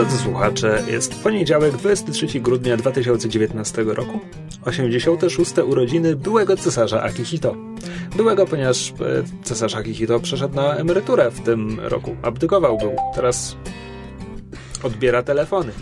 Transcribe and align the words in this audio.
Drodzy 0.00 0.18
słuchacze, 0.18 0.82
jest 0.86 1.22
poniedziałek, 1.22 1.76
23 1.76 2.40
grudnia 2.40 2.76
2019 2.76 3.84
roku, 3.84 4.20
86. 4.64 5.58
urodziny 5.58 6.16
byłego 6.16 6.56
cesarza 6.56 7.02
Akihito. 7.02 7.56
Byłego, 8.16 8.46
ponieważ 8.46 8.90
e, 8.90 8.94
cesarz 9.42 9.74
Akihito 9.74 10.20
przeszedł 10.20 10.54
na 10.54 10.76
emeryturę 10.76 11.30
w 11.30 11.40
tym 11.40 11.80
roku, 11.80 12.16
abdykował 12.22 12.78
był, 12.78 12.96
teraz 13.14 13.56
odbiera 14.82 15.22
telefony. 15.22 15.72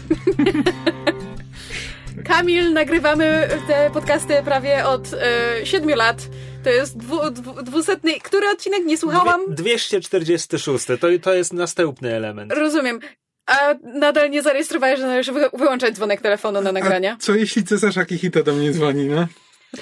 Kamil, 2.28 2.72
nagrywamy 2.72 3.48
te 3.68 3.90
podcasty 3.90 4.34
prawie 4.44 4.86
od 4.86 5.14
e, 5.14 5.66
7 5.66 5.90
lat. 5.90 6.28
To 6.64 6.70
jest 6.70 6.96
dwu, 6.96 7.30
dwu, 7.30 7.62
dwusetny. 7.62 8.20
Który 8.20 8.48
odcinek 8.48 8.84
nie 8.84 8.98
słuchałam? 8.98 9.40
Dwie- 9.46 9.54
246, 9.54 10.86
to, 10.86 10.96
to 11.22 11.34
jest 11.34 11.52
następny 11.52 12.14
element. 12.14 12.52
Rozumiem. 12.52 13.00
A 13.48 13.74
nadal 13.94 14.30
nie 14.30 14.42
zarejestrowałeś, 14.42 15.00
że 15.00 15.06
należy 15.06 15.32
wy, 15.32 15.50
wyłączać 15.54 15.94
dzwonek 15.94 16.20
telefonu 16.20 16.60
na 16.60 16.72
nagrania, 16.72 17.16
Co 17.20 17.34
jeśli 17.34 17.64
cesarz 17.64 17.98
Akihito 17.98 18.42
do 18.42 18.52
mnie 18.54 18.72
dzwoni, 18.72 19.04
no? 19.04 19.26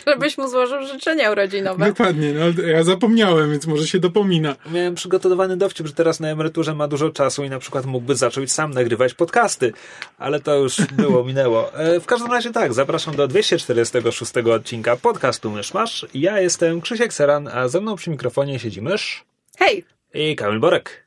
żebyś 0.06 0.38
mu 0.38 0.48
złożył 0.48 0.86
życzenia 0.86 1.30
urodzinowe. 1.32 1.86
Dokładnie, 1.86 2.32
no 2.32 2.40
ale 2.44 2.70
ja 2.72 2.84
zapomniałem, 2.84 3.50
więc 3.50 3.66
może 3.66 3.86
się 3.86 3.98
dopomina. 3.98 4.56
Miałem 4.72 4.94
przygotowany 4.94 5.56
dowcip, 5.56 5.86
że 5.86 5.92
teraz 5.92 6.20
na 6.20 6.28
emeryturze 6.28 6.74
ma 6.74 6.88
dużo 6.88 7.10
czasu 7.10 7.44
i 7.44 7.50
na 7.50 7.58
przykład 7.58 7.86
mógłby 7.86 8.14
zacząć 8.16 8.52
sam 8.52 8.70
nagrywać 8.70 9.14
podcasty, 9.14 9.72
ale 10.18 10.40
to 10.40 10.54
już 10.56 10.76
było, 10.76 11.24
minęło. 11.30 11.74
E, 11.74 12.00
W 12.00 12.06
każdym 12.06 12.32
razie 12.32 12.52
tak, 12.52 12.74
zapraszam 12.74 13.16
do 13.16 13.28
246 13.28 14.32
odcinka 14.36 14.96
podcastu 14.96 15.50
Myszmasz. 15.50 16.06
Ja 16.14 16.40
jestem 16.40 16.80
Krzysiek 16.80 17.12
Seran, 17.12 17.48
a 17.48 17.68
ze 17.68 17.80
mną 17.80 17.96
przy 17.96 18.10
mikrofonie 18.10 18.58
siedzi 18.58 18.82
Mysz 18.82 19.24
Hej! 19.58 19.84
i 20.14 20.36
Kamil 20.36 20.60
Borek. 20.60 21.06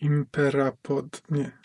Imperapod... 0.00 1.22
nie. 1.30 1.57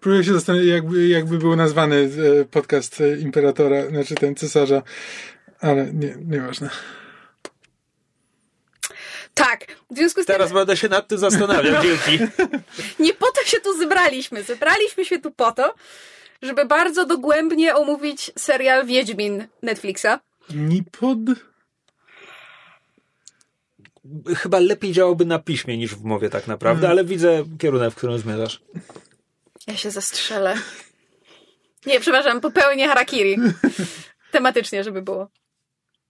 Próbuję 0.00 0.24
się 0.24 0.32
zastanowić, 0.32 0.68
jakby, 0.68 1.08
jakby 1.08 1.38
był 1.38 1.56
nazwany 1.56 2.10
e, 2.40 2.44
podcast 2.44 3.00
e, 3.00 3.16
Imperatora, 3.18 3.86
znaczy 3.86 4.14
ten 4.14 4.34
cesarza, 4.34 4.82
ale 5.60 5.92
nie, 5.92 6.16
nieważne. 6.24 6.70
Tak, 9.34 9.66
w 9.90 9.96
związku 9.96 10.22
z 10.22 10.26
Teraz 10.26 10.48
tym 10.48 10.54
będę 10.54 10.76
się 10.76 10.88
nad 10.88 11.08
tym 11.08 11.18
zastanawiał, 11.18 11.82
dzięki. 11.82 12.24
nie 13.04 13.14
po 13.14 13.26
to 13.32 13.44
się 13.44 13.60
tu 13.60 13.78
zebraliśmy. 13.78 14.42
Zebraliśmy 14.42 15.04
się 15.04 15.18
tu 15.18 15.30
po 15.30 15.52
to, 15.52 15.74
żeby 16.42 16.64
bardzo 16.64 17.06
dogłębnie 17.06 17.74
omówić 17.74 18.32
serial 18.38 18.86
Wiedźmin 18.86 19.46
Netflixa. 19.62 20.18
Nipod? 20.50 21.18
Chyba 24.36 24.58
lepiej 24.58 24.92
działałby 24.92 25.24
na 25.24 25.38
piśmie 25.38 25.78
niż 25.78 25.94
w 25.94 26.04
mowie 26.04 26.30
tak 26.30 26.46
naprawdę, 26.46 26.88
ale 26.88 27.04
widzę 27.04 27.44
kierunek, 27.58 27.92
w 27.92 27.96
którym 27.96 28.18
zmierzasz. 28.18 28.62
Ja 29.66 29.76
się 29.76 29.90
zastrzelę. 29.90 30.54
Nie, 31.86 32.00
przepraszam, 32.00 32.40
popełnię 32.40 32.88
harakiri. 32.88 33.36
Tematycznie, 34.32 34.84
żeby 34.84 35.02
było. 35.02 35.28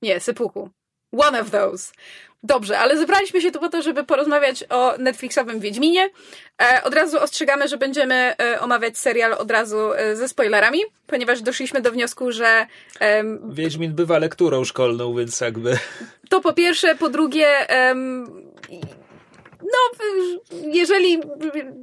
Nie, 0.03 0.21
sypuku. 0.21 0.71
One 1.13 1.41
of 1.41 1.51
those. 1.51 1.93
Dobrze, 2.45 2.79
ale 2.79 2.99
zebraliśmy 2.99 3.41
się 3.41 3.51
tu 3.51 3.61
po 3.61 3.69
to, 3.69 3.83
żeby 3.83 4.05
porozmawiać 4.05 4.65
o 4.71 4.95
Netflixowym 4.99 5.61
Wiedźminie. 5.61 6.11
E, 6.63 6.83
od 6.85 6.95
razu 6.95 7.19
ostrzegamy, 7.21 7.69
że 7.69 7.77
będziemy 7.77 8.15
e, 8.15 8.61
omawiać 8.61 8.99
serial 8.99 9.33
od 9.33 9.51
razu 9.51 9.93
e, 9.93 10.17
ze 10.17 10.29
spoilerami, 10.29 10.79
ponieważ 11.07 11.43
doszliśmy 11.43 11.81
do 11.81 11.93
wniosku, 11.93 12.33
że 12.33 12.67
Wiedźmin 13.49 13.95
bywa 13.95 14.19
lekturą 14.19 14.65
szkolną, 14.65 15.15
więc 15.17 15.41
jakby... 15.41 15.79
to 16.31 16.41
po 16.41 16.53
pierwsze, 16.53 16.95
po 16.95 17.09
drugie, 17.09 17.47
no, 19.65 20.05
jeżeli 20.73 21.21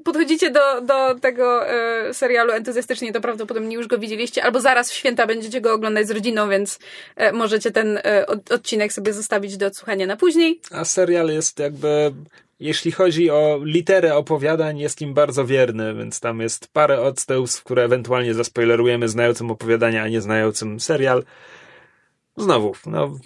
podchodzicie 0.04 0.52
do, 0.52 0.82
do 0.82 1.16
tego 1.16 1.70
e, 1.70 2.14
serialu 2.14 2.52
entuzjastycznie, 2.52 3.14
to 3.14 3.22
prawdopodobnie 3.22 3.76
już 3.76 3.88
go 3.88 3.98
widzieliście, 3.98 4.44
albo 4.44 4.60
zaraz 4.60 4.92
w 4.92 4.94
święta 4.94 5.28
będziecie 5.28 5.62
go 5.62 5.74
oglądać 5.74 6.08
z 6.08 6.12
rodziną, 6.12 6.50
więc 6.50 6.80
e, 7.16 7.32
możecie 7.32 7.72
ten 7.72 8.00
e, 8.04 8.28
od, 8.28 8.52
odcinek 8.52 8.94
sobie 8.94 9.14
zostawić 9.14 9.58
do 9.58 9.68
odsłuchania 9.68 10.06
na 10.08 10.18
później. 10.18 10.60
A 10.72 10.86
serial 10.86 11.30
jest 11.30 11.60
jakby, 11.60 12.14
jeśli 12.60 12.92
chodzi 12.92 13.30
o 13.30 13.60
literę 13.64 14.16
opowiadań, 14.16 14.80
jest 14.80 15.02
im 15.02 15.14
bardzo 15.14 15.46
wierny, 15.46 15.94
więc 15.94 16.20
tam 16.20 16.40
jest 16.42 16.68
parę 16.74 17.02
odstępstw, 17.02 17.64
które 17.64 17.84
ewentualnie 17.84 18.34
zaspoilerujemy 18.34 19.10
znającym 19.10 19.52
opowiadania, 19.52 20.04
a 20.04 20.08
nie 20.08 20.22
znającym 20.22 20.80
serial. 20.80 21.24
Znowu, 22.38 22.76
no, 22.86 23.20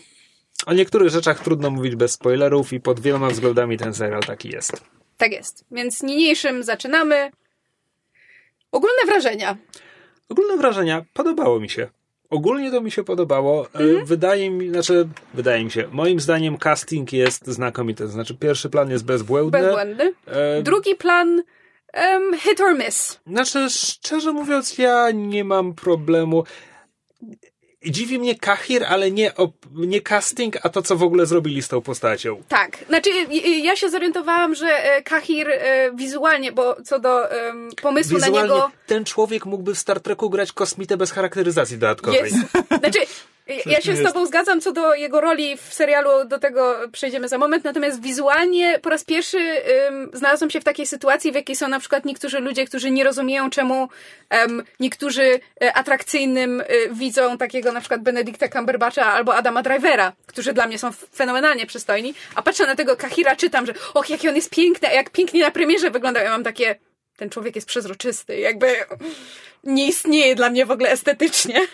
o 0.66 0.73
niektórych 0.73 1.09
rzeczach 1.09 1.43
trudno 1.43 1.69
mówić 1.69 1.95
bez 1.95 2.11
spoilerów 2.11 2.73
i 2.73 2.79
pod 2.79 2.99
wieloma 2.99 3.29
względami 3.29 3.77
ten 3.77 3.93
serial 3.93 4.21
taki 4.21 4.49
jest. 4.49 4.71
Tak 5.17 5.31
jest. 5.31 5.66
Więc 5.71 6.03
niniejszym 6.03 6.63
zaczynamy. 6.63 7.31
Ogólne 8.71 9.05
wrażenia. 9.05 9.57
Ogólne 10.29 10.57
wrażenia, 10.57 11.05
podobało 11.13 11.59
mi 11.59 11.69
się. 11.69 11.88
Ogólnie 12.29 12.71
to 12.71 12.81
mi 12.81 12.91
się 12.91 13.03
podobało. 13.03 13.67
E, 13.73 14.05
Wydaje 14.05 14.49
mi, 14.51 14.69
znaczy, 14.69 15.07
wydaje 15.33 15.63
mi 15.63 15.71
się, 15.71 15.88
moim 15.91 16.19
zdaniem 16.19 16.57
casting 16.57 17.13
jest 17.13 17.47
znakomity. 17.47 18.07
Znaczy, 18.07 18.35
pierwszy 18.38 18.69
plan 18.69 18.89
jest 18.89 19.05
bezbłędny. 19.05 19.59
Bezbłędny. 19.61 20.13
E, 20.25 20.61
Drugi 20.61 20.95
plan 20.95 21.44
em, 21.94 22.38
hit 22.38 22.61
or 22.61 22.77
miss. 22.77 23.19
Znaczy, 23.27 23.69
szczerze 23.69 24.31
mówiąc, 24.31 24.77
ja 24.77 25.11
nie 25.11 25.44
mam 25.44 25.73
problemu. 25.73 26.44
Dziwi 27.85 28.19
mnie 28.19 28.35
Kahir, 28.40 28.84
ale 28.85 29.12
nie, 29.12 29.31
op- 29.31 29.51
nie 29.75 30.01
casting, 30.01 30.57
a 30.63 30.69
to, 30.69 30.81
co 30.81 30.96
w 30.96 31.03
ogóle 31.03 31.25
zrobili 31.25 31.62
z 31.62 31.68
tą 31.68 31.81
postacią. 31.81 32.44
Tak, 32.47 32.78
znaczy 32.88 33.09
y, 33.09 33.34
y, 33.34 33.50
ja 33.50 33.75
się 33.75 33.90
zorientowałam, 33.90 34.56
że 34.56 34.68
e, 34.68 35.01
Kahir 35.03 35.50
e, 35.50 35.91
wizualnie, 35.95 36.51
bo 36.51 36.78
co 36.84 37.00
do 37.00 37.31
em, 37.31 37.69
pomysłu 37.81 38.18
na 38.18 38.25
Wizualnie 38.25 38.53
niego 38.53 38.72
ten 38.88 39.06
człowiek 39.06 39.45
mógłby 39.45 39.75
w 39.75 39.79
Star 39.79 40.00
Treku 40.00 40.29
grać 40.29 40.51
kosmitę 40.51 40.97
bez 40.97 41.12
charakteryzacji 41.12 41.78
dodatkowej. 41.78 42.22
jest. 42.24 42.35
Znaczy, 42.79 43.00
ja 43.47 43.81
się 43.81 43.95
z 43.95 44.00
jest. 44.00 44.03
tobą 44.03 44.25
zgadzam 44.25 44.61
co 44.61 44.72
do 44.72 44.95
jego 44.95 45.22
roli 45.22 45.57
w 45.57 45.73
serialu, 45.73 46.25
do 46.25 46.39
tego 46.39 46.75
przejdziemy 46.91 47.28
za 47.28 47.38
moment, 47.38 47.63
natomiast 47.63 48.01
wizualnie 48.01 48.79
po 48.79 48.89
raz 48.89 49.03
pierwszy 49.03 49.38
ym, 49.88 50.09
znalazłam 50.13 50.50
się 50.50 50.61
w 50.61 50.63
takiej 50.63 50.85
sytuacji, 50.85 51.31
w 51.31 51.35
jakiej 51.35 51.56
są 51.56 51.67
na 51.67 51.79
przykład 51.79 52.06
niektórzy 52.06 52.39
ludzie, 52.39 52.66
którzy 52.66 52.91
nie 52.91 53.03
rozumieją, 53.03 53.50
czemu 53.50 53.89
em, 54.29 54.63
niektórzy 54.79 55.39
e, 55.61 55.73
atrakcyjnym 55.73 56.61
e, 56.61 56.66
widzą 56.91 57.38
takiego 57.38 57.72
na 57.72 57.79
przykład 57.79 58.01
Benedicta 58.01 58.47
Cumberbatcha 58.47 59.13
albo 59.13 59.35
Adama 59.35 59.63
Drivera, 59.63 60.13
którzy 60.25 60.53
dla 60.53 60.67
mnie 60.67 60.79
są 60.79 60.91
fenomenalnie 60.91 61.66
przystojni, 61.66 62.13
a 62.35 62.41
patrzę 62.41 62.66
na 62.66 62.75
tego 62.75 62.97
Kahira, 62.97 63.35
czytam, 63.35 63.66
że 63.66 63.73
och, 63.94 64.09
jaki 64.09 64.29
on 64.29 64.35
jest 64.35 64.50
piękny, 64.50 64.88
a 64.88 64.91
jak 64.91 65.09
pięknie 65.09 65.41
na 65.41 65.51
premierze 65.51 65.91
wyglądał, 65.91 66.23
ja 66.23 66.29
mam 66.29 66.44
takie 66.44 66.75
ten 67.17 67.29
człowiek 67.29 67.55
jest 67.55 67.67
przezroczysty, 67.67 68.39
jakby 68.39 68.67
nie 69.63 69.87
istnieje 69.87 70.35
dla 70.35 70.49
mnie 70.49 70.65
w 70.65 70.71
ogóle 70.71 70.89
estetycznie. 70.89 71.67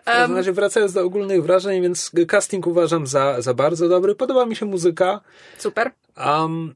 W 0.00 0.04
każdym 0.04 0.36
razie 0.36 0.52
wracając 0.52 0.92
do 0.92 1.02
ogólnych 1.02 1.42
wrażeń, 1.42 1.82
więc 1.82 2.10
casting 2.28 2.66
uważam 2.66 3.06
za, 3.06 3.42
za 3.42 3.54
bardzo 3.54 3.88
dobry. 3.88 4.14
Podoba 4.14 4.46
mi 4.46 4.56
się 4.56 4.66
muzyka. 4.66 5.20
Super. 5.58 5.90
Um, 6.16 6.74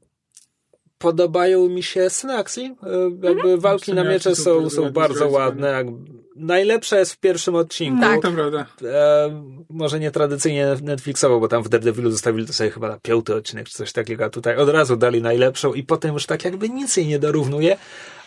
podobają 0.97 1.69
mi 1.69 1.83
się 1.83 2.09
sceny 2.09 2.37
akcji. 2.37 2.75
E, 3.23 3.27
Jakby 3.27 3.57
walki 3.57 3.83
Sceny 3.83 4.03
na 4.03 4.09
miecze 4.09 4.35
są 4.35 4.69
są, 4.69 4.89
bardzo 4.89 5.29
ładne. 5.29 5.71
Jak, 5.71 5.87
najlepsze 6.35 6.99
jest 6.99 7.13
w 7.13 7.17
pierwszym 7.17 7.55
odcinku. 7.55 8.01
Tak. 8.01 8.21
To 8.21 8.31
prawda. 8.31 8.65
E, 8.83 9.43
może 9.69 9.99
nie 9.99 10.11
tradycyjnie 10.11 10.67
Netflixowo, 10.81 11.39
bo 11.39 11.47
tam 11.47 11.63
w 11.63 11.69
Daredevilu 11.69 12.11
zostawili 12.11 12.47
to 12.47 12.53
sobie 12.53 12.71
chyba 12.71 12.89
na 12.89 12.99
piąty 12.99 13.35
odcinek 13.35 13.69
czy 13.69 13.73
coś 13.73 13.91
takiego, 13.91 14.25
a 14.25 14.29
tutaj 14.29 14.57
od 14.57 14.69
razu 14.69 14.95
dali 14.95 15.21
najlepszą 15.21 15.73
i 15.73 15.83
potem 15.83 16.13
już 16.13 16.25
tak 16.25 16.45
jakby 16.45 16.69
nic 16.69 16.97
jej 16.97 17.07
nie 17.07 17.19
dorównuje, 17.19 17.77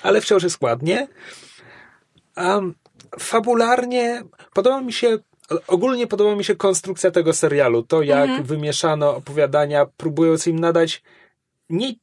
ale 0.03 0.21
wciąż 0.21 0.43
jest 0.43 0.62
ładnie. 0.62 1.09
Um, 2.37 2.75
fabularnie 3.19 4.23
podoba 4.55 4.81
mi 4.81 4.93
się 4.93 5.19
ogólnie 5.67 6.06
podoba 6.06 6.37
mi 6.37 6.44
się 6.44 6.56
konstrukcja 6.56 7.11
tego 7.11 7.32
serialu, 7.32 7.82
to 7.82 8.03
jak 8.03 8.43
wymieszano 8.43 9.17
opowiadania, 9.17 9.87
próbując 9.97 10.47
im 10.47 10.59
nadać 10.59 11.03
nie 11.71 11.94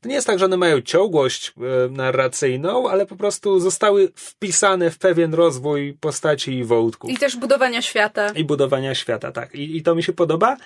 to 0.00 0.08
nie 0.08 0.14
jest 0.14 0.26
tak, 0.26 0.38
że 0.38 0.44
one 0.44 0.56
mają 0.56 0.80
ciągłość 0.80 1.52
e, 1.56 1.88
narracyjną, 1.88 2.88
ale 2.88 3.06
po 3.06 3.16
prostu 3.16 3.60
zostały 3.60 4.12
wpisane 4.14 4.90
w 4.90 4.98
pewien 4.98 5.34
rozwój 5.34 5.94
postaci 6.00 6.52
i 6.52 6.64
wątków. 6.64 7.10
I 7.10 7.16
też 7.16 7.36
budowania 7.36 7.82
świata. 7.82 8.30
I 8.30 8.44
budowania 8.44 8.94
świata, 8.94 9.32
tak. 9.32 9.54
I, 9.54 9.76
I 9.76 9.82
to 9.82 9.94
mi 9.94 10.02
się 10.02 10.12
podoba. 10.12 10.56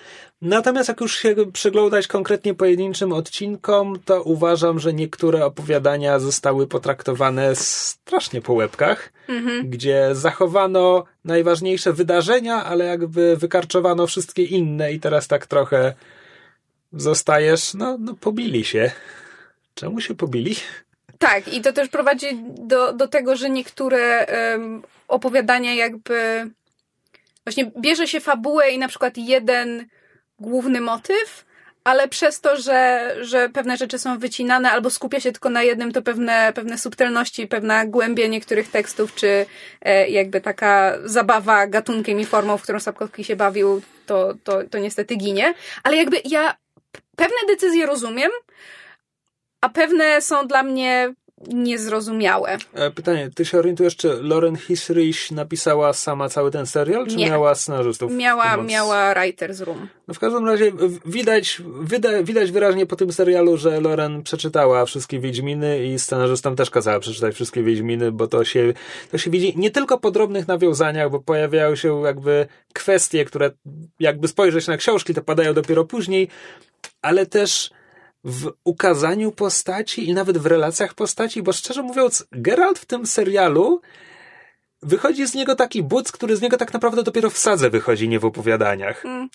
Natomiast 0.41 0.89
jak 0.89 1.01
już 1.01 1.15
się 1.19 1.35
przyglądać 1.53 2.07
konkretnie 2.07 2.53
pojedynczym 2.53 3.13
odcinkom, 3.13 3.99
to 4.05 4.23
uważam, 4.23 4.79
że 4.79 4.93
niektóre 4.93 5.45
opowiadania 5.45 6.19
zostały 6.19 6.67
potraktowane 6.67 7.55
strasznie 7.55 8.41
po 8.41 8.53
łebkach, 8.53 9.13
gdzie 9.63 10.09
zachowano 10.11 11.03
najważniejsze 11.25 11.93
wydarzenia, 11.93 12.63
ale 12.63 12.85
jakby 12.85 13.37
wykarczowano 13.37 14.07
wszystkie 14.07 14.43
inne 14.43 14.93
i 14.93 14.99
teraz 14.99 15.27
tak 15.27 15.47
trochę 15.47 15.93
zostajesz, 16.93 17.73
no, 17.73 17.97
no 17.99 18.13
pobili 18.13 18.65
się. 18.65 18.91
Czemu 19.75 20.01
się 20.01 20.15
pobili? 20.15 20.55
Tak, 21.19 21.53
i 21.53 21.61
to 21.61 21.73
też 21.73 21.89
prowadzi 21.89 22.27
do, 22.43 22.93
do 22.93 23.07
tego, 23.07 23.35
że 23.35 23.49
niektóre 23.49 24.25
em, 24.25 24.83
opowiadania 25.07 25.73
jakby 25.73 26.49
właśnie 27.45 27.71
bierze 27.81 28.07
się 28.07 28.19
fabułę 28.19 28.69
i 28.69 28.77
na 28.77 28.87
przykład 28.87 29.17
jeden 29.17 29.87
główny 30.39 30.81
motyw, 30.81 31.45
ale 31.83 32.07
przez 32.07 32.41
to, 32.41 32.57
że, 32.57 33.15
że 33.21 33.49
pewne 33.49 33.77
rzeczy 33.77 33.99
są 33.99 34.19
wycinane 34.19 34.71
albo 34.71 34.89
skupia 34.89 35.19
się 35.19 35.31
tylko 35.31 35.49
na 35.49 35.63
jednym, 35.63 35.91
to 35.91 36.01
pewne, 36.01 36.51
pewne 36.55 36.77
subtelności, 36.77 37.47
pewna 37.47 37.85
głębia 37.85 38.27
niektórych 38.27 38.71
tekstów, 38.71 39.15
czy 39.15 39.45
e, 39.81 40.09
jakby 40.09 40.41
taka 40.41 40.97
zabawa 41.05 41.67
gatunkiem 41.67 42.19
i 42.19 42.25
formą, 42.25 42.57
w 42.57 42.63
którą 42.63 42.79
Sapkowski 42.79 43.23
się 43.23 43.35
bawił, 43.35 43.81
to, 44.05 44.33
to, 44.43 44.63
to 44.63 44.77
niestety 44.79 45.15
ginie. 45.15 45.53
Ale 45.83 45.97
jakby 45.97 46.21
ja 46.25 46.55
pewne 47.17 47.37
decyzje 47.47 47.85
rozumiem, 47.85 48.31
a 49.61 49.69
pewne 49.69 50.21
są 50.21 50.47
dla 50.47 50.63
mnie 50.63 51.13
niezrozumiałe. 51.47 52.57
E, 52.73 52.91
Pytanie, 52.91 53.29
ty 53.35 53.45
się 53.45 53.59
orientujesz, 53.59 53.95
czy 53.95 54.23
Lauren 54.23 54.55
Hisrich 54.55 55.31
napisała 55.31 55.93
sama 55.93 56.29
cały 56.29 56.51
ten 56.51 56.65
serial, 56.65 57.07
czy 57.07 57.15
Nie. 57.15 57.29
miała 57.29 57.55
scenarzystów? 57.55 58.11
Miała, 58.11 58.51
pomoc? 58.55 58.71
miała 58.71 59.13
Writer's 59.13 59.63
Room. 59.63 59.87
No 60.07 60.13
w 60.13 60.19
każdym 60.19 60.45
razie 60.45 60.71
widać, 61.05 61.61
widać 62.23 62.51
wyraźnie 62.51 62.85
po 62.85 62.95
tym 62.95 63.11
serialu, 63.13 63.57
że 63.57 63.81
Loren 63.81 64.23
przeczytała 64.23 64.85
wszystkie 64.85 65.19
Wiedźminy 65.19 65.85
i 65.85 65.99
scenarzystom 65.99 66.55
też 66.55 66.69
kazała 66.69 66.99
przeczytać 66.99 67.35
wszystkie 67.35 67.63
Wiedźminy, 67.63 68.11
bo 68.11 68.27
to 68.27 68.45
się, 68.45 68.73
to 69.11 69.17
się 69.17 69.31
widzi 69.31 69.53
nie 69.57 69.71
tylko 69.71 69.97
po 69.97 70.11
drobnych 70.11 70.47
nawiązaniach, 70.47 71.09
bo 71.09 71.19
pojawiają 71.19 71.75
się 71.75 72.01
jakby 72.01 72.47
kwestie, 72.73 73.25
które 73.25 73.51
jakby 73.99 74.27
spojrzeć 74.27 74.67
na 74.67 74.77
książki, 74.77 75.13
to 75.13 75.21
padają 75.21 75.53
dopiero 75.53 75.85
później, 75.85 76.27
ale 77.01 77.25
też 77.25 77.69
w 78.23 78.51
ukazaniu 78.63 79.31
postaci 79.31 80.09
i 80.09 80.13
nawet 80.13 80.37
w 80.37 80.45
relacjach 80.45 80.93
postaci, 80.93 81.43
bo 81.43 81.53
szczerze 81.53 81.83
mówiąc, 81.83 82.25
Geralt 82.31 82.79
w 82.79 82.85
tym 82.85 83.05
serialu 83.05 83.81
wychodzi 84.81 85.27
z 85.27 85.33
niego 85.33 85.55
taki 85.55 85.83
buc, 85.83 86.11
który 86.11 86.35
z 86.35 86.41
niego 86.41 86.57
tak 86.57 86.73
naprawdę 86.73 87.03
dopiero 87.03 87.29
w 87.29 87.37
sadze 87.37 87.69
wychodzi, 87.69 88.09
nie 88.09 88.19
w 88.19 88.25
opowiadaniach. 88.25 89.05
Mm. 89.05 89.29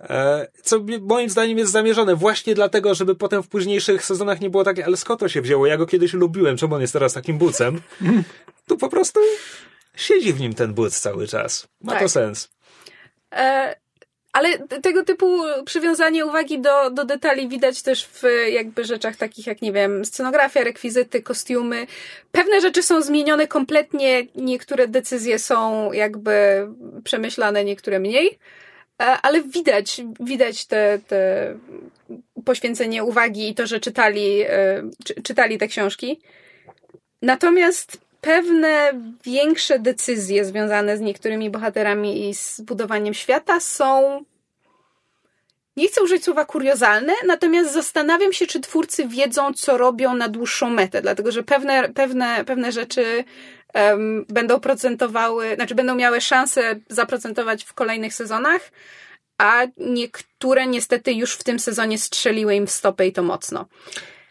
E, 0.00 0.46
Co 0.62 0.84
moim 1.00 1.30
zdaniem 1.30 1.58
jest 1.58 1.72
zamierzone 1.72 2.16
właśnie 2.16 2.54
dlatego, 2.54 2.94
żeby 2.94 3.14
potem 3.14 3.42
w 3.42 3.48
późniejszych 3.48 4.04
sezonach 4.04 4.40
nie 4.40 4.50
było 4.50 4.64
takie, 4.64 4.84
ale 4.84 4.96
skąd 4.96 5.20
to 5.20 5.28
się 5.28 5.42
wzięło? 5.42 5.66
Ja 5.66 5.76
go 5.76 5.86
kiedyś 5.86 6.12
lubiłem, 6.12 6.56
czemu 6.56 6.74
on 6.74 6.80
jest 6.80 6.92
teraz 6.92 7.12
takim 7.12 7.38
bucem? 7.38 7.80
Tu 8.66 8.76
po 8.76 8.88
prostu 8.88 9.20
siedzi 9.96 10.32
w 10.32 10.40
nim 10.40 10.54
ten 10.54 10.74
buc 10.74 11.00
cały 11.00 11.26
czas. 11.26 11.68
Ma 11.80 11.92
Tak. 11.92 12.02
to 12.02 12.08
sens. 12.08 12.48
E, 13.32 13.76
ale 14.32 14.58
tego 14.58 15.04
typu 15.04 15.42
przywiązanie 15.64 16.26
uwagi 16.26 16.58
do, 16.58 16.90
do 16.90 17.04
detali 17.04 17.48
widać 17.48 17.82
też 17.82 18.06
w 18.06 18.22
jakby 18.50 18.84
rzeczach 18.84 19.16
takich 19.16 19.46
jak, 19.46 19.62
nie 19.62 19.72
wiem, 19.72 20.04
scenografia, 20.04 20.64
rekwizyty, 20.64 21.22
kostiumy. 21.22 21.86
Pewne 22.32 22.60
rzeczy 22.60 22.82
są 22.82 23.02
zmienione 23.02 23.46
kompletnie, 23.46 24.26
niektóre 24.34 24.88
decyzje 24.88 25.38
są 25.38 25.92
jakby 25.92 26.66
przemyślane, 27.04 27.64
niektóre 27.64 27.98
mniej. 27.98 28.38
E, 29.02 29.04
Ale 29.04 29.42
widać, 29.42 30.00
widać 30.20 30.66
te, 30.66 30.98
te 31.08 31.54
poświęcenie 32.44 33.04
uwagi 33.04 33.48
i 33.48 33.54
to, 33.54 33.66
że 33.66 33.80
czytali, 33.80 34.42
e, 34.42 34.82
czy, 35.04 35.22
czytali 35.22 35.58
te 35.58 35.68
książki. 35.68 36.20
Natomiast 37.22 38.09
pewne 38.20 38.92
większe 39.24 39.78
decyzje 39.78 40.44
związane 40.44 40.96
z 40.96 41.00
niektórymi 41.00 41.50
bohaterami 41.50 42.28
i 42.28 42.34
z 42.34 42.60
budowaniem 42.60 43.14
świata 43.14 43.60
są. 43.60 44.24
Nie 45.76 45.88
chcę 45.88 46.02
użyć 46.02 46.24
słowa 46.24 46.44
kuriozalne, 46.44 47.12
natomiast 47.26 47.72
zastanawiam 47.72 48.32
się, 48.32 48.46
czy 48.46 48.60
twórcy 48.60 49.08
wiedzą, 49.08 49.52
co 49.54 49.76
robią 49.76 50.14
na 50.14 50.28
dłuższą 50.28 50.70
metę, 50.70 51.02
dlatego 51.02 51.32
że 51.32 51.42
pewne, 51.42 51.88
pewne, 51.88 52.44
pewne 52.44 52.72
rzeczy 52.72 53.24
em, 53.72 54.24
będą 54.28 54.60
procentowały, 54.60 55.54
znaczy 55.54 55.74
będą 55.74 55.94
miały 55.94 56.20
szansę 56.20 56.76
zaprocentować 56.88 57.64
w 57.64 57.74
kolejnych 57.74 58.14
sezonach, 58.14 58.70
a 59.38 59.62
niektóre 59.76 60.66
niestety 60.66 61.12
już 61.12 61.34
w 61.34 61.44
tym 61.44 61.58
sezonie 61.58 61.98
strzeliły 61.98 62.54
im 62.54 62.66
w 62.66 62.70
stopę 62.70 63.06
i 63.06 63.12
to 63.12 63.22
mocno. 63.22 63.66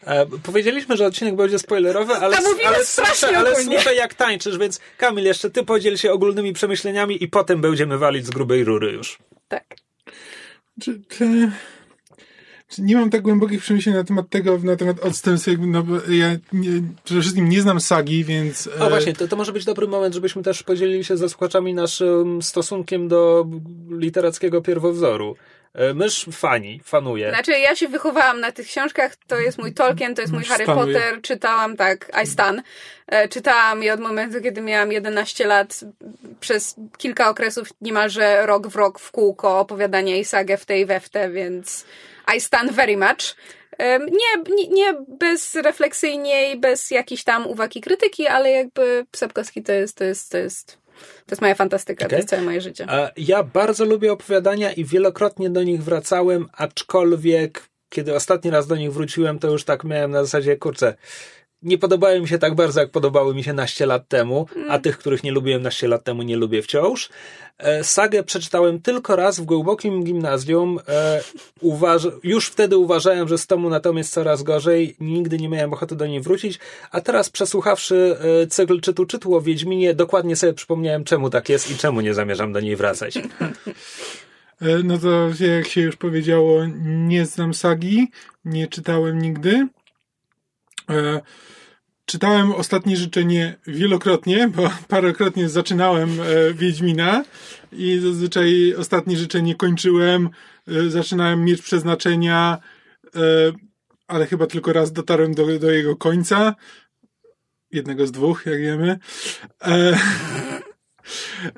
E, 0.03 0.25
powiedzieliśmy, 0.25 0.97
że 0.97 1.05
odcinek 1.05 1.35
będzie 1.35 1.59
spoilerowy, 1.59 2.13
ale, 2.13 2.37
ale, 2.65 2.85
strasznie 2.85 3.15
słyszę, 3.15 3.37
ale 3.37 3.63
słyszę 3.63 3.95
jak 3.95 4.13
tańczysz, 4.13 4.57
więc 4.57 4.79
Kamil, 4.97 5.25
jeszcze 5.25 5.49
ty 5.49 5.65
podziel 5.65 5.97
się 5.97 6.11
ogólnymi 6.11 6.53
przemyśleniami 6.53 7.23
i 7.23 7.27
potem 7.27 7.61
będziemy 7.61 7.97
walić 7.97 8.25
z 8.25 8.29
grubej 8.29 8.63
rury 8.63 8.91
już. 8.91 9.17
Tak. 9.47 9.75
Czy, 10.81 11.01
czy, 11.09 11.51
czy 12.67 12.81
nie 12.81 12.95
mam 12.95 13.09
tak 13.09 13.21
głębokich 13.21 13.61
przemyśleń 13.61 13.95
na 13.95 14.03
temat 14.03 14.29
tego, 14.29 14.59
na 14.63 14.75
temat 14.75 14.99
odstępstw, 14.99 15.47
jakby, 15.47 15.67
no 15.67 15.83
bo 15.83 15.95
ja 16.11 16.31
nie, 16.53 16.69
przede 17.03 17.21
wszystkim 17.21 17.49
nie 17.49 17.61
znam 17.61 17.79
sagi, 17.79 18.23
więc... 18.23 18.69
O 18.79 18.85
e, 18.85 18.89
właśnie, 18.89 19.13
to, 19.13 19.27
to 19.27 19.35
może 19.35 19.53
być 19.53 19.65
dobry 19.65 19.87
moment, 19.87 20.15
żebyśmy 20.15 20.43
też 20.43 20.63
podzielili 20.63 21.03
się 21.03 21.17
ze 21.17 21.29
słuchaczami 21.29 21.73
naszym 21.73 22.41
stosunkiem 22.41 23.07
do 23.07 23.47
literackiego 23.89 24.61
pierwowzoru. 24.61 25.35
E, 25.73 25.93
Mysz 25.93 26.25
fani, 26.31 26.81
fanuje. 26.83 27.29
Znaczy, 27.29 27.51
ja 27.51 27.75
się 27.75 27.87
wychowałam 27.87 28.39
na 28.39 28.51
tych 28.51 28.67
książkach, 28.67 29.15
to 29.27 29.39
jest 29.39 29.57
mój 29.57 29.73
Tolkien, 29.73 30.15
to 30.15 30.21
jest 30.21 30.33
mój 30.33 30.43
Harry. 30.43 30.65
Potter, 30.65 31.21
czytałam, 31.21 31.77
tak, 31.77 32.11
I 32.23 32.27
Stan. 32.27 32.61
E, 33.07 33.27
Czytałam 33.27 33.83
je 33.83 33.93
od 33.93 33.99
momentu, 33.99 34.41
kiedy 34.41 34.61
miałam 34.61 34.91
11 34.91 35.47
lat, 35.47 35.79
przez 36.39 36.75
kilka 36.97 37.29
okresów, 37.29 37.67
niemalże 37.81 38.45
rok 38.45 38.67
w 38.67 38.75
rok 38.75 38.99
w 38.99 39.11
kółko 39.11 39.59
opowiadania 39.59 40.15
i 40.15 40.25
sagę 40.25 40.57
w 40.57 40.65
tej 40.65 40.85
we 40.85 40.99
w 40.99 41.09
te, 41.09 41.29
więc 41.29 41.85
I 42.35 42.41
Stan 42.41 42.71
very 42.71 42.97
much. 42.97 43.35
Em, 43.77 44.05
Nie, 44.05 44.55
nie, 44.55 44.67
nie 44.67 44.93
bezrefleksyjnie 45.07 46.51
i 46.51 46.57
bez 46.57 46.91
jakichś 46.91 47.23
tam 47.23 47.47
uwag 47.47 47.75
i 47.75 47.81
krytyki, 47.81 48.27
ale 48.27 48.51
jakby 48.51 49.05
Sapkowski 49.15 49.63
to 49.63 49.71
jest, 49.71 49.97
to 49.97 50.03
jest, 50.03 50.31
to 50.31 50.37
jest, 50.37 50.77
to 50.99 51.31
jest 51.31 51.41
moja 51.41 51.55
fantastyka, 51.55 52.05
to 52.05 52.07
Okej. 52.07 52.17
jest 52.17 52.29
całe 52.29 52.41
moje 52.41 52.61
życie. 52.61 52.87
Ja 53.17 53.43
bardzo 53.43 53.85
lubię 53.85 54.11
opowiadania 54.11 54.71
i 54.71 54.85
wielokrotnie 54.85 55.49
do 55.49 55.63
nich 55.63 55.83
wracałem, 55.83 56.47
aczkolwiek 56.53 57.69
kiedy 57.89 58.15
ostatni 58.15 58.51
raz 58.51 58.67
do 58.67 58.75
nich 58.75 58.93
wróciłem, 58.93 59.39
to 59.39 59.51
już 59.51 59.63
tak 59.63 59.83
miałem 59.83 60.11
na 60.11 60.23
zasadzie, 60.23 60.57
kurczę, 60.57 60.95
nie 61.61 61.77
podobały 61.77 62.21
mi 62.21 62.27
się 62.27 62.37
tak 62.37 62.55
bardzo, 62.55 62.79
jak 62.79 62.91
podobały 62.91 63.35
mi 63.35 63.43
się 63.43 63.53
naście 63.53 63.85
lat 63.85 64.07
temu, 64.07 64.45
a 64.69 64.79
tych, 64.79 64.97
których 64.97 65.23
nie 65.23 65.31
lubiłem 65.31 65.61
naście 65.61 65.87
lat 65.87 66.03
temu, 66.03 66.21
nie 66.23 66.37
lubię 66.37 66.61
wciąż. 66.61 67.09
E, 67.57 67.83
Sagę 67.83 68.23
przeczytałem 68.23 68.81
tylko 68.81 69.15
raz 69.15 69.39
w 69.39 69.45
głębokim 69.45 70.03
gimnazjum. 70.03 70.79
E, 70.87 71.21
uważ- 71.61 72.11
już 72.23 72.47
wtedy 72.47 72.77
uważałem, 72.77 73.27
że 73.27 73.37
z 73.37 73.47
tomu 73.47 73.69
na 73.69 73.79
tom 73.79 73.97
jest 73.97 74.13
coraz 74.13 74.43
gorzej. 74.43 74.95
Nigdy 74.99 75.37
nie 75.37 75.49
miałem 75.49 75.73
ochoty 75.73 75.95
do 75.95 76.07
niej 76.07 76.21
wrócić. 76.21 76.59
A 76.91 77.01
teraz 77.01 77.29
przesłuchawszy 77.29 78.17
e, 78.43 78.47
cykl 78.47 78.81
czytu 78.81 79.05
czytu 79.05 79.35
o 79.35 79.41
Wiedźminie, 79.41 79.93
dokładnie 79.93 80.35
sobie 80.35 80.53
przypomniałem, 80.53 81.03
czemu 81.03 81.29
tak 81.29 81.49
jest 81.49 81.71
i 81.71 81.77
czemu 81.77 82.01
nie 82.01 82.13
zamierzam 82.13 82.53
do 82.53 82.59
niej 82.59 82.75
wracać. 82.75 83.13
No 84.83 84.97
to 84.97 85.29
jak 85.57 85.67
się 85.67 85.81
już 85.81 85.95
powiedziało, 85.95 86.65
nie 86.85 87.25
znam 87.25 87.53
sagi, 87.53 88.07
nie 88.45 88.67
czytałem 88.67 89.21
nigdy. 89.21 89.67
E, 90.89 91.21
Czytałem 92.09 92.51
ostatnie 92.51 92.97
życzenie 92.97 93.55
wielokrotnie, 93.67 94.47
bo 94.47 94.69
parokrotnie 94.87 95.49
zaczynałem 95.49 96.09
e, 96.21 96.53
Wiedźmina 96.53 97.23
i 97.71 97.99
zazwyczaj 98.03 98.75
ostatnie 98.77 99.17
życzenie 99.17 99.55
kończyłem, 99.55 100.29
e, 100.67 100.89
zaczynałem 100.89 101.45
mieć 101.45 101.61
przeznaczenia, 101.61 102.57
e, 103.15 103.19
ale 104.07 104.25
chyba 104.27 104.47
tylko 104.47 104.73
raz 104.73 104.91
dotarłem 104.91 105.33
do, 105.33 105.59
do 105.59 105.71
jego 105.71 105.95
końca. 105.95 106.55
Jednego 107.71 108.07
z 108.07 108.11
dwóch, 108.11 108.45
jak 108.45 108.59
wiemy. 108.61 108.99
E, 109.61 109.71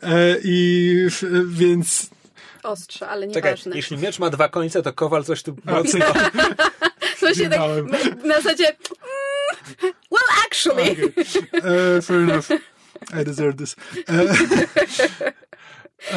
e, 0.03 0.35
I 0.43 0.95
w- 1.09 1.57
więc 1.57 2.09
Ostrze, 2.63 3.07
ale 3.09 3.27
Czekaj, 3.27 3.51
nieważne. 3.51 3.75
jeśli 3.75 3.97
miecz 3.97 4.19
ma 4.19 4.29
dwa 4.29 4.49
końce, 4.49 4.81
to 4.81 4.93
kowal 4.93 5.23
coś 5.23 5.43
tu 5.43 5.55
mocno... 5.65 6.05
Właśnie 7.19 7.49
tak, 7.49 7.59
na 8.23 8.35
zasadzie 8.35 8.67
mm, 8.67 9.93
well 10.11 10.27
actually. 10.51 10.91
Uh, 11.53 12.01
fair 12.01 12.19
enough. 12.19 12.51
I 13.13 13.23
deserve 13.23 13.57
this. 13.57 13.75
Uh, 14.09 14.35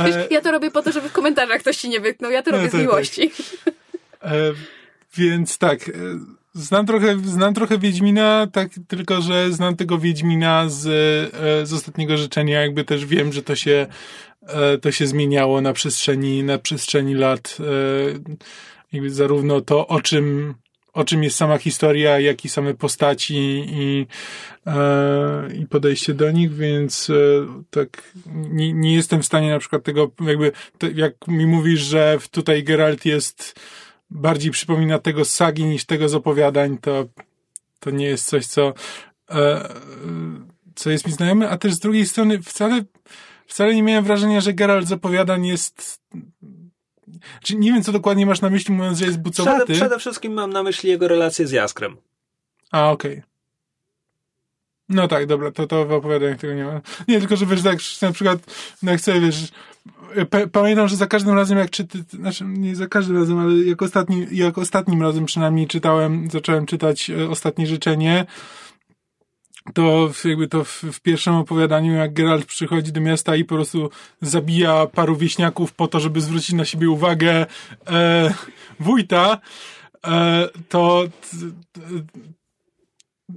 Wiesz, 0.04 0.14
e, 0.14 0.28
ja 0.30 0.40
to 0.40 0.52
robię 0.52 0.70
po 0.70 0.82
to, 0.82 0.92
żeby 0.92 1.08
w 1.08 1.12
komentarzach 1.12 1.60
ktoś 1.60 1.76
ci 1.76 1.88
nie 1.88 2.00
wytknął. 2.00 2.30
Ja 2.30 2.42
to 2.42 2.50
No 2.50 2.56
robię 2.56 2.68
z 2.68 2.72
tak, 2.72 2.80
tak. 2.80 2.88
miłości. 2.90 3.30
e, 4.22 4.52
więc 5.16 5.58
tak, 5.58 5.90
Znam 6.56 6.86
trochę, 6.86 7.18
znam 7.24 7.54
trochę 7.54 7.78
Wiedźmina, 7.78 8.46
tak 8.52 8.68
tylko, 8.88 9.20
że 9.20 9.52
znam 9.52 9.76
tego 9.76 9.98
Wiedźmina 9.98 10.68
z, 10.68 10.82
z 11.68 11.72
ostatniego 11.72 12.16
życzenia, 12.16 12.60
jakby 12.60 12.84
też 12.84 13.06
wiem, 13.06 13.32
że 13.32 13.42
to 13.42 13.56
się, 13.56 13.86
to 14.82 14.92
się 14.92 15.06
zmieniało 15.06 15.60
na 15.60 15.72
przestrzeni, 15.72 16.42
na 16.42 16.58
przestrzeni 16.58 17.14
lat. 17.14 17.56
E, 17.60 17.64
jakby 18.92 19.10
zarówno 19.10 19.60
to, 19.60 19.86
o 19.86 20.00
czym, 20.00 20.54
o 20.94 21.04
czym 21.04 21.22
jest 21.22 21.36
sama 21.36 21.58
historia, 21.58 22.20
jak 22.20 22.44
i 22.44 22.48
same 22.48 22.74
postaci 22.74 23.66
i, 23.68 24.06
i 25.60 25.66
podejście 25.66 26.14
do 26.14 26.30
nich, 26.30 26.54
więc 26.54 27.10
tak 27.70 28.12
nie, 28.26 28.72
nie 28.72 28.94
jestem 28.94 29.22
w 29.22 29.26
stanie 29.26 29.50
na 29.50 29.58
przykład 29.58 29.82
tego, 29.82 30.10
jakby, 30.20 30.52
jak 30.94 31.28
mi 31.28 31.46
mówisz, 31.46 31.80
że 31.80 32.18
tutaj 32.30 32.64
Geralt 32.64 33.04
jest 33.04 33.60
bardziej 34.10 34.50
przypomina 34.50 34.98
tego 34.98 35.24
z 35.24 35.30
sagi 35.30 35.64
niż 35.64 35.84
tego 35.84 36.08
z 36.08 36.14
opowiadań, 36.14 36.78
to, 36.78 37.06
to 37.80 37.90
nie 37.90 38.06
jest 38.06 38.26
coś, 38.26 38.46
co, 38.46 38.74
e, 39.30 39.68
co 40.74 40.90
jest 40.90 41.06
mi 41.06 41.12
znajome, 41.12 41.50
a 41.50 41.58
też 41.58 41.74
z 41.74 41.78
drugiej 41.78 42.06
strony 42.06 42.42
wcale, 42.42 42.84
wcale 43.46 43.74
nie 43.74 43.82
miałem 43.82 44.04
wrażenia, 44.04 44.40
że 44.40 44.52
Geralt 44.52 44.88
z 44.88 44.92
opowiadań 44.92 45.46
jest 45.46 46.00
czy 47.42 47.56
nie 47.56 47.72
wiem, 47.72 47.82
co 47.82 47.92
dokładnie 47.92 48.26
masz 48.26 48.40
na 48.40 48.50
myśli, 48.50 48.74
mówiąc, 48.74 48.98
że 48.98 49.04
jest 49.06 49.18
bucowaty. 49.18 49.64
Przede, 49.64 49.74
przede 49.74 49.98
wszystkim 49.98 50.32
mam 50.32 50.52
na 50.52 50.62
myśli 50.62 50.90
jego 50.90 51.08
relację 51.08 51.46
z 51.46 51.50
Jaskrem. 51.50 51.96
A, 52.70 52.90
okej. 52.90 53.12
Okay. 53.12 53.34
No 54.88 55.08
tak, 55.08 55.26
dobra, 55.26 55.50
to, 55.50 55.66
to 55.66 55.86
w 55.86 55.92
opowiadaniach 55.92 56.38
tego 56.38 56.54
nie 56.54 56.64
ma. 56.64 56.80
Nie, 57.08 57.18
tylko, 57.18 57.36
że 57.36 57.46
wiesz, 57.46 57.62
tak, 57.62 57.78
na 58.02 58.12
przykład, 58.12 58.38
no 58.82 58.90
jak 58.90 59.00
chcę, 59.00 59.20
wiesz, 59.20 59.48
pamiętam, 60.52 60.88
że 60.88 60.96
za 60.96 61.06
każdym 61.06 61.34
razem 61.34 61.58
jak 61.58 61.70
czytam, 61.70 62.02
znaczy 62.12 62.44
nie 62.44 62.76
za 62.76 62.86
każdym 62.86 63.16
razem, 63.16 63.38
ale 63.38 63.54
jak, 63.54 63.82
ostatni, 63.82 64.26
jak 64.30 64.58
ostatnim 64.58 65.02
razem 65.02 65.24
przynajmniej 65.24 65.66
czytałem, 65.66 66.30
zacząłem 66.30 66.66
czytać 66.66 67.10
e, 67.10 67.28
Ostatnie 67.30 67.66
Życzenie, 67.66 68.26
to 69.72 70.10
jakby 70.24 70.48
to 70.48 70.64
w, 70.64 70.82
w, 70.82 71.00
pierwszym 71.00 71.34
opowiadaniu, 71.34 71.92
jak 71.92 72.12
Geralt 72.12 72.46
przychodzi 72.46 72.92
do 72.92 73.00
miasta 73.00 73.36
i 73.36 73.44
po 73.44 73.54
prostu 73.54 73.90
zabija 74.20 74.86
paru 74.86 75.16
wieśniaków 75.16 75.72
po 75.72 75.88
to, 75.88 76.00
żeby 76.00 76.20
zwrócić 76.20 76.52
na 76.52 76.64
siebie 76.64 76.90
uwagę 76.90 77.46
e, 77.86 78.34
wójta, 78.80 79.38
e, 80.06 80.48
to 80.68 81.04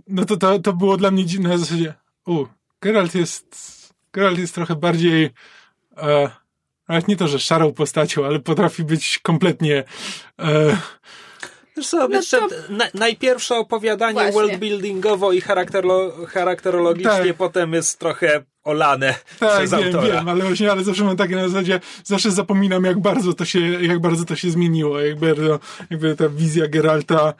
no 0.07 0.25
to, 0.25 0.37
to, 0.37 0.59
to 0.59 0.73
było 0.73 0.97
dla 0.97 1.11
mnie 1.11 1.25
dziwne 1.25 1.49
na 1.49 1.57
zasadzie, 1.57 1.93
u, 2.25 2.45
Geralt 2.81 3.15
jest 3.15 3.77
Geralt 4.13 4.39
jest 4.39 4.55
trochę 4.55 4.75
bardziej 4.75 5.29
e, 5.97 6.29
nawet 6.87 7.07
nie 7.07 7.17
to, 7.17 7.27
że 7.27 7.39
szarą 7.39 7.73
postacią, 7.73 8.25
ale 8.25 8.39
potrafi 8.39 8.83
być 8.83 9.19
kompletnie. 9.19 9.83
E... 10.39 10.77
Wiesz 12.09 12.29
co, 12.29 12.41
no 12.41 12.47
to... 12.47 12.55
na, 12.69 12.85
najpierwsze 12.93 13.55
opowiadanie 13.55 14.13
Właśnie. 14.13 14.31
worldbuildingowo 14.33 15.31
i 15.31 15.41
charakterolo, 15.41 16.25
charakterologicznie, 16.27 17.27
tak. 17.27 17.37
potem 17.37 17.73
jest 17.73 17.99
trochę 17.99 18.43
olane 18.63 19.15
tak, 19.39 19.57
przez 19.57 19.71
wiem, 19.71 19.85
autora. 19.85 20.13
wiem, 20.13 20.29
ale 20.29 20.43
właśnie, 20.45 20.71
ale 20.71 20.83
zawsze 20.83 21.03
mam 21.03 21.17
takie 21.17 21.35
na 21.35 21.49
zasadzie, 21.49 21.79
zawsze 22.03 22.31
zapominam, 22.31 22.83
jak 22.83 22.99
bardzo 22.99 23.33
to 23.33 23.45
się, 23.45 23.59
jak 23.59 23.99
bardzo 23.99 24.25
to 24.25 24.35
się 24.35 24.49
zmieniło, 24.49 24.99
jakby, 24.99 25.35
jakby 25.89 26.15
ta 26.15 26.29
wizja 26.29 26.67
Geralta, 26.67 27.33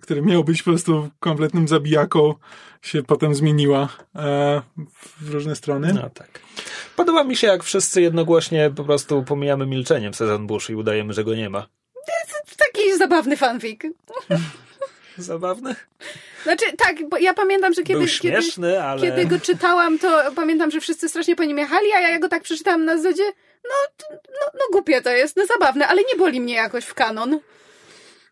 który 0.00 0.22
miał 0.22 0.44
być 0.44 0.62
po 0.62 0.70
prostu 0.70 1.08
kompletnym 1.20 1.68
zabijaką, 1.68 2.34
się 2.82 3.02
potem 3.02 3.34
zmieniła 3.34 3.88
e, 4.16 4.62
w 5.20 5.30
różne 5.30 5.56
strony. 5.56 5.92
No 5.94 6.10
tak. 6.10 6.40
Podoba 6.96 7.24
mi 7.24 7.36
się, 7.36 7.46
jak 7.46 7.64
wszyscy 7.64 8.02
jednogłośnie 8.02 8.70
po 8.76 8.84
prostu 8.84 9.22
pomijamy 9.22 9.66
milczeniem 9.66 10.14
Sezon 10.14 10.46
Bush 10.46 10.70
i 10.70 10.74
udajemy, 10.74 11.12
że 11.12 11.24
go 11.24 11.34
nie 11.34 11.50
ma. 11.50 11.66
Taki 12.80 12.98
zabawny 12.98 13.36
fanfic. 13.36 13.80
Zabawny? 15.18 15.74
Znaczy, 16.42 16.64
tak, 16.76 17.08
bo 17.08 17.18
ja 17.18 17.34
pamiętam, 17.34 17.74
że 17.74 17.82
kiedy, 17.82 18.08
śmieszny, 18.08 18.66
kiedy, 18.66 18.82
ale... 18.82 19.00
kiedy 19.00 19.26
go 19.26 19.40
czytałam, 19.40 19.98
to 19.98 20.32
pamiętam, 20.36 20.70
że 20.70 20.80
wszyscy 20.80 21.08
strasznie 21.08 21.36
po 21.36 21.44
nim 21.44 21.58
jechali, 21.58 21.92
a 21.92 22.00
ja 22.00 22.18
go 22.18 22.28
tak 22.28 22.42
przeczytałam 22.42 22.84
na 22.84 22.96
zasadzie, 22.96 23.24
no, 23.64 24.06
no, 24.10 24.46
no 24.54 24.60
głupie 24.72 25.02
to 25.02 25.10
jest, 25.10 25.36
no 25.36 25.46
zabawne, 25.46 25.88
ale 25.88 26.02
nie 26.02 26.16
boli 26.16 26.40
mnie 26.40 26.54
jakoś 26.54 26.84
w 26.84 26.94
kanon. 26.94 27.40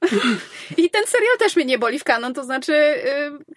I 0.77 0.91
ten 0.91 1.07
serial 1.07 1.39
też 1.39 1.57
mnie 1.57 1.65
nie 1.65 1.79
boli 1.79 1.99
w 1.99 2.05
kanon, 2.05 2.35
to 2.35 2.45
znaczy... 2.45 2.73
Yy, 2.73 3.55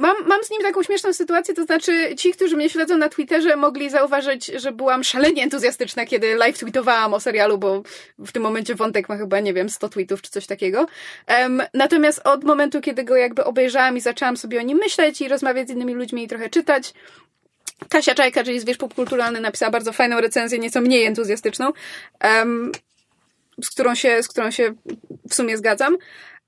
Mam, 0.00 0.16
mam 0.26 0.44
z 0.44 0.50
nim 0.50 0.62
taką 0.62 0.82
śmieszną 0.82 1.12
sytuację, 1.12 1.54
to 1.54 1.64
znaczy 1.64 2.14
ci, 2.16 2.32
którzy 2.32 2.56
mnie 2.56 2.70
śledzą 2.70 2.96
na 2.96 3.08
Twitterze, 3.08 3.56
mogli 3.56 3.90
zauważyć, 3.90 4.46
że 4.46 4.72
byłam 4.72 5.04
szalenie 5.04 5.42
entuzjastyczna, 5.42 6.06
kiedy 6.06 6.34
live 6.34 6.58
tweetowałam 6.58 7.14
o 7.14 7.20
serialu, 7.20 7.58
bo 7.58 7.82
w 8.18 8.32
tym 8.32 8.42
momencie 8.42 8.74
wątek 8.74 9.08
ma 9.08 9.16
chyba, 9.16 9.40
nie 9.40 9.54
wiem, 9.54 9.70
100 9.70 9.88
tweetów 9.88 10.22
czy 10.22 10.30
coś 10.30 10.46
takiego. 10.46 10.86
Um, 11.28 11.62
natomiast 11.74 12.20
od 12.24 12.44
momentu, 12.44 12.80
kiedy 12.80 13.04
go 13.04 13.16
jakby 13.16 13.44
obejrzałam 13.44 13.96
i 13.96 14.00
zaczęłam 14.00 14.36
sobie 14.36 14.58
o 14.58 14.62
nim 14.62 14.78
myśleć 14.78 15.20
i 15.20 15.28
rozmawiać 15.28 15.68
z 15.68 15.70
innymi 15.70 15.94
ludźmi 15.94 16.24
i 16.24 16.28
trochę 16.28 16.50
czytać, 16.50 16.94
Kasia 17.88 18.14
Czajka, 18.14 18.44
czyli 18.44 18.60
zwierz 18.60 18.76
popkulturalny, 18.76 19.40
napisała 19.40 19.70
bardzo 19.70 19.92
fajną 19.92 20.20
recenzję, 20.20 20.58
nieco 20.58 20.80
mniej 20.80 21.04
entuzjastyczną, 21.04 21.72
um, 22.24 22.72
z 23.64 23.70
którą 23.70 23.94
się, 23.94 24.22
z 24.22 24.28
którą 24.28 24.50
się 24.50 24.74
w 25.28 25.34
sumie 25.34 25.56
zgadzam. 25.56 25.96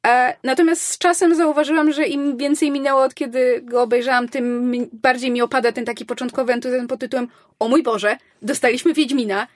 E, 0.07 0.37
natomiast 0.43 0.83
z 0.83 0.99
czasem 0.99 1.35
zauważyłam, 1.35 1.93
że 1.93 2.07
im 2.07 2.37
więcej 2.37 2.71
minęło 2.71 3.03
od 3.03 3.15
kiedy 3.15 3.61
go 3.63 3.83
obejrzałam, 3.83 4.29
tym 4.29 4.73
bardziej 4.93 5.31
mi 5.31 5.43
opada 5.43 5.73
ten 5.73 5.85
taki 5.85 6.07
początkowy 6.07 6.53
entuzjazm 6.53 6.87
pod 6.87 7.01
tytułem 7.01 7.29
O 7.59 7.69
mój 7.69 7.83
Boże, 7.83 8.17
dostaliśmy 8.43 8.95
Wiedźmina 8.95 9.47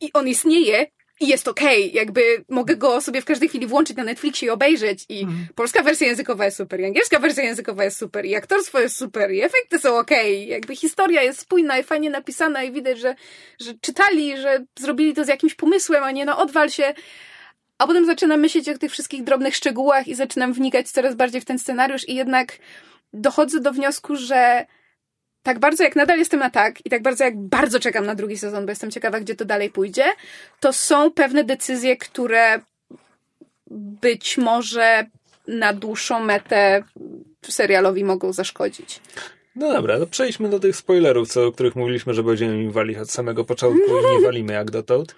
i 0.00 0.12
on 0.12 0.28
istnieje 0.28 0.86
i 1.20 1.28
jest 1.28 1.48
okej, 1.48 1.84
okay. 1.84 2.00
jakby 2.00 2.44
mogę 2.48 2.76
go 2.76 3.00
sobie 3.00 3.20
w 3.20 3.24
każdej 3.24 3.48
chwili 3.48 3.66
włączyć 3.66 3.96
na 3.96 4.04
Netflixie 4.04 4.46
i 4.46 4.50
obejrzeć 4.50 5.04
i 5.08 5.22
mm. 5.22 5.46
polska 5.54 5.82
wersja 5.82 6.06
językowa 6.06 6.44
jest 6.44 6.56
super, 6.56 6.80
i 6.80 6.84
angielska 6.84 7.18
wersja 7.18 7.44
językowa 7.44 7.84
jest 7.84 7.98
super, 7.98 8.24
i 8.24 8.34
aktorstwo 8.34 8.80
jest 8.80 8.96
super, 8.96 9.30
i 9.30 9.42
efekty 9.42 9.78
są 9.78 9.98
okej, 9.98 10.36
okay. 10.36 10.46
jakby 10.46 10.76
historia 10.76 11.22
jest 11.22 11.40
spójna 11.40 11.78
i 11.78 11.82
fajnie 11.82 12.10
napisana 12.10 12.62
i 12.62 12.72
widać, 12.72 12.98
że, 12.98 13.14
że 13.60 13.74
czytali, 13.80 14.36
że 14.36 14.64
zrobili 14.80 15.14
to 15.14 15.24
z 15.24 15.28
jakimś 15.28 15.54
pomysłem, 15.54 16.04
a 16.04 16.10
nie 16.10 16.24
no 16.24 16.38
odwal 16.38 16.70
się 16.70 16.94
a 17.78 17.86
potem 17.86 18.06
zaczynam 18.06 18.40
myśleć 18.40 18.68
o 18.68 18.78
tych 18.78 18.92
wszystkich 18.92 19.24
drobnych 19.24 19.56
szczegółach 19.56 20.08
i 20.08 20.14
zaczynam 20.14 20.52
wnikać 20.52 20.90
coraz 20.90 21.14
bardziej 21.14 21.40
w 21.40 21.44
ten 21.44 21.58
scenariusz 21.58 22.08
i 22.08 22.14
jednak 22.14 22.58
dochodzę 23.12 23.60
do 23.60 23.72
wniosku, 23.72 24.16
że 24.16 24.66
tak 25.42 25.58
bardzo 25.58 25.84
jak 25.84 25.96
nadal 25.96 26.18
jestem 26.18 26.40
na 26.40 26.50
tak 26.50 26.86
i 26.86 26.90
tak 26.90 27.02
bardzo 27.02 27.24
jak 27.24 27.38
bardzo 27.38 27.80
czekam 27.80 28.06
na 28.06 28.14
drugi 28.14 28.38
sezon, 28.38 28.66
bo 28.66 28.72
jestem 28.72 28.90
ciekawa, 28.90 29.20
gdzie 29.20 29.34
to 29.34 29.44
dalej 29.44 29.70
pójdzie, 29.70 30.04
to 30.60 30.72
są 30.72 31.10
pewne 31.10 31.44
decyzje, 31.44 31.96
które 31.96 32.60
być 33.70 34.38
może 34.38 35.06
na 35.48 35.72
dłuższą 35.72 36.20
metę 36.20 36.82
serialowi 37.42 38.04
mogą 38.04 38.32
zaszkodzić. 38.32 39.00
No 39.56 39.72
dobra, 39.72 39.98
to 39.98 40.06
przejdźmy 40.06 40.48
do 40.48 40.60
tych 40.60 40.76
spoilerów, 40.76 41.28
co, 41.28 41.46
o 41.46 41.52
których 41.52 41.76
mówiliśmy, 41.76 42.14
że 42.14 42.22
będziemy 42.22 42.62
im 42.62 42.70
walić 42.70 42.98
od 42.98 43.10
samego 43.10 43.44
początku 43.44 43.90
i 43.98 44.16
nie 44.16 44.20
walimy 44.26 44.52
jak 44.52 44.70
dotąd. 44.70 45.14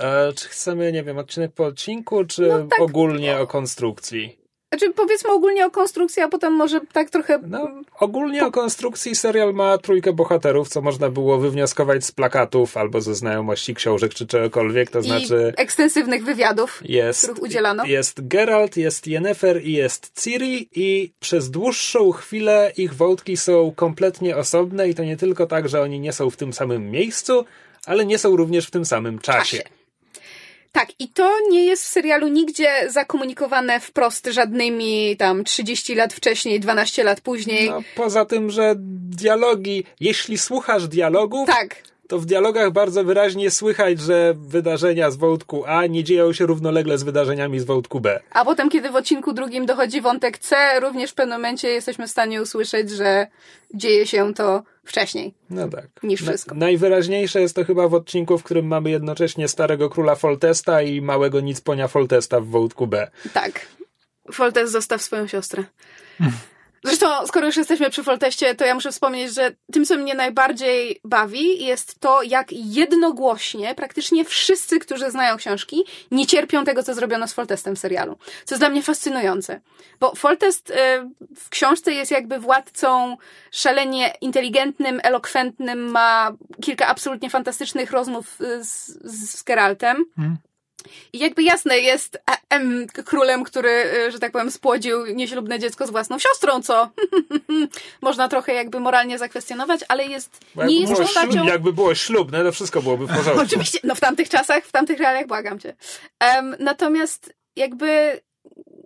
E, 0.00 0.32
czy 0.32 0.48
chcemy, 0.48 0.92
nie 0.92 1.02
wiem, 1.02 1.18
odcinek 1.18 1.52
po 1.52 1.64
odcinku, 1.64 2.24
czy 2.24 2.42
no 2.42 2.58
tak, 2.58 2.80
ogólnie 2.80 3.38
o 3.38 3.46
konstrukcji? 3.46 4.40
Znaczy, 4.72 4.92
powiedzmy 4.94 5.30
ogólnie 5.30 5.66
o 5.66 5.70
konstrukcji, 5.70 6.22
a 6.22 6.28
potem 6.28 6.52
może 6.52 6.80
tak 6.92 7.10
trochę. 7.10 7.38
No, 7.46 7.68
ogólnie 7.98 8.40
po... 8.40 8.46
o 8.46 8.50
konstrukcji 8.50 9.14
serial 9.14 9.54
ma 9.54 9.78
trójkę 9.78 10.12
bohaterów, 10.12 10.68
co 10.68 10.80
można 10.80 11.08
było 11.08 11.38
wywnioskować 11.38 12.04
z 12.04 12.12
plakatów 12.12 12.76
albo 12.76 13.00
ze 13.00 13.14
znajomości 13.14 13.74
książek 13.74 14.14
czy 14.14 14.26
czegokolwiek. 14.26 14.90
To 14.90 14.98
I 14.98 15.02
znaczy. 15.02 15.52
ekstensywnych 15.56 16.24
wywiadów, 16.24 16.82
jest, 16.84 17.22
których 17.22 17.42
udzielano. 17.42 17.84
Jest 17.84 18.28
Geralt, 18.28 18.76
jest 18.76 19.06
Yennefer 19.06 19.64
i 19.64 19.72
jest 19.72 20.22
Ciri, 20.22 20.68
i 20.74 21.12
przez 21.20 21.50
dłuższą 21.50 22.12
chwilę 22.12 22.72
ich 22.76 22.94
wątki 22.94 23.36
są 23.36 23.72
kompletnie 23.76 24.36
osobne, 24.36 24.88
i 24.88 24.94
to 24.94 25.04
nie 25.04 25.16
tylko 25.16 25.46
tak, 25.46 25.68
że 25.68 25.82
oni 25.82 26.00
nie 26.00 26.12
są 26.12 26.30
w 26.30 26.36
tym 26.36 26.52
samym 26.52 26.90
miejscu, 26.90 27.44
ale 27.86 28.06
nie 28.06 28.18
są 28.18 28.36
również 28.36 28.66
w 28.66 28.70
tym 28.70 28.84
samym 28.84 29.18
czasie. 29.18 29.58
czasie. 29.58 29.79
Tak, 30.72 30.88
i 30.98 31.08
to 31.08 31.32
nie 31.50 31.64
jest 31.64 31.84
w 31.84 31.88
serialu 31.88 32.28
nigdzie 32.28 32.90
zakomunikowane 32.90 33.80
wprost 33.80 34.26
żadnymi 34.26 35.16
tam 35.16 35.44
30 35.44 35.94
lat 35.94 36.12
wcześniej, 36.12 36.60
12 36.60 37.04
lat 37.04 37.20
później. 37.20 37.70
No, 37.70 37.82
poza 37.94 38.24
tym, 38.24 38.50
że 38.50 38.74
dialogi, 39.10 39.84
jeśli 40.00 40.38
słuchasz 40.38 40.88
dialogów, 40.88 41.48
tak 41.48 41.82
to 42.10 42.18
w 42.18 42.26
dialogach 42.26 42.70
bardzo 42.70 43.04
wyraźnie 43.04 43.50
słychać, 43.50 44.00
że 44.00 44.34
wydarzenia 44.36 45.10
z 45.10 45.16
wątku 45.16 45.64
A 45.66 45.86
nie 45.86 46.04
dzieją 46.04 46.32
się 46.32 46.46
równolegle 46.46 46.98
z 46.98 47.02
wydarzeniami 47.02 47.60
z 47.60 47.64
wątku 47.64 48.00
B. 48.00 48.20
A 48.30 48.44
potem, 48.44 48.70
kiedy 48.70 48.90
w 48.90 48.96
odcinku 48.96 49.32
drugim 49.32 49.66
dochodzi 49.66 50.00
wątek 50.00 50.38
C, 50.38 50.56
również 50.80 51.10
w 51.10 51.14
pewnym 51.14 51.38
momencie 51.38 51.68
jesteśmy 51.68 52.06
w 52.06 52.10
stanie 52.10 52.42
usłyszeć, 52.42 52.90
że 52.90 53.26
dzieje 53.74 54.06
się 54.06 54.34
to 54.34 54.62
wcześniej. 54.90 55.34
No 55.50 55.68
tak. 55.68 55.86
Niż 56.02 56.22
wszystko. 56.22 56.54
Na, 56.54 56.60
najwyraźniejsze 56.60 57.40
jest 57.40 57.56
to 57.56 57.64
chyba 57.64 57.88
w 57.88 57.94
odcinku, 57.94 58.38
w 58.38 58.42
którym 58.42 58.66
mamy 58.66 58.90
jednocześnie 58.90 59.48
starego 59.48 59.90
króla 59.90 60.14
Foltesta 60.14 60.82
i 60.82 61.00
małego 61.00 61.40
nicponia 61.40 61.88
Foltesta 61.88 62.40
w 62.40 62.46
wątku 62.46 62.86
B. 62.86 63.10
Tak. 63.32 63.66
Foltest 64.32 64.72
zostaw 64.72 65.02
swoją 65.02 65.26
siostrę. 65.26 65.64
Zresztą, 66.84 67.26
skoro 67.26 67.46
już 67.46 67.56
jesteśmy 67.56 67.90
przy 67.90 68.02
Folteście, 68.02 68.54
to 68.54 68.64
ja 68.64 68.74
muszę 68.74 68.92
wspomnieć, 68.92 69.34
że 69.34 69.50
tym, 69.72 69.84
co 69.84 69.96
mnie 69.96 70.14
najbardziej 70.14 71.00
bawi, 71.04 71.64
jest 71.64 72.00
to, 72.00 72.22
jak 72.22 72.52
jednogłośnie 72.52 73.74
praktycznie 73.74 74.24
wszyscy, 74.24 74.78
którzy 74.78 75.10
znają 75.10 75.36
książki, 75.36 75.84
nie 76.10 76.26
cierpią 76.26 76.64
tego, 76.64 76.82
co 76.82 76.94
zrobiono 76.94 77.28
z 77.28 77.32
Foltestem 77.32 77.76
w 77.76 77.78
serialu. 77.78 78.16
Co 78.44 78.54
jest 78.54 78.60
dla 78.60 78.68
mnie 78.68 78.82
fascynujące. 78.82 79.60
Bo 80.00 80.14
Foltest 80.14 80.70
e, 80.70 81.10
w 81.36 81.48
książce 81.48 81.92
jest 81.92 82.10
jakby 82.10 82.38
władcą 82.38 83.16
szalenie 83.50 84.12
inteligentnym, 84.20 85.00
elokwentnym, 85.02 85.90
ma 85.90 86.32
kilka 86.62 86.86
absolutnie 86.86 87.30
fantastycznych 87.30 87.90
rozmów 87.90 88.40
e, 88.40 88.64
z, 88.64 88.86
z, 89.04 89.42
Geraltem. 89.42 90.04
Mhm. 90.18 90.36
I 91.12 91.18
jakby 91.18 91.42
jasne, 91.42 91.78
jest 91.78 92.16
e, 92.16 92.20
em, 92.50 92.86
królem, 93.04 93.44
który, 93.44 93.70
e, 93.70 94.10
że 94.10 94.18
tak 94.18 94.32
powiem, 94.32 94.50
spłodził 94.50 95.06
nieślubne 95.06 95.58
dziecko 95.58 95.86
z 95.86 95.90
własną 95.90 96.18
siostrą, 96.18 96.62
co 96.62 96.90
można 98.02 98.28
trochę 98.28 98.54
jakby 98.54 98.80
moralnie 98.80 99.18
zakwestionować, 99.18 99.80
ale 99.88 100.06
jest, 100.06 100.38
Bo 100.54 100.64
nie 100.64 100.80
jest 100.80 100.92
postacią... 100.92 101.32
ślub, 101.32 101.46
jakby 101.46 101.72
było 101.72 101.94
ślubne, 101.94 102.44
to 102.44 102.52
wszystko 102.52 102.82
byłoby 102.82 103.06
w 103.06 103.08
porządku. 103.16 103.42
Oczywiście, 103.42 103.78
no 103.84 103.94
w 103.94 104.00
tamtych 104.00 104.28
czasach, 104.28 104.64
w 104.64 104.72
tamtych 104.72 104.98
realiach, 104.98 105.26
błagam 105.26 105.58
cię. 105.58 105.76
Em, 106.20 106.56
natomiast 106.58 107.34
jakby 107.56 108.20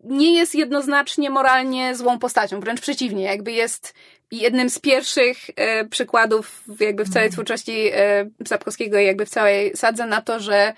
nie 0.05 0.35
jest 0.35 0.55
jednoznacznie 0.55 1.31
moralnie 1.31 1.97
złą 1.97 2.19
postacią, 2.19 2.61
wręcz 2.61 2.81
przeciwnie, 2.81 3.25
jakby 3.25 3.53
jest 3.53 3.95
jednym 4.31 4.71
z 4.71 4.79
pierwszych 4.79 5.37
e, 5.57 5.85
przykładów 5.85 6.65
jakby 6.81 7.05
w 7.05 7.09
całej 7.09 7.31
twórczości 7.31 7.91
e, 7.93 8.31
Sapkowskiego 8.47 8.99
i 8.99 9.07
jakby 9.07 9.27
w 9.27 9.31
całej 9.31 9.77
sadze 9.77 10.07
na 10.07 10.23
to, 10.23 10.41
że 10.41 10.73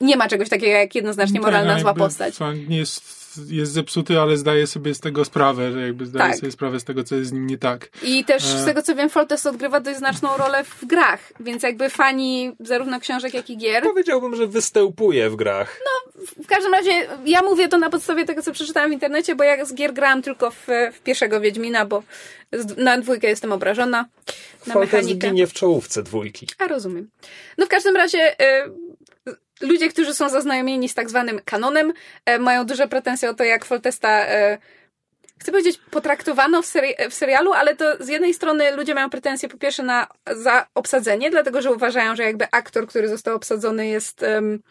nie 0.00 0.16
ma 0.16 0.28
czegoś 0.28 0.48
takiego 0.48 0.72
jak 0.72 0.94
jednoznacznie 0.94 1.40
moralna 1.40 1.72
Tak, 1.72 1.82
zła 1.82 1.94
postać. 1.94 2.34
Nie 2.68 2.78
jest, 2.78 3.19
jest 3.48 3.72
zepsuty, 3.72 4.20
ale 4.20 4.36
zdaje 4.36 4.66
sobie 4.66 4.94
z 4.94 5.00
tego 5.00 5.24
sprawę, 5.24 5.72
że 5.72 5.80
jakby 5.80 6.06
zdaje 6.06 6.30
Tak. 6.30 6.40
sobie 6.40 6.52
sprawę 6.52 6.80
z 6.80 6.84
tego, 6.84 7.04
co 7.04 7.14
jest 7.16 7.30
z 7.30 7.32
nim 7.32 7.46
nie 7.46 7.58
tak. 7.58 7.88
I 8.02 8.24
też 8.24 8.42
z 8.42 8.62
E. 8.62 8.64
tego 8.64 8.82
co 8.82 8.94
wiem, 8.94 9.10
Foltest 9.10 9.46
odgrywa 9.46 9.80
dość 9.80 9.98
znaczną 9.98 10.36
rolę 10.36 10.64
w 10.64 10.84
grach, 10.84 11.32
więc 11.40 11.62
jakby 11.62 11.90
fani 11.90 12.52
zarówno 12.60 13.00
książek, 13.00 13.34
jak 13.34 13.50
i 13.50 13.56
gier. 13.56 13.82
Powiedziałbym, 13.82 14.36
że 14.36 14.46
występuje 14.46 15.30
w 15.30 15.36
grach. 15.36 15.80
W 16.44 16.46
każdym 16.46 16.72
razie 16.72 16.90
ja 17.26 17.42
mówię 17.42 17.68
to 17.68 17.78
na 17.78 17.90
podstawie 17.90 18.24
tego, 18.24 18.42
co 18.42 18.52
przeczytałam 18.52 18.90
w 18.90 18.92
internecie, 18.92 19.34
bo 19.34 19.44
ja 19.44 19.64
z 19.64 19.74
gier 19.74 19.92
grałam 19.92 20.22
tylko 20.22 20.50
w, 20.50 20.66
w 20.92 21.00
pierwszego 21.00 21.40
Wiedźmina, 21.40 21.86
bo 21.86 22.02
z, 22.52 22.76
na 22.76 22.98
dwójkę 22.98 23.28
jestem 23.28 23.52
obrażona. 23.52 24.06
Na 24.66 24.74
Foltest 24.74 25.08
ginie 25.14 25.46
w 25.46 25.52
czołówce 25.52 26.02
dwójki. 26.02 26.46
A 26.58 26.66
rozumiem. 26.66 27.10
No 27.58 27.66
w 27.66 27.68
każdym 27.68 27.96
razie 27.96 28.32
y, 28.32 28.72
ludzie, 29.60 29.88
którzy 29.88 30.14
są 30.14 30.28
zaznajomieni 30.28 30.88
z 30.88 30.94
tak 30.94 31.10
zwanym 31.10 31.40
kanonem, 31.44 31.92
y, 32.30 32.38
mają 32.38 32.66
duże 32.66 32.88
pretensje 32.88 33.30
o 33.30 33.34
to, 33.34 33.44
jak 33.44 33.64
Foltesta 33.64 34.26
y, 34.52 34.58
chcę 35.40 35.52
powiedzieć, 35.52 35.80
potraktowano 35.90 36.62
w, 36.62 36.66
seri- 36.66 37.10
w 37.10 37.14
serialu, 37.14 37.52
ale 37.52 37.76
to 37.76 37.84
z 38.00 38.08
jednej 38.08 38.34
strony 38.34 38.76
ludzie 38.76 38.94
mają 38.94 39.10
pretensje 39.10 39.48
po 39.48 39.58
pierwsze 39.58 39.82
na 39.82 40.06
za 40.36 40.66
obsadzenie, 40.74 41.30
dlatego 41.30 41.62
że 41.62 41.72
uważają, 41.72 42.16
że 42.16 42.22
jakby 42.22 42.46
aktor, 42.52 42.86
który 42.86 43.08
został 43.08 43.36
obsadzony 43.36 43.86
jest 43.86 44.22
em, 44.22 44.62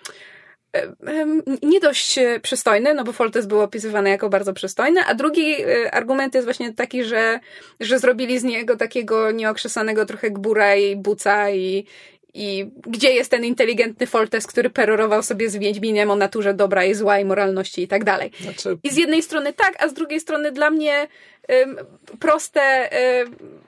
em, 0.73 1.43
nie 1.63 1.79
dość 1.79 2.17
e, 2.17 2.39
przystojny, 2.39 2.93
no 2.93 3.03
bo 3.03 3.13
Foltest 3.13 3.47
był 3.47 3.61
opisywany 3.61 4.09
jako 4.09 4.29
bardzo 4.29 4.53
przystojny, 4.53 5.01
a 5.07 5.13
drugi 5.13 5.61
e, 5.61 5.91
argument 5.91 6.35
jest 6.35 6.47
właśnie 6.47 6.73
taki, 6.73 7.03
że, 7.03 7.39
że 7.79 7.99
zrobili 7.99 8.39
z 8.39 8.43
niego 8.43 8.77
takiego 8.77 9.31
nieokrzesanego 9.31 10.05
trochę 10.05 10.31
gbura 10.31 10.75
i 10.75 10.95
buca 10.95 11.49
i, 11.49 11.85
i 12.33 12.71
gdzie 12.87 13.13
jest 13.13 13.31
ten 13.31 13.45
inteligentny 13.45 14.07
Foltest, 14.07 14.47
który 14.47 14.69
perorował 14.69 15.23
sobie 15.23 15.49
z 15.49 15.57
Wiedźminem 15.57 16.11
o 16.11 16.15
naturze 16.15 16.53
dobra 16.53 16.85
i 16.85 16.93
zła 16.93 17.19
i 17.19 17.25
moralności 17.25 17.81
i 17.81 17.87
tak 17.87 18.03
dalej. 18.03 18.31
Znaczy, 18.41 18.77
I 18.83 18.89
z 18.89 18.97
jednej 18.97 19.23
strony 19.23 19.53
tak, 19.53 19.83
a 19.83 19.87
z 19.87 19.93
drugiej 19.93 20.19
strony 20.19 20.51
dla 20.51 20.69
mnie 20.69 21.07
ym, 21.51 21.77
proste, 22.19 22.89
ym, 23.21 23.59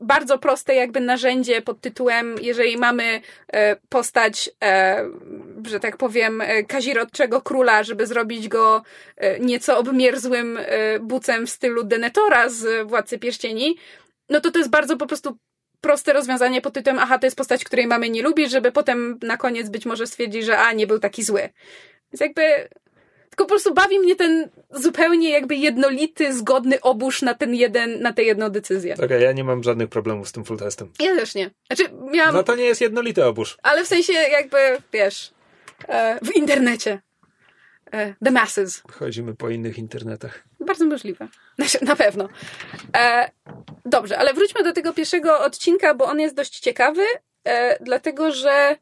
bardzo 0.00 0.38
proste 0.38 0.74
jakby 0.74 1.00
narzędzie 1.00 1.62
pod 1.62 1.80
tytułem, 1.80 2.36
jeżeli 2.40 2.76
mamy 2.76 3.20
e, 3.52 3.76
postać, 3.88 4.50
e, 4.64 5.04
że 5.66 5.80
tak 5.80 5.96
powiem, 5.96 6.40
e, 6.40 6.64
kazirodczego 6.64 7.42
króla, 7.42 7.82
żeby 7.82 8.06
zrobić 8.06 8.48
go 8.48 8.82
e, 9.16 9.40
nieco 9.40 9.78
obmierzłym 9.78 10.58
bucem 11.00 11.46
w 11.46 11.50
stylu 11.50 11.84
Denetora 11.84 12.48
z 12.48 12.88
Władcy 12.88 13.18
Pierścieni, 13.18 13.76
no 14.28 14.40
to 14.40 14.50
to 14.50 14.58
jest 14.58 14.70
bardzo 14.70 14.96
po 14.96 15.06
prostu 15.06 15.36
proste 15.82 16.12
rozwiązanie 16.12 16.60
pod 16.60 16.74
tytułem, 16.74 16.98
aha, 16.98 17.18
to 17.18 17.26
jest 17.26 17.36
postać, 17.36 17.64
której 17.64 17.86
mamy 17.86 18.10
nie 18.10 18.22
lubić, 18.22 18.50
żeby 18.50 18.72
potem 18.72 19.18
na 19.22 19.36
koniec 19.36 19.68
być 19.68 19.86
może 19.86 20.06
stwierdzić, 20.06 20.44
że 20.44 20.58
a, 20.58 20.72
nie 20.72 20.86
był 20.86 20.98
taki 20.98 21.22
zły. 21.22 21.40
Więc 22.12 22.20
jakby 22.20 22.42
tylko 23.30 23.44
po 23.44 23.48
prostu 23.48 23.74
bawi 23.74 23.98
mnie 23.98 24.16
ten 24.16 24.48
zupełnie 24.70 25.30
jakby 25.30 25.56
jednolity, 25.56 26.32
zgodny 26.34 26.80
oburz 26.80 27.22
na 27.22 27.34
ten 27.34 27.54
jeden, 27.54 28.00
na 28.00 28.12
tę 28.12 28.22
jedną 28.22 28.48
decyzję. 28.48 28.94
okej, 29.04 29.22
ja 29.22 29.32
nie 29.32 29.44
mam 29.44 29.62
żadnych 29.62 29.88
problemów 29.88 30.28
z 30.28 30.32
tym 30.32 30.44
full 30.44 30.56
testem. 30.58 30.92
Ja 31.00 31.16
też 31.16 31.34
nie. 31.34 31.50
Znaczy, 31.66 31.92
miałam, 32.10 32.34
No 32.34 32.42
to 32.42 32.56
nie 32.56 32.64
jest 32.64 32.80
jednolity 32.80 33.24
obóz. 33.24 33.56
ale 33.62 33.84
w 33.84 33.88
sensie 33.88 34.12
jakby, 34.12 34.56
wiesz, 34.92 35.32
e, 35.88 36.18
w 36.22 36.36
internecie. 36.36 37.00
E, 37.92 38.14
the 38.24 38.30
masses. 38.30 38.82
Chodzimy 38.92 39.34
po 39.34 39.50
innych 39.50 39.78
internetach. 39.78 40.44
Bardzo 40.64 40.84
możliwe. 40.84 41.28
Na 41.82 41.96
pewno. 41.96 42.28
E, 42.96 43.30
dobrze, 43.84 44.18
ale 44.18 44.34
wróćmy 44.34 44.62
do 44.62 44.72
tego 44.72 44.92
pierwszego 44.92 45.40
odcinka, 45.40 45.94
bo 45.94 46.04
on 46.04 46.20
jest 46.20 46.34
dość 46.34 46.60
ciekawy, 46.60 47.02
e, 47.44 47.84
dlatego 47.84 48.32
że 48.32 48.76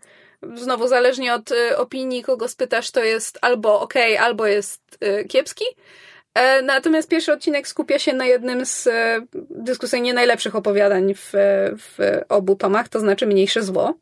znowu 0.55 0.89
zależnie 0.89 1.35
od 1.35 1.53
e, 1.53 1.79
opinii, 1.79 2.23
kogo 2.23 2.49
spytasz, 2.49 2.91
to 2.91 3.05
jest 3.05 3.39
albo 3.43 3.81
ok, 3.81 3.95
albo 4.19 4.47
jest 4.47 4.83
e, 5.01 5.25
kiepski. 5.25 5.65
E, 6.35 6.63
natomiast 6.63 7.09
pierwszy 7.09 7.33
odcinek 7.33 7.69
skupia 7.69 7.99
się 7.99 8.13
na 8.13 8.27
jednym 8.27 8.67
z 8.67 8.87
e, 8.87 9.27
dyskusyjnie 9.51 10.15
najlepszych 10.15 10.57
opowiadań 10.57 11.15
w, 11.15 11.33
w 11.79 12.21
obu 12.29 12.57
tomach, 12.57 12.89
to 12.89 13.01
znaczy 13.01 13.27
Mniejsze 13.27 13.63
Zło. 13.63 13.95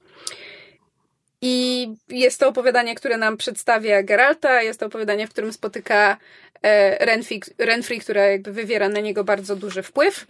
I 1.42 1.88
jest 2.08 2.40
to 2.40 2.48
opowiadanie, 2.48 2.94
które 2.94 3.16
nam 3.16 3.36
przedstawia 3.36 4.02
Geralta, 4.02 4.62
jest 4.62 4.80
to 4.80 4.86
opowiadanie, 4.86 5.26
w 5.26 5.30
którym 5.30 5.52
spotyka 5.52 6.16
e, 6.62 7.06
Renfri, 7.06 7.42
Renfri, 7.58 8.00
która 8.00 8.26
jakby 8.26 8.52
wywiera 8.52 8.88
na 8.88 9.00
niego 9.00 9.24
bardzo 9.24 9.56
duży 9.56 9.82
wpływ. 9.82 10.26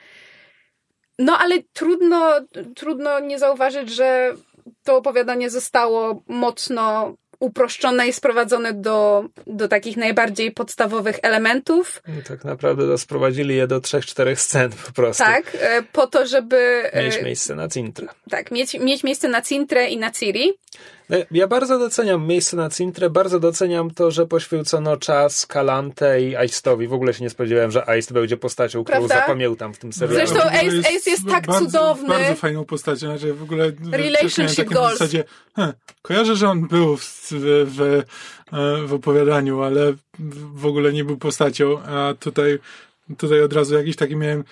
No 1.19 1.39
ale 1.39 1.55
trudno, 1.73 2.41
trudno 2.77 3.21
nie 3.21 3.39
zauważyć, 3.39 3.91
że 3.91 4.35
to 4.85 4.97
opowiadanie 4.97 5.51
zostało 5.51 6.23
mocno 6.29 7.15
uproszczone 7.41 8.09
i 8.09 8.13
sprowadzone 8.13 8.73
do, 8.73 9.25
do 9.47 9.69
takich 9.69 9.97
najbardziej 9.97 10.51
podstawowych 10.51 11.19
elementów. 11.23 12.03
I 12.21 12.23
tak 12.23 12.45
naprawdę 12.45 12.99
sprowadzili 12.99 13.57
je 13.57 13.67
do 13.67 13.81
trzech, 13.81 14.07
czterech 14.07 14.41
scen 14.41 14.71
po 14.87 14.93
prostu. 14.93 15.25
Tak, 15.25 15.57
e, 15.61 15.83
po 15.83 16.07
to, 16.07 16.27
żeby 16.27 16.57
e, 16.93 17.05
Mieć 17.05 17.23
miejsce 17.23 17.55
na 17.55 17.69
Cintrę. 17.69 18.07
tak, 18.31 18.51
mieć, 18.51 18.75
mieć 18.75 19.05
miejsce 19.05 19.29
na 19.29 19.43
Cintrę 19.43 19.89
i 19.89 19.97
na 19.97 20.11
Ciri. 20.11 20.53
No, 21.11 21.17
Ja 21.31 21.47
bardzo 21.49 21.79
doceniam 21.79 22.27
miejsce 22.27 22.57
na 22.57 22.71
Cintrę, 22.71 23.11
bardzo 23.11 23.41
doceniam 23.41 23.91
to, 23.91 24.11
że 24.11 24.27
poświęcono 24.27 24.97
czas 24.97 25.47
Kalante 25.47 26.23
i 26.23 26.37
Aistowi. 26.37 26.89
W 26.89 26.93
ogóle 26.93 27.15
się 27.15 27.25
nie 27.25 27.31
spodziewałem, 27.31 27.71
że 27.71 27.89
Aist 27.89 28.13
będzie 28.13 28.37
postacią, 28.37 28.85
którą 28.85 28.99
Prawda? 28.99 29.15
zapamiętam 29.21 29.75
w 29.75 29.79
tym 29.79 29.93
serialu. 29.93 30.17
Zresztą 30.17 30.35
W 30.35 30.47
ogóle 30.47 30.63
Ace- 30.63 30.97
Ace 30.97 31.11
jest 31.11 31.27
tak 31.29 31.47
bardzo, 31.47 31.67
cudowny. 31.67 32.09
Bardzo 32.09 32.35
fajną 32.35 32.65
postacią. 32.65 32.99
Znaczy 33.07 33.35
w 33.35 33.43
ogóle 33.43 33.73
w- 33.73 33.93
Relationship 33.95 34.69
goals. 34.69 34.95
w 34.95 34.99
zasadzie, 34.99 35.25
he, 35.57 35.73
kojarzę, 36.03 36.37
że 36.37 36.49
on 36.51 36.69
był 36.69 36.97
w, 36.97 37.03
w, 37.31 37.67
w, 37.77 37.81
e, 38.53 38.87
w 38.87 38.93
opowiadaniu, 38.95 39.63
ale 39.63 39.95
w 40.55 40.67
ogóle 40.67 40.93
nie 40.93 41.05
był 41.05 41.17
postacią, 41.17 41.83
a 41.83 42.15
tutaj, 42.21 42.59
tutaj 43.19 43.43
od 43.43 43.53
razu 43.53 43.75
jakiś 43.75 43.97
taki 43.97 44.17
miałem 44.17 44.45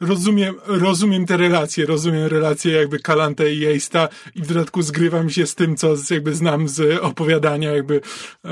rozumiem, 0.00 0.54
rozumiem 0.66 1.26
te 1.26 1.36
relacje, 1.36 1.86
rozumiem 1.86 2.26
relacje 2.26 2.72
jakby 2.72 2.98
Kalante 2.98 3.52
i 3.54 3.66
Ejsta 3.66 4.08
i 4.34 4.42
w 4.42 4.46
dodatku 4.46 4.82
zgrywam 4.82 5.30
się 5.30 5.46
z 5.46 5.54
tym, 5.54 5.76
co 5.76 5.96
z- 5.96 6.10
jakby 6.10 6.34
znam 6.34 6.68
z 6.68 7.00
opowiadania, 7.02 7.72
jakby 7.72 8.00
e, 8.44 8.48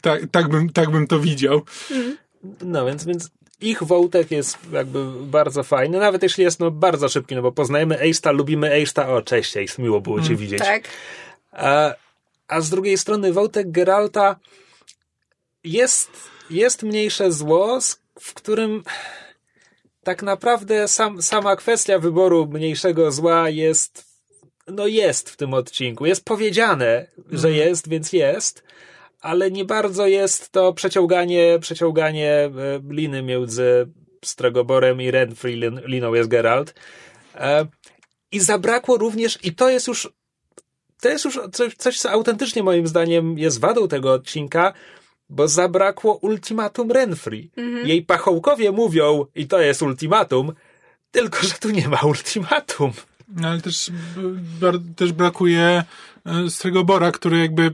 tak, 0.00 0.22
tak, 0.30 0.48
bym, 0.48 0.70
tak 0.72 0.90
bym 0.90 1.06
to 1.06 1.20
widział. 1.20 1.62
No 2.62 2.86
więc, 2.86 3.04
więc 3.04 3.30
ich 3.60 3.82
wątek 3.82 4.30
jest 4.30 4.58
jakby 4.72 5.04
bardzo 5.22 5.62
fajny, 5.62 5.98
nawet 5.98 6.22
jeśli 6.22 6.44
jest 6.44 6.60
no 6.60 6.70
bardzo 6.70 7.08
szybki, 7.08 7.34
no 7.34 7.42
bo 7.42 7.52
poznajemy 7.52 8.00
Eista, 8.00 8.30
lubimy 8.30 8.72
Eista, 8.72 9.08
o 9.08 9.22
cześć 9.22 9.56
Eist, 9.56 9.78
miło 9.78 10.00
było 10.00 10.20
cię 10.20 10.36
widzieć. 10.36 10.58
Tak. 10.58 10.84
A, 11.52 11.94
a 12.48 12.60
z 12.60 12.70
drugiej 12.70 12.98
strony 12.98 13.32
wątek 13.32 13.70
Geralta 13.70 14.36
jest, 15.64 16.10
jest 16.50 16.82
mniejsze 16.82 17.32
zło, 17.32 17.78
w 18.20 18.34
którym 18.34 18.82
tak 20.08 20.22
naprawdę 20.22 20.88
sam, 20.88 21.22
sama 21.22 21.56
kwestia 21.56 21.98
wyboru 21.98 22.46
mniejszego 22.46 23.12
zła 23.12 23.50
jest, 23.50 24.04
no 24.66 24.86
jest 24.86 25.30
w 25.30 25.36
tym 25.36 25.54
odcinku. 25.54 26.06
Jest 26.06 26.24
powiedziane, 26.24 27.06
że 27.30 27.52
jest, 27.52 27.88
więc 27.88 28.12
jest, 28.12 28.62
ale 29.20 29.50
nie 29.50 29.64
bardzo 29.64 30.06
jest 30.06 30.50
to 30.50 30.72
przeciąganie, 30.72 31.58
przeciąganie 31.60 32.32
e, 32.32 32.50
liny 32.90 33.22
między 33.22 33.88
Strogoborem 34.24 35.00
i 35.00 35.10
Renfri 35.10 35.56
lin, 35.56 35.80
liną 35.84 36.14
jest 36.14 36.28
Geralt. 36.28 36.74
E, 37.34 37.66
I 38.32 38.40
zabrakło 38.40 38.96
również, 38.96 39.38
i 39.42 39.54
to 39.54 39.70
jest 39.70 39.88
już 39.88 40.12
to 41.00 41.08
jest 41.08 41.24
już 41.24 41.40
coś, 41.52 41.74
coś, 41.74 41.98
co 41.98 42.10
autentycznie 42.10 42.62
moim 42.62 42.86
zdaniem 42.86 43.38
jest 43.38 43.60
wadą 43.60 43.88
tego 43.88 44.12
odcinka. 44.12 44.72
Bo 45.30 45.48
zabrakło 45.48 46.14
ultimatum 46.14 46.92
Renfrey. 46.92 47.50
Mhm. 47.56 47.86
Jej 47.88 48.02
pachołkowie 48.02 48.72
mówią, 48.72 49.26
i 49.34 49.46
to 49.46 49.60
jest 49.60 49.82
ultimatum, 49.82 50.52
tylko 51.10 51.46
że 51.46 51.54
tu 51.54 51.70
nie 51.70 51.88
ma 51.88 52.00
ultimatum. 52.00 52.92
No, 53.36 53.48
ale 53.48 53.60
też, 53.60 53.90
też 54.96 55.12
brakuje 55.12 55.84
e, 56.26 56.50
Stregobora, 56.50 57.12
który 57.12 57.38
jakby... 57.38 57.72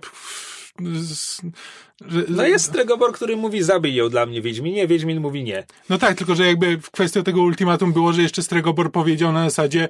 że- 2.09 2.25
No 2.29 2.47
jest 2.47 2.65
Stregobor, 2.65 3.13
który 3.13 3.37
mówi 3.37 3.63
zabij 3.63 3.95
ją 3.95 4.09
dla 4.09 4.27
mnie 4.27 4.43
Wiedźminie, 4.43 4.87
Wiedźmin 4.87 5.21
mówi 5.21 5.45
nie. 5.45 5.65
No 5.89 5.99
tak, 5.99 6.19
tylko 6.19 6.35
że 6.35 6.47
jakby 6.47 6.79
w 6.79 6.91
kwestią 6.91 7.23
tego 7.23 7.41
ultimatum 7.43 7.93
było, 7.93 8.13
że 8.13 8.23
jeszcze 8.23 8.43
Stregobor 8.43 8.93
powiedział 8.93 9.33
na 9.33 9.45
zasadzie 9.45 9.89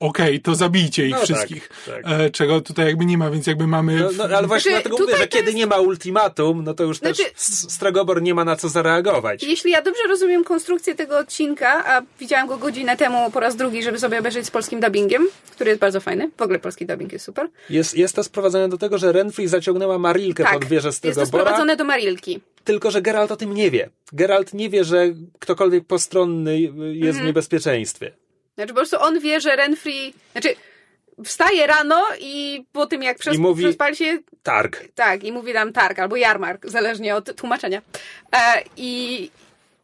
okej, 0.00 0.40
to 0.40 0.54
zabijcie 0.54 1.04
ich 1.06 1.10
No 1.10 1.16
tak, 1.16 1.24
wszystkich. 1.24 1.68
tak. 1.86 2.02
E, 2.20 2.30
czego 2.30 2.60
tutaj 2.60 2.86
jakby 2.86 3.04
nie 3.06 3.18
ma, 3.18 3.30
więc 3.30 3.46
jakby 3.46 3.66
mamy... 3.66 3.96
No, 4.00 4.10
no, 4.28 4.36
ale 4.36 4.46
właśnie 4.46 4.70
Znaczy, 4.70 4.88
dlatego 4.88 5.04
mówię, 5.04 5.16
że 5.16 5.28
kiedy 5.28 5.44
jest- 5.44 5.56
nie 5.56 5.66
ma 5.66 5.76
ultimatum, 5.78 6.64
no 6.64 6.74
to 6.74 6.84
już 6.84 6.98
Znaczy- 6.98 7.24
też 7.24 7.32
S- 7.36 7.72
Stregobor 7.72 8.22
nie 8.22 8.34
ma 8.34 8.44
na 8.44 8.56
co 8.56 8.68
zareagować. 8.68 9.42
Jeśli 9.42 9.70
ja 9.70 9.82
dobrze 9.82 10.02
rozumiem 10.08 10.44
konstrukcję 10.44 10.94
tego 10.94 11.18
odcinka, 11.18 11.84
a 11.86 12.02
widziałam 12.20 12.48
go 12.48 12.56
godzinę 12.56 12.96
temu 12.96 13.30
po 13.30 13.40
raz 13.40 13.56
drugi, 13.56 13.82
żeby 13.82 13.98
sobie 13.98 14.18
obejrzeć 14.18 14.46
z 14.46 14.50
polskim 14.50 14.80
dubbingiem, 14.80 15.28
który 15.52 15.68
jest 15.70 15.80
bardzo 15.80 16.00
fajny. 16.00 16.30
W 16.38 16.42
ogóle 16.42 16.58
polski 16.58 16.86
dubbing 16.86 17.12
jest 17.12 17.24
super. 17.24 17.48
Jest, 17.70 17.96
jest 17.96 18.16
to 18.16 18.24
sprowadzone 18.24 18.68
do 18.68 18.78
tego, 18.78 18.98
że 18.98 19.12
Renfrey 19.12 19.48
zaciągnęła 19.48 19.98
Marilkę 19.98 20.44
Tak, 20.44 20.52
pod 20.52 20.64
wieżę 20.64 20.88
jest 20.88 21.02
to 21.18 21.26
sprowadzone 21.26 21.76
do 21.76 21.84
Marilki. 21.84 22.40
tylko 22.64 22.90
że 22.90 23.02
Geralt 23.02 23.30
o 23.32 23.36
tym 23.36 23.54
nie 23.54 23.70
wie. 23.70 23.90
Geralt 24.12 24.54
nie 24.54 24.70
wie, 24.70 24.84
że 24.84 25.06
ktokolwiek 25.38 25.84
postronny 25.86 26.60
jest 26.60 26.74
Mhm. 26.76 27.16
w 27.22 27.26
niebezpieczeństwie. 27.26 28.12
Znaczy 28.60 28.74
po 28.74 28.80
prostu 28.80 28.96
on 29.00 29.20
wie, 29.20 29.40
że 29.40 29.56
Renfrey... 29.56 30.14
Znaczy 30.32 30.54
wstaje 31.24 31.66
rano 31.66 32.02
i 32.20 32.64
po 32.72 32.86
tym 32.86 33.02
jak 33.02 33.18
przez, 33.18 33.36
I 33.36 33.38
mówi- 33.38 33.64
przespali 33.64 33.96
się... 33.96 34.18
Targ. 34.42 34.84
Tak, 34.94 35.24
i 35.24 35.32
mówi 35.32 35.52
nam 35.52 35.72
targ 35.72 35.98
albo 35.98 36.16
jarmark, 36.16 36.66
zależnie 36.66 37.16
od 37.16 37.36
tłumaczenia. 37.36 37.82
E, 38.36 38.62
I... 38.76 39.30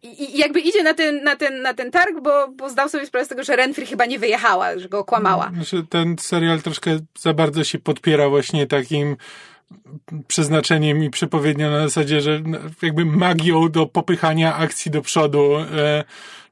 I 0.02 0.38
jakby 0.38 0.60
idzie 0.60 0.82
na 0.82 0.94
ten, 0.94 1.24
na 1.24 1.36
ten, 1.36 1.62
na 1.62 1.74
ten 1.74 1.90
targ, 1.90 2.20
bo, 2.22 2.48
bo 2.48 2.70
zdał 2.70 2.88
sobie 2.88 3.06
sprawę 3.06 3.24
z 3.24 3.28
tego, 3.28 3.44
że 3.44 3.56
Renfrey 3.56 3.86
chyba 3.86 4.06
nie 4.06 4.18
wyjechała, 4.18 4.78
że 4.78 4.88
go 4.88 4.98
okłamała. 4.98 5.50
Znaczy, 5.54 5.86
ten 5.90 6.16
serial 6.18 6.62
troszkę 6.62 6.98
za 7.18 7.34
bardzo 7.34 7.64
się 7.64 7.78
podpiera 7.78 8.28
właśnie 8.28 8.66
takim 8.66 9.16
przeznaczeniem 10.28 11.04
i 11.04 11.10
przepowiednią 11.10 11.70
na 11.70 11.82
zasadzie, 11.82 12.20
że 12.20 12.40
jakby 12.82 13.04
magią 13.04 13.68
do 13.68 13.86
popychania 13.86 14.56
akcji 14.56 14.90
do 14.90 15.02
przodu, 15.02 15.56
e, 15.56 16.04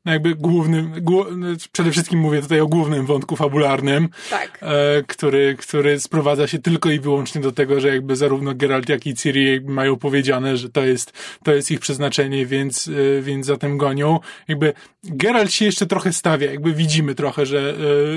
no 0.05 0.13
jakby 0.13 0.35
głównym, 0.35 0.93
głó, 1.01 1.27
przede 1.73 1.91
wszystkim 1.91 2.19
mówię 2.19 2.43
tutaj 2.43 2.61
o 2.61 2.67
głównym 2.67 3.07
wątku 3.07 3.37
fabularnym, 3.37 4.09
Tak. 4.31 4.59
e, 4.63 5.03
który, 5.03 5.57
który 5.59 6.01
sprowadza 6.01 6.47
się 6.47 6.59
tylko 6.59 6.91
i 6.91 7.01
wyłącznie 7.01 7.41
do 7.41 7.53
tego, 7.53 7.81
że 7.81 7.89
jakby 7.89 8.17
zarówno 8.17 8.55
Geralt, 8.55 8.89
jak 8.89 9.07
i 9.07 9.15
Ciri 9.15 9.61
mają 9.61 9.97
powiedziane, 9.97 10.57
że 10.57 10.69
to 10.69 10.85
jest, 10.85 11.13
to 11.45 11.55
jest 11.55 11.71
ich 11.71 11.81
przeznaczenie, 11.81 12.47
więc, 12.47 12.89
e, 12.89 13.23
więc 13.23 13.47
za 13.47 13.57
tym 13.57 13.79
gonią. 13.79 14.21
Jakby 14.49 14.73
Geralt 15.05 15.53
się 15.53 15.65
jeszcze 15.65 15.87
trochę 15.87 16.13
stawia, 16.13 16.51
jakby 16.51 16.73
widzimy 16.73 17.15
trochę, 17.15 17.47
że, 17.47 17.75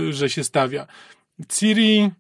e, 0.08 0.14
że 0.14 0.30
się 0.30 0.44
stawia. 0.44 0.88
Ciri... 1.50 2.12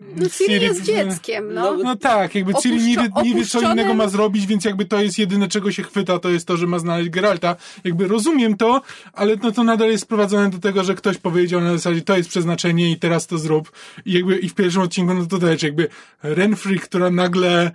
No 0.00 0.28
Ciri 0.30 0.64
jest 0.64 0.82
dzieckiem, 0.82 1.54
no. 1.54 1.76
No 1.76 1.96
tak, 1.96 2.34
jakby 2.34 2.54
Ciri 2.54 2.76
nie 2.76 2.96
wie, 2.96 3.08
nie 3.24 3.34
wie, 3.34 3.46
co 3.46 3.72
innego 3.72 3.94
ma 3.94 4.08
zrobić, 4.08 4.46
więc 4.46 4.64
jakby 4.64 4.84
to 4.84 5.02
jest 5.02 5.18
jedyne, 5.18 5.48
czego 5.48 5.72
się 5.72 5.82
chwyta, 5.82 6.18
to 6.18 6.28
jest 6.28 6.46
to, 6.46 6.56
że 6.56 6.66
ma 6.66 6.78
znaleźć 6.78 7.10
Geralta. 7.10 7.56
Jakby 7.84 8.08
rozumiem 8.08 8.56
to, 8.56 8.82
ale 9.12 9.36
no 9.42 9.52
to 9.52 9.64
nadal 9.64 9.90
jest 9.90 10.04
sprowadzone 10.04 10.50
do 10.50 10.58
tego, 10.58 10.84
że 10.84 10.94
ktoś 10.94 11.18
powiedział 11.18 11.60
na 11.60 11.72
zasadzie, 11.72 12.02
to 12.02 12.16
jest 12.16 12.28
przeznaczenie 12.28 12.90
i 12.90 12.96
teraz 12.96 13.26
to 13.26 13.38
zrób. 13.38 13.72
I 14.04 14.12
jakby 14.12 14.38
i 14.38 14.48
w 14.48 14.54
pierwszym 14.54 14.82
odcinku, 14.82 15.14
no 15.14 15.26
to 15.26 15.38
też 15.38 15.62
jakby 15.62 15.88
Renfrey, 16.22 16.78
która 16.78 17.10
nagle 17.10 17.70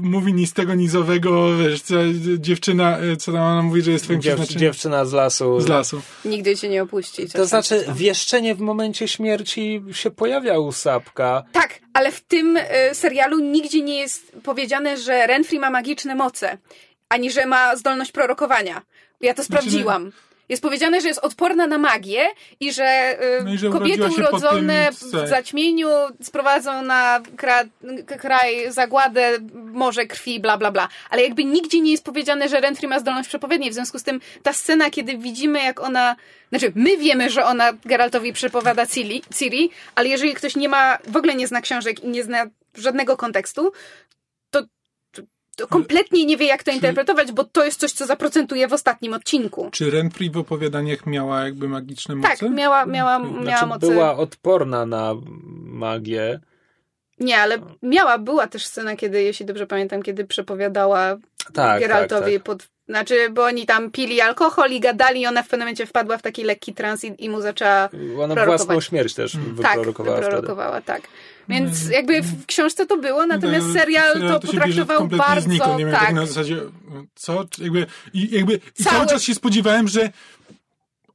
mówi 0.00 0.34
ni 0.34 0.46
z 0.46 0.52
tego, 0.52 0.74
ni 0.74 0.88
z 0.88 0.96
owego, 0.96 1.56
wiesz, 1.58 1.82
co, 1.82 1.94
dziewczyna, 2.38 3.02
y, 3.02 3.16
co 3.16 3.32
tam 3.32 3.42
ona 3.42 3.62
mówi, 3.62 3.82
że 3.82 3.90
jest 3.90 4.04
twoim 4.04 4.22
Dziew, 4.22 4.48
dziewczyna 4.48 5.04
z 5.04 5.12
lasu. 5.12 5.60
z 5.60 5.68
lasu. 5.68 6.02
Nigdy 6.24 6.56
cię 6.56 6.68
nie 6.68 6.82
opuści. 6.82 7.28
To 7.28 7.46
znaczy, 7.46 7.84
wieszczenie 7.94 8.54
w 8.54 8.60
momencie 8.60 9.08
śmierci 9.08 9.82
się 9.92 10.10
pojawia 10.10 10.58
u 10.58 10.72
Sapka. 10.72 11.42
Tak, 11.52 11.80
ale 11.92 12.12
w 12.12 12.20
tym 12.20 12.56
y, 12.56 12.62
serialu 12.94 13.38
nigdzie 13.38 13.80
nie 13.82 13.98
jest 13.98 14.36
powiedziane, 14.42 14.96
że 14.96 15.26
Renfrey 15.26 15.58
ma 15.58 15.70
magiczne 15.70 16.14
moce, 16.14 16.58
ani 17.08 17.30
że 17.30 17.46
ma 17.46 17.76
zdolność 17.76 18.12
prorokowania. 18.12 18.82
Ja 19.20 19.34
to 19.34 19.42
Znaczy, 19.42 19.62
sprawdziłam. 19.62 20.12
Jest 20.54 20.62
powiedziane, 20.62 21.00
że 21.00 21.08
jest 21.08 21.20
odporna 21.20 21.66
na 21.66 21.78
magię 21.78 22.26
i 22.60 22.72
że, 22.72 23.18
y, 23.40 23.44
No 23.44 23.54
i 23.54 23.58
że 23.58 23.70
kobiety 23.70 24.04
urodzone 24.04 24.92
w 24.92 25.28
zaćmieniu 25.28 25.88
sprowadzą 26.22 26.82
na 26.82 27.20
kra, 27.36 27.64
kraj 28.18 28.72
zagładę, 28.72 29.38
morze 29.52 30.06
krwi, 30.06 30.40
bla, 30.40 30.58
bla, 30.58 30.70
bla. 30.70 30.88
Ale 31.10 31.22
jakby 31.22 31.44
nigdzie 31.44 31.80
nie 31.80 31.90
jest 31.90 32.04
powiedziane, 32.04 32.48
że 32.48 32.60
Renfrey 32.60 32.88
ma 32.88 33.00
zdolność 33.00 33.28
przepowiedni. 33.28 33.70
W 33.70 33.74
związku 33.74 33.98
z 33.98 34.02
tym 34.02 34.20
ta 34.42 34.52
scena, 34.52 34.90
kiedy 34.90 35.18
widzimy, 35.18 35.62
jak 35.62 35.80
ona... 35.80 36.16
Znaczy, 36.48 36.72
my 36.74 36.96
wiemy, 36.96 37.30
że 37.30 37.44
ona 37.44 37.72
Geraltowi 37.84 38.32
przepowiada 38.32 38.86
Ciri, 38.86 39.22
Ciri, 39.38 39.70
ale 39.94 40.08
jeżeli 40.08 40.34
ktoś 40.34 40.56
nie 40.56 40.68
ma, 40.68 40.98
w 41.08 41.16
ogóle 41.16 41.34
nie 41.34 41.46
zna 41.46 41.60
książek 41.60 42.04
i 42.04 42.08
nie 42.08 42.24
zna 42.24 42.46
żadnego 42.76 43.16
kontekstu, 43.16 43.72
to, 45.54 45.66
kompletnie 45.66 46.26
nie 46.26 46.36
wie, 46.36 46.46
jak 46.46 46.62
to 46.62 46.70
interpretować, 46.70 47.32
bo 47.32 47.44
to 47.44 47.64
jest 47.64 47.80
coś, 47.80 47.92
co 47.92 48.06
zaprocentuje 48.06 48.68
w 48.68 48.72
ostatnim 48.72 49.14
odcinku. 49.14 49.68
Czy 49.72 49.90
Renfrey 49.90 50.30
w 50.30 50.36
opowiadaniach 50.36 51.06
miała 51.06 51.44
jakby 51.44 51.68
magiczne 51.68 52.14
moce? 52.14 52.36
Tak, 52.36 52.50
miała, 52.50 52.86
miała, 52.86 53.18
miała 53.18 53.42
Znaczy, 53.42 53.66
moce. 53.66 53.86
była 53.86 54.16
odporna 54.16 54.86
na 54.86 55.14
magię. 55.64 56.40
Nie, 57.20 57.38
ale 57.38 57.58
miała, 57.82 58.18
była 58.18 58.46
też 58.46 58.66
scena, 58.66 58.96
kiedy, 58.96 59.22
jeśli 59.22 59.46
dobrze 59.46 59.66
pamiętam, 59.66 60.02
kiedy 60.02 60.24
przepowiadała 60.24 61.16
Tak, 61.52 61.80
Geraltowi 61.80 62.24
tak, 62.24 62.32
tak. 62.34 62.42
pod... 62.42 62.68
Znaczy, 62.88 63.30
bo 63.30 63.44
oni 63.44 63.66
tam 63.66 63.90
pili 63.90 64.20
alkohol 64.20 64.70
i 64.70 64.80
gadali 64.80 65.20
i 65.20 65.26
ona 65.26 65.42
w 65.42 65.48
pewnym 65.48 65.60
momencie 65.66 65.86
wpadła 65.86 66.18
w 66.18 66.22
taki 66.22 66.44
lekki 66.44 66.74
trans 66.74 67.04
i, 67.04 67.14
i 67.18 67.28
mu 67.28 67.40
zaczęła... 67.40 67.88
Ona 68.18 68.34
prorokować. 68.34 68.46
własną 68.46 68.80
śmierć 68.80 69.14
też 69.14 69.32
Tak, 69.32 69.42
wyprorokowała 69.42 70.16
wtedy. 70.16 70.30
wyprorokowała, 70.30 70.80
tak. 70.80 71.02
Więc 71.48 71.88
jakby 71.88 72.22
w 72.22 72.46
książce 72.46 72.86
to 72.86 72.96
było, 72.96 73.26
natomiast 73.26 73.66
No, 73.66 73.72
serial 73.72 74.20
to 74.20 74.40
potraktował 74.40 75.08
bardzo... 75.08 75.48
Znikąd, 75.48 75.78
nie 75.78 75.84
wiem, 75.84 75.94
tak 75.94 76.04
tak, 76.04 76.14
na 76.14 76.26
zasadzie, 76.26 76.56
co? 77.14 77.44
Jakby, 77.58 77.86
i, 78.12 78.30
jakby, 78.30 78.60
i 78.80 78.82
Cały- 78.84 78.96
cały 78.96 79.06
czas 79.06 79.22
się 79.22 79.34
spodziewałem, 79.34 79.88
że 79.88 80.10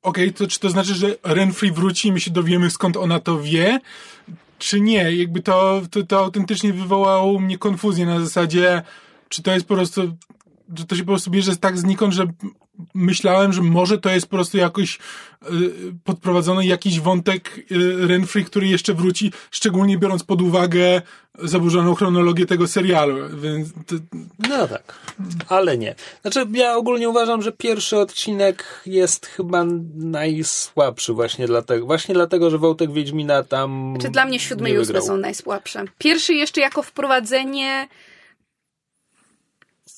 okej, 0.02 0.34
to 0.34 0.48
czy 0.48 0.60
to 0.60 0.70
znaczy, 0.70 0.94
że 0.94 1.16
Renfrey 1.24 1.72
wróci 1.72 2.08
i 2.08 2.12
my 2.12 2.20
się 2.20 2.32
dowiemy, 2.32 2.70
skąd 2.70 2.98
ona 2.98 3.20
to 3.20 3.42
wie, 3.42 3.80
czy 4.58 4.82
nie? 4.82 5.16
Jakby 5.16 5.42
to, 5.42 5.82
to, 5.92 6.04
to 6.04 6.20
autentycznie 6.20 6.74
wywołało 6.74 7.32
u 7.32 7.40
mnie 7.40 7.58
konfuzję 7.58 8.06
na 8.06 8.20
zasadzie, 8.20 8.82
czy 9.30 9.44
to 9.44 9.52
jest 9.52 9.66
po 9.66 9.76
prostu, 9.76 10.02
że 10.78 10.86
to 10.86 10.96
się 10.96 11.04
po 11.04 11.12
prostu 11.12 11.32
bierze 11.32 11.58
tak 11.58 11.78
znikąd, 11.78 12.14
że 12.14 12.28
myślałem, 12.94 13.54
że 13.54 13.62
może 13.62 13.98
to 13.98 14.10
jest 14.10 14.28
po 14.28 14.36
prostu 14.36 14.58
jakoś 14.58 14.96
y, 14.96 15.50
podprowadzony 16.04 16.66
jakiś 16.66 17.00
wątek 17.00 17.58
y, 17.72 18.08
Renfrey, 18.08 18.46
który 18.46 18.68
jeszcze 18.68 18.94
wróci, 18.94 19.32
szczególnie 19.52 19.98
biorąc 19.98 20.24
pod 20.24 20.42
uwagę 20.42 21.02
zaburzoną 21.44 21.96
chronologię 21.96 22.46
tego 22.46 22.68
serialu, 22.68 23.18
więc 23.38 23.70
to, 23.74 23.96
No 24.50 24.68
tak, 24.68 24.96
ale 25.48 25.78
nie. 25.78 25.96
Znaczy, 26.22 26.46
ja 26.52 26.76
ogólnie 26.76 27.10
uważam, 27.10 27.42
że 27.42 27.52
pierwszy 27.52 27.98
odcinek 27.98 28.82
jest 28.86 29.26
chyba 29.26 29.66
najsłabszy 29.96 31.14
właśnie 31.14 31.48
dlatego, 31.48 31.86
właśnie 31.86 32.16
dlatego, 32.16 32.50
że 32.50 32.58
Wołtek 32.58 32.94
Wiedźmina 32.94 33.44
tam 33.44 33.98
Czy 34.02 34.10
dla 34.10 34.26
mnie 34.26 34.40
siódme 34.40 34.70
nie 34.70 34.76
i 34.76 34.78
wygrał. 34.78 35.04
są 35.04 35.18
najsłabsze. 35.18 35.86
Pierwszy 35.98 36.34
jeszcze 36.34 36.62
jako 36.62 36.84
wprowadzenie 36.84 37.88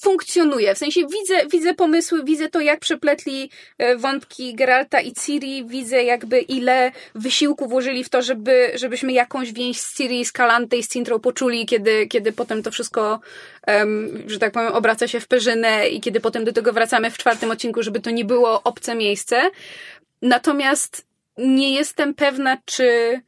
funkcjonuje. 0.01 0.75
W 0.75 0.77
sensie 0.77 1.01
widzę, 1.01 1.47
widzę 1.51 1.73
pomysły, 1.73 2.23
widzę 2.23 2.49
to, 2.49 2.59
jak 2.59 2.79
przepletli 2.79 3.49
e, 3.77 3.95
wątki 3.95 4.55
Geralta 4.55 5.01
i 5.01 5.13
Ciri, 5.13 5.65
widzę 5.65 6.03
jakby 6.03 6.39
ile 6.39 6.91
wysiłku 7.15 7.67
włożyli 7.67 8.03
w 8.03 8.09
to, 8.09 8.21
żeby, 8.21 8.71
żebyśmy 8.75 9.13
jakąś 9.13 9.53
więź 9.53 9.79
z 9.79 9.97
Ciri, 9.97 10.25
z 10.25 10.31
Kalante 10.31 10.77
i 10.77 10.83
z 10.83 10.87
Cintrą 10.87 11.19
poczuli, 11.19 11.65
kiedy, 11.65 12.07
kiedy 12.07 12.31
potem 12.31 12.63
to 12.63 12.71
wszystko, 12.71 13.19
em, 13.67 14.23
że 14.27 14.39
tak 14.39 14.51
powiem, 14.51 14.73
obraca 14.73 15.07
się 15.07 15.19
w 15.19 15.27
perzynę 15.27 15.89
i 15.89 16.01
kiedy 16.01 16.19
potem 16.19 16.45
do 16.45 16.53
tego 16.53 16.73
wracamy 16.73 17.11
w 17.11 17.17
czwartym 17.17 17.51
odcinku, 17.51 17.83
żeby 17.83 17.99
to 17.99 18.09
nie 18.09 18.25
było 18.25 18.63
obce 18.63 18.95
miejsce. 18.95 19.41
Natomiast 20.21 21.05
nie 21.37 21.73
jestem 21.73 22.13
pewna, 22.13 22.57
czy 22.65 23.21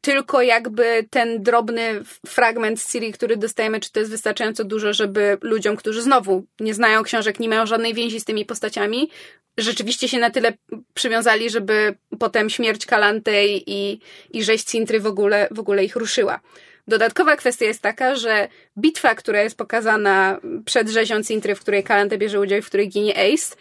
tylko 0.00 0.42
jakby 0.42 1.06
ten 1.10 1.42
drobny 1.42 2.02
fragment 2.26 2.80
z 2.80 2.92
Ciri, 2.92 3.12
który 3.12 3.36
dostajemy, 3.36 3.80
czy 3.80 3.92
to 3.92 4.00
jest 4.00 4.12
wystarczająco 4.12 4.64
dużo, 4.64 4.92
żeby 4.92 5.38
ludziom, 5.42 5.76
którzy 5.76 6.02
znowu 6.02 6.44
nie 6.60 6.74
znają 6.74 7.02
książek, 7.02 7.40
nie 7.40 7.48
mają 7.48 7.66
żadnej 7.66 7.94
więzi 7.94 8.20
z 8.20 8.24
tymi 8.24 8.44
postaciami, 8.44 9.10
rzeczywiście 9.58 10.08
się 10.08 10.18
na 10.18 10.30
tyle 10.30 10.52
przywiązali, 10.94 11.50
żeby 11.50 11.94
potem 12.18 12.50
śmierć 12.50 12.86
Kalantej 12.86 13.64
i, 13.66 14.00
i 14.30 14.44
rzeź 14.44 14.62
Cintry 14.62 15.00
w 15.00 15.06
ogóle, 15.06 15.48
w 15.50 15.58
ogóle 15.58 15.84
ich 15.84 15.96
ruszyła. 15.96 16.40
Dodatkowa 16.88 17.36
kwestia 17.36 17.66
jest 17.66 17.82
taka, 17.82 18.16
że 18.16 18.48
bitwa, 18.78 19.14
która 19.14 19.42
jest 19.42 19.56
pokazana 19.56 20.40
przed 20.64 20.88
rzezią 20.88 21.22
Cintry, 21.22 21.54
w 21.54 21.60
której 21.60 21.84
Kalante 21.84 22.18
bierze 22.18 22.40
udział 22.40 22.58
i 22.58 22.62
w 22.62 22.66
której 22.66 22.88
ginie 22.88 23.14
Ace, 23.16 23.56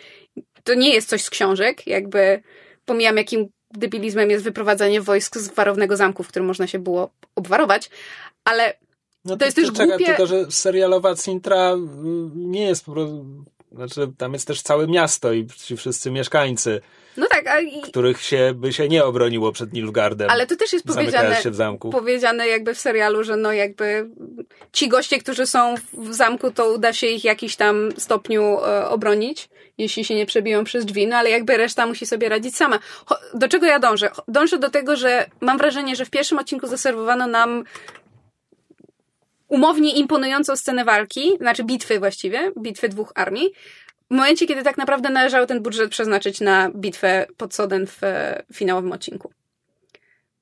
to 0.64 0.74
nie 0.74 0.94
jest 0.94 1.10
coś 1.10 1.24
z 1.24 1.30
książek, 1.30 1.88
jakby 1.88 2.42
pomijam 2.86 3.18
jakim 3.18 3.48
debilizmem 3.74 4.30
jest 4.30 4.44
wyprowadzanie 4.44 5.02
wojsk 5.02 5.38
z 5.38 5.50
warownego 5.50 5.98
zamku, 5.98 6.24
w 6.24 6.28
którym 6.28 6.48
można 6.48 6.68
się 6.68 6.80
było 6.80 7.10
obwarować, 7.36 7.90
ale 8.44 8.74
No 9.26 9.38
To 9.38 9.46
jest 9.46 9.58
też 9.58 9.72
głupie- 9.72 10.06
Tylko, 10.06 10.28
że 10.28 10.52
serialowa 10.52 11.16
Sintra 11.16 11.72
mm, 11.72 12.32
nie 12.52 12.64
jest 12.64 12.86
po 12.86 12.92
prostu... 12.92 13.26
Znaczy, 13.72 14.12
tam 14.18 14.34
jest 14.34 14.48
też 14.48 14.62
całe 14.62 14.88
miasto 14.88 15.34
i 15.34 15.48
ci 15.48 15.78
wszyscy 15.78 16.12
mieszkańcy, 16.12 16.82
No 17.20 17.28
tak, 17.28 17.48
a 17.48 17.60
i, 17.60 17.82
których 17.82 18.22
się 18.22 18.54
by 18.56 18.74
się 18.74 18.88
nie 18.88 19.06
obroniło 19.06 19.52
przed 19.52 19.74
Nilfgaardem. 19.74 20.30
ale 20.30 20.48
to 20.48 20.56
też 20.56 20.74
jest 20.74 20.86
powiedziane, 20.86 21.36
się 21.36 21.52
w 21.52 21.56
zamku. 21.56 21.90
powiedziane 21.90 22.48
jakby 22.48 22.74
w 22.74 22.80
serialu, 22.80 23.24
że 23.24 23.38
no 23.38 23.52
jakby 23.52 24.10
ci 24.72 24.90
goście, 24.90 25.20
którzy 25.20 25.46
są 25.46 25.76
w 25.94 26.14
zamku, 26.14 26.52
to 26.52 26.74
uda 26.74 26.94
się 26.94 27.08
ich 27.08 27.22
w 27.22 27.26
jakiś 27.26 27.56
tam 27.56 27.90
stopniu 27.98 28.42
e, 28.44 28.90
obronić, 28.90 29.50
jeśli 29.78 30.06
się 30.06 30.16
nie 30.16 30.26
przebiją 30.26 30.64
przez 30.64 30.86
drzwi, 30.86 31.08
no 31.08 31.16
ale 31.16 31.30
jakby 31.30 31.58
reszta 31.58 31.86
musi 31.86 32.06
sobie 32.06 32.30
radzić 32.30 32.56
sama. 32.56 32.80
Do 33.34 33.48
czego 33.48 33.66
ja 33.66 33.80
dążę? 33.80 34.10
Dążę 34.28 34.58
do 34.58 34.70
tego, 34.70 34.96
że 34.96 35.26
mam 35.42 35.58
wrażenie, 35.58 35.96
że 35.96 36.06
w 36.06 36.10
pierwszym 36.10 36.40
odcinku 36.40 36.68
zaserwowano 36.68 37.28
nam 37.28 37.64
umownie 39.48 39.96
imponującą 39.96 40.56
scenę 40.56 40.86
walki, 40.86 41.38
znaczy 41.38 41.64
bitwy 41.64 42.00
właściwie, 42.00 42.52
bitwy 42.60 42.90
dwóch 42.90 43.12
armii, 43.16 43.50
w 44.12 44.16
momencie, 44.16 44.48
kiedy 44.48 44.64
tak 44.64 44.78
naprawdę 44.78 45.10
należało 45.10 45.46
ten 45.46 45.62
budżet 45.62 45.92
przeznaczyć 45.92 46.42
na 46.42 46.70
bitwę 46.70 47.26
pod 47.38 47.54
Soden 47.54 47.88
w 47.88 48.04
e, 48.04 48.44
finałowym 48.54 48.92
odcinku. 48.92 49.32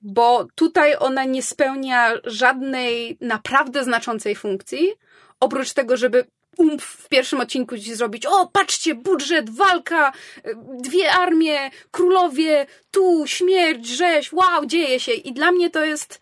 Bo 0.02 0.48
tutaj 0.56 0.96
ona 1.00 1.24
nie 1.24 1.44
spełnia 1.44 2.14
żadnej 2.24 3.18
naprawdę 3.22 3.84
znaczącej 3.84 4.36
funkcji, 4.36 4.94
oprócz 5.40 5.74
tego, 5.74 5.98
żeby 5.98 6.26
umf 6.58 6.84
w 6.84 7.10
pierwszym 7.10 7.42
odcinku 7.42 7.78
ci 7.78 7.96
zrobić, 7.96 8.26
o 8.26 8.48
patrzcie, 8.48 8.96
budżet, 8.96 9.50
walka, 9.50 10.12
e, 10.44 10.54
dwie 10.82 11.12
armie, 11.12 11.70
królowie, 11.92 12.66
tu 12.92 13.24
śmierć, 13.28 13.88
rzeź, 13.88 14.34
wow, 14.34 14.66
dzieje 14.66 15.00
się. 15.00 15.12
I 15.12 15.34
dla 15.34 15.52
mnie 15.52 15.70
to 15.70 15.86
jest 15.86 16.22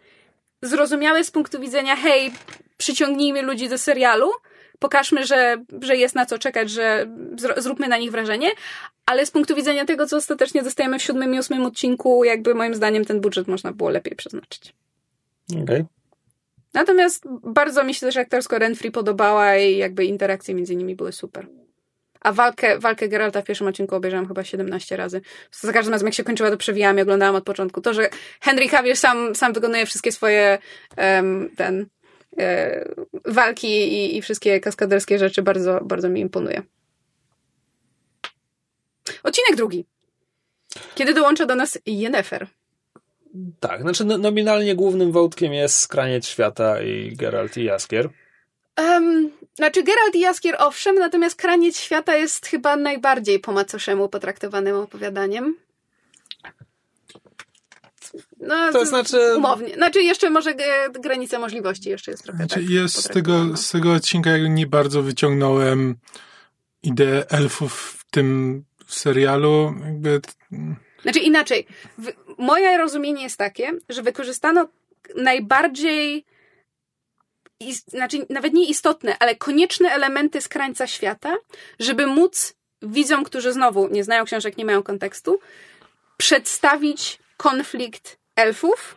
zrozumiałe 0.61 1.23
z 1.23 1.31
punktu 1.31 1.59
widzenia, 1.59 1.95
hej, 1.95 2.31
przyciągnijmy 2.77 3.41
ludzi 3.41 3.69
do 3.69 3.77
serialu, 3.77 4.31
pokażmy, 4.79 5.25
że, 5.25 5.63
że 5.81 5.95
jest 5.95 6.15
na 6.15 6.25
co 6.25 6.39
czekać, 6.39 6.69
że 6.69 7.07
zróbmy 7.57 7.87
na 7.87 7.97
nich 7.97 8.11
wrażenie, 8.11 8.49
ale 9.05 9.25
z 9.25 9.31
punktu 9.31 9.55
widzenia 9.55 9.85
tego, 9.85 10.07
co 10.07 10.17
ostatecznie 10.17 10.63
dostajemy 10.63 10.99
w 10.99 11.03
siódmym 11.03 11.35
i 11.35 11.39
ósmym 11.39 11.65
odcinku, 11.65 12.23
jakby 12.23 12.55
moim 12.55 12.75
zdaniem 12.75 13.05
ten 13.05 13.21
budżet 13.21 13.47
można 13.47 13.71
było 13.71 13.89
lepiej 13.89 14.15
przeznaczyć. 14.15 14.73
Okej. 15.63 15.85
Natomiast 16.73 17.23
bardzo 17.43 17.83
mi 17.83 17.93
się 17.93 17.99
też 17.99 18.17
aktorsko 18.17 18.59
Renfrey 18.59 18.91
podobała 18.91 19.57
i 19.57 19.77
jakby 19.77 20.05
interakcje 20.05 20.55
między 20.55 20.75
nimi 20.75 20.95
były 20.95 21.11
super. 21.11 21.47
A 22.21 22.31
walkę, 22.31 22.79
walkę 22.79 23.09
Geralta 23.09 23.41
w 23.41 23.45
pierwszym 23.45 23.67
odcinku 23.67 23.95
obejrzałam 23.95 24.27
chyba 24.27 24.43
17 24.43 24.97
razy. 24.97 25.21
Za 25.51 25.73
każdym 25.73 25.91
razem 25.91 26.07
jak 26.07 26.13
się 26.13 26.23
kończyła, 26.23 26.51
to 26.51 26.57
przewijałam 26.57 26.97
i 26.97 27.01
oglądałam 27.01 27.35
od 27.35 27.43
początku. 27.43 27.81
To, 27.81 27.93
że 27.93 28.09
Henry 28.41 28.69
Cavill 28.69 28.95
sam, 28.95 29.35
sam 29.35 29.53
wykonuje 29.53 29.85
wszystkie 29.85 30.11
swoje 30.11 30.57
em, 30.97 31.49
ten 31.55 31.85
walki 33.25 33.67
i, 33.67 34.17
i 34.17 34.21
wszystkie 34.21 34.59
kaskaderskie 34.59 35.19
rzeczy 35.19 35.41
bardzo, 35.41 35.79
bardzo 35.83 36.09
mi 36.09 36.21
imponuje. 36.21 36.61
Odcinek 39.23 39.55
drugi. 39.55 39.85
Kiedy 40.95 41.13
dołącza 41.13 41.45
do 41.45 41.55
nas 41.55 41.79
Yennefer. 41.85 42.47
Tak, 43.59 43.81
znaczy 43.81 44.05
no, 44.05 44.17
nominalnie 44.17 44.75
głównym 44.75 45.11
wątkiem 45.11 45.53
jest 45.53 45.77
skraniec 45.77 46.27
świata 46.27 46.81
i 46.81 47.15
Geralt 47.15 47.57
i 47.57 47.63
Jaskier. 47.63 48.09
Um, 48.77 49.31
znaczy 49.55 49.83
Geralt 49.83 50.15
i 50.15 50.19
Jaskier 50.19 50.55
owszem, 50.59 50.95
natomiast 50.95 51.35
Kraniec 51.35 51.79
Świata 51.79 52.15
jest 52.15 52.45
chyba 52.45 52.75
najbardziej 52.75 53.39
po 53.39 53.51
macoszemu 53.51 54.09
potraktowanym 54.09 54.75
opowiadaniem. 54.75 55.55
No, 58.45 58.71
To 58.71 58.85
znaczy- 58.85 59.35
Umownie. 59.37 59.73
Znaczy 59.73 60.03
jeszcze 60.03 60.29
może 60.29 60.49
e, 60.49 60.89
granica 60.89 61.39
możliwości 61.39 61.89
jeszcze 61.89 62.11
jest 62.11 62.23
trochę 62.23 62.37
Znaczy, 62.37 62.55
tak 62.55 62.69
jest 62.69 63.03
z 63.03 63.07
tego, 63.07 63.57
z 63.57 63.71
tego 63.71 63.93
odcinka 63.93 64.37
nie 64.37 64.67
bardzo 64.67 65.01
wyciągnąłem 65.01 65.95
ideę 66.83 67.25
elfów 67.29 67.97
w 67.99 68.11
tym 68.11 68.63
serialu. 68.87 69.73
Jakby, 69.85 70.21
Znaczy 71.01 71.19
inaczej. 71.19 71.67
W, 71.97 72.11
moje 72.37 72.77
rozumienie 72.77 73.23
jest 73.23 73.37
takie, 73.37 73.71
że 73.89 74.01
wykorzystano 74.03 74.67
najbardziej 75.15 76.25
is, 77.59 77.85
znaczy 77.87 78.25
nawet 78.29 78.53
nie 78.53 78.69
istotne, 78.69 79.17
ale 79.19 79.35
konieczne 79.35 79.89
elementy 79.89 80.41
z 80.41 80.47
krańca 80.47 80.87
świata, 80.87 81.35
żeby 81.79 82.07
móc 82.07 82.55
widzom, 82.81 83.23
którzy 83.23 83.53
znowu 83.53 83.87
nie 83.87 84.03
znają 84.03 84.25
książek, 84.25 84.57
nie 84.57 84.65
mają 84.65 84.83
kontekstu, 84.83 85.39
przedstawić 86.17 87.19
konflikt 87.37 88.17
elfów, 88.35 88.95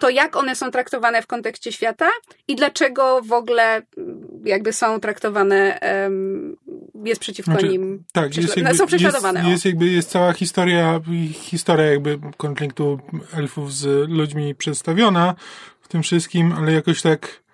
to 0.00 0.10
jak 0.10 0.36
one 0.36 0.56
są 0.56 0.70
traktowane 0.70 1.22
w 1.22 1.26
kontekście 1.26 1.72
świata 1.72 2.10
i 2.48 2.56
dlaczego 2.56 3.22
w 3.22 3.32
ogóle 3.32 3.82
mm, 3.96 4.42
jakby 4.44 4.72
są 4.72 5.00
traktowane, 5.00 5.80
em, 5.80 6.56
jest 7.04 7.20
przeciwko 7.20 7.52
Znaczy, 7.52 7.68
nim, 7.68 8.04
tak, 8.12 8.36
jest 8.36 8.56
jakby, 8.56 8.74
są 8.74 8.86
prześladowane. 8.86 9.40
Jest, 9.40 9.50
jest 9.50 9.64
jakby 9.64 9.86
jest 9.86 10.10
cała 10.10 10.32
historia, 10.32 11.00
historia 11.32 11.86
jakby 11.86 12.18
konfliktu 12.36 13.00
elfów 13.32 13.74
z 13.74 14.10
ludźmi 14.10 14.54
przedstawiona 14.54 15.34
w 15.80 15.88
tym 15.88 16.02
wszystkim, 16.02 16.52
ale 16.52 16.72
jakoś 16.72 17.02
tak 17.02 17.44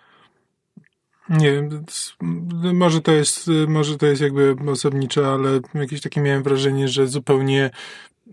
nie 1.29 1.53
wiem, 1.53 1.85
może 2.75 3.01
to 3.01 3.13
jest, 3.13 3.51
może 3.69 3.99
to 3.99 4.07
jest 4.07 4.23
jakby 4.23 4.57
osobnicze, 4.71 5.27
ale 5.27 5.61
jakieś 5.75 6.01
takie 6.01 6.21
miałem 6.21 6.43
wrażenie, 6.43 6.89
że 6.89 7.07
zupełnie 7.07 7.71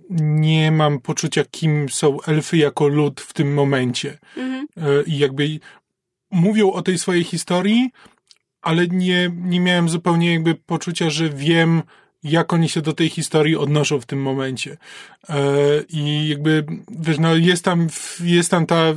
nie 0.10 0.72
mam 0.72 1.00
poczucia, 1.00 1.44
kim 1.52 1.90
są 1.90 2.22
elfy 2.22 2.58
jako 2.58 2.88
lud 2.88 3.22
w 3.22 3.34
tym 3.34 3.54
momencie. 3.54 4.18
Mhm. 4.38 4.68
E, 4.78 5.04
I 5.04 5.18
jakby 5.18 5.60
mówią 6.32 6.72
o 6.72 6.82
tej 6.82 6.98
swojej 6.98 7.24
historii, 7.24 7.90
ale 8.62 8.88
nie, 8.88 9.32
nie 9.36 9.60
miałem 9.60 9.90
zupełnie 9.90 10.34
jakby 10.34 10.56
poczucia, 10.56 11.10
że 11.10 11.30
wiem, 11.30 11.82
jak 12.24 12.54
oni 12.54 12.70
się 12.70 12.82
do 12.82 12.94
tej 12.94 13.10
historii 13.10 13.56
odnoszą 13.56 14.02
w 14.02 14.06
tym 14.06 14.22
momencie. 14.22 14.78
E, 15.30 15.38
I 15.90 16.28
jakby, 16.28 16.66
wiesz, 17.00 17.20
no 17.20 17.36
jest 17.36 17.66
tam, 17.66 17.88
jest 18.24 18.52
tam 18.52 18.66
ta, 18.66 18.76
e, 18.76 18.96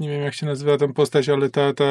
nie 0.00 0.08
wiem 0.08 0.22
jak 0.22 0.34
się 0.34 0.46
nazywa 0.46 0.76
tam 0.76 0.92
postać, 0.92 1.28
ale 1.28 1.50
ta, 1.50 1.72
ta 1.74 1.84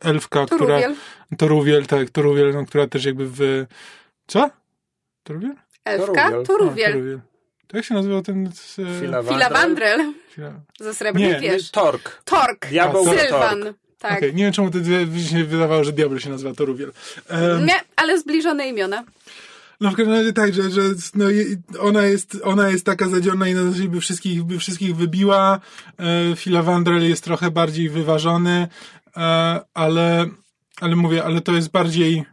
elfka, 0.00 0.46
która... 0.46 0.58
Turuwiel, 0.58 0.94
Toruwiel, 1.38 1.86
tak, 1.86 2.10
Toruwiel, 2.10 2.52
no, 2.52 2.66
która 2.66 2.86
też 2.86 3.04
jakby 3.04 3.28
w... 3.28 3.66
Co? 4.26 4.50
Toruwiel? 5.22 5.63
Elfka, 5.84 6.30
Toruwiel. 6.46 6.92
Toruwiel. 6.92 7.20
To 7.66 7.76
jak 7.76 7.86
się 7.86 7.94
nazywał 7.94 8.22
ten... 8.22 8.46
E, 8.46 9.24
Filawandrel. 9.24 10.12
Ze 10.80 10.94
srebrny 10.94 11.28
Nie, 11.28 11.40
wiesz. 11.40 11.70
Tork. 11.70 12.22
Tork, 12.24 12.68
Diabeł 12.68 13.04
Tak, 13.04 13.20
Sylwan, 13.20 13.62
Tork. 13.62 13.76
tak. 13.98 14.18
Okej, 14.18 14.34
nie 14.34 14.44
wiem 14.44 14.52
czemu 14.52 14.70
to 14.70 14.78
mi 15.06 15.22
się 15.22 15.44
wydawało, 15.44 15.84
że 15.84 15.92
diabeł 15.92 16.20
się 16.20 16.30
nazywa 16.30 16.54
Toruwiel. 16.54 16.92
Um, 17.30 17.66
Nie, 17.66 17.74
ale 17.96 18.18
zbliżone 18.18 18.68
imiona. 18.68 19.04
No 19.80 19.90
w 19.90 19.94
każdym 19.96 20.14
razie 20.14 20.32
tak, 20.32 20.54
że, 20.54 20.70
że 20.70 20.82
no, 21.14 21.24
ona, 21.80 22.02
jest, 22.02 22.38
ona 22.44 22.70
jest 22.70 22.86
taka 22.86 23.08
zadziorna 23.08 23.48
i 23.48 23.54
na 23.54 23.62
zasadzie 23.62 23.88
by 23.88 24.00
wszystkich, 24.00 24.42
by 24.42 24.58
wszystkich 24.58 24.96
wybiła. 24.96 25.60
E, 25.98 26.36
Filawandrel 26.36 27.08
jest 27.08 27.24
trochę 27.24 27.50
bardziej 27.50 27.88
wyważony, 27.88 28.68
e, 29.16 29.60
ale, 29.74 30.26
ale 30.80 30.96
mówię, 30.96 31.24
ale 31.24 31.40
to 31.40 31.52
jest 31.52 31.70
bardziej 31.70 32.24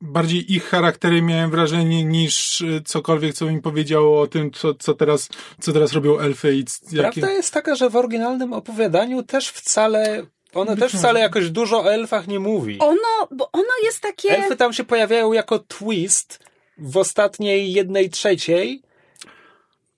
bardziej 0.00 0.52
ich 0.54 0.64
charaktery 0.64 1.22
miałem 1.22 1.50
wrażenie 1.50 2.04
niż 2.04 2.62
e, 2.62 2.80
cokolwiek, 2.84 3.34
co 3.34 3.46
mi 3.46 3.62
powiedziało 3.62 4.20
o 4.20 4.26
tym, 4.26 4.50
co, 4.50 4.74
co, 4.74 4.94
teraz, 4.94 5.28
co 5.60 5.72
teraz 5.72 5.92
robią 5.92 6.18
elfy 6.18 6.54
i 6.56 6.64
jakie... 6.92 7.20
Prawda 7.20 7.32
jest 7.36 7.54
taka, 7.54 7.74
że 7.74 7.90
w 7.90 7.96
oryginalnym 7.96 8.52
opowiadaniu 8.52 9.22
też 9.22 9.48
wcale, 9.48 10.26
ono 10.54 10.70
Być 10.72 10.80
też 10.80 10.92
może. 10.92 10.98
wcale 11.02 11.20
jakoś 11.20 11.50
dużo 11.50 11.82
o 11.82 11.92
elfach 11.92 12.26
nie 12.26 12.38
mówi. 12.40 12.78
Ono, 12.80 13.28
bo 13.30 13.50
ono 13.52 13.72
jest 13.84 14.00
takie... 14.00 14.30
Elfy 14.30 14.56
tam 14.56 14.72
się 14.72 14.84
pojawiają 14.84 15.32
jako 15.32 15.58
twist 15.58 16.38
w 16.78 16.96
ostatniej 16.96 17.72
jednej 17.72 18.10
trzeciej 18.10 18.82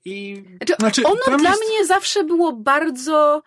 i 0.05 0.45
Znaczy, 0.57 0.75
Znaczy, 0.79 1.03
ono 1.07 1.39
dla 1.39 1.51
jest- 1.51 1.63
mnie 1.69 1.87
zawsze 1.87 2.25
było 2.25 2.53
bardzo. 2.53 3.43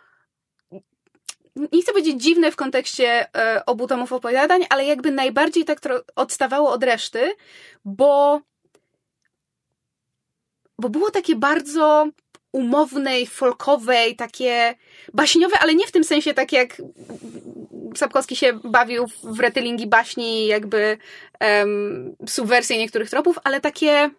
Nie 1.55 1.81
chcę 1.81 1.91
powiedzieć 1.91 2.23
dziwne 2.23 2.51
w 2.51 2.55
kontekście 2.55 3.35
e, 3.35 3.65
obu 3.65 3.87
tomów 3.87 4.13
opowiadań, 4.13 4.61
ale 4.69 4.85
jakby 4.85 5.11
najbardziej 5.11 5.65
tak 5.65 5.79
odstawało 6.15 6.71
od 6.71 6.83
reszty, 6.83 7.31
bo. 7.85 8.41
Bo 10.79 10.89
było 10.89 11.11
takie 11.11 11.35
bardzo 11.35 12.07
umownej, 12.51 13.27
folkowej, 13.27 14.15
takie 14.15 14.75
baśniowe, 15.13 15.59
ale 15.59 15.75
nie 15.75 15.87
w 15.87 15.91
tym 15.91 16.03
sensie 16.03 16.33
tak 16.33 16.51
jak 16.51 16.81
Sapkowski 17.97 18.35
się 18.35 18.53
bawił 18.63 19.05
w 19.23 19.39
retellingi 19.39 19.87
baśni, 19.87 20.47
jakby 20.47 20.97
um, 21.41 22.15
subwersję 22.27 22.77
niektórych 22.77 23.09
tropów, 23.09 23.39
ale 23.43 23.61
takie 23.61 24.09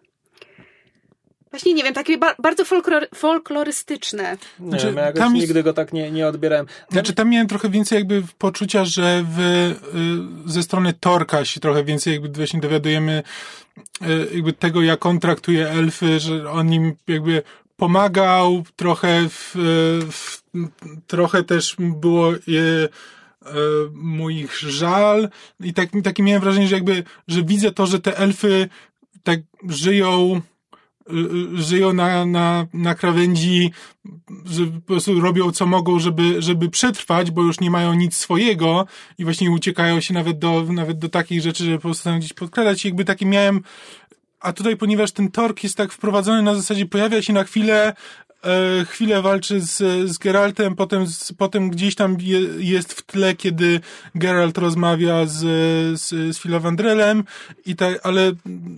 Właśnie 1.53 1.73
nie 1.73 1.83
wiem, 1.83 1.93
takie 1.93 2.17
ba- 2.17 2.35
bardzo 2.39 2.63
folklor- 2.63 3.07
folklorystyczne. 3.15 4.37
nie 4.59 4.69
Znaczy, 4.69 4.85
wiem, 4.85 4.95
ja 4.95 5.11
tam 5.13 5.35
jest- 5.35 5.47
nigdy 5.47 5.63
go 5.63 5.73
tak 5.73 5.93
nie, 5.93 6.11
nie 6.11 6.27
odbierałem. 6.27 6.65
Znaczy 6.91 7.13
tam 7.13 7.29
miałem 7.29 7.47
trochę 7.47 7.69
więcej 7.69 7.97
jakby 7.97 8.23
poczucia, 8.37 8.85
że 8.85 9.25
w, 9.35 9.39
y, 10.47 10.51
ze 10.51 10.63
strony 10.63 10.93
Torka 10.93 11.45
się 11.45 11.59
trochę 11.59 11.83
więcej 11.83 12.13
jakby 12.13 12.29
właśnie 12.29 12.59
dowiadujemy 12.59 13.23
y, 14.01 14.35
jakby 14.35 14.53
tego, 14.53 14.81
jak 14.81 15.05
on 15.05 15.19
traktuje 15.19 15.69
elfy, 15.69 16.19
że 16.19 16.51
on 16.51 16.73
im 16.73 16.95
jakby 17.07 17.43
pomagał, 17.77 18.63
trochę 18.75 19.29
w, 19.29 19.51
w, 20.11 20.41
trochę 21.07 21.43
też 21.43 21.75
było 21.79 22.33
y, 22.33 22.89
mu 23.93 24.29
ich 24.29 24.57
żal 24.59 25.29
i 25.59 25.73
tak, 25.73 25.89
takie 26.03 26.23
miałem 26.23 26.41
wrażenie, 26.41 26.67
że 26.67 26.75
jakby, 26.75 27.03
że 27.27 27.43
widzę 27.43 27.71
to, 27.71 27.85
że 27.85 27.99
te 27.99 28.17
elfy 28.17 28.69
tak 29.23 29.39
żyją 29.69 30.41
żyją 31.53 31.93
na, 31.93 32.25
na, 32.25 32.67
na 32.73 32.95
krawędzi, 32.95 33.71
że 34.45 34.65
po 34.65 34.81
prostu 34.81 35.21
robią 35.21 35.51
co 35.51 35.65
mogą, 35.65 35.99
żeby, 35.99 36.41
żeby 36.41 36.69
przetrwać, 36.69 37.31
bo 37.31 37.43
już 37.43 37.59
nie 37.59 37.71
mają 37.71 37.93
nic 37.93 38.15
swojego 38.15 38.85
i 39.17 39.23
właśnie 39.23 39.51
uciekają 39.51 40.01
się 40.01 40.13
nawet 40.13 40.39
do, 40.39 40.65
nawet 40.69 40.99
do 40.99 41.09
takich 41.09 41.41
rzeczy, 41.41 41.63
żeby 41.63 41.77
po 41.77 41.81
prostu 41.81 42.03
tam 42.03 42.19
gdzieś 42.19 42.33
podkradać. 42.33 42.85
I 42.85 42.87
jakby 42.87 43.05
taki 43.05 43.25
miałem, 43.25 43.61
a 44.39 44.53
tutaj, 44.53 44.77
ponieważ 44.77 45.11
ten 45.11 45.31
tork 45.31 45.63
jest 45.63 45.77
tak 45.77 45.91
wprowadzony 45.91 46.41
na 46.41 46.55
zasadzie, 46.55 46.85
pojawia 46.85 47.21
się 47.21 47.33
na 47.33 47.43
chwilę, 47.43 47.93
e, 48.43 48.85
chwilę 48.85 49.21
walczy 49.21 49.61
z, 49.61 49.77
z 50.09 50.17
Geraltem, 50.17 50.75
potem, 50.75 51.07
z, 51.07 51.33
potem 51.33 51.69
gdzieś 51.69 51.95
tam 51.95 52.17
je, 52.19 52.39
jest 52.57 52.93
w 52.93 53.01
tle, 53.01 53.35
kiedy 53.35 53.79
Geralt 54.15 54.57
rozmawia 54.57 55.25
z, 55.25 55.39
z, 56.01 56.35
z 56.35 56.39
Filavandrelem 56.39 57.23
i 57.65 57.75
tak, 57.75 57.99
ale 58.03 58.31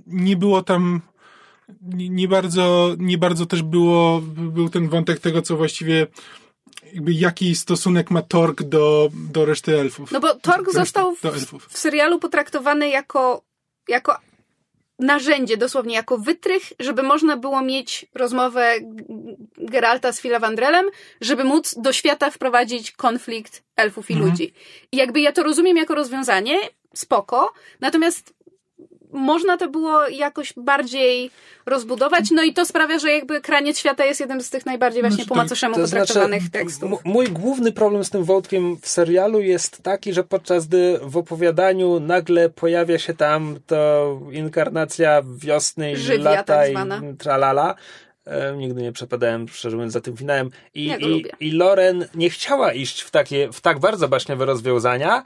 nie 0.07 0.37
było 0.37 0.63
tam 0.63 1.01
nie, 1.81 2.09
nie 2.09 2.27
bardzo, 2.27 2.95
nie 2.97 3.17
bardzo 3.17 3.45
też 3.45 3.63
było, 3.63 4.21
był 4.25 4.69
ten 4.69 4.89
wątek 4.89 5.19
tego, 5.19 5.41
co 5.41 5.57
właściwie 5.57 6.07
jakby 6.93 7.13
jaki 7.13 7.55
stosunek 7.55 8.11
ma 8.11 8.21
Torg 8.21 8.63
do, 8.63 9.09
do 9.31 9.45
reszty 9.45 9.79
elfów. 9.79 10.11
No 10.11 10.19
bo 10.19 10.35
Torg 10.35 10.71
został 10.71 11.15
w, 11.15 11.21
w, 11.69 11.77
serialu 11.77 12.19
potraktowany 12.19 12.89
jako, 12.89 13.41
jako 13.87 14.17
narzędzie, 14.99 15.57
dosłownie 15.57 15.95
jako 15.95 16.17
wytrych, 16.17 16.73
żeby 16.79 17.03
można 17.03 17.37
było 17.37 17.61
mieć 17.61 18.05
rozmowę 18.13 18.75
Geralta 19.57 20.11
z 20.11 20.21
Filavandrelem, 20.21 20.85
żeby 21.21 21.43
móc 21.43 21.75
do 21.77 21.93
świata 21.93 22.31
wprowadzić 22.31 22.91
konflikt 22.91 23.63
elfów 23.75 24.09
i 24.09 24.13
mhm. 24.13 24.31
ludzi. 24.31 24.53
I 24.91 24.97
jakby 24.97 25.21
ja 25.21 25.31
to 25.31 25.43
rozumiem 25.43 25.77
jako 25.77 25.95
rozwiązanie, 25.95 26.57
spoko, 26.93 27.53
natomiast 27.79 28.33
można 29.15 29.57
to 29.57 29.69
było 29.69 30.07
jakoś 30.07 30.53
bardziej 30.57 31.31
rozbudować, 31.65 32.31
no 32.31 32.43
i 32.43 32.53
to 32.53 32.65
sprawia, 32.65 32.99
że 32.99 33.11
jakby 33.11 33.41
Kraniec 33.41 33.79
Świata 33.79 34.05
jest 34.05 34.19
jednym 34.19 34.41
z 34.41 34.49
tych 34.49 34.65
najbardziej 34.65 35.01
właśnie 35.01 35.15
znaczy, 35.15 35.29
po 35.29 35.35
macoszemu 35.35 35.75
to 35.75 35.81
potraktowanych 35.81 36.41
znaczy, 36.41 36.51
tekstów. 36.51 36.91
Mój 37.03 37.27
główny 37.27 37.71
problem 37.71 38.03
z 38.03 38.09
tym 38.09 38.23
wątkiem 38.23 38.77
w 38.81 38.87
serialu 38.87 39.41
jest 39.41 39.83
taki, 39.83 40.13
że 40.13 40.23
podczas 40.23 40.67
gdy 40.67 40.99
w 41.01 41.17
opowiadaniu 41.17 41.99
nagle 41.99 42.49
pojawia 42.49 42.99
się 42.99 43.13
tam 43.13 43.57
to 43.67 44.19
inkarnacja 44.31 45.21
wiosny 45.37 45.91
i 45.91 45.97
Żywia, 45.97 46.23
lata 46.23 46.43
tak 46.43 46.69
i 46.69 47.17
tralala, 47.17 47.75
E, 48.25 48.55
nigdy 48.57 48.81
nie 48.81 48.91
przepadałem, 48.91 49.47
szczerze 49.47 49.75
mówiąc, 49.75 49.93
za 49.93 50.01
tym 50.01 50.17
finałem. 50.17 50.49
I, 50.73 50.85
ja 50.85 50.97
i, 50.97 51.25
I 51.39 51.51
Loren 51.51 52.05
nie 52.15 52.29
chciała 52.29 52.73
iść 52.73 53.01
w 53.01 53.11
takie, 53.11 53.51
w 53.51 53.61
tak 53.61 53.79
bardzo 53.79 54.07
baśniowe 54.07 54.45
rozwiązania, 54.45 55.23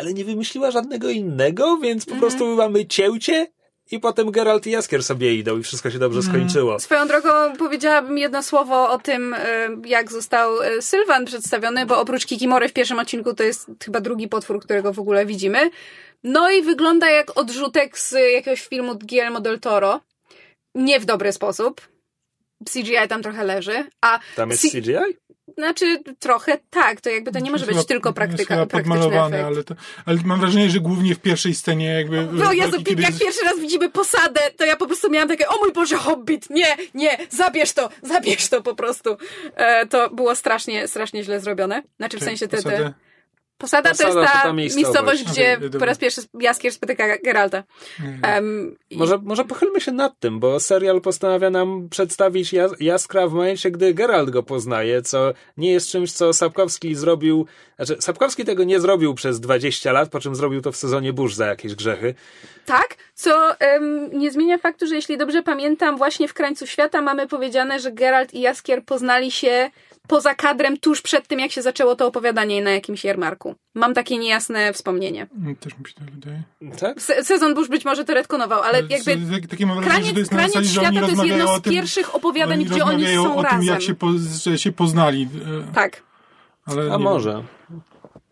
ale 0.00 0.14
nie 0.14 0.24
wymyśliła 0.24 0.70
żadnego 0.70 1.10
innego, 1.10 1.76
więc 1.76 2.04
po 2.04 2.10
mm. 2.10 2.20
prostu 2.20 2.56
mamy 2.56 2.86
cięcie 2.86 3.46
i 3.90 4.00
potem 4.00 4.30
Geralt 4.30 4.66
i 4.66 4.70
Jaskier 4.70 5.02
sobie 5.02 5.34
idą 5.34 5.58
i 5.58 5.62
wszystko 5.62 5.90
się 5.90 5.98
dobrze 5.98 6.20
mm. 6.20 6.32
skończyło. 6.32 6.80
Swoją 6.80 7.08
drogą 7.08 7.28
powiedziałabym 7.58 8.18
jedno 8.18 8.42
słowo 8.42 8.90
o 8.90 8.98
tym, 8.98 9.34
e, 9.34 9.68
jak 9.86 10.12
został 10.12 10.62
e, 10.62 10.82
Sylwan 10.82 11.24
przedstawiony, 11.24 11.86
bo 11.86 12.00
oprócz 12.00 12.26
Kikimory 12.26 12.68
w 12.68 12.72
pierwszym 12.72 12.98
odcinku 12.98 13.34
to 13.34 13.42
jest 13.42 13.66
chyba 13.84 14.00
drugi 14.00 14.28
potwór, 14.28 14.60
którego 14.60 14.92
w 14.92 14.98
ogóle 14.98 15.26
widzimy. 15.26 15.70
No 16.24 16.50
i 16.50 16.62
wygląda 16.62 17.10
jak 17.10 17.38
odrzutek 17.38 17.98
z 17.98 18.12
jakiegoś 18.12 18.66
filmu 18.66 18.94
Guillermo 18.94 19.40
del 19.40 19.60
Toro. 19.60 20.00
Nie 20.74 21.00
w 21.00 21.04
dobry 21.04 21.32
sposób. 21.32 21.80
CGI 22.72 23.08
tam 23.08 23.22
trochę 23.22 23.44
leży. 23.44 23.84
A 24.00 24.18
tam 24.36 24.50
jest 24.50 24.62
C 24.62 24.80
CGI? 24.80 25.19
Znaczy, 25.58 26.02
trochę 26.18 26.58
tak, 26.70 27.00
to 27.00 27.10
jakby 27.10 27.32
to 27.32 27.38
nie 27.38 27.50
może 27.50 27.66
być 27.66 27.86
tylko 27.86 28.12
praktyka, 28.12 28.56
jest 28.56 28.70
podmalowane, 28.70 29.46
ale, 29.46 29.64
to, 29.64 29.74
ale 30.06 30.18
mam 30.24 30.40
wrażenie, 30.40 30.70
że 30.70 30.80
głównie 30.80 31.14
w 31.14 31.20
pierwszej 31.20 31.54
scenie 31.54 31.86
jakby... 31.86 32.28
No 32.32 32.52
Jezu, 32.52 32.76
jak 32.76 32.98
jest... 32.98 33.20
pierwszy 33.20 33.44
raz 33.44 33.60
widzimy 33.60 33.90
posadę, 33.90 34.40
to 34.56 34.64
ja 34.64 34.76
po 34.76 34.86
prostu 34.86 35.10
miałam 35.10 35.28
takie, 35.28 35.48
o 35.48 35.58
mój 35.58 35.72
Boże, 35.72 35.96
Hobbit, 35.96 36.50
nie, 36.50 36.76
nie, 36.94 37.18
zabierz 37.30 37.72
to, 37.72 37.88
zabierz 38.02 38.48
to 38.48 38.62
po 38.62 38.74
prostu. 38.74 39.16
E, 39.56 39.86
to 39.86 40.10
było 40.10 40.34
strasznie, 40.34 40.88
strasznie 40.88 41.24
źle 41.24 41.40
zrobione. 41.40 41.82
Znaczy 41.96 42.18
w 42.18 42.24
sensie 42.24 42.48
te... 42.48 42.62
te 42.62 42.94
Posada, 43.60 43.90
Posada 43.90 44.12
to 44.12 44.20
jest 44.20 44.32
ta, 44.32 44.42
ta 44.42 44.52
miejscowość, 44.52 44.92
miejscowość 44.92 45.24
gdzie 45.24 45.56
okay, 45.56 45.80
po 45.80 45.84
raz 45.84 45.98
pierwszy 45.98 46.20
Jaskier 46.40 46.72
spotyka 46.72 47.18
Geralta. 47.24 47.62
Um, 48.34 48.76
może, 48.90 49.14
i... 49.16 49.18
może 49.22 49.44
pochylmy 49.44 49.80
się 49.80 49.92
nad 49.92 50.18
tym, 50.18 50.40
bo 50.40 50.60
serial 50.60 51.00
postanawia 51.00 51.50
nam 51.50 51.88
przedstawić 51.88 52.54
Jaskra 52.80 53.28
w 53.28 53.32
momencie, 53.32 53.70
gdy 53.70 53.94
Geralt 53.94 54.30
go 54.30 54.42
poznaje, 54.42 55.02
co 55.02 55.32
nie 55.56 55.72
jest 55.72 55.88
czymś, 55.88 56.12
co 56.12 56.32
Sapkowski 56.32 56.94
zrobił, 56.94 57.46
znaczy 57.76 57.96
Sapkowski 58.00 58.44
tego 58.44 58.64
nie 58.64 58.80
zrobił 58.80 59.14
przez 59.14 59.40
20 59.40 59.92
lat, 59.92 60.08
po 60.08 60.20
czym 60.20 60.34
zrobił 60.34 60.60
to 60.60 60.72
w 60.72 60.76
sezonie 60.76 61.12
burz 61.12 61.34
za 61.34 61.46
jakieś 61.46 61.74
grzechy. 61.74 62.14
Tak, 62.66 62.96
co 63.14 63.54
um, 63.60 64.18
nie 64.18 64.30
zmienia 64.30 64.58
faktu, 64.58 64.86
że 64.86 64.94
jeśli 64.94 65.18
dobrze 65.18 65.42
pamiętam, 65.42 65.96
właśnie 65.96 66.28
w 66.28 66.34
Krańcu 66.34 66.66
Świata 66.66 67.02
mamy 67.02 67.28
powiedziane, 67.28 67.80
że 67.80 67.92
Geralt 67.92 68.34
i 68.34 68.40
Jaskier 68.40 68.84
poznali 68.84 69.30
się 69.30 69.70
poza 70.10 70.34
kadrem 70.34 70.76
tuż 70.76 71.02
przed 71.02 71.26
tym, 71.26 71.40
jak 71.40 71.52
się 71.52 71.62
zaczęło 71.62 71.96
to 71.96 72.06
opowiadanie 72.06 72.62
na 72.62 72.70
jakimś 72.70 73.04
jarmarku. 73.04 73.54
Mam 73.74 73.94
takie 73.94 74.18
niejasne 74.18 74.72
wspomnienie. 74.72 75.26
Też 75.60 75.78
mi 75.78 75.88
się 75.88 75.94
to 75.94 76.00
wydaje. 76.12 76.42
Tak? 76.80 77.02
Se 77.02 77.24
sezon 77.24 77.54
Bush 77.54 77.68
być 77.68 77.84
może 77.84 78.04
to 78.04 78.14
retkonował, 78.14 78.62
ale, 78.62 78.82
jakby 78.88 79.48
takie 79.48 79.66
mam 79.66 79.80
wrażenie, 79.80 80.00
kraniec, 80.00 80.06
że 80.06 80.12
to 80.12 80.18
jest 80.18 80.30
kraniec 80.30 80.52
zasadzie, 80.52 80.70
świata 80.70 81.00
to 81.00 81.08
jest 81.08 81.24
jedno 81.24 81.58
z 81.58 81.62
tym, 81.62 81.72
pierwszych 81.72 82.14
opowiadań, 82.14 82.64
gdzie 82.64 82.84
oni 82.84 83.06
są 83.06 83.36
o 83.36 83.42
razem. 83.42 83.58
Tym, 83.58 83.68
jak 83.68 83.82
się, 83.82 83.94
po, 83.94 84.06
że 84.46 84.58
się 84.58 84.72
poznali. 84.72 85.28
E, 85.68 85.74
tak. 85.74 86.02
Ale 86.66 86.92
A 86.92 86.98
może. 86.98 87.44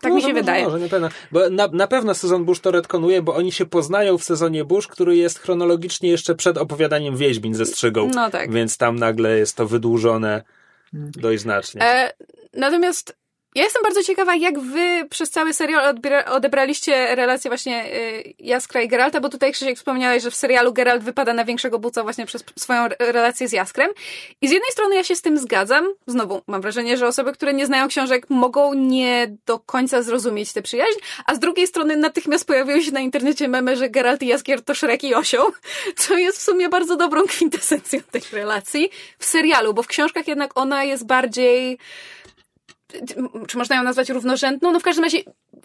Tak 0.01 0.11
no, 0.11 0.17
mi 0.17 0.23
się 0.23 0.33
wydaje. 0.33 0.65
Może, 0.65 0.81
nie 0.81 0.89
pewno. 0.89 1.09
Bo 1.33 1.51
na, 1.51 1.69
na 1.73 1.87
pewno 1.87 2.15
sezon 2.15 2.45
Bush 2.45 2.61
to 2.61 2.71
retkonuje, 2.71 3.23
bo 3.23 3.35
oni 3.35 3.53
się 3.53 3.67
poznają 3.67 4.19
w 4.19 4.25
sezonie 4.25 4.65
Bush, 4.65 4.87
który 4.87 5.17
jest 5.17 5.39
chronologicznie 5.39 6.09
jeszcze 6.09 6.35
przed 6.35 6.59
opowiadaniem 6.59 7.17
Wiedźmin 7.17 7.55
ze 7.55 7.67
Strzygą. 7.67 8.11
No 8.15 8.31
tak. 8.31 8.53
Więc 8.53 8.77
tam 8.77 8.97
nagle 8.97 9.39
jest 9.39 9.57
to 9.57 9.67
wydłużone 9.67 10.43
Dość 10.93 11.43
znacznie. 11.43 11.83
E, 11.83 12.13
natomiast 12.55 13.17
ja 13.59 13.65
jestem 13.65 13.83
bardzo 13.83 14.03
ciekawa, 14.03 14.37
jak 14.37 14.61
wy 14.61 15.07
przez 15.11 15.31
cały 15.31 15.53
serial 15.53 15.95
odebraliście 16.27 17.17
relację 17.17 17.51
właśnie 17.51 17.95
y, 17.95 18.35
Jaskra 18.39 18.83
i 18.83 18.89
Geralta, 18.89 19.21
bo 19.21 19.29
tutaj 19.29 19.53
Krzysiek 19.53 19.77
wspomniałeś, 19.77 20.23
że 20.23 20.31
w 20.31 20.35
serialu 20.35 20.73
Geralt 20.73 21.03
wypada 21.03 21.33
na 21.33 21.45
większego 21.45 21.79
buca 21.79 22.03
właśnie 22.03 22.27
przez 22.27 22.45
swoją 22.57 22.89
relację 22.99 23.49
z 23.49 23.53
Jaskrem. 23.53 23.91
I 24.41 24.49
z 24.49 24.51
jednej 24.51 24.71
strony 24.71 24.95
ja 24.95 25.05
się 25.05 25.17
z 25.17 25.23
tym 25.23 25.39
zgadzam. 25.39 25.87
Znowu, 26.07 26.43
mam 26.47 26.61
wrażenie, 26.61 26.97
że 26.97 27.07
osoby, 27.07 27.33
które 27.33 27.55
nie 27.55 27.67
znają 27.67 27.89
książek 27.89 28.27
mogą 28.29 28.75
nie 28.75 29.37
do 29.47 29.59
końca 29.59 30.03
zrozumieć 30.03 30.53
tę 30.53 30.63
przyjaźń, 30.63 30.99
a 31.27 31.35
z 31.35 31.39
drugiej 31.39 31.67
strony 31.67 31.97
natychmiast 31.97 32.47
pojawiły 32.47 32.83
się 32.83 32.93
na 32.93 33.01
internecie 33.01 33.49
memy, 33.49 33.77
że 33.77 33.91
Geralt 33.91 34.23
i 34.23 34.27
Jaskier 34.27 34.63
to 34.63 34.75
Szrek 34.75 35.05
i 35.05 35.15
Osioł, 35.15 35.53
co 35.97 36.19
jest 36.19 36.39
w 36.39 36.43
sumie 36.43 36.69
bardzo 36.69 36.97
dobrą 36.97 37.27
kwintesencją 37.37 38.01
tej 38.11 38.23
relacji 38.33 38.91
w 39.19 39.25
serialu, 39.25 39.75
bo 39.75 39.83
w 39.83 39.87
książkach 39.87 40.29
jednak 40.29 40.59
ona 40.59 40.85
jest 40.85 41.07
bardziej 41.07 41.79
czy 43.49 43.59
można 43.59 43.77
ją 43.77 43.83
nazwać 43.83 44.11
równorzędną? 44.11 44.73
No 44.73 44.81
w 44.81 44.83
każdym 44.83 45.05
razie 45.05 45.19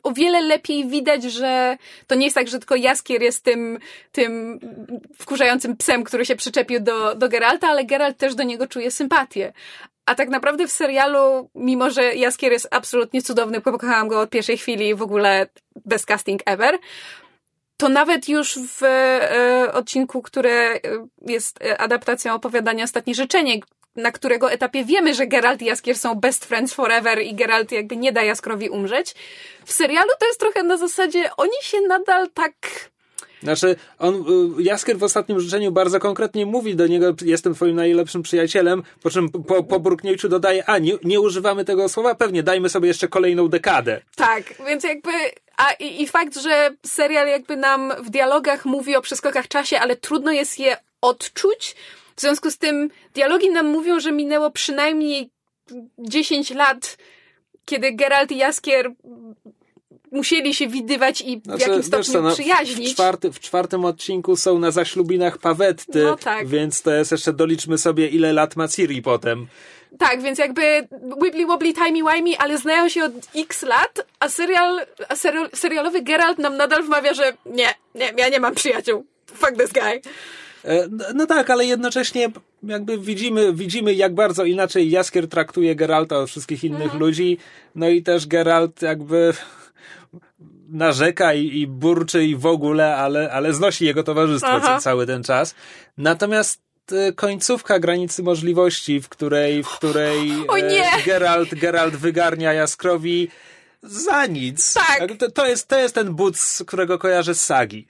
o 0.04 0.12
wiele 0.12 0.42
lepiej 0.42 0.88
widać, 0.88 1.24
że 1.24 1.78
to 2.08 2.16
nie 2.16 2.26
jest 2.26 2.36
tak, 2.36 2.48
że 2.48 2.60
tylko 2.60 2.76
Jaskier 2.76 3.22
jest 3.22 3.44
tym, 3.44 3.80
tym 4.12 4.60
wkurzającym 5.18 5.78
psem, 5.78 6.04
który 6.04 6.26
się 6.26 6.36
przyczepił 6.36 6.80
do, 6.80 7.16
do 7.16 7.30
Geralta, 7.30 7.68
ale 7.68 7.86
Geralt 7.86 8.18
też 8.18 8.36
do 8.36 8.44
niego 8.44 8.68
czuje 8.68 8.92
sympatię. 8.92 9.54
A 10.06 10.16
tak 10.16 10.30
naprawdę 10.30 10.68
w 10.68 10.72
serialu, 10.72 11.50
mimo 11.56 11.90
że 11.90 12.16
Jaskier 12.16 12.52
jest 12.52 12.68
absolutnie 12.72 13.22
cudowny, 13.22 13.62
pokochałam 13.62 14.08
go 14.08 14.22
od 14.22 14.30
pierwszej 14.30 14.58
chwili 14.58 14.96
w 14.96 15.02
ogóle 15.02 15.48
best 15.86 16.06
casting 16.06 16.42
ever, 16.46 16.78
to 17.78 17.90
nawet 17.90 18.30
już 18.30 18.60
w 18.60 18.84
e, 18.84 19.72
odcinku, 19.74 20.22
który 20.22 20.82
jest 21.28 21.60
adaptacją 21.78 22.34
opowiadania 22.34 22.84
Ostatnie 22.84 23.16
Życzenie, 23.16 23.60
na 23.96 24.12
którego 24.12 24.52
etapie 24.52 24.86
wiemy, 24.86 25.14
że 25.14 25.28
Geralt 25.28 25.62
i 25.62 25.66
Jaskier 25.66 25.98
są 25.98 26.16
best 26.16 26.46
friends 26.46 26.74
forever 26.74 27.22
i 27.22 27.36
Geralt 27.36 27.72
jakby 27.72 27.98
nie 27.98 28.12
da 28.12 28.24
Jaskrowi 28.24 28.70
umrzeć. 28.70 29.16
W 29.66 29.74
serialu 29.74 30.10
to 30.20 30.26
jest 30.26 30.40
trochę 30.40 30.64
na 30.64 30.78
zasadzie, 30.78 31.30
oni 31.38 31.58
się 31.62 31.82
nadal 31.82 32.30
tak... 32.34 32.54
Znaczy, 33.44 33.76
on, 34.00 34.26
y, 34.60 34.64
Jaskier 34.64 34.98
w 34.98 35.04
ostatnim 35.04 35.40
życzeniu 35.40 35.72
bardzo 35.72 36.00
konkretnie 36.00 36.46
mówi 36.46 36.76
do 36.76 36.88
niego, 36.88 37.16
jestem 37.26 37.56
twoim 37.56 37.76
najlepszym 37.76 38.22
przyjacielem, 38.22 38.84
po 39.02 39.10
czym 39.10 39.30
po, 39.30 39.64
po 39.64 39.80
dodaje, 40.30 40.66
a 40.66 40.78
nie, 40.78 40.94
nie 41.04 41.20
używamy 41.20 41.66
tego 41.66 41.90
słowa, 41.90 42.16
pewnie 42.16 42.44
dajmy 42.44 42.70
sobie 42.70 42.88
jeszcze 42.88 43.08
kolejną 43.08 43.48
dekadę. 43.48 44.02
Tak, 44.16 44.44
więc 44.68 44.84
jakby 44.84 45.12
a 45.58 45.72
i, 45.72 46.02
i 46.02 46.08
fakt, 46.08 46.38
że 46.38 46.72
serial 46.86 47.28
jakby 47.28 47.58
nam 47.58 47.94
w 48.04 48.10
dialogach 48.10 48.66
mówi 48.66 48.96
o 48.96 49.02
przeskokach 49.02 49.48
czasie, 49.48 49.80
ale 49.80 49.96
trudno 49.96 50.32
jest 50.32 50.60
je 50.60 50.78
odczuć, 51.02 51.76
w 52.16 52.22
związku 52.22 52.52
z 52.52 52.58
tym 52.58 52.90
dialogi 53.14 53.50
nam 53.50 53.68
mówią, 53.68 54.00
że 54.00 54.12
minęło 54.12 54.52
przynajmniej 54.52 55.30
10 56.00 56.52
lat, 56.52 56.98
kiedy 57.66 57.92
Geralt 57.92 58.32
i 58.32 58.38
Jaskier 58.38 58.92
musieli 60.12 60.54
się 60.54 60.68
widywać 60.68 61.22
i 61.22 61.42
w 61.42 61.44
znaczy, 61.44 61.70
jakimś 61.70 61.86
stopniu 61.86 62.14
co, 62.14 62.22
no, 62.22 62.34
przyjaźnić. 62.34 62.90
W, 62.90 62.94
czwarty, 62.94 63.32
w 63.32 63.40
czwartym 63.40 63.86
odcinku 63.86 64.36
są 64.36 64.60
na 64.60 64.72
zaślubinach 64.72 65.38
Pawetty, 65.38 66.04
no 66.04 66.16
tak. 66.16 66.48
więc 66.48 66.82
to 66.82 66.92
jest 66.92 67.12
jeszcze 67.12 67.34
doliczmy 67.34 67.78
sobie 67.78 68.08
ile 68.08 68.34
lat 68.34 68.56
ma 68.56 68.68
Ciri 68.68 69.02
potem. 69.02 69.48
Tak, 70.00 70.22
więc 70.22 70.40
jakby 70.40 70.88
wibbly 71.22 71.46
wobbly 71.46 71.74
timey 71.74 72.04
wimey, 72.04 72.36
ale 72.38 72.58
znają 72.58 72.90
się 72.90 73.04
od 73.04 73.14
x 73.36 73.62
lat, 73.62 74.06
a 74.20 74.30
serial, 74.30 74.86
a 75.10 75.16
serial, 75.16 75.50
serialowy 75.54 76.02
Geralt 76.02 76.38
nam 76.38 76.58
nadal 76.58 76.84
wmawia, 76.84 77.14
że 77.14 77.34
nie, 77.46 77.74
nie, 77.96 78.14
ja 78.18 78.30
nie 78.30 78.40
mam 78.40 78.56
przyjaciół. 78.56 79.06
Fuck 79.34 79.52
this 79.58 79.72
guy. 79.72 80.02
E, 80.66 80.88
no 81.14 81.26
tak, 81.26 81.50
ale 81.50 81.66
jednocześnie 81.66 82.32
jakby 82.64 82.98
widzimy, 82.98 83.54
widzimy 83.54 83.94
jak 83.94 84.16
bardzo 84.16 84.46
inaczej 84.46 84.90
Jaskier 84.90 85.30
traktuje 85.30 85.76
Geralta 85.76 86.18
od 86.18 86.30
wszystkich 86.30 86.64
innych 86.64 86.82
mhm. 86.82 87.00
ludzi, 87.00 87.38
no 87.76 87.90
i 87.90 88.04
też 88.04 88.28
Geralt 88.28 88.82
jakby 88.82 89.34
narzeka 90.70 91.34
i, 91.34 91.60
i 91.60 91.68
burczy 91.68 92.26
i 92.26 92.36
w 92.36 92.46
ogóle, 92.46 92.96
ale, 92.96 93.32
ale 93.32 93.54
znosi 93.54 93.86
jego 93.86 94.04
towarzystwo 94.04 94.52
Aha. 94.52 94.80
cały 94.80 95.08
ten 95.08 95.24
czas. 95.24 95.56
Natomiast 95.98 96.62
e, 96.92 97.14
końcówka 97.14 97.80
granicy 97.80 98.24
możliwości, 98.24 99.02
w 99.02 99.10
której, 99.10 99.64
w 99.64 99.70
której 99.70 100.32
nie! 100.70 101.04
Geralt, 101.06 101.56
Geralt 101.56 101.96
wygarnia 101.96 102.54
Jaskrowi 102.54 103.28
za 103.84 104.26
nic. 104.26 104.74
Tak. 104.74 105.18
To, 105.18 105.32
to, 105.32 105.48
jest, 105.48 105.68
to 105.68 105.80
jest 105.80 105.96
ten 105.96 106.14
but, 106.14 106.36
którego 106.68 106.98
kojarzę 106.98 107.36
z 107.36 107.46
sagi 107.46 107.88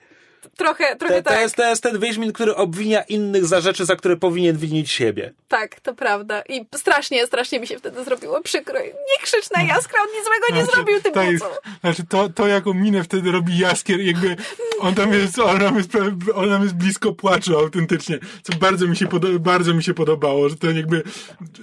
trochę, 0.56 0.96
trochę 0.96 1.14
to, 1.14 1.22
tak. 1.22 1.34
To 1.34 1.40
jest, 1.40 1.56
to 1.56 1.68
jest 1.68 1.82
ten 1.82 1.98
Wiedźmin, 1.98 2.32
który 2.32 2.54
obwinia 2.54 3.02
innych 3.02 3.46
za 3.46 3.60
rzeczy, 3.60 3.84
za 3.84 3.96
które 3.96 4.16
powinien 4.16 4.56
winić 4.56 4.90
siebie. 4.90 5.32
Tak, 5.48 5.80
to 5.80 5.94
prawda. 5.94 6.42
I 6.48 6.66
strasznie, 6.74 7.26
strasznie 7.26 7.60
mi 7.60 7.66
się 7.66 7.78
wtedy 7.78 8.04
zrobiło 8.04 8.42
przykro. 8.42 8.78
Nie 8.80 9.22
krzycz 9.22 9.50
na 9.50 9.62
Jaskra, 9.62 10.00
on 10.02 10.08
nic 10.16 10.24
złego 10.24 10.46
nie 10.48 10.64
znaczy, 10.64 10.76
zrobił 10.76 11.00
tym 11.00 11.12
to 11.12 11.22
jest, 11.22 11.44
Znaczy 11.80 12.02
to, 12.08 12.28
to 12.28 12.46
jaką 12.46 12.74
minę 12.74 13.04
wtedy 13.04 13.32
robi 13.32 13.58
Jaskier, 13.58 14.00
jakby 14.00 14.36
on 14.80 14.94
tam 14.94 15.12
jest, 15.12 15.38
on 15.38 15.60
tam 15.60 15.76
jest, 15.76 15.90
on 16.34 16.48
tam 16.48 16.62
jest 16.62 16.74
blisko 16.74 17.12
płaczu 17.12 17.58
autentycznie, 17.58 18.18
co 18.42 18.58
bardzo 18.58 18.86
mi 18.86 18.96
się, 18.96 19.06
podo- 19.06 19.38
bardzo 19.38 19.74
mi 19.74 19.82
się 19.82 19.94
podobało, 19.94 20.48
że 20.48 20.56
to 20.56 20.70
jakby 20.70 21.02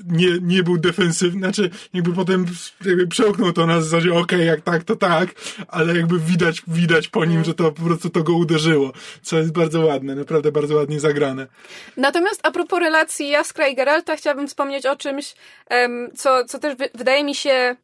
nie, 0.05 0.27
nie 0.41 0.63
był 0.63 0.77
defensywny, 0.77 1.39
znaczy 1.39 1.69
jakby 1.93 2.13
potem 2.13 2.45
jakby 2.85 3.07
przełknął 3.07 3.53
to 3.53 3.65
na 3.65 3.81
zasadzie 3.81 4.11
okej, 4.11 4.21
okay, 4.21 4.45
jak 4.45 4.61
tak, 4.61 4.83
to 4.83 4.95
tak, 4.95 5.29
ale 5.67 5.97
jakby 5.97 6.19
widać, 6.19 6.61
widać 6.67 7.07
po 7.07 7.25
nim, 7.25 7.43
że 7.43 7.53
to 7.53 7.71
po 7.71 7.83
prostu 7.83 8.09
to 8.09 8.23
go 8.23 8.33
uderzyło 8.33 8.80
było, 8.81 8.93
co 9.21 9.37
jest 9.37 9.51
bardzo 9.51 9.85
ładne, 9.85 10.15
naprawdę 10.15 10.51
bardzo 10.51 10.75
ładnie 10.75 10.99
zagrane. 10.99 11.47
Natomiast 11.97 12.39
a 12.43 12.51
propos 12.51 12.79
relacji 12.79 13.29
Jaskra 13.29 13.67
i 13.67 13.75
Geralta, 13.75 14.15
chciałabym 14.15 14.47
wspomnieć 14.47 14.85
o 14.85 14.95
czymś, 14.95 15.35
co, 16.15 16.45
co 16.45 16.59
też 16.59 16.75
wydaje 16.93 17.23
mi 17.23 17.35
się 17.35 17.75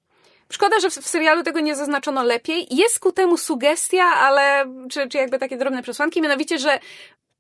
Szkoda, 0.50 0.80
że 0.80 0.90
w, 0.90 0.94
serialu 0.94 1.44
tego 1.44 1.60
nie 1.60 1.76
zaznaczono 1.76 2.24
lepiej. 2.24 2.68
Jest 2.70 3.00
ku 3.00 3.12
temu 3.12 3.38
sugestia, 3.38 4.04
ale 4.04 4.66
czy, 4.90 5.10
czy 5.10 5.18
jakby 5.18 5.40
takie 5.40 5.58
drobne 5.58 5.84
przesłanki, 5.84 6.22
mianowicie, 6.22 6.60
że 6.60 6.80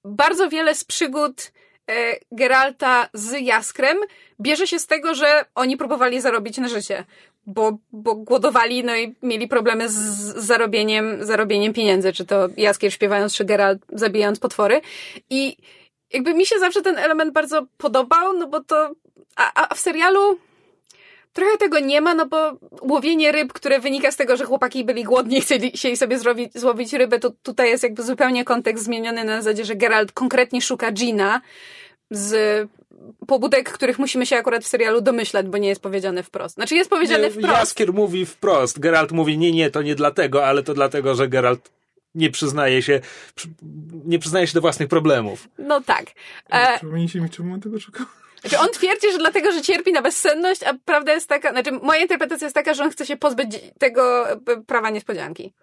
bardzo 0.06 0.50
wiele 0.50 0.76
z 0.76 0.84
przygód 0.84 1.52
e, 1.90 2.16
Geralta 2.32 3.10
z 3.14 3.42
Jaskrem 3.42 3.98
bierze 4.42 4.68
się 4.68 4.80
z 4.80 4.88
tego, 4.88 5.16
że 5.16 5.46
oni 5.56 5.78
próbowali 5.78 6.22
zarobić 6.22 6.58
na 6.58 6.68
życie 6.68 7.06
bo, 7.48 7.78
bo 7.92 8.16
głodowali, 8.16 8.84
no 8.84 8.96
i 8.96 9.16
mieli 9.24 9.48
problemy 9.48 9.90
z 9.90 9.96
zarobieniem, 10.36 11.26
zarobieniem 11.26 11.74
pieniędzy, 11.74 12.14
czy 12.14 12.26
to 12.26 12.48
Jaskier 12.58 12.94
śpiewając, 12.94 13.36
czy 13.36 13.46
Geralt 13.46 13.82
zabijając 13.94 14.40
potwory. 14.40 14.82
I 15.30 15.58
jakby 16.14 16.34
mi 16.34 16.46
się 16.46 16.60
zawsze 16.60 16.82
ten 16.82 16.98
element 16.98 17.34
bardzo 17.34 17.66
podobał, 17.78 18.34
no 18.34 18.48
bo 18.48 18.64
to, 18.64 18.92
a, 19.36 19.68
a 19.70 19.76
w 19.76 19.80
serialu 19.80 20.40
trochę 21.34 21.58
tego 21.58 21.80
nie 21.80 22.02
ma, 22.02 22.14
no 22.14 22.26
bo 22.26 22.58
łowienie 22.82 23.32
ryb, 23.32 23.54
które 23.54 23.80
wynika 23.80 24.12
z 24.12 24.16
tego, 24.16 24.38
że 24.38 24.46
chłopaki 24.46 24.84
byli 24.84 25.04
głodni 25.04 25.38
i 25.38 25.42
chcieli, 25.42 25.98
sobie 25.98 26.20
zrobić, 26.20 26.54
złowić 26.56 26.94
rybę, 26.94 27.20
to 27.20 27.32
tutaj 27.44 27.70
jest 27.70 27.84
jakby 27.84 28.04
zupełnie 28.04 28.46
kontekst 28.46 28.84
zmieniony 28.84 29.24
na 29.24 29.42
zasadzie, 29.42 29.66
że 29.66 29.76
Geralt 29.76 30.12
konkretnie 30.12 30.62
szuka 30.62 30.92
Gina 30.92 31.42
z 32.12 32.68
pobudek, 33.28 33.72
których 33.72 34.00
musimy 34.00 34.26
się 34.26 34.36
akurat 34.36 34.64
w 34.64 34.68
serialu 34.68 35.02
domyślać, 35.02 35.46
bo 35.48 35.58
nie 35.58 35.68
jest 35.68 35.82
powiedziane 35.82 36.24
wprost. 36.24 36.56
Znaczy 36.56 36.76
jest 36.76 36.90
powiedziane 36.90 37.30
wprost. 37.30 37.48
Jaskier 37.48 37.94
mówi 37.94 38.26
wprost, 38.26 38.80
Geralt 38.80 39.12
mówi 39.12 39.38
nie, 39.38 39.52
nie, 39.52 39.72
to 39.72 39.82
nie 39.82 39.96
dlatego, 39.96 40.46
ale 40.46 40.64
to 40.64 40.74
dlatego, 40.74 41.16
że 41.16 41.28
Geralt 41.28 41.70
nie 42.16 42.32
przyznaje 42.32 42.82
się, 42.82 43.00
nie 44.06 44.20
przyznaje 44.20 44.48
się 44.48 44.54
do 44.54 44.62
własnych 44.62 44.90
problemów. 44.90 45.48
No 45.58 45.82
tak. 45.82 46.06
E... 46.50 46.78
Przypomnijcie 46.78 47.22
mi, 47.22 47.30
czemu 47.30 47.54
on 47.54 47.62
tego 47.62 47.80
szukał? 47.80 48.06
Znaczy 48.42 48.60
on 48.60 48.70
twierdzi, 48.70 49.12
że 49.12 49.18
dlatego, 49.18 49.52
że 49.52 49.62
cierpi 49.62 49.92
na 49.92 50.02
bezsenność, 50.02 50.64
a 50.64 50.74
prawda 50.86 51.14
jest 51.14 51.30
taka, 51.30 51.52
znaczy 51.52 51.72
moja 51.72 52.02
interpretacja 52.02 52.46
jest 52.46 52.56
taka, 52.56 52.74
że 52.74 52.84
on 52.84 52.90
chce 52.90 53.06
się 53.06 53.18
pozbyć 53.18 53.60
tego 53.80 54.32
e, 54.32 54.38
prawa 54.68 54.90
niespodzianki. 54.90 55.54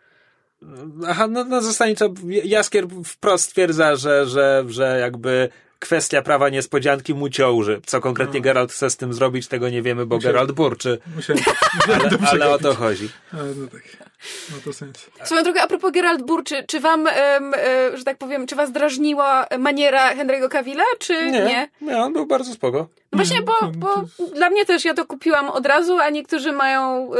Aha, 1.09 1.26
no, 1.26 1.45
no 1.45 1.61
zasadniczo 1.61 2.09
Jaskier 2.45 2.87
wprost 3.05 3.45
stwierdza, 3.45 3.97
że, 3.97 4.26
że, 4.26 4.64
że 4.68 4.99
jakby 5.01 5.49
kwestia 5.78 6.22
prawa 6.22 6.48
niespodzianki 6.48 7.14
mu 7.14 7.28
ciąży. 7.28 7.80
Co 7.86 8.00
konkretnie 8.00 8.40
no. 8.40 8.44
Geralt 8.44 8.72
chce 8.72 8.90
z 8.90 8.96
tym 8.96 9.14
zrobić, 9.14 9.48
tego 9.48 9.68
nie 9.68 9.82
wiemy, 9.82 10.06
bo 10.06 10.14
Musiałem, 10.16 10.34
Geralt 10.34 10.52
burczy. 10.52 10.98
Musiałem, 11.16 11.42
ale, 11.86 12.18
ale 12.30 12.50
o 12.50 12.58
to 12.58 12.74
chodzi. 12.74 13.08
No 13.32 13.66
tak. 13.72 14.03
No 14.50 14.56
to 14.64 14.72
sens. 14.72 15.10
Swoją 15.24 15.42
drogą, 15.42 15.60
a 15.60 15.66
propos 15.66 15.92
Geralt 15.92 16.22
burczy, 16.22 16.64
czy 16.66 16.80
wam, 16.80 17.00
um, 17.00 17.54
e, 17.54 17.96
że 17.96 18.04
tak 18.04 18.18
powiem, 18.18 18.46
czy 18.46 18.56
was 18.56 18.72
drażniła 18.72 19.46
maniera 19.58 20.14
Henry'ego 20.14 20.48
Cavilla, 20.48 20.84
czy 20.98 21.30
nie? 21.30 21.44
Nie, 21.44 21.68
nie 21.80 21.98
on 21.98 22.12
był 22.12 22.26
bardzo 22.26 22.52
spoko. 22.52 22.88
No 23.12 23.16
właśnie, 23.16 23.42
bo, 23.42 23.52
bo 23.76 24.04
dla 24.34 24.50
mnie 24.50 24.64
też 24.64 24.84
ja 24.84 24.94
to 24.94 25.06
kupiłam 25.06 25.48
od 25.48 25.66
razu, 25.66 25.98
a 25.98 26.10
niektórzy 26.10 26.52
mają, 26.52 27.10
e, 27.14 27.16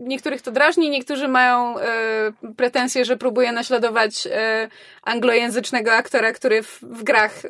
niektórych 0.00 0.42
to 0.42 0.50
drażni, 0.50 0.90
niektórzy 0.90 1.28
mają 1.28 1.78
e, 1.78 1.84
pretensje, 2.56 3.04
że 3.04 3.16
próbuje 3.16 3.52
naśladować 3.52 4.28
anglojęzycznego 5.02 5.92
aktora, 5.92 6.32
który 6.32 6.62
w, 6.62 6.78
w 6.82 7.02
grach 7.02 7.42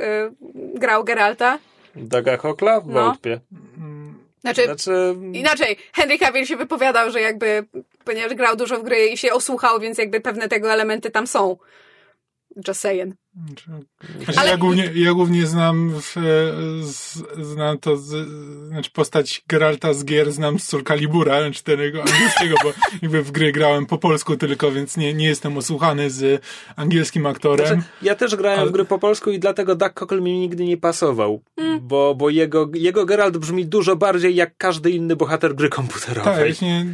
grał 0.74 1.04
Geralta. 1.04 1.58
Daga 1.96 2.36
Hokla? 2.36 2.80
Wątpię. 2.80 3.40
No. 3.52 3.58
Znaczy, 4.40 4.64
znaczy, 4.64 5.16
inaczej, 5.32 5.76
Henry 5.92 6.18
Cavill 6.18 6.46
się 6.46 6.56
wypowiadał, 6.56 7.10
że 7.10 7.20
jakby, 7.20 7.64
ponieważ 8.08 8.34
grał 8.34 8.56
dużo 8.56 8.78
w 8.78 8.82
gry 8.82 9.06
i 9.06 9.16
się 9.16 9.32
osłuchał, 9.32 9.80
więc 9.80 9.98
jakby 9.98 10.20
pewne 10.20 10.48
tego 10.48 10.72
elementy 10.72 11.10
tam 11.10 11.26
są. 11.26 11.56
Just 12.68 12.80
saying. 12.80 13.14
Znaczy, 13.46 13.70
Ale... 14.40 14.50
ja, 14.50 14.56
głównie, 14.56 14.90
ja 14.94 15.12
głównie 15.12 15.46
znam, 15.46 15.92
w, 16.00 16.14
z, 16.82 17.22
znam 17.46 17.78
to, 17.78 17.96
z, 17.96 18.28
znaczy 18.68 18.90
postać 18.90 19.42
Geralta 19.48 19.94
z 19.94 20.04
gier 20.04 20.32
znam 20.32 20.58
z 20.58 20.64
Soul 20.64 20.84
Calibura, 20.84 21.40
znaczy 21.40 21.64
tego 21.64 22.02
angielskiego, 22.02 22.56
bo 22.62 22.72
jakby 23.02 23.22
w 23.22 23.30
gry 23.30 23.52
grałem 23.52 23.86
po 23.86 23.98
polsku 23.98 24.36
tylko, 24.36 24.72
więc 24.72 24.96
nie, 24.96 25.14
nie 25.14 25.26
jestem 25.26 25.56
osłuchany 25.56 26.10
z 26.10 26.44
angielskim 26.76 27.26
aktorem. 27.26 27.66
Znaczy, 27.66 27.82
ja 28.02 28.14
też 28.14 28.36
grałem 28.36 28.60
Ale... 28.60 28.68
w 28.68 28.72
gry 28.72 28.84
po 28.84 28.98
polsku 28.98 29.30
i 29.30 29.38
dlatego 29.38 29.74
Duck 29.74 29.94
Cockle 29.94 30.20
mi 30.20 30.38
nigdy 30.38 30.64
nie 30.64 30.76
pasował, 30.76 31.40
mm. 31.56 31.80
bo, 31.82 32.14
bo 32.14 32.30
jego, 32.30 32.70
jego 32.74 33.06
Geralt 33.06 33.38
brzmi 33.38 33.66
dużo 33.66 33.96
bardziej 33.96 34.34
jak 34.34 34.56
każdy 34.56 34.90
inny 34.90 35.16
bohater 35.16 35.54
gry 35.54 35.68
komputerowej. 35.68 36.34
Tak, 36.34 36.44
właśnie 36.44 36.86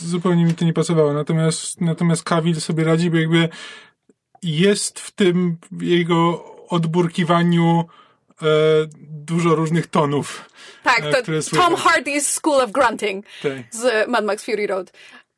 zupełnie 0.00 0.44
mi 0.44 0.54
to 0.54 0.64
nie 0.64 0.72
pasowało, 0.72 1.12
natomiast, 1.12 1.80
natomiast 1.80 2.22
Cavill 2.22 2.60
sobie 2.60 2.84
radzi, 2.84 3.10
bo 3.10 3.16
jakby 3.16 3.48
jest 4.42 5.00
w 5.00 5.10
tym 5.10 5.56
jego 5.80 6.44
odburkiwaniu 6.68 7.84
e, 8.42 8.46
dużo 9.00 9.54
różnych 9.54 9.86
tonów. 9.86 10.50
Tak, 10.82 11.04
e, 11.04 11.22
to 11.22 11.56
Tom 11.56 11.74
Hardy's 11.74 12.20
School 12.20 12.60
of 12.60 12.70
Grunting 12.70 13.26
tak. 13.42 13.52
z 13.70 14.08
Mad 14.08 14.24
Max 14.24 14.44
Fury 14.44 14.66
Road. 14.66 14.92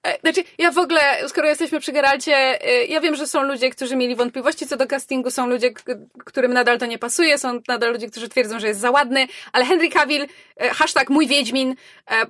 E, 0.09 0.21
znaczy, 0.21 0.45
ja 0.59 0.71
w 0.71 0.79
ogóle, 0.79 1.01
skoro 1.29 1.49
jesteśmy 1.49 1.81
przy 1.81 1.93
Geralcie, 1.93 2.35
e, 2.35 2.85
ja 2.85 3.01
wiem, 3.01 3.15
że 3.15 3.27
są 3.27 3.43
ludzie, 3.43 3.71
którzy 3.71 3.97
mieli 3.97 4.17
wątpliwości 4.17 4.67
co 4.67 4.77
do 4.77 4.87
castingu, 4.87 5.31
są 5.31 5.47
ludzie, 5.47 5.71
którym 6.25 6.53
nadal 6.53 6.79
to 6.79 6.87
nie 6.87 6.99
pasuje, 6.99 7.39
są 7.39 7.61
nadal 7.69 7.93
ludzie, 7.93 8.11
którzy 8.11 8.29
twierdzą, 8.29 8.61
że 8.61 8.69
jest 8.69 8.81
za 8.81 8.91
ładny, 8.91 9.27
ale 9.53 9.65
Henry 9.65 9.89
Cavill, 9.89 10.27
e, 10.57 10.69
hashtag 10.69 11.11
mój 11.11 11.27
Wiedźmin, 11.27 11.75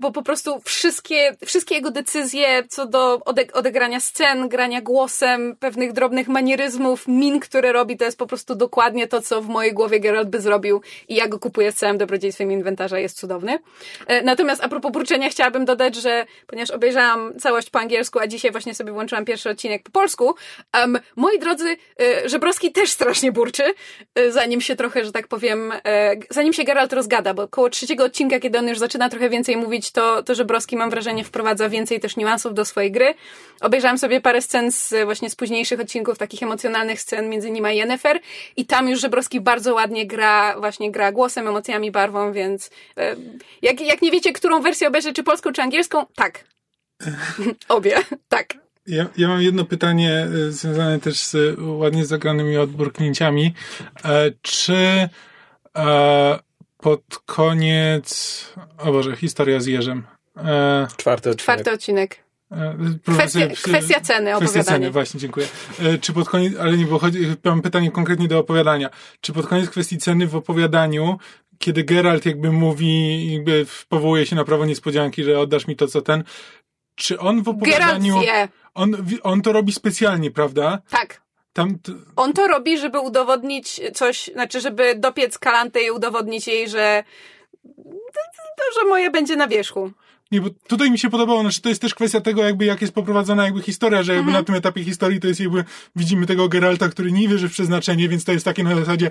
bo 0.00 0.12
po 0.12 0.22
prostu 0.22 0.60
wszystkie, 0.64 1.36
wszystkie 1.46 1.74
jego 1.74 1.90
decyzje 1.90 2.64
co 2.68 2.86
do 2.86 3.20
odegrania 3.52 4.00
scen, 4.00 4.48
grania 4.48 4.80
głosem, 4.80 5.56
pewnych 5.60 5.92
drobnych 5.92 6.28
manieryzmów, 6.28 7.08
min, 7.08 7.40
które 7.40 7.72
robi, 7.72 7.96
to 7.96 8.04
jest 8.04 8.18
po 8.18 8.26
prostu 8.26 8.54
dokładnie 8.54 9.06
to, 9.06 9.22
co 9.22 9.42
w 9.42 9.48
mojej 9.48 9.72
głowie 9.72 10.00
Geralt 10.00 10.28
by 10.28 10.40
zrobił 10.40 10.82
i 11.08 11.14
ja 11.14 11.28
go 11.28 11.38
kupuję 11.38 11.72
z 11.72 11.74
całym 11.74 11.98
dobrodziejstwem 11.98 12.52
inwentarza, 12.52 12.98
jest 12.98 13.16
cudowny. 13.16 13.58
Natomiast 14.24 14.64
a 14.64 14.68
propos 14.68 14.92
burczenia 14.92 15.28
chciałabym 15.28 15.64
dodać, 15.64 15.96
że 15.96 16.26
ponieważ 16.46 16.70
obejrzałam 16.70 17.38
całe 17.38 17.62
po 17.70 17.80
angielsku, 17.80 18.18
a 18.18 18.26
dzisiaj 18.26 18.50
właśnie 18.50 18.74
sobie 18.74 18.92
włączyłam 18.92 19.24
pierwszy 19.24 19.50
odcinek 19.50 19.82
po 19.82 19.90
polsku. 19.90 20.34
Um, 20.74 20.98
moi 21.16 21.38
drodzy, 21.38 21.76
y, 22.02 22.28
Żebrowski 22.28 22.72
też 22.72 22.90
strasznie 22.90 23.32
burczy, 23.32 23.64
y, 24.18 24.32
zanim 24.32 24.60
się 24.60 24.76
trochę, 24.76 25.04
że 25.04 25.12
tak 25.12 25.28
powiem, 25.28 25.72
y, 25.72 25.78
zanim 26.30 26.52
się 26.52 26.64
Geralt 26.64 26.92
rozgada, 26.92 27.34
bo 27.34 27.48
koło 27.48 27.70
trzeciego 27.70 28.04
odcinka, 28.04 28.40
kiedy 28.40 28.58
on 28.58 28.68
już 28.68 28.78
zaczyna 28.78 29.08
trochę 29.08 29.28
więcej 29.28 29.56
mówić, 29.56 29.92
to, 29.92 30.22
to 30.22 30.34
Żebrowski, 30.34 30.76
mam 30.76 30.90
wrażenie, 30.90 31.24
wprowadza 31.24 31.68
więcej 31.68 32.00
też 32.00 32.16
niuansów 32.16 32.54
do 32.54 32.64
swojej 32.64 32.92
gry. 32.92 33.14
Obejrzałam 33.60 33.98
sobie 33.98 34.20
parę 34.20 34.42
scen 34.42 34.72
z, 34.72 34.94
właśnie 35.04 35.30
z 35.30 35.36
późniejszych 35.36 35.80
odcinków, 35.80 36.18
takich 36.18 36.42
emocjonalnych 36.42 37.00
scen 37.00 37.28
między 37.28 37.50
nim 37.50 37.64
a 37.64 37.72
Yennefer 37.72 38.20
i 38.56 38.66
tam 38.66 38.88
już 38.88 39.00
Żebrowski 39.00 39.40
bardzo 39.40 39.74
ładnie 39.74 40.06
gra, 40.06 40.60
właśnie 40.60 40.90
gra 40.90 41.12
głosem, 41.12 41.48
emocjami, 41.48 41.90
barwą, 41.90 42.32
więc 42.32 42.70
jak, 43.62 43.80
jak 43.80 44.02
nie 44.02 44.10
wiecie, 44.10 44.32
którą 44.32 44.62
wersję 44.62 44.88
obejrzeć, 44.88 45.16
czy 45.16 45.22
polską, 45.22 45.52
czy 45.52 45.62
angielską, 45.62 46.06
tak, 46.14 46.44
Obie, 47.68 47.96
tak. 48.28 48.54
Ja, 48.86 49.06
ja 49.16 49.28
mam 49.28 49.42
jedno 49.42 49.64
pytanie 49.64 50.26
e, 50.48 50.52
związane 50.52 51.00
też 51.00 51.18
z 51.18 51.58
ładnie 51.58 52.06
zagranymi 52.06 52.56
odburknięciami. 52.56 53.54
E, 54.04 54.30
czy 54.42 55.08
e, 55.76 56.38
pod 56.76 57.02
koniec, 57.26 58.44
o 58.78 58.92
Boże, 58.92 59.16
historia 59.16 59.60
z 59.60 59.66
Jerzem. 59.66 60.02
E, 60.36 60.86
Czwarty 60.96 61.30
odcinek. 61.30 61.42
Czwarty 61.42 61.72
odcinek. 61.72 62.28
Kwestia, 63.14 63.46
kwestia 63.62 64.00
ceny 64.00 64.30
Kwestia 64.30 64.36
opowiadania. 64.36 64.64
ceny, 64.64 64.90
właśnie, 64.90 65.20
dziękuję. 65.20 65.46
Czy 66.00 66.12
pod 66.12 66.28
koniec, 66.28 66.54
ale 66.60 66.76
nie, 66.76 66.84
bo 66.84 66.98
chodzi, 66.98 67.18
mam 67.44 67.62
pytanie 67.62 67.90
konkretnie 67.90 68.28
do 68.28 68.38
opowiadania. 68.38 68.90
Czy 69.20 69.32
pod 69.32 69.46
koniec 69.46 69.70
kwestii 69.70 69.98
ceny 69.98 70.26
w 70.26 70.36
opowiadaniu, 70.36 71.18
kiedy 71.58 71.84
Geralt 71.84 72.26
jakby 72.26 72.52
mówi, 72.52 73.32
jakby 73.32 73.66
powołuje 73.88 74.26
się 74.26 74.36
na 74.36 74.44
prawo 74.44 74.66
niespodzianki, 74.66 75.24
że 75.24 75.38
oddasz 75.38 75.66
mi 75.66 75.76
to, 75.76 75.88
co 75.88 76.02
ten, 76.02 76.24
czy 76.98 77.18
on 77.18 77.42
w 77.42 77.48
opowiadaniu, 77.48 78.20
on, 78.74 78.96
on 79.22 79.42
to 79.42 79.52
robi 79.52 79.72
specjalnie, 79.72 80.30
prawda? 80.30 80.78
Tak. 80.90 81.20
Tam, 81.52 81.78
t- 81.78 81.92
On 82.16 82.32
to 82.32 82.46
robi, 82.48 82.78
żeby 82.78 83.00
udowodnić 83.00 83.80
coś, 83.94 84.30
znaczy, 84.32 84.60
żeby 84.60 84.94
dopiec 84.94 85.38
Kalantę 85.38 85.82
i 85.82 85.90
udowodnić 85.90 86.46
jej, 86.48 86.68
że 86.68 87.04
to, 88.56 88.80
że 88.80 88.88
moje 88.88 89.10
będzie 89.10 89.36
na 89.36 89.48
wierzchu. 89.48 89.90
Nie, 90.30 90.40
bo 90.40 90.50
tutaj 90.66 90.90
mi 90.90 90.98
się 90.98 91.10
podobało, 91.10 91.40
znaczy 91.40 91.60
to 91.62 91.68
jest 91.68 91.80
też 91.82 91.94
kwestia 91.94 92.20
tego, 92.20 92.42
jakby 92.42 92.64
jak 92.64 92.80
jest 92.80 92.92
poprowadzona 92.94 93.44
jakby 93.44 93.62
historia, 93.62 94.02
że 94.02 94.14
jakby 94.14 94.28
Mhm. 94.28 94.42
na 94.42 94.46
tym 94.46 94.54
etapie 94.54 94.84
historii 94.84 95.20
to 95.20 95.28
jest 95.28 95.40
jakby, 95.40 95.64
widzimy 95.96 96.26
tego 96.26 96.48
Geralta, 96.48 96.88
który 96.88 97.12
nie 97.12 97.28
wierzy 97.28 97.48
w 97.48 97.52
przeznaczenie, 97.52 98.08
więc 98.08 98.24
to 98.24 98.32
jest 98.32 98.44
takie 98.44 98.64
na 98.64 98.76
zasadzie, 98.76 99.10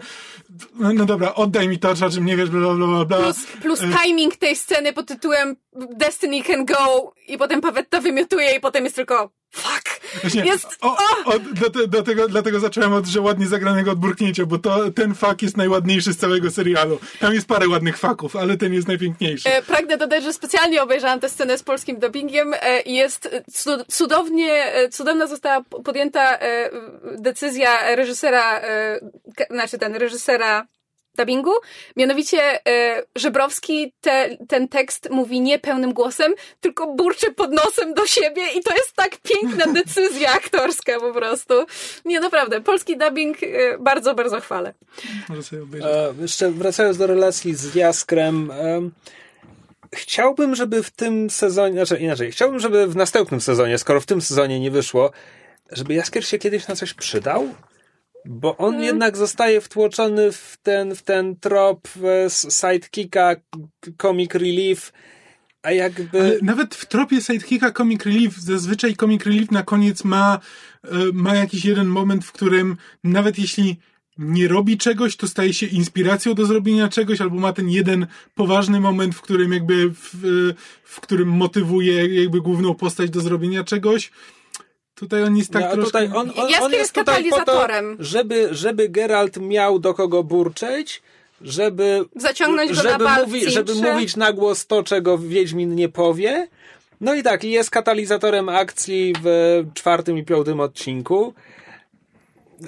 no, 0.76 0.94
no 0.94 1.06
dobra, 1.06 1.34
oddaj 1.36 1.68
mi 1.68 1.80
to, 1.80 1.90
o 1.92 2.10
czym 2.10 2.26
nie 2.26 2.38
wiesz, 2.38 2.50
bla, 2.50 2.74
bla, 2.74 2.88
bla, 2.88 3.06
bla. 3.06 3.18
Plus, 3.18 3.46
plus 3.62 3.80
timing 4.04 4.36
tej 4.36 4.56
sceny 4.56 4.94
pod 4.94 5.08
tytułem 5.08 5.56
Destiny 5.96 6.44
can 6.44 6.66
go 6.66 7.14
i 7.28 7.38
potem 7.38 7.62
Pawetta 7.62 8.02
wymiotuje 8.02 8.56
i 8.56 8.60
potem 8.60 8.84
jest 8.84 8.96
tylko 8.96 9.32
fuck. 9.52 9.98
Właśnie, 10.22 10.46
Jest... 10.46 10.68
o, 10.82 10.98
o, 11.26 11.40
do, 11.40 11.88
do 11.88 12.04
tego, 12.04 12.28
dlatego 12.28 12.60
zacząłem 12.60 12.94
od, 12.94 13.06
że 13.06 13.22
ładnie 13.22 13.48
zagranego 13.48 13.92
odburknięcia, 13.92 14.46
bo 14.46 14.58
to, 14.58 14.92
ten 14.92 15.16
fak 15.16 15.42
jest 15.42 15.58
najładniejszy 15.58 16.14
z 16.14 16.18
całego 16.18 16.52
serialu. 16.52 17.00
Tam 17.20 17.34
jest 17.34 17.48
parę 17.48 17.68
ładnych 17.70 17.98
faków, 17.98 18.36
ale 18.36 18.58
ten 18.58 18.74
jest 18.74 18.88
najpiękniejszy. 18.88 19.50
E, 19.50 19.62
Pragnę 19.62 19.98
dodać, 19.98 20.24
że 20.24 20.34
specjalnie 20.34 20.84
obejrzałam 20.84 21.20
tę 21.20 21.30
scenę 21.30 21.58
z 21.58 21.64
polskim 21.64 22.00
dubbingiem 22.00 22.54
e, 22.62 22.82
i 22.82 22.94
jest 22.96 23.26
e, 23.26 23.44
cu- 23.52 23.84
cudownie, 23.92 24.74
e, 24.74 24.90
cudowna 24.90 25.28
została 25.28 25.64
podjęta 25.84 26.38
e, 26.40 26.70
decyzja 27.18 27.96
reżysera, 27.96 28.60
e, 28.60 29.00
znaczy 29.50 29.78
ten 29.78 29.96
reżysera 29.96 30.68
dubbingu, 31.18 31.52
mianowicie 31.96 32.68
e, 32.68 33.04
Żebrowski 33.16 33.94
te, 34.02 34.38
ten 34.48 34.68
tekst 34.68 35.10
mówi 35.10 35.42
nie 35.42 35.60
pełnym 35.60 35.94
głosem, 35.94 36.34
tylko 36.62 36.94
burczy 36.94 37.32
pod 37.32 37.52
nosem 37.52 37.94
do 37.94 38.08
siebie 38.08 38.42
i 38.56 38.64
to 38.64 38.76
jest 38.76 38.94
tak 38.96 39.18
piękna 39.18 39.74
decyzja 39.74 40.34
aktorska 40.34 41.00
po 41.00 41.14
prostu. 41.14 41.54
Nie, 42.06 42.20
naprawdę, 42.20 42.62
polski 42.62 42.98
dubbing 42.98 43.44
e, 43.44 43.78
bardzo, 43.80 44.16
bardzo 44.16 44.42
chwalę. 44.42 44.74
Może 45.30 45.44
sobie 45.44 45.64
obejrzeć. 45.64 45.92
E, 45.92 46.14
jeszcze 46.22 46.52
wracając 46.52 46.98
do 46.98 47.08
relacji 47.08 47.56
z 47.56 47.76
Jaskrem, 47.76 48.52
em, 48.52 48.92
chciałbym, 49.96 50.56
żeby 50.56 50.84
w 50.84 50.92
tym 50.92 51.30
sezonie, 51.30 51.74
znaczy 51.74 52.04
inaczej, 52.04 52.32
chciałbym, 52.32 52.60
żeby 52.60 52.88
w 52.88 52.96
następnym 52.96 53.42
sezonie, 53.42 53.78
skoro 53.78 54.02
w 54.02 54.06
tym 54.06 54.22
sezonie 54.22 54.60
nie 54.60 54.72
wyszło, 54.72 55.12
żeby 55.72 55.94
Jaskier 55.94 56.26
się 56.28 56.38
kiedyś 56.38 56.68
na 56.68 56.76
coś 56.76 56.94
przydał, 56.94 57.50
bo 58.30 58.58
on 58.58 58.82
jednak 58.82 59.18
zostaje 59.18 59.62
wtłoczony 59.62 60.32
w 60.32 60.58
ten, 60.64 60.96
w 60.96 61.02
ten 61.02 61.36
trop 61.36 61.88
e, 62.04 62.30
sidekicka, 62.50 63.36
comic 63.98 64.34
relief, 64.34 64.92
a 65.64 65.72
jakby... 65.72 66.20
Ale 66.20 66.38
nawet 66.42 66.76
w 66.76 66.86
tropie 66.86 67.22
sidekicka 67.22 67.72
Comic 67.72 68.06
Relief, 68.06 68.38
zazwyczaj 68.38 68.96
Comic 68.96 69.26
Relief 69.26 69.52
na 69.52 69.64
koniec 69.64 70.04
ma, 70.04 70.40
e, 70.84 70.90
ma 71.14 71.36
jakiś 71.36 71.66
jeden 71.66 71.88
moment, 71.88 72.26
w 72.26 72.32
którym 72.32 72.78
nawet 73.04 73.40
jeśli 73.40 73.78
nie 74.18 74.48
robi 74.48 74.78
czegoś, 74.78 75.16
to 75.16 75.28
staje 75.28 75.54
się 75.54 75.66
inspiracją 75.66 76.34
do 76.34 76.46
zrobienia 76.46 76.90
czegoś, 76.90 77.22
albo 77.22 77.36
ma 77.36 77.54
ten 77.54 77.70
jeden 77.70 78.08
poważny 78.36 78.80
moment, 78.80 79.16
w 79.16 79.22
którym 79.22 79.54
jakby, 79.54 79.90
w, 79.90 80.54
w 80.84 81.02
którym 81.02 81.30
motywuje 81.30 82.22
jakby 82.22 82.42
główną 82.42 82.76
postać 82.76 83.10
do 83.10 83.22
zrobienia 83.22 83.64
czegoś. 83.64 84.12
Tutaj 85.00 85.24
on 85.24 85.38
jest 85.38 85.52
tak 85.52 85.62
No, 85.62 85.68
a 85.68 85.72
troszkę... 85.74 85.86
tutaj 85.86 86.10
on, 86.20 86.30
on, 86.36 86.50
Jaskier 86.50 86.64
on 86.64 86.72
jest 86.74 86.94
tutaj 86.94 87.24
po 87.24 87.30
to, 87.30 87.36
katalizatorem. 87.36 87.98
żeby, 88.00 88.48
żeby 88.52 88.90
Geralt 88.90 89.38
miał 89.38 89.80
do 89.80 89.94
kogo 89.94 90.24
burczeć, 90.24 91.02
żeby 91.42 92.06
Zaciągnąć 92.16 92.70
go 92.74 92.82
żeby, 92.82 93.04
na 93.04 93.20
mówi, 93.26 93.52
żeby 93.52 93.76
mówić 93.76 94.16
na 94.16 94.34
głos 94.34 94.68
to, 94.68 94.84
czego 94.84 95.18
Wiedźmin 95.18 95.76
nie 95.76 95.90
powie. 95.90 96.48
No 97.02 97.14
i 97.16 97.24
tak, 97.24 97.44
jest 97.44 97.70
katalizatorem 97.70 98.50
akcji 98.50 99.14
w 99.24 99.64
czwartym 99.74 100.18
i 100.18 100.24
piątym 100.26 100.60
odcinku. 100.60 101.34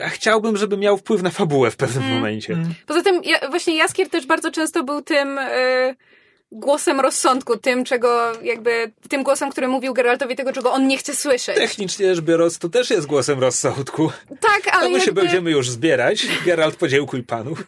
Chciałbym, 0.07 0.57
żeby 0.57 0.77
miał 0.77 0.97
wpływ 0.97 1.21
na 1.21 1.29
fabułę 1.29 1.71
w 1.71 1.75
pewnym 1.75 2.03
Mm. 2.03 2.15
momencie. 2.15 2.57
Poza 2.87 3.01
tym 3.03 3.21
ja, 3.23 3.49
właśnie 3.49 3.75
Jaskier 3.77 4.09
też 4.09 4.25
bardzo 4.25 4.51
często 4.51 4.83
był 4.83 5.01
tym 5.01 5.37
y, 5.37 5.95
głosem 6.51 6.99
rozsądku, 6.99 7.57
tym 7.57 7.83
czego 7.83 8.31
jakby, 8.43 8.91
tym 9.09 9.23
głosem, 9.23 9.51
który 9.51 9.67
mówił 9.67 9.93
Geraltowi 9.93 10.35
tego, 10.35 10.53
czego 10.53 10.71
on 10.71 10.87
nie 10.87 10.97
chce 10.97 11.15
słyszeć. 11.15 11.55
Technicznie 11.55 12.15
rzecz 12.15 12.25
biorąc, 12.25 12.59
to 12.59 12.69
też 12.69 12.89
jest 12.89 13.07
głosem 13.07 13.39
rozsądku. 13.39 14.11
Tak, 14.39 14.75
ale 14.75 14.83
To 14.83 14.89
my 14.89 14.99
się 14.99 15.05
jakby, 15.05 15.21
będziemy 15.21 15.51
już 15.51 15.69
zbierać. 15.69 16.27
Geralt, 16.45 16.75
podziękuj 16.75 17.23
panu. 17.23 17.55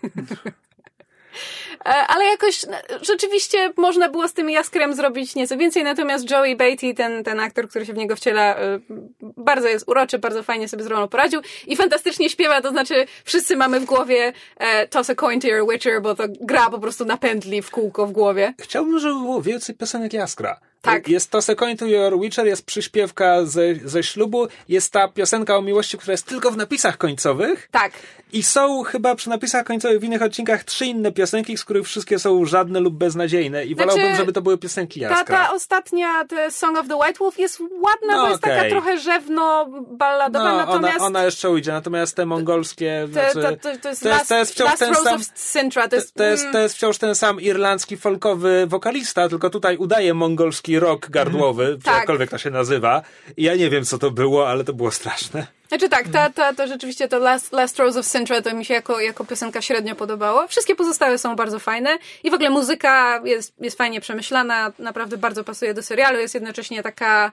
e, 1.85 1.89
ale 2.07 2.25
jakoś 2.25 2.65
no, 2.65 2.77
rzeczywiście 3.01 3.73
można 3.77 4.09
było 4.09 4.27
z 4.27 4.33
tym 4.33 4.49
Jaskrem 4.49 4.95
zrobić 4.95 5.35
nieco 5.35 5.57
więcej, 5.57 5.83
natomiast 5.83 6.31
Joey 6.31 6.55
Beatty, 6.55 6.93
ten, 6.93 7.23
ten 7.23 7.39
aktor, 7.39 7.69
który 7.69 7.85
się 7.85 7.93
w 7.93 7.97
niego 7.97 8.15
wciela, 8.15 8.59
y, 8.59 8.81
bardzo 9.21 9.67
jest 9.67 9.89
uroczy, 9.89 10.19
bardzo 10.19 10.43
fajnie 10.43 10.67
sobie 10.67 10.83
z 10.83 10.87
rolą 10.87 11.07
poradził 11.07 11.41
i 11.67 11.75
fantastycznie 11.75 12.29
śpiewa, 12.29 12.61
to 12.61 12.69
znaczy 12.69 13.05
wszyscy 13.23 13.55
mamy 13.55 13.79
w 13.79 13.85
głowie 13.85 14.33
e, 14.57 14.87
Toss 14.87 15.09
a 15.09 15.15
coin 15.15 15.41
to 15.41 15.47
your 15.47 15.71
witcher, 15.71 16.01
bo 16.01 16.15
to 16.15 16.23
gra 16.41 16.69
po 16.69 16.79
prostu 16.79 17.05
na 17.05 17.17
pętli 17.17 17.61
w 17.61 17.71
kółko 17.71 18.07
w 18.07 18.11
głowie. 18.11 18.53
Chciałbym, 18.61 18.99
żeby 18.99 19.13
było 19.13 19.41
więcej 19.41 19.75
piosenek 19.75 20.13
Jaskra. 20.13 20.59
Tak. 20.81 21.07
Jest 21.07 21.29
to 21.31 21.41
Second 21.41 21.79
to 21.79 21.85
Your 21.85 22.19
Witcher, 22.19 22.45
jest 22.45 22.65
przyśpiewka 22.65 23.45
ze, 23.45 23.61
ze 23.85 24.03
ślubu, 24.03 24.47
jest 24.69 24.93
ta 24.93 25.07
piosenka 25.07 25.57
o 25.57 25.61
miłości, 25.61 25.97
która 25.97 26.11
jest 26.11 26.25
tylko 26.25 26.51
w 26.51 26.57
napisach 26.57 26.97
końcowych 26.97 27.67
Tak. 27.71 27.91
i 28.33 28.43
są 28.43 28.83
chyba 28.83 29.15
przy 29.15 29.29
napisach 29.29 29.65
końcowych 29.65 29.99
w 29.99 30.03
innych 30.03 30.21
odcinkach 30.21 30.63
trzy 30.63 30.85
inne 30.85 31.11
piosenki, 31.11 31.57
z 31.57 31.65
których 31.65 31.85
wszystkie 31.85 32.19
są 32.19 32.45
żadne 32.45 32.79
lub 32.79 32.93
beznadziejne 32.95 33.65
i 33.65 33.73
Znaczy, 33.75 33.89
wolałbym, 33.91 34.15
żeby 34.15 34.33
to 34.33 34.41
były 34.41 34.57
piosenki 34.57 34.99
Ta, 35.01 35.09
Jaskra. 35.09 35.37
ta 35.45 35.53
ostatnia, 35.53 36.25
the 36.25 36.51
Song 36.51 36.77
of 36.77 36.87
the 36.87 36.95
White 36.95 37.19
Wolf 37.19 37.39
jest 37.39 37.59
ładna, 37.59 38.15
No 38.15 38.21
bo 38.23 38.29
jest 38.29 38.41
taka 38.41 38.57
okej. 38.57 38.71
trochę 38.71 38.97
rzewno 38.99 39.67
balladowa, 39.91 40.45
no, 40.45 40.51
ona, 40.55 40.65
natomiast 40.65 41.01
ona 41.01 41.23
jeszcze 41.23 41.49
ujdzie, 41.49 41.71
natomiast 41.71 42.15
te 42.15 42.25
mongolskie... 42.25 43.07
te, 43.13 43.31
znaczy, 43.31 43.57
to, 43.57 43.57
to, 43.57 43.57
to 43.61 43.69
jest 43.69 43.81
to 43.81 43.89
jest- 43.89 44.03
Last, 44.03 44.29
to 44.29 44.37
jest 44.37 44.51
wciąż 44.51 44.67
last 44.69 44.79
ten 44.79 44.95
sam- 44.95 45.15
of 45.15 45.21
Sintra. 45.35 45.87
To 45.87 45.95
jest, 45.95 46.13
to 46.13 46.23
jest, 46.23 46.41
mm, 46.43 46.53
to 46.53 46.59
jest 46.59 46.75
wciąż 46.75 46.97
ten 46.97 47.15
sam 47.15 47.41
irlandzki 47.41 47.97
folkowy 47.97 48.67
wokalista, 48.67 49.29
tylko 49.29 49.49
tutaj 49.49 49.77
udaje 49.77 50.13
mongolski 50.13 50.70
rock 50.79 51.09
gardłowy, 51.09 51.77
czy 51.79 51.85
Tak. 51.85 51.95
jakkolwiek 51.95 52.29
to 52.29 52.37
się 52.37 52.49
nazywa. 52.49 53.01
I 53.37 53.43
ja 53.43 53.55
nie 53.55 53.69
wiem, 53.69 53.85
co 53.85 53.97
to 53.97 54.11
było, 54.11 54.49
ale 54.49 54.63
to 54.63 54.73
było 54.73 54.91
straszne. 54.91 55.47
Znaczy 55.67 55.89
tak, 55.89 56.09
ta, 56.09 56.29
ta, 56.29 56.53
to 56.53 56.67
rzeczywiście 56.67 57.07
to 57.07 57.19
Last, 57.19 57.53
last 57.53 57.79
Rose 57.79 57.99
of 57.99 58.05
Sintra 58.05 58.41
to 58.41 58.55
mi 58.55 58.65
się 58.65 58.73
jako, 58.73 58.99
jako 58.99 59.25
piosenka 59.25 59.61
średnio 59.61 59.95
podobało. 59.95 60.47
Wszystkie 60.47 60.75
pozostałe 60.75 61.17
są 61.17 61.35
bardzo 61.35 61.59
fajne 61.59 61.97
i 62.23 62.31
w 62.31 62.33
ogóle 62.33 62.49
muzyka 62.49 63.21
jest, 63.25 63.53
jest 63.61 63.77
fajnie 63.77 64.01
przemyślana, 64.01 64.71
naprawdę 64.79 65.17
bardzo 65.17 65.43
pasuje 65.43 65.73
do 65.73 65.83
serialu, 65.83 66.19
jest 66.19 66.33
jednocześnie 66.33 66.83
taka 66.83 67.31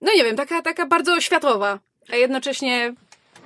no 0.00 0.12
nie 0.16 0.24
wiem, 0.24 0.36
taka, 0.36 0.62
taka 0.62 0.86
bardzo 0.86 1.20
światowa, 1.20 1.78
a 2.12 2.16
jednocześnie 2.16 2.94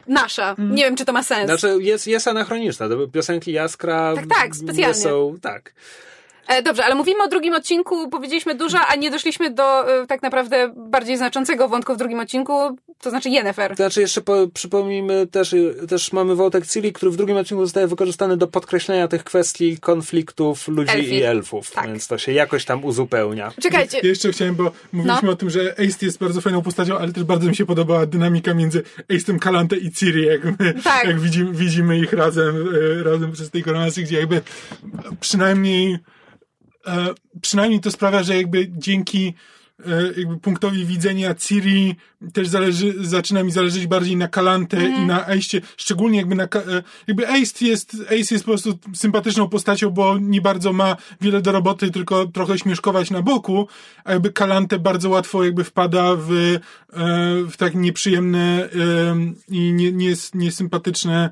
nasza. 0.07 0.55
Nie 0.59 0.85
wiem, 0.85 0.97
czy 0.97 1.05
to 1.05 1.12
ma 1.12 1.23
sens. 1.23 1.45
Znaczy, 1.45 1.77
jest, 1.81 2.07
jest 2.07 2.29
anachroniczna. 2.29 2.89
To 2.89 3.09
piosenki 3.09 3.53
Jaskra. 3.53 4.15
Tak, 4.15 4.27
tak, 4.27 4.49
nie 4.49 4.55
specjalnie. 4.55 4.95
Są, 4.95 5.37
tak. 5.43 5.73
E, 6.49 6.63
dobrze, 6.63 6.85
ale 6.85 6.95
mówimy 6.95 7.23
o 7.25 7.29
drugim 7.29 7.55
odcinku, 7.55 8.09
powiedzieliśmy 8.09 8.55
dużo, 8.55 8.79
a 8.89 8.95
nie 8.97 9.11
doszliśmy 9.11 9.51
do 9.51 9.93
e, 10.03 10.07
tak 10.07 10.23
naprawdę 10.23 10.73
bardziej 10.77 11.17
znaczącego 11.17 11.69
wątku 11.69 11.95
w 11.95 11.97
drugim 11.97 12.21
odcinku, 12.21 12.77
to 13.01 13.11
znaczy 13.11 13.29
Yennefer. 13.31 13.71
To 13.71 13.77
znaczy, 13.77 14.01
jeszcze 14.01 14.21
po, 14.21 14.35
przypomnijmy, 14.55 15.27
też, 15.27 15.55
też 15.89 16.13
mamy 16.13 16.35
wątek 16.35 16.67
Ciri, 16.67 16.93
który 16.93 17.13
w 17.13 17.17
drugim 17.17 17.37
odcinku 17.37 17.65
zostaje 17.65 17.87
wykorzystany 17.87 18.37
do 18.37 18.47
podkreślenia 18.47 19.09
tych 19.09 19.25
kwestii 19.25 19.79
konfliktów 19.79 20.69
ludzi 20.69 20.91
Elfi. 20.93 21.15
i 21.15 21.23
elfów. 21.23 21.71
Tak. 21.71 21.87
Więc 21.87 22.07
to 22.09 22.19
się 22.19 22.33
jakoś 22.33 22.65
tam 22.65 22.85
uzupełnia. 22.85 23.53
Czekajcie, 23.63 23.99
Ja 24.03 24.09
jeszcze 24.09 24.33
chciałem, 24.33 24.55
bo 24.55 24.73
mówiliśmy 24.93 25.27
No. 25.27 25.33
o 25.33 25.37
tym, 25.37 25.51
że 25.51 25.73
Ace 25.73 26.07
jest 26.07 26.19
bardzo 26.19 26.41
fajną 26.41 26.63
postacią, 26.63 26.99
ale 26.99 27.13
też 27.13 27.25
bardzo 27.25 27.49
mi 27.49 27.57
się 27.57 27.67
podobała 27.67 28.07
dynamika 28.07 28.55
między 28.55 28.83
Ace'em 29.13 29.39
Kalante 29.39 29.77
i 29.77 29.93
Ciri, 29.93 30.25
jak, 30.27 30.45
my, 30.45 30.75
Tak. 30.85 31.05
jak 31.05 31.21
widzimy, 31.21 31.53
widzimy 31.53 31.99
ich 31.99 32.13
razem, 32.13 32.69
e, 33.01 33.03
razem 33.03 33.33
przez 33.33 33.51
tej 33.51 33.63
koronacji, 33.63 34.05
gdzie 34.05 34.19
jakby 34.19 34.41
przynajmniej 35.21 35.93
e, 35.95 35.99
przynajmniej 37.41 37.80
to 37.80 37.91
sprawia, 37.91 38.22
że 38.22 38.37
jakby 38.37 38.68
dzięki 38.70 39.28
e, 39.28 39.64
e, 39.87 40.12
jakby 40.16 40.37
punktowi 40.37 40.87
widzenia 40.87 41.35
Ciri 41.35 41.97
też 42.32 42.49
zależy, 42.49 42.95
zaczyna 43.07 43.43
mi 43.43 43.51
zależeć 43.51 43.87
bardziej 43.87 44.16
na 44.16 44.28
Kalante 44.28 44.89
i 44.89 45.07
na 45.07 45.26
Ace, 45.26 45.61
szczególnie 45.76 46.18
jakby 46.18 46.35
na, 46.35 46.45
e, 46.45 46.82
jakby 47.07 47.28
Ace 47.28 47.64
jest, 47.64 47.97
Ace 48.07 48.35
jest 48.35 48.45
po 48.45 48.51
prostu 48.51 48.78
sympatyczną 48.95 49.49
postacią, 49.49 49.91
bo 49.91 50.18
nie 50.18 50.41
bardzo 50.41 50.72
ma 50.72 50.97
wiele 51.20 51.43
do 51.43 51.53
roboty, 51.53 51.91
tylko 51.91 52.26
trochę 52.26 52.59
śmieszkować 52.59 53.11
na 53.11 53.22
boku, 53.22 53.68
a 54.05 54.12
jakby 54.12 54.32
Kalante 54.32 54.78
bardzo 54.78 55.11
łatwo 55.11 55.45
jakby 55.45 55.64
wpada 55.64 56.16
w, 56.16 56.32
e, 56.32 56.59
w 57.51 57.57
tak 57.57 57.74
nieprzyjemne 57.74 58.39
e, 58.39 58.68
i 59.49 59.72
nie, 59.72 59.93
nie, 59.93 60.14
niesympatyczne 60.35 61.30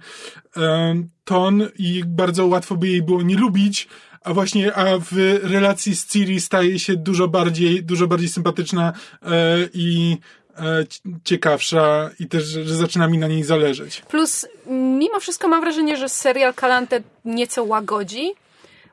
e, 0.57 1.03
ton 1.25 1.69
i 1.79 2.03
bardzo 2.07 2.47
łatwo 2.47 2.77
by 2.77 2.89
jej 2.89 3.03
było 3.03 3.23
nie 3.23 3.37
lubić, 3.37 3.89
a 4.25 4.35
właśnie 4.35 4.75
a 4.75 4.99
w 4.99 5.13
relacji 5.43 5.97
z 5.97 6.07
Ciri 6.07 6.41
staje 6.41 6.79
się 6.79 6.97
dużo 6.97 7.29
bardziej, 7.29 7.85
dużo 7.85 8.07
bardziej 8.07 8.29
sympatyczna 8.29 8.93
e, 9.23 9.29
i 9.75 10.17
e, 10.59 10.87
ci- 10.87 11.01
ciekawsza 11.25 12.11
i 12.19 12.27
też, 12.27 12.45
że, 12.45 12.75
zaczyna 12.75 13.09
mi 13.09 13.19
na 13.19 13.27
niej 13.29 13.45
zależeć. 13.45 14.03
Plus, 14.09 14.47
mimo 14.67 15.21
wszystko 15.21 15.49
mam 15.49 15.61
wrażenie, 15.61 15.97
że 15.97 16.09
serial 16.09 16.55
Kalante 16.55 17.03
nieco 17.25 17.65
łagodzi, 17.65 18.31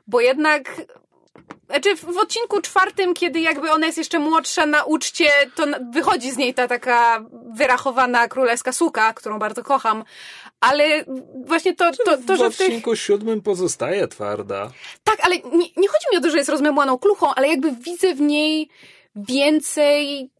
bo 0.06 0.20
jednak. 0.20 0.82
Znaczy, 1.70 1.96
w 1.96 2.18
odcinku 2.18 2.60
czwartym, 2.60 3.14
kiedy 3.14 3.40
jakby 3.40 3.70
ona 3.70 3.86
jest 3.86 3.98
jeszcze 3.98 4.18
młodsza 4.18 4.66
na 4.66 4.84
uczcie, 4.84 5.28
to 5.54 5.66
wychodzi 5.92 6.30
z 6.30 6.36
niej 6.36 6.54
ta 6.54 6.68
taka 6.68 7.24
wyrachowana 7.56 8.28
królewska 8.28 8.72
suka, 8.72 9.12
którą 9.14 9.38
bardzo 9.38 9.62
kocham. 9.62 10.04
Ale 10.60 11.04
właśnie 11.44 11.74
to, 11.74 11.92
to, 11.92 12.16
to 12.26 12.34
w 12.34 12.38
że 12.38 12.50
w 12.50 12.56
tych. 12.56 12.66
odcinku 12.66 12.96
siódmym 12.96 13.42
pozostaje 13.42 14.08
twarda. 14.08 14.70
Tak, 15.04 15.16
ale 15.22 15.36
nie, 15.36 15.66
nie 15.76 15.88
chodzi 15.88 16.06
mi 16.12 16.18
o 16.18 16.20
to, 16.20 16.30
że 16.30 16.38
jest 16.38 16.50
rozmemłaną 16.50 16.98
kluchą, 16.98 17.34
ale 17.34 17.48
jakby 17.48 17.72
widzę 17.72 18.14
w 18.14 18.20
niej 18.20 18.68
więcej 19.16 20.30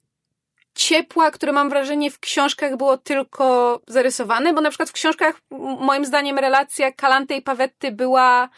ciepła, 0.74 1.30
które 1.30 1.52
mam 1.52 1.70
wrażenie 1.70 2.10
w 2.10 2.18
książkach 2.18 2.76
było 2.76 2.98
tylko 2.98 3.80
zarysowane, 3.86 4.52
bo 4.52 4.60
na 4.60 4.70
przykład 4.70 4.88
w 4.88 4.92
książkach 4.92 5.40
moim 5.80 6.04
zdaniem 6.04 6.38
relacja 6.38 6.92
Kalante 6.92 7.36
i 7.36 7.42
Pawetty 7.42 7.92
była 7.92 8.48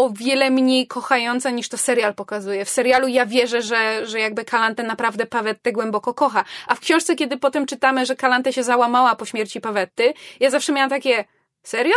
o 0.00 0.10
wiele 0.10 0.50
mniej 0.50 0.86
kochająca 0.86 1.50
niż 1.50 1.68
to 1.68 1.78
serial 1.78 2.14
pokazuje. 2.14 2.64
W 2.64 2.70
serialu 2.70 3.08
ja 3.08 3.26
wierzę, 3.26 3.62
że, 3.62 4.06
że 4.06 4.20
jakby 4.20 4.44
Kalante 4.44 4.82
naprawdę 4.82 5.26
Pawettę 5.26 5.72
głęboko 5.72 6.14
kocha. 6.14 6.44
A 6.66 6.74
w 6.74 6.80
książce, 6.80 7.14
kiedy 7.14 7.36
potem 7.36 7.66
czytamy, 7.66 8.06
że 8.06 8.16
Kalante 8.16 8.52
się 8.52 8.62
załamała 8.62 9.16
po 9.16 9.24
śmierci 9.24 9.60
Pawetty, 9.60 10.14
ja 10.40 10.50
zawsze 10.50 10.72
miałam 10.72 10.90
takie, 10.90 11.24
serio? 11.62 11.94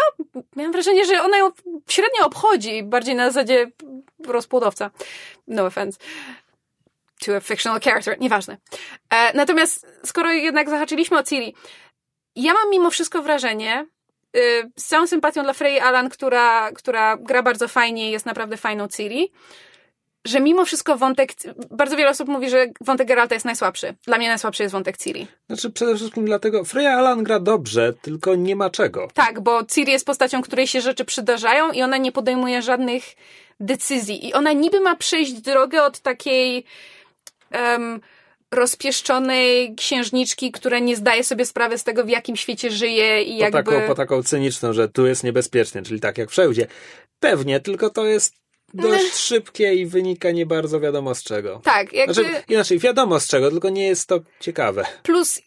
Miałam 0.56 0.72
wrażenie, 0.72 1.06
że 1.06 1.22
ona 1.22 1.38
ją 1.38 1.52
średnio 1.88 2.26
obchodzi, 2.26 2.84
bardziej 2.84 3.16
na 3.16 3.32
zasadzie 3.32 3.72
rozpłodowca. 4.28 4.92
No 5.48 5.66
offense. 5.66 6.00
To 7.26 7.36
a 7.36 7.40
fictional 7.40 7.80
character, 7.82 8.20
nieważne. 8.20 8.58
E, 9.10 9.38
natomiast 9.38 9.88
skoro 10.06 10.32
jednak 10.32 10.70
zahaczyliśmy 10.70 11.18
o 11.18 11.24
Ciri, 11.24 11.56
ja 12.36 12.54
mam 12.54 12.70
mimo 12.70 12.92
wszystko 12.92 13.22
wrażenie, 13.22 13.86
z 14.78 14.86
całą 14.86 15.08
sympatią 15.08 15.44
dla 15.44 15.54
Frey 15.54 15.80
Alan, 15.80 16.10
która, 16.10 16.72
która 16.72 17.18
gra 17.18 17.44
bardzo 17.44 17.68
fajnie 17.68 18.10
i 18.10 18.12
jest 18.12 18.26
naprawdę 18.26 18.58
fajną 18.58 18.88
Ciri, 18.88 19.32
że 20.26 20.40
mimo 20.40 20.66
wszystko 20.66 20.98
wątek, 20.98 21.32
bardzo 21.72 21.98
wiele 21.98 22.10
osób 22.10 22.28
mówi, 22.28 22.50
że 22.50 22.66
wątek 22.82 23.08
Geralta 23.08 23.36
jest 23.36 23.46
najsłabszy. 23.46 23.94
Dla 24.06 24.18
mnie 24.18 24.28
najsłabszy 24.28 24.64
jest 24.64 24.74
wątek 24.74 24.98
Ciri. 24.98 25.28
Znaczy 25.48 25.70
przede 25.70 25.96
wszystkim 25.96 26.26
dlatego, 26.26 26.64
Freya 26.64 26.88
Alan 26.88 27.24
gra 27.24 27.40
dobrze, 27.40 27.94
tylko 28.02 28.36
nie 28.36 28.56
ma 28.56 28.70
czego. 28.70 29.08
Tak, 29.14 29.42
bo 29.42 29.66
Ciri 29.66 29.92
jest 29.92 30.06
postacią, 30.06 30.42
której 30.42 30.68
się 30.68 30.82
rzeczy 30.82 31.06
przydarzają 31.06 31.72
i 31.72 31.82
ona 31.82 31.98
nie 31.98 32.12
podejmuje 32.12 32.62
żadnych 32.62 33.04
decyzji. 33.60 34.28
I 34.28 34.34
ona 34.34 34.52
niby 34.52 34.80
ma 34.80 34.96
przejść 34.96 35.34
drogę 35.34 35.84
od 35.84 36.00
takiej 36.00 36.66
em, 37.52 38.02
rozpieszczonej 38.54 39.76
księżniczki, 39.76 40.52
która 40.52 40.80
nie 40.80 40.96
zdaje 40.96 41.24
sobie 41.24 41.46
sprawy 41.46 41.78
z 41.78 41.84
tego, 41.84 42.04
w 42.04 42.10
jakim 42.10 42.36
świecie 42.36 42.72
żyje 42.72 43.24
i 43.24 43.38
Po, 43.38 43.44
jakby... 43.44 43.64
taką, 43.64 43.88
po 43.88 43.96
taką 43.96 44.24
cyniczną, 44.24 44.74
że 44.74 44.90
tu 44.90 45.06
jest 45.06 45.24
niebezpiecznie, 45.24 45.82
czyli 45.82 46.00
tak 46.00 46.18
jak 46.18 46.30
wszędzie. 46.30 46.68
Pewnie, 47.20 47.60
tylko 47.60 47.90
to 47.90 48.06
jest 48.06 48.36
dość 48.74 49.16
szybkie 49.16 49.74
i 49.74 49.86
wynika 49.86 50.32
nie 50.32 50.46
bardzo 50.46 50.80
wiadomo 50.80 51.16
z 51.16 51.24
czego. 51.24 51.62
Tak, 51.64 51.94
jakby... 51.94 52.14
Znaczy, 52.14 52.30
inaczej, 52.50 52.80
wiadomo 52.80 53.20
z 53.20 53.28
czego, 53.28 53.52
tylko 53.52 53.70
nie 53.70 53.88
jest 53.88 54.08
to 54.08 54.20
ciekawe. 54.40 54.86
Plus 55.04 55.42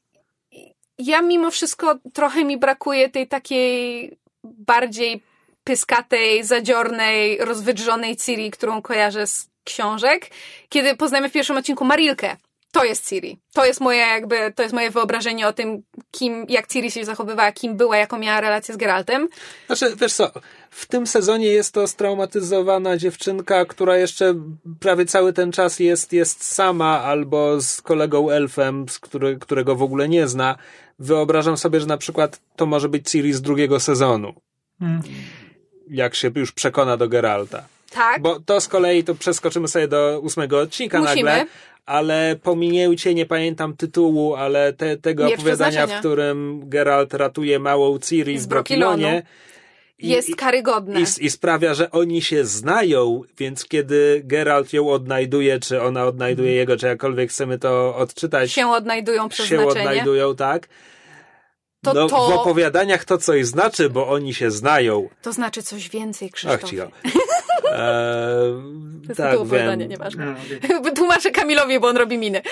ja 0.99 1.23
mimo 1.23 1.51
wszystko 1.51 1.99
trochę 2.13 2.45
mi 2.45 2.59
brakuje 2.59 3.09
tej 3.09 3.29
takiej 3.29 4.11
bardziej 4.45 5.23
pyskatej, 5.65 6.45
zadziornej, 6.45 7.39
rozwydrzonej 7.39 8.17
Ciri, 8.17 8.51
którą 8.51 8.83
kojarzę 8.83 9.27
z 9.27 9.49
książek. 9.65 10.31
Kiedy 10.69 10.97
poznajemy 10.97 11.29
w 11.29 11.33
pierwszym 11.33 11.57
odcinku 11.57 11.85
Marilkę, 11.85 12.37
to 12.77 12.85
jest 12.85 13.09
Ciri. 13.09 13.39
To 13.53 13.65
jest 13.65 13.81
moje 13.81 13.99
jakby, 13.99 14.53
to 14.53 14.63
jest 14.63 14.75
moje 14.75 14.91
wyobrażenie 14.91 15.49
o 15.49 15.53
tym, 15.53 15.83
kim, 16.11 16.47
jak 16.49 16.67
Ciri 16.67 16.91
się 16.91 17.05
zachowywała, 17.05 17.53
kim 17.53 17.77
była, 17.77 17.97
jaką 17.97 18.19
miała 18.19 18.41
relację 18.41 18.75
z 18.75 18.77
Geraltem. 18.77 19.29
Znaczy, 19.67 19.97
wiesz 20.01 20.13
co, 20.13 20.31
w 20.71 20.87
tym 20.87 21.07
sezonie 21.07 21.47
jest 21.47 21.75
to 21.75 21.87
straumatyzowana 21.87 22.97
dziewczynka, 22.97 23.65
która 23.65 23.97
jeszcze 23.97 24.35
prawie 24.81 25.05
cały 25.05 25.33
ten 25.33 25.53
czas 25.53 25.81
jest, 25.81 26.13
jest 26.13 26.45
sama 26.45 27.03
albo 27.03 27.61
z 27.61 27.83
kolegą 27.83 28.31
elfem, 28.31 28.89
z 28.89 28.99
który, 28.99 29.39
którego 29.39 29.77
w 29.77 29.83
ogóle 29.83 30.09
nie 30.09 30.29
zna. 30.29 30.57
Wyobrażam 30.99 31.57
sobie, 31.57 31.81
że 31.81 31.87
na 31.87 31.99
przykład 31.99 32.41
to 32.57 32.67
może 32.67 32.89
być 32.89 33.11
Ciri 33.11 33.33
z 33.33 33.43
drugiego 33.43 33.81
sezonu. 33.81 34.35
Mm. 34.81 35.03
Jak 35.91 36.15
się 36.15 36.31
już 36.35 36.53
przekona 36.53 36.97
do 36.97 37.09
Geralta. 37.09 37.65
Tak. 37.91 38.23
Bo 38.23 38.41
to 38.41 38.61
z 38.61 38.69
kolei 38.69 39.05
to 39.05 39.15
przeskoczymy 39.15 39.69
sobie 39.69 39.89
do 39.89 40.21
ósmego 40.23 40.61
odcinka 40.61 41.01
Musimy. 41.01 41.23
nagle. 41.23 41.47
Ale 41.87 42.37
pominięcie, 42.43 43.15
nie 43.15 43.27
pamiętam 43.27 43.77
tytułu, 43.77 44.35
ale 44.35 44.73
te, 44.73 44.97
tego 44.97 45.25
Miecz 45.25 45.35
opowiadania, 45.41 45.87
w 45.87 45.99
którym 45.99 46.61
Geralt 46.69 47.15
ratuje 47.15 47.59
małą 47.59 47.99
Ciri 47.99 48.39
Z 48.39 48.45
w 48.45 48.49
Brokilonie. 48.49 49.23
I- 49.99 50.09
jest 50.09 50.37
karygodne. 50.37 51.01
i, 51.01 51.05
i 51.21 51.31
sprawia, 51.31 51.75
że 51.75 51.91
oni 51.91 52.23
się 52.23 52.45
znają, 52.45 53.21
więc 53.39 53.65
kiedy 53.65 54.23
Geralt 54.25 54.73
ją 54.73 54.89
odnajduje, 54.91 55.61
czy 55.61 55.83
ona 55.83 56.05
odnajduje 56.05 56.53
jego, 56.53 56.77
czy 56.77 56.87
jakkolwiek 56.87 57.31
chcemy 57.31 57.59
to 57.59 57.97
odczytać, 57.97 58.53
się 58.53 58.69
odnajdują 58.69 59.23
się 59.23 59.29
przeznaczenie. 59.29 59.69
odnajdują, 59.81 60.37
tak? 60.37 60.69
To 61.85 61.95
no, 61.95 62.07
to- 62.09 62.29
w 62.29 62.33
opowiadaniach 62.33 63.05
to 63.05 63.19
coś 63.19 63.47
znaczy, 63.47 63.91
bo 63.91 64.09
oni 64.09 64.35
się 64.35 64.51
znają. 64.51 65.09
To 65.23 65.33
znaczy 65.33 65.63
coś 65.63 65.89
więcej, 65.89 66.29
Ach, 66.29 66.35
Krzysztof. 66.35 66.71
cicho. 66.71 66.89
Eee, 67.73 68.53
To 69.03 69.09
jest 69.09 69.17
tak, 69.17 69.31
tytuł 69.31 69.43
opowiadania, 69.47 69.77
wiem. 69.77 69.91
nieważne. 69.91 70.35
Okej. 70.73 70.95
Tłumaczę 70.97 71.31
Kamilowi, 71.31 71.81
bo 71.81 71.89
on 71.89 71.97
robi 71.97 72.19
miny. 72.19 72.43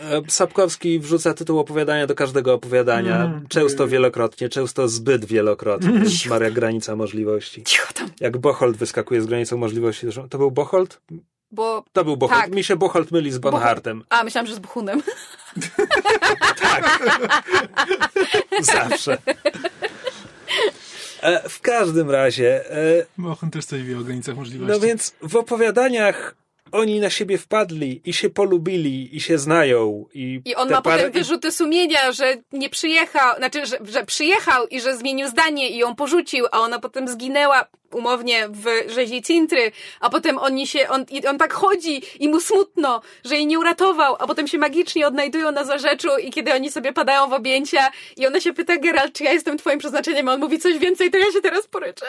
E, 0.00 0.22
Sapkowski 0.28 0.98
wrzuca 1.00 1.34
tytuł 1.34 1.58
opowiadania 1.58 2.06
do 2.06 2.14
każdego 2.14 2.54
opowiadania. 2.54 3.16
Mhm. 3.22 3.46
Często 3.48 3.88
wielokrotnie, 3.88 4.48
często 4.48 4.88
zbyt 4.88 5.24
wielokrotnie. 5.24 6.00
Maria 6.28 6.50
granica 6.50 6.96
możliwości. 6.96 7.62
Cicho 7.64 7.92
tam. 7.92 8.08
Jak 8.20 8.36
Bocholt 8.38 8.76
wyskakuje 8.76 9.22
z 9.22 9.26
granicą 9.26 9.56
możliwości. 9.56 10.06
To 10.30 10.38
był 10.38 10.50
Bocholt? 10.50 11.00
Bo... 11.50 11.84
To 11.92 12.04
był 12.04 12.16
Bocholt. 12.16 12.40
Tak. 12.40 12.54
Mi 12.54 12.64
się 12.64 12.76
Bocholt 12.76 13.10
myli 13.12 13.30
z 13.32 13.38
Bonhartem. 13.38 14.04
A, 14.08 14.24
myślałam, 14.24 14.46
że 14.46 14.54
z 14.54 14.58
Buchunem. 14.58 15.02
Zawsze. 18.60 19.18
E, 21.26 21.48
w 21.48 21.60
każdym 21.60 22.10
razie, 22.10 22.70
e, 22.70 23.06
też 23.50 23.64
coś 23.64 23.82
wie 23.82 23.98
o 23.98 24.00
granicach 24.00 24.36
możliwości. 24.36 24.72
no 24.72 24.86
więc 24.86 25.14
w 25.22 25.36
opowiadaniach 25.36 26.34
oni 26.72 27.00
na 27.00 27.10
siebie 27.10 27.38
wpadli 27.38 28.02
i 28.04 28.12
się 28.12 28.30
polubili 28.30 29.16
i 29.16 29.20
się 29.20 29.38
znają. 29.38 30.06
I, 30.14 30.40
I 30.44 30.54
on 30.54 30.70
ma 30.70 30.76
parę- 30.76 30.82
potem 30.82 31.12
wyrzuty 31.12 31.52
sumienia, 31.52 32.12
że 32.12 32.36
nie 32.52 32.70
przyjechał, 32.70 33.36
znaczy, 33.36 33.66
że, 33.66 33.78
że 33.84 34.04
przyjechał 34.04 34.66
i 34.66 34.80
że 34.80 34.96
zmienił 34.96 35.28
zdanie 35.28 35.70
i 35.70 35.78
ją 35.78 35.94
porzucił, 35.94 36.46
a 36.52 36.60
ona 36.60 36.78
potem 36.78 37.08
zginęła 37.08 37.66
umownie 37.92 38.48
w 38.48 38.90
rzezi 38.90 39.22
Cintry, 39.22 39.72
a 40.00 40.10
potem 40.10 40.38
oni 40.38 40.66
się, 40.66 40.88
on, 40.88 41.04
i 41.10 41.26
on 41.26 41.38
tak 41.38 41.52
chodzi 41.52 42.02
i 42.20 42.28
mu 42.28 42.40
smutno, 42.40 43.00
że 43.24 43.34
jej 43.34 43.46
nie 43.46 43.58
uratował, 43.58 44.16
a 44.18 44.26
potem 44.26 44.48
się 44.48 44.58
magicznie 44.58 45.06
odnajdują 45.06 45.52
na 45.52 45.64
zarzeczu 45.64 46.08
i 46.22 46.30
kiedy 46.30 46.54
oni 46.54 46.70
sobie 46.70 46.92
padają 46.92 47.28
w 47.28 47.32
objęcia 47.32 47.88
i 48.16 48.26
ona 48.26 48.40
się 48.40 48.52
pyta 48.52 48.76
Geralt, 48.76 49.12
czy 49.12 49.24
ja 49.24 49.32
jestem 49.32 49.58
twoim 49.58 49.78
przeznaczeniem, 49.78 50.28
a 50.28 50.32
on 50.34 50.40
mówi 50.40 50.58
coś 50.58 50.78
więcej, 50.78 51.10
to 51.10 51.18
ja 51.18 51.32
się 51.32 51.40
teraz 51.40 51.66
poryczę. 51.66 52.06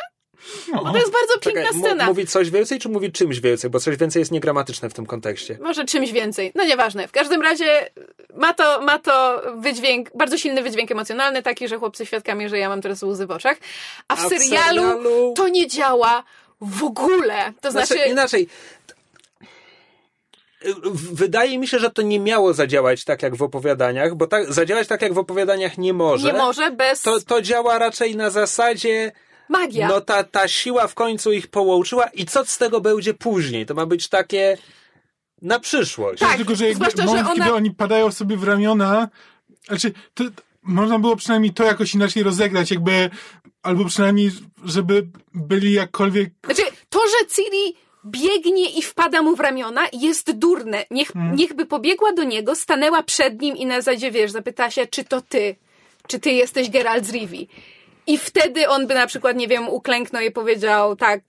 No 0.74 0.92
to 0.92 0.98
jest 0.98 1.12
bardzo 1.12 1.38
piękna 1.42 1.64
Czekaj, 1.64 1.80
scena. 1.80 2.06
mówi 2.06 2.28
coś 2.28 2.50
więcej, 2.50 2.80
czy 2.80 2.90
mówi 2.90 3.12
czymś 3.12 3.40
więcej? 3.40 3.70
Bo 3.70 3.80
coś 3.80 3.98
więcej 3.98 4.20
jest 4.20 4.32
niegramatyczne 4.32 4.90
w 4.90 4.94
tym 4.94 5.06
kontekście. 5.06 5.58
Może 5.62 5.86
czymś 5.86 6.12
więcej. 6.12 6.52
No 6.56 6.64
nieważne. 6.66 7.08
W 7.08 7.12
każdym 7.12 7.42
razie 7.42 7.90
ma 8.36 8.54
to, 8.54 8.82
ma 8.82 9.00
to 9.00 9.42
wydźwięk, 9.58 10.10
bardzo 10.18 10.38
silny 10.38 10.64
wydźwięk 10.64 10.92
emocjonalny, 10.92 11.44
taki, 11.44 11.68
że 11.68 11.78
chłopcy 11.78 12.06
świadkami, 12.06 12.50
że 12.50 12.58
ja 12.58 12.70
mam 12.70 12.82
teraz 12.82 13.04
łzy 13.04 13.28
w 13.28 13.32
oczach. 13.32 13.58
A 14.08 14.16
w, 14.16 14.20
A 14.20 14.26
w 14.26 14.30
serialu, 14.30 14.82
serialu- 14.84 15.34
to 15.36 15.48
nie 15.48 15.68
działa 15.68 16.24
w 16.62 16.84
ogóle. 16.84 17.54
To 17.62 17.72
znaczy, 17.72 17.94
Znaczy, 17.94 18.10
inaczej. 18.10 18.48
Wydaje 21.14 21.58
mi 21.60 21.68
się, 21.68 21.80
że 21.80 21.90
to 21.90 22.02
nie 22.02 22.20
miało 22.20 22.54
zadziałać 22.54 23.04
tak 23.04 23.22
jak 23.24 23.36
w 23.36 23.42
opowiadaniach, 23.44 24.16
bo 24.16 24.28
tak, 24.28 24.54
zadziałać 24.54 24.88
tak 24.88 25.02
jak 25.02 25.14
w 25.14 25.18
opowiadaniach 25.18 25.78
nie 25.78 25.94
może. 25.94 26.28
nie 26.28 26.38
może 26.40 26.72
bez 26.72 27.02
To, 27.02 27.20
to 27.22 27.42
działa 27.42 27.80
raczej 27.80 28.16
na 28.16 28.30
zasadzie, 28.30 29.12
magia. 29.50 29.88
no 29.88 30.02
ta, 30.02 30.24
ta 30.24 30.48
siła 30.48 30.88
w 30.88 30.94
końcu 30.96 31.32
ich 31.32 31.48
połączyła 31.48 32.08
i 32.08 32.26
co 32.26 32.46
z 32.46 32.58
tego 32.58 32.82
będzie 32.82 33.14
później? 33.14 33.66
To 33.66 33.74
ma 33.74 33.86
być 33.86 34.08
takie, 34.10 34.58
na 35.42 35.60
przyszłość. 35.60 36.20
Tak, 36.20 36.38
Tylko, 36.38 36.56
że 36.56 36.68
jakby 36.68 36.76
zwłaszcza, 36.92 37.16
że 37.16 37.22
ona- 37.26 37.34
kiedy 37.34 37.54
oni 37.54 37.72
padają 37.72 38.12
sobie 38.12 38.38
w 38.38 38.44
ramiona, 38.44 39.10
znaczy, 39.68 39.92
to, 40.14 40.24
można 40.64 41.00
było 41.00 41.16
przynajmniej 41.16 41.54
to 41.54 41.64
jakoś 41.64 41.94
inaczej 41.96 42.24
rozegrać, 42.24 42.72
jakby, 42.72 43.10
albo 43.64 43.86
przynajmniej, 43.86 44.32
żeby 44.66 45.08
byli 45.34 45.74
jakkolwiek 45.74 46.30
Znaczy, 46.46 46.62
to, 46.90 47.00
że 47.00 47.28
Ciri 47.36 47.76
biegnie 48.06 48.70
i 48.70 48.82
wpada 48.82 49.22
mu 49.22 49.36
w 49.36 49.40
ramiona, 49.40 49.82
jest 49.94 50.32
durne. 50.32 50.86
Niech, 50.92 51.08
Hmm. 51.12 51.36
niechby 51.36 51.66
pobiegła 51.66 52.12
do 52.14 52.24
niego, 52.24 52.56
stanęła 52.56 53.04
przed 53.04 53.42
nim 53.42 53.58
i 53.58 53.66
na 53.66 53.82
zasadzie, 53.82 54.12
wiesz, 54.12 54.32
zapyta 54.32 54.72
się, 54.72 54.88
czy 54.88 55.04
to 55.04 55.22
ty, 55.22 55.56
czy 56.08 56.20
ty 56.20 56.32
jesteś 56.32 56.70
Geralt 56.70 57.06
z 57.06 57.12
Rivii. 57.12 57.50
I 58.08 58.18
wtedy 58.18 58.70
on 58.70 58.88
by 58.88 58.94
na 58.94 59.08
przykład, 59.08 59.38
nie 59.38 59.48
wiem, 59.48 59.70
uklęknął 59.70 60.22
i 60.22 60.32
powiedział, 60.32 60.96
tak, 60.96 61.22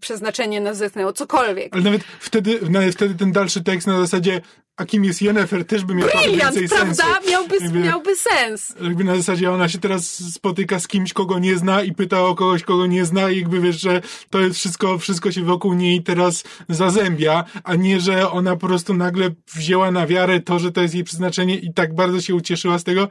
przeznaczenie 0.00 0.60
nas 0.60 0.76
zetnęło, 0.76 1.12
cokolwiek. 1.12 1.74
Ale 1.74 1.82
nawet 1.82 2.02
wtedy, 2.20 2.60
nawet 2.70 2.94
wtedy 2.94 3.14
ten 3.14 3.32
dalszy 3.32 3.64
tekst 3.64 3.86
na 3.86 4.00
zasadzie, 4.00 4.40
a 4.76 4.86
kim 4.86 5.04
jest 5.04 5.22
Yennefer, 5.22 5.64
też 5.64 5.84
by 5.84 5.94
miał 5.94 6.08
Brilliant, 6.08 6.54
więcej 6.54 6.68
prawda? 6.68 6.94
sensu. 6.94 7.30
Miałby, 7.30 7.56
Jakby- 7.60 7.78
miałby 7.80 8.16
sens. 8.16 8.74
Jakby 8.82 9.04
na 9.04 9.16
zasadzie 9.16 9.50
ona 9.50 9.68
się 9.68 9.78
teraz 9.78 10.32
spotyka 10.34 10.80
z 10.80 10.88
kimś, 10.88 11.12
kogo 11.12 11.38
nie 11.38 11.56
zna 11.56 11.82
i 11.82 11.92
pyta 11.92 12.22
o 12.22 12.34
kogoś, 12.34 12.62
kogo 12.62 12.86
nie 12.86 13.04
zna 13.04 13.30
i 13.30 13.38
jakby 13.40 13.60
wiesz, 13.60 13.80
że 13.80 14.00
to 14.30 14.40
jest 14.40 14.56
wszystko, 14.56 14.98
wszystko 14.98 15.32
się 15.32 15.42
wokół 15.42 15.74
niej 15.74 16.02
teraz 16.02 16.44
zazębia, 16.68 17.44
a 17.64 17.74
nie, 17.74 18.00
że 18.00 18.30
ona 18.30 18.56
po 18.56 18.66
prostu 18.66 18.94
nagle 18.94 19.30
wzięła 19.54 19.90
na 19.90 20.06
wiarę 20.06 20.40
to, 20.40 20.58
że 20.58 20.72
to 20.72 20.82
jest 20.82 20.94
jej 20.94 21.04
przeznaczenie 21.04 21.56
i 21.56 21.74
tak 21.74 21.94
bardzo 21.94 22.20
się 22.20 22.34
ucieszyła 22.34 22.78
z 22.78 22.84
tego. 22.84 23.08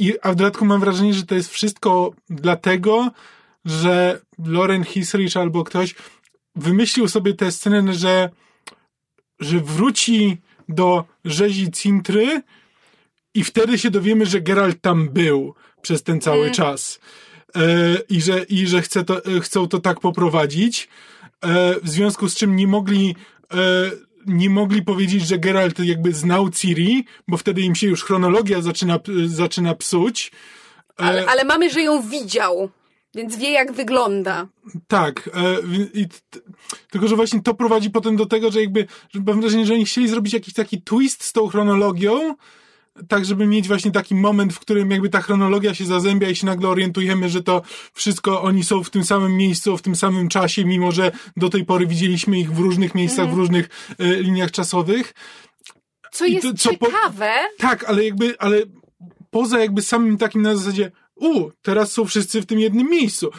I, 0.00 0.14
a 0.22 0.32
w 0.32 0.34
dodatku 0.34 0.64
mam 0.64 0.80
wrażenie, 0.80 1.14
że 1.14 1.26
to 1.26 1.34
jest 1.34 1.50
wszystko 1.50 2.12
dlatego, 2.30 3.10
że 3.64 4.20
Lauren 4.46 4.84
Hisrich 4.84 5.36
albo 5.36 5.64
ktoś 5.64 5.94
wymyślił 6.56 7.08
sobie 7.08 7.34
tę 7.34 7.52
scenę, 7.52 7.94
że, 7.94 8.30
że 9.40 9.60
wróci 9.60 10.38
do 10.68 11.04
rzezi 11.24 11.70
Cintry 11.70 12.42
i 13.34 13.44
wtedy 13.44 13.78
się 13.78 13.90
dowiemy, 13.90 14.26
że 14.26 14.40
Geralt 14.40 14.80
tam 14.80 15.08
był 15.08 15.54
przez 15.82 16.02
ten 16.02 16.20
cały 16.20 16.50
czas. 16.50 17.00
E, 17.56 17.60
I 18.08 18.20
że, 18.20 18.42
i 18.42 18.66
że 18.66 18.82
chce 18.82 19.04
to, 19.04 19.24
e, 19.24 19.40
chcą 19.40 19.68
to 19.68 19.78
tak 19.78 20.00
poprowadzić. 20.00 20.88
E, 21.44 21.74
w 21.82 21.88
związku 21.88 22.28
z 22.28 22.36
czym 22.36 22.56
nie 22.56 22.66
mogli, 22.66 23.16
e, 23.52 23.56
nie 24.26 24.50
mogli 24.50 24.82
powiedzieć, 24.82 25.26
że 25.26 25.38
Geralt 25.38 25.78
jakby 25.78 26.12
znał 26.12 26.50
Ciri, 26.50 27.04
bo 27.28 27.36
wtedy 27.36 27.60
im 27.60 27.74
się 27.74 27.86
już 27.86 28.04
chronologia 28.04 28.62
zaczyna, 28.62 28.98
zaczyna 29.26 29.74
psuć. 29.74 30.30
E, 31.00 31.02
Ale, 31.02 31.26
ale 31.26 31.44
mamy, 31.44 31.70
że 31.70 31.82
ją 31.82 32.02
widział, 32.02 32.70
więc 33.14 33.36
wie, 33.36 33.50
jak 33.50 33.72
wygląda. 33.72 34.46
Tak, 34.88 35.30
e, 35.34 35.56
t- 36.30 36.40
tylko 36.90 37.08
że 37.08 37.16
właśnie 37.16 37.42
to 37.42 37.54
prowadzi 37.54 37.90
potem 37.90 38.16
do 38.16 38.26
tego, 38.26 38.50
że 38.50 38.60
jakby, 38.60 38.86
że 39.14 39.20
mam 39.26 39.40
wrażenie, 39.40 39.66
że 39.66 39.74
oni 39.74 39.84
chcieli 39.84 40.08
zrobić 40.08 40.32
jakiś 40.32 40.54
taki 40.54 40.82
twist 40.82 41.24
z 41.24 41.32
tą 41.32 41.48
chronologią, 41.48 42.34
tak 43.08 43.24
żeby 43.24 43.46
mieć 43.46 43.68
właśnie 43.68 43.90
taki 43.90 44.14
moment, 44.14 44.52
w 44.52 44.58
którym 44.58 44.90
jakby 44.90 45.08
ta 45.08 45.20
chronologia 45.20 45.74
się 45.74 45.84
zazębia 45.84 46.28
i 46.30 46.36
się 46.36 46.46
nagle 46.46 46.68
orientujemy, 46.68 47.28
że 47.28 47.42
to 47.42 47.62
wszystko, 47.94 48.42
oni 48.42 48.64
są 48.64 48.84
w 48.84 48.90
tym 48.90 49.04
samym 49.04 49.36
miejscu, 49.36 49.76
w 49.76 49.82
tym 49.82 49.96
samym 49.96 50.28
czasie, 50.28 50.64
mimo 50.64 50.92
że 50.92 51.12
do 51.36 51.48
tej 51.48 51.64
pory 51.64 51.86
widzieliśmy 51.86 52.38
ich 52.38 52.52
w 52.52 52.58
różnych 52.58 52.94
miejscach, 52.94 53.30
w 53.30 53.36
różnych 53.36 53.68
e, 53.98 54.14
liniach 54.22 54.50
czasowych. 54.50 55.14
Co 56.12 56.26
I 56.26 56.32
jest 56.32 56.46
to- 56.46 56.54
co 56.54 56.74
po- 56.78 56.86
ciekawe, 56.86 57.32
Tak, 57.58 57.84
ale 57.84 58.04
jakby, 58.04 58.38
ale 58.38 58.62
poza 59.30 59.58
jakby 59.58 59.82
samym 59.82 60.16
takim 60.18 60.42
na 60.42 60.56
zasadzie, 60.56 60.92
u, 61.16 61.50
teraz 61.62 61.92
są 61.92 62.04
wszyscy 62.04 62.42
w 62.42 62.46
tym 62.46 62.58
jednym 62.58 62.90
miejscu. 62.90 63.30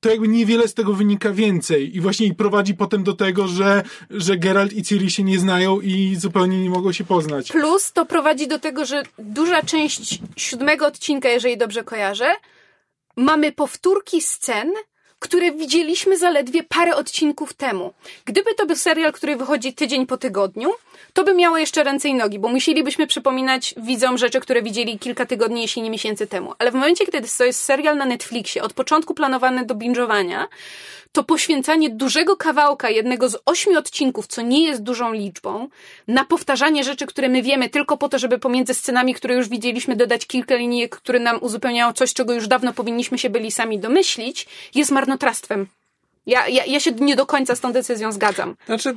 To 0.00 0.08
jakby 0.08 0.28
niewiele 0.28 0.68
z 0.68 0.74
tego 0.74 0.94
wynika 0.94 1.32
więcej 1.32 1.96
i 1.96 2.00
właśnie 2.00 2.26
i 2.26 2.34
prowadzi 2.34 2.74
potem 2.74 3.04
do 3.04 3.12
tego, 3.12 3.48
że, 3.48 3.82
że 4.10 4.36
Geralt 4.36 4.72
i 4.72 4.82
Ciri 4.82 5.10
się 5.10 5.22
nie 5.22 5.38
znają 5.38 5.80
i 5.80 6.16
zupełnie 6.16 6.62
nie 6.62 6.70
mogą 6.70 6.92
się 6.92 7.04
poznać. 7.04 7.52
Plus 7.52 7.92
to 7.92 8.06
prowadzi 8.06 8.48
do 8.48 8.58
tego, 8.58 8.84
że 8.84 9.02
duża 9.18 9.62
część 9.62 10.18
siódmego 10.36 10.86
odcinka, 10.86 11.28
jeżeli 11.28 11.56
dobrze 11.56 11.84
kojarzę, 11.84 12.34
mamy 13.16 13.52
powtórki 13.52 14.20
scen, 14.20 14.72
które 15.20 15.52
widzieliśmy 15.52 16.18
zaledwie 16.18 16.62
parę 16.62 16.96
odcinków 16.96 17.52
temu. 17.52 17.92
Gdyby 18.24 18.54
to 18.54 18.66
był 18.66 18.76
serial, 18.76 19.12
który 19.12 19.36
wychodzi 19.36 19.74
tydzień 19.74 20.06
po 20.06 20.16
tygodniu, 20.16 20.72
to 21.12 21.24
by 21.24 21.34
miało 21.34 21.58
jeszcze 21.58 21.84
ręce 21.84 22.08
i 22.08 22.14
nogi, 22.14 22.38
bo 22.38 22.48
musielibyśmy 22.48 23.06
przypominać 23.06 23.74
widzom 23.76 24.18
rzeczy, 24.18 24.40
które 24.40 24.62
widzieli 24.62 24.98
kilka 24.98 25.26
tygodni, 25.26 25.62
jeśli 25.62 25.82
nie 25.82 25.90
miesięcy 25.90 26.26
temu. 26.26 26.54
Ale 26.58 26.70
w 26.70 26.74
momencie, 26.74 27.06
kiedy 27.06 27.28
to 27.38 27.44
jest 27.44 27.62
serial 27.62 27.96
na 27.96 28.04
Netflixie, 28.04 28.62
od 28.62 28.72
początku 28.72 29.14
planowany 29.14 29.66
do 29.66 29.74
binge'owania, 29.74 30.46
to 31.12 31.24
poświęcanie 31.24 31.90
dużego 31.90 32.36
kawałka, 32.36 32.90
jednego 32.90 33.28
z 33.28 33.36
ośmiu 33.46 33.78
odcinków, 33.78 34.26
co 34.26 34.42
nie 34.42 34.64
jest 34.64 34.82
dużą 34.82 35.12
liczbą, 35.12 35.68
na 36.08 36.24
powtarzanie 36.24 36.84
rzeczy, 36.84 37.06
które 37.06 37.28
my 37.28 37.42
wiemy, 37.42 37.68
tylko 37.68 37.96
po 37.96 38.08
to, 38.08 38.18
żeby 38.18 38.38
pomiędzy 38.38 38.74
scenami, 38.74 39.14
które 39.14 39.34
już 39.34 39.48
widzieliśmy, 39.48 39.96
dodać 39.96 40.26
kilka 40.26 40.54
linijek, 40.54 40.96
które 40.96 41.18
nam 41.18 41.38
uzupełniają 41.40 41.92
coś, 41.92 42.14
czego 42.14 42.32
już 42.32 42.48
dawno 42.48 42.72
powinniśmy 42.72 43.18
się 43.18 43.30
byli 43.30 43.50
sami 43.50 43.78
domyślić, 43.78 44.46
jest 44.74 44.90
marnotrawstwem. 45.10 45.66
Ja, 46.26 46.48
ja, 46.48 46.64
ja 46.64 46.80
się 46.80 46.92
nie 46.92 47.16
do 47.16 47.26
końca 47.26 47.54
z 47.56 47.60
tą 47.60 47.72
decyzją 47.72 48.12
zgadzam. 48.12 48.56
Znaczy. 48.66 48.96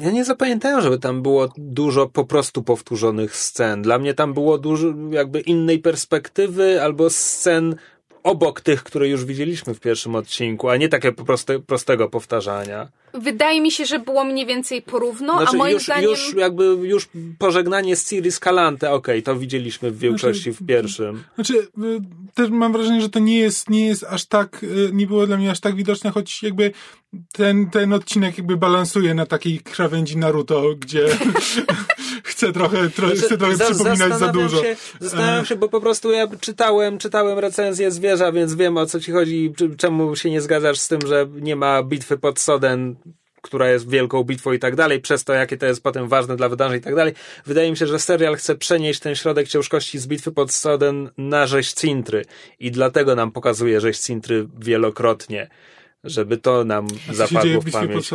Ja 0.00 0.10
nie 0.10 0.24
zapamiętałem, 0.24 0.80
żeby 0.80 0.98
tam 0.98 1.22
było 1.22 1.48
dużo 1.56 2.06
po 2.06 2.24
prostu 2.24 2.62
powtórzonych 2.62 3.36
scen. 3.36 3.82
Dla 3.82 3.98
mnie 3.98 4.14
tam 4.14 4.34
było 4.34 4.58
dużo 4.58 4.88
jakby 5.10 5.40
innej 5.40 5.78
perspektywy 5.78 6.82
albo 6.82 7.10
scen 7.10 7.76
obok 8.22 8.60
tych, 8.60 8.82
które 8.82 9.08
już 9.08 9.24
widzieliśmy 9.24 9.74
w 9.74 9.80
pierwszym 9.80 10.14
odcinku, 10.14 10.68
a 10.68 10.76
nie 10.76 10.88
takie 10.88 11.12
po 11.12 11.24
prostu 11.24 11.62
prostego 11.62 12.08
powtarzania. 12.08 12.88
Wydaje 13.14 13.60
mi 13.60 13.70
się, 13.70 13.86
że 13.86 13.98
było 13.98 14.24
mniej 14.24 14.46
więcej 14.46 14.82
porówno, 14.82 15.32
Znaczy 15.36 15.52
a 15.54 15.56
moim 15.56 15.74
już, 15.74 15.84
zdaniem... 15.84 16.10
już 16.10 16.34
jakby 16.34 16.64
już 16.64 17.08
pożegnanie 17.38 17.96
z 17.96 18.08
Ciri 18.08 18.32
Scalante, 18.32 18.90
okej, 18.90 19.22
to 19.22 19.36
widzieliśmy 19.36 19.90
w 19.90 19.98
większości 19.98 20.42
Znaczy- 20.42 20.64
w 20.64 20.66
pierwszym. 20.66 21.24
Znaczy, 21.34 21.58
y, 21.58 21.68
też 22.34 22.50
mam 22.50 22.72
wrażenie, 22.72 23.00
że 23.00 23.08
to 23.08 23.18
nie 23.18 23.38
jest, 23.38 23.70
nie 23.70 23.86
jest 23.86 24.04
aż 24.04 24.24
tak, 24.24 24.62
y, 24.62 24.90
nie 24.92 25.06
było 25.06 25.26
dla 25.26 25.36
mnie 25.36 25.50
aż 25.50 25.60
tak 25.60 25.74
widoczne, 25.74 26.10
choć 26.10 26.42
jakby 26.42 26.72
ten, 27.32 27.70
ten 27.70 27.92
odcinek 27.92 28.38
jakby 28.38 28.56
balansuje 28.56 29.14
na 29.14 29.26
takiej 29.26 29.58
krawędzi 29.58 30.16
Naruto, 30.16 30.74
gdzie 30.80 31.06
chcę 32.24 32.52
trochę, 32.52 32.90
tro, 32.90 33.08
chcę 33.08 33.38
trochę 33.38 33.56
Za- 33.56 33.64
przypominać 33.64 34.18
za 34.18 34.28
dużo. 34.28 34.62
Się, 34.62 34.76
zastanawiam 35.00 35.44
się, 35.44 35.56
bo 35.56 35.68
po 35.68 35.80
prostu 35.80 36.10
ja 36.10 36.26
czytałem, 36.40 36.98
czytałem 36.98 37.38
recenzję 37.38 37.90
zwierza, 37.90 38.32
więc 38.32 38.54
wiem 38.54 38.76
o 38.76 38.86
co 38.86 39.00
ci 39.00 39.12
chodzi, 39.12 39.52
czemu 39.76 40.16
się 40.16 40.30
nie 40.30 40.40
zgadzasz 40.40 40.78
z 40.78 40.88
tym, 40.88 41.00
że 41.06 41.26
nie 41.40 41.56
ma 41.56 41.82
bitwy 41.82 42.18
pod 42.18 42.40
Soden, 42.40 42.96
która 43.42 43.68
jest 43.68 43.90
wielką 43.90 44.24
bitwą 44.24 44.52
i 44.52 44.58
tak 44.58 44.76
dalej, 44.76 45.00
przez 45.00 45.24
to 45.24 45.32
jakie 45.32 45.56
to 45.56 45.66
jest 45.66 45.82
potem 45.82 46.08
ważne 46.08 46.36
dla 46.36 46.48
wydarzeń 46.48 46.78
i 46.78 46.82
tak 46.82 46.94
dalej. 46.94 47.14
Wydaje 47.46 47.70
mi 47.70 47.76
się, 47.76 47.86
że 47.86 47.98
serial 47.98 48.36
chce 48.36 48.54
przenieść 48.54 49.00
ten 49.00 49.14
środek 49.14 49.48
ciężkości 49.48 49.98
z 49.98 50.06
bitwy 50.06 50.32
pod 50.32 50.52
Soden 50.52 51.10
na 51.18 51.46
rzeź 51.46 51.72
Cintry 51.72 52.24
i 52.60 52.70
dlatego 52.70 53.14
nam 53.14 53.32
pokazuje 53.32 53.80
rzeź 53.80 53.98
Cintry 53.98 54.46
wielokrotnie, 54.58 55.48
żeby 56.04 56.36
to 56.36 56.64
nam 56.64 56.88
dzieje 56.88 57.14
zapadło 57.14 57.60
w 57.60 57.62
w 57.62 57.64
bitwie 57.64 57.88
pod 57.88 58.08
pamięć. 58.08 58.10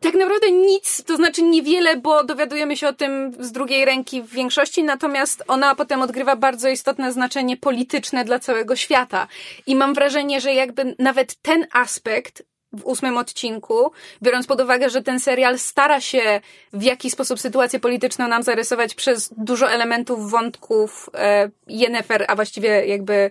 Tak 0.00 0.14
naprawdę 0.14 0.50
nic, 0.50 1.04
to 1.04 1.16
znaczy 1.16 1.42
niewiele, 1.42 1.96
bo 1.96 2.24
dowiadujemy 2.24 2.76
się 2.76 2.88
o 2.88 2.92
tym 2.92 3.32
z 3.40 3.52
drugiej 3.52 3.84
ręki 3.84 4.22
w 4.22 4.30
większości, 4.30 4.84
natomiast 4.84 5.44
ona 5.48 5.74
potem 5.74 6.02
odgrywa 6.02 6.36
bardzo 6.36 6.68
istotne 6.68 7.12
znaczenie 7.12 7.56
polityczne 7.56 8.24
dla 8.24 8.38
całego 8.38 8.76
świata. 8.76 9.28
I 9.66 9.76
mam 9.76 9.94
wrażenie, 9.94 10.40
że 10.40 10.54
jakby 10.54 10.94
nawet 10.98 11.34
ten 11.42 11.66
aspekt 11.72 12.42
w 12.72 12.84
ósmym 12.84 13.16
odcinku, 13.16 13.92
biorąc 14.22 14.46
pod 14.46 14.60
uwagę, 14.60 14.90
że 14.90 15.02
ten 15.02 15.20
serial 15.20 15.58
stara 15.58 16.00
się 16.00 16.40
w 16.72 16.82
jakiś 16.82 17.12
sposób 17.12 17.40
sytuację 17.40 17.80
polityczną 17.80 18.28
nam 18.28 18.42
zarysować 18.42 18.94
przez 18.94 19.34
dużo 19.36 19.70
elementów, 19.70 20.30
wątków 20.30 21.10
e, 21.14 21.50
Yennefer, 21.66 22.24
a 22.28 22.36
właściwie 22.36 22.86
jakby 22.86 23.30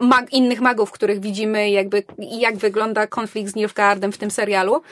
mag, 0.00 0.32
innych 0.32 0.60
magów, 0.60 0.92
których 0.92 1.20
widzimy, 1.20 1.70
jakby 1.70 2.04
jak 2.18 2.56
wygląda 2.56 3.06
konflikt 3.06 3.50
z 3.50 3.54
Nilfgaardem 3.54 4.12
w 4.12 4.18
tym 4.18 4.30
serialu. 4.30 4.82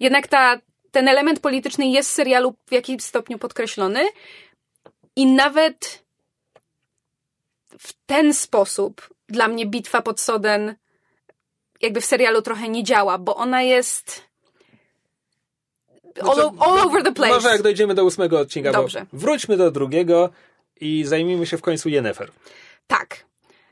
Jednak 0.00 0.26
ta, 0.26 0.58
ten 0.90 1.08
element 1.08 1.40
polityczny 1.40 1.86
jest 1.86 2.10
w 2.10 2.14
serialu 2.14 2.54
w 2.66 2.72
jakimś 2.72 3.02
stopniu 3.02 3.38
podkreślony 3.38 4.00
i 5.16 5.26
nawet 5.26 6.04
w 7.78 7.92
ten 8.06 8.34
sposób 8.34 9.08
dla 9.28 9.48
mnie 9.48 9.66
bitwa 9.66 10.02
pod 10.02 10.20
Soden 10.20 10.74
jakby 11.80 12.00
w 12.00 12.04
serialu 12.04 12.42
trochę 12.42 12.68
nie 12.68 12.84
działa, 12.84 13.18
bo 13.18 13.36
ona 13.36 13.62
jest 13.62 14.28
all, 16.22 16.34
Znaczy, 16.34 16.50
all 16.60 16.78
over 16.78 17.02
the 17.02 17.12
place. 17.12 17.34
Może 17.34 17.48
jak 17.48 17.62
dojdziemy 17.62 17.94
do 17.94 18.04
ósmego 18.04 18.38
odcinka, 18.40 18.72
Dobrze. 18.72 19.06
wróćmy 19.12 19.56
do 19.56 19.70
drugiego 19.70 20.30
i 20.80 21.04
zajmijmy 21.04 21.46
się 21.46 21.58
w 21.58 21.62
końcu 21.62 21.88
Yennefer. 21.88 22.30
Tak. 22.86 23.24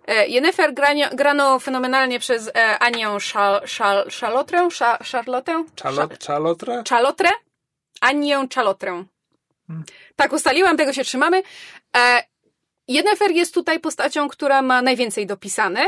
E, 0.07 0.28
Yennefer 0.28 0.74
grano, 0.74 1.04
grano 1.12 1.59
fenomenalnie 1.59 2.18
przez 2.18 2.48
e, 2.48 2.78
Anię 2.78 3.20
Szal, 3.20 3.61
Szal, 3.66 4.11
Szalotrę? 4.11 4.70
Sza, 4.70 4.98
Charlotte? 5.12 5.64
Czalo, 5.74 6.09
Czalotra? 6.18 6.82
Czalotrę? 6.82 7.28
Anię 8.00 8.46
Czalotrę. 8.50 9.04
Tak, 10.16 10.32
ustaliłam, 10.32 10.76
tego 10.76 10.92
się 10.92 11.04
trzymamy. 11.04 11.42
E, 11.96 12.22
Yennefer 12.88 13.30
jest 13.30 13.54
tutaj 13.54 13.80
postacią, 13.80 14.28
która 14.28 14.62
ma 14.62 14.82
najwięcej 14.82 15.26
dopisane. 15.26 15.86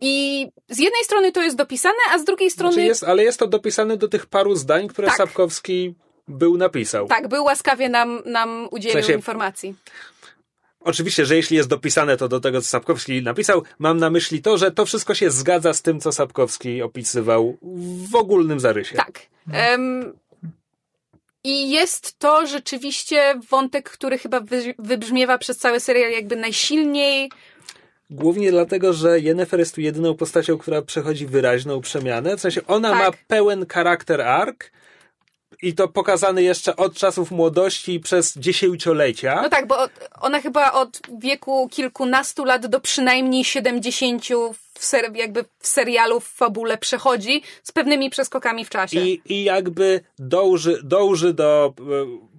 I 0.00 0.46
z 0.68 0.78
jednej 0.78 1.04
strony 1.04 1.32
to 1.32 1.42
jest 1.42 1.56
dopisane, 1.56 1.98
a 2.10 2.18
z 2.18 2.24
drugiej 2.24 2.50
strony. 2.50 2.72
Znaczy 2.72 2.86
jest, 2.88 3.04
ale 3.04 3.24
jest 3.24 3.38
to 3.38 3.46
dopisane 3.46 3.96
do 3.96 4.08
tych 4.08 4.26
paru 4.26 4.54
zdań, 4.56 4.88
które 4.88 5.08
Tak. 5.08 5.16
Sapkowski 5.16 5.94
był 6.28 6.56
napisał. 6.56 7.06
Tak, 7.06 7.28
był 7.28 7.44
łaskawie 7.44 7.88
nam, 7.88 8.22
nam 8.26 8.68
udzielił 8.70 8.98
W 9.02 9.04
sensie- 9.04 9.12
informacji. 9.16 9.74
Oczywiście, 10.80 11.26
że 11.26 11.36
jeśli 11.36 11.56
jest 11.56 11.68
dopisane 11.68 12.16
to 12.16 12.28
do 12.28 12.40
tego, 12.40 12.62
co 12.62 12.68
Sapkowski 12.68 13.22
napisał, 13.22 13.62
mam 13.78 13.98
na 13.98 14.10
myśli 14.10 14.42
to, 14.42 14.58
że 14.58 14.70
to 14.70 14.86
wszystko 14.86 15.14
się 15.14 15.30
zgadza 15.30 15.74
z 15.74 15.82
tym, 15.82 16.00
co 16.00 16.12
Sapkowski 16.12 16.82
opisywał 16.82 17.58
w 18.10 18.14
ogólnym 18.16 18.60
zarysie. 18.60 18.96
Tak. 18.96 19.20
Em, 19.52 20.12
I 21.44 21.70
jest 21.70 22.18
to 22.18 22.46
rzeczywiście 22.46 23.40
wątek, 23.50 23.90
który 23.90 24.18
chyba 24.18 24.40
wy, 24.40 24.74
wybrzmiewa 24.78 25.38
przez 25.38 25.58
cały 25.58 25.80
serial 25.80 26.10
jakby 26.12 26.36
najsilniej. 26.36 27.30
Głównie 28.10 28.50
dlatego, 28.50 28.92
że 28.92 29.20
Yennefer 29.20 29.60
jest 29.60 29.74
tu 29.74 29.80
jedyną 29.80 30.14
postacią, 30.14 30.58
która 30.58 30.82
przechodzi 30.82 31.26
wyraźną 31.26 31.80
przemianę. 31.80 32.36
W 32.36 32.40
sensie 32.40 32.60
ona 32.66 32.90
Tak. 32.90 32.98
ma 32.98 33.10
pełen 33.26 33.66
charakter 33.66 34.20
ark 34.20 34.70
i 35.62 35.74
to 35.74 35.88
pokazany 35.88 36.42
jeszcze 36.42 36.76
od 36.76 36.94
czasów 36.94 37.30
młodości 37.30 38.00
przez 38.00 38.36
dziesięciolecia. 38.36 39.40
No 39.42 39.48
tak, 39.48 39.66
bo 39.66 39.76
ona 40.20 40.40
chyba 40.40 40.72
od 40.72 41.00
wieku 41.18 41.68
kilkunastu 41.68 42.44
lat 42.44 42.66
do 42.66 42.80
przynajmniej 42.80 43.44
70 43.44 44.24
w 44.78 44.84
ser, 44.84 45.16
jakby 45.16 45.44
w 45.58 45.66
serialu, 45.66 46.20
w 46.20 46.28
fabule 46.28 46.78
przechodzi 46.78 47.42
z 47.62 47.72
pewnymi 47.72 48.10
przeskokami 48.10 48.64
w 48.64 48.70
czasie. 48.70 49.00
I, 49.00 49.20
I 49.24 49.44
jakby 49.44 50.00
dąży, 50.18 50.80
dąży 50.82 51.34
do 51.34 51.74
e, 51.78 51.82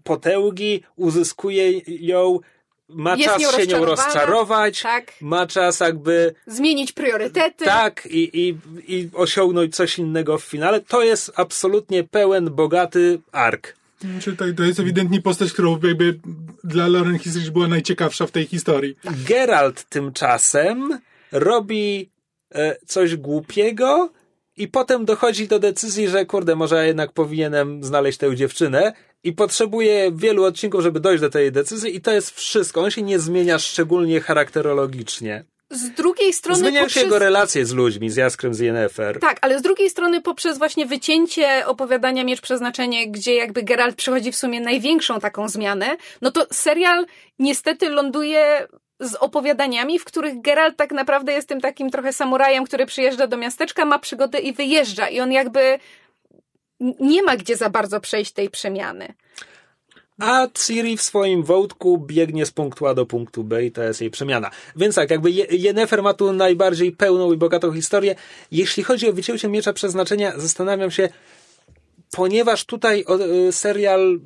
potęgi, 0.03 0.83
uzyskuje 0.95 1.81
ją, 1.87 2.39
ma 2.89 3.15
Jest 3.15 3.29
czas 3.29 3.41
nią 3.41 3.51
się 3.51 3.67
nią 3.67 3.85
rozczarować, 3.85 4.81
tak. 4.81 5.13
ma 5.21 5.47
czas 5.47 5.79
jakby 5.79 6.33
Zmienić 6.47 6.91
priorytety. 6.91 7.65
tak 7.65 8.05
i, 8.05 8.39
i, 8.47 8.57
i 8.87 9.09
osiągnąć 9.13 9.75
coś 9.75 9.99
innego 9.99 10.37
w 10.37 10.43
finale. 10.43 10.81
To 10.81 11.03
jest 11.03 11.31
absolutnie 11.35 12.03
pełen, 12.03 12.49
bogaty 12.49 13.19
ark. 13.31 13.75
Znaczy, 14.01 14.35
to, 14.35 14.45
to 14.57 14.63
jest 14.63 14.79
ewidentnie 14.79 15.21
postać, 15.21 15.53
którą 15.53 15.79
jakby 15.83 16.19
dla 16.63 16.87
Lauren 16.87 17.19
Hisrich 17.19 17.51
była 17.51 17.67
najciekawsza 17.67 18.27
w 18.27 18.31
tej 18.31 18.45
historii. 18.45 18.95
Geralt 19.27 19.83
tymczasem 19.83 20.99
robi 21.31 22.09
e, 22.51 22.75
coś 22.85 23.15
głupiego 23.15 24.09
i 24.57 24.67
potem 24.67 25.05
dochodzi 25.05 25.47
do 25.47 25.59
decyzji, 25.59 26.07
że 26.07 26.25
kurde, 26.25 26.55
może 26.55 26.75
ja 26.75 26.83
jednak 26.83 27.11
powinienem 27.11 27.83
znaleźć 27.83 28.17
tę 28.17 28.35
dziewczynę 28.35 28.93
i 29.23 29.33
potrzebuje 29.33 30.11
wielu 30.15 30.43
odcinków, 30.43 30.81
żeby 30.81 30.99
dojść 30.99 31.21
do 31.21 31.29
tej 31.29 31.51
decyzji 31.51 31.95
i 31.95 32.01
to 32.01 32.11
jest 32.11 32.35
wszystko. 32.35 32.81
On 32.81 32.91
się 32.91 33.01
nie 33.01 33.19
zmienia 33.19 33.59
szczególnie 33.59 34.21
charakterologicznie. 34.21 35.45
Z 35.71 35.89
drugiej 35.89 36.33
strony 36.33 36.59
Zmieniają 36.59 36.85
poprzez... 36.85 37.01
się 37.01 37.05
jego 37.05 37.19
relacje 37.19 37.65
z 37.65 37.73
ludźmi, 37.73 38.09
z 38.09 38.15
Jaskrem, 38.15 38.53
z 38.53 38.59
Yennefer. 38.59 39.19
Tak, 39.19 39.37
ale 39.41 39.59
z 39.59 39.61
drugiej 39.61 39.89
strony 39.89 40.21
poprzez 40.21 40.57
właśnie 40.57 40.85
wycięcie 40.85 41.65
opowiadania 41.65 42.23
Miecz 42.23 42.41
Przeznaczenie, 42.41 43.11
gdzie 43.11 43.35
jakby 43.35 43.63
Geralt 43.63 43.95
przychodzi 43.95 44.31
w 44.31 44.35
sumie 44.35 44.61
największą 44.61 45.19
taką 45.19 45.49
zmianę, 45.49 45.97
no 46.21 46.31
to 46.31 46.47
serial 46.51 47.05
niestety 47.39 47.89
ląduje 47.89 48.67
z 48.99 49.15
opowiadaniami, 49.15 49.99
w 49.99 50.05
których 50.05 50.41
Geralt 50.41 50.77
tak 50.77 50.91
naprawdę 50.91 51.33
jest 51.33 51.47
tym 51.47 51.61
takim 51.61 51.89
trochę 51.89 52.13
samurajem, 52.13 52.65
który 52.65 52.85
przyjeżdża 52.85 53.27
do 53.27 53.37
miasteczka, 53.37 53.85
ma 53.85 53.99
przygodę 53.99 54.39
i 54.39 54.53
wyjeżdża. 54.53 55.09
I 55.09 55.19
on 55.19 55.31
jakby 55.31 55.79
nie 56.99 57.23
ma 57.23 57.37
gdzie 57.37 57.57
za 57.57 57.69
bardzo 57.69 57.99
przejść 57.99 58.31
tej 58.31 58.49
przemiany. 58.49 59.13
A 60.19 60.47
Ciri 60.53 60.97
w 60.97 61.01
swoim 61.01 61.43
wątku 61.43 61.97
biegnie 61.97 62.45
z 62.45 62.51
punktu 62.51 62.87
A 62.87 62.93
do 62.93 63.05
punktu 63.05 63.43
B 63.43 63.65
i 63.65 63.71
to 63.71 63.83
jest 63.83 64.01
jej 64.01 64.09
przemiana. 64.11 64.51
Więc 64.75 64.95
tak, 64.95 65.09
jakby 65.11 65.31
Je- 65.31 65.45
Yennefer 65.49 66.03
ma 66.03 66.13
tu 66.13 66.33
najbardziej 66.33 66.91
pełną 66.91 67.33
i 67.33 67.37
bogatą 67.37 67.73
historię. 67.73 68.15
Jeśli 68.51 68.83
chodzi 68.83 69.09
o 69.09 69.13
wycięcie 69.13 69.47
Miecza 69.49 69.73
Przeznaczenia, 69.73 70.33
zastanawiam 70.37 70.91
się, 70.91 71.09
ponieważ 72.11 72.65
tutaj 72.65 73.05
y, 73.47 73.51
serial 73.51 74.19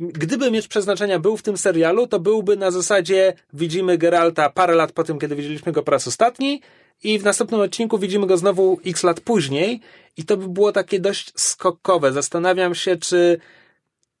Gdyby 0.00 0.50
Miecz 0.50 0.68
Przeznaczenia 0.68 1.18
był 1.18 1.36
w 1.36 1.42
tym 1.42 1.56
serialu, 1.56 2.06
to 2.06 2.20
byłby 2.20 2.56
na 2.56 2.70
zasadzie 2.70 3.32
widzimy 3.52 3.98
Geralta 3.98 4.50
parę 4.50 4.74
lat 4.74 4.92
po 4.92 5.04
tym, 5.04 5.18
kiedy 5.18 5.36
widzieliśmy 5.36 5.72
go 5.72 5.82
po 5.82 5.90
raz 5.92 6.08
ostatni 6.08 6.60
i 7.02 7.18
w 7.18 7.24
następnym 7.24 7.60
odcinku 7.60 7.98
widzimy 7.98 8.26
go 8.26 8.36
znowu 8.36 8.80
x 8.86 9.02
lat 9.02 9.20
później 9.20 9.80
i 10.16 10.24
to 10.24 10.36
by 10.36 10.48
było 10.48 10.72
takie 10.72 11.00
dość 11.00 11.32
skokowe. 11.36 12.12
Zastanawiam 12.12 12.74
się, 12.74 12.96
czy 12.96 13.40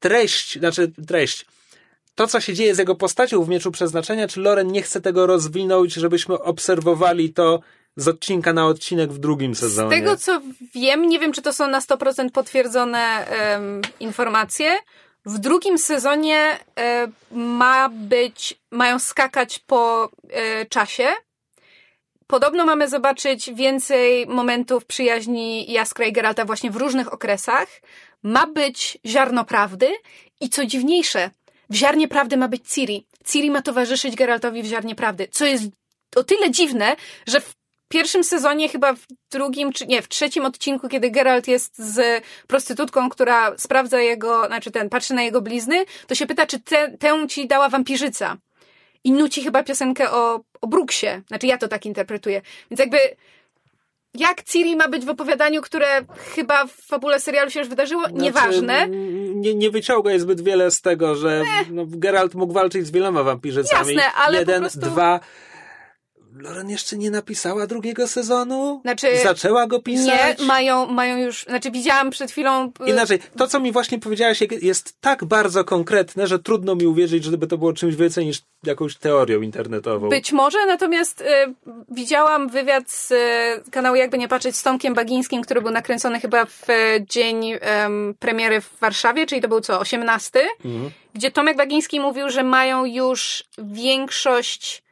treść, 0.00 0.58
znaczy 0.58 0.92
treść, 1.06 1.46
to 2.14 2.26
co 2.26 2.40
się 2.40 2.54
dzieje 2.54 2.74
z 2.74 2.78
jego 2.78 2.94
postacią 2.94 3.42
w 3.44 3.48
Mieczu 3.48 3.70
Przeznaczenia, 3.70 4.28
czy 4.28 4.40
Loren 4.40 4.72
nie 4.72 4.82
chce 4.82 5.00
tego 5.00 5.26
rozwinąć, 5.26 5.92
żebyśmy 5.94 6.38
obserwowali 6.38 7.32
to 7.32 7.60
z 7.96 8.08
odcinka 8.08 8.52
na 8.52 8.66
odcinek 8.66 9.12
w 9.12 9.18
drugim 9.18 9.54
Z 9.54 9.58
sezonie. 9.58 9.90
tego 9.90 10.16
co 10.16 10.40
wiem, 10.74 11.08
nie 11.08 11.18
wiem 11.18 11.32
czy 11.32 11.42
to 11.42 11.52
są 11.52 11.68
na 11.68 11.80
100% 11.80 12.30
potwierdzone 12.30 13.26
em, 13.26 13.82
informacje, 14.00 14.78
w 15.26 15.38
drugim 15.38 15.78
sezonie 15.78 16.58
e, 16.78 17.08
ma 17.30 17.88
być, 17.88 18.60
mają 18.70 18.98
skakać 18.98 19.58
po 19.58 20.10
e, 20.30 20.66
czasie. 20.66 21.08
Podobno 22.26 22.66
mamy 22.66 22.88
zobaczyć 22.88 23.52
więcej 23.54 24.26
momentów 24.26 24.84
przyjaźni 24.84 25.72
Jaskra 25.72 26.06
i 26.06 26.12
Geralta 26.12 26.44
właśnie 26.44 26.70
w 26.70 26.76
różnych 26.76 27.12
okresach. 27.12 27.68
Ma 28.22 28.46
być 28.46 28.98
ziarno 29.06 29.44
prawdy 29.44 29.88
i 30.40 30.48
co 30.48 30.66
dziwniejsze, 30.66 31.30
w 31.70 31.74
ziarnie 31.74 32.08
prawdy 32.08 32.36
ma 32.36 32.48
być 32.48 32.68
Ciri. 32.68 33.06
Ciri 33.26 33.50
ma 33.50 33.62
towarzyszyć 33.62 34.16
Geraltowi 34.16 34.62
w 34.62 34.66
ziarnie 34.66 34.94
prawdy, 34.94 35.28
co 35.30 35.44
jest 35.44 35.64
o 36.16 36.24
tyle 36.24 36.50
dziwne, 36.50 36.96
że 37.26 37.40
w 37.40 37.54
pierwszym 37.88 38.24
sezonie, 38.24 38.68
chyba 38.68 38.92
w 38.92 39.06
drugim, 39.32 39.72
czy 39.72 39.86
nie, 39.86 40.02
w 40.02 40.08
trzecim 40.08 40.44
odcinku, 40.44 40.88
kiedy 40.88 41.10
Geralt 41.10 41.48
jest 41.48 41.78
z 41.78 42.24
prostytutką, 42.46 43.08
która 43.08 43.58
sprawdza 43.58 44.00
jego, 44.00 44.46
znaczy 44.46 44.70
ten, 44.70 44.90
patrzy 44.90 45.14
na 45.14 45.22
jego 45.22 45.42
blizny, 45.42 45.84
to 46.06 46.14
się 46.14 46.26
pyta, 46.26 46.46
czy 46.46 46.60
te, 46.60 46.98
tę 46.98 47.26
ci 47.28 47.46
dała 47.46 47.68
wampirzyca. 47.68 48.36
I 49.04 49.12
nuci 49.12 49.42
chyba 49.42 49.62
piosenkę 49.62 50.10
o, 50.10 50.40
o 50.60 50.66
Brooksie. 50.66 51.06
Znaczy 51.28 51.46
ja 51.46 51.58
to 51.58 51.68
tak 51.68 51.86
interpretuję. 51.86 52.42
Więc 52.70 52.80
jakby 52.80 52.98
jak 54.14 54.42
Ciri 54.42 54.76
ma 54.76 54.88
być 54.88 55.04
w 55.04 55.08
opowiadaniu, 55.08 55.62
które 55.62 55.86
chyba 56.34 56.66
w 56.66 56.72
fabule 56.72 57.20
serialu 57.20 57.50
się 57.50 57.60
już 57.60 57.68
wydarzyło? 57.68 58.02
Nieważne. 58.12 58.76
Znaczy, 58.78 58.90
nie, 59.34 59.54
nie 59.54 59.70
wyciągaj 59.70 60.20
zbyt 60.20 60.40
wiele 60.40 60.70
z 60.70 60.80
tego, 60.80 61.14
że 61.14 61.42
no, 61.70 61.84
Geralt 61.86 62.34
mógł 62.34 62.52
walczyć 62.52 62.86
z 62.86 62.90
wieloma 62.90 63.22
wampirzycami. 63.22 63.94
Jasne, 63.94 64.12
ale 64.12 64.32
po 64.36 64.40
Jeden, 64.40 64.60
prostu- 64.62 64.80
dwa. 64.80 65.20
Loren 66.34 66.70
jeszcze 66.70 66.96
nie 66.96 67.10
napisała 67.10 67.66
drugiego 67.66 68.08
sezonu? 68.08 68.80
Znaczy, 68.82 69.06
Zaczęła 69.22 69.66
go 69.66 69.82
pisać? 69.82 70.38
Nie, 70.38 70.46
mają, 70.46 70.86
mają 70.86 71.18
już, 71.18 71.44
znaczy 71.44 71.70
widziałam 71.70 72.10
przed 72.10 72.30
chwilą... 72.30 72.72
y, 72.86 72.90
Inaczej, 72.90 73.18
to 73.36 73.48
co 73.48 73.60
mi 73.60 73.72
właśnie 73.72 73.98
powiedziałaś 73.98 74.42
jest 74.62 75.00
tak 75.00 75.24
bardzo 75.24 75.64
konkretne, 75.64 76.26
że 76.26 76.38
trudno 76.38 76.74
mi 76.74 76.86
uwierzyć, 76.86 77.24
żeby 77.24 77.46
to 77.46 77.58
było 77.58 77.72
czymś 77.72 77.96
więcej 77.96 78.26
niż 78.26 78.42
jakąś 78.66 78.96
teorią 78.96 79.40
internetową. 79.40 80.08
Być 80.08 80.32
może, 80.32 80.66
natomiast 80.66 81.20
y, 81.20 81.24
widziałam 81.90 82.48
wywiad 82.48 82.90
z 82.90 83.10
y, 83.10 83.70
kanału 83.70 83.96
Jakby 83.96 84.18
Nie 84.18 84.28
Patrzeć 84.28 84.56
z 84.56 84.62
Tomkiem 84.62 84.94
Bagińskim, 84.94 85.42
który 85.42 85.62
był 85.62 85.70
nakręcony 85.70 86.20
chyba 86.20 86.44
w 86.44 86.70
y, 86.70 87.06
dzień 87.08 87.58
em, 87.60 88.14
premiery 88.18 88.60
w 88.60 88.78
Warszawie, 88.80 89.26
czyli 89.26 89.40
to 89.40 89.48
był 89.48 89.60
co, 89.60 89.80
18? 89.80 90.40
Mhm. 90.64 90.90
Gdzie 91.14 91.30
Tomek 91.30 91.56
Bagiński 91.56 92.00
mówił, 92.00 92.30
że 92.30 92.44
mają 92.44 92.84
już 92.84 93.44
większość, 93.58 94.83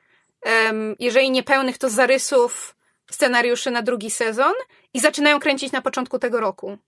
jeżeli 0.99 1.31
nie 1.31 1.43
pełnych, 1.43 1.79
to 1.79 1.91
zarysów 1.91 2.77
scenariuszy 3.11 3.71
na 3.71 3.83
drugi 3.83 4.11
sezon 4.11 4.53
i 4.95 5.01
zaczynają 5.01 5.41
kręcić 5.41 5.73
na 5.73 5.83
początku 5.83 6.19
tego 6.19 6.41
roku. 6.41 6.79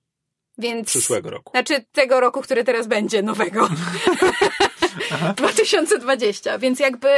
Więc... 0.58 0.88
Przyszłego 0.88 1.30
roku. 1.30 1.50
Znaczy 1.50 1.84
tego 1.92 2.20
roku, 2.20 2.42
który 2.42 2.64
teraz 2.64 2.86
będzie, 2.86 3.22
nowego. 3.22 3.68
2020, 5.36 6.58
więc 6.58 6.80
jakby 6.80 7.08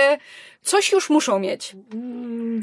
coś 0.63 0.93
już 0.93 1.11
muszą 1.11 1.39
mieć. 1.39 1.77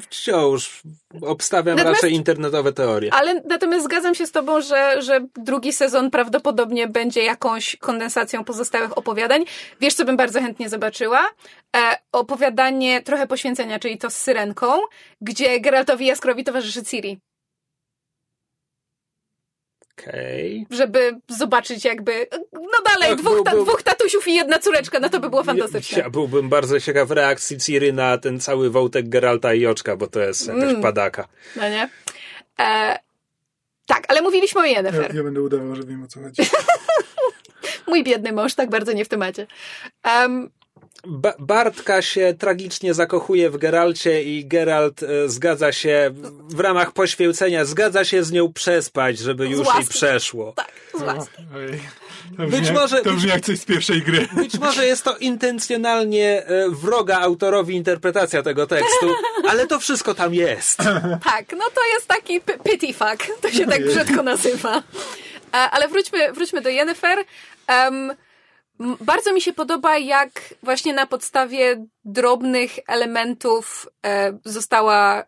Wciąż 0.10 0.82
obstawiam 1.22 1.78
Natomiast- 1.78 2.04
raczej 2.04 2.14
internetowe 2.16 2.74
teorie. 2.74 3.14
Ale 3.14 3.42
natomiast 3.50 3.86
zgadzam 3.86 4.16
się 4.16 4.28
z 4.28 4.32
tobą, 4.32 4.62
że, 4.62 5.02
że 5.02 5.26
drugi 5.36 5.74
sezon 5.74 6.12
prawdopodobnie 6.12 6.88
będzie 6.88 7.24
jakąś 7.24 7.76
kondensacją 7.76 8.44
pozostałych 8.44 8.98
opowiadań. 8.98 9.46
Wiesz, 9.82 9.94
co 9.94 10.06
bym 10.06 10.18
bardzo 10.18 10.40
chętnie 10.42 10.70
zobaczyła? 10.70 11.26
E, 11.76 11.80
opowiadanie 12.12 13.02
trochę 13.02 13.28
poświęcenia, 13.28 13.80
czyli 13.80 13.98
to 13.98 14.10
z 14.10 14.16
Syrenką, 14.16 14.74
gdzie 15.22 15.60
Geraltowi 15.60 16.06
Jaskrowi 16.06 16.44
towarzyszy 16.44 16.84
Ciri. 16.84 17.20
Okej. 20.08 20.66
Żeby 20.70 21.20
zobaczyć 21.28 21.86
jakby, 21.86 22.28
no 22.54 22.84
dalej, 22.86 23.10
Tak, 23.10 23.18
dwóch, 23.18 23.41
ta, 23.45 23.51
był- 23.51 23.64
dwóch 23.66 23.84
tatusiów 23.84 24.28
i 24.28 24.36
jedna 24.36 24.60
córeczka, 24.60 24.99
no 24.99 25.10
to 25.10 25.20
by 25.20 25.30
było 25.30 25.43
fantastyczne. 25.43 25.97
Ja, 25.97 26.04
ja 26.04 26.10
byłbym 26.10 26.49
bardzo 26.49 26.80
ciekaw 26.80 27.12
reakcji 27.12 27.58
Ciri 27.58 27.93
na 27.93 28.18
ten 28.18 28.39
cały 28.39 28.70
wątek 28.70 29.10
Geralta 29.10 29.54
i 29.54 29.66
Oczka, 29.66 29.95
bo 29.97 30.08
to 30.08 30.20
jest 30.20 30.47
jakaś 30.47 30.64
Mm. 30.64 30.82
padaka. 30.82 31.28
No 31.56 31.70
nie? 31.70 31.89
E, 32.60 32.99
tak, 33.88 34.04
ale 34.08 34.22
mówiliśmy 34.22 34.62
o 34.62 34.66
Ja, 34.66 34.72
Yennefer. 34.72 35.16
ja 35.16 35.24
będę 35.24 35.41
udawał, 35.41 35.76
że 35.76 35.84
wiem 35.84 36.04
o 36.04 36.08
co 36.08 36.20
chodzi. 36.22 36.41
Mój 37.88 38.04
biedny 38.04 38.32
mąż, 38.32 38.54
tak 38.56 38.70
bardzo 38.70 38.93
nie 38.93 39.06
w 39.06 39.10
temacie. 39.10 39.47
Em, 40.04 40.49
Ba 41.08 41.34
Bartka 41.39 42.01
się 42.01 42.34
tragicznie 42.39 42.93
zakochuje 42.93 43.49
w 43.49 43.58
Geralcie 43.58 44.24
i 44.24 44.45
Geralt 44.45 45.04
e, 45.04 45.30
zgadza 45.30 45.72
się 45.72 46.12
w 46.49 46.60
ramach 46.60 46.91
poświęcenia, 46.91 47.66
zgadza 47.66 48.06
się 48.06 48.24
z 48.24 48.32
nią 48.32 48.54
przespać, 48.54 49.18
żeby 49.18 49.47
już 49.47 49.58
jej 49.58 49.68
łaski. 49.68 49.93
przeszło. 49.93 50.54
Tak, 50.56 50.72
z 50.97 51.01
łaski. 51.01 51.43
To 52.38 52.43
Być 52.43 52.62
brzmi, 52.62 52.76
może- 52.76 53.01
to 53.01 53.12
brzmi 53.14 53.30
jak 53.30 53.41
coś 53.41 53.60
z 53.60 53.66
pierwszej 53.66 54.01
gry. 54.01 54.28
Być 54.36 54.60
może 54.60 54.86
jest 54.88 55.04
to 55.04 55.18
intencjonalnie 55.18 56.45
e, 56.45 56.70
wroga 56.70 57.20
autorowi 57.20 57.76
interpretacja 57.76 58.43
tego 58.43 58.68
tekstu, 58.68 59.14
ale 59.49 59.68
to 59.68 59.80
wszystko 59.80 60.14
tam 60.16 60.34
jest. 60.34 60.78
Tak, 61.24 61.45
no 61.58 61.66
to 61.76 61.82
jest 61.93 62.08
taki 62.08 62.41
pity 62.41 62.93
fuck, 62.93 63.41
to 63.41 63.51
się 63.51 63.66
tak 63.68 63.86
brzydko 63.86 64.24
nazywa. 64.24 64.78
E, 64.78 65.56
Ale 65.58 65.88
wróćmy, 65.88 66.34
wróćmy 66.34 66.62
do 66.62 66.70
Yennefer. 66.70 67.18
Em, 67.68 68.12
m, 68.12 68.16
bardzo 69.02 69.34
mi 69.34 69.42
się 69.42 69.54
podoba, 69.54 69.98
jak 69.98 70.30
właśnie 70.64 70.94
na 70.94 71.08
podstawie 71.08 71.86
drobnych 72.06 72.72
elementów 72.88 73.88
e, 74.06 74.38
została 74.46 75.24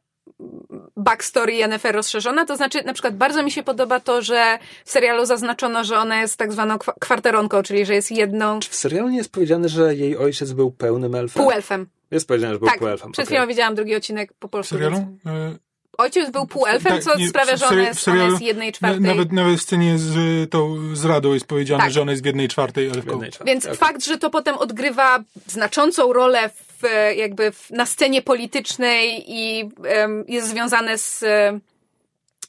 backstory 0.98 1.54
Yennefer 1.54 1.96
rozszerzona. 1.96 2.46
To 2.46 2.56
znaczy, 2.56 2.84
na 2.84 2.94
przykład 2.94 3.18
bardzo 3.18 3.44
mi 3.44 3.52
się 3.52 3.64
podoba 3.64 4.00
to, 4.00 4.22
że 4.22 4.60
w 4.86 4.92
serialu 4.92 5.26
zaznaczono, 5.26 5.84
że 5.84 5.98
ona 5.98 6.22
jest 6.22 6.38
tak 6.38 6.52
zwaną 6.54 6.78
kwa- 6.78 6.94
kwarteronką, 7.00 7.64
czyli 7.64 7.86
że 7.86 7.94
jest 7.96 8.12
jedną 8.12 8.60
W 8.60 8.76
serialu 8.76 9.10
nie 9.10 9.18
jest 9.18 9.32
powiedziane, 9.32 9.70
że 9.70 9.96
jej 9.96 10.18
ojciec 10.18 10.52
był 10.52 10.72
pełnym 10.72 11.16
elfem? 11.16 11.44
półelfem. 11.44 11.88
Jest 12.12 12.28
powiedziane, 12.28 12.54
że 12.54 12.60
był 12.60 12.68
Tak, 12.68 12.80
półelfem. 12.80 13.12
przed 13.12 13.26
chwilą 13.28 13.48
widziałam 13.48 13.76
drugi 13.76 13.96
odcinek 13.96 14.34
po 14.40 14.48
W 14.48 14.52
polsku. 14.52 14.76
serialu? 14.76 14.96
więc- 14.96 15.26
E, 15.56 15.58
Ojciec 15.98 16.32
był 16.32 16.48
półelfem, 16.48 16.92
tak, 16.94 17.04
co 17.04 17.18
nie, 17.18 17.30
sprawia, 17.30 17.58
że 17.58 17.68
ona 17.68 17.82
jest, 17.82 18.08
ona 18.08 18.24
jest 18.24 18.42
jednej 18.42 18.68
na- 18.68 18.72
czwartej. 18.74 19.02
Nawet, 19.02 19.32
nawet 19.32 19.60
w 19.60 19.62
scenie 19.62 19.98
z 19.98 20.16
tą 20.50 20.78
z 20.96 21.06
Radą 21.06 21.34
jest 21.34 21.46
powiedziane, 21.48 21.84
Tak. 21.84 21.92
że 21.92 22.02
ona 22.02 22.12
jest 22.12 22.24
w 22.24 22.26
jednej 22.26 22.48
czwartej 22.48 22.90
W 22.90 22.96
elfką. 22.96 23.12
jednej 23.12 23.32
czwartej, 23.32 23.54
Więc 23.54 23.66
okej. 23.66 23.78
fakt, 23.78 24.06
że 24.06 24.18
to 24.18 24.30
potem 24.30 24.56
odgrywa 24.58 25.20
znaczącą 25.48 26.14
rolę 26.14 26.50
w, 26.50 26.86
e, 26.86 27.16
jakby 27.16 27.52
w, 27.52 27.72
na 27.72 27.86
scenie 27.86 28.22
politycznej 28.22 29.24
i 29.28 29.70
em, 29.88 30.24
jest 30.28 30.48
związane 30.50 30.98
z 30.98 31.24
e, 31.24 31.60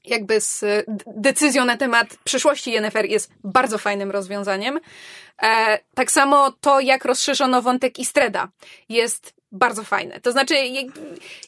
jakby 0.05 0.41
z 0.41 0.65
decyzją 1.07 1.65
na 1.65 1.77
temat 1.77 2.17
przyszłości 2.25 2.71
Yennefer 2.73 3.05
jest 3.05 3.31
bardzo 3.45 3.79
fajnym 3.79 4.11
rozwiązaniem. 4.11 4.81
E, 5.43 5.79
tak 5.95 6.11
samo 6.11 6.53
to, 6.61 6.81
jak 6.81 7.05
rozszerzono 7.05 7.63
wątek 7.63 7.99
Istreda 7.99 8.49
jest 8.89 9.36
bardzo 9.57 9.85
fajne. 9.85 10.21
To 10.21 10.33
znaczy, 10.33 10.55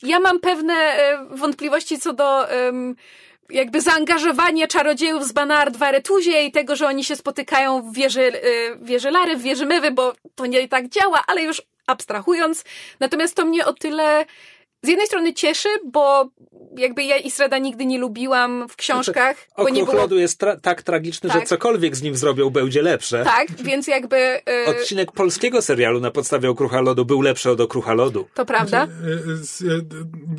ja 0.02 0.20
mam 0.20 0.40
pewne 0.40 0.74
e, 0.74 1.26
wątpliwości 1.30 1.98
co 1.98 2.12
do 2.12 2.46
jakby 3.50 3.80
zaangażowania 3.80 4.66
czarodziejów 4.66 5.24
z 5.24 5.32
Banard 5.32 5.76
w 5.76 5.82
Aretuzie 5.82 6.44
i 6.44 6.52
tego, 6.52 6.76
że 6.76 6.86
oni 6.86 7.04
się 7.04 7.16
spotykają 7.16 7.82
w 7.82 7.94
wieży, 7.94 8.22
e, 8.22 8.40
wieży 8.82 9.10
Lary, 9.10 9.36
w 9.36 9.42
wieży 9.42 9.66
Mewy, 9.66 9.90
bo 9.90 10.12
to 10.34 10.46
nie 10.46 10.68
tak 10.68 10.88
działa, 10.88 11.24
ale 11.26 11.42
już 11.42 11.62
abstrahując. 11.86 12.64
Natomiast 13.00 13.34
to 13.34 13.44
mnie 13.44 13.66
o 13.66 13.72
tyle 13.72 14.24
z 14.82 14.88
jednej 14.88 15.06
strony 15.06 15.34
cieszy, 15.34 15.68
bo 15.92 16.30
jakby 16.76 17.02
ja 17.04 17.16
Israda 17.16 17.58
nigdy 17.58 17.86
nie 17.86 17.98
lubiłam 17.98 18.68
w 18.68 18.76
książkach, 18.76 19.36
bo 19.56 19.68
nie 19.68 19.84
było... 19.84 19.96
lodu 19.96 20.18
jest 20.18 20.42
tra- 20.42 20.60
tak 20.60 20.82
tragiczny, 20.82 21.30
że 21.30 21.38
Tak. 21.38 21.48
cokolwiek 21.48 21.96
z 21.96 22.02
nim 22.02 22.16
zrobią, 22.16 22.50
będzie 22.50 22.82
lepsze. 22.82 23.24
Tak, 23.24 23.48
więc 23.62 23.86
jakby... 23.86 24.16
e, 24.16 24.42
Odcinek 24.66 25.12
polskiego 25.12 25.62
serialu 25.62 26.00
na 26.00 26.10
podstawie 26.10 26.50
Okrucha 26.50 26.80
Lodu 26.80 27.04
był 27.04 27.20
lepszy 27.20 27.50
od 27.50 27.60
Okrucha 27.60 27.94
Lodu. 27.94 28.28
to 28.34 28.46
prawda? 28.46 28.82
E, 28.82 29.70
e, 29.70 29.74
e, 29.74 29.80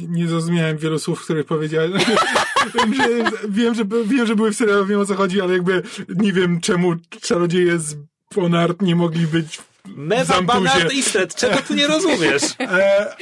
Nie 0.10 0.28
zrozumiałem 0.28 0.78
wielu 0.78 1.00
słów, 1.00 1.24
które 1.24 1.44
powiedziałem. 1.44 1.94
wiem, 2.76 2.94
że, 2.94 3.08
wiem, 3.50 3.76
że, 3.76 3.84
wiem, 4.06 4.26
że 4.26 4.36
były 4.36 4.52
w 4.52 4.56
serialu, 4.56 4.86
wiem 4.86 5.00
o 5.00 5.06
co 5.06 5.16
chodzi, 5.16 5.42
ale 5.42 5.54
jakby 5.54 5.82
nie 6.16 6.34
wiem 6.34 6.62
czemu 6.62 6.96
czarodzieje 7.22 7.80
z 7.80 7.96
Bonard 8.36 8.82
nie 8.82 8.96
mogli 8.96 9.28
być 9.28 9.58
w 9.58 9.69
Mewa. 9.86 10.42
Banard 10.42 10.94
i 10.94 11.04
Stret, 11.04 11.36
czego 11.36 11.58
tu 11.58 11.74
nie 11.74 11.88
rozumiesz? 11.88 12.44
E, 12.60 13.16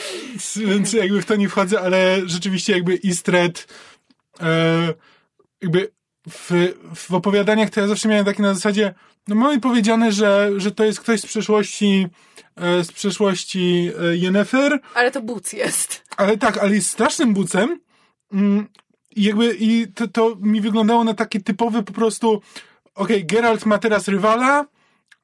więc 0.55 0.93
jakby 0.93 1.21
w 1.21 1.25
to 1.25 1.35
nie 1.35 1.49
wchodzę, 1.49 1.81
ale 1.81 2.21
rzeczywiście 2.25 2.73
jakby 2.73 2.95
Istred 2.95 3.67
e, 4.41 4.93
jakby 5.61 5.91
w, 6.29 6.73
w 6.95 7.13
opowiadaniach 7.13 7.69
to 7.69 7.81
ja 7.81 7.87
zawsze 7.87 8.09
miałem 8.09 8.25
takie 8.25 8.41
na 8.41 8.53
zasadzie, 8.53 8.93
no 9.27 9.35
mamy 9.35 9.59
powiedziane, 9.59 10.11
że, 10.11 10.51
że 10.57 10.71
to 10.71 10.83
jest 10.83 10.99
ktoś 10.99 11.19
z 11.19 11.25
przeszłości 11.25 12.07
e, 12.55 12.83
z 12.83 12.91
przeszłości 12.91 13.91
e, 14.01 14.17
Yennefer, 14.17 14.79
Ale 14.93 15.11
to 15.11 15.21
buc 15.21 15.53
jest. 15.53 16.03
ale 16.17 16.37
tak, 16.37 16.57
ale 16.57 16.75
jest 16.75 16.89
strasznym 16.89 17.33
bucem 17.33 17.79
mm, 18.33 18.67
i 19.15 19.23
jakby 19.23 19.55
i 19.59 19.87
to, 19.95 20.07
to 20.07 20.35
mi 20.39 20.61
wyglądało 20.61 21.03
na 21.03 21.13
taki 21.13 21.43
typowy 21.43 21.83
po 21.83 21.93
prostu 21.93 22.41
okej, 22.95 23.25
Geralt 23.25 23.65
ma 23.65 23.77
teraz 23.77 24.07
rywala, 24.07 24.65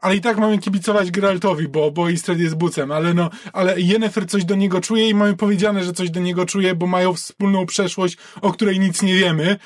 ale 0.04 0.16
i 0.16 0.22
tak 0.22 0.38
mamy 0.38 0.58
kibicować 0.58 1.12
Geraltowi, 1.12 1.68
bo, 1.68 1.92
bo 1.92 2.10
Istred 2.10 2.40
jest 2.40 2.56
bucem, 2.56 2.92
ale 2.92 3.14
no, 3.14 3.30
ale 3.54 3.82
Yennefer 3.82 4.28
coś 4.28 4.46
do 4.46 4.56
niego 4.56 4.82
czuje 4.82 5.10
i 5.10 5.14
mamy 5.14 5.36
powiedziane, 5.36 5.84
że 5.84 5.94
coś 5.94 6.10
do 6.10 6.20
niego 6.20 6.46
czuje, 6.46 6.76
bo 6.76 6.88
mają 6.88 7.14
wspólną 7.14 7.66
przeszłość, 7.66 8.18
o 8.42 8.52
której 8.52 8.80
nic 8.80 9.02
nie 9.02 9.16
wiemy. 9.16 9.58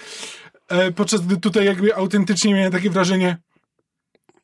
E, 0.70 0.92
podczas 0.92 1.22
gdy 1.22 1.38
tutaj 1.38 1.66
jakby 1.66 1.96
autentycznie 1.96 2.54
miałem 2.54 2.72
takie 2.72 2.90
wrażenie, 2.90 3.38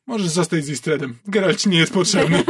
możesz 0.06 0.28
zostać 0.28 0.64
z 0.64 0.70
Istredem. 0.70 1.18
Geralt 1.26 1.58
ci 1.58 1.68
nie 1.68 1.78
jest 1.78 1.92
potrzebny. 1.92 2.44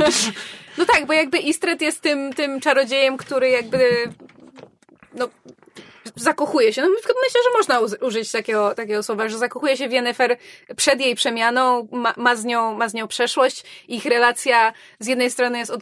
No 0.78 0.84
tak, 0.84 1.06
bo 1.06 1.12
jakby 1.12 1.38
Istred 1.38 1.82
jest 1.82 2.00
tym, 2.00 2.32
tym 2.32 2.60
czarodziejem, 2.60 3.16
który 3.16 3.50
jakby 3.50 3.78
no, 5.14 5.28
zakochuje 6.16 6.72
się. 6.72 6.82
No, 6.82 6.88
myślę, 6.88 7.40
że 7.44 7.58
można 7.58 7.96
użyć 8.06 8.32
takiego, 8.32 8.74
takiego 8.74 9.02
słowa, 9.02 9.28
że 9.28 9.38
zakochuje 9.38 9.76
się 9.76 9.88
w 9.88 9.92
Yennefer 9.92 10.36
przed 10.76 11.00
jej 11.00 11.14
przemianą, 11.14 11.88
ma, 11.92 12.14
ma, 12.16 12.36
z, 12.36 12.44
nią, 12.44 12.74
ma 12.74 12.88
z 12.88 12.94
nią 12.94 13.08
przeszłość. 13.08 13.64
Ich 13.88 14.04
relacja 14.04 14.72
z 14.98 15.06
jednej 15.06 15.30
strony 15.30 15.58
jest 15.58 15.72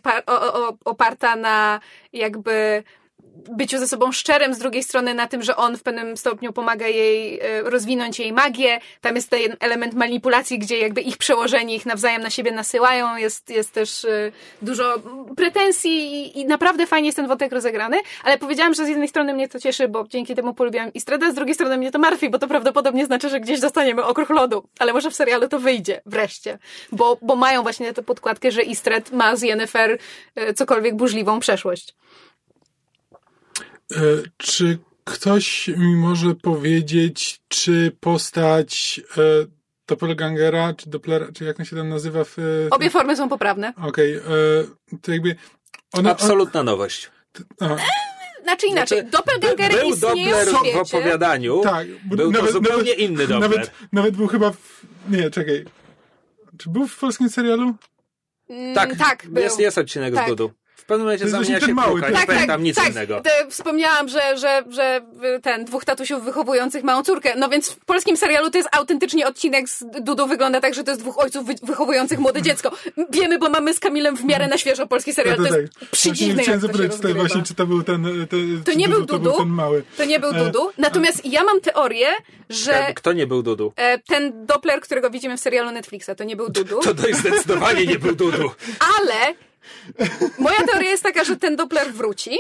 oparta 0.85 1.37
na 1.37 1.81
jakby 2.13 2.83
byciu 3.51 3.79
ze 3.79 3.89
sobą 3.89 4.13
szczerym, 4.13 4.55
z 4.55 4.59
drugiej 4.59 4.83
strony 4.83 5.15
na 5.15 5.27
tym, 5.27 5.43
że 5.43 5.57
on 5.57 5.77
w 5.77 5.83
pewnym 5.83 6.17
stopniu 6.17 6.53
pomaga 6.53 6.87
jej 6.87 7.41
e, 7.41 7.63
rozwinąć 7.63 8.19
jej 8.19 8.33
magię. 8.33 8.81
Tam 9.01 9.17
jest 9.17 9.31
ten 9.31 9.57
element 9.61 9.95
manipulacji, 9.95 10.59
gdzie 10.59 10.79
jakby 10.79 11.01
ich 11.01 11.17
przełożeni 11.17 11.75
ich 11.75 11.87
nawzajem 11.87 12.23
na 12.23 12.31
siebie 12.31 12.53
nasyłają. 12.53 13.17
Jest, 13.17 13.51
jest 13.51 13.73
też 13.73 14.05
e, 14.05 14.33
dużo 14.63 14.95
pretensji 15.37 15.93
i, 15.93 16.41
i 16.41 16.45
naprawdę 16.45 16.87
fajnie 16.87 17.09
jest 17.09 17.17
ten 17.17 17.29
wątek 17.29 17.53
rozegrany, 17.53 17.97
ale 18.25 18.39
powiedziałam, 18.39 18.75
że 18.75 18.85
z 18.85 18.89
jednej 18.89 19.09
strony 19.09 19.35
mnie 19.35 19.49
to 19.49 19.61
cieszy, 19.61 19.89
bo 19.89 20.07
dzięki 20.09 20.35
temu 20.35 20.55
polubiłam 20.55 20.93
Istreda, 20.93 21.31
z 21.31 21.35
drugiej 21.35 21.55
strony 21.55 21.79
mnie 21.79 21.91
to 21.91 21.99
martwi, 21.99 22.31
bo 22.31 22.39
to 22.39 22.49
prawdopodobnie 22.49 23.07
znaczy, 23.07 23.29
że 23.29 23.41
gdzieś 23.41 23.61
dostaniemy 23.61 24.05
okruch 24.05 24.31
lodu, 24.31 24.69
ale 24.79 24.93
może 24.93 25.11
w 25.11 25.15
serialu 25.15 25.49
to 25.49 25.59
wyjdzie 25.59 26.01
wreszcie, 26.07 26.59
bo, 26.93 27.19
bo 27.23 27.37
mają 27.37 27.63
właśnie 27.63 27.93
tę 27.93 28.03
podkładkę, 28.03 28.51
że 28.51 28.63
Istred 28.63 29.13
ma 29.13 29.37
z 29.37 29.43
Yennefer 29.43 29.99
e, 30.35 30.55
cokolwiek 30.55 30.97
burzliwą 30.97 31.41
przeszłość. 31.41 31.95
E, 33.91 33.97
Czy 34.37 34.79
ktoś 35.05 35.69
mi 35.69 35.97
może 35.97 36.35
powiedzieć, 36.35 37.41
czy 37.49 37.97
postać 38.01 39.01
e, 39.19 39.21
Doppelgangera, 39.87 40.75
czy 40.75 40.91
Dopplera, 40.91 41.27
czy 41.35 41.45
jak 41.45 41.61
on 41.61 41.67
się 41.67 41.77
tam 41.77 41.89
nazywa 41.89 42.25
w... 42.25 42.39
e, 42.39 42.43
Obie 42.71 42.91
formy 42.91 43.17
są 43.17 43.29
poprawne. 43.29 43.73
Okej, 43.83 44.15
e, 44.15 44.21
to 45.03 45.13
jakby... 45.13 45.37
Ona, 45.93 46.11
Absolutna 46.11 46.63
nowość. 46.63 47.11
on, 47.61 47.73
a, 47.73 47.77
Znaczy 48.43 48.67
inaczej, 48.67 48.99
Znaczy, 49.01 49.11
doppelgangery 49.13 49.75
Był 49.81 49.89
istnieją 49.91 50.45
Doppler 50.45 50.75
w 50.85 50.89
w 50.89 50.95
opowiadaniu. 50.95 51.61
tak. 51.65 51.87
Był 52.05 52.33
to 52.33 52.53
zupełnie 52.53 52.93
inny 52.93 53.27
Doppler. 53.27 53.41
Nawet, 53.51 53.71
nawet 53.93 54.17
był 54.17 54.27
chyba 54.27 54.51
w... 54.51 54.83
Nie, 55.11 55.31
czekaj. 55.31 55.65
Czy 56.59 56.71
był 56.71 56.87
w 56.89 56.99
polskim 56.99 57.29
serialu? 57.31 57.75
Mm, 58.49 58.75
Tak, 58.75 58.97
tak 58.97 59.27
był. 59.29 59.43
jest, 59.43 59.59
jest 59.61 59.79
odcinek 59.79 60.15
Tak. 60.15 60.25
z 60.27 60.29
Dudu. 60.29 60.51
W 60.83 60.85
pewnym 60.85 61.07
momencie 61.07 61.25
To 61.25 61.37
jest 61.37 61.49
zamienia 61.49 61.67
się 61.67 61.75
mały, 61.75 61.93
kruka, 61.93 62.07
tak, 62.07 62.11
nie 62.13 62.19
tak, 62.19 62.27
pamiętam 62.27 62.57
tak, 62.57 62.63
nic 62.65 62.77
tak. 62.77 62.89
innego. 62.91 63.21
Te, 63.21 63.31
wspomniałam, 63.51 64.09
że, 64.09 64.39
że, 64.39 64.63
że 64.71 65.01
ten 65.43 65.65
dwóch 65.65 65.85
tatusiów 65.85 66.25
wychowujących 66.25 66.85
małą 66.85 67.03
córkę. 67.03 67.33
No 67.37 67.49
więc 67.49 67.71
w 67.71 67.85
polskim 67.85 68.17
serialu 68.17 68.51
to 68.51 68.59
jest 68.59 68.69
autentycznie 68.73 69.27
odcinek 69.27 69.69
z 69.69 69.85
Dudu 70.01 70.27
wygląda 70.27 70.61
tak, 70.61 70.75
że 70.75 70.85
to 70.85 70.91
jest 70.91 71.03
dwóch 71.03 71.19
ojców 71.19 71.47
wy, 71.47 71.55
wychowujących 71.63 72.19
młode 72.19 72.43
dziecko. 72.43 72.71
Wiemy, 73.11 73.39
bo 73.39 73.51
mamy 73.51 73.75
z 73.75 73.81
Kamilem 73.81 74.17
w 74.17 74.25
miarę 74.25 74.49
na 74.49 74.59
świeżo 74.59 74.87
polski 74.87 75.13
serial. 75.13 75.37
Tak, 75.37 75.47
To 75.47 75.53
tak. 75.53 75.61
jest 75.61 75.75
Właśnie 75.79 75.91
przydziwne, 75.93 76.43
Chciałem 76.43 76.61
to 76.61 76.67
zapytać 76.67 76.93
tutaj 76.97 77.15
właśnie, 77.15 77.43
czy 77.43 77.55
to 77.55 77.67
był 77.67 77.83
ten... 77.83 78.27
ten 78.31 78.63
To 78.65 78.73
nie 78.73 78.89
był 78.89 79.01
To 79.07 79.19
Dudu. 79.19 79.31
był 79.31 79.39
ten 79.39 79.49
mały. 79.49 79.83
To 79.97 80.05
nie 80.05 80.21
był 80.21 80.31
E, 80.31 80.45
Dudu. 80.45 80.71
Natomiast 80.79 81.25
ja 81.27 81.45
mam 81.45 81.61
teorię, 81.61 82.07
że 82.51 82.73
Tak, 82.73 82.95
Kto 82.95 83.13
nie 83.13 83.27
był 83.27 83.43
Dudu? 83.43 83.73
e, 83.77 83.99
ten 83.99 84.47
Doppler, 84.47 84.81
którego 84.81 85.11
widzimy 85.11 85.37
w 85.37 85.41
serialu 85.41 85.71
Netflixa, 85.71 86.11
to 86.17 86.25
nie 86.25 86.37
był 86.37 86.49
Dudu. 86.51 86.81
To 86.81 86.95
dość 86.95 87.15
zdecydowanie 87.17 87.87
nie 87.87 87.99
był 87.99 88.15
Dudu. 88.15 88.51
Ale 88.99 89.35
moja 90.39 90.63
teoria 90.73 90.91
jest 90.91 91.03
taka, 91.03 91.25
że 91.25 91.37
ten 91.37 91.57
Doppler 91.57 91.93
wróci. 91.93 92.39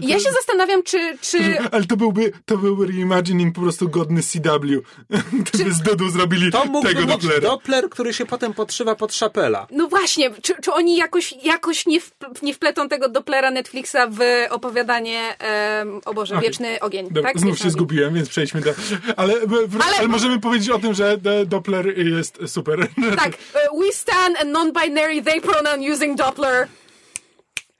Ja 0.00 0.16
to- 0.16 0.24
się 0.24 0.32
zastanawiam, 0.32 0.82
czy, 0.82 1.18
czy 1.20 1.38
Ale 1.72 1.84
to 1.84 1.96
byłby, 1.96 2.32
to 2.46 2.58
byłby 2.58 2.86
reimagining 2.86 3.54
po 3.54 3.60
prostu 3.60 3.88
godny 3.88 4.22
CW. 4.22 4.82
Gdyby 5.52 5.72
z 5.72 5.80
Dudu 5.82 6.10
zrobili 6.10 6.52
To 6.52 6.64
mógłby 6.64 6.94
tego 6.94 7.06
Dopplera. 7.06 7.40
Doppler, 7.40 7.88
który 7.90 8.14
się 8.14 8.26
potem 8.26 8.54
podszywa 8.54 8.94
pod 8.94 9.14
szapela. 9.14 9.66
No 9.70 9.88
właśnie, 9.88 10.30
czy, 10.42 10.54
czy 10.62 10.72
oni 10.72 10.96
jakoś, 10.96 11.34
jakoś 11.44 11.86
nie, 11.86 12.00
wp- 12.00 12.42
nie 12.42 12.54
wpletą 12.54 12.88
tego 12.88 13.08
Dopplera 13.08 13.50
Netflixa 13.50 13.96
w 14.10 14.20
opowiadanie, 14.50 15.38
em, 15.38 16.00
o 16.04 16.14
Boże, 16.14 16.34
Okej. 16.36 16.48
Wieczny 16.48 16.80
Ogień, 16.80 17.06
Dobra, 17.10 17.22
tak? 17.22 17.38
znów 17.40 17.44
Wieczny 17.52 17.58
się 17.58 17.62
ogień. 17.68 17.72
zgubiłem, 17.72 18.14
więc 18.14 18.28
przejdźmy 18.28 18.60
do... 18.60 18.70
Ale, 19.16 19.34
w, 19.46 19.76
ale... 19.82 19.96
Ale- 19.98 20.08
możemy 20.08 20.40
powiedzieć 20.40 20.70
o 20.70 20.78
tym, 20.78 20.94
że 20.94 21.18
de- 21.18 21.46
Doppler 21.46 21.98
jest 21.98 22.38
super. 22.46 22.88
Tak, 23.16 23.28
e, 23.54 23.78
we 23.80 23.92
stand 23.92 24.40
and 24.40 24.50
non-binary, 24.52 25.22
they 25.24 25.40
pronoun 25.40 25.92
using 25.92 26.18
Doppler. 26.18 26.68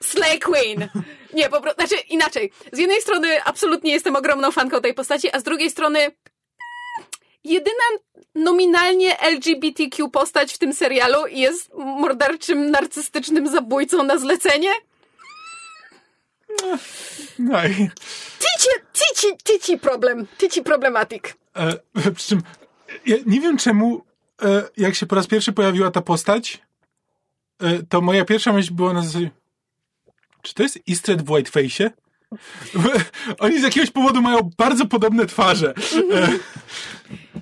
Slay 0.02 0.38
Queen. 0.38 0.88
Nie, 1.34 1.48
po 1.48 1.60
prostu, 1.60 1.80
znaczy 1.86 2.02
inaczej. 2.08 2.52
Z 2.72 2.78
jednej 2.78 3.00
strony 3.02 3.42
absolutnie 3.44 3.92
jestem 3.92 4.16
ogromną 4.16 4.52
fanką 4.52 4.80
tej 4.80 4.94
postaci, 4.94 5.28
a 5.32 5.40
z 5.40 5.42
drugiej 5.42 5.70
strony 5.70 6.10
jedyna 7.44 7.84
nominalnie 8.34 9.20
LGBTQ 9.20 10.08
postać 10.10 10.54
w 10.54 10.58
tym 10.58 10.72
serialu 10.74 11.26
jest 11.26 11.74
morderczym, 11.74 12.70
narcystycznym 12.70 13.48
zabójcą 13.48 14.02
na 14.04 14.18
zlecenie. 14.18 14.70
No 17.38 17.64
i, 17.64 17.90
Tyci, 18.38 18.68
tyci, 18.92 19.26
tyci 19.44 19.78
problem. 19.78 20.26
Tyci 20.38 20.62
problematik. 20.62 21.34
e, 21.56 22.10
przy 22.14 22.28
czym 22.28 22.42
ja 23.06 23.16
nie 23.26 23.40
wiem 23.40 23.58
czemu, 23.58 24.04
e, 24.42 24.62
jak 24.76 24.94
się 24.94 25.06
po 25.06 25.16
raz 25.16 25.26
pierwszy 25.26 25.52
pojawiła 25.52 25.90
ta 25.90 26.00
postać, 26.02 26.58
e, 27.62 27.82
to 27.88 28.00
moja 28.00 28.24
pierwsza 28.24 28.52
myśl 28.52 28.72
była 28.72 28.92
na 28.92 29.02
zasadzie, 29.02 29.30
czy 30.48 30.54
to 30.54 30.62
jest 30.62 30.78
Eastred 30.90 31.22
w 31.22 31.30
Whiteface'ie? 31.30 31.90
Oni 33.38 33.60
z 33.60 33.62
jakiegoś 33.62 33.90
powodu 33.90 34.22
mają 34.22 34.50
bardzo 34.58 34.86
podobne 34.86 35.26
twarze. 35.26 35.74
E, 36.14 36.28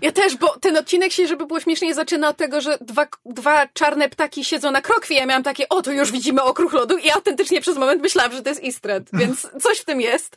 Ja 0.03 0.13
też, 0.13 0.37
bo 0.37 0.59
ten 0.59 0.77
odcinek 0.77 1.13
się, 1.13 1.27
żeby 1.27 1.47
było 1.47 1.61
śmieszniej, 1.61 1.95
zaczyna 1.95 2.29
od 2.29 2.37
tego, 2.37 2.61
że 2.61 2.79
dwa, 2.81 3.07
dwa 3.27 3.69
czarne 3.69 4.09
ptaki 4.09 4.45
siedzą 4.45 4.71
na 4.71 4.81
krokwie. 4.81 5.15
Ja 5.15 5.27
miałam 5.27 5.43
takie, 5.43 5.69
o, 5.69 5.83
tu 5.83 5.93
już 5.93 6.13
widzimy 6.13 6.43
okruch 6.43 6.73
lodu 6.73 6.97
i 6.99 7.11
autentycznie 7.11 7.61
przez 7.61 7.77
moment 7.77 8.03
myślałam, 8.03 8.33
że 8.33 8.43
to 8.43 8.49
jest 8.49 8.63
Istred, 8.63 9.09
więc 9.13 9.49
coś 9.63 9.79
w 9.79 9.85
tym 9.85 10.01
jest. 10.01 10.37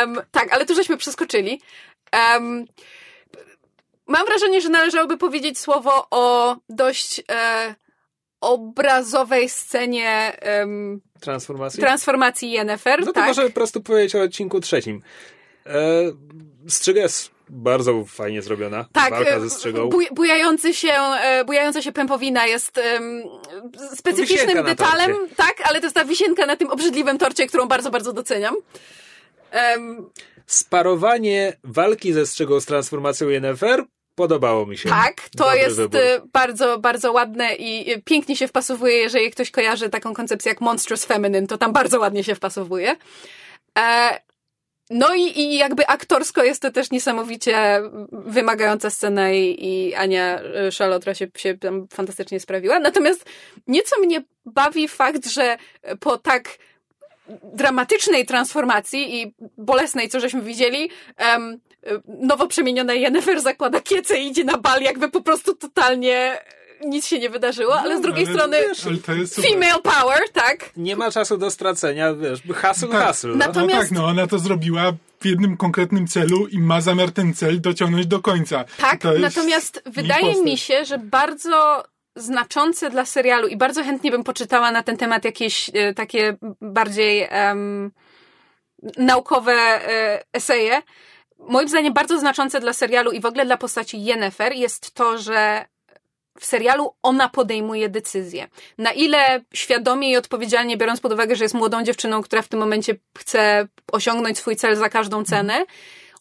Um, 0.00 0.20
tak, 0.30 0.52
ale 0.54 0.66
tu 0.66 0.74
żeśmy 0.74 0.96
przeskoczyli. 0.96 1.60
Um, 2.32 2.66
mam 4.06 4.26
wrażenie, 4.26 4.60
że 4.60 4.68
należałoby 4.68 5.16
powiedzieć 5.16 5.58
słowo 5.58 6.06
o 6.10 6.56
dość 6.68 7.22
e, 7.30 7.74
obrazowej 8.40 9.48
scenie 9.48 10.36
em, 10.40 11.00
Transformacji? 11.20 11.80
transformacji 11.80 12.50
Yennefer. 12.50 13.00
no 13.00 13.06
to 13.06 13.12
tak? 13.12 13.26
może 13.26 13.46
po 13.46 13.50
prostu 13.54 13.82
powiedzieć 13.82 14.14
o 14.14 14.22
odcinku 14.22 14.60
trzecim. 14.60 15.02
E, 15.66 15.72
strzyga 16.68 17.02
jest 17.02 17.30
bardzo 17.48 18.04
fajnie 18.04 18.42
zrobiona. 18.42 18.84
Tak, 18.92 19.10
Walka 19.10 19.30
e, 19.30 19.40
ze 19.40 19.50
strzygą. 19.50 19.88
buj, 19.88 20.08
bujający 20.12 20.74
się, 20.74 20.92
e, 20.92 21.44
bujająca 21.44 21.82
się 21.82 21.92
pępowina 21.92 22.46
jest 22.46 22.78
em, 22.78 23.22
specyficznym 23.96 24.46
Wisienka 24.46 24.62
detalem, 24.62 25.16
tak, 25.36 25.54
ale 25.64 25.80
to 25.80 25.86
jest 25.86 25.96
ta 25.96 26.04
wisienka 26.04 26.46
na 26.46 26.56
tym 26.56 26.70
obrzydliwym 26.70 27.18
torcie, 27.18 27.46
którą 27.46 27.68
bardzo, 27.68 27.90
bardzo 27.90 28.12
doceniam. 28.12 28.54
Em, 29.50 30.10
Sparowanie 30.46 31.56
walki 31.64 32.12
ze 32.12 32.26
strzygą 32.26 32.60
z 32.60 32.66
transformacją 32.66 33.28
Yennefer 33.28 33.84
podobało 34.20 34.66
mi 34.66 34.78
się. 34.78 34.88
tak, 34.88 35.14
to 35.36 35.44
Dobry 35.44 35.58
jest 35.58 35.76
wybór. 35.76 36.00
e, 36.00 36.20
bardzo, 36.32 36.78
bardzo 36.78 37.12
ładne 37.12 37.54
i 37.54 37.92
e, 37.92 38.02
pięknie 38.02 38.36
się 38.36 38.48
wpasowuje, 38.48 38.96
jeżeli 38.96 39.30
ktoś 39.30 39.50
kojarzy 39.50 39.90
taką 39.90 40.14
koncepcję 40.14 40.48
jak 40.48 40.60
Monstrous 40.60 41.04
Feminine, 41.04 41.46
to 41.46 41.58
tam 41.58 41.72
bardzo 41.72 42.00
ładnie 42.00 42.24
się 42.24 42.34
wpasowuje. 42.34 42.96
E, 43.78 44.20
no 44.90 45.14
i, 45.14 45.40
i 45.40 45.56
jakby 45.56 45.86
aktorsko 45.86 46.44
jest 46.44 46.62
to 46.62 46.70
też 46.70 46.90
niesamowicie 46.90 47.82
wymagająca 48.12 48.90
scena 48.90 49.30
i, 49.30 49.56
i 49.58 49.94
Ania 49.94 50.40
Szalotra 50.70 51.14
się, 51.14 51.28
się 51.36 51.58
tam 51.58 51.88
fantastycznie 51.92 52.40
sprawiła. 52.40 52.78
Natomiast 52.80 53.24
nieco 53.66 54.00
mnie 54.00 54.22
bawi 54.44 54.88
fakt, 54.88 55.26
że 55.26 55.56
po 56.00 56.18
tak 56.18 56.58
dramatycznej 57.54 58.26
transformacji 58.26 59.22
i 59.22 59.34
bolesnej, 59.58 60.08
co 60.08 60.20
żeśmy 60.20 60.42
widzieli, 60.42 60.90
e, 61.20 61.38
nowo 62.06 62.46
przemieniona 62.46 62.94
Yennefer 62.94 63.40
zakłada 63.40 63.80
kiece 63.80 64.18
i 64.18 64.26
idzie 64.26 64.44
na 64.44 64.58
bal, 64.58 64.82
jakby 64.82 65.08
po 65.10 65.20
prostu 65.22 65.54
totalnie 65.54 66.38
nic 66.84 67.06
się 67.06 67.18
nie 67.18 67.30
wydarzyło, 67.30 67.78
ale 67.80 67.98
z 67.98 68.00
drugiej 68.00 68.26
ale 68.26 68.34
strony 68.34 68.56
wiesz, 68.68 68.78
super. 69.30 69.50
female 69.50 69.82
power, 69.82 70.18
tak? 70.32 70.70
Nie 70.76 70.96
ma 70.96 71.10
czasu 71.10 71.36
do 71.38 71.50
stracenia, 71.50 72.14
wiesz, 72.14 72.42
hustle, 72.62 72.88
Tak. 72.88 73.06
hustle. 73.08 73.30
No. 73.30 73.36
Na- 73.36 73.46
No 73.46 73.52
Natomiast- 73.52 73.80
tak, 73.80 73.90
no 73.90 74.06
ona 74.06 74.26
to 74.26 74.38
zrobiła 74.38 74.92
w 75.20 75.26
jednym 75.26 75.56
konkretnym 75.56 76.06
celu 76.06 76.46
i 76.46 76.58
ma 76.58 76.80
zamiar 76.80 77.10
ten 77.10 77.34
cel 77.34 77.60
dociągnąć 77.60 78.06
do 78.06 78.20
końca. 78.20 78.64
Tak, 78.78 79.00
natomiast 79.20 79.82
wydaje 79.86 80.24
postać. 80.26 80.44
mi 80.44 80.58
się, 80.58 80.84
że 80.84 80.98
bardzo 80.98 81.84
znaczące 82.16 82.90
dla 82.90 83.04
serialu 83.04 83.48
i 83.48 83.56
bardzo 83.56 83.84
chętnie 83.84 84.10
bym 84.10 84.24
poczytała 84.24 84.72
na 84.72 84.82
ten 84.82 84.96
temat 84.96 85.24
jakieś 85.24 85.70
e, 85.74 85.94
takie 85.94 86.36
bardziej 86.60 87.28
naukowe 88.98 89.52
e, 89.52 90.22
eseje. 90.32 90.82
Moim 91.48 91.68
zdaniem 91.68 91.92
bardzo 91.92 92.18
znaczące 92.18 92.60
dla 92.60 92.72
serialu 92.72 93.10
i 93.10 93.20
w 93.20 93.26
ogóle 93.26 93.46
dla 93.46 93.56
postaci 93.56 94.04
Yennefer 94.04 94.52
jest 94.52 94.94
to, 94.94 95.18
że 95.18 95.64
w 96.40 96.44
serialu 96.44 96.94
ona 97.02 97.28
podejmuje 97.28 97.88
decyzje. 97.88 98.48
Na 98.78 98.92
ile 98.92 99.44
świadomie 99.54 100.10
i 100.10 100.16
odpowiedzialnie, 100.16 100.76
biorąc 100.76 101.00
pod 101.00 101.12
uwagę, 101.12 101.36
że 101.36 101.44
jest 101.44 101.54
młodą 101.54 101.82
dziewczyną, 101.82 102.22
która 102.22 102.42
w 102.42 102.48
tym 102.48 102.60
momencie 102.60 102.96
chce 103.18 103.68
osiągnąć 103.92 104.38
swój 104.38 104.56
cel 104.56 104.76
za 104.76 104.88
każdą 104.88 105.24
cenę, 105.24 105.64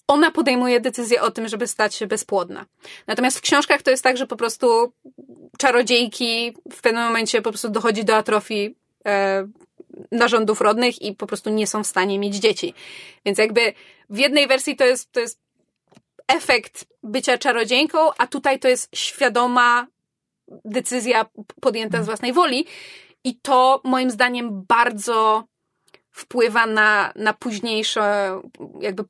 ona 0.07 0.31
podejmuje 0.31 0.79
decyzję 0.79 1.21
o 1.21 1.31
tym, 1.31 1.47
żeby 1.47 1.67
stać 1.67 1.95
się 1.95 2.07
bezpłodna. 2.07 2.65
Natomiast 3.07 3.37
w 3.37 3.41
książkach 3.41 3.81
to 3.81 3.91
jest 3.91 4.03
tak, 4.03 4.17
że 4.17 4.27
po 4.27 4.35
prostu 4.35 4.93
czarodziejki 5.57 6.53
w 6.73 6.81
pewnym 6.81 7.03
momencie 7.03 7.41
po 7.41 7.49
prostu 7.49 7.69
dochodzi 7.69 8.05
do 8.05 8.15
atrofii 8.15 8.75
e, 9.05 9.47
narządów 10.11 10.61
rodnych 10.61 11.01
i 11.01 11.15
po 11.15 11.27
prostu 11.27 11.49
nie 11.49 11.67
są 11.67 11.83
w 11.83 11.87
stanie 11.87 12.19
mieć 12.19 12.35
dzieci. 12.35 12.73
Więc 13.25 13.37
jakby 13.37 13.73
w 14.09 14.17
jednej 14.17 14.47
wersji 14.47 14.75
to 14.75 14.85
jest, 14.85 15.11
to 15.11 15.19
jest 15.19 15.39
efekt 16.27 16.85
bycia 17.03 17.37
czarodziejką, 17.37 17.97
a 18.17 18.27
tutaj 18.27 18.59
to 18.59 18.67
jest 18.67 18.95
świadoma 18.95 19.87
decyzja 20.65 21.25
podjęta 21.61 22.03
z 22.03 22.05
własnej 22.05 22.33
woli 22.33 22.65
i 23.23 23.35
to 23.35 23.81
moim 23.83 24.11
zdaniem 24.11 24.65
bardzo 24.67 25.43
wpływa 26.11 26.65
na, 26.65 27.13
na 27.15 27.33
późniejsze 27.33 28.31
jakby 28.81 29.03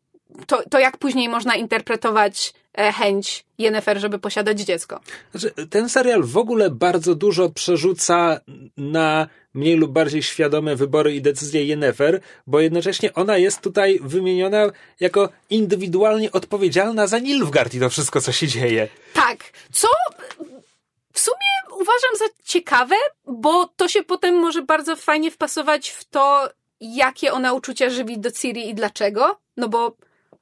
to, 0.47 0.63
to, 0.69 0.79
jak 0.79 0.97
później 0.97 1.29
można 1.29 1.55
interpretować 1.55 2.53
chęć 2.77 3.45
Yennefer, 3.57 3.99
żeby 3.99 4.19
posiadać 4.19 4.59
dziecko. 4.59 4.99
Znaczy, 5.31 5.67
ten 5.69 5.89
serial 5.89 6.23
w 6.23 6.37
ogóle 6.37 6.69
bardzo 6.69 7.15
dużo 7.15 7.49
przerzuca 7.49 8.39
na 8.77 9.27
mniej 9.53 9.75
lub 9.75 9.91
bardziej 9.91 10.23
świadome 10.23 10.75
wybory 10.75 11.15
i 11.15 11.21
decyzje 11.21 11.65
Yennefer, 11.65 12.21
bo 12.47 12.59
jednocześnie 12.59 13.13
ona 13.13 13.37
jest 13.37 13.61
tutaj 13.61 13.99
wymieniona 14.01 14.71
jako 14.99 15.29
indywidualnie 15.49 16.31
odpowiedzialna 16.31 17.07
za 17.07 17.19
Nilfgaard 17.19 17.73
i 17.73 17.79
to 17.79 17.89
wszystko, 17.89 18.21
co 18.21 18.31
się 18.31 18.47
dzieje. 18.47 18.87
Tak, 19.13 19.37
co 19.71 19.87
w 21.13 21.19
sumie 21.19 21.79
uważam 21.81 22.15
za 22.19 22.25
ciekawe, 22.43 22.95
bo 23.27 23.67
to 23.67 23.87
się 23.87 24.03
potem 24.03 24.35
może 24.35 24.61
bardzo 24.61 24.95
fajnie 24.95 25.31
wpasować 25.31 25.89
w 25.89 26.05
to, 26.05 26.49
jakie 26.81 27.31
ona 27.33 27.53
uczucia 27.53 27.89
żywi 27.89 28.19
do 28.19 28.31
Ciri 28.31 28.69
i 28.69 28.75
dlaczego. 28.75 29.39
No 29.57 29.69
bo 29.69 29.95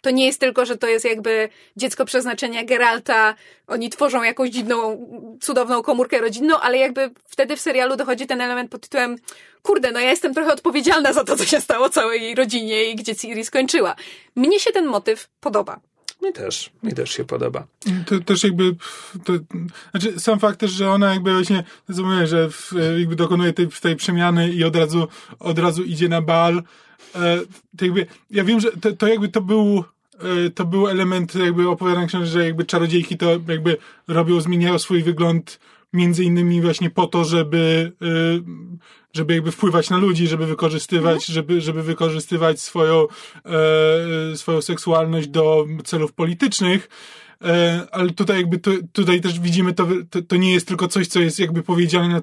to 0.07 0.11
nie 0.11 0.25
jest 0.25 0.39
tylko, 0.39 0.65
że 0.65 0.77
to 0.77 0.87
jest 0.87 1.05
jakby 1.05 1.49
dziecko 1.77 2.05
przeznaczenia 2.05 2.63
Geralta, 2.63 3.35
oni 3.67 3.89
tworzą 3.89 4.23
jakąś 4.23 4.49
dziwną, 4.49 5.07
cudowną 5.41 5.81
komórkę 5.81 6.21
rodzinną, 6.21 6.59
ale 6.59 6.77
jakby 6.77 7.09
wtedy 7.25 7.55
w 7.55 7.61
serialu 7.61 7.95
dochodzi 7.95 8.27
ten 8.27 8.41
element 8.41 8.71
pod 8.71 8.81
tytułem 8.81 9.15
kurde, 9.61 9.91
no 9.91 9.99
ja 9.99 10.09
jestem 10.09 10.33
trochę 10.33 10.53
odpowiedzialna 10.53 11.13
za 11.13 11.23
to, 11.23 11.37
co 11.37 11.45
się 11.45 11.61
stało 11.61 11.89
całej 11.89 12.21
jej 12.21 12.35
rodzinie 12.35 12.83
i 12.83 12.95
gdzie 12.95 13.15
Ciri 13.15 13.45
skończyła. 13.45 13.95
Mnie 14.35 14.59
się 14.59 14.71
ten 14.71 14.85
motyw 14.85 15.29
podoba. 15.39 15.79
Mi 16.21 16.33
też, 16.33 16.71
mi 16.83 16.93
też 16.93 17.11
się 17.11 17.25
podoba. 17.25 17.67
To 18.05 18.19
też 18.19 18.43
jakby, 18.43 18.75
to, 19.25 19.33
znaczy 19.91 20.19
sam 20.19 20.39
fakt 20.39 20.59
też, 20.59 20.71
że 20.71 20.91
ona 20.91 21.13
jakby 21.13 21.33
właśnie, 21.33 21.63
mówię, 21.89 22.27
że 22.27 22.49
w, 22.49 22.73
jakby 22.99 23.15
dokonuje 23.15 23.53
tej, 23.53 23.67
tej 23.67 23.95
przemiany 23.95 24.49
i 24.49 24.63
od 24.63 24.75
razu, 24.75 25.07
od 25.39 25.59
razu 25.59 25.83
idzie 25.83 26.09
na 26.09 26.21
bal, 26.21 26.63
e, 27.15 27.39
to 27.77 27.85
jakby, 27.85 28.05
ja 28.31 28.43
wiem, 28.43 28.59
że 28.59 28.71
to, 28.71 28.91
to 28.91 29.07
jakby 29.07 29.29
to 29.29 29.41
był, 29.41 29.83
to 30.55 30.65
był 30.65 30.87
element 30.87 31.35
jakby 31.35 31.69
opowiadania 31.69 32.07
książek, 32.07 32.27
że 32.27 32.45
jakby 32.45 32.65
czarodziejki 32.65 33.17
to 33.17 33.31
jakby 33.47 33.77
robią, 34.07 34.41
zmieniają 34.41 34.79
swój 34.79 35.03
wygląd 35.03 35.59
między 35.93 36.23
innymi 36.23 36.61
właśnie 36.61 36.89
po 36.89 37.07
to, 37.07 37.23
żeby, 37.23 37.91
e, 38.01 38.07
żeby 39.13 39.33
jakby 39.33 39.51
wpływać 39.51 39.89
na 39.89 39.97
ludzi, 39.97 40.27
żeby 40.27 40.45
wykorzystywać, 40.45 41.25
żeby, 41.25 41.61
żeby 41.61 41.83
wykorzystywać 41.83 42.61
swoją, 42.61 43.07
e, 43.45 44.37
swoją 44.37 44.61
seksualność 44.61 45.27
do 45.27 45.65
celów 45.83 46.13
politycznych. 46.13 46.89
E, 47.43 47.87
ale 47.91 48.09
tutaj 48.09 48.37
jakby 48.37 48.59
tu, 48.59 48.71
tutaj 48.91 49.21
też 49.21 49.39
widzimy 49.39 49.73
to, 49.73 49.87
to, 50.09 50.21
to 50.21 50.35
nie 50.35 50.53
jest 50.53 50.67
tylko 50.67 50.87
coś, 50.87 51.07
co 51.07 51.19
jest 51.19 51.39
jakby 51.39 51.63
powiedziane 51.63 52.07
na, 52.07 52.17
e, 52.17 52.21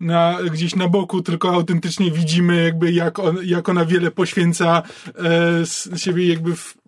na, 0.00 0.38
gdzieś 0.52 0.76
na 0.76 0.88
boku, 0.88 1.22
tylko 1.22 1.54
autentycznie 1.54 2.10
widzimy 2.10 2.64
jakby 2.64 2.92
jak, 2.92 3.18
on, 3.18 3.38
jak 3.44 3.68
ona 3.68 3.84
wiele 3.84 4.10
poświęca 4.10 4.82
e, 5.06 5.66
z 5.66 5.88
siebie 5.96 6.26
jakby 6.26 6.56
w, 6.56 6.74
e, 6.76 6.79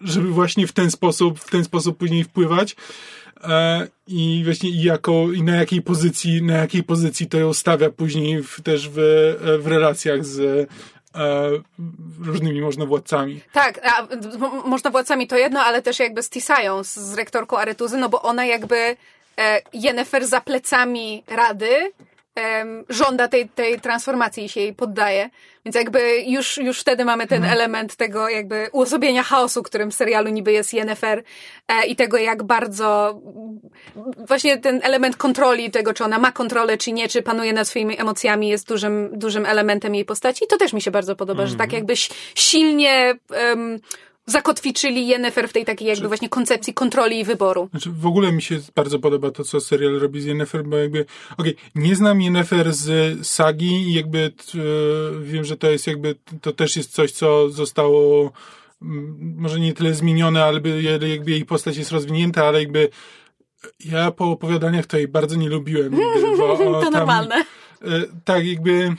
żeby 0.00 0.28
właśnie 0.28 0.66
w 0.66 0.72
ten 0.72 0.90
sposób, 0.90 1.40
w 1.40 1.50
ten 1.50 1.64
sposób 1.64 1.98
później 1.98 2.24
wpływać. 2.24 2.76
E, 3.44 3.86
I 4.06 4.42
właśnie 4.44 4.70
jako, 4.84 5.12
i 5.34 5.42
na 5.42 5.56
jakiej 5.56 5.82
pozycji, 5.82 6.42
na 6.42 6.54
jakiej 6.54 6.82
pozycji 6.82 7.26
to 7.26 7.38
ją 7.38 7.54
stawia 7.54 7.90
później 7.90 8.42
w, 8.42 8.60
też 8.62 8.88
w, 8.88 8.98
e, 8.98 9.58
w 9.58 9.66
relacjach 9.66 10.24
z 10.24 10.40
e, 10.40 10.66
różnymi 12.24 12.60
możnowładcami. 12.60 13.40
Tak, 13.52 13.80
a 13.84 14.00
m- 14.00 14.62
można 14.66 14.90
władcami 14.90 15.26
to 15.26 15.36
jedno, 15.36 15.60
ale 15.60 15.82
też 15.82 15.98
jakby 15.98 16.22
z 16.22 16.30
Tisają, 16.30 16.84
z, 16.84 17.14
rektorką 17.14 17.58
Aretuzy, 17.58 17.96
no 17.98 18.08
bo 18.08 18.22
ona 18.22 18.46
jakby 18.46 18.76
e, 19.38 19.62
Yennefer 19.72 20.26
za 20.26 20.40
plecami 20.40 21.22
Rady 21.28 21.92
em, 22.36 22.84
żąda 22.88 23.28
tej, 23.28 23.48
tej 23.48 23.80
transformacji 23.80 24.44
i 24.44 24.48
się 24.48 24.60
jej 24.60 24.74
poddaje. 24.74 25.30
Więc 25.64 25.76
jakby 25.76 26.22
już, 26.26 26.58
już 26.58 26.80
wtedy 26.80 27.04
mamy 27.04 27.26
ten 27.26 27.44
element 27.44 27.96
tego 27.96 28.28
jakby 28.28 28.68
uosobienia 28.72 29.22
chaosu, 29.22 29.62
którym 29.62 29.90
w 29.90 29.94
serialu 29.94 30.28
niby 30.28 30.52
jest 30.52 30.74
Yennefer 30.74 31.22
e, 31.68 31.86
i 31.86 31.96
tego 31.96 32.16
jak 32.16 32.42
bardzo 32.42 33.20
właśnie 34.28 34.58
ten 34.58 34.80
element 34.82 35.16
kontroli 35.16 35.70
tego, 35.70 35.94
czy 35.94 36.04
ona 36.04 36.18
ma 36.18 36.32
kontrolę, 36.32 36.78
czy 36.78 36.92
nie, 36.92 37.08
czy 37.08 37.22
panuje 37.22 37.52
nad 37.52 37.68
swoimi 37.68 38.00
emocjami 38.00 38.48
jest 38.48 38.68
dużym, 38.68 39.10
dużym 39.12 39.46
elementem 39.46 39.94
jej 39.94 40.04
postaci. 40.04 40.44
I 40.44 40.48
to 40.48 40.56
też 40.56 40.72
mi 40.72 40.82
się 40.82 40.90
bardzo 40.90 41.16
podoba, 41.16 41.46
że 41.46 41.56
tak 41.56 41.72
jakbyś 41.72 42.10
silnie 42.34 43.14
em, 43.30 43.80
zakotwiczyli 44.26 45.06
Yennefer 45.08 45.48
w 45.48 45.52
tej 45.52 45.64
takiej 45.64 45.88
jakby 45.88 46.08
właśnie 46.08 46.28
koncepcji 46.28 46.74
kontroli 46.74 47.18
i 47.20 47.24
wyboru. 47.24 47.68
Znaczy, 47.70 47.90
w 47.90 48.06
ogóle 48.06 48.32
mi 48.32 48.42
się 48.42 48.58
bardzo 48.74 48.98
podoba 48.98 49.30
to, 49.30 49.44
co 49.44 49.60
serial 49.60 49.98
robi 49.98 50.20
z 50.20 50.24
Yennefer, 50.24 50.64
bo 50.64 50.76
jakby, 50.76 51.04
okej, 51.38 51.56
nie 51.74 51.96
znam 51.96 52.22
Yennefer 52.22 52.72
z 52.74 53.18
sagi 53.26 53.66
i 53.74 53.94
jakby 53.94 54.30
t, 54.30 54.58
e, 54.58 54.62
wiem, 55.22 55.44
że 55.44 55.56
to 55.56 55.70
jest 55.70 55.86
jakby, 55.86 56.14
to 56.40 56.52
też 56.52 56.76
jest 56.76 56.92
coś, 56.92 57.12
co 57.12 57.50
zostało 57.50 58.32
może 59.36 59.60
nie 59.60 59.72
tyle 59.72 59.94
zmienione, 59.94 60.44
ale 60.44 60.60
by- 60.60 60.82
jakby 61.08 61.30
jej 61.30 61.44
postać 61.44 61.76
jest 61.76 61.92
rozwinięta, 61.92 62.44
ale 62.44 62.58
jakby 62.58 62.88
ja 63.84 64.10
po 64.10 64.24
opowiadaniach 64.30 64.86
to 64.86 64.96
jej 64.96 65.08
bardzo 65.08 65.36
nie 65.36 65.48
lubiłem. 65.48 65.96
Bo 66.38 66.56
To 66.56 66.80
tam- 66.80 66.92
normalne. 66.92 67.34
E, 67.82 68.02
tak, 68.24 68.46
jakby. 68.46 68.94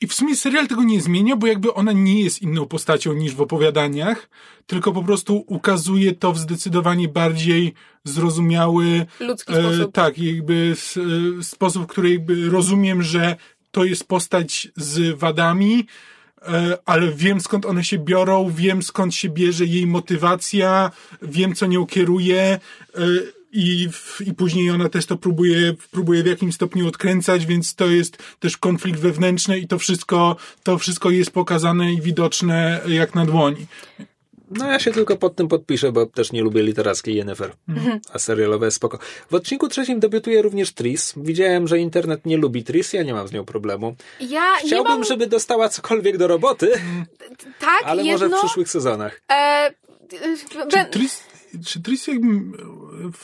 I 0.00 0.06
w 0.06 0.14
sumie 0.14 0.36
serial 0.36 0.68
tego 0.68 0.82
nie 0.82 1.00
zmienia, 1.00 1.36
bo 1.36 1.46
jakby 1.46 1.74
ona 1.74 1.92
nie 1.92 2.22
jest 2.22 2.42
inną 2.42 2.66
postacią 2.66 3.12
niż 3.12 3.34
w 3.34 3.40
opowiadaniach, 3.40 4.28
tylko 4.66 4.92
po 4.92 5.02
prostu 5.02 5.44
ukazuje 5.46 6.12
to 6.12 6.32
w 6.32 6.38
zdecydowanie 6.38 7.08
bardziej 7.08 7.74
zrozumiały, 8.04 9.06
Ludzki 9.20 9.52
e, 9.52 9.62
sposób. 9.62 9.92
tak, 9.92 10.18
jakby 10.18 10.72
s, 10.76 10.98
e, 11.40 11.42
sposób, 11.42 11.82
w 11.82 11.86
który 11.86 12.10
jakby 12.10 12.50
rozumiem, 12.50 13.02
że 13.02 13.36
to 13.70 13.84
jest 13.84 14.08
postać 14.08 14.68
z 14.76 15.18
wadami, 15.18 15.86
e, 16.42 16.78
ale 16.86 17.12
wiem 17.12 17.40
skąd 17.40 17.66
one 17.66 17.84
się 17.84 17.98
biorą, 17.98 18.50
wiem 18.50 18.82
skąd 18.82 19.14
się 19.14 19.28
bierze 19.28 19.64
jej 19.64 19.86
motywacja, 19.86 20.90
wiem 21.22 21.54
co 21.54 21.66
nią 21.66 21.86
kieruje 21.86 22.40
e, 22.40 22.58
i, 23.52 23.88
i 24.26 24.34
później 24.34 24.70
ona 24.70 24.88
też 24.88 25.06
to 25.06 25.16
próbuje, 25.16 25.74
próbuje 25.90 26.22
w 26.22 26.26
jakimś 26.26 26.54
stopniu 26.54 26.88
odkręcać, 26.88 27.46
więc 27.46 27.74
to 27.74 27.86
jest 27.86 28.16
też 28.40 28.56
konflikt 28.56 29.00
wewnętrzny 29.00 29.58
i 29.58 29.68
to 29.68 29.78
wszystko, 29.78 30.36
to 30.62 30.78
wszystko 30.78 31.10
jest 31.10 31.30
pokazane 31.30 31.92
i 31.92 32.00
widoczne 32.00 32.80
jak 32.88 33.14
na 33.14 33.26
dłoni. 33.26 33.66
No 34.50 34.66
ja 34.66 34.78
się 34.78 34.90
tylko 34.92 35.16
pod 35.16 35.36
tym 35.36 35.48
podpiszę, 35.48 35.92
bo 35.92 36.06
też 36.06 36.32
nie 36.32 36.42
lubię 36.42 36.62
literackiej 36.62 37.14
Yennefer, 37.16 37.52
Mhm. 37.68 38.00
a 38.12 38.18
serialowe 38.18 38.66
jest 38.66 38.76
spoko. 38.76 38.98
W 39.30 39.34
odcinku 39.34 39.68
trzecim 39.68 40.00
debiutuje 40.00 40.42
również 40.42 40.72
Tris. 40.72 41.14
Widziałem, 41.16 41.68
że 41.68 41.78
internet 41.78 42.26
nie 42.26 42.36
lubi 42.36 42.64
Tris, 42.64 42.92
ja 42.92 43.02
nie 43.02 43.14
mam 43.14 43.28
z 43.28 43.32
nią 43.32 43.44
problemu. 43.44 43.96
Ja 44.20 44.56
nie 44.62 44.66
Chciałbym, 44.66 44.92
mam... 44.92 45.04
żeby 45.04 45.26
dostała 45.26 45.68
cokolwiek 45.68 46.16
do 46.16 46.26
roboty, 46.28 46.70
Tak, 47.60 47.82
ale 47.84 48.02
jedno... 48.04 48.12
może 48.28 48.36
w 48.36 48.40
przyszłych 48.44 48.68
sezonach. 48.68 49.20
E, 49.32 49.70
Czy 50.50 50.66
ben... 50.72 50.90
Tris, 50.90 51.22
czy 51.66 51.82
Tris 51.82 52.06
jakby, 52.06 52.28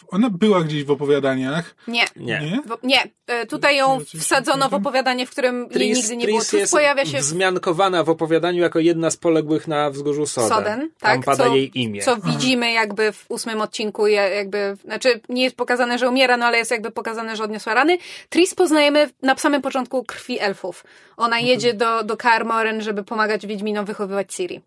ona 0.08 0.30
była 0.30 0.62
gdzieś 0.64 0.84
w 0.84 0.90
opowiadaniach, 0.90 1.74
Nie. 1.88 2.04
Nie. 2.16 2.40
nie? 2.40 2.60
Nie, 2.82 3.04
E, 3.26 3.46
tutaj 3.46 3.76
ją 3.76 3.92
Oczywiście, 3.92 4.18
wsadzono 4.18 4.68
w 4.68 4.74
opowiadanie, 4.74 5.26
w 5.26 5.30
którym 5.30 5.60
jej 5.60 5.70
Tris, 5.70 5.98
nigdy 5.98 6.16
nie 6.16 6.26
było. 6.26 6.38
Tris 6.38 6.50
Tu 6.50 6.56
jest 6.56 6.72
pojawia 6.72 7.04
się 7.06 7.18
wzmiankowana 7.18 8.04
w 8.04 8.10
opowiadaniu 8.10 8.62
jako 8.62 8.78
jedna 8.78 9.10
z 9.10 9.16
poległych 9.16 9.68
na 9.68 9.90
wzgórzu 9.90 10.26
Soden. 10.26 10.48
Soden, 10.48 10.80
Tam 10.80 10.90
tak, 11.16 11.24
pada 11.24 11.44
co, 11.44 11.54
jej 11.54 11.78
imię. 11.80 12.02
co 12.02 12.16
widzimy 12.16 12.72
jakby 12.72 13.12
w 13.12 13.24
ósmym 13.28 13.60
odcinku, 13.60 14.06
jakby, 14.06 14.76
znaczy 14.84 15.20
nie 15.28 15.42
jest 15.42 15.56
pokazane, 15.56 15.98
że 15.98 16.08
umiera, 16.08 16.36
no 16.36 16.46
ale 16.46 16.58
jest 16.58 16.70
jakby 16.70 16.90
pokazane, 16.90 17.36
że 17.36 17.44
odniosła 17.44 17.74
rany. 17.74 17.98
Tris 18.28 18.54
poznajemy 18.54 19.10
na 19.22 19.36
samym 19.36 19.62
początku 19.62 20.04
krwi 20.04 20.40
elfów. 20.40 20.84
Ona 21.16 21.36
Mhm. 21.36 21.46
jedzie 21.46 21.74
do, 21.74 22.02
do 22.04 22.16
Kaer 22.16 22.44
Morhen, 22.44 22.80
żeby 22.82 23.04
pomagać 23.04 23.46
Wiedźminom 23.46 23.84
wychowywać 23.84 24.34
Ciri. 24.34 24.60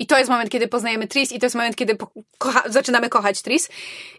I 0.00 0.06
to 0.06 0.18
jest 0.18 0.30
moment, 0.30 0.50
kiedy 0.50 0.68
poznajemy 0.68 1.06
Tris 1.06 1.32
i 1.32 1.38
to 1.38 1.46
jest 1.46 1.56
moment, 1.56 1.76
kiedy 1.76 1.96
kocha, 2.38 2.62
zaczynamy 2.68 3.08
kochać 3.08 3.42
Tris. 3.42 3.68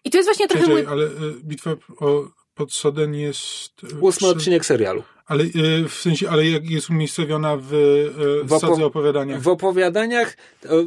I 0.04 0.10
to 0.12 0.18
jest 0.18 0.28
właśnie 0.30 0.48
trochę 0.48 0.66
Czekaj, 0.66 0.84
mój... 0.84 0.92
ale 0.92 1.04
y, 1.06 1.10
bitwa 1.44 1.72
o, 2.00 2.24
pod 2.56 2.74
Soden 2.74 3.16
jest... 3.16 3.84
y, 3.84 4.00
Ósmy 4.02 4.28
przy- 4.28 4.38
odcinek 4.38 4.66
serialu. 4.66 5.04
Ale 5.26 5.44
y, 5.44 5.50
w 5.90 5.94
sensie, 5.94 6.30
ale 6.30 6.46
jak 6.50 6.70
jest 6.70 6.90
umiejscowiona 6.90 7.58
w, 7.58 7.74
y, 7.74 8.10
W 8.44 8.48
w 8.48 8.52
opo- 8.52 8.60
sadze 8.60 8.86
opowiadania. 8.86 9.40
W 9.40 9.48
opowiadaniach, 9.48 10.38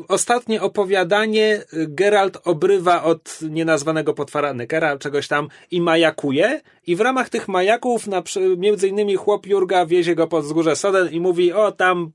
ostatnie 0.08 0.62
opowiadanie, 0.62 1.64
Geralt 1.72 2.38
obrywa 2.44 3.02
od 3.02 3.38
nienazwanego 3.50 4.14
potwora 4.14 4.54
Nekera, 4.54 4.98
czegoś 4.98 5.28
tam 5.28 5.48
i 5.70 5.80
majakuje 5.80 6.60
i 6.86 6.96
w 6.96 7.00
ramach 7.00 7.28
tych 7.28 7.48
majaków 7.48 8.06
na, 8.06 8.22
między 8.56 8.88
innymi 8.88 9.16
chłop 9.16 9.46
Jurga 9.46 9.86
wiezie 9.86 10.14
go 10.14 10.26
pod 10.26 10.44
wzgórze 10.44 10.76
Soden 10.76 11.10
i 11.12 11.20
mówi, 11.20 11.52
o 11.52 11.72
tam 11.72 12.12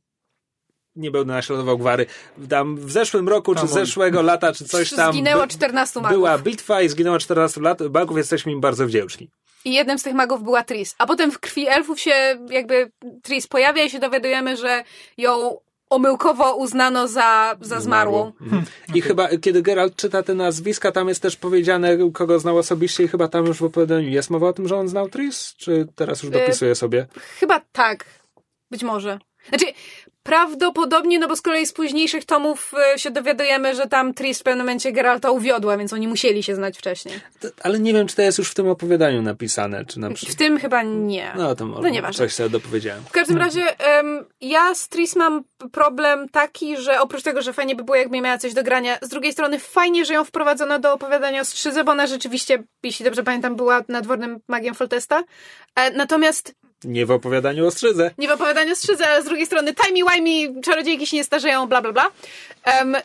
nie 0.99 1.11
będę 1.11 1.33
naśladował 1.33 1.77
gwary, 1.77 2.05
tam 2.49 2.75
w 2.77 2.91
zeszłym 2.91 3.29
roku, 3.29 3.55
czy 3.55 3.61
on- 3.61 3.67
zeszłego 3.67 4.21
lata, 4.21 4.53
czy 4.53 4.65
coś 4.65 4.89
tam 4.89 5.13
Zginęło 5.13 5.41
by- 5.41 5.47
14 5.47 6.01
magów. 6.01 6.17
była 6.17 6.37
bitwa 6.37 6.81
i 6.81 6.89
zginęło 6.89 7.19
14 7.19 7.61
lat, 7.61 7.79
magów, 7.93 8.17
jesteśmy 8.17 8.51
im 8.51 8.61
bardzo 8.61 8.85
wdzięczni. 8.85 9.29
I 9.65 9.73
jednym 9.73 9.99
z 9.99 10.03
tych 10.03 10.13
magów 10.13 10.43
była 10.43 10.63
Tris. 10.63 10.95
A 10.97 11.05
potem 11.07 11.31
w 11.31 11.39
krwi 11.39 11.67
elfów 11.67 11.99
się 11.99 12.11
jakby 12.49 12.91
Tris 13.23 13.47
pojawia 13.47 13.83
i 13.83 13.89
się 13.89 13.99
dowiadujemy, 13.99 14.57
że 14.57 14.83
ją 15.17 15.57
omyłkowo 15.89 16.55
uznano 16.55 17.07
za, 17.07 17.55
za 17.61 17.79
zmarłą. 17.79 18.31
Mhm. 18.41 18.63
I 18.95 19.01
chyba, 19.01 19.27
kiedy 19.41 19.61
Geralt 19.61 19.95
czyta 19.95 20.23
te 20.23 20.33
nazwiska, 20.35 20.91
tam 20.91 21.07
jest 21.07 21.21
też 21.21 21.35
powiedziane, 21.35 21.97
kogo 22.13 22.39
znał 22.39 22.57
osobiście 22.57 23.03
i 23.03 23.07
chyba 23.07 23.27
tam 23.27 23.45
już 23.45 23.57
w 23.57 23.63
opowiadaniu 23.63 24.09
jest 24.09 24.29
mowa 24.29 24.47
o 24.47 24.53
tym, 24.53 24.67
że 24.67 24.75
on 24.77 24.87
znał 24.87 25.09
Tris? 25.09 25.53
Czy 25.57 25.87
teraz 25.95 26.23
już 26.23 26.35
Y, 26.35 26.39
dopisuje 26.39 26.75
sobie? 26.75 27.07
Chyba 27.39 27.61
tak. 27.71 28.05
Być 28.71 28.83
może. 28.83 29.19
Znaczy, 29.49 29.65
prawdopodobnie, 30.29 31.19
no 31.19 31.27
bo 31.27 31.35
z 31.35 31.41
kolei 31.41 31.65
z 31.65 31.73
późniejszych 31.73 32.25
tomów 32.25 32.71
e, 32.95 32.99
się 32.99 33.11
dowiadujemy, 33.11 33.75
że 33.75 33.87
tam 33.87 34.13
Tris 34.13 34.39
w 34.39 34.43
pewnym 34.43 34.59
momencie 34.65 34.91
Geralta 34.91 35.31
uwiodła, 35.31 35.77
więc 35.77 35.93
oni 35.93 36.07
musieli 36.07 36.43
się 36.43 36.55
znać 36.55 36.77
wcześniej. 36.77 37.19
To- 37.39 37.47
Ale 37.63 37.79
nie 37.79 37.93
wiem, 37.93 38.07
czy 38.07 38.15
to 38.15 38.21
jest 38.21 38.37
już 38.37 38.51
w 38.51 38.53
tym 38.53 38.67
opowiadaniu 38.69 39.21
napisane, 39.21 39.85
czy 39.85 39.99
na 39.99 40.09
W 40.09 40.13
przykład... 40.13 40.37
tym 40.37 40.59
chyba 40.59 40.83
nie. 40.83 41.33
No 41.37 41.55
to 41.55 41.65
może 41.65 41.91
nieważne. 41.91 42.17
coś 42.17 42.33
sobie 42.33 42.49
dopowiedziałem. 42.49 43.03
W 43.03 43.11
każdym 43.11 43.37
razie 43.37 43.79
em, 43.79 44.25
ja 44.41 44.75
z 44.75 44.89
Tris 44.89 45.15
mam 45.15 45.43
problem 45.71 46.29
taki, 46.29 46.77
że 46.77 47.01
oprócz 47.01 47.23
tego, 47.23 47.41
że 47.41 47.53
fajnie 47.53 47.75
by 47.75 47.83
było, 47.83 47.95
jakby 47.95 48.21
miała 48.21 48.37
coś 48.37 48.53
do 48.53 48.63
grania, 48.63 48.97
z 49.01 49.09
drugiej 49.09 49.31
strony 49.33 49.59
fajnie, 49.59 50.05
że 50.05 50.13
ją 50.13 50.23
wprowadzono 50.23 50.79
do 50.79 50.93
opowiadania 50.93 51.41
o 51.41 51.45
Strzydze, 51.45 51.83
bo 51.83 51.91
ona 51.91 52.07
rzeczywiście, 52.07 52.63
jeśli 52.83 53.05
dobrze 53.05 53.23
pamiętam, 53.23 53.55
była 53.55 53.81
nadwornym 53.87 54.39
magiem 54.47 54.75
Foltesta. 54.75 55.23
E, 55.75 55.91
natomiast 55.91 56.53
Nie 56.83 57.05
w 57.05 57.11
opowiadaniu 57.11 57.67
o 57.67 57.71
Strzydze. 57.71 58.11
nie 58.17 58.27
w 58.27 58.31
opowiadaniu 58.31 58.71
o 58.71 58.75
Strzydze, 58.75 59.07
ale 59.07 59.21
z 59.21 59.25
drugiej 59.25 59.45
strony 59.45 59.73
timey-wimey, 59.73 60.61
czarodziejki 60.61 61.07
się 61.07 61.17
nie 61.17 61.23
starzeją, 61.23 61.67
bla 61.67 61.81
bla 61.81 61.91
bla. 61.91 62.11
Um, 62.79 62.95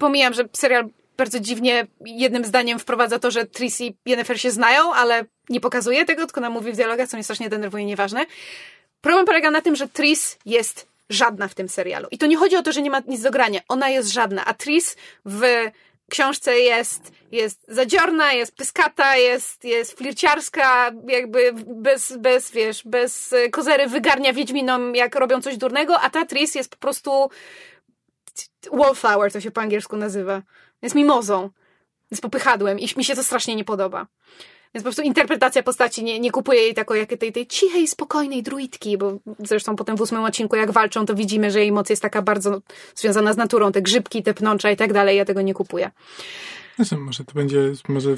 pomijam, 0.00 0.34
że 0.34 0.44
serial 0.52 0.88
bardzo 1.16 1.40
dziwnie 1.40 1.86
jednym 2.04 2.44
zdaniem 2.44 2.78
wprowadza 2.78 3.18
to, 3.18 3.30
że 3.30 3.46
Tris 3.46 3.80
i 3.80 3.96
Yennefer 4.06 4.40
się 4.40 4.50
znają, 4.50 4.94
ale 4.94 5.24
nie 5.48 5.60
pokazuje 5.60 6.04
tego, 6.04 6.26
tylko 6.26 6.40
nam 6.40 6.52
mówi 6.52 6.72
w 6.72 6.76
dialogach, 6.76 7.08
co 7.08 7.16
mnie 7.16 7.24
strasznie 7.24 7.48
denerwuje, 7.48 7.84
nieważne. 7.84 8.26
Problem 9.00 9.26
polega 9.26 9.50
na 9.50 9.60
tym, 9.60 9.76
że 9.76 9.88
Tris 9.88 10.38
jest 10.46 10.86
żadna 11.10 11.48
w 11.48 11.54
tym 11.54 11.68
serialu. 11.68 12.08
I 12.10 12.18
to 12.18 12.26
nie 12.26 12.36
chodzi 12.36 12.56
o 12.56 12.62
to, 12.62 12.72
że 12.72 12.82
nie 12.82 12.90
ma 12.90 13.02
nic 13.06 13.22
do 13.22 13.30
grania. 13.30 13.60
Ona 13.68 13.88
jest 13.88 14.12
żadna. 14.12 14.44
A 14.44 14.54
Tris 14.54 14.96
w 15.24 15.42
książce 16.10 16.58
jest, 16.58 17.12
jest 17.32 17.64
zadziorna, 17.68 18.32
jest 18.32 18.56
pyskata, 18.56 19.16
jest, 19.16 19.64
jest 19.64 19.98
flirciarska, 19.98 20.90
jakby 21.08 21.52
bez, 21.66 22.16
bez, 22.16 22.50
wiesz, 22.50 22.82
bez 22.84 23.32
e, 23.32 23.48
kozery 23.48 23.86
wygarnia 23.86 24.32
Wiedźminom, 24.32 24.94
jak 24.94 25.14
robią 25.14 25.42
coś 25.42 25.56
durnego, 25.56 26.00
a 26.00 26.10
ta 26.10 26.26
Tris 26.26 26.54
jest 26.54 26.70
po 26.70 26.76
prostu 26.76 27.30
wallflower, 28.72 29.32
to 29.32 29.40
się 29.40 29.50
po 29.50 29.60
angielsku 29.60 29.96
nazywa. 29.96 30.42
Jest 30.82 30.94
mimozą. 30.94 31.50
Jest 32.10 32.22
popychadłem 32.22 32.78
i 32.78 32.88
mi 32.96 33.04
się 33.04 33.16
to 33.16 33.24
strasznie 33.24 33.56
nie 33.56 33.64
podoba. 33.64 34.06
Więc 34.76 34.84
po 34.84 34.86
prostu 34.86 35.02
interpretacja 35.02 35.62
postaci 35.62 36.04
nie, 36.04 36.20
nie 36.20 36.30
kupuje 36.30 36.60
jej 36.60 36.74
taką 36.74 36.94
jak 36.94 37.08
tej, 37.08 37.32
tej 37.32 37.46
cichej, 37.46 37.88
spokojnej 37.88 38.42
druidki, 38.42 38.98
bo 38.98 39.18
zresztą 39.38 39.76
potem 39.76 39.96
w 39.96 40.00
ósmym 40.00 40.24
odcinku 40.24 40.56
jak 40.56 40.70
walczą, 40.70 41.06
to 41.06 41.14
widzimy, 41.14 41.50
że 41.50 41.60
jej 41.60 41.72
moc 41.72 41.90
jest 41.90 42.02
taka 42.02 42.22
bardzo 42.22 42.60
związana 42.94 43.32
z 43.32 43.36
naturą, 43.36 43.72
te 43.72 43.82
grzybki, 43.82 44.22
te 44.22 44.34
pnącza 44.34 44.70
i 44.70 44.76
tak 44.76 44.92
dalej, 44.92 45.16
ja 45.16 45.24
tego 45.24 45.42
nie 45.42 45.54
kupuję. 45.54 45.90
Znaczy, 46.76 46.96
może 46.96 47.24
to 47.24 47.32
będzie, 47.32 47.72
może 47.88 48.16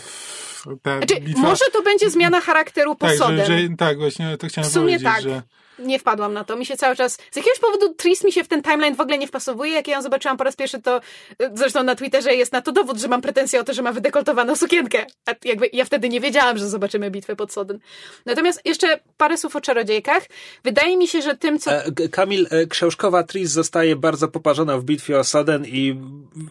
ta 0.82 0.96
Znaczy, 0.98 1.20
bitwa... 1.20 1.42
może 1.42 1.64
to 1.72 1.82
będzie 1.82 2.10
zmiana 2.10 2.40
charakteru 2.40 2.94
po 2.94 3.06
tak, 3.06 3.16
Sodem. 3.16 3.46
że, 3.46 3.58
że, 3.58 3.68
tak, 3.78 3.98
właśnie 3.98 4.36
to 4.38 4.46
chciałem 4.46 4.70
W 4.70 4.72
sumie 4.72 4.84
powiedzieć, 4.84 5.04
tak. 5.04 5.22
że 5.22 5.42
Nie 5.78 5.98
wpadłam 5.98 6.32
na 6.34 6.44
to. 6.44 6.56
Mi 6.56 6.66
się 6.66 6.76
cały 6.76 6.96
czas. 6.96 7.18
Z 7.30 7.36
jakiegoś 7.36 7.58
powodu 7.58 7.94
Tris 7.94 8.24
mi 8.24 8.32
się 8.32 8.44
w 8.44 8.48
ten 8.48 8.62
timeline 8.62 8.94
w 8.94 9.00
ogóle 9.00 9.18
nie 9.18 9.26
wpasowuje. 9.26 9.72
Jak 9.72 9.88
ja 9.88 9.96
ją 9.96 10.02
zobaczyłam 10.02 10.36
po 10.36 10.44
raz 10.44 10.56
pierwszy, 10.56 10.82
to 10.82 11.00
y, 11.42 11.50
zresztą 11.54 11.82
na 11.82 11.94
Twitterze 11.94 12.34
jest 12.34 12.52
na 12.52 12.62
to 12.62 12.72
dowód, 12.72 12.98
że 12.98 13.08
mam 13.08 13.20
pretensję 13.20 13.60
o 13.60 13.64
to, 13.64 13.74
że 13.74 13.82
ma 13.82 13.92
wydekoltowaną 13.92 14.56
sukienkę. 14.56 15.06
A 15.26 15.34
jakby 15.44 15.70
ja 15.72 15.84
wtedy 15.84 16.08
nie 16.08 16.20
wiedziałam, 16.20 16.58
że 16.58 16.68
zobaczymy 16.68 17.10
bitwę 17.10 17.36
pod 17.36 17.52
Soden. 17.52 17.78
Natomiast 18.26 18.60
jeszcze 18.64 19.00
parę 19.16 19.36
słów 19.36 19.56
o 19.56 19.60
czarodziejkach. 19.60 20.22
Wydaje 20.64 20.96
mi 20.96 21.08
się, 21.08 21.22
że 21.22 21.36
tym, 21.36 21.58
co. 21.58 21.72
E, 21.72 22.08
Kamil, 22.10 22.46
e, 22.50 22.66
książkowa 22.66 23.22
Tris 23.22 23.50
zostaje 23.50 23.96
bardzo 23.96 24.28
poparzona 24.28 24.78
w 24.78 24.84
bitwie 24.84 25.18
o 25.18 25.24
Soden 25.24 25.64
i 25.66 26.00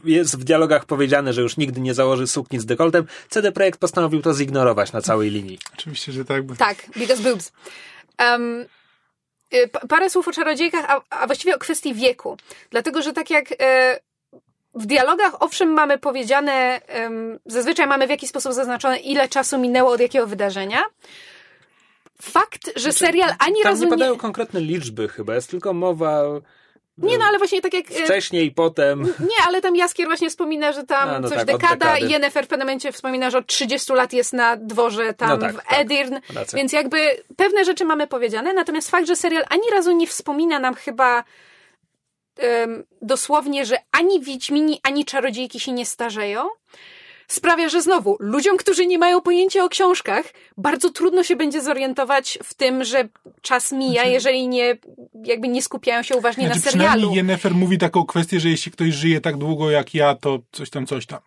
jest 0.03 0.39
w 0.39 0.43
dialogach 0.43 0.85
powiedziane, 0.85 1.33
że 1.33 1.41
już 1.41 1.57
nigdy 1.57 1.81
nie 1.81 1.93
założy 1.93 2.27
sukni 2.27 2.59
z 2.59 2.65
dekoltem. 2.65 3.05
CD 3.29 3.51
Projekt 3.51 3.79
postanowił 3.79 4.21
to 4.21 4.33
zignorować 4.33 4.91
na 4.91 5.01
całej 5.01 5.29
linii. 5.29 5.59
oczywiście, 5.73 6.11
że 6.11 6.25
tak, 6.25 6.43
bo 6.43 6.55
Tak, 6.55 6.77
because 6.95 7.23
boobs. 7.23 7.51
Um, 8.19 8.65
parę 9.89 10.09
słów 10.09 10.27
o 10.27 10.31
czarodziejkach, 10.31 10.85
a, 10.87 11.01
a 11.09 11.27
właściwie 11.27 11.55
o 11.55 11.59
kwestii 11.59 11.93
wieku. 11.93 12.37
Dlatego, 12.71 13.01
że 13.01 13.13
tak 13.13 13.29
jak 13.29 13.45
e, 13.59 13.99
w 14.75 14.85
dialogach 14.85 15.41
owszem 15.41 15.69
mamy 15.69 15.97
powiedziane, 15.97 16.81
zazwyczaj 17.45 17.87
mamy 17.87 18.07
w 18.07 18.09
jakiś 18.09 18.29
sposób 18.29 18.53
zaznaczone, 18.53 18.97
ile 18.97 19.29
czasu 19.29 19.57
minęło 19.57 19.91
od 19.91 19.99
jakiego 19.99 20.27
wydarzenia. 20.27 20.83
Fakt, 22.21 22.71
że 22.75 22.91
serial 22.91 23.29
ani 23.29 23.37
Znaczy, 23.39 23.63
Tam 23.63 23.71
razu 23.71 23.83
nie... 23.83 23.89
padają 23.89 24.17
konkretne 24.17 24.61
liczby 24.61 25.07
chyba, 25.07 25.35
jest 25.35 25.49
tylko 25.49 25.73
mowa 25.73 26.23
Nie, 26.97 27.17
no 27.17 27.25
ale 27.25 27.37
właśnie 27.37 27.61
tak 27.61 27.73
jak... 27.73 27.91
e, 27.91 27.93
wcześniej, 27.93 28.51
potem. 28.51 29.01
Nie, 29.19 29.45
ale 29.47 29.61
tam 29.61 29.75
Jaskier 29.75 30.07
właśnie 30.07 30.29
wspomina, 30.29 30.71
że 30.71 30.83
tam 30.83 31.09
A, 31.09 31.19
no 31.19 31.29
coś 31.29 31.37
tak, 31.37 31.45
dekada 31.47 31.97
i 31.97 32.09
Yennefer 32.09 32.45
w 32.45 32.47
pewnym 32.47 32.67
momencie 32.67 32.91
wspomina, 32.91 33.29
że 33.29 33.37
od 33.37 33.47
30 33.47 33.93
lat 33.93 34.13
jest 34.13 34.33
na 34.33 34.57
dworze 34.57 35.13
tam 35.13 35.29
No 35.29 35.37
tak, 35.37 35.53
w 35.53 35.55
tak. 35.55 35.79
Edirn, 35.79 36.15
Racja. 36.33 36.57
więc 36.57 36.73
jakby 36.73 36.97
pewne 37.35 37.65
rzeczy 37.65 37.85
mamy 37.85 38.07
powiedziane, 38.07 38.53
natomiast 38.53 38.91
fakt, 38.91 39.07
że 39.07 39.15
serial 39.15 39.43
ani 39.49 39.69
razu 39.71 39.91
nie 39.91 40.07
wspomina 40.07 40.59
nam 40.59 40.75
chyba 40.75 41.23
em, 42.37 42.83
dosłownie, 43.01 43.65
że 43.65 43.77
ani 43.91 44.21
Wiedźmini, 44.21 44.79
ani 44.83 45.05
Czarodziejki 45.05 45.59
się 45.59 45.71
nie 45.71 45.85
starzeją, 45.85 46.47
sprawia, 47.27 47.69
że 47.69 47.81
znowu 47.81 48.17
ludziom, 48.19 48.57
którzy 48.57 48.87
nie 48.87 48.99
mają 48.99 49.21
pojęcia 49.21 49.63
o 49.63 49.69
książkach, 49.69 50.25
bardzo 50.57 50.89
trudno 50.89 51.23
się 51.23 51.35
będzie 51.35 51.61
zorientować 51.61 52.39
w 52.43 52.53
tym, 52.53 52.83
że 52.83 53.07
czas 53.41 53.71
mija, 53.71 54.03
jeżeli 54.03 54.47
nie, 54.47 54.77
jakby 55.23 55.47
nie 55.47 55.61
skupiają 55.61 56.03
się 56.03 56.15
uważnie 56.15 56.45
Znaczy, 56.45 56.59
na 56.65 56.71
serialu. 56.71 56.89
przynajmniej 56.89 57.17
Yennefer 57.17 57.55
mówi 57.55 57.77
taką 57.77 58.05
kwestię, 58.05 58.39
że 58.39 58.49
jeśli 58.49 58.71
ktoś 58.71 58.93
żyje 58.93 59.21
tak 59.21 59.37
długo 59.37 59.71
jak 59.71 59.93
ja, 59.93 60.15
to 60.15 60.39
coś 60.51 60.69
tam, 60.69 60.85
coś 60.85 61.05
tam. 61.05 61.19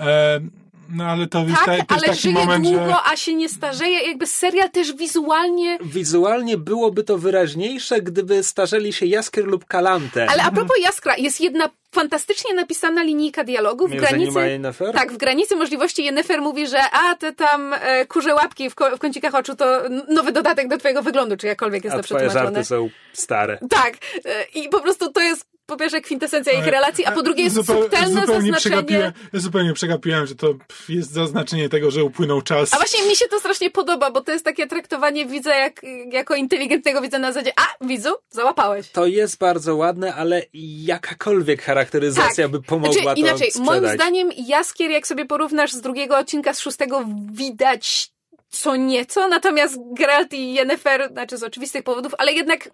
E, 0.00 0.40
no 0.88 1.04
ale 1.04 1.26
to 1.26 1.38
jest, 1.44 1.54
ta, 1.58 1.64
Tak, 1.64 1.76
jest 1.78 1.92
ale 1.92 2.00
taki 2.00 2.18
żyje 2.20 2.34
moment, 2.34 2.64
długo, 2.64 2.86
że... 2.86 2.96
a 3.12 3.16
się 3.16 3.34
nie 3.34 3.48
starzeje. 3.48 4.08
Jakby 4.08 4.26
serial 4.26 4.70
też 4.70 4.92
wizualnie... 4.92 5.78
Wizualnie 5.82 6.56
byłoby 6.56 7.04
to 7.04 7.18
wyraźniejsze, 7.18 8.00
gdyby 8.00 8.42
starzeli 8.42 8.92
się 8.92 9.06
Jaskier 9.06 9.44
lub 9.44 9.64
Kalante. 9.64 10.26
Ale 10.30 10.42
a 10.42 10.50
propos 10.50 10.76
Jaskra, 10.82 11.16
jest 11.16 11.40
jedna 11.40 11.70
fantastycznie 11.92 12.54
napisana 12.54 13.02
linijka 13.02 13.44
dialogu 13.44 13.86
w 13.88 13.90
Między 13.90 14.06
granicy... 14.06 14.60
Tak, 14.94 15.12
w 15.12 15.16
granicy 15.16 15.56
możliwości 15.56 16.04
Yennefer 16.04 16.40
mówi, 16.42 16.66
że 16.66 16.78
a, 16.92 17.14
te 17.16 17.32
tam 17.32 17.74
e, 17.80 18.06
kurze 18.06 18.34
łapki 18.34 18.70
w, 18.70 18.74
ko- 18.74 18.96
w 18.96 18.98
kącikach 18.98 19.34
oczu 19.34 19.56
to 19.56 19.82
nowy 20.08 20.32
dodatek 20.32 20.68
do 20.68 20.78
twojego 20.78 21.02
wyglądu, 21.02 21.36
czy 21.36 21.46
jakkolwiek 21.46 21.84
jest 21.84 21.94
A 21.94 21.98
to 21.98 22.02
twoje 22.04 22.20
przetłumaczone. 22.20 22.54
żarty 22.56 22.68
są 22.68 22.88
stare. 23.12 23.58
Tak. 23.70 23.94
E, 24.24 24.44
I 24.54 24.68
po 24.68 24.80
prostu 24.80 25.12
to 25.12 25.20
jest 25.20 25.55
po 25.66 25.76
pierwsze 25.76 26.00
kwintesencja 26.00 26.52
ich 26.52 26.66
relacji, 26.66 27.04
a 27.04 27.12
po 27.12 27.22
drugie 27.22 27.44
jest 27.44 27.56
Zupeł- 27.56 27.82
subtelne 27.82 28.20
zupełnie 28.20 28.26
zaznaczenie... 28.26 28.52
przegapiłem, 28.56 29.12
zupełnie 29.32 29.72
przegapiłem, 29.72 30.26
że 30.26 30.34
to 30.34 30.54
jest 30.88 31.12
zaznaczenie 31.12 31.68
tego, 31.68 31.90
że 31.90 32.04
upłynął 32.04 32.42
czas. 32.42 32.74
A 32.74 32.76
właśnie 32.76 33.08
mi 33.08 33.16
się 33.16 33.24
to 33.30 33.38
strasznie 33.38 33.70
podoba, 33.70 34.10
bo 34.10 34.20
to 34.20 34.32
jest 34.32 34.44
takie 34.44 34.66
traktowanie 34.66 35.26
widza 35.26 35.54
jak, 35.54 35.80
jako 36.12 36.34
inteligentnego 36.34 37.00
widza 37.00 37.18
na 37.18 37.32
zasadzie, 37.32 37.52
a 37.56 37.86
widzu, 37.86 38.10
załapałeś. 38.30 38.90
To 38.90 39.06
jest 39.06 39.38
bardzo 39.38 39.76
ładne, 39.76 40.14
ale 40.14 40.42
jakakolwiek 40.84 41.62
charakteryzacja 41.62 42.48
by 42.48 42.62
pomogła 42.62 43.02
Znaczy, 43.02 43.20
inaczej, 43.20 43.52
to 43.52 43.58
moim 43.60 43.78
sprzedać. 43.78 43.94
zdaniem 43.94 44.30
Jaskier, 44.36 44.90
jak 44.90 45.06
sobie 45.06 45.26
porównasz 45.26 45.72
z 45.72 45.80
drugiego 45.80 46.18
odcinka, 46.18 46.54
z 46.54 46.58
szóstego, 46.60 47.04
widać 47.32 48.10
co 48.50 48.76
nieco, 48.76 49.28
natomiast 49.28 49.76
Geralt 49.92 50.32
i 50.32 50.54
Yennefer, 50.54 51.08
znaczy 51.12 51.36
z 51.38 51.42
oczywistych 51.42 51.82
powodów, 51.82 52.12
ale 52.18 52.32
jednak 52.32 52.68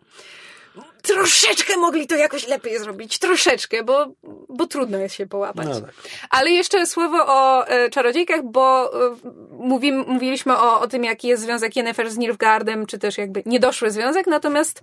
troszeczkę 1.02 1.76
mogli 1.76 2.06
to 2.06 2.16
jakoś 2.16 2.48
lepiej 2.48 2.78
zrobić, 2.78 3.18
troszeczkę, 3.18 3.82
bo, 3.82 4.06
bo 4.48 4.66
trudno 4.66 4.98
jest 4.98 5.14
się 5.14 5.26
połapać. 5.26 5.66
No 5.68 5.80
tak. 5.80 5.90
Ale 6.30 6.50
jeszcze 6.50 6.86
słowo 6.86 7.26
o 7.26 7.66
e, 7.66 7.90
czarodziejkach, 7.90 8.42
bo 8.44 8.92
e, 9.06 9.16
mówi, 9.50 9.92
mówiliśmy 9.92 10.58
o, 10.58 10.80
o 10.80 10.88
tym, 10.88 11.04
jaki 11.04 11.28
jest 11.28 11.42
związek 11.42 11.76
Yennefer 11.76 12.10
z 12.10 12.18
Nilfgaardem, 12.18 12.86
czy 12.86 12.98
też 12.98 13.18
jakby 13.18 13.42
niedoszły 13.46 13.90
związek, 13.90 14.26
natomiast 14.26 14.82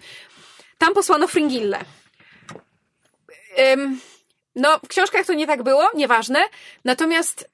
tam 0.78 0.94
posłano 0.94 1.28
Fringillę. 1.28 1.80
Ym, 3.74 3.99
no, 4.56 4.80
w 4.80 4.88
książkach 4.88 5.26
to 5.26 5.34
nie 5.34 5.48
tak 5.48 5.64
było, 5.64 5.90
nieważne. 5.95 6.40
Natomiast 6.86 7.49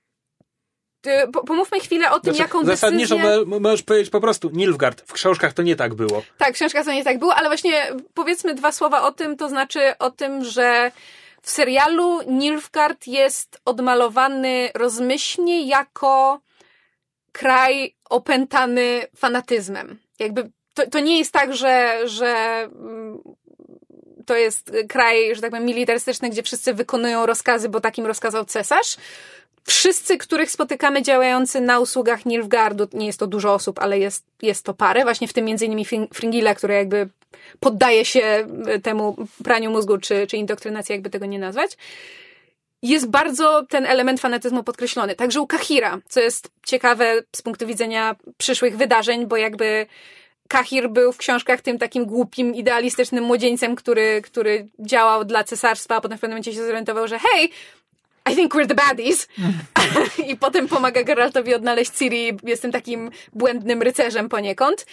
pomówmy 1.48 1.80
chwilę 1.80 2.12
o 2.12 2.20
tym, 2.20 2.34
Znaczy, 2.34 2.42
jaką 2.42 2.66
zasadniczo 2.66 3.16
decyzję... 3.16 3.46
mo- 3.46 3.60
możesz 3.60 3.84
powiedzieć 3.84 4.10
po 4.10 4.22
prostu 4.22 4.50
Nilfgaard. 4.54 5.02
W 5.08 5.14
książkach 5.14 5.54
to 5.54 5.62
nie 5.64 5.76
tak 5.76 5.94
było. 5.94 6.24
Tak, 6.38 6.50
w 6.50 6.56
książkach 6.56 6.86
to 6.86 6.92
nie 6.92 7.04
tak 7.04 7.20
było, 7.20 7.36
ale 7.36 7.50
właśnie 7.50 7.88
powiedzmy 8.14 8.54
dwa 8.54 8.72
słowa 8.72 9.02
o 9.02 9.12
tym, 9.12 9.38
to 9.38 9.50
znaczy 9.50 9.98
o 10.00 10.12
tym, 10.12 10.44
że 10.44 10.92
w 11.42 11.50
serialu 11.50 12.22
Nilfgaard 12.28 13.08
jest 13.08 13.62
odmalowany 13.66 14.70
rozmyślnie 14.76 15.68
jako 15.68 16.40
kraj 17.32 17.96
opętany 18.10 19.08
fanatyzmem. 19.16 20.00
Jakby 20.20 20.52
to, 20.74 20.90
to 20.90 21.00
nie 21.00 21.18
jest 21.18 21.32
tak, 21.32 21.56
że, 21.56 22.00
że 22.06 22.28
mm, 22.64 23.20
to 24.26 24.36
jest 24.36 24.72
kraj, 24.90 25.36
że 25.36 25.42
tak 25.42 25.52
powiem, 25.52 25.66
militarystyczny, 25.66 26.30
gdzie 26.30 26.44
wszyscy 26.44 26.74
wykonują 26.74 27.26
rozkazy, 27.26 27.70
bo 27.70 27.82
takim 27.82 28.06
rozkazał 28.06 28.46
cesarz. 28.46 28.98
Wszyscy, 29.68 30.18
których 30.18 30.52
spotykamy 30.52 31.02
działający 31.02 31.62
na 31.62 31.80
usługach 31.80 32.26
Nilfgaardu, 32.26 32.88
nie 32.94 33.06
jest 33.06 33.20
to 33.20 33.28
dużo 33.28 33.54
osób, 33.54 33.80
ale 33.80 34.00
jest, 34.00 34.26
jest 34.42 34.66
to 34.66 34.74
parę, 34.74 35.04
właśnie 35.04 35.28
w 35.28 35.34
tym 35.34 35.46
między 35.46 35.66
innymi 35.66 35.86
Fring- 35.86 36.14
Fringilla, 36.14 36.56
który 36.56 36.74
jakby 36.74 37.10
poddaje 37.60 38.06
się 38.06 38.48
temu 38.84 39.16
praniu 39.44 39.72
mózgu, 39.72 39.98
czy, 39.98 40.28
czy 40.28 40.38
indoktrynacji, 40.38 40.94
jakby 40.94 41.10
tego 41.10 41.26
nie 41.26 41.40
nazwać. 41.40 41.78
Jest 42.82 43.10
bardzo 43.10 43.66
ten 43.70 43.86
element 43.86 44.20
fanatyzmu 44.20 44.64
podkreślony. 44.64 45.16
Także 45.16 45.42
u 45.42 45.48
Kahira, 45.48 46.00
co 46.10 46.20
jest 46.20 46.52
ciekawe 46.66 47.22
z 47.36 47.42
punktu 47.42 47.68
widzenia 47.68 48.16
przyszłych 48.38 48.78
wydarzeń, 48.78 49.26
bo 49.26 49.38
jakby 49.38 49.86
Kahir 50.48 50.90
był 50.90 51.12
w 51.12 51.18
książkach 51.18 51.62
tym 51.62 51.78
takim 51.80 52.06
głupim, 52.06 52.56
idealistycznym 52.56 53.24
młodzieńcem, 53.24 53.76
który, 53.76 54.22
który 54.22 54.68
działał 54.80 55.26
dla 55.26 55.44
cesarstwa, 55.44 55.96
a 55.96 56.02
potem 56.02 56.18
w 56.18 56.22
pewnym 56.22 56.34
momencie 56.34 56.54
się 56.54 56.66
zorientował, 56.66 57.08
że 57.08 57.20
hej, 57.20 57.52
I 58.32 58.36
think 58.36 58.54
we're 58.56 58.68
the 58.68 58.76
baddies. 58.76 59.28
I 60.32 60.36
potem 60.38 60.68
pomaga 60.68 61.04
Geraltowi 61.04 61.54
odnaleźć 61.56 61.92
Ciri, 61.92 62.38
jest 62.44 62.62
tym 62.62 62.72
takim 62.72 63.12
błędnym 63.34 63.82
rycerzem 63.82 64.30
poniekąd. 64.30 64.86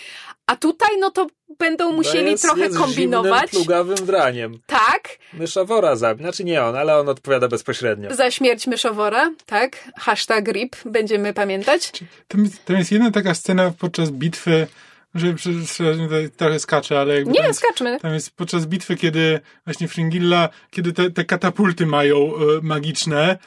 A 0.47 0.57
tutaj, 0.57 0.89
no 0.99 1.11
to 1.11 1.27
będą 1.59 1.93
musieli 1.93 2.25
No 2.25 2.31
jest, 2.31 2.43
trochę 2.45 2.61
jest 2.61 2.79
kombinować. 2.79 3.51
Zimnym, 3.51 3.65
plugawym 3.67 4.07
draniem. 4.07 4.59
Tak, 4.67 5.09
Myszowora 5.35 5.97
zabił. 5.97 6.25
Znaczy 6.25 6.45
nie 6.45 6.63
on, 6.63 6.77
ale 6.77 6.99
on 6.99 7.09
odpowiada 7.09 7.49
bezpośrednio. 7.49 8.15
za 8.15 8.31
śmierć 8.31 8.67
myszowora, 8.67 9.31
tak? 9.47 9.89
Hashtag 9.97 10.49
RIP, 10.49 10.77
będziemy 10.85 11.35
pamiętać. 11.35 11.93
Tam 12.29 12.45
tam 12.65 12.77
jest 12.77 12.93
jedna 12.93 13.11
taka 13.11 13.35
scena 13.35 13.73
podczas 13.79 14.11
bitwy, 14.11 14.67
że 15.15 15.35
przepraszam, 15.35 16.05
tutaj 16.05 16.31
trochę 16.31 16.59
skaczę, 16.59 17.01
ale 17.01 17.15
jakby 17.15 17.35
tam 17.35 17.43
Nie, 17.43 17.49
jest, 17.49 17.61
skaczmy. 17.61 18.01
tam 18.01 18.15
jest 18.15 18.37
podczas 18.37 18.67
bitwy, 18.67 18.97
kiedy 18.97 19.41
właśnie 19.65 19.89
Fringilla, 19.89 20.49
kiedy 20.71 20.93
te, 20.93 21.11
te 21.11 21.25
katapulty 21.25 21.87
mają 21.87 22.17
e, 22.17 22.39
magiczne 22.63 23.39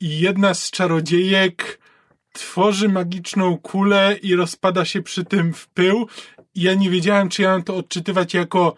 i 0.00 0.20
jedna 0.20 0.54
z 0.54 0.70
czarodziejek 0.70 1.80
tworzy 2.32 2.88
magiczną 2.88 3.58
kulę 3.58 4.16
i 4.22 4.34
rozpada 4.36 4.84
się 4.84 5.02
przy 5.02 5.24
tym 5.24 5.54
w 5.54 5.68
pył 5.68 6.08
i 6.54 6.62
ja 6.62 6.74
nie 6.74 6.90
wiedziałem, 6.90 7.28
czy 7.28 7.42
ja 7.42 7.50
mam 7.50 7.62
to 7.62 7.76
odczytywać 7.76 8.34
jako 8.34 8.74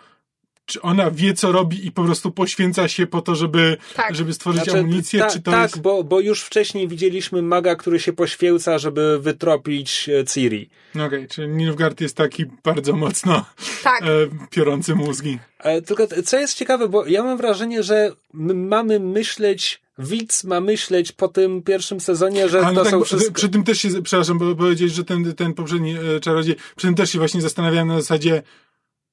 czy 0.72 0.82
ona 0.82 1.10
wie, 1.10 1.34
co 1.34 1.52
robi 1.52 1.86
i 1.86 1.92
po 1.92 2.04
prostu 2.04 2.30
poświęca 2.30 2.88
się 2.88 3.06
po 3.06 3.22
to, 3.22 3.34
żeby, 3.34 3.76
Tak. 3.94 4.14
żeby 4.14 4.32
stworzyć 4.34 4.64
Znaczy, 4.64 4.78
amunicję, 4.78 5.20
ta- 5.20 5.30
czy 5.30 5.42
to 5.42 5.50
tak, 5.50 5.62
jest... 5.70 5.80
bo, 5.82 6.04
bo 6.04 6.20
już 6.20 6.42
wcześniej 6.42 6.88
widzieliśmy 6.88 7.42
maga, 7.42 7.76
który 7.76 8.00
się 8.00 8.12
poświęca, 8.12 8.78
żeby 8.78 9.18
wytropić 9.20 10.08
e, 10.08 10.24
Ciri. 10.24 10.68
No 10.94 11.04
Okej, 11.04 11.28
czyli 11.28 11.48
Nilfgaard 11.48 12.00
jest 12.00 12.16
taki 12.16 12.44
bardzo 12.64 12.92
mocno 12.92 13.44
Tak. 13.82 14.02
e, 14.02 14.06
piorący 14.50 14.94
mózgi. 14.94 15.38
E, 15.58 15.82
Tylko 15.82 16.06
t- 16.06 16.22
co 16.22 16.38
jest 16.38 16.54
ciekawe, 16.58 16.88
bo 16.88 17.06
ja 17.06 17.22
mam 17.22 17.36
wrażenie, 17.36 17.82
że 17.82 18.12
my 18.32 18.54
mamy 18.54 19.00
myśleć, 19.00 19.82
widz 19.98 20.44
ma 20.44 20.60
myśleć 20.60 21.12
po 21.12 21.28
tym 21.28 21.62
pierwszym 21.62 22.00
sezonie, 22.00 22.48
że 22.48 22.60
A, 22.60 22.64
to 22.64 22.72
no 22.72 22.82
tak, 22.82 22.90
są 22.90 23.04
wszystko... 23.04 23.32
przy 23.32 23.48
tym 23.48 23.64
też 23.64 23.78
się, 23.78 23.88
przepraszam, 24.02 24.38
bo 24.38 24.54
powiedzieć, 24.56 24.94
że 24.94 25.04
ten, 25.04 25.34
ten 25.34 25.54
poprzedni 25.54 25.94
e, 26.16 26.20
czarodziej, 26.20 26.56
przy 26.76 26.86
tym 26.86 26.94
też 26.94 27.10
się 27.10 27.18
właśnie 27.18 27.40
zastanawiałem 27.40 27.88
na 27.88 28.00
zasadzie, 28.00 28.42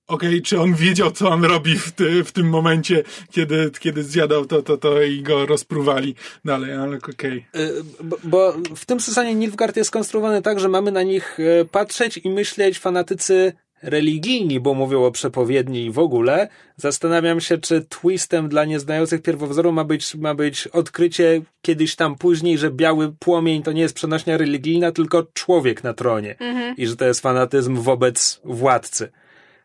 okej, 0.10 0.42
czy 0.42 0.60
on 0.60 0.74
wiedział, 0.74 1.12
co 1.12 1.30
on 1.30 1.46
robi 1.46 1.76
w, 1.76 1.92
ty, 1.92 2.24
w 2.24 2.32
tym 2.32 2.50
momencie, 2.50 3.04
kiedy, 3.32 3.72
kiedy 3.80 4.04
zjadał 4.04 4.46
to, 4.46 4.62
to, 4.62 4.78
to 4.78 5.02
i 5.02 5.22
go 5.22 5.46
rozpruwali 5.46 6.16
dalej, 6.46 6.74
ale 6.74 6.98
okej. 6.98 7.46
Y, 7.56 7.84
Bo, 8.04 8.18
bo 8.24 8.54
w 8.76 8.86
tym 8.86 9.00
sezonie 9.00 9.36
Nilfgaard 9.36 9.78
jest 9.78 9.88
skonstruowany 9.88 10.42
tak, 10.42 10.60
że 10.60 10.70
mamy 10.70 10.92
na 10.92 11.04
nich 11.04 11.38
e, 11.40 11.66
patrzeć 11.66 12.18
i 12.18 12.30
myśleć 12.30 12.80
fanatycy 12.80 13.54
religijni, 13.82 14.60
bo 14.60 14.74
mówią 14.74 15.04
o 15.04 15.12
przepowiedni 15.12 15.86
i 15.86 15.92
w 15.92 16.00
ogóle. 16.00 16.48
Zastanawiam 16.78 17.42
się, 17.42 17.58
czy 17.58 17.86
twistem 17.90 18.50
dla 18.50 18.66
nieznających 18.66 19.22
pierwowzoru 19.22 19.72
ma 19.72 19.84
być, 19.84 20.16
ma 20.16 20.36
być 20.36 20.68
odkrycie 20.68 21.42
kiedyś 21.62 21.96
tam 21.96 22.16
później, 22.16 22.58
że 22.58 22.72
biały 22.72 23.14
płomień 23.20 23.64
to 23.64 23.72
nie 23.72 23.82
jest 23.82 23.96
przenośnia 23.96 24.38
religijna, 24.38 24.92
tylko 24.92 25.28
człowiek 25.34 25.84
na 25.84 25.94
tronie. 25.94 26.36
I 26.78 26.88
że 26.88 26.96
to 26.96 27.06
jest 27.06 27.22
fanatyzm 27.22 27.76
wobec 27.76 28.42
władcy. 28.44 29.12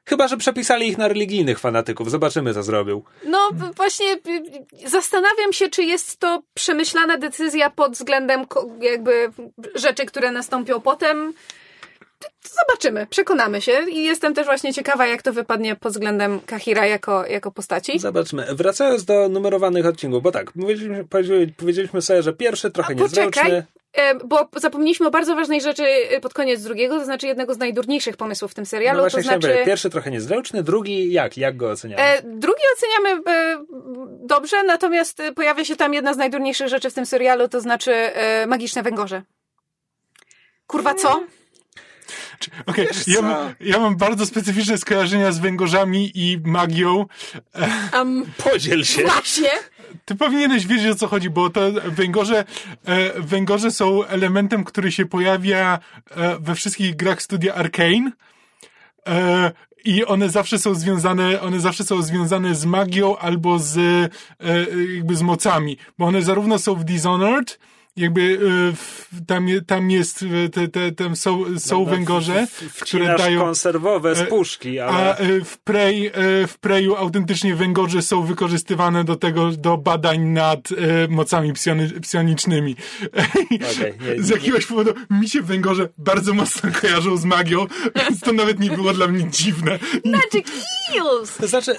Chyba, 0.08 0.28
że 0.28 0.36
przepisali 0.36 0.88
ich 0.88 0.98
na 0.98 1.08
religijnych 1.08 1.58
fanatyków. 1.58 2.10
Zobaczymy, 2.10 2.54
co 2.54 2.62
zrobił. 2.62 3.04
No 3.26 3.50
właśnie 3.76 4.06
zastanawiam 4.86 5.52
się, 5.52 5.68
czy 5.68 5.82
jest 5.82 6.16
to 6.20 6.42
przemyślana 6.54 7.18
decyzja 7.18 7.70
pod 7.70 7.92
względem 7.92 8.46
jakby 8.80 9.30
rzeczy, 9.74 10.06
które 10.06 10.30
nastąpią 10.32 10.80
potem. 10.80 11.32
Zobaczymy, 12.42 13.06
przekonamy 13.06 13.60
się 13.60 13.72
i 13.90 14.04
jestem 14.04 14.34
też 14.34 14.46
właśnie 14.46 14.74
ciekawa, 14.74 15.06
jak 15.06 15.22
to 15.22 15.32
wypadnie 15.32 15.76
pod 15.76 15.92
względem 15.92 16.40
Kahira 16.40 16.86
jako, 16.86 17.26
jako 17.26 17.50
postaci. 17.50 17.98
Zobaczmy. 17.98 18.46
Wracając 18.54 19.04
do 19.04 19.28
numerowanych 19.28 19.86
odcinków, 19.86 20.22
bo 20.22 20.32
tak, 20.32 20.52
powiedzieliśmy, 20.52 21.04
powiedzieliśmy 21.56 22.02
sobie, 22.02 22.22
że 22.22 22.32
pierwszy 22.32 22.70
trochę 22.70 22.92
A, 22.94 22.96
poczekaj, 22.96 23.26
niezręczny. 23.26 23.56
e, 23.58 23.83
Bo 24.24 24.48
zapomnieliśmy 24.56 25.06
o 25.06 25.10
bardzo 25.10 25.34
ważnej 25.34 25.60
rzeczy 25.60 25.84
e, 25.84 26.20
pod 26.20 26.34
koniec 26.34 26.62
drugiego, 26.62 26.98
to 26.98 27.04
znaczy 27.04 27.26
jednego 27.26 27.54
z 27.54 27.58
najdurniejszych 27.58 28.16
pomysłów 28.16 28.50
w 28.50 28.54
tym 28.54 28.66
serialu. 28.66 28.96
No 28.96 29.02
właśnie 29.02 29.22
to 29.22 29.28
znaczy, 29.28 29.62
pierwszy 29.64 29.90
trochę 29.90 30.10
niezręczny, 30.10 30.62
drugi 30.62 31.12
jak? 31.12 31.36
Jak 31.36 31.56
go 31.56 31.70
oceniamy? 31.70 32.02
e, 32.02 32.22
drugi 32.22 32.62
oceniamy 32.76 33.22
e, 33.30 33.64
dobrze, 34.26 34.62
natomiast 34.62 35.22
pojawia 35.36 35.64
się 35.64 35.76
tam 35.76 35.94
jedna 35.94 36.14
z 36.14 36.16
najdurniejszych 36.16 36.68
rzeczy 36.68 36.90
w 36.90 36.94
tym 36.94 37.06
serialu, 37.06 37.48
to 37.48 37.60
znaczy 37.60 37.92
e, 37.92 38.46
magiczne 38.46 38.82
węgorze. 38.82 39.22
Kurwa, 40.66 40.94
co? 40.94 41.24
Okej, 42.66 42.88
ja, 43.06 43.22
mam- 43.22 43.54
ja 43.60 43.78
mam 43.78 43.96
bardzo 43.96 44.26
specyficzne 44.26 44.78
skojarzenia 44.78 45.32
z 45.32 45.38
węgorzami 45.38 46.10
i 46.14 46.38
magią. 46.44 47.06
Um, 47.94 48.24
Podziel 48.44 48.84
się. 48.84 49.02
właśnie. 49.04 49.50
Ty 50.04 50.14
powinieneś 50.14 50.66
wiedzieć 50.66 50.90
o 50.90 50.94
co 50.94 51.08
chodzi, 51.08 51.30
bo 51.30 51.50
to 51.50 51.60
węgorze, 51.84 52.44
e, 52.84 53.22
węgorze 53.22 53.70
są 53.70 54.04
elementem, 54.04 54.64
który 54.64 54.92
się 54.92 55.06
pojawia 55.06 55.78
e, 56.10 56.38
we 56.38 56.54
wszystkich 56.54 56.96
grach 56.96 57.22
studia 57.22 57.54
Arkane. 57.54 58.10
E, 59.08 59.52
I 59.84 60.04
one 60.04 60.28
zawsze 60.28 60.58
są 60.58 60.74
związane, 60.74 61.40
one 61.40 61.60
zawsze 61.60 61.84
są 61.84 62.02
związane 62.02 62.54
z 62.54 62.64
magią 62.64 63.16
albo 63.16 63.58
z, 63.58 63.78
jakby 64.94 65.16
z 65.16 65.22
mocami, 65.22 65.76
bo 65.98 66.06
one 66.06 66.22
zarówno 66.22 66.58
są 66.58 66.74
w 66.74 66.84
Dishonored, 66.84 67.58
jakby 67.96 68.38
e, 68.72 68.76
w, 68.76 69.08
tam, 69.26 69.46
tam 69.66 69.90
jest, 69.90 70.24
e, 70.44 70.48
te, 70.48 70.68
te, 70.68 70.92
tam 70.92 71.16
są, 71.16 71.44
są 71.58 71.84
węgorze, 71.84 72.46
W- 72.46 72.50
w- 72.50 72.80
które 72.80 73.04
wcinasz 73.04 73.20
dają, 73.20 73.40
konserwowe 73.40 74.14
z 74.14 74.20
e, 74.20 74.26
puszki, 74.26 74.80
a 74.80 74.86
ale... 74.86 75.16
e, 75.18 75.40
w, 75.44 75.58
Prey, 75.58 76.10
w 76.48 76.58
Preju 76.60 76.94
autentycznie 76.96 77.54
węgorze 77.54 78.02
są 78.02 78.22
wykorzystywane 78.22 79.04
do 79.04 79.16
tego, 79.16 79.50
do 79.50 79.76
badań 79.76 80.20
nad 80.20 80.68
mocami 81.08 81.52
psiony, 81.52 81.90
psionicznymi. 82.00 82.76
Okej, 83.12 83.94
nie- 84.16 84.22
z 84.24 84.28
jakiegoś 84.28 84.66
powodu 84.66 84.90
mi 85.10 85.28
się 85.28 85.42
węgorze 85.42 85.88
bardzo 85.98 86.34
mocno 86.34 86.70
kojarzą 86.80 87.16
z 87.16 87.24
magią, 87.24 87.66
więc 87.96 88.20
to 88.20 88.32
nawet 88.32 88.60
nie 88.60 88.70
było 88.70 88.92
dla 88.92 89.06
mnie 89.06 89.30
dziwne. 89.30 89.78
Magic 90.04 90.48
Eels! 90.96 91.36
To 91.36 91.46
znaczy, 91.48 91.72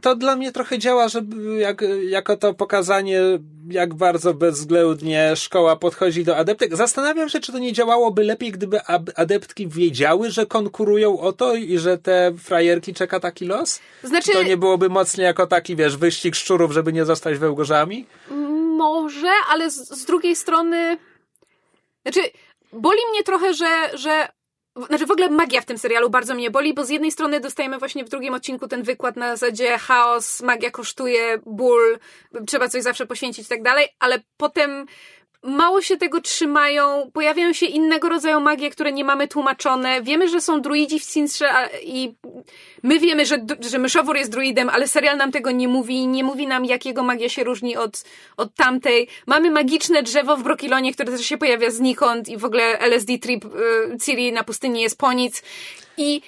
to 0.00 0.16
dla 0.16 0.36
mnie 0.36 0.52
trochę 0.52 0.78
działa, 0.78 1.08
żeby 1.08 1.58
jak, 1.58 1.84
jako 2.08 2.36
to 2.36 2.54
pokazanie, 2.54 3.20
jak 3.70 3.94
bardzo 3.94 4.34
bezwzględnie 4.34 5.36
szkoła 5.36 5.76
podchodzi 5.76 6.24
do 6.24 6.36
adeptek. 6.36 6.76
Zastanawiam 6.76 7.28
się, 7.28 7.40
czy 7.40 7.52
to 7.52 7.58
nie 7.58 7.72
działałoby 7.72 8.24
lepiej, 8.24 8.52
gdyby 8.52 8.80
adeptki 9.16 9.68
wiedziały, 9.68 10.30
że 10.30 10.46
konkurują 10.46 11.20
o 11.20 11.32
to 11.32 11.54
i 11.54 11.78
że 11.78 11.98
te 11.98 12.32
frajerki 12.38 12.94
czeka 12.94 13.20
taki 13.20 13.44
los? 13.44 13.80
Znaczy, 14.02 14.32
To 14.32 14.42
nie 14.42 14.56
byłoby 14.56 14.88
mocniej 14.88 15.24
jako 15.24 15.46
taki, 15.46 15.76
wiesz, 15.76 15.96
wyścig 15.96 16.34
szczurów, 16.34 16.72
żeby 16.72 16.92
nie 16.92 17.04
zostać 17.04 17.38
wełgorzami? 17.38 18.06
Może, 18.76 19.30
ale 19.50 19.70
z, 19.70 19.88
z 19.88 20.04
drugiej 20.04 20.36
strony. 20.36 20.98
Znaczy, 22.02 22.20
boli 22.72 22.98
mnie 23.10 23.22
trochę, 23.22 23.54
że, 23.54 23.90
że. 23.94 24.28
Znaczy, 24.76 25.06
w 25.06 25.10
ogóle 25.10 25.30
magia 25.30 25.60
w 25.60 25.64
tym 25.64 25.78
serialu 25.78 26.10
bardzo 26.10 26.34
mnie 26.34 26.50
boli, 26.50 26.74
bo 26.74 26.84
z 26.84 26.88
jednej 26.88 27.10
strony 27.10 27.40
dostajemy 27.40 27.78
właśnie 27.78 28.04
w 28.04 28.08
drugim 28.08 28.34
odcinku 28.34 28.68
ten 28.68 28.82
wykład 28.82 29.16
na 29.16 29.36
zasadzie 29.36 29.78
chaos, 29.78 30.42
magia 30.42 30.70
kosztuje, 30.70 31.38
ból, 31.46 31.98
trzeba 32.46 32.68
coś 32.68 32.82
zawsze 32.82 33.06
poświęcić 33.06 33.46
i 33.46 33.48
tak 33.48 33.62
dalej, 33.62 33.88
ale 33.98 34.22
potem 34.36 34.86
mało 35.42 35.82
się 35.82 35.96
tego 35.96 36.20
trzymają, 36.20 37.10
pojawiają 37.12 37.52
się 37.52 37.66
innego 37.66 38.08
rodzaju 38.08 38.40
magie, 38.40 38.70
które 38.70 38.92
nie 38.92 39.04
mamy 39.04 39.28
tłumaczone. 39.28 40.02
Wiemy, 40.02 40.28
że 40.28 40.40
są 40.40 40.60
druidzi 40.60 41.00
w 41.00 41.06
Cinstrze 41.06 41.52
a- 41.52 41.68
i 41.82 42.14
my 42.82 42.98
wiemy, 42.98 43.26
że, 43.26 43.46
że 43.60 43.78
myszowór 43.78 44.16
jest 44.16 44.30
druidem, 44.30 44.68
ale 44.68 44.88
serial 44.88 45.16
nam 45.16 45.32
tego 45.32 45.50
nie 45.50 45.68
mówi, 45.68 46.06
nie 46.06 46.24
mówi 46.24 46.46
nam, 46.46 46.64
jak 46.64 46.86
jego 46.86 47.02
magia 47.02 47.28
się 47.28 47.44
różni 47.44 47.76
od, 47.76 48.04
od 48.36 48.54
tamtej. 48.54 49.08
Mamy 49.26 49.50
magiczne 49.50 50.02
drzewo 50.02 50.36
w 50.36 50.42
Brokilonie, 50.42 50.92
które 50.94 51.12
też 51.12 51.26
się 51.26 51.38
pojawia 51.38 51.70
znikąd 51.70 52.28
i 52.28 52.36
w 52.36 52.44
ogóle 52.44 52.78
LSD 52.78 53.18
trip 53.18 53.44
y, 53.44 53.48
Ciri 54.04 54.32
na 54.32 54.44
pustyni 54.44 54.82
jest 54.82 54.98
po 54.98 55.12
nic. 55.12 55.42
I, 55.96 56.22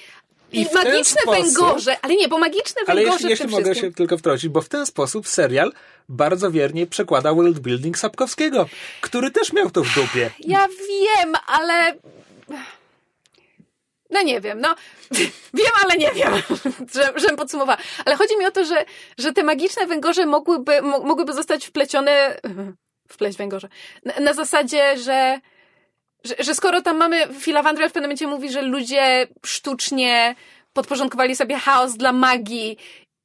I 0.54 0.64
magiczne 0.74 1.20
sposób- 1.22 1.44
węgorze, 1.44 1.96
ale 2.02 2.14
nie, 2.16 2.28
bo 2.28 2.38
magiczne 2.38 2.82
Ale 2.86 3.00
węgorze 3.00 3.12
jeśli, 3.14 3.26
w 3.26 3.30
jeśli 3.30 3.46
tym 3.46 3.50
mogę 3.64 3.74
się 3.74 3.92
tylko 3.92 4.18
wtrącić, 4.18 4.48
bo 4.48 4.60
w 4.60 4.68
ten 4.68 4.86
sposób 4.86 5.28
serial 5.28 5.72
bardzo 6.08 6.50
wiernie 6.50 6.86
przekłada 6.86 7.34
world 7.34 7.58
building 7.58 7.98
Sapkowskiego, 7.98 8.68
który 9.00 9.30
też 9.30 9.52
miał 9.52 9.70
to 9.70 9.82
w 9.84 9.94
dupie. 9.94 10.30
Ja 10.40 10.68
wiem, 10.88 11.34
ale. 11.46 11.94
No 14.10 14.22
nie 14.22 14.40
wiem, 14.40 14.60
no. 14.60 14.74
Wiem, 15.54 15.70
ale 15.84 15.96
nie 15.96 16.10
wiem, 16.12 16.32
że, 16.94 17.12
żebym 17.16 17.36
podsumowała. 17.36 17.78
Ale 18.04 18.16
chodzi 18.16 18.36
mi 18.38 18.46
o 18.46 18.50
to, 18.50 18.64
że, 18.64 18.84
że 19.18 19.32
te 19.32 19.42
magiczne 19.42 19.86
węgorze 19.86 20.26
mogłyby, 20.26 20.82
mo- 20.82 21.00
mogłyby 21.00 21.32
zostać 21.32 21.66
wplecione. 21.66 22.40
Wpleść 23.08 23.38
węgorze. 23.38 23.68
Na, 24.04 24.20
na 24.20 24.32
zasadzie, 24.32 24.98
że, 24.98 25.40
że, 26.24 26.34
że 26.38 26.54
skoro 26.54 26.82
tam 26.82 26.96
mamy. 26.96 27.28
Filawandrel 27.40 27.88
w 27.88 27.92
pewnym 27.92 28.08
momencie 28.08 28.26
mówi, 28.26 28.50
że 28.50 28.62
ludzie 28.62 29.26
sztucznie 29.46 30.34
podporządkowali 30.72 31.36
sobie 31.36 31.58
chaos 31.58 31.96
dla 31.96 32.12
magii 32.12 32.76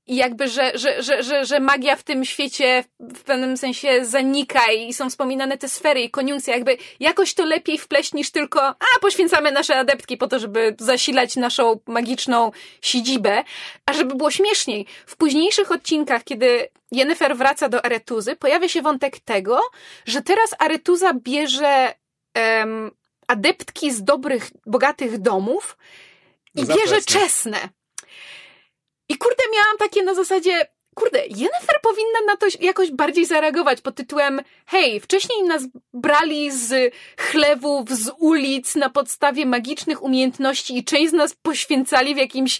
i 0.09 0.15
jakby, 0.15 0.47
że, 0.47 0.71
że, 0.75 1.03
że, 1.03 1.23
że, 1.23 1.45
że 1.45 1.59
magia 1.59 1.95
w 1.95 2.03
tym 2.03 2.25
świecie 2.25 2.83
w 2.99 3.23
pewnym 3.23 3.57
sensie 3.57 4.05
zanika 4.05 4.71
i 4.71 4.93
są 4.93 5.09
wspominane 5.09 5.57
te 5.57 5.69
sfery 5.69 6.01
i 6.01 6.09
koniunkcje, 6.09 6.53
jakby 6.53 6.77
jakoś 6.99 7.33
to 7.33 7.45
lepiej 7.45 7.77
wpleść 7.77 8.13
niż 8.13 8.31
tylko, 8.31 8.61
a 8.61 8.99
poświęcamy 9.01 9.51
nasze 9.51 9.75
adeptki 9.75 10.17
po 10.17 10.27
to, 10.27 10.39
żeby 10.39 10.75
zasilać 10.79 11.35
naszą 11.35 11.79
magiczną 11.87 12.51
siedzibę, 12.81 13.43
a 13.85 13.93
żeby 13.93 14.15
było 14.15 14.31
śmieszniej. 14.31 14.85
W 15.05 15.17
późniejszych 15.17 15.71
odcinkach, 15.71 16.23
kiedy 16.23 16.67
Jennifer 16.91 17.37
wraca 17.37 17.69
do 17.69 17.85
Aretuzy, 17.85 18.35
pojawia 18.35 18.67
się 18.67 18.81
wątek 18.81 19.19
tego, 19.19 19.61
że 20.05 20.21
teraz 20.21 20.55
Aretuza 20.59 21.13
bierze 21.13 21.93
em, 22.39 22.91
adeptki 23.27 23.91
z 23.91 24.03
dobrych, 24.03 24.51
bogatych 24.65 25.17
domów 25.17 25.77
i 26.55 26.65
Za 26.65 26.73
bierze 26.75 27.01
wczesne. 27.01 27.21
czesne. 27.21 27.69
I 29.09 29.17
kurde, 29.17 29.43
miałam 29.53 29.77
takie 29.77 30.03
na 30.03 30.13
zasadzie, 30.13 30.67
kurde, 30.95 31.19
Jennifer 31.27 31.81
powinna 31.81 32.19
na 32.27 32.37
to 32.37 32.47
jakoś 32.59 32.91
bardziej 32.91 33.25
zareagować 33.25 33.81
pod 33.81 33.95
tytułem 33.95 34.41
hej, 34.65 34.99
wcześniej 34.99 35.43
nas 35.43 35.63
brali 35.93 36.51
z 36.51 36.93
chlewów, 37.19 37.89
z 37.89 38.11
ulic 38.19 38.75
na 38.75 38.89
podstawie 38.89 39.45
magicznych 39.45 40.03
umiejętności 40.03 40.77
i 40.77 40.83
część 40.83 41.09
z 41.09 41.13
nas 41.13 41.35
poświęcali 41.41 42.15
w 42.15 42.17
jakimś 42.17 42.59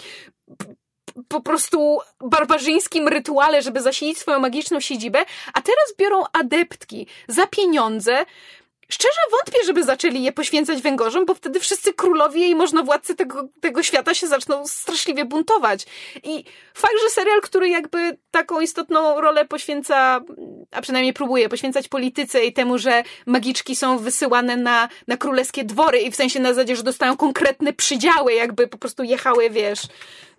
po 1.28 1.42
prostu 1.42 2.00
barbarzyńskim 2.22 3.08
rytuale, 3.08 3.62
żeby 3.62 3.82
zasilić 3.82 4.18
swoją 4.18 4.40
magiczną 4.40 4.80
siedzibę, 4.80 5.26
a 5.54 5.62
teraz 5.62 5.96
biorą 6.00 6.24
adeptki 6.34 7.08
za 7.28 7.48
pieniądze, 7.48 8.26
Szczerze 8.92 9.20
wątpię, 9.32 9.66
żeby 9.66 9.84
zaczęli 9.84 10.24
je 10.24 10.32
poświęcać 10.32 10.82
węgorzom, 10.82 11.26
bo 11.26 11.34
wtedy 11.34 11.60
wszyscy 11.60 11.94
królowie 11.94 12.48
i 12.48 12.56
możnowładcy 12.56 13.16
tego, 13.16 13.48
tego 13.62 13.84
świata 13.84 14.14
się 14.14 14.28
zaczną 14.28 14.68
straszliwie 14.68 15.26
buntować. 15.26 15.86
I 16.24 16.44
fakt, 16.74 16.94
że 17.04 17.10
serial, 17.10 17.42
który 17.42 17.70
jakby 17.70 18.18
taką 18.32 18.62
istotną 18.62 19.22
rolę 19.22 19.46
poświęca, 19.46 20.22
a 20.72 20.82
przynajmniej 20.82 21.14
próbuje 21.14 21.50
poświęcać 21.50 21.88
polityce 21.88 22.46
i 22.46 22.54
temu, 22.54 22.78
że 22.78 23.04
magiczki 23.26 23.76
są 23.76 23.98
wysyłane 23.98 24.58
na, 24.58 24.90
na 25.08 25.18
królewskie 25.18 25.64
dwory 25.64 26.00
i 26.00 26.12
w 26.12 26.16
sensie 26.16 26.40
na 26.40 26.54
zasadzie, 26.54 26.76
że 26.76 26.84
dostają 26.84 27.18
konkretne 27.18 27.74
przydziały, 27.74 28.34
jakby 28.34 28.68
po 28.68 28.78
prostu 28.78 29.04
jechały, 29.04 29.50
wiesz, 29.50 29.82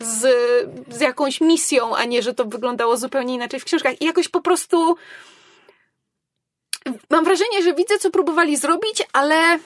z, 0.01 0.27
z 0.89 1.01
jakąś 1.01 1.41
misją, 1.41 1.97
a 1.97 2.05
nie, 2.05 2.23
że 2.23 2.35
to 2.35 2.45
wyglądało 2.45 2.97
zupełnie 2.97 3.35
inaczej 3.35 3.61
w 3.61 3.65
książkach. 3.65 4.03
I 4.03 4.05
jakoś 4.05 4.29
po 4.29 4.41
prostu 4.41 4.97
mam 7.11 7.25
wrażenie, 7.25 7.63
że 7.63 7.75
widzę, 7.75 7.99
co 7.99 8.11
próbowali 8.11 8.57
zrobić, 8.57 9.03
ale 9.13 9.59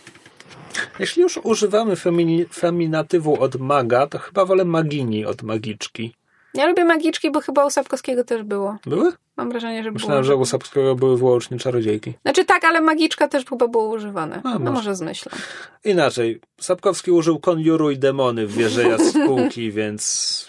Jeśli 0.98 1.22
już 1.22 1.36
używamy 1.42 1.94
femini- 1.94 2.44
feminatywu 2.54 3.42
od 3.42 3.56
maga, 3.56 4.06
to 4.06 4.18
chyba 4.18 4.44
wolę 4.44 4.64
magini 4.64 5.26
od 5.26 5.42
magiczki. 5.42 6.14
ja 6.54 6.66
lubię 6.66 6.84
magiczki, 6.84 7.30
bo 7.30 7.40
chyba 7.40 7.66
u 7.66 7.70
Sapkowskiego 7.70 8.24
też 8.24 8.42
było. 8.42 8.76
Były? 8.86 9.12
Mam 9.36 9.50
wrażenie, 9.50 9.82
że 9.84 9.90
Myślałem, 9.90 10.22
było. 10.22 10.34
że 10.34 10.36
u 10.36 10.44
Sapskiego 10.44 10.94
były 10.94 11.18
wyłącznie 11.18 11.58
czarodziejki. 11.58 12.12
Znaczy 12.22 12.44
tak, 12.44 12.64
ale 12.64 12.80
magiczka 12.80 13.28
też 13.28 13.44
chyba 13.46 13.68
było 13.68 13.88
używane. 13.88 14.40
A, 14.44 14.48
no 14.52 14.58
może. 14.58 14.72
może 14.72 14.96
zmyślam. 14.96 15.38
Inaczej, 15.84 16.40
Sapkowski 16.60 17.10
użył 17.10 17.38
konjuruj 17.40 17.98
demony 17.98 18.46
w 18.46 18.54
wieży 18.54 18.88
jaskółki, 18.88 19.72
więc 19.78 20.46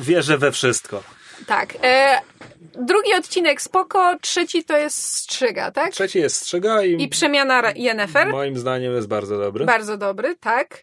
wierzę 0.00 0.38
we 0.38 0.52
wszystko. 0.52 1.02
Tak. 1.46 1.74
E, 1.82 2.20
drugi 2.74 3.14
odcinek 3.14 3.62
spoko, 3.62 4.16
trzeci 4.20 4.64
to 4.64 4.76
jest 4.76 5.04
strzyga, 5.04 5.70
tak? 5.70 5.92
Trzeci 5.92 6.18
jest 6.18 6.36
Strzyga 6.36 6.82
i, 6.82 7.02
I 7.02 7.08
przemiana 7.08 7.62
Yennefer. 7.76 8.28
moim 8.28 8.58
zdaniem 8.58 8.94
jest 8.94 9.08
bardzo 9.08 9.38
dobry. 9.38 9.64
Bardzo 9.64 9.96
dobry, 9.96 10.36
tak. 10.40 10.82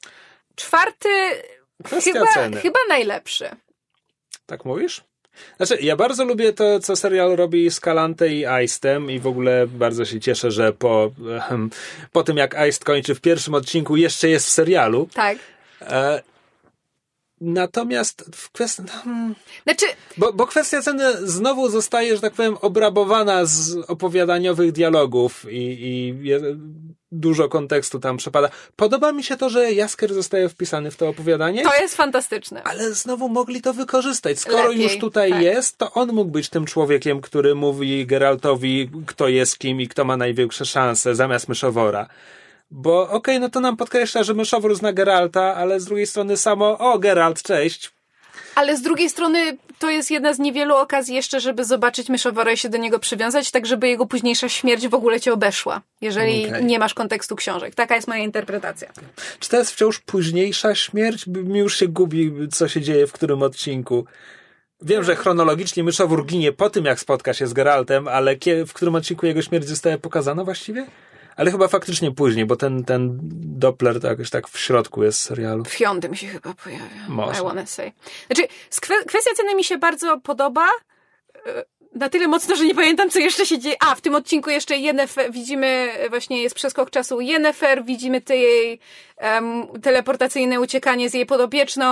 Czwarty 0.55 1.09
Kwestia 1.83 2.13
chyba, 2.13 2.25
ceny. 2.33 2.61
chyba 2.61 2.79
najlepszy. 2.89 3.49
Tak 4.45 4.65
mówisz? 4.65 5.03
Znaczy, 5.57 5.77
ja 5.81 5.95
bardzo 5.95 6.25
lubię 6.25 6.53
to, 6.53 6.79
co 6.79 6.95
serial 6.95 7.35
robi 7.35 7.71
z 7.71 7.79
Kalante 7.79 8.29
i 8.29 8.45
Aistem 8.45 9.11
i 9.11 9.19
w 9.19 9.27
ogóle 9.27 9.67
bardzo 9.67 10.05
się 10.05 10.19
cieszę, 10.19 10.51
że 10.51 10.73
po, 10.73 11.11
po 12.11 12.23
tym 12.23 12.37
jak 12.37 12.55
Aist 12.55 12.83
kończy 12.83 13.15
w 13.15 13.21
pierwszym 13.21 13.53
odcinku 13.53 13.95
jeszcze 13.95 14.29
jest 14.29 14.47
w 14.47 14.49
serialu. 14.49 15.09
Tak. 15.13 15.37
Natomiast 17.43 18.29
w 18.35 18.51
kwestii... 18.51 18.83
Hmm, 19.03 19.35
Znaczy, 19.63 19.85
bo, 20.17 20.33
bo 20.33 20.47
kwestia 20.47 20.81
ceny 20.81 21.27
znowu 21.27 21.69
zostaje, 21.69 22.15
że 22.15 22.21
tak 22.21 22.33
powiem, 22.33 22.57
obrabowana 22.61 23.45
z 23.45 23.75
opowiadaniowych 23.87 24.71
dialogów 24.71 25.45
i, 25.49 25.77
i 25.81 26.13
dużo 27.11 27.49
kontekstu 27.49 27.99
tam 27.99 28.17
przepada. 28.17 28.49
Podoba 28.75 29.11
mi 29.11 29.23
się 29.23 29.37
to, 29.37 29.49
że 29.49 29.71
Jaskier 29.71 30.13
zostaje 30.13 30.49
wpisany 30.49 30.91
w 30.91 30.95
to 30.97 31.09
opowiadanie. 31.09 31.63
to 31.63 31.75
jest 31.75 31.95
fantastyczne. 31.95 32.63
Ale 32.63 32.93
znowu 32.93 33.29
mogli 33.29 33.61
to 33.61 33.73
wykorzystać. 33.73 34.39
Skoro 34.39 34.67
Lepiej, 34.69 34.83
już 34.83 34.97
tutaj 34.97 35.29
tak. 35.31 35.41
jest, 35.41 35.77
to 35.77 35.91
on 35.93 36.09
mógł 36.13 36.31
być 36.31 36.49
tym 36.49 36.65
człowiekiem, 36.65 37.21
który 37.21 37.55
mówi 37.55 38.05
Geraltowi, 38.05 38.89
kto 39.05 39.27
jest 39.27 39.59
kim 39.59 39.81
i 39.81 39.87
kto 39.87 40.05
ma 40.05 40.17
największe 40.17 40.65
szanse, 40.65 41.15
zamiast 41.15 41.47
myszowora. 41.49 42.07
Bo 42.75 43.09
okej, 43.09 43.39
no 43.39 43.49
to 43.49 43.59
nam 43.59 43.77
podkreśla, 43.77 44.23
że 44.23 44.33
myszowór 44.33 44.75
zna 44.75 44.93
Geralta, 44.93 45.55
ale 45.55 45.79
z 45.79 45.85
drugiej 45.85 46.07
strony 46.07 46.37
samo, 46.37 46.77
o 46.77 46.99
Geralt, 46.99 47.43
cześć. 47.43 47.91
Ale 48.55 48.77
z 48.77 48.81
drugiej 48.81 49.09
strony 49.09 49.57
to 49.79 49.89
jest 49.89 50.11
jedna 50.11 50.33
z 50.33 50.39
niewielu 50.39 50.75
okazji 50.75 51.15
jeszcze, 51.15 51.39
żeby 51.39 51.65
zobaczyć 51.65 52.09
myszowora 52.09 52.51
i 52.51 52.57
się 52.57 52.69
do 52.69 52.77
niego 52.77 52.99
przywiązać, 52.99 53.51
tak 53.51 53.65
żeby 53.65 53.87
jego 53.87 54.05
późniejsza 54.05 54.49
śmierć 54.49 54.87
w 54.87 54.93
ogóle 54.93 55.19
cię 55.19 55.33
obeszła, 55.33 55.81
jeżeli 56.01 56.47
Okej. 56.47 56.65
nie 56.65 56.79
masz 56.79 56.93
kontekstu 56.93 57.35
książek. 57.35 57.75
Taka 57.75 57.95
jest 57.95 58.07
moja 58.07 58.23
interpretacja. 58.23 58.91
Czy 59.39 59.49
to 59.49 59.57
jest 59.57 59.71
wciąż 59.71 59.99
późniejsza 59.99 60.75
śmierć? 60.75 61.27
Mi 61.27 61.59
już 61.59 61.77
się 61.77 61.87
gubi, 61.87 62.33
co 62.51 62.67
się 62.67 62.81
dzieje 62.81 63.07
w 63.07 63.11
którym 63.11 63.43
odcinku. 63.43 64.05
Wiem, 64.81 65.03
że 65.03 65.15
chronologicznie 65.15 65.83
myszowór 65.83 66.25
ginie 66.25 66.51
po 66.51 66.69
tym, 66.69 66.85
jak 66.85 66.99
spotka 66.99 67.33
się 67.33 67.47
z 67.47 67.53
Geraltem, 67.53 68.07
ale 68.07 68.35
w 68.67 68.73
którym 68.73 68.95
odcinku 68.95 69.25
jego 69.25 69.41
śmierć 69.41 69.67
zostaje 69.67 69.97
pokazana 69.97 70.43
właściwie? 70.43 70.85
Ale 71.35 71.51
chyba 71.51 71.67
faktycznie 71.67 72.11
później, 72.11 72.45
bo 72.45 72.55
ten, 72.55 72.83
ten 72.85 73.19
Doppler 73.59 73.99
to 74.01 74.07
jakoś 74.07 74.29
tak 74.29 74.47
w 74.49 74.59
środku 74.59 75.03
jest 75.03 75.21
serialu. 75.21 75.63
W 75.65 75.77
piątym 75.77 76.15
się 76.15 76.27
chyba 76.27 76.53
pojawia. 76.53 76.85
Może. 77.07 77.39
I 77.41 77.43
wanna 77.43 77.65
say. 77.65 77.91
Znaczy, 78.27 78.47
kwestia 79.07 79.31
ceny 79.35 79.55
mi 79.55 79.63
się 79.63 79.77
bardzo 79.77 80.19
podoba. 80.19 80.67
e, 81.45 81.65
Na 81.95 82.09
tyle 82.09 82.27
mocno, 82.27 82.55
że 82.55 82.65
nie 82.65 82.75
pamiętam, 82.75 83.09
co 83.09 83.19
jeszcze 83.19 83.45
się 83.45 83.59
dzieje. 83.59 83.75
A, 83.79 83.95
w 83.95 84.01
tym 84.01 84.15
odcinku 84.15 84.49
jeszcze 84.49 84.77
Yennefer, 84.77 85.31
widzimy, 85.31 85.67
e, 85.67 86.09
właśnie 86.09 86.41
jest 86.41 86.55
przeskok 86.55 86.89
czasu 86.89 87.21
Yennefer, 87.21 87.85
widzimy 87.85 88.21
te 88.21 88.37
jej 88.37 88.79
em, 89.17 89.67
teleportacyjne 89.81 90.59
uciekanie 90.61 91.09
z 91.09 91.13
jej 91.13 91.25
podopieczną, 91.25 91.85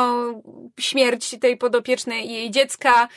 śmierć 0.79 1.35
tej 1.41 1.57
podopiecznej 1.57 2.29
i 2.29 2.33
jej 2.33 2.51
dziecka, 2.51 3.07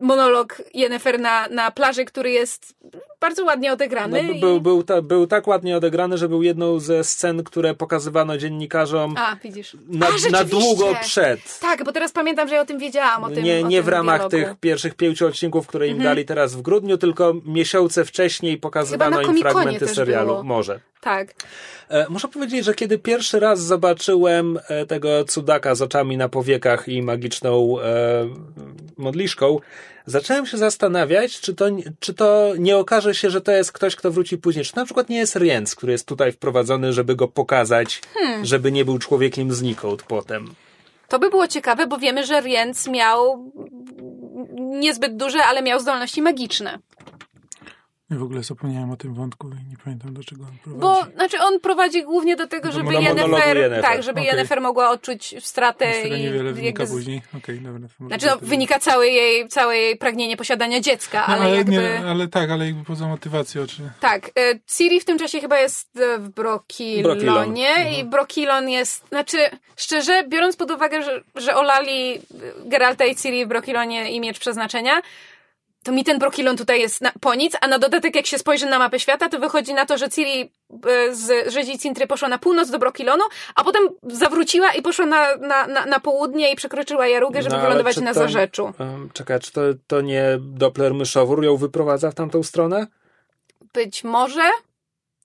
monolog 0.00 0.62
Yennefer 0.74 1.20
na, 1.20 1.48
na 1.48 1.70
plaży, 1.70 2.04
który 2.04 2.30
jest 2.30 2.74
bardzo 3.20 3.44
ładnie 3.44 3.72
odegrany. 3.72 4.22
No, 4.22 4.32
i- 4.32 4.40
był, 4.40 4.60
był, 4.60 4.82
ta, 4.82 5.02
był 5.02 5.26
tak 5.26 5.46
ładnie 5.46 5.76
odegrany, 5.76 6.18
że 6.18 6.28
był 6.28 6.42
jedną 6.42 6.78
ze 6.78 7.04
scen, 7.04 7.44
które 7.44 7.74
pokazywano 7.74 8.38
dziennikarzom 8.38 9.14
A, 9.18 9.36
widzisz. 9.44 9.76
na, 9.88 10.06
A, 10.06 10.30
na 10.30 10.44
długo 10.44 10.94
przed. 11.00 11.58
Tak, 11.60 11.84
bo 11.84 11.92
teraz 11.92 12.12
pamiętam, 12.12 12.48
że 12.48 12.54
ja 12.54 12.60
o 12.60 12.64
tym 12.64 12.78
wiedziałam. 12.78 13.24
O 13.24 13.30
tym, 13.30 13.44
nie 13.44 13.64
o 13.64 13.68
nie 13.68 13.76
tym 13.76 13.84
w 13.84 13.88
ramach 13.88 14.16
dialogu. 14.16 14.36
Mhm. 14.36 14.54
tych 14.54 14.60
pierwszych 14.60 14.94
pięciu 14.94 15.26
odcinków, 15.26 15.66
które 15.66 15.88
im 15.88 16.02
dali 16.02 16.24
teraz 16.24 16.54
w 16.54 16.62
grudniu, 16.62 16.98
tylko 16.98 17.34
miesiące 17.46 18.04
wcześniej 18.04 18.58
pokazywano 18.58 19.22
im 19.22 19.38
fragmenty 19.40 19.88
serialu. 19.88 20.28
było. 20.28 20.42
Może. 20.42 20.80
Tak. 21.00 21.34
E, 21.88 22.06
muszę 22.08 22.28
powiedzieć, 22.28 22.64
że 22.64 22.74
kiedy 22.74 22.98
pierwszy 22.98 23.40
raz 23.40 23.60
zobaczyłem 23.60 24.58
e, 24.68 24.86
tego 24.86 25.24
cudaka 25.24 25.74
z 25.74 25.82
oczami 25.82 26.16
na 26.16 26.28
powiekach 26.28 26.88
i 26.88 27.02
magiczną 27.02 27.80
e, 27.80 27.84
modliszką, 28.96 29.58
zacząłem 30.06 30.46
się 30.46 30.58
zastanawiać, 30.58 31.40
czy 31.40 31.54
to, 31.54 31.66
czy 32.00 32.14
to 32.14 32.52
nie 32.58 32.76
okaże 32.76 33.14
się, 33.14 33.30
że 33.30 33.40
to 33.40 33.52
jest 33.52 33.72
ktoś, 33.72 33.96
kto 33.96 34.10
wróci 34.10 34.38
później. 34.38 34.64
Czy 34.64 34.72
to 34.72 34.80
na 34.80 34.84
przykład 34.84 35.08
nie 35.08 35.18
jest 35.18 35.36
Rienz, 35.36 35.74
który 35.74 35.92
jest 35.92 36.06
tutaj 36.06 36.32
wprowadzony, 36.32 36.92
żeby 36.92 37.16
go 37.16 37.28
pokazać, 37.28 38.00
Hmm. 38.14 38.44
żeby 38.44 38.72
nie 38.72 38.84
był 38.84 38.98
człowiekiem 38.98 39.52
znikąd 39.52 40.02
potem. 40.02 40.54
To 41.08 41.18
by 41.18 41.30
było 41.30 41.48
ciekawe, 41.48 41.86
bo 41.86 41.98
wiemy, 41.98 42.26
że 42.26 42.40
Rienz 42.40 42.88
miał 42.88 43.52
niezbyt 44.58 45.16
duże, 45.16 45.44
ale 45.44 45.62
miał 45.62 45.80
zdolności 45.80 46.22
magiczne. 46.22 46.78
Ja 48.10 48.16
w 48.18 48.22
ogóle 48.22 48.42
zapomniałem 48.42 48.90
o 48.90 48.96
tym 48.96 49.14
wątku 49.14 49.48
i 49.48 49.70
nie 49.70 49.76
pamiętam 49.84 50.14
dlaczego 50.14 50.44
on 50.44 50.50
prowadzi. 50.64 50.80
Bo, 50.80 51.12
znaczy 51.14 51.36
on 51.40 51.60
prowadzi 51.60 52.02
głównie 52.04 52.36
do 52.36 52.46
tego, 52.46 52.68
Do 52.68 52.74
żeby 52.74 52.94
Yennefer. 52.94 53.82
tak, 53.82 54.02
żeby 54.02 54.20
Okej. 54.20 54.30
Yennefer 54.30 54.60
mogła 54.60 54.90
odczuć 54.90 55.34
stratę 55.46 55.92
Z 55.94 56.02
tego 56.02 56.14
i 56.16 56.20
niewiele 56.20 56.52
wynika 56.52 56.82
jakby 56.82 56.86
z- 56.86 56.90
później. 56.98 57.22
Okej, 57.36 57.60
dobra. 57.60 57.88
Znaczy, 58.06 58.26
no, 58.26 58.32
to- 58.36 58.46
wynika 58.46 58.78
całe 58.78 59.08
jej, 59.08 59.48
całe 59.48 59.76
jej 59.78 59.96
pragnienie 59.96 60.36
posiadania 60.36 60.80
dziecka, 60.80 61.24
No, 61.28 61.34
ale, 61.34 61.44
ale, 61.44 61.56
jakby... 61.56 61.72
nie, 61.72 61.98
ale 62.06 62.28
tak, 62.28 62.50
ale 62.50 62.66
jakby 62.66 62.84
poza 62.84 63.08
motywacją, 63.08 63.66
czy... 63.66 63.90
Tak, 64.00 64.26
e, 64.26 64.30
Ciri 64.76 65.00
w 65.00 65.04
tym 65.04 65.18
czasie 65.18 65.40
chyba 65.40 65.58
jest 65.58 65.96
e, 65.96 66.18
w 66.18 66.28
Brokilonie. 66.28 67.02
Brokilonie 67.02 67.98
i 68.00 68.04
Brokilon 68.04 68.68
jest, 68.68 69.08
znaczy, 69.08 69.38
szczerze, 69.76 70.24
biorąc 70.28 70.56
pod 70.56 70.70
uwagę, 70.70 71.02
że, 71.02 71.22
że 71.34 71.54
olali 71.56 72.20
Geralta 72.64 73.04
i 73.04 73.16
Ciri 73.16 73.44
w 73.44 73.48
Brokilonie 73.48 74.10
i 74.12 74.20
Miecz 74.20 74.38
Przeznaczenia, 74.38 74.92
to 75.84 75.92
mi 75.92 76.04
ten 76.04 76.18
Brokilon 76.18 76.56
tutaj 76.56 76.80
jest 76.80 77.00
na, 77.00 77.12
po 77.20 77.34
nic, 77.34 77.56
a 77.60 77.68
na 77.68 77.78
dodatek 77.78 78.14
jak 78.14 78.26
się 78.26 78.38
spojrzy 78.38 78.66
na 78.66 78.78
mapę 78.78 79.00
świata, 79.00 79.28
to 79.28 79.38
wychodzi 79.38 79.74
na 79.74 79.86
to, 79.86 79.98
że 79.98 80.08
Ciri 80.10 80.52
e, 80.86 81.14
z 81.14 81.52
Rzezi 81.52 81.78
Cintry 81.78 82.06
poszła 82.06 82.28
na 82.28 82.38
północ 82.38 82.70
do 82.70 82.78
Brokilonu, 82.78 83.24
a 83.54 83.64
potem 83.64 83.82
zawróciła 84.02 84.72
i 84.72 84.82
poszła 84.82 85.06
na, 85.06 85.36
na, 85.36 85.66
na, 85.66 85.86
na 85.86 86.00
południe 86.00 86.52
i 86.52 86.56
przekroczyła 86.56 87.06
Jarugę, 87.08 87.42
żeby 87.42 87.56
No, 87.56 87.62
wylądować 87.62 87.96
na 87.96 88.14
to- 88.14 88.20
Zarzeczu. 88.20 88.64
Um, 88.78 89.10
czekaj, 89.12 89.40
czy 89.40 89.52
to, 89.52 89.60
to 89.86 90.00
nie 90.00 90.24
Doppler 90.40 90.94
myszowór 90.94 91.44
ją 91.44 91.56
wyprowadza 91.56 92.10
w 92.10 92.14
tamtą 92.14 92.42
stronę? 92.42 92.86
Być 93.74 94.04
może, 94.04 94.50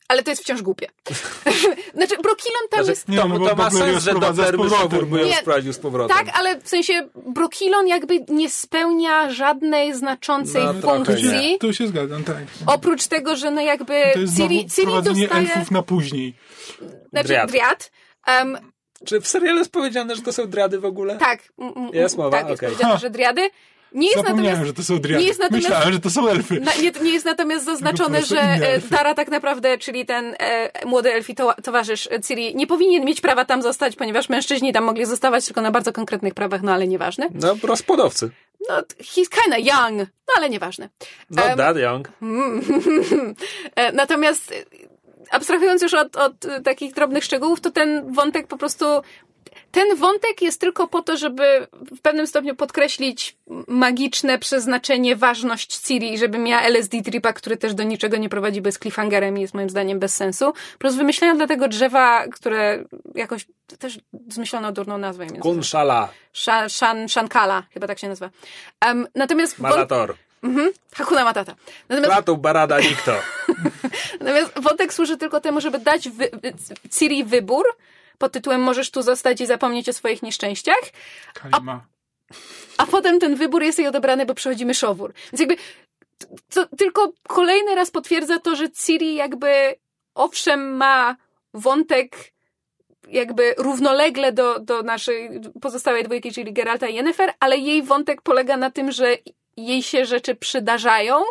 ale 0.08 0.24
to 0.24 0.30
jest 0.30 0.42
wciąż 0.44 0.62
głupie. 0.62 0.88
znaczy, 1.96 2.16
Brokilon 2.24 2.62
tam 2.70 2.80
Znaczy, 2.80 2.90
jest... 2.90 3.10
Nie, 3.10 3.18
to, 3.18 3.28
no 3.28 3.40
bo 3.40 3.50
to 3.50 3.56
ma 3.56 3.70
sens, 3.72 4.04
że 4.04 4.12
sprowadza 4.12 4.34
z 4.34 4.52
Doppler 4.52 4.58
powrotem. 4.58 4.86
myszowór 4.88 5.08
by 5.08 5.20
ją 5.20 5.26
Nie. 5.26 5.36
sprowadził 5.36 5.74
z 5.74 5.78
powrotem. 5.80 6.18
Tak, 6.18 6.40
ale 6.40 6.62
w 6.62 6.70
sensie 6.70 7.10
Brokilon 7.16 7.88
jakby 7.88 8.26
nie 8.30 8.50
spełnia 8.50 9.30
żadnej 9.30 9.94
znaczącej 9.94 10.64
No, 10.64 10.74
To 10.74 10.96
funkcji. 10.96 11.24
się, 11.52 11.58
to 11.60 11.74
się 11.74 11.88
zgadzam, 11.88 12.24
tak. 12.24 12.38
Oprócz 12.66 13.08
tego, 13.08 13.36
że 13.36 13.52
no 13.52 13.62
jakby 13.62 14.04
To 14.14 14.20
jest 14.20 14.38
Ciri, 14.38 14.66
Ciri 14.70 14.88
dostaje... 15.04 15.30
elfów 15.30 15.72
na 15.72 15.82
później. 15.82 16.34
Znaczy, 17.10 17.28
Driad. 17.28 17.50
driad. 17.52 17.92
Em, 18.28 18.58
Czy 19.06 19.22
w 19.22 19.28
serialu 19.28 19.60
jest 19.60 19.72
powiedziane, 19.72 20.16
że 20.16 20.22
to 20.22 20.34
są 20.34 20.48
drady 20.50 20.80
w 20.80 20.86
ogóle? 20.86 21.18
tak. 21.18 21.40
Jest 21.94 22.18
mowa, 22.18 22.32
Tak, 22.38 22.50
jest 22.50 22.60
okej. 22.60 22.70
powiedziane, 22.70 22.94
Ha. 22.94 23.00
że 23.00 23.10
driady. 23.10 23.50
Nie 23.96 24.08
jest 24.08 24.18
Zapomniałem, 24.20 24.44
natomiast... 24.52 24.68
że 24.68 24.74
to 24.74 24.84
są 24.84 25.00
driady. 25.00 25.22
nie 25.22 25.28
jest 25.28 25.40
natomiast- 25.40 25.64
Myślałem, 25.70 25.94
że 25.94 26.00
to 26.00 26.10
są 26.10 26.28
elfy. 26.30 26.60
Na, 26.60 26.72
nie, 26.76 26.92
nie 27.02 27.14
jest 27.14 27.26
natomiast 27.26 27.66
zaznaczone, 27.66 28.22
że 28.22 28.40
e. 28.42 28.82
Tara 28.82 29.14
tak 29.14 29.28
naprawdę, 29.28 29.78
czyli 29.78 30.06
ten 30.06 30.36
e, 30.40 30.72
młody 30.86 31.14
elfi 31.14 31.36
to, 31.36 31.54
towarzysz 31.64 32.10
Ciri, 32.28 32.56
nie 32.56 32.68
powinien 32.68 33.06
mieć 33.06 33.22
prawa 33.22 33.46
tam 33.46 33.62
zostać, 33.62 33.96
ponieważ 33.96 34.30
mężczyźni 34.30 34.74
tam 34.74 34.84
mogli 34.84 35.06
zostawać 35.06 35.46
tylko 35.46 35.62
na 35.62 35.72
bardzo 35.72 35.94
konkretnych 35.94 36.34
prawach, 36.34 36.62
no 36.62 36.74
ale 36.74 36.88
nieważne. 36.88 37.28
No, 37.34 37.56
rozpodowcy. 37.64 38.30
No, 38.70 38.76
he's 39.00 39.30
kinda 39.30 39.58
young, 39.58 39.98
no 40.00 40.34
ale 40.38 40.50
nieważne. 40.50 40.90
Not 41.30 41.46
Em, 41.46 41.58
that 41.58 41.78
young. 41.78 42.10
E, 43.76 43.92
Natomiast 43.92 44.54
abstrahując 45.32 45.82
już 45.82 45.94
od, 45.94 46.16
od 46.16 46.34
takich 46.64 46.94
drobnych 46.94 47.24
szczegółów, 47.24 47.62
to 47.62 47.72
ten 47.72 48.14
wątek 48.14 48.48
po 48.48 48.58
prostu. 48.58 48.86
Ten 49.76 49.96
wątek 49.96 50.42
jest 50.42 50.62
tylko 50.62 50.88
po 50.88 51.02
to, 51.02 51.18
żeby 51.18 51.68
w 51.74 52.02
pewnym 52.02 52.28
stopniu 52.28 52.56
podkreślić 52.56 53.38
magiczne 53.68 54.40
przeznaczenie, 54.40 55.16
ważność 55.16 55.78
Ciri, 55.78 56.14
i 56.14 56.18
żeby 56.18 56.38
miała 56.38 56.62
LSD 56.62 57.02
tripa, 57.02 57.34
który 57.34 57.58
też 57.58 57.74
do 57.74 57.84
niczego 57.84 58.18
nie 58.18 58.30
prowadzi 58.30 58.62
bez 58.62 58.80
cliffhangerem 58.80 59.38
i 59.38 59.42
jest 59.42 59.54
moim 59.54 59.70
zdaniem 59.70 60.00
bez 60.00 60.16
sensu. 60.16 60.54
Plus 60.80 60.96
wymyślają 60.96 61.38
dla 61.38 61.48
tego 61.48 61.68
drzewa, 61.68 62.28
które 62.28 62.84
jakoś 63.16 63.48
też 63.80 64.00
zmyślono 64.30 64.72
durną 64.72 64.98
nazwę. 64.98 65.26
Więc 65.26 65.40
Kunszala. 65.40 66.10
Shan, 66.34 66.70
Shan, 66.70 67.10
Shankala, 67.10 67.64
chyba 67.74 67.88
tak 67.88 68.00
się 68.00 68.08
nazywa. 68.08 68.30
Um, 68.86 69.08
natomiast 69.16 69.60
Malator. 69.60 70.16
Mhm, 70.44 70.72
Hakuna 70.96 71.24
Matata. 71.24 71.56
Natomiast 71.90 72.14
Platu 72.14 72.38
Barada 72.38 72.80
Nikto. 72.80 73.12
Natomiast 74.20 74.60
wątek 74.62 74.94
służy 74.94 75.18
tylko 75.18 75.42
temu, 75.42 75.62
żeby 75.62 75.80
dać 75.80 76.10
wy, 76.10 76.30
Ciri 76.92 77.24
wybór 77.24 77.66
pod 78.18 78.32
tytułem 78.32 78.62
możesz 78.62 78.92
tu 78.92 79.02
zostać 79.02 79.42
i 79.42 79.46
zapomnieć 79.46 79.90
o 79.90 79.94
swoich 79.94 80.24
nieszczęściach, 80.24 80.82
Kalima. 81.34 81.86
a 82.78 82.86
potem 82.86 83.20
ten 83.20 83.36
wybór 83.36 83.64
jest 83.64 83.80
jej 83.80 83.88
odebrany, 83.88 84.26
bo 84.26 84.34
przychodzi 84.34 84.66
myszowór. 84.66 85.14
Więc 85.32 85.40
jakby 85.40 85.56
to 86.54 86.66
tylko 86.78 87.12
kolejny 87.28 87.76
raz 87.76 87.92
potwierdza 87.92 88.40
to, 88.40 88.56
że 88.56 88.72
Ciri 88.72 89.16
jakby 89.16 89.76
owszem 90.16 90.78
ma 90.78 91.16
wątek 91.54 92.36
jakby 93.08 93.56
równolegle 93.58 94.32
do, 94.32 94.60
do 94.60 94.84
naszej 94.84 95.42
pozostałej 95.62 96.04
dwójki, 96.04 96.32
czyli 96.32 96.54
Geralta 96.54 96.88
i 96.88 96.96
Yennefer, 96.96 97.34
ale 97.40 97.58
jej 97.58 97.84
wątek 97.84 98.22
polega 98.22 98.58
na 98.58 98.72
tym, 98.72 98.92
że 98.92 99.18
jej 99.58 99.84
się 99.84 100.06
rzeczy 100.06 100.36
przydarzają, 100.36 101.24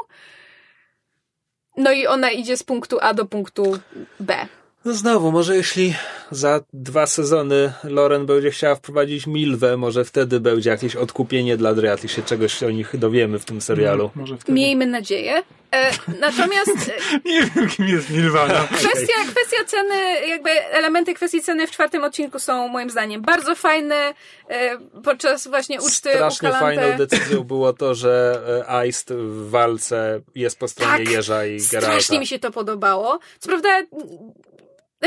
no 1.76 1.92
i 1.92 2.06
ona 2.06 2.30
idzie 2.30 2.56
z 2.56 2.62
punktu 2.62 2.98
A 3.00 3.14
do 3.14 3.26
punktu 3.26 3.78
B. 4.20 4.46
No 4.84 4.94
znowu, 4.94 5.32
może 5.32 5.56
jeśli 5.56 5.94
za 6.30 6.60
dwa 6.72 7.06
sezony 7.06 7.72
Loren 7.84 8.26
będzie 8.26 8.50
chciała 8.50 8.74
wprowadzić 8.74 9.26
Milwę, 9.26 9.76
może 9.76 10.04
wtedy 10.04 10.40
będzie 10.40 10.70
jakieś 10.70 10.96
odkupienie 10.96 11.56
dla 11.56 11.74
Drea, 11.74 11.96
się 11.96 12.22
czegoś 12.22 12.62
o 12.62 12.70
nich 12.70 12.96
dowiemy 12.96 13.38
w 13.38 13.44
tym 13.44 13.60
serialu. 13.60 14.10
No, 14.16 14.20
może 14.22 14.36
wtedy. 14.36 14.52
Miejmy 14.52 14.86
nadzieję. 14.86 15.42
E, 15.72 15.90
natomiast 16.20 16.70
Nie 17.24 17.42
wiem, 17.42 17.68
kim 17.68 17.88
jest 17.88 18.10
Nirvana. 18.10 18.68
kwestia, 18.78 19.14
kwestia 19.30 19.64
ceny, 19.66 20.26
jakby 20.28 20.50
elementy 20.50 21.14
kwestii 21.14 21.42
ceny 21.42 21.66
w 21.66 21.70
czwartym 21.70 22.04
odcinku 22.04 22.38
są 22.38 22.68
moim 22.68 22.90
zdaniem 22.90 23.22
bardzo 23.22 23.54
fajne. 23.54 24.14
E, 24.50 24.78
podczas 25.04 25.48
właśnie 25.48 25.80
uczty 25.80 26.10
Strasznie 26.10 26.48
u 26.48 26.52
Kalante. 26.52 26.80
fajną 26.80 26.98
decyzją 26.98 27.44
było 27.44 27.72
to, 27.72 27.94
że 27.94 28.42
e, 28.66 28.70
Aist 28.70 29.12
w 29.12 29.50
walce 29.50 30.20
jest 30.34 30.58
po 30.58 30.68
stronie 30.68 31.04
Tak, 31.04 31.14
Jerza 31.14 31.46
i 31.46 31.58
Geralta. 31.58 31.92
Strasznie 31.92 32.18
mi 32.18 32.26
się 32.26 32.38
to 32.38 32.50
podobało. 32.50 33.18
Co 33.38 33.48
prawda, 33.48 33.68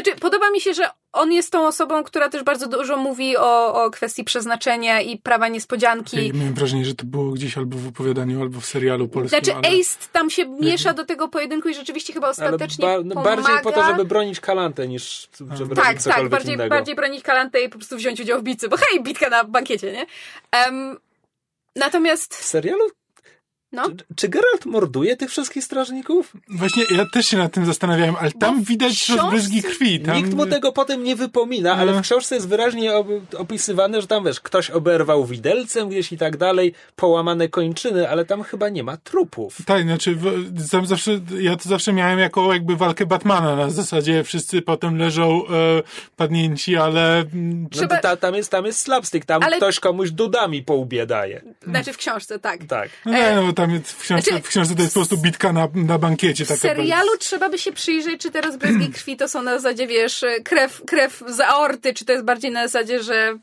znaczy, 0.03 0.19
podoba 0.19 0.49
mi 0.49 0.61
się, 0.61 0.74
że 0.74 0.90
on 1.14 1.32
jest 1.32 1.52
tą 1.52 1.68
osobą, 1.68 2.03
która 2.03 2.30
też 2.30 2.44
bardzo 2.44 2.68
dużo 2.68 2.98
mówi 2.98 3.38
o, 3.38 3.84
o 3.84 3.91
kwestii 3.91 4.24
przeznaczenia 4.24 5.02
i 5.02 5.18
prawa 5.18 5.48
niespodzianki. 5.48 6.28
Ja 6.28 6.34
miałem 6.34 6.53
wrażenie, 6.53 6.86
że 6.86 6.95
to 6.95 7.06
było 7.06 7.32
gdzieś 7.32 7.57
albo 7.57 7.78
w 7.78 7.88
opowiadaniu, 7.88 8.41
albo 8.41 8.60
w 8.60 8.65
serialu 8.65 9.07
polskim. 9.07 9.40
Znaczy, 9.44 9.56
ale... 9.56 9.80
Ace 9.80 9.98
tam 10.11 10.30
się 10.30 10.45
miesza 10.45 10.94
do 10.94 11.06
tego 11.06 11.28
pojedynku 11.28 11.69
i 11.69 11.74
rzeczywiście 11.74 12.14
chyba 12.14 12.28
Ale 12.28 12.32
ostatecznie 12.32 12.86
ba- 12.86 13.03
no 13.03 13.15
pomaga. 13.15 13.36
bardziej 13.36 13.56
po 13.64 13.72
to, 13.72 13.84
żeby 13.86 14.06
bronić 14.06 14.40
Kalantę, 14.40 14.88
niż 14.88 15.30
żeby 15.56 15.76
Tak, 15.76 15.86
robić 15.86 15.86
tak, 15.86 16.02
cokolwiek 16.02 16.32
bardziej, 16.32 16.53
innego. 16.53 16.69
bardziej 16.69 16.95
bronić 16.95 17.24
Kalantę 17.24 17.61
i 17.61 17.69
po 17.69 17.78
prostu 17.78 17.98
wziąć 17.98 18.22
udział 18.22 18.40
w 18.40 18.44
bitce, 18.44 18.69
bo 18.69 18.78
hej, 18.91 19.03
bitka 19.03 19.30
na 19.30 19.44
bankiecie, 19.44 19.91
nie? 19.91 20.06
W 20.06 20.95
natomiast, 21.76 22.36
serialu? 22.36 22.84
No, 23.77 23.89
Czy, 23.89 24.05
czy 24.15 24.27
Geralt 24.29 24.65
morduje 24.65 25.17
tych 25.17 25.29
wszystkich 25.29 25.63
strażników? 25.63 26.33
Właśnie 26.49 26.83
ja 26.91 27.05
też 27.13 27.25
się 27.27 27.37
nad 27.37 27.53
tym 27.53 27.65
zastanawiałem, 27.65 28.15
ale 28.19 28.31
tam 28.31 28.63
widać 28.63 29.09
rozbryzgi 29.09 29.63
krwi. 29.63 29.99
Tam... 29.99 30.17
Nikt 30.17 30.33
mu 30.33 30.45
tego 30.45 30.71
potem 30.71 31.03
nie 31.03 31.15
wypomina, 31.15 31.73
ale 31.75 31.91
No. 31.91 31.99
w 31.99 32.01
książce 32.01 32.35
jest 32.35 32.47
wyraźnie 32.47 32.91
opisywane, 33.37 34.01
że 34.01 34.07
tam 34.07 34.25
wiesz, 34.25 34.39
ktoś 34.39 34.69
oberwał 34.71 35.25
widelcem 35.25 35.89
gdzieś 35.89 36.11
i 36.11 36.17
tak 36.17 36.37
dalej, 36.37 36.73
połamane 36.95 37.47
kończyny, 37.49 38.09
ale 38.09 38.25
tam 38.25 38.43
chyba 38.43 38.69
nie 38.69 38.83
ma 38.83 38.97
trupów. 38.97 39.57
Tak, 39.65 39.83
znaczy 39.83 40.15
w, 40.15 40.69
tam 40.71 40.85
zawsze, 40.85 41.19
ja 41.39 41.55
to 41.55 41.69
zawsze 41.69 41.93
miałem 41.93 42.19
jako 42.19 42.53
jakby 42.53 42.75
walkę 42.75 43.05
Batmana 43.05 43.55
na 43.55 43.69
zasadzie 43.69 44.23
wszyscy 44.23 44.61
potem 44.61 44.97
leżą 44.97 45.41
e, 45.47 45.49
padnięci, 46.15 46.75
ale 46.77 47.17
mm, 47.19 47.61
No 47.63 47.69
Trzeba- 47.69 47.95
to 47.95 48.01
ta, 48.01 48.15
tam, 48.17 48.35
jest, 48.35 48.51
tam 48.51 48.65
jest 48.65 48.79
slapstick, 48.79 49.25
tam 49.25 49.43
Ale- 49.43 49.57
ktoś 49.57 49.79
komuś 49.79 50.11
dudami 50.11 50.63
po 50.63 50.73
łbie 50.73 51.05
daje. 51.05 51.41
znaczy 51.67 51.93
w 51.93 51.97
książce, 51.97 52.39
tak. 52.39 52.63
Tak. 52.67 52.89
no 53.05 53.11
nie, 53.11 53.35
no 53.35 53.43
bo 53.43 53.53
tam 53.68 53.76
jest 53.76 53.91
w 53.91 53.99
książce, 53.99 54.31
Znaczy, 54.31 54.44
w 54.44 54.48
książce 54.48 54.76
to 54.76 54.81
jest 54.81 54.94
po 54.94 54.99
prostu 54.99 55.18
bitka 55.18 55.53
na, 55.53 55.68
na 55.76 55.98
bankiecie. 55.98 56.45
W 56.45 56.48
serialu 56.48 57.18
trzeba 57.19 57.49
by 57.49 57.57
się 57.57 57.72
przyjrzeć, 57.72 58.22
czy 58.22 58.31
te 58.31 58.41
rozbryzgi 58.41 58.89
krwi 58.98 59.18
to 59.18 59.27
są 59.27 59.41
na 59.41 59.56
zasadzie, 59.56 59.88
wiesz, 59.88 60.26
krew, 60.44 60.81
krew 60.88 61.23
z 61.27 61.39
aorty, 61.39 61.94
czy 61.94 62.06
to 62.06 62.11
jest 62.11 62.26
bardziej 62.26 62.52
na 62.52 62.68
zasadzie, 62.68 63.03
że 63.03 63.38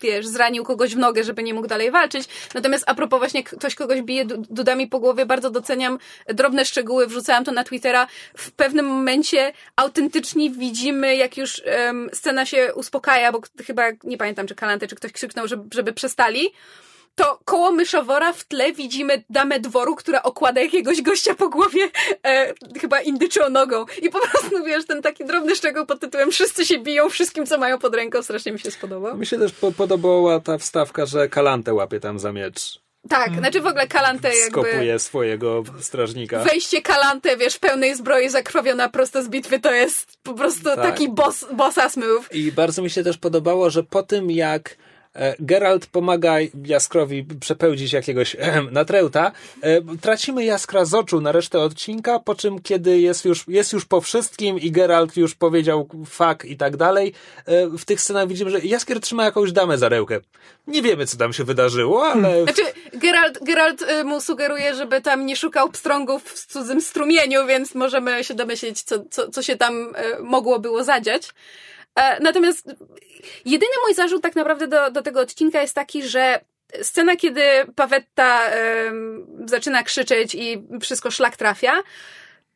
wiesz, 0.00 0.26
zranił 0.26 0.64
kogoś 0.64 0.94
w 0.94 0.98
nogę, 0.98 1.24
żeby 1.24 1.42
nie 1.42 1.54
mógł 1.54 1.66
dalej 1.66 1.90
walczyć. 1.90 2.28
Natomiast 2.54 2.84
a 2.86 2.94
propos 2.94 3.18
właśnie 3.18 3.44
ktoś 3.44 3.74
kogoś 3.74 4.02
bije 4.02 4.24
du- 4.24 4.42
dudami 4.50 4.86
po 4.86 5.00
głowie, 5.00 5.26
bardzo 5.26 5.50
doceniam 5.50 5.98
drobne 6.28 6.64
szczegóły, 6.64 7.06
wrzucałem 7.06 7.44
to 7.44 7.52
na 7.52 7.64
Twittera. 7.64 8.06
W 8.36 8.50
pewnym 8.50 8.86
momencie 8.86 9.52
autentycznie 9.76 10.50
widzimy, 10.50 11.16
jak 11.16 11.36
już 11.36 11.62
em, 11.64 12.10
scena 12.12 12.46
się 12.46 12.74
uspokaja, 12.74 13.32
bo 13.32 13.40
chyba, 13.66 13.82
nie 14.04 14.18
pamiętam, 14.18 14.46
czy 14.46 14.54
Kalante, 14.54 14.88
czy 14.88 14.96
ktoś 14.96 15.12
krzyknął, 15.12 15.48
żeby, 15.48 15.74
żeby 15.74 15.92
przestali 15.92 16.48
to 17.14 17.38
koło 17.44 17.72
myszowora 17.72 18.32
w 18.32 18.44
tle 18.44 18.72
widzimy 18.72 19.24
damę 19.30 19.60
dworu, 19.60 19.96
która 19.96 20.22
okłada 20.22 20.60
jakiegoś 20.60 21.02
gościa 21.02 21.34
po 21.34 21.48
głowie 21.48 21.88
e, 22.26 22.54
chyba 22.80 23.00
indyczą 23.00 23.50
nogą. 23.50 23.84
I 24.02 24.10
po 24.10 24.18
prostu, 24.20 24.64
wiesz, 24.64 24.86
ten 24.86 25.02
taki 25.02 25.24
drobny 25.24 25.56
szczegół 25.56 25.86
pod 25.86 26.00
tytułem 26.00 26.30
wszyscy 26.30 26.66
się 26.66 26.78
biją 26.78 27.08
wszystkim, 27.10 27.46
co 27.46 27.58
mają 27.58 27.78
pod 27.78 27.94
ręką, 27.94 28.22
strasznie 28.22 28.52
mi 28.52 28.58
się 28.58 28.70
spodobał. 28.70 29.16
Mi 29.18 29.26
się 29.26 29.38
też 29.38 29.52
po- 29.52 29.72
podobała 29.72 30.40
ta 30.40 30.58
wstawka, 30.58 31.06
że 31.06 31.28
Kalantę 31.28 31.74
łapie 31.74 32.00
tam 32.00 32.18
za 32.18 32.32
miecz. 32.32 32.80
Tak, 33.08 33.34
znaczy 33.38 33.60
w 33.60 33.66
ogóle 33.66 33.86
Kalante 33.86 34.28
jakby... 34.28 34.60
Skopuje 34.60 34.98
swojego 34.98 35.62
strażnika. 35.80 36.44
Wejście 36.44 36.82
Kalante, 36.82 37.36
wiesz, 37.36 37.54
w 37.54 37.60
pełnej 37.60 37.94
zbroi 37.94 38.28
zakrwawiona 38.28 38.88
prosto 38.88 39.22
z 39.22 39.28
bitwy, 39.28 39.60
to 39.60 39.72
jest 39.72 40.06
po 40.22 40.34
prostu 40.34 40.64
Tak. 40.64 40.76
taki 40.76 41.08
boss, 41.08 41.46
boss 41.52 41.78
ass 41.78 41.96
move. 41.96 42.34
I 42.34 42.52
bardzo 42.52 42.82
mi 42.82 42.90
się 42.90 43.04
też 43.04 43.18
podobało, 43.18 43.70
że 43.70 43.82
po 43.82 44.02
tym 44.02 44.30
jak 44.30 44.76
Geralt 45.40 45.86
pomaga 45.86 46.36
Jaskrowi 46.64 47.24
przepełdzić 47.40 47.92
jakiegoś 47.92 48.36
natreuta, 48.70 49.32
e, 49.62 49.80
tracimy 50.00 50.44
Jaskra 50.44 50.84
z 50.84 50.94
oczu 50.94 51.20
na 51.20 51.32
resztę 51.32 51.58
odcinka, 51.60 52.18
po 52.18 52.34
czym 52.34 52.62
kiedy 52.62 53.00
jest 53.00 53.24
już, 53.24 53.44
jest 53.48 53.72
już 53.72 53.84
po 53.84 54.00
wszystkim 54.00 54.58
i 54.58 54.70
Geralt 54.70 55.16
już 55.16 55.34
powiedział 55.34 55.88
fuck 56.06 56.44
i 56.44 56.56
tak 56.56 56.76
dalej, 56.76 57.14
e, 57.46 57.66
w 57.66 57.84
tych 57.84 58.00
scenach 58.00 58.28
widzimy, 58.28 58.50
że 58.50 58.58
Jaskier 58.60 59.00
trzyma 59.00 59.24
jakąś 59.24 59.52
damę 59.52 59.78
za 59.78 59.88
rękę. 59.88 60.20
Nie 60.66 60.82
wiemy, 60.82 61.06
co 61.06 61.16
tam 61.16 61.32
się 61.32 61.44
wydarzyło, 61.44 62.06
ale... 62.06 62.42
Znaczy, 62.42 62.62
Geralt, 62.92 63.38
Geralt 63.44 63.82
y, 63.82 64.04
mu 64.04 64.20
sugeruje, 64.20 64.74
żeby 64.74 65.00
tam 65.00 65.26
nie 65.26 65.36
szukał 65.36 65.70
pstrągów 65.70 66.24
w 66.24 66.46
cudzym 66.46 66.80
strumieniu, 66.80 67.46
więc 67.46 67.74
możemy 67.74 68.24
się 68.24 68.34
domyślić, 68.34 68.82
co, 68.82 69.04
co, 69.10 69.30
co 69.30 69.42
się 69.42 69.56
tam 69.56 69.74
y, 69.74 70.22
mogło 70.22 70.58
było 70.58 70.84
zadziać. 70.84 71.28
E, 71.94 72.20
Natomiast 72.22 72.66
jedyny 73.44 73.72
mój 73.86 73.94
zarzut 73.94 74.22
tak 74.22 74.36
naprawdę 74.36 74.68
do, 74.68 74.90
do 74.90 75.02
tego 75.02 75.20
odcinka 75.20 75.60
jest 75.62 75.74
taki, 75.74 76.02
że 76.02 76.40
scena, 76.82 77.16
kiedy 77.16 77.42
Pawetta 77.76 78.40
zaczyna 79.46 79.82
krzyczeć 79.82 80.34
i 80.34 80.62
wszystko 80.80 81.10
szlak 81.10 81.36
trafia, 81.36 81.72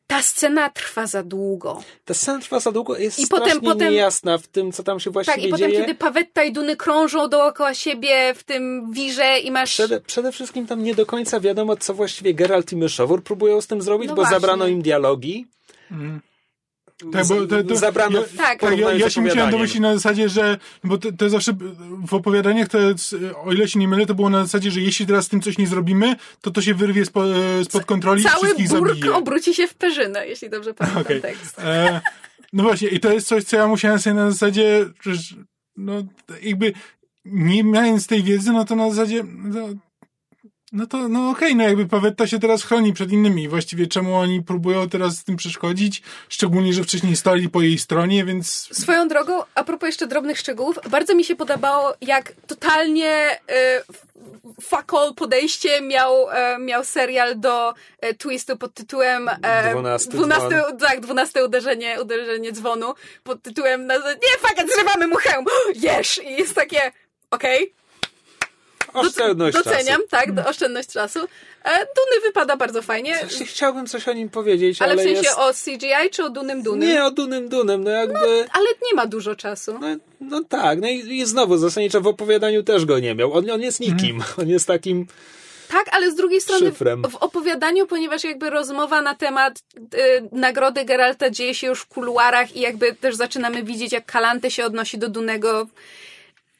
ta 0.06 0.22
scena 0.22 0.70
trwa 0.70 1.06
za 1.06 1.22
długo. 1.22 1.82
Ta 2.04 2.14
scena 2.14 2.38
trwa 2.40 2.60
za 2.60 2.72
długo, 2.72 2.96
jest 2.98 3.18
I 3.18 3.26
potem- 3.26 3.46
strasznie 3.48 3.68
potem- 3.68 3.90
niejasna 3.92 4.38
w 4.38 4.46
tym, 4.46 4.72
co 4.72 4.82
tam 4.82 5.00
się 5.00 5.10
właściwie 5.10 5.36
Tak, 5.36 5.46
i 5.46 5.50
potem, 5.50 5.70
dzieje. 5.70 5.80
kiedy 5.80 5.94
Pawetta 5.94 6.44
i 6.44 6.52
Duny 6.52 6.76
krążą 6.76 7.28
dookoła 7.28 7.74
siebie 7.74 8.34
w 8.34 8.44
tym 8.44 8.92
wirze 8.92 9.38
i 9.38 9.50
masz... 9.50 9.70
Przede, 9.72 10.00
przede 10.00 10.32
wszystkim 10.32 10.66
tam 10.66 10.82
nie 10.82 10.94
do 10.94 11.06
końca 11.06 11.40
wiadomo, 11.40 11.76
co 11.76 11.94
właściwie 11.94 12.34
Geralt 12.34 12.72
i 12.72 12.76
Myszowór 12.76 13.22
próbują 13.22 13.60
z 13.60 13.66
tym 13.66 13.82
zrobić, 13.82 14.08
No 14.08 14.14
bo 14.14 14.22
właśnie. 14.22 14.36
zabrano 14.40 14.66
im 14.66 14.82
dialogi. 14.82 15.46
Tak, 17.12 17.26
bo 17.26 17.46
to, 17.46 17.64
to, 17.64 17.76
zabrano 17.76 18.18
ja, 18.20 18.24
Tak. 18.36 18.60
tak, 18.60 18.78
ja, 18.78 18.92
ja 18.92 19.10
się 19.10 19.20
musiałem 19.20 19.50
domyślić 19.50 19.80
na 19.80 19.94
zasadzie, 19.94 20.28
że 20.28 20.58
bo 20.84 20.98
to, 20.98 21.12
to 21.12 21.30
zawsze 21.30 21.52
w 22.06 22.14
opowiadaniach, 22.14 22.68
to 22.68 22.78
o 23.44 23.52
ile 23.52 23.68
się 23.68 23.78
nie 23.78 23.88
mylę, 23.88 24.06
to 24.06 24.14
było 24.14 24.30
na 24.30 24.44
zasadzie, 24.44 24.70
że 24.70 24.80
jeśli 24.80 25.06
teraz 25.06 25.24
z 25.24 25.28
tym 25.28 25.40
coś 25.40 25.58
nie 25.58 25.66
zrobimy, 25.66 26.16
to 26.40 26.50
to 26.50 26.62
się 26.62 26.74
wyrwie 26.74 27.04
spo, 27.04 27.24
spod 27.64 27.84
kontroli 27.84 28.20
i 28.20 28.24
Cały 28.24 28.36
wszystkich 28.44 28.68
burk 28.68 28.88
zabije. 28.94 29.14
obróci 29.14 29.54
się 29.54 29.66
w 29.66 29.74
perzynę, 29.74 30.26
jeśli 30.26 30.50
dobrze 30.50 30.74
pamiętam 30.74 31.02
Okej. 31.02 31.22
tekst. 31.22 31.58
E, 31.58 32.00
no 32.52 32.62
właśnie, 32.62 32.88
i 32.88 33.00
to 33.00 33.12
jest 33.12 33.26
coś, 33.28 33.44
co 33.44 33.56
ja 33.56 33.66
musiałem 33.66 33.98
sobie 33.98 34.14
na 34.14 34.30
zasadzie, 34.30 34.86
że, 35.00 35.12
no 35.76 35.92
jakby 36.42 36.72
nie 37.24 37.64
mając 37.64 38.06
tej 38.06 38.22
wiedzy, 38.22 38.52
no 38.52 38.64
to 38.64 38.76
na 38.76 38.90
zasadzie, 38.90 39.24
no, 39.44 39.68
no 40.72 40.86
to, 40.86 41.08
no 41.08 41.30
okej, 41.30 41.56
no 41.56 41.64
jakby 41.64 41.86
Pawetta 41.86 42.26
się 42.26 42.38
teraz 42.38 42.62
chroni 42.62 42.92
przed 42.92 43.12
innymi. 43.12 43.48
Właściwie 43.48 43.86
czemu 43.86 44.14
oni 44.14 44.42
próbują 44.42 44.88
teraz 44.88 45.16
z 45.16 45.24
tym 45.24 45.36
przeszkodzić? 45.36 46.02
Szczególnie, 46.28 46.72
że 46.72 46.84
wcześniej 46.84 47.16
stali 47.16 47.48
po 47.48 47.62
jej 47.62 47.78
stronie, 47.78 48.24
więc 48.24 48.68
Swoją 48.72 49.08
drogą, 49.08 49.42
a 49.54 49.64
propos 49.64 49.86
jeszcze 49.86 50.06
drobnych 50.06 50.38
szczegółów, 50.38 50.78
bardzo 50.90 51.14
mi 51.14 51.24
się 51.24 51.36
podobało, 51.36 51.94
jak 52.00 52.32
totalnie 52.46 53.38
y, 53.50 54.06
fuck 54.60 54.94
all 54.94 55.14
podejście 55.14 55.80
miał, 55.80 56.30
e, 56.30 56.58
miał 56.58 56.84
serial 56.84 57.40
do 57.40 57.74
e, 58.00 58.14
twistu 58.14 58.56
pod 58.56 58.74
tytułem 58.74 59.28
e, 59.42 59.70
Dwunasty 59.70 60.10
dwunaste, 60.10 60.62
tak, 60.80 61.00
dwunaste 61.00 61.44
uderzenie, 61.44 62.02
uderzenie 62.02 62.52
dzwonu 62.52 62.94
pod 63.24 63.42
tytułem 63.42 63.86
na, 63.86 63.94
nie, 63.94 64.38
fuck 64.40 64.62
it, 64.62 64.74
zrywamy 64.74 65.06
mu 65.06 65.16
hełm, 65.16 65.44
jesz! 65.74 66.20
I 66.24 66.32
jest 66.32 66.54
takie, 66.54 66.92
okej, 67.30 67.74
Oszczędność 68.96 69.56
doceniam, 69.56 70.00
czasu. 70.00 70.08
tak, 70.10 70.32
do, 70.32 70.46
oszczędność 70.46 70.88
czasu. 70.88 71.18
E, 71.64 71.78
Duny 71.78 72.20
wypada 72.22 72.56
bardzo 72.56 72.82
fajnie, 72.82 73.18
Chciałbym 73.44 73.86
coś 73.86 74.08
o 74.08 74.12
nim 74.12 74.28
powiedzieć, 74.28 74.82
ale 74.82 74.92
ale, 74.92 75.02
w 75.02 75.04
sensie 75.04 75.22
jest... 75.22 75.38
o 75.38 75.52
CGI 75.52 76.10
czy 76.10 76.24
o 76.24 76.30
Dunym 76.30 76.62
Dunym? 76.62 76.88
Nie, 76.88 77.04
o 77.04 77.10
Dunym 77.10 77.48
Dunem, 77.48 77.84
no 77.84 77.90
jakby... 77.90 78.46
Ale 78.52 78.66
nie 78.82 78.94
ma 78.94 79.06
dużo 79.06 79.36
czasu. 79.36 79.78
No, 79.80 79.86
no 80.20 80.44
tak, 80.48 80.80
no 80.80 80.88
i, 80.88 81.18
i 81.18 81.26
znowu 81.26 81.56
zasadniczo 81.56 82.00
w 82.00 82.06
opowiadaniu 82.06 82.62
też 82.62 82.84
go 82.84 82.98
nie 82.98 83.14
miał. 83.14 83.32
On, 83.32 83.50
on 83.50 83.60
jest 83.60 83.80
nikim. 83.80 84.22
On 84.42 84.48
jest 84.48 84.66
takim... 84.66 85.06
Tak, 85.68 85.86
ale 85.92 86.10
z 86.10 86.14
drugiej 86.14 86.40
strony 86.40 86.72
w, 86.72 86.78
w 87.10 87.14
opowiadaniu, 87.14 87.86
ponieważ 87.86 88.24
jakby 88.24 88.50
rozmowa 88.50 89.02
na 89.02 89.14
temat 89.14 89.58
y, 89.78 90.28
nagrody 90.32 90.84
Geralta 90.84 91.30
dzieje 91.30 91.54
się 91.54 91.66
już 91.66 91.80
w 91.80 91.86
kuluarach 91.86 92.56
i 92.56 92.60
jakby 92.60 92.94
też 92.94 93.16
zaczynamy 93.16 93.62
widzieć, 93.62 93.92
jak 93.92 94.06
Kalante 94.06 94.50
się 94.50 94.64
odnosi 94.64 94.98
do 94.98 95.08
Dunego. 95.08 95.66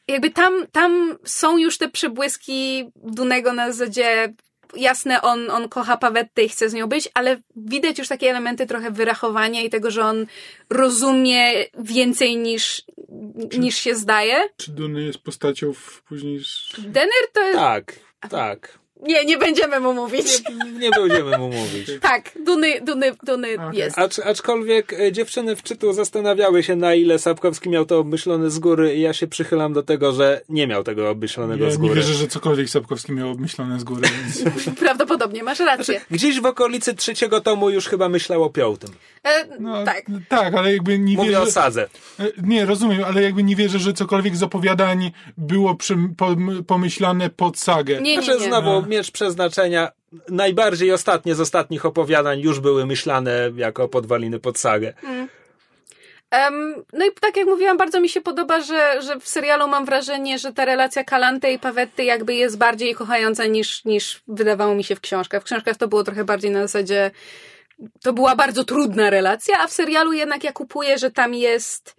Jakby 0.08 0.30
tam, 0.30 0.66
tam 0.72 1.18
są 1.24 1.58
już 1.58 1.78
te 1.78 1.88
przebłyski 1.88 2.90
Dunego 2.96 3.52
na 3.52 3.72
zasadzie 3.72 4.34
jasne, 4.76 5.22
on, 5.22 5.50
on 5.50 5.68
kocha 5.68 5.96
Pawettę 5.96 6.42
i 6.42 6.48
chce 6.48 6.68
z 6.68 6.74
nią 6.74 6.86
być, 6.86 7.08
ale 7.14 7.40
widać 7.56 7.98
już 7.98 8.08
takie 8.08 8.30
elementy 8.30 8.66
trochę 8.66 8.90
wyrachowania 8.90 9.62
i 9.62 9.70
tego, 9.70 9.90
że 9.90 10.04
on 10.04 10.26
rozumie 10.70 11.64
więcej 11.78 12.36
niż, 12.36 12.82
niż 13.58 13.76
się 13.76 13.94
zdaje. 13.94 14.36
czy 14.56 14.70
Duny 14.70 15.02
jest 15.02 15.18
postacią 15.18 15.72
w 15.72 16.02
później... 16.02 16.40
Denner 16.78 17.30
to 17.32 17.40
jest... 17.40 17.58
Tak, 17.58 17.92
tak. 18.30 18.78
Nie, 19.02 19.24
nie 19.24 19.38
będziemy 19.38 19.80
mu 19.80 19.92
mówić. 19.94 20.26
Nie, 20.64 20.78
nie 20.78 20.90
będziemy 20.90 21.38
mu 21.38 21.48
mówić. 21.48 21.90
Tak, 22.00 22.30
Duny, 22.46 22.80
Duny, 22.80 23.12
Duny 23.22 23.48
Okej. 23.68 23.78
jest. 23.78 23.98
Acz, 23.98 24.18
aczkolwiek 24.18 24.92
e, 24.92 25.12
dziewczyny 25.12 25.56
w 25.56 25.62
czytu 25.62 25.92
zastanawiały 25.92 26.62
się, 26.62 26.76
na 26.76 26.94
ile 26.94 27.18
Sapkowski 27.18 27.68
miał 27.68 27.86
to 27.86 27.98
obmyślone 27.98 28.50
z 28.50 28.58
góry 28.58 28.94
i 28.94 29.00
ja 29.00 29.12
się 29.12 29.26
przychylam 29.26 29.72
do 29.72 29.82
tego, 29.82 30.12
że 30.12 30.40
nie 30.48 30.66
miał 30.66 30.84
tego 30.84 31.10
obmyślonego 31.10 31.64
Ja 31.64 31.70
z 31.70 31.78
nie 31.78 31.88
góry. 31.88 32.00
wierzę, 32.00 32.14
że 32.14 32.28
cokolwiek 32.28 32.68
Sapkowski 32.70 33.12
miał 33.12 33.30
obmyślone 33.30 33.80
z 33.80 33.84
góry, 33.84 34.08
więc... 34.22 34.44
Prawdopodobnie, 34.80 35.42
masz 35.42 35.60
rację. 35.60 36.00
Gdzieś 36.10 36.40
w 36.40 36.46
okolicy 36.46 36.94
trzeciego 36.94 37.40
tomu 37.40 37.70
już 37.70 37.86
chyba 37.88 38.08
myślał 38.08 38.42
o 38.42 38.50
piątym. 38.50 38.90
E, 39.24 39.46
No, 39.60 39.84
tak. 39.84 40.02
tak, 40.28 40.54
ale 40.54 40.72
jakby 40.72 40.98
nie 40.98 41.16
Mówię 41.16 41.28
wierzę... 41.30 41.42
o 41.42 41.50
sadze. 41.50 41.88
E, 42.20 42.24
Nie, 42.42 42.66
rozumiem, 42.66 43.04
ale 43.04 43.22
jakby 43.22 43.42
nie 43.42 43.56
wierzę, 43.56 43.78
że 43.78 43.92
cokolwiek 43.92 44.36
z 44.36 44.42
opowiadań 44.42 45.10
było 45.38 45.74
pom- 45.74 46.62
pomyślane 46.66 47.30
pod 47.30 47.58
sagę. 47.58 47.94
Nie, 48.02 48.16
nie, 48.16 48.22
Znaczy 48.22 48.40
nie. 48.40 48.46
znowu 48.46 48.70
No. 48.70 48.85
Miecz 48.86 49.10
przeznaczenia. 49.10 49.92
Najbardziej 50.28 50.92
ostatnie 50.92 51.34
z 51.34 51.40
ostatnich 51.40 51.86
opowiadań 51.86 52.40
już 52.40 52.60
były 52.60 52.86
myślane 52.86 53.50
jako 53.56 53.88
podwaliny 53.88 54.40
pod 54.40 54.58
sagę. 54.58 54.94
Em, 56.30 56.84
no 56.92 57.06
i 57.06 57.08
tak 57.20 57.36
jak 57.36 57.46
mówiłam, 57.46 57.76
bardzo 57.76 58.00
mi 58.00 58.08
się 58.08 58.20
podoba, 58.20 58.60
że, 58.60 59.02
że 59.02 59.20
w 59.20 59.28
serialu 59.28 59.68
mam 59.68 59.84
wrażenie, 59.84 60.38
że 60.38 60.52
ta 60.52 60.64
relacja 60.64 61.04
Kalante 61.04 61.52
i 61.52 61.58
Pawetty 61.58 62.04
jakby 62.04 62.34
jest 62.34 62.58
bardziej 62.58 62.94
kochająca 62.94 63.46
niż, 63.46 63.84
niż 63.84 64.22
wydawało 64.28 64.74
mi 64.74 64.84
się 64.84 64.96
w 64.96 65.00
książkach. 65.00 65.42
W 65.42 65.44
książkach 65.44 65.76
to 65.76 65.88
było 65.88 66.04
trochę 66.04 66.24
bardziej 66.24 66.50
na 66.50 66.62
zasadzie 66.62 67.10
to 68.02 68.12
była 68.12 68.36
bardzo 68.36 68.64
trudna 68.64 69.10
relacja, 69.10 69.58
a 69.58 69.66
w 69.66 69.72
serialu 69.72 70.12
jednak 70.12 70.44
ja 70.44 70.52
kupuję, 70.52 70.98
że 70.98 71.10
tam 71.10 71.34
jest, 71.34 71.96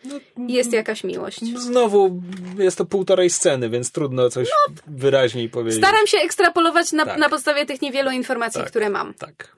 jest 0.47 0.73
jakaś 0.73 1.03
miłość. 1.03 1.39
Znowu 1.55 2.21
jest 2.57 2.77
to 2.77 2.85
półtorej 2.85 3.29
sceny, 3.29 3.69
więc 3.69 3.91
trudno 3.91 4.29
coś 4.29 4.49
wyraźniej 4.87 5.49
powiedzieć. 5.49 5.83
Staram 5.83 6.07
się 6.07 6.17
ekstrapolować 6.17 6.91
na, 6.91 7.05
Tak. 7.05 7.17
na 7.17 7.29
podstawie 7.29 7.65
tych 7.65 7.81
niewielu 7.81 8.11
informacji, 8.11 8.61
Tak. 8.61 8.69
które 8.69 8.89
mam. 8.89 9.13
Tak. 9.13 9.55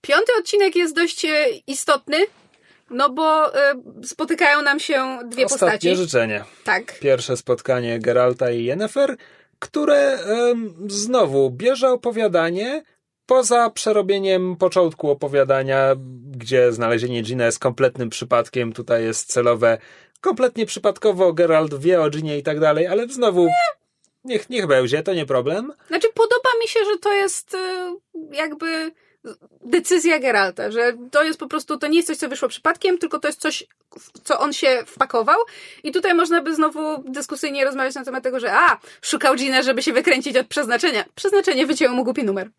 Piąty 0.00 0.32
odcinek 0.38 0.76
jest 0.76 0.94
dość 0.94 1.24
e, 1.24 1.46
istotny, 1.66 2.16
no 2.90 3.10
bo 3.10 3.54
e, 3.56 3.74
spotykają 4.04 4.62
nam 4.62 4.80
się 4.80 5.18
dwie 5.26 5.44
Ostatnie 5.44 5.68
postaci. 5.68 5.96
życzenie. 5.96 6.44
Tak. 6.64 6.98
Pierwsze 6.98 7.36
spotkanie 7.36 7.98
Geralta 7.98 8.50
i 8.50 8.64
Yennefer, 8.64 9.16
które 9.58 10.18
em, 10.18 10.74
znowu 10.88 11.50
bierze 11.50 11.90
opowiadanie 11.90 12.82
poza 13.26 13.70
przerobieniem 13.70 14.56
początku 14.56 15.10
opowiadania, 15.10 15.94
gdzie 16.30 16.72
znalezienie 16.72 17.22
Gina 17.22 17.46
jest 17.46 17.58
kompletnym 17.58 18.10
przypadkiem, 18.10 18.72
tutaj 18.72 19.04
jest 19.04 19.32
celowe, 19.32 19.78
kompletnie 20.20 20.66
przypadkowo 20.66 21.32
Geralt 21.32 21.74
wie 21.74 22.02
o 22.02 22.10
Ginie 22.10 22.38
i 22.38 22.42
tak 22.42 22.60
dalej, 22.60 22.86
ale 22.86 23.08
znowu 23.08 23.48
niech, 24.24 24.50
niech 24.50 24.66
będzie, 24.66 25.02
to 25.02 25.14
nie 25.14 25.26
problem. 25.26 25.72
Znaczy, 25.88 26.08
podoba 26.14 26.50
mi 26.62 26.68
się, 26.68 26.80
że 26.84 26.98
to 26.98 27.12
jest 27.12 27.54
e, 27.54 27.94
jakby 28.32 28.92
decyzja 29.64 30.18
Geralta, 30.18 30.70
że 30.70 30.92
to 31.10 31.22
jest 31.22 31.38
po 31.38 31.46
prostu, 31.46 31.78
to 31.78 31.86
nie 31.86 31.96
jest 31.96 32.08
coś, 32.08 32.16
co 32.16 32.28
wyszło 32.28 32.48
przypadkiem, 32.48 32.98
tylko 32.98 33.18
to 33.18 33.28
jest 33.28 33.40
coś, 33.40 33.64
w 33.98 34.20
co 34.24 34.40
on 34.40 34.52
się 34.52 34.82
wpakował. 34.86 35.38
I 35.82 35.92
tutaj 35.92 36.14
można 36.14 36.42
by 36.42 36.54
znowu 36.54 37.02
dyskusyjnie 37.02 37.64
rozmawiać 37.64 37.94
na 37.94 38.04
temat 38.04 38.22
tego, 38.22 38.40
że 38.40 38.52
a, 38.52 38.78
szukał 39.02 39.34
Gina, 39.34 39.62
żeby 39.62 39.82
się 39.82 39.92
wykręcić 39.92 40.36
od 40.36 40.46
przeznaczenia. 40.46 41.04
Przeznaczenie 41.14 41.66
wycięło 41.66 41.94
mu 41.94 42.04
głupi 42.04 42.24
numer. 42.24 42.50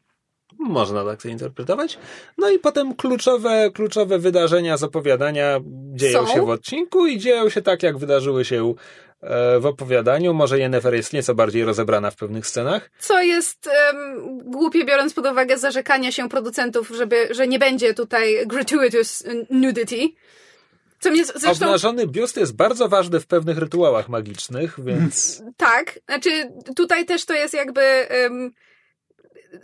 Można 0.60 1.06
tak 1.06 1.22
to 1.22 1.28
interpretować. 1.28 1.98
No 2.38 2.50
i 2.50 2.60
potem 2.60 2.96
kluczowe, 2.96 3.72
kluczowe 3.74 4.20
wydarzenia 4.20 4.78
z 4.78 4.84
opowiadania 4.84 5.60
dzieją 5.94 6.28
Są? 6.28 6.34
się 6.34 6.46
w 6.46 6.50
odcinku 6.50 7.08
i 7.08 7.18
dzieją 7.18 7.50
się 7.50 7.62
tak, 7.62 7.84
jak 7.84 7.98
wydarzyły 7.98 8.46
się 8.46 8.74
e, 9.22 9.60
w 9.60 9.66
opowiadaniu. 9.66 10.34
Może 10.34 10.60
Yennefer 10.60 10.94
jest 10.94 11.14
nieco 11.14 11.36
bardziej 11.36 11.66
rozebrana 11.66 12.12
w 12.12 12.16
pewnych 12.16 12.48
scenach. 12.48 12.92
Co 13.00 13.22
jest 13.22 13.68
em, 13.68 14.40
głupie, 14.52 14.86
biorąc 14.86 15.14
pod 15.14 15.26
uwagę 15.26 15.58
zarzekania 15.58 16.12
się 16.12 16.30
producentów, 16.30 16.92
żeby, 16.96 17.28
że 17.32 17.48
nie 17.48 17.60
będzie 17.60 17.94
tutaj 17.94 18.48
gratuitous 18.48 19.24
nudity. 19.50 20.10
Co 21.00 21.12
mnie 21.12 21.26
zresztą... 21.26 21.66
Obnażony 21.66 22.08
biust 22.08 22.38
jest 22.38 22.56
bardzo 22.56 22.90
ważny 22.90 23.20
w 23.20 23.28
pewnych 23.28 23.58
rytuałach 23.58 24.10
magicznych, 24.10 24.76
więc 24.84 25.44
Tak, 25.58 26.00
znaczy 26.06 26.30
tutaj 26.76 27.06
też 27.06 27.26
to 27.26 27.34
jest 27.34 27.54
jakby 27.54 27.82
em, 27.82 28.52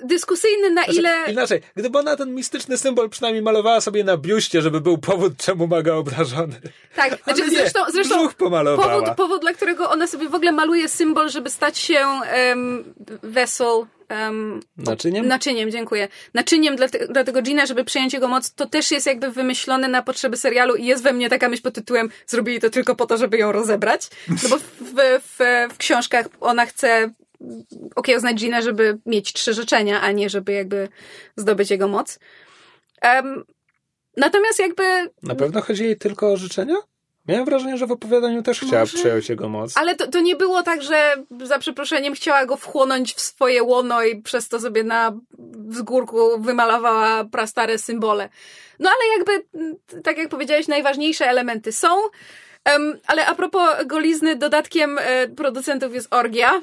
dyskusyjny 0.04 0.70
na 0.70 0.84
Znaczy, 0.84 1.00
ile... 1.00 1.32
Inaczej, 1.32 1.62
gdyby 1.76 2.00
ona 2.00 2.16
ten 2.16 2.36
mistyczny 2.36 2.78
symbol 2.78 3.10
przynajmniej 3.10 3.44
malowała 3.44 3.82
sobie 3.82 4.04
na 4.04 4.18
biuście, 4.18 4.62
żeby 4.62 4.82
był 4.82 4.98
powód, 4.98 5.38
czemu 5.38 5.68
ma 5.68 5.82
go 5.82 5.98
obnażony. 5.98 6.56
Tak, 6.96 7.24
znaczy 7.24 7.42
nie, 7.42 7.50
zresztą, 7.50 7.80
zresztą 7.92 8.30
powód, 8.38 9.16
powód, 9.18 9.42
dla 9.42 9.54
którego 9.54 9.90
ona 9.90 10.08
sobie 10.08 10.30
w 10.30 10.36
ogóle 10.36 10.52
maluje 10.52 10.90
symbol, 10.90 11.30
żeby 11.30 11.50
stać 11.50 11.78
się 11.78 12.06
um, 12.50 12.94
um, 14.12 14.60
Naczyniem? 14.78 15.28
naczyniem, 15.28 15.72
dziękuję. 15.72 16.08
Naczyniem 16.34 16.76
dla, 16.76 16.90
te, 16.90 17.08
dla 17.08 17.24
tego 17.24 17.42
Gina, 17.42 17.66
żeby 17.66 17.84
przejąć 17.84 18.14
jego 18.14 18.28
moc, 18.28 18.54
to 18.54 18.66
też 18.66 18.92
jest 18.92 19.06
jakby 19.06 19.32
wymyślone 19.32 19.88
na 19.88 20.02
potrzeby 20.02 20.38
serialu 20.38 20.76
i 20.76 20.86
jest 20.86 21.04
we 21.04 21.14
mnie 21.14 21.30
taka 21.30 21.50
myśl 21.50 21.64
pod 21.64 21.74
tytułem 21.74 22.10
zrobili 22.28 22.60
to 22.60 22.70
tylko 22.70 22.96
po 22.96 23.06
to, 23.06 23.18
żeby 23.18 23.38
ją 23.38 23.52
rozebrać. 23.52 24.08
No 24.44 24.50
bo 24.50 24.58
w, 24.58 24.64
w, 25.38 25.68
w 25.74 25.78
książkach 25.78 26.26
ona 26.40 26.66
chce 26.66 27.12
okiełznać 27.96 28.38
Gina, 28.38 28.62
żeby 28.62 28.98
mieć 29.06 29.34
trzy 29.34 29.54
życzenia, 29.54 30.02
a 30.02 30.12
nie 30.12 30.30
żeby 30.30 30.52
jakby 30.52 30.90
zdobyć 31.36 31.72
jego 31.72 31.88
moc. 31.88 32.20
Em, 33.02 33.44
natomiast 34.18 34.60
jakby 34.60 34.84
Na 35.24 35.36
pewno 35.36 35.62
chodzi 35.62 35.84
jej 35.84 35.98
tylko 35.98 36.32
o 36.32 36.38
życzenia? 36.38 36.76
Miałem 37.28 37.46
wrażenie, 37.46 37.78
że 37.78 37.88
w 37.88 37.92
opowiadaniu 37.92 38.44
też 38.44 38.60
chciała 38.60 38.82
Może. 38.82 38.98
przejąć 38.98 39.30
jego 39.30 39.50
moc. 39.50 39.78
Ale 39.78 39.96
to, 39.96 40.08
to 40.08 40.20
nie 40.20 40.36
było 40.36 40.64
tak, 40.64 40.82
że 40.82 41.16
za 41.44 41.60
przeproszeniem 41.60 42.14
chciała 42.14 42.46
go 42.46 42.58
wchłonąć 42.58 43.14
w 43.14 43.22
swoje 43.22 43.64
łono 43.64 44.04
i 44.04 44.22
przez 44.22 44.50
to 44.50 44.60
sobie 44.60 44.84
na 44.84 45.14
wzgórku 45.68 46.42
wymalowała 46.42 47.26
prastare 47.26 47.80
symbole. 47.80 48.30
No 48.80 48.90
ale 48.90 49.18
jakby, 49.18 49.58
mm, 49.58 49.76
tak 50.04 50.18
jak 50.18 50.30
powiedziałeś, 50.30 50.68
najważniejsze 50.68 51.26
elementy 51.26 51.72
są. 51.72 51.88
Em, 52.64 53.00
ale 53.08 53.26
a 53.26 53.36
propos 53.36 53.70
golizny, 53.86 54.36
dodatkiem 54.36 54.98
e, 55.02 55.28
producentów 55.28 55.94
jest 55.94 56.14
orgia. 56.14 56.62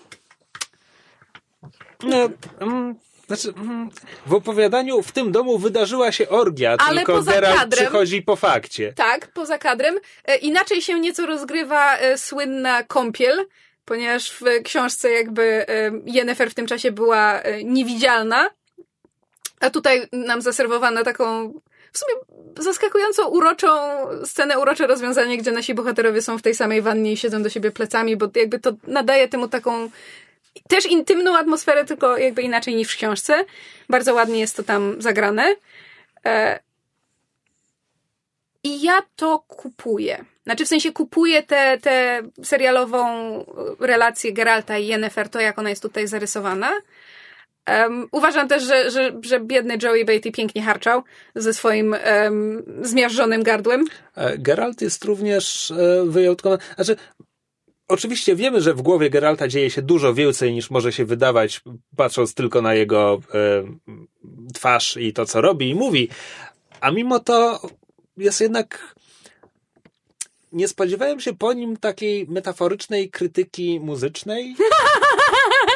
No, 2.03 2.29
mm, 2.61 2.95
znaczy, 3.27 3.53
mm, 3.57 3.91
w 4.27 4.35
opowiadaniu 4.35 5.03
w 5.03 5.13
tym 5.13 5.33
domu 5.33 5.59
wydarzyła 5.59 6.13
się 6.13 6.29
orgia, 6.29 6.77
Ale 6.79 6.97
tylko 6.97 7.13
poza 7.13 7.33
Geralt 7.33 7.61
kadrem- 7.61 7.77
przychodzi 7.77 8.23
po 8.23 8.37
fakcie. 8.37 8.93
Tak, 8.93 9.33
poza 9.33 9.59
kadrem. 9.59 9.99
E, 10.25 10.37
inaczej 10.37 10.83
się 10.83 11.01
nieco 11.01 11.27
rozgrywa 11.27 11.97
e, 11.97 12.19
słynna 12.19 12.83
kąpiel, 12.83 13.47
ponieważ 13.85 14.31
w 14.31 14.43
książce 14.65 15.11
jakby 15.11 15.43
e, 15.69 15.91
Yennefer 16.07 16.51
w 16.51 16.55
tym 16.55 16.67
czasie 16.67 16.93
była 16.93 17.41
niewidzialna, 17.65 18.51
a 19.61 19.71
tutaj 19.71 20.09
nam 20.13 20.43
zaserwowano 20.43 21.05
taką 21.05 21.53
w 21.93 21.99
sumie 21.99 22.15
zaskakująco 22.59 23.29
uroczą 23.29 23.69
scenę, 24.25 24.59
urocze 24.59 24.87
rozwiązanie, 24.87 25.39
gdzie 25.39 25.53
nasi 25.53 25.75
bohaterowie 25.75 26.23
są 26.23 26.39
w 26.39 26.43
tej 26.43 26.55
samej 26.55 26.83
wannie 26.83 27.13
i 27.13 27.17
siedzą 27.17 27.43
do 27.43 27.49
siebie 27.49 27.71
plecami, 27.71 28.17
bo 28.17 28.29
jakby 28.35 28.59
to 28.59 28.73
nadaje 28.87 29.29
temu 29.29 29.49
taką 29.49 29.91
też 30.69 30.87
intymną 30.87 31.37
atmosferę, 31.37 31.85
tylko 31.85 32.19
jakby 32.19 32.43
inaczej 32.43 32.75
niż 32.75 32.93
w 32.93 32.97
książce. 32.97 33.45
Bardzo 33.89 34.15
ładnie 34.15 34.41
jest 34.41 34.57
to 34.57 34.63
tam 34.63 35.03
zagrane. 35.03 35.55
E, 36.25 36.61
I 38.65 38.83
ja 38.83 39.03
to 39.17 39.39
kupuję. 39.39 40.25
Znaczy, 40.45 40.65
w 40.65 40.69
sensie 40.69 40.93
kupuję 40.93 41.43
tę 41.43 41.79
te, 41.79 42.23
serialową 42.43 43.05
relację 43.81 44.33
Geralta 44.33 44.79
i 44.79 44.87
Yennefer, 44.87 45.29
to 45.29 45.41
jak 45.41 45.59
ona 45.59 45.71
jest 45.71 45.83
tutaj 45.83 46.07
zarysowana. 46.07 46.71
Um, 47.69 48.09
uważam 48.13 48.49
też, 48.49 48.63
że, 48.63 48.91
że, 48.91 49.13
że 49.23 49.41
biedny 49.41 49.79
Joey 49.83 50.05
Beatty 50.05 50.33
pięknie 50.33 50.63
harczał 50.63 51.03
ze 51.35 51.55
swoim 51.55 51.97
um, 52.23 52.63
zmiażdżonym 52.83 53.43
gardłem. 53.43 53.85
E, 54.17 54.39
Geralt 54.39 54.83
jest 54.83 55.05
również 55.05 55.71
e, 55.71 56.05
wyjątkowy. 56.07 56.59
Znaczy, 56.75 56.97
oczywiście 57.89 58.37
wiemy, 58.37 58.61
że 58.61 58.75
w 58.75 58.83
głowie 58.83 59.11
Geralta 59.11 59.49
dzieje 59.49 59.71
się 59.71 59.83
dużo 59.83 60.15
więcej 60.15 60.53
niż 60.53 60.71
może 60.71 60.93
się 60.93 61.05
wydawać, 61.05 61.61
patrząc 61.97 62.35
tylko 62.35 62.63
na 62.63 62.75
jego 62.75 63.21
e, 63.35 63.65
twarz 64.55 64.97
i 64.97 65.13
to, 65.13 65.27
co 65.27 65.41
robi 65.41 65.71
i 65.71 65.75
mówi. 65.75 66.09
A 66.81 66.91
mimo 66.91 67.21
to 67.21 67.61
jest 68.17 68.41
jednak. 68.41 68.95
Nie 70.53 70.69
spodziewałem 70.69 71.21
się 71.21 71.37
po 71.37 71.53
nim 71.53 71.77
takiej 71.77 72.27
metaforycznej 72.29 73.11
krytyki 73.11 73.81
muzycznej. 73.81 74.55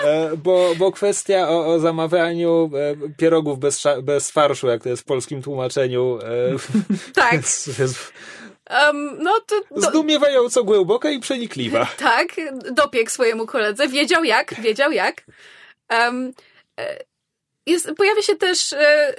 E, 0.04 0.36
Bo, 0.36 0.74
bo 0.78 0.92
kwestia 0.92 1.48
o, 1.48 1.66
o 1.66 1.78
zamawianiu 1.80 2.70
e, 2.74 3.08
pierogów 3.16 3.58
bez, 3.58 3.84
bez 4.02 4.30
farszu, 4.30 4.66
jak 4.66 4.82
to 4.82 4.88
jest 4.88 5.02
w 5.02 5.04
polskim 5.04 5.42
tłumaczeniu, 5.42 6.18
Tak. 7.14 7.32
jest, 7.42 7.78
jest 7.78 8.12
Um, 8.88 9.18
no 9.18 9.40
to, 9.40 9.60
zdumiewająco 9.76 10.64
głęboka 10.64 11.10
i 11.10 11.20
przenikliwa. 11.20 11.86
tak, 11.98 12.28
dopiekł 12.70 13.10
swojemu 13.10 13.46
koledze. 13.46 13.88
Wiedział 13.88 14.24
jak, 14.24 14.54
wiedział 14.60 14.92
jak. 14.92 15.24
Um, 15.90 16.32
jest, 17.66 17.90
pojawia 17.96 18.22
się 18.22 18.36
też 18.36 18.72
e, 18.72 18.78
e, 18.78 19.14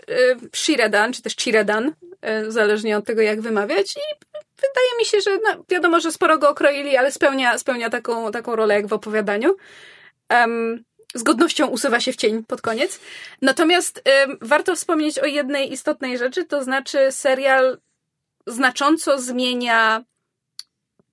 Shiradan, 0.55 1.13
czy 1.13 1.21
też 1.21 1.35
Chiradan, 1.35 1.93
e, 2.21 2.51
zależnie 2.51 2.97
od 2.97 3.05
tego, 3.05 3.21
jak 3.21 3.41
wymawiać. 3.41 3.91
I 3.91 4.25
wydaje 4.55 4.97
mi 4.99 5.05
się, 5.05 5.21
że 5.21 5.31
no, 5.43 5.63
wiadomo, 5.69 5.99
że 5.99 6.11
sporo 6.11 6.37
go 6.37 6.49
okroili, 6.49 6.97
ale 6.97 7.11
spełnia, 7.11 7.57
spełnia 7.57 7.89
taką, 7.89 8.31
taką 8.31 8.55
rolę 8.55 8.73
jak 8.73 8.87
w 8.87 8.93
opowiadaniu. 8.93 9.55
Um, 10.29 10.83
z 11.15 11.23
godnością 11.23 11.67
usuwa 11.67 11.99
się 11.99 12.13
w 12.13 12.15
cień 12.15 12.43
pod 12.43 12.61
koniec. 12.61 12.99
Natomiast 13.41 14.03
warto 14.41 14.75
wspomnieć 14.75 15.19
o 15.19 15.25
jednej 15.25 15.73
istotnej 15.73 16.17
rzeczy, 16.17 16.45
to 16.45 16.63
znaczy 16.63 17.11
serial 17.11 17.77
znacząco 18.47 19.21
zmienia 19.21 20.03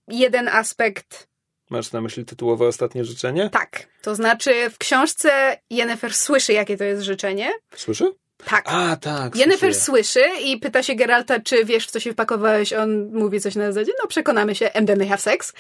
jeden 0.09 0.49
aspekt. 0.49 1.29
Masz 1.71 1.93
na 1.93 2.01
myśli 2.01 2.25
tytułowe 2.25 2.67
ostatnie 2.67 3.05
życzenie? 3.05 3.51
Tak. 3.51 3.87
To 4.03 4.15
znaczy 4.15 4.71
w 4.71 4.79
książce 4.79 5.61
Yennefer 5.71 6.15
słyszy, 6.15 6.53
jakie 6.53 6.77
to 6.77 6.85
jest 6.85 7.03
życzenie. 7.03 7.53
Słyszy? 7.77 8.13
Tak. 8.45 8.65
A, 8.69 8.97
tak. 8.97 9.37
Słyszę. 9.37 9.75
słyszy 9.75 10.25
i 10.45 10.59
pyta 10.59 10.83
się 10.83 10.95
Geralta, 10.95 11.41
czy 11.41 11.65
wiesz, 11.65 11.87
w 11.87 11.91
co 11.91 12.01
się 12.01 12.13
wpakowałeś. 12.13 12.73
On 12.73 13.11
mówi 13.13 13.41
coś 13.41 13.55
na 13.55 13.73
zasadzie, 13.73 13.93
no 14.03 14.09
przekonamy 14.09 14.55
się, 14.55 14.73
and 14.73 14.87
then 14.87 14.99
they 14.99 15.09
have 15.09 15.21
sex. 15.21 15.53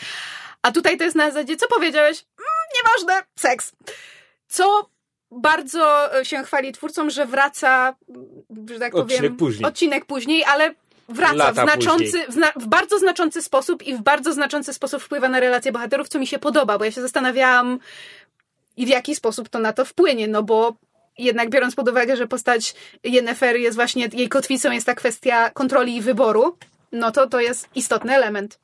A 0.63 0.73
tutaj 0.73 0.97
to 0.99 1.05
jest 1.05 1.17
na 1.17 1.31
zasadzie, 1.31 1.57
co 1.57 1.69
powiedziałeś? 1.69 2.25
Mm, 2.39 2.49
nieważne, 2.77 3.27
seks. 3.37 3.73
Co 4.49 4.91
bardzo 5.31 6.11
się 6.23 6.43
chwali 6.45 6.73
twórcom, 6.73 7.11
że 7.11 7.27
wraca, 7.27 7.97
że 8.71 8.79
tak 8.79 8.95
Odcinek 8.95 9.21
powiem, 9.21 9.37
później. 9.37 9.67
odcinek 9.69 10.05
później, 10.05 10.45
ale 10.45 10.75
wraca 11.11 11.53
w, 11.53 11.55
znaczący, 11.55 12.27
w, 12.29 12.33
zna, 12.33 12.53
w 12.57 12.67
bardzo 12.67 12.99
znaczący 12.99 13.43
sposób 13.43 13.83
i 13.83 13.95
w 13.97 14.03
bardzo 14.03 14.33
znaczący 14.33 14.75
sposób 14.75 15.03
wpływa 15.03 15.29
na 15.29 15.41
relacje 15.41 15.73
bohaterów, 15.73 16.09
co 16.09 16.19
mi 16.19 16.27
się 16.27 16.39
podoba, 16.39 16.79
bo 16.79 16.85
ja 16.85 16.91
się 16.91 17.03
zastanawiałam 17.03 17.79
i 18.77 18.87
w 18.87 18.89
jaki 18.89 19.15
sposób 19.15 19.49
to 19.49 19.59
na 19.59 19.73
to 19.73 19.85
wpłynie, 19.85 20.29
no 20.29 20.43
bo 20.43 20.75
jednak 21.19 21.51
biorąc 21.51 21.75
pod 21.75 21.89
uwagę, 21.89 22.17
że 22.17 22.27
postać 22.27 22.75
Yennefer 23.05 23.57
jest 23.57 23.77
właśnie, 23.77 24.09
jej 24.13 24.29
kotwicą 24.29 24.71
jest 24.71 24.87
ta 24.87 24.95
kwestia 24.95 25.51
kontroli 25.51 25.97
i 25.97 26.03
wyboru, 26.03 26.57
no 26.93 27.11
to 27.13 27.27
to 27.27 27.41
jest 27.41 27.69
istotny 27.75 28.15
element. 28.15 28.59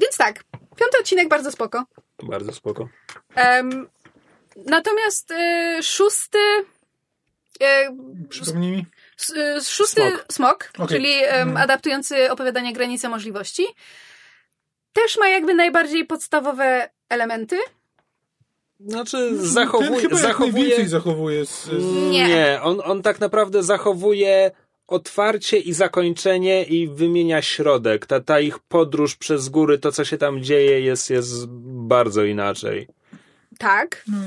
Więc 0.00 0.16
tak, 0.16 0.44
piąty 0.76 0.98
odcinek 1.00 1.28
bardzo 1.28 1.52
spoko. 1.52 1.84
Bardzo 2.22 2.52
spoko. 2.52 2.88
Em, 3.34 3.88
natomiast 4.66 5.30
y, 5.30 5.82
szósty. 5.82 6.38
y, 7.62 8.28
Przypomnij 8.28 8.70
mi. 8.72 8.86
Y, 9.30 9.64
szósty 9.64 10.00
Smok. 10.00 10.26
smok, 10.32 10.88
czyli 10.88 11.14
Mhm. 11.24 11.56
adaptujący 11.56 12.30
opowiadanie 12.30 12.72
Granice 12.72 13.08
Możliwości, 13.08 13.66
też 14.92 15.18
ma 15.18 15.28
jakby 15.28 15.54
najbardziej 15.54 16.04
podstawowe 16.04 16.90
elementy. 17.08 17.56
Znaczy, 18.80 19.16
Ten 19.16 19.46
zachowuje. 19.46 20.00
chyba 20.00 20.16
zachowuje... 20.16 20.88
zachowuje 20.88 21.46
z, 21.46 21.64
z... 21.64 22.10
Nie. 22.10 22.28
Nie, 22.28 22.58
on, 22.62 22.80
on 22.84 23.02
tak 23.02 23.20
naprawdę 23.20 23.62
zachowuje 23.62 24.50
otwarcie 24.86 25.58
i 25.58 25.72
zakończenie 25.72 26.64
i 26.64 26.88
wymienia 26.88 27.42
środek. 27.42 28.06
Ta, 28.06 28.20
ta 28.20 28.40
ich 28.40 28.58
podróż 28.58 29.16
przez 29.16 29.48
góry, 29.48 29.78
to 29.78 29.92
co 29.92 30.04
się 30.04 30.18
tam 30.18 30.42
dzieje, 30.42 30.80
jest, 30.80 31.10
jest 31.10 31.46
bardzo 31.88 32.24
inaczej. 32.24 32.88
Tak. 33.58 34.04
No, 34.08 34.18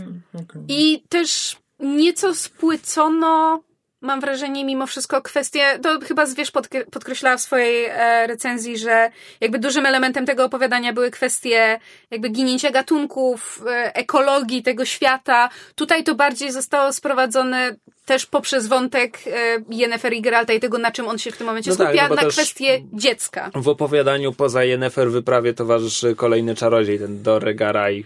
okej. 0.41 0.61
I 0.67 1.03
też 1.09 1.57
nieco 1.79 2.35
spłycono, 2.35 3.63
mam 4.01 4.21
wrażenie, 4.21 4.65
mimo 4.65 4.87
wszystko 4.87 5.21
kwestie, 5.21 5.79
to 5.83 5.99
chyba 6.07 6.25
Zwierz 6.25 6.51
podkre- 6.51 6.85
podkreślała 6.91 7.37
w 7.37 7.41
swojej 7.41 7.85
e, 7.85 8.27
recenzji, 8.27 8.77
że 8.77 9.11
jakby 9.41 9.59
dużym 9.59 9.85
elementem 9.85 10.25
tego 10.25 10.45
opowiadania 10.45 10.93
były 10.93 11.11
kwestie 11.11 11.79
jakby 12.11 12.29
ginięcia 12.29 12.71
gatunków, 12.71 13.63
e, 13.67 13.95
ekologii 13.95 14.63
tego 14.63 14.85
świata. 14.85 15.49
Tutaj 15.75 16.03
to 16.03 16.15
bardziej 16.15 16.51
zostało 16.51 16.93
sprowadzone 16.93 17.75
też 18.05 18.25
poprzez 18.25 18.67
wątek 18.67 19.17
e, 19.27 19.31
Yennefer 19.69 20.13
i 20.13 20.21
Geralta 20.21 20.53
i 20.53 20.59
tego, 20.59 20.77
na 20.77 20.91
czym 20.91 21.07
on 21.07 21.17
się 21.17 21.31
w 21.31 21.37
tym 21.37 21.47
momencie 21.47 21.71
No 21.71 21.75
tak, 21.77 21.87
skupia, 21.87 22.09
bo 22.09 22.15
na 22.15 22.25
kwestię 22.25 22.81
dziecka. 22.93 23.49
W 23.55 23.67
opowiadaniu 23.69 24.33
poza 24.33 24.63
Yennefer 24.63 25.11
wyprawie 25.11 25.53
towarzyszy 25.53 26.15
kolejny 26.15 26.55
czarodziej, 26.55 26.99
ten 26.99 27.23
Doregaraj, 27.23 28.05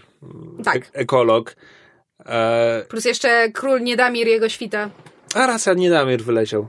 Tak. 0.64 0.90
ekolog. 0.92 1.56
E, 2.26 2.82
Plus 2.88 3.04
jeszcze 3.04 3.48
król 3.52 3.80
Niedamir, 3.82 4.26
jego 4.28 4.48
świta. 4.48 4.90
A 5.34 5.46
raz 5.46 5.66
Niedamir 5.76 6.22
wyleciał. 6.24 6.68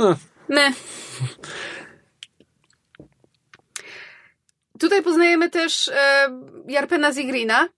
Hm. 0.00 0.14
My. 0.48 0.72
Tutaj 4.78 5.02
poznajemy 5.02 5.50
też 5.50 5.88
e, 5.88 6.28
Jarpena 6.68 7.12
Zigrina. 7.12 7.68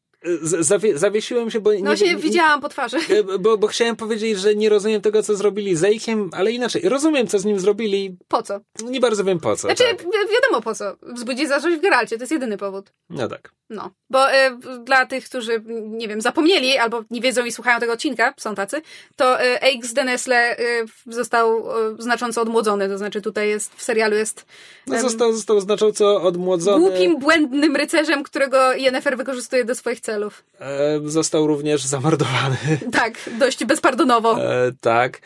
Zawie, 0.42 0.98
zawiesiłem 0.98 1.50
się, 1.50 1.60
bo 1.60 1.72
nie, 1.74 1.82
No 1.82 1.96
się 1.96 2.04
nie, 2.04 2.16
widziałam 2.16 2.60
po 2.60 2.68
twarzy. 2.68 2.96
E, 3.10 3.38
Bo, 3.38 3.58
bo 3.58 3.66
chciałem 3.66 3.96
powiedzieć, 3.96 4.38
że 4.38 4.54
nie 4.54 4.68
rozumiem 4.68 5.00
tego, 5.00 5.22
co 5.22 5.36
zrobili 5.36 5.76
z 5.76 5.84
Ejkiem, 5.84 6.30
ale 6.32 6.52
inaczej. 6.52 6.88
Rozumiem, 6.88 7.26
co 7.26 7.38
z 7.38 7.44
nim 7.44 7.60
zrobili. 7.60 8.16
Po 8.28 8.42
co? 8.42 8.60
Nie 8.84 9.00
bardzo 9.00 9.24
wiem 9.24 9.40
po 9.40 9.56
co. 9.56 9.62
Znaczy, 9.68 9.84
tak. 9.84 10.02
wi- 10.02 10.08
wiadomo 10.42 10.62
po 10.62 10.74
co. 10.74 10.96
Wzbudzi 11.02 11.46
zazdrość 11.46 11.76
w 11.76 11.80
Geralcie, 11.80 12.16
to 12.16 12.22
jest 12.22 12.32
jedyny 12.32 12.56
powód. 12.56 12.92
No 13.10 13.28
tak. 13.28 13.52
No. 13.70 13.90
Bo 14.10 14.30
e, 14.32 14.58
dla 14.84 15.06
tych, 15.06 15.24
którzy, 15.24 15.62
nie 15.86 16.08
wiem, 16.08 16.20
zapomnieli 16.20 16.78
albo 16.78 17.04
nie 17.10 17.20
wiedzą 17.20 17.44
i 17.44 17.52
słuchają 17.52 17.80
tego 17.80 17.92
odcinka, 17.92 18.34
są 18.38 18.54
tacy, 18.54 18.82
to 19.16 19.40
e, 19.40 19.62
Eik 19.62 19.86
z 19.86 19.92
Denesle 19.94 20.36
e, 20.58 20.84
został 21.06 21.70
e, 21.70 21.96
znacząco 21.98 22.42
odmłodzony. 22.42 22.88
To 22.88 22.98
znaczy 22.98 23.22
tutaj 23.22 23.48
jest, 23.48 23.74
w 23.74 23.82
serialu 23.82 24.16
jest 24.16 24.46
No, 24.86 25.00
został, 25.00 25.32
został 25.32 25.60
znacząco 25.60 26.22
odmłodzony. 26.22 26.90
głupim, 26.90 27.18
błędnym 27.18 27.76
rycerzem, 27.76 28.22
którego 28.22 28.72
Yennefer 28.72 29.16
wykorzystuje 29.16 29.64
do 29.64 29.74
swoich 29.74 30.00
celów. 30.08 30.44
E, 30.60 31.00
został 31.04 31.46
również 31.46 31.84
zamordowany. 31.84 32.56
Tak, 32.92 33.14
dość 33.38 33.64
bezpardonowo. 33.64 34.44
E, 34.44 34.72
tak. 34.80 35.20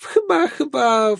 Chyba, 0.00 0.48
chyba. 0.48 1.10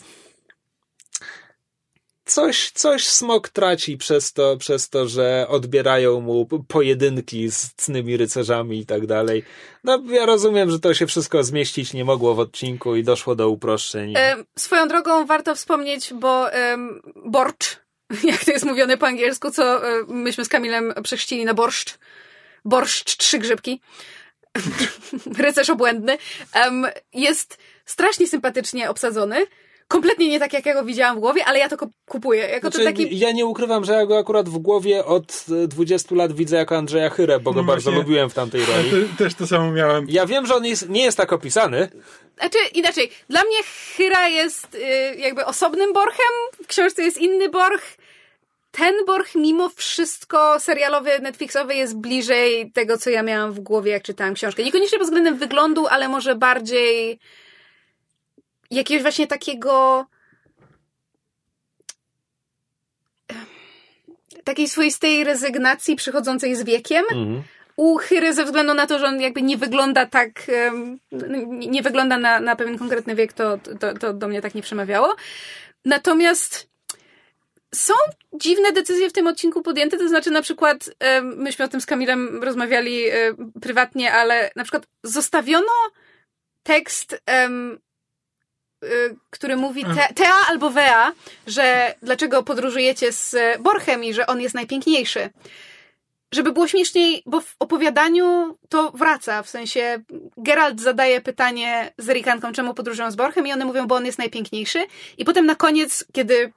Coś, 2.24 2.70
coś 2.70 3.09
smok 3.09 3.48
traci 3.48 3.98
przez 3.98 4.32
to, 4.32 4.56
przez 4.56 4.89
to, 4.89 5.09
że 5.09 5.47
odbierają 5.48 6.20
mu 6.20 6.47
pojedynki 6.69 7.51
z 7.51 7.74
cnymi 7.77 8.16
rycerzami 8.16 8.78
i 8.78 8.86
tak 8.86 9.06
dalej. 9.06 9.44
No, 9.85 10.02
ja 10.09 10.27
rozumiem, 10.27 10.70
że 10.70 10.81
to 10.81 10.94
się 10.94 11.06
wszystko 11.06 11.44
zmieścić 11.44 11.93
nie 11.93 12.05
mogło 12.05 12.35
w 12.35 12.39
odcinku 12.39 12.97
i 12.97 13.05
doszło 13.05 13.35
do 13.35 13.48
uproszczeń. 13.48 14.12
Em, 14.16 14.44
swoją 14.59 14.89
drogą 14.89 15.27
warto 15.27 15.55
wspomnieć, 15.55 16.12
bo 16.15 16.52
em, 16.52 17.01
borcz, 17.24 17.81
jak 18.32 18.44
to 18.44 18.51
jest 18.51 18.65
mówione 18.65 18.97
po 18.97 19.06
angielsku, 19.06 19.51
co 19.51 19.89
e, 19.89 20.05
myśmy 20.09 20.44
z 20.44 20.48
Kamilem 20.48 20.94
przechrzcili 21.02 21.44
na 21.44 21.55
borszcz. 21.55 21.98
Borszcz, 22.65 23.16
trzy 23.16 23.39
grzybki. 23.39 23.81
Rycerz 25.39 25.70
obłędny. 25.70 26.19
Em, 26.53 26.86
jest 27.15 27.59
strasznie 27.85 28.27
sympatycznie 28.27 28.91
obsadzony. 28.91 29.47
Kompletnie 29.89 30.28
nie 30.28 30.39
tak, 30.41 30.53
jak 30.53 30.66
ja 30.66 30.74
go 30.74 30.85
widziałam 30.85 31.16
w 31.16 31.20
głowie, 31.20 31.45
ale 31.45 31.59
ja 31.59 31.69
to 31.69 31.77
kupuję. 32.07 32.43
Jako 32.43 32.70
Znaczy, 32.70 32.78
to 32.78 32.85
taki... 32.85 33.19
Ja 33.19 33.32
nie 33.32 33.47
ukrywam, 33.47 33.85
że 33.85 33.93
ja 33.93 34.07
go 34.07 34.19
akurat 34.19 34.49
w 34.49 34.59
głowie 34.59 35.05
od 35.05 35.45
e, 35.65 35.69
20 35.69 36.15
lat 36.15 36.32
widzę 36.32 36.57
jako 36.57 36.77
Andrzeja 36.77 37.11
Chyrę, 37.11 37.41
bo 37.41 37.53
go 37.53 37.61
No 37.62 37.66
bardzo 37.66 37.91
lubiłem 37.91 38.31
w 38.31 38.35
tamtej 38.35 38.61
Ja 38.61 38.66
roli. 38.77 38.91
te, 38.91 39.24
też 39.24 39.35
to 39.35 39.47
samo 39.47 39.73
miałem. 39.73 40.07
Ja 40.09 40.27
wiem, 40.27 40.47
że 40.47 40.55
on 40.55 40.65
jest, 40.65 40.89
nie 40.89 41.03
jest 41.03 41.16
tak 41.16 41.32
opisany. 41.32 41.89
Znaczy, 42.39 42.59
inaczej. 42.74 43.11
Dla 43.28 43.43
mnie 43.43 43.57
Hyra 43.97 44.28
jest 44.28 44.74
y, 44.74 44.78
jakby 45.16 45.45
osobnym 45.45 45.93
borchem. 45.93 46.35
W 46.62 46.66
książce 46.66 47.03
jest 47.03 47.19
inny 47.19 47.49
borch. 47.49 47.97
Ten 48.76 48.94
borch 49.06 49.34
mimo 49.34 49.68
wszystko 49.68 50.60
serialowy, 50.60 51.20
Netflixowy 51.20 51.74
jest 51.74 51.96
bliżej 51.96 52.72
tego, 52.72 52.98
co 52.98 53.10
ja 53.10 53.22
miałam 53.22 53.52
w 53.52 53.60
głowie, 53.60 53.92
jak 53.92 54.02
czytałam 54.02 54.34
książkę. 54.34 54.64
Niekoniecznie 54.64 54.98
pod 54.98 55.06
względem 55.06 55.36
wyglądu, 55.36 55.86
ale 55.86 56.09
może 56.09 56.34
bardziej 56.34 57.18
jakiegoś 58.70 59.02
właśnie 59.02 59.26
takiego 59.26 60.06
takiej 64.44 64.68
swoistej 64.68 65.24
rezygnacji 65.24 65.96
przychodzącej 65.96 66.55
z 66.56 66.62
wiekiem 66.62 67.05
Mhm. 67.12 67.42
u 67.76 67.96
Hyry 67.96 68.34
ze 68.34 68.44
względu 68.44 68.74
na 68.74 68.86
to, 68.86 68.98
że 68.98 69.06
on 69.06 69.20
jakby 69.20 69.42
nie 69.42 69.56
wygląda 69.56 70.06
tak, 70.06 70.30
nie 71.48 71.82
wygląda 71.82 72.18
na, 72.18 72.40
na 72.40 72.56
pewien 72.56 72.78
konkretny 72.78 73.14
wiek, 73.14 73.32
to, 73.32 73.59
to, 73.80 73.94
to 73.98 74.12
do 74.12 74.28
mnie 74.28 74.42
tak 74.42 74.55
nie 74.55 74.62
przemawiało. 74.62 75.16
Natomiast 75.84 76.73
są 77.74 77.94
dziwne 78.32 78.72
decyzje 78.72 79.10
w 79.10 79.12
tym 79.12 79.26
odcinku 79.26 79.62
podjęte, 79.62 79.98
to 79.98 80.09
znaczy 80.09 80.30
na 80.30 80.42
przykład, 80.42 80.90
myśmy 81.22 81.64
o 81.64 81.68
tym 81.68 81.80
z 81.80 81.86
Kamilem 81.86 82.42
rozmawiali 82.42 83.09
e, 83.09 83.34
prywatnie, 83.60 84.12
ale 84.12 84.51
na 84.56 84.62
przykład 84.62 84.86
zostawiono 85.02 85.72
tekst, 86.62 87.12
y, 87.12 87.18
który 89.30 89.56
mówi 89.56 89.84
te, 89.84 90.14
Tea 90.14 90.34
albo 90.48 90.70
Wea, 90.70 91.12
że 91.46 91.94
dlaczego 92.02 92.42
podróżujecie 92.42 93.12
z 93.12 93.34
e, 93.34 93.59
Borchem 93.59 94.05
i 94.05 94.14
że 94.14 94.26
on 94.26 94.40
jest 94.40 94.55
najpiękniejszy 94.55 95.30
żeby 96.35 96.52
było 96.52 96.69
śmieszniej, 96.69 97.23
bo 97.27 97.40
w 97.40 97.56
opowiadaniu 97.59 98.59
to 98.69 98.90
wraca, 98.90 99.43
w 99.43 99.48
sensie 99.48 100.02
Geralt 100.36 100.81
zadaje 100.81 101.20
pytanie 101.20 101.93
z 101.98 102.09
Rikanką, 102.09 102.52
czemu 102.52 102.74
podróżują 102.74 103.11
z 103.11 103.16
Borchem 103.16 103.47
i 103.47 103.52
one 103.52 103.65
mówią, 103.65 103.86
bo 103.86 103.94
on 103.94 104.06
jest 104.06 104.19
najpiękniejszy 104.19 104.86
i 105.19 105.24
potem 105.24 105.47
na 105.47 105.55
koniec, 105.55 106.05
kiedy 106.12 106.52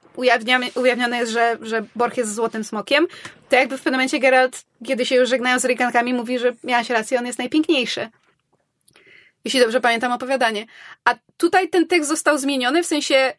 ujawnione 0.74 1.18
jest, 1.18 1.32
że, 1.32 1.58
że 1.60 1.84
Borch 1.96 2.16
jest 2.16 2.34
złotym 2.34 2.64
smokiem, 2.64 3.06
to 3.48 3.56
jakby 3.56 3.78
w 3.78 3.80
pewnym 3.80 3.98
momencie 3.98 4.18
Geralt, 4.18 4.64
kiedy 4.86 5.06
się 5.06 5.16
już 5.16 5.28
żegnają 5.28 5.58
z 5.58 5.64
Rikankami, 5.64 6.14
mówi, 6.14 6.38
że 6.38 6.52
miałaś 6.64 6.90
rację, 6.90 7.18
on 7.18 7.26
jest 7.26 7.38
najpiękniejszy. 7.38 8.08
Jeśli 9.44 9.60
dobrze 9.60 9.80
pamiętam 9.80 10.12
opowiadanie. 10.12 10.66
A 11.04 11.14
tutaj 11.36 11.68
ten 11.68 11.86
tekst 11.86 12.08
został 12.08 12.38
zmieniony, 12.38 12.82
w 12.82 12.86
sensie 12.86 13.32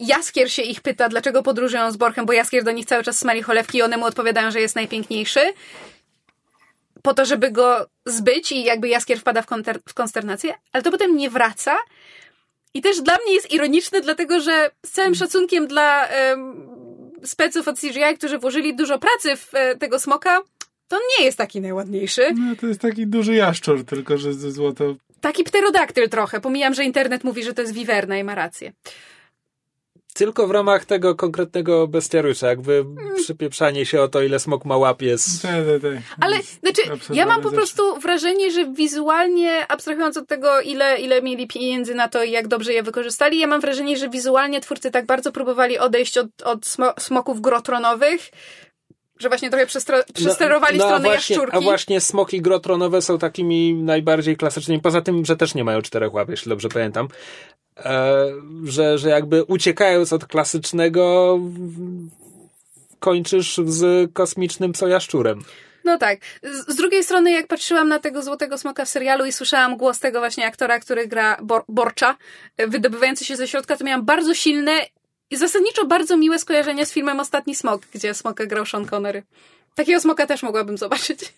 Jaskier 0.00 0.52
się 0.52 0.62
ich 0.62 0.80
pyta, 0.80 1.08
dlaczego 1.08 1.42
podróżują 1.42 1.92
z 1.92 1.96
Borchem, 1.96 2.26
bo 2.26 2.32
Jaskier 2.32 2.64
do 2.64 2.70
nich 2.70 2.86
cały 2.86 3.02
czas 3.02 3.18
smali 3.18 3.42
cholewki 3.42 3.78
i 3.78 3.82
one 3.82 3.96
mu 3.96 4.04
odpowiadają, 4.04 4.50
że 4.50 4.60
jest 4.60 4.76
najpiękniejszy. 4.76 5.40
po 7.02 7.14
to, 7.14 7.24
żeby 7.24 7.50
go 7.50 7.86
zbyć 8.06 8.52
i 8.52 8.64
jakby 8.64 8.88
Jaskier 8.88 9.18
wpada 9.20 9.42
w, 9.42 9.46
konter- 9.46 9.78
w 9.88 9.94
konsternację, 9.94 10.54
ale 10.72 10.82
to 10.82 10.90
potem 10.90 11.16
nie 11.16 11.30
wraca. 11.30 11.76
I 12.74 12.82
też 12.82 13.00
dla 13.00 13.18
mnie 13.24 13.34
jest 13.34 13.52
ironiczne, 13.52 14.00
dlatego 14.00 14.40
że 14.40 14.70
z 14.86 14.90
całym 14.90 15.14
szacunkiem 15.14 15.66
dla 15.66 16.06
em, 16.06 16.70
speców 17.24 17.68
od 17.68 17.80
CGI, 17.80 18.16
którzy 18.18 18.38
włożyli 18.38 18.76
dużo 18.76 18.98
pracy 18.98 19.36
w 19.36 19.54
e, 19.54 19.76
tego 19.76 19.98
smoka, 19.98 20.40
to 20.88 20.96
on 20.96 21.02
nie 21.18 21.24
jest 21.24 21.38
taki 21.38 21.60
najładniejszy. 21.60 22.34
No, 22.36 22.56
to 22.60 22.66
jest 22.66 22.80
taki 22.80 23.06
duży 23.06 23.34
jaszczur, 23.34 23.84
tylko 23.84 24.18
że 24.18 24.34
ze 24.34 24.50
złoto. 24.52 24.94
Taki 25.20 25.44
pterodaktyl 25.44 26.08
trochę. 26.08 26.40
Pomijam, 26.40 26.74
że 26.74 26.84
internet 26.84 27.24
mówi, 27.24 27.44
że 27.44 27.54
to 27.54 27.62
jest 27.62 27.74
wiwerna 27.74 28.18
i 28.18 28.24
ma 28.24 28.34
rację. 28.34 28.72
Tylko 30.20 30.46
w 30.46 30.50
ramach 30.50 30.84
tego 30.84 31.14
konkretnego 31.14 31.88
bestiariusza, 31.88 32.48
jakby 32.48 32.84
przypieprzanie 33.16 33.86
się 33.86 34.02
o 34.02 34.08
to, 34.08 34.22
ile 34.22 34.38
smok 34.38 34.64
ma 34.64 34.76
łap 34.76 35.02
jest... 35.02 35.42
Te, 35.42 35.48
te, 35.48 35.80
te. 35.80 36.02
Ale, 36.20 36.36
znaczy, 36.62 36.82
ja 37.14 37.26
mam 37.26 37.42
po 37.42 37.50
prostu 37.50 37.96
wrażenie, 38.00 38.50
że 38.50 38.72
wizualnie, 38.72 39.66
abstrahując 39.68 40.16
od 40.16 40.28
tego, 40.28 40.60
ile, 40.60 40.98
ile 40.98 41.22
mieli 41.22 41.46
pieniędzy 41.46 41.94
na 41.94 42.08
to 42.08 42.22
i 42.22 42.30
jak 42.30 42.48
dobrze 42.48 42.72
je 42.72 42.82
wykorzystali, 42.82 43.38
ja 43.38 43.46
mam 43.46 43.60
wrażenie, 43.60 43.96
że 43.96 44.08
wizualnie 44.08 44.60
twórcy 44.60 44.90
tak 44.90 45.06
bardzo 45.06 45.32
próbowali 45.32 45.78
odejść 45.78 46.18
od, 46.18 46.42
od 46.44 46.66
smo, 46.66 46.92
smoków 46.98 47.40
grotronowych, 47.40 48.30
że 49.20 49.28
właśnie 49.28 49.50
trochę 49.50 49.66
przestro, 49.66 49.98
przesterowali 50.14 50.78
no, 50.78 50.84
a 50.84 50.88
stronę 50.88 51.08
właśnie, 51.08 51.36
jaszczurki. 51.36 51.56
A 51.56 51.60
właśnie 51.60 52.00
smoki 52.00 52.42
grotronowe 52.42 53.02
są 53.02 53.18
takimi 53.18 53.74
najbardziej 53.74 54.36
klasycznymi, 54.36 54.80
poza 54.80 55.00
tym, 55.00 55.24
że 55.24 55.36
też 55.36 55.54
nie 55.54 55.64
mają 55.64 55.82
czterech 55.82 56.14
łap, 56.14 56.28
jeśli 56.28 56.48
dobrze 56.48 56.68
pamiętam. 56.68 57.08
E, 57.76 58.26
że, 58.64 58.98
że 58.98 59.08
jakby 59.08 59.44
uciekając 59.44 60.12
od 60.12 60.26
klasycznego 60.26 61.38
kończysz 63.00 63.60
z 63.66 64.12
kosmicznym 64.12 64.72
psojaszczurem. 64.72 65.44
No 65.84 65.98
tak. 65.98 66.18
Z, 66.42 66.72
z 66.72 66.76
drugiej 66.76 67.04
strony, 67.04 67.30
jak 67.30 67.46
patrzyłam 67.46 67.88
na 67.88 67.98
tego 67.98 68.22
złotego 68.22 68.58
smoka 68.58 68.84
w 68.84 68.88
serialu 68.88 69.24
i 69.24 69.32
słyszałam 69.32 69.76
głos 69.76 69.98
tego 69.98 70.18
właśnie 70.18 70.46
aktora, 70.46 70.80
który 70.80 71.08
gra 71.08 71.36
Bor 71.42 71.64
Borcza, 71.68 72.16
e, 72.56 72.66
wydobywający 72.66 73.24
się 73.24 73.36
ze 73.36 73.48
środka, 73.48 73.76
to 73.76 73.84
miałam 73.84 74.04
bardzo 74.04 74.34
silne 74.34 74.72
i 75.30 75.36
zasadniczo 75.36 75.86
bardzo 75.86 76.16
miłe 76.16 76.38
skojarzenia 76.38 76.84
z 76.84 76.92
filmem 76.92 77.20
Ostatni 77.20 77.54
Smok, 77.54 77.82
gdzie 77.94 78.14
smoka 78.14 78.46
grał 78.46 78.66
Sean 78.66 78.86
Connery. 78.86 79.22
Takiego 79.74 80.00
smoka 80.00 80.26
też 80.26 80.42
mogłabym 80.42 80.78
zobaczyć. 80.78 81.34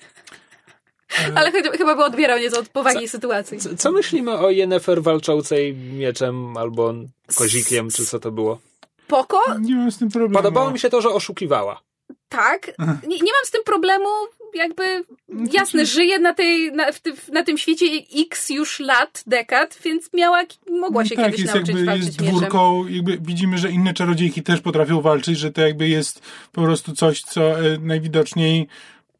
Ale 1.34 1.52
chyba, 1.52 1.70
chyba 1.70 1.94
by 1.96 2.04
odbierał 2.04 2.38
nieco 2.38 2.58
od 2.60 2.68
powagi 2.68 3.08
sytuacji. 3.08 3.58
Co, 3.58 3.76
co 3.76 3.92
myślimy 3.92 4.32
o 4.38 4.50
Yennefer 4.50 5.02
walczącej 5.02 5.74
mieczem 5.74 6.56
albo 6.56 6.94
kozikiem, 7.34 7.90
czy 7.90 8.06
co 8.06 8.18
to 8.20 8.30
było? 8.32 8.58
Poko, 9.06 9.40
Nie 9.60 9.74
mam 9.74 9.92
z 9.92 9.98
tym 9.98 10.08
problemu. 10.10 10.34
Podobało 10.34 10.70
mi 10.70 10.78
się 10.78 10.90
to, 10.90 11.00
że 11.00 11.08
oszukiwała. 11.08 11.80
tak. 12.28 12.66
Nie, 12.78 13.16
nie 13.18 13.32
mam 13.32 13.44
z 13.44 13.50
tym 13.50 13.64
problemu, 13.64 14.08
jakby 14.54 15.04
jasne, 15.52 15.86
żyje 15.86 16.18
na, 16.18 16.34
tej, 16.34 16.72
na, 16.72 16.92
w 16.92 17.00
ty, 17.00 17.12
na 17.32 17.42
tym 17.42 17.58
świecie 17.58 17.86
x 18.16 18.50
już 18.50 18.80
lat, 18.80 19.22
dekad, 19.26 19.78
więc 19.84 20.12
miała, 20.12 20.42
mogła 20.70 21.04
się 21.04 21.16
tak, 21.16 21.24
kiedyś 21.24 21.40
jest 21.40 21.54
nauczyć 21.54 21.68
jakby 21.68 21.84
walczyć 21.84 22.06
jest 22.06 22.18
dwórką, 22.18 22.88
jakby 22.88 23.18
widzimy, 23.18 23.58
że 23.58 23.70
inne 23.70 23.94
czarodziejki 23.94 24.42
też 24.42 24.60
potrafią 24.60 25.00
walczyć, 25.00 25.38
że 25.38 25.52
to 25.52 25.60
jakby 25.60 25.88
jest 25.88 26.22
po 26.52 26.62
prostu 26.62 26.92
coś, 26.92 27.22
co 27.22 27.60
e, 27.60 27.78
najwidoczniej 27.78 28.68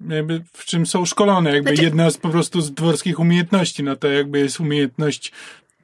jakby 0.08 0.42
w 0.52 0.64
czym 0.64 0.86
są 0.86 1.04
szkolone, 1.04 1.54
jakby 1.54 1.70
Znaczy- 1.70 1.82
jedna 1.82 2.10
z 2.10 2.16
po 2.16 2.28
prostu 2.28 2.60
z 2.60 2.72
dworskich 2.72 3.20
umiejętności, 3.20 3.82
no 3.82 3.96
to 3.96 4.08
jakby 4.08 4.38
jest 4.38 4.60
umiejętność 4.60 5.32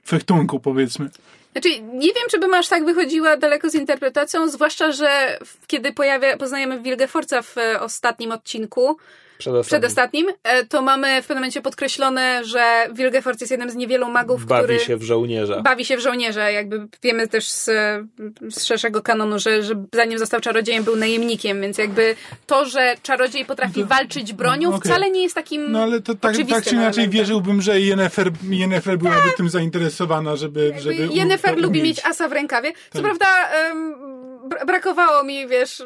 fechtunku, 0.06 0.60
powiedzmy. 0.60 1.10
Znaczy, 1.52 1.80
nie 1.80 2.08
wiem, 2.08 2.24
czy 2.30 2.38
bym 2.38 2.54
aż 2.54 2.68
tak 2.68 2.84
wychodziła 2.84 3.36
daleko 3.36 3.70
z 3.70 3.74
interpretacją, 3.74 4.48
zwłaszcza, 4.48 4.92
że 4.92 5.38
kiedy 5.66 5.92
pojawia, 5.92 6.36
poznajemy 6.36 6.80
Wilgefortza 6.80 7.42
w 7.42 7.58
e, 7.58 7.80
ostatnim 7.80 8.32
odcinku, 8.32 8.96
Przedostatnim. 9.38 9.80
przedostatnim, 9.80 10.26
e, 10.42 10.64
to 10.64 10.82
mamy 10.82 11.22
w 11.22 11.26
pewnym 11.26 11.38
momencie 11.38 11.62
podkreślone, 11.62 12.44
że 12.44 12.86
Wilgefortz 12.92 13.40
jest 13.40 13.50
jednym 13.50 13.70
z 13.70 13.74
niewielu 13.76 14.08
magów, 14.10 14.46
Bawi 14.46 14.64
który 14.64 14.80
się 14.80 14.96
w 14.96 15.02
żołnierza. 15.02 15.60
bawi 15.62 15.84
się 15.84 15.96
w 15.96 16.00
żołnierza. 16.00 16.50
Jakby 16.50 16.86
wiemy 17.02 17.28
też 17.28 17.48
z, 17.48 17.64
z 18.50 18.64
szerszego 18.64 19.02
kanonu, 19.02 19.38
że, 19.38 19.62
że 19.62 19.74
zanim 19.94 20.18
został 20.18 20.40
czarodziejem, 20.40 20.84
był 20.84 20.96
najemnikiem, 20.96 21.60
więc 21.60 21.78
jakby 21.78 22.14
to, 22.46 22.64
że 22.64 22.94
czarodziej 23.02 23.44
potrafi 23.44 23.80
No 23.80 23.86
to- 23.86 23.94
walczyć 23.94 24.32
bronią, 24.32 24.70
no, 24.70 24.76
okej. 24.76 24.90
wcale 24.90 25.10
nie 25.10 25.22
jest 25.22 25.34
takim 25.34 25.72
No 25.72 25.82
ale 25.82 26.00
to 26.00 26.14
tak, 26.14 26.20
tak 26.20 26.34
czy 26.34 26.40
inaczej 26.42 26.74
elementem. 26.76 27.10
wierzyłbym, 27.10 27.62
że 27.62 27.80
Yennefer, 27.80 28.30
Yennefer 28.50 28.98
byłaby 28.98 29.28
tym 29.36 29.48
zainteresowana, 29.48 30.36
żeby... 30.36 30.72
żeby 30.78 31.08
Yennefer 31.12 31.58
lubi 31.58 31.82
mieć 31.82 32.04
asa 32.04 32.28
w 32.28 32.32
rękawie. 32.32 32.72
Co 32.72 32.78
Tak. 32.92 33.02
prawda 33.02 33.26
bra- 33.26 34.37
brakowało 34.66 35.24
mi, 35.24 35.46
wiesz, 35.48 35.82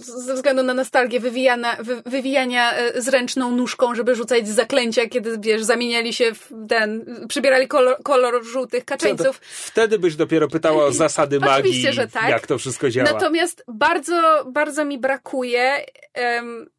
ze 0.00 0.34
względu 0.34 0.62
na 0.62 0.74
nostalgię 0.74 1.20
wywijana, 1.20 1.76
wy, 1.80 2.02
wywijania 2.06 2.74
e, 2.76 3.02
zręczną 3.02 3.50
nóżką, 3.50 3.94
żeby 3.94 4.14
rzucać 4.14 4.48
zaklęcia, 4.48 5.08
kiedy, 5.08 5.38
wiesz, 5.40 5.62
zamieniali 5.62 6.12
się 6.12 6.34
w 6.34 6.48
ten, 6.68 7.04
przybierali 7.28 7.68
kolor, 7.68 7.96
kolor 8.02 8.44
żółtych 8.44 8.84
kaczeńców. 8.84 9.40
Wtedy 9.42 9.98
byś 9.98 10.16
dopiero 10.16 10.48
pytała 10.48 10.84
o 10.84 10.92
zasady 10.92 11.40
magii, 11.40 11.54
Oczywiście, 11.60 11.92
że 11.92 12.08
tak. 12.08 12.28
jak 12.28 12.46
to 12.46 12.58
wszystko 12.58 12.90
działa. 12.90 13.12
Natomiast 13.12 13.64
bardzo, 13.68 14.44
bardzo 14.46 14.84
mi 14.84 14.98
brakuje. 14.98 15.84
t- 16.12 16.73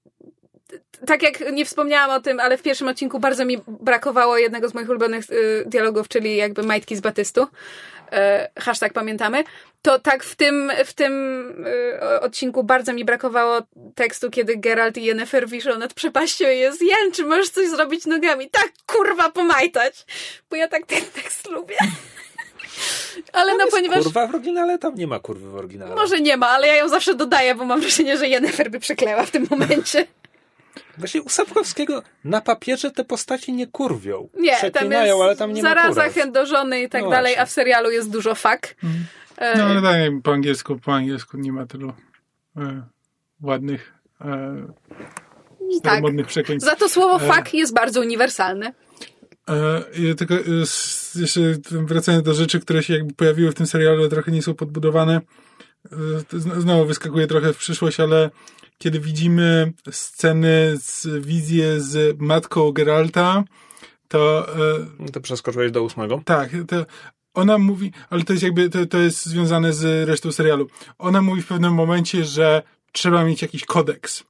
tak 1.07 1.23
jak 1.23 1.53
nie 1.53 1.65
wspomniałam 1.65 2.09
o 2.09 2.21
tym, 2.21 2.39
ale 2.39 2.57
w 2.57 2.61
pierwszym 2.61 2.87
odcinku 2.87 3.19
bardzo 3.19 3.45
mi 3.45 3.57
brakowało 3.67 4.37
jednego 4.37 4.69
z 4.69 4.73
moich 4.73 4.89
ulubionych 4.89 5.29
y, 5.29 5.63
dialogów, 5.65 6.07
czyli 6.07 6.37
jakby 6.37 6.63
majtki 6.63 6.95
z 6.95 7.01
Batystu. 7.01 7.47
E, 8.11 8.49
hashtag 8.59 8.93
pamiętamy. 8.93 9.43
To 9.81 9.99
tak 9.99 10.23
w 10.23 10.35
tym, 10.35 10.71
w 10.85 10.93
tym 10.93 11.13
y, 12.13 12.19
odcinku 12.19 12.63
bardzo 12.63 12.93
mi 12.93 13.05
brakowało 13.05 13.61
tekstu, 13.95 14.31
kiedy 14.31 14.57
Geralt 14.57 14.97
i 14.97 15.03
Yennefer 15.03 15.47
wiszą 15.47 15.77
nad 15.77 15.93
przepaścią 15.93 16.49
i 16.49 16.59
jest 16.59 16.81
Jen, 16.81 17.11
czy 17.13 17.25
możesz 17.25 17.49
coś 17.49 17.69
zrobić 17.69 18.05
nogami? 18.05 18.49
Tak, 18.49 18.71
kurwa, 18.85 19.31
pomajtać! 19.31 20.05
Bo 20.49 20.55
ja 20.55 20.67
tak 20.67 20.85
ten 20.85 21.01
tekst 21.15 21.49
lubię. 21.49 21.75
Ale 23.33 23.51
Tam 23.51 23.57
no, 23.57 23.67
ponieważ... 23.71 24.03
Kurwa 24.03 24.27
w 24.27 24.35
oryginale? 24.35 24.77
Tam 24.77 24.95
nie 24.95 25.07
ma 25.07 25.19
kurwy 25.19 25.49
w 25.49 25.55
oryginale. 25.55 25.95
Może 25.95 26.21
nie 26.21 26.37
ma, 26.37 26.47
ale 26.47 26.67
ja 26.67 26.75
ją 26.75 26.89
zawsze 26.89 27.13
dodaję, 27.13 27.55
bo 27.55 27.65
mam 27.65 27.81
wrażenie, 27.81 28.17
że 28.17 28.27
Jennifer 28.27 28.71
by 28.71 28.79
przykleła 28.79 29.23
w 29.23 29.31
tym 29.31 29.47
momencie. 29.49 30.07
Właśnie 30.97 31.21
u 31.21 31.29
Sapkowskiego 31.29 32.03
na 32.23 32.41
papierze 32.41 32.91
te 32.91 33.03
postaci 33.05 33.53
nie 33.53 33.67
kurwią. 33.67 34.29
Nie, 34.39 34.51
tam 34.51 34.59
Przeklinają, 34.59 35.05
jest 35.15 35.21
ale 35.21 35.35
tam 35.35 35.53
nie 35.53 35.63
ma 35.63 35.69
zaraza, 35.69 36.03
kurw. 36.03 36.15
chęt 36.15 36.33
do 36.33 36.45
żony 36.45 36.81
i 36.83 36.89
tak 36.89 37.03
No 37.03 37.09
dalej, 37.09 37.31
właśnie. 37.33 37.41
a 37.41 37.45
w 37.45 37.51
serialu 37.51 37.91
jest 37.91 38.09
dużo 38.11 38.35
fuck. 38.35 38.75
E, 39.37 39.57
No 39.57 39.63
ale 39.63 39.81
tak, 39.81 40.21
po 40.23 40.33
angielsku, 40.33 40.79
po 40.79 40.93
angielsku 40.93 41.37
nie 41.37 41.51
ma 41.51 41.65
tylu 41.65 41.93
e, 42.57 42.81
ładnych, 43.43 43.93
e, 44.21 44.25
tak. 44.27 45.79
staromodnych 45.79 46.27
przekleństw. 46.27 46.69
Za 46.69 46.75
to 46.75 46.89
słowo 46.89 47.25
E. 47.25 47.33
fuck 47.33 47.53
jest 47.53 47.73
bardzo 47.73 48.01
uniwersalne. 48.01 48.73
E, 49.49 49.83
ja 49.99 50.15
tylko 50.15 50.33
e, 50.35 50.39
jeszcze 51.15 51.39
wracając 51.71 52.23
do 52.25 52.33
rzeczy, 52.33 52.59
które 52.59 52.83
się 52.83 52.93
jakby 52.93 53.13
pojawiły 53.13 53.51
w 53.51 53.55
tym 53.55 53.65
serialu, 53.67 53.99
ale 53.99 54.09
trochę 54.09 54.31
nie 54.31 54.41
są 54.41 54.53
podbudowane. 54.53 55.21
E, 55.85 56.39
Znowu 56.61 56.85
wyskakuje 56.85 57.27
trochę 57.27 57.53
w 57.53 57.57
przyszłość, 57.57 57.99
ale 57.99 58.29
kiedy 58.77 58.99
widzimy 58.99 59.73
sceny 59.91 60.73
z 60.77 61.25
wizję 61.25 61.81
z 61.81 62.21
matką 62.21 62.71
Geralta, 62.71 63.43
to 64.07 64.47
e, 64.49 64.85
No 64.99 65.09
to 65.09 65.21
przeskoczyłeś 65.21 65.71
do 65.71 65.83
ósmego. 65.83 66.21
tak, 66.25 66.49
to 66.67 66.85
ona 67.33 67.57
mówi, 67.57 67.91
ale 68.09 68.23
to 68.23 68.33
jest 68.33 68.43
jakby, 68.43 68.69
to, 68.69 68.85
to 68.85 68.97
jest 68.97 69.25
związane 69.25 69.73
z 69.73 70.09
resztą 70.09 70.31
serialu. 70.31 70.67
Ona 70.97 71.21
mówi 71.21 71.41
w 71.41 71.47
pewnym 71.47 71.73
momencie, 71.73 72.25
że 72.25 72.63
trzeba 72.91 73.23
mieć 73.23 73.41
jakiś 73.41 73.65
kodeks. 73.65 74.23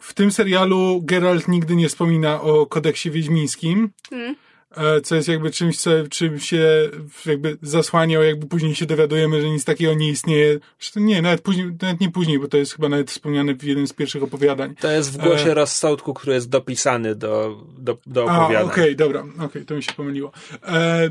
W 0.00 0.14
tym 0.14 0.30
serialu 0.30 1.00
Geralt 1.02 1.48
nigdy 1.48 1.76
nie 1.76 1.88
wspomina 1.88 2.40
o 2.40 2.66
kodeksie 2.66 3.10
wiedźmińskim, 3.10 3.90
Hmm. 4.10 4.36
E, 4.76 5.00
co 5.00 5.14
jest 5.14 5.28
jakby 5.28 5.50
czymś, 5.50 5.78
co, 5.78 5.90
czym 6.10 6.40
się 6.40 6.90
jakby 7.26 7.58
zasłaniał, 7.62 8.22
jakby 8.22 8.46
później 8.46 8.74
się 8.74 8.86
dowiadujemy, 8.86 9.40
że 9.40 9.48
nic 9.48 9.64
takiego 9.64 9.94
nie 9.94 10.08
istnieje. 10.08 10.58
Zresztą 10.78 11.00
nie, 11.00 11.22
nawet 11.22 11.40
później, 11.40 11.66
nawet 11.82 12.00
nie 12.00 12.10
później, 12.10 12.38
bo 12.38 12.48
to 12.48 12.56
jest 12.56 12.74
chyba 12.74 12.88
nawet 12.88 13.10
wspomniane 13.10 13.54
w 13.54 13.64
jednym 13.64 13.86
z 13.86 13.92
pierwszych 13.92 14.22
opowiadań. 14.22 14.74
To 14.80 14.90
jest 14.90 15.12
w 15.12 15.16
głosie 15.16 15.50
E. 15.50 15.54
rozsądku, 15.54 16.14
który 16.14 16.34
jest 16.34 16.48
dopisany 16.48 17.14
do, 17.14 17.64
do, 17.78 17.98
do 18.06 18.24
opowiadań. 18.24 18.66
okej, 18.66 18.96
dobra, 18.96 19.24
okej, 19.40 19.64
to 19.64 19.74
mi 19.74 19.82
się 19.82 19.92
pomyliło. 19.92 20.32
E, 20.62 21.10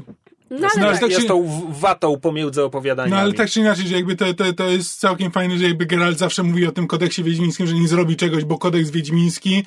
No 0.50 0.58
No, 0.60 0.68
ale 0.76 0.84
ale 0.84 0.92
tak. 0.92 1.02
tak 1.02 1.10
jest 1.10 1.22
się- 1.22 1.28
tą 1.28 1.44
w- 1.48 1.80
watą 1.80 2.20
pomiędzy 2.20 2.64
opowiadaniami. 2.64 3.12
No 3.12 3.18
ale 3.18 3.34
tak 3.34 3.50
czy 3.50 3.60
inaczej, 3.60 3.88
że 3.88 3.96
jakby 3.96 4.16
to, 4.16 4.34
to, 4.34 4.54
to 4.54 4.68
jest 4.68 5.00
całkiem 5.00 5.32
fajne, 5.32 5.58
że 5.58 5.64
jakby 5.64 5.86
Geralt 5.86 6.18
zawsze 6.18 6.44
mówi 6.44 6.68
o 6.68 6.72
tym 6.72 6.88
kodeksie 6.88 7.24
wiedźmińskim, 7.24 7.68
że 7.68 7.74
nie 7.74 7.88
zrobi 7.88 8.16
czegoś, 8.16 8.44
bo 8.46 8.58
kodeks 8.58 8.90
wiedźmiński, 8.90 9.64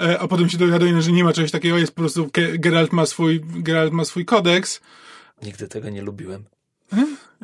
e, 0.00 0.18
a 0.18 0.28
potem 0.28 0.48
się 0.48 0.58
dowiaduje, 0.58 1.02
że 1.02 1.12
nie 1.12 1.24
ma 1.24 1.32
czegoś 1.32 1.50
takiego, 1.50 1.78
jest 1.78 1.92
po 1.94 2.00
prostu 2.02 2.24
Ge- 2.26 2.58
Geralt 2.58 2.92
ma 2.92 3.06
swój, 3.06 3.40
Geralt 3.44 3.92
ma 3.92 4.04
swój 4.04 4.24
kodeks. 4.24 4.80
Nigdy 5.42 5.68
tego 5.68 5.90
nie 5.90 6.02
lubiłem. 6.02 6.44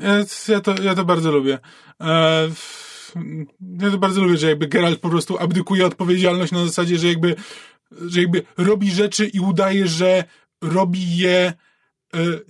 Ja, 0.03 0.25
ja, 0.49 0.61
to, 0.61 0.75
ja 0.83 0.95
to 0.95 1.05
bardzo 1.05 1.33
lubię. 1.33 1.59
E, 2.01 2.45
f- 2.51 3.13
ja 3.81 3.91
to 3.91 3.99
bardzo 3.99 4.23
lubię, 4.23 4.37
że 4.37 4.49
jakby 4.49 4.67
Geralt 4.69 5.01
po 5.01 5.09
prostu 5.09 5.39
abdykuje 5.39 5.87
odpowiedzialność 5.87 6.53
na 6.53 6.65
zasadzie, 6.67 6.99
że 6.99 7.09
jakby, 7.09 7.35
że 8.07 8.21
jakby 8.21 8.43
robi 8.57 8.91
rzeczy 8.91 9.27
i 9.27 9.41
udaje, 9.41 9.87
że 9.89 10.25
robi 10.63 11.17
je 11.17 11.53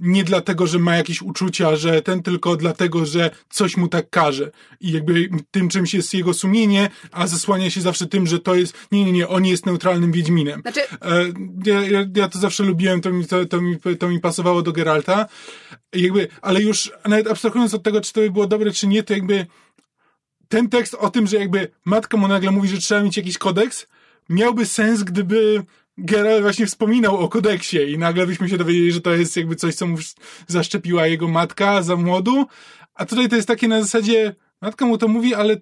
nie 0.00 0.24
dlatego, 0.24 0.66
że 0.66 0.78
ma 0.78 0.96
jakieś 0.96 1.22
uczucia, 1.22 1.76
że 1.76 2.02
ten 2.02 2.22
tylko 2.22 2.56
dlatego, 2.56 3.06
że 3.06 3.30
coś 3.50 3.76
mu 3.76 3.88
tak 3.88 4.10
każe. 4.10 4.50
I 4.80 4.92
jakby 4.92 5.28
tym 5.50 5.68
czymś 5.68 5.94
jest 5.94 6.14
jego 6.14 6.34
sumienie, 6.34 6.90
a 7.10 7.26
zasłania 7.26 7.70
się 7.70 7.80
zawsze 7.80 8.06
tym, 8.06 8.26
że 8.26 8.38
to 8.38 8.54
jest, 8.54 8.78
nie, 8.92 9.04
nie, 9.04 9.12
nie, 9.12 9.28
on 9.28 9.44
jest 9.44 9.66
neutralnym 9.66 10.12
Wiedźminem. 10.12 10.60
Znaczy... 10.60 10.80
Ja, 11.64 11.80
ja, 11.82 12.04
ja 12.16 12.28
to 12.28 12.38
zawsze 12.38 12.62
lubiłem, 12.62 13.00
to 13.00 13.10
mi, 13.10 13.26
to, 13.26 13.46
to, 13.46 13.60
mi, 13.60 13.78
to 13.98 14.08
mi 14.08 14.20
pasowało 14.20 14.62
do 14.62 14.72
Geralta. 14.72 15.26
Jakby, 15.92 16.28
ale 16.42 16.62
już 16.62 16.92
nawet 17.08 17.26
abstrahując 17.26 17.74
od 17.74 17.82
tego, 17.82 18.00
czy 18.00 18.12
to 18.12 18.20
by 18.20 18.30
było 18.30 18.46
dobre, 18.46 18.70
czy 18.70 18.86
nie, 18.86 19.02
to 19.02 19.12
jakby 19.12 19.46
ten 20.48 20.68
tekst 20.68 20.94
o 20.94 21.10
tym, 21.10 21.26
że 21.26 21.36
jakby 21.36 21.68
matka 21.84 22.16
mu 22.16 22.28
nagle 22.28 22.50
mówi, 22.50 22.68
że 22.68 22.78
trzeba 22.78 23.02
mieć 23.02 23.16
jakiś 23.16 23.38
kodeks, 23.38 23.86
miałby 24.28 24.66
sens, 24.66 25.02
gdyby 25.02 25.62
Geralt 25.98 26.42
właśnie 26.42 26.66
wspominał 26.66 27.18
o 27.18 27.28
kodeksie 27.28 27.92
i 27.92 27.98
nagle 27.98 28.26
byśmy 28.26 28.48
się 28.48 28.58
dowiedzieli, 28.58 28.92
że 28.92 29.00
to 29.00 29.12
jest 29.12 29.36
jakby 29.36 29.56
coś, 29.56 29.74
co 29.74 29.86
mu 29.86 29.96
zaszczepiła 30.46 31.06
jego 31.06 31.28
matka 31.28 31.82
za 31.82 31.96
młodu, 31.96 32.46
a 32.94 33.06
tutaj 33.06 33.28
to 33.28 33.36
jest 33.36 33.48
takie 33.48 33.68
na 33.68 33.82
zasadzie, 33.82 34.34
matka 34.62 34.86
mu 34.86 34.98
to 34.98 35.08
mówi, 35.08 35.34
ale 35.34 35.56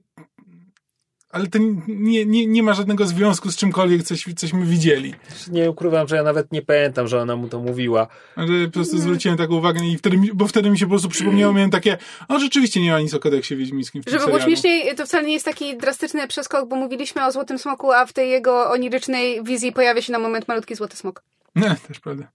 ale 1.31 1.47
to 1.47 1.59
nie, 1.89 2.25
nie, 2.27 2.47
nie 2.47 2.63
ma 2.63 2.75
żadnego 2.75 3.07
związku 3.07 3.51
z 3.51 3.57
czymkolwiek, 3.57 4.03
coś, 4.03 4.25
cośmy 4.37 4.65
widzieli. 4.67 5.15
Nie 5.51 5.71
ukrywam, 5.71 6.09
że 6.09 6.17
ja 6.17 6.23
nawet 6.23 6.53
nie 6.53 6.63
pamiętam, 6.63 7.09
że 7.09 7.21
ona 7.23 7.37
mu 7.37 7.49
to 7.49 7.59
mówiła. 7.61 8.07
Ale 8.37 8.67
po 8.67 8.73
prostu 8.73 8.99
zwróciłem 8.99 9.37
taką 9.39 9.55
uwagę 9.55 9.85
i 9.85 9.99
wtedy, 9.99 10.17
bo 10.35 10.47
wtedy 10.49 10.71
mi 10.71 10.79
się 10.79 10.87
po 10.87 10.91
prostu 10.91 11.09
przypomniało, 11.09 11.53
miałem 11.53 11.71
takie, 11.71 11.99
o 12.29 12.39
rzeczywiście 12.39 12.81
nie 12.83 12.91
ma 12.93 13.01
nic 13.01 13.15
o 13.15 13.21
kodeksie 13.21 13.57
wiedźmińskim 13.57 14.03
w 14.03 14.05
tym 14.05 14.13
Żeby 14.13 14.25
serialu. 14.25 14.39
było 14.45 14.49
śmieszniej, 14.51 14.97
to 14.97 15.07
wcale 15.07 15.27
nie 15.27 15.33
jest 15.33 15.45
taki 15.45 15.77
drastyczny 15.77 16.29
przeskok, 16.29 16.69
bo 16.69 16.77
mówiliśmy 16.77 17.27
o 17.27 17.33
Złotym 17.33 17.59
Smoku, 17.59 17.93
a 17.93 18.07
w 18.07 18.13
tej 18.13 18.31
jego 18.31 18.71
onirycznej 18.71 19.45
wizji 19.45 19.73
pojawia 19.73 20.03
się 20.03 20.13
na 20.13 20.19
moment 20.19 20.49
malutki 20.49 20.75
Złoty 20.75 20.97
Smok. 20.97 21.23
Nie, 21.57 21.77
też 21.89 22.01
prawda. 22.01 22.29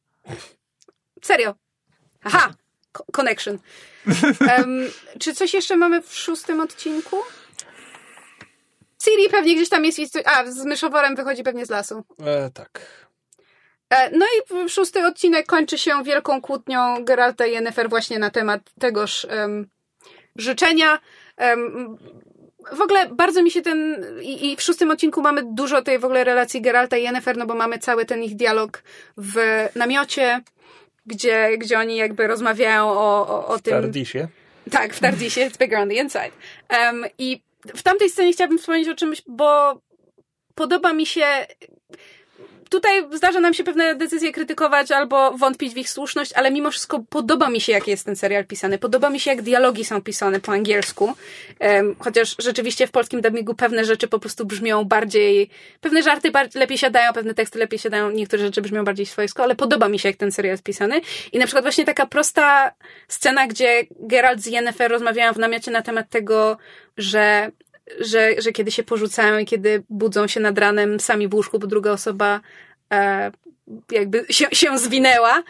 Serio. 1.22 1.54
Aha! 2.24 2.54
Co- 2.98 3.04
Connection. 3.12 3.58
Um, 4.58 4.80
czy 5.20 5.34
coś 5.34 5.54
jeszcze 5.54 5.76
mamy 5.76 6.02
w 6.02 6.16
szóstym 6.16 6.60
odcinku? 6.60 7.18
Ciri 9.06 9.30
pewnie 9.30 9.56
gdzieś 9.56 9.70
tam 9.70 9.86
jest. 9.86 10.00
A, 10.26 10.46
z 10.46 10.66
myszoworem 10.66 11.16
wychodzi 11.16 11.44
pewnie 11.44 11.66
z 11.66 11.70
lasu. 11.70 12.04
E, 12.26 12.50
tak. 12.54 12.82
E, 13.90 14.10
No 14.18 14.26
i 14.26 14.70
szósty 14.70 15.08
odcinek 15.08 15.46
kończy 15.46 15.78
się 15.78 16.04
wielką 16.04 16.42
kłótnią 16.42 17.06
Geralta 17.06 17.46
i 17.46 17.52
Yennefer 17.52 17.90
właśnie 17.90 18.20
na 18.20 18.30
temat 18.30 18.62
tegoż 18.80 19.26
em, 19.30 19.68
życzenia. 20.36 21.00
Em, 21.38 21.98
w 22.72 22.82
ogóle 22.82 23.10
bardzo 23.10 23.44
mi 23.44 23.52
się 23.52 23.62
ten. 23.62 24.06
I, 24.22 24.52
I 24.52 24.56
w 24.56 24.62
szóstym 24.62 24.92
odcinku 24.92 25.22
mamy 25.22 25.42
dużo 25.46 25.82
tej 25.82 26.00
w 26.00 26.06
ogóle 26.06 26.24
relacji 26.24 26.62
Geralta 26.62 26.98
i 26.98 27.04
Yennefer, 27.04 27.38
no 27.38 27.46
bo 27.46 27.56
mamy 27.56 27.80
cały 27.80 28.06
ten 28.06 28.24
ich 28.24 28.36
dialog 28.36 28.84
w 29.18 29.68
namiocie, 29.76 30.42
gdzie, 31.06 31.58
gdzie 31.58 31.80
oni 31.80 31.96
jakby 31.96 32.28
rozmawiają 32.28 32.90
o, 32.90 33.28
o, 33.28 33.48
o 33.48 33.58
W 33.58 33.62
tym. 33.62 33.74
Tardisie. 33.74 34.28
Tak, 34.72 34.94
w 34.94 35.00
Tardisie, 35.00 35.42
it's 35.50 35.58
bigger 35.58 35.80
on 35.80 35.90
the 35.90 35.96
inside. 35.96 36.32
Um, 36.70 37.06
I 37.18 37.42
w 37.76 37.84
tamtej 37.84 38.10
scenie 38.10 38.34
chciałabym 38.34 38.58
wspomnieć 38.58 38.90
o 38.90 38.96
czymś, 38.96 39.22
bo 39.28 39.80
podoba 40.56 40.94
mi 40.94 41.06
się. 41.06 41.26
Tutaj 42.70 43.04
zdarza 43.14 43.40
nam 43.40 43.54
się 43.54 43.64
pewne 43.64 43.96
decyzje 43.96 44.32
krytykować 44.32 44.92
albo 44.92 45.32
wątpić 45.32 45.74
w 45.74 45.78
ich 45.78 45.90
słuszność, 45.90 46.34
ale 46.34 46.52
mimo 46.52 46.72
wszystko 46.72 47.00
podoba 47.10 47.50
mi 47.50 47.62
się, 47.62 47.72
jak 47.72 47.88
jest 47.88 48.06
ten 48.06 48.16
serial 48.16 48.46
pisany. 48.46 48.78
Podoba 48.78 49.10
mi 49.10 49.20
się, 49.20 49.32
jak 49.32 49.42
dialogi 49.42 49.86
są 49.86 50.02
pisane 50.02 50.40
po 50.40 50.52
angielsku. 50.52 51.14
Um, 51.60 51.96
chociaż 52.00 52.36
rzeczywiście 52.40 52.88
w 52.88 52.92
polskim 52.92 53.22
dubbingu 53.22 53.56
pewne 53.56 53.86
rzeczy 53.86 54.08
po 54.08 54.20
prostu 54.20 54.46
brzmią 54.46 54.84
bardziej. 54.84 55.50
Pewne 55.82 56.04
żarty 56.04 56.32
bar- 56.32 56.56
lepiej 56.56 56.78
siadają, 56.78 57.14
pewne 57.14 57.34
teksty 57.34 57.60
lepiej 57.60 57.80
siadają, 57.80 58.12
niektóre 58.12 58.44
rzeczy 58.44 58.62
brzmią 58.62 58.84
bardziej 58.84 59.06
swojsko, 59.06 59.44
ale 59.44 59.56
podoba 59.56 59.90
mi 59.90 60.00
się, 60.00 60.10
jak 60.10 60.18
ten 60.18 60.32
serial 60.32 60.54
jest 60.54 60.64
pisany. 60.64 61.02
I 61.32 61.40
na 61.40 61.46
przykład 61.46 61.66
właśnie 61.66 61.86
taka 61.86 62.06
prosta 62.06 62.72
scena, 63.08 63.48
gdzie 63.48 63.84
Geralt 64.00 64.42
z 64.42 64.46
Yennefer 64.46 64.92
rozmawiają 64.92 65.34
w 65.34 65.38
namiocie 65.38 65.72
na 65.72 65.82
temat 65.82 66.10
tego, 66.10 66.58
że 66.98 67.52
że, 68.00 68.42
że 68.42 68.52
kiedy 68.52 68.72
się 68.72 68.84
porzucają 68.84 69.38
i 69.38 69.46
kiedy 69.46 69.84
budzą 69.90 70.28
się 70.28 70.40
nad 70.40 70.58
ranem 70.58 71.00
sami 71.00 71.28
w 71.28 71.34
łóżku, 71.34 71.60
bo 71.60 71.68
druga 71.68 71.92
osoba 71.92 72.42
e, 72.94 73.32
jakby 73.92 74.26
się, 74.30 74.46
się 74.54 74.78
zwinęła. 74.78 75.44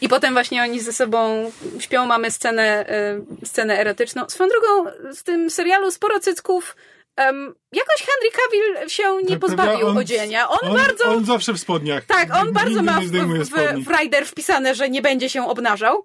I 0.00 0.08
potem 0.08 0.32
właśnie 0.32 0.62
oni 0.62 0.80
ze 0.80 0.92
sobą 0.92 1.52
śpią, 1.78 2.06
mamy 2.06 2.30
scenę, 2.30 2.88
e, 2.88 3.20
scenę 3.44 3.80
erotyczną. 3.80 4.28
Swoją 4.28 4.50
drogą, 4.50 4.90
w 5.16 5.22
tym 5.22 5.50
serialu 5.50 5.90
sporo 5.90 6.20
cycków 6.20 6.76
em, 7.16 7.54
jakoś 7.72 8.06
Henry 8.06 8.30
Cavill 8.36 8.88
się 8.88 9.16
nie 9.22 9.28
Tak, 9.28 9.38
pozbawił? 9.38 9.86
On- 9.86 9.98
odzienia. 9.98 10.48
On, 10.48 10.58
On, 10.62 10.76
bardzo... 10.76 11.04
on 11.04 11.24
zawsze 11.24 11.52
w 11.52 11.58
spodniach. 11.58 12.04
Tak, 12.04 12.34
on 12.34 12.46
Nigdy 12.46 12.52
bardzo 12.60 12.82
ma 12.82 13.00
w, 13.00 13.04
w, 13.04 13.84
w 13.84 13.98
Rider 13.98 14.26
wpisane, 14.26 14.74
że 14.74 14.90
nie 14.90 15.02
będzie 15.02 15.30
się 15.30 15.48
obnażał. 15.48 16.04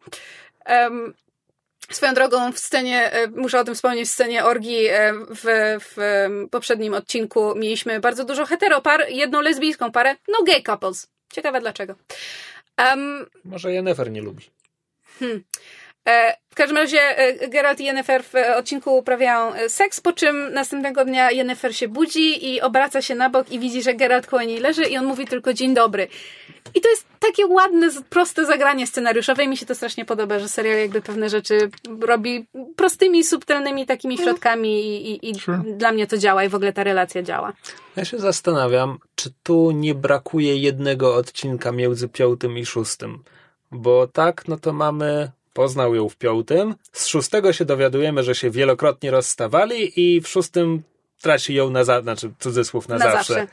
Um, 0.69 1.13
swoją 1.89 2.13
drogą 2.13 2.51
w 2.51 2.59
scenie, 2.59 3.11
e, 3.11 3.27
muszę 3.27 3.59
o 3.59 3.63
tym 3.63 3.75
wspomnieć, 3.75 4.07
w 4.07 4.11
scenie 4.11 4.45
orgii 4.45 4.87
e, 4.87 5.13
w, 5.13 5.43
w 5.79 5.97
poprzednim 6.51 6.93
odcinku 6.93 7.55
mieliśmy 7.55 7.99
bardzo 7.99 8.25
dużo 8.25 8.45
heteropar, 8.45 9.05
jedną 9.09 9.41
lesbijską 9.41 9.91
parę, 9.91 10.15
no 10.27 10.43
gay 10.43 10.61
couples. 10.61 11.07
Ciekawe 11.33 11.61
dlaczego. 11.61 11.95
Um, 12.77 13.25
Może 13.45 13.73
Jennifer 13.73 14.11
nie 14.11 14.21
lubi. 14.21 14.43
E, 15.21 15.25
W 16.49 16.55
każdym 16.55 16.77
razie 16.77 16.99
e, 17.17 17.47
Geralt 17.49 17.79
i 17.79 17.83
Yennefer 17.85 18.23
w 18.23 18.35
e, 18.35 18.57
odcinku 18.57 18.97
uprawiają 18.97 19.53
e, 19.53 19.69
seks, 19.69 20.01
po 20.01 20.13
czym 20.13 20.53
następnego 20.53 21.05
dnia 21.05 21.31
Yennefer 21.31 21.75
się 21.75 21.87
budzi 21.87 22.53
i 22.53 22.61
obraca 22.61 23.01
się 23.01 23.15
na 23.15 23.29
bok 23.29 23.51
i 23.51 23.59
widzi, 23.59 23.83
że 23.83 23.93
Geralt 23.93 24.27
koło 24.27 24.41
niej 24.41 24.59
leży 24.59 24.83
i 24.83 24.97
on 24.97 25.05
mówi 25.05 25.27
tylko 25.27 25.53
dzień 25.53 25.73
dobry. 25.73 26.07
I 26.75 26.81
to 26.81 26.89
jest 26.89 27.05
takie 27.19 27.45
ładne, 27.45 27.89
proste 28.09 28.45
zagranie 28.45 28.87
scenariuszowe 28.87 29.43
i 29.43 29.47
mi 29.47 29.57
się 29.57 29.65
to 29.65 29.75
strasznie 29.75 30.05
podoba, 30.05 30.39
że 30.39 30.49
serial 30.49 30.77
jakby 30.79 31.01
pewne 31.01 31.29
rzeczy 31.29 31.69
robi 32.01 32.45
prostymi, 32.75 33.23
subtelnymi 33.23 33.85
takimi 33.85 34.17
środkami 34.17 34.69
i, 34.85 35.11
i, 35.11 35.29
i 35.29 35.39
Sure. 35.39 35.63
dla 35.77 35.91
mnie 35.91 36.07
to 36.07 36.17
działa 36.17 36.43
i 36.43 36.49
w 36.49 36.55
ogóle 36.55 36.73
ta 36.73 36.83
relacja 36.83 37.21
działa. 37.23 37.53
Ja 37.95 38.05
się 38.05 38.19
zastanawiam, 38.19 38.97
czy 39.15 39.29
tu 39.43 39.71
nie 39.71 39.95
brakuje 39.95 40.57
jednego 40.57 41.15
odcinka 41.15 41.71
między 41.71 42.07
piątym 42.09 42.57
i 42.57 42.65
szóstym. 42.65 43.23
Bo 43.71 44.07
tak, 44.07 44.47
no 44.47 44.57
to 44.57 44.73
mamy. 44.73 45.31
Poznał 45.55 45.95
ją 45.95 46.09
w 46.09 46.15
piątym. 46.15 46.75
Z 46.91 47.07
szóstego 47.07 47.53
się 47.53 47.65
dowiadujemy, 47.65 48.23
że 48.23 48.35
się 48.35 48.49
wielokrotnie 48.49 49.11
rozstawali 49.11 49.99
i 49.99 50.21
w 50.21 50.27
szóstym 50.27 50.83
traci 51.21 51.53
ją 51.53 51.69
na 51.69 51.83
zawsze, 51.83 52.03
znaczy 52.03 52.31
cudzysłów 52.39 52.87
na, 52.87 52.97
Na 52.97 53.05
zawsze. 53.11 53.33
zawsze. 53.33 53.47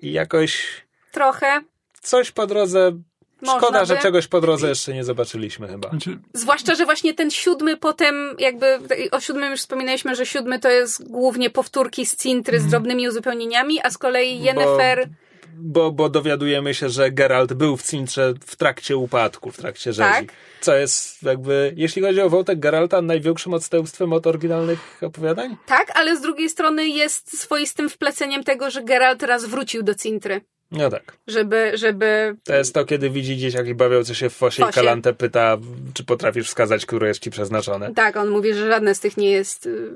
I 0.00 0.12
jakoś 0.12 0.66
Trochę. 1.12 1.60
coś 2.02 2.30
po 2.30 2.46
drodze. 2.46 2.92
Można 3.40 3.60
Szkoda, 3.60 3.84
że 3.84 3.96
by. 3.96 4.02
czegoś 4.02 4.26
po 4.26 4.40
drodze 4.40 4.68
jeszcze 4.68 4.94
nie 4.94 5.04
zobaczyliśmy 5.04 5.68
chyba. 5.68 5.88
Znaczy, 5.88 6.18
Zwłaszcza, 6.32 6.74
że 6.74 6.84
właśnie 6.84 7.14
ten 7.14 7.30
siódmy 7.30 7.76
potem, 7.76 8.36
jakby 8.38 8.78
o 9.12 9.20
siódmym 9.20 9.50
już 9.50 9.60
wspominaliśmy, 9.60 10.14
że 10.14 10.26
siódmy 10.26 10.58
to 10.60 10.70
jest 10.70 11.10
głównie 11.10 11.50
powtórki 11.50 12.06
z 12.06 12.16
Cintry 12.16 12.60
z 12.60 12.66
drobnymi 12.66 13.08
uzupełnieniami, 13.08 13.80
a 13.82 13.90
z 13.90 13.98
kolei 13.98 14.40
Yennefer, 14.42 15.08
Bo, 15.08 15.14
bo 15.56 16.08
dowiadujemy 16.08 16.74
się, 16.74 16.88
że 16.88 17.10
Geralt 17.10 17.52
był 17.52 17.76
w 17.76 17.82
Cintrze 17.82 18.34
w 18.46 18.56
trakcie 18.56 18.96
upadku, 18.96 19.50
w 19.50 19.56
trakcie 19.56 19.92
rzezi. 19.92 20.10
Tak. 20.10 20.24
Co 20.60 20.74
jest 20.76 21.22
jakby, 21.22 21.72
jeśli 21.76 22.02
chodzi 22.02 22.20
o 22.20 22.30
wątek 22.30 22.58
Geralta, 22.60 23.02
największym 23.02 23.54
odstępstwem 23.54 24.12
od 24.12 24.26
oryginalnych 24.26 24.98
opowiadań? 25.02 25.56
tak, 25.66 25.92
ale 25.94 26.16
z 26.16 26.20
drugiej 26.20 26.48
strony 26.48 26.88
jest 26.88 27.38
swoistym 27.40 27.90
wpleceniem 27.90 28.44
tego, 28.44 28.70
że 28.70 28.82
Geralt 28.82 29.22
raz 29.22 29.44
wrócił 29.44 29.82
do 29.82 29.94
Cintry, 29.94 30.40
No 30.70 30.90
tak. 30.90 31.16
żeby, 31.26 31.72
żeby 31.74 32.36
To 32.44 32.54
jest 32.54 32.74
to, 32.74 32.84
kiedy 32.84 33.10
widzi 33.10 33.36
dzieciaki 33.36 33.74
bawiące 33.74 34.14
się 34.14 34.30
w 34.30 34.34
fosie, 34.34 34.62
Fosie. 34.62 34.70
i 34.70 34.74
Kalantę 34.74 35.12
pyta, 35.14 35.56
czy 35.94 36.04
potrafisz 36.04 36.46
wskazać, 36.48 36.86
które 36.86 37.08
jest 37.08 37.20
ci 37.22 37.30
przeznaczone. 37.30 37.94
tak, 37.94 38.16
on 38.16 38.28
mówi, 38.30 38.54
że 38.54 38.68
żadne 38.70 38.94
z 38.94 39.00
tych 39.00 39.16
nie 39.16 39.30
jest 39.30 39.66
y, 39.66 39.90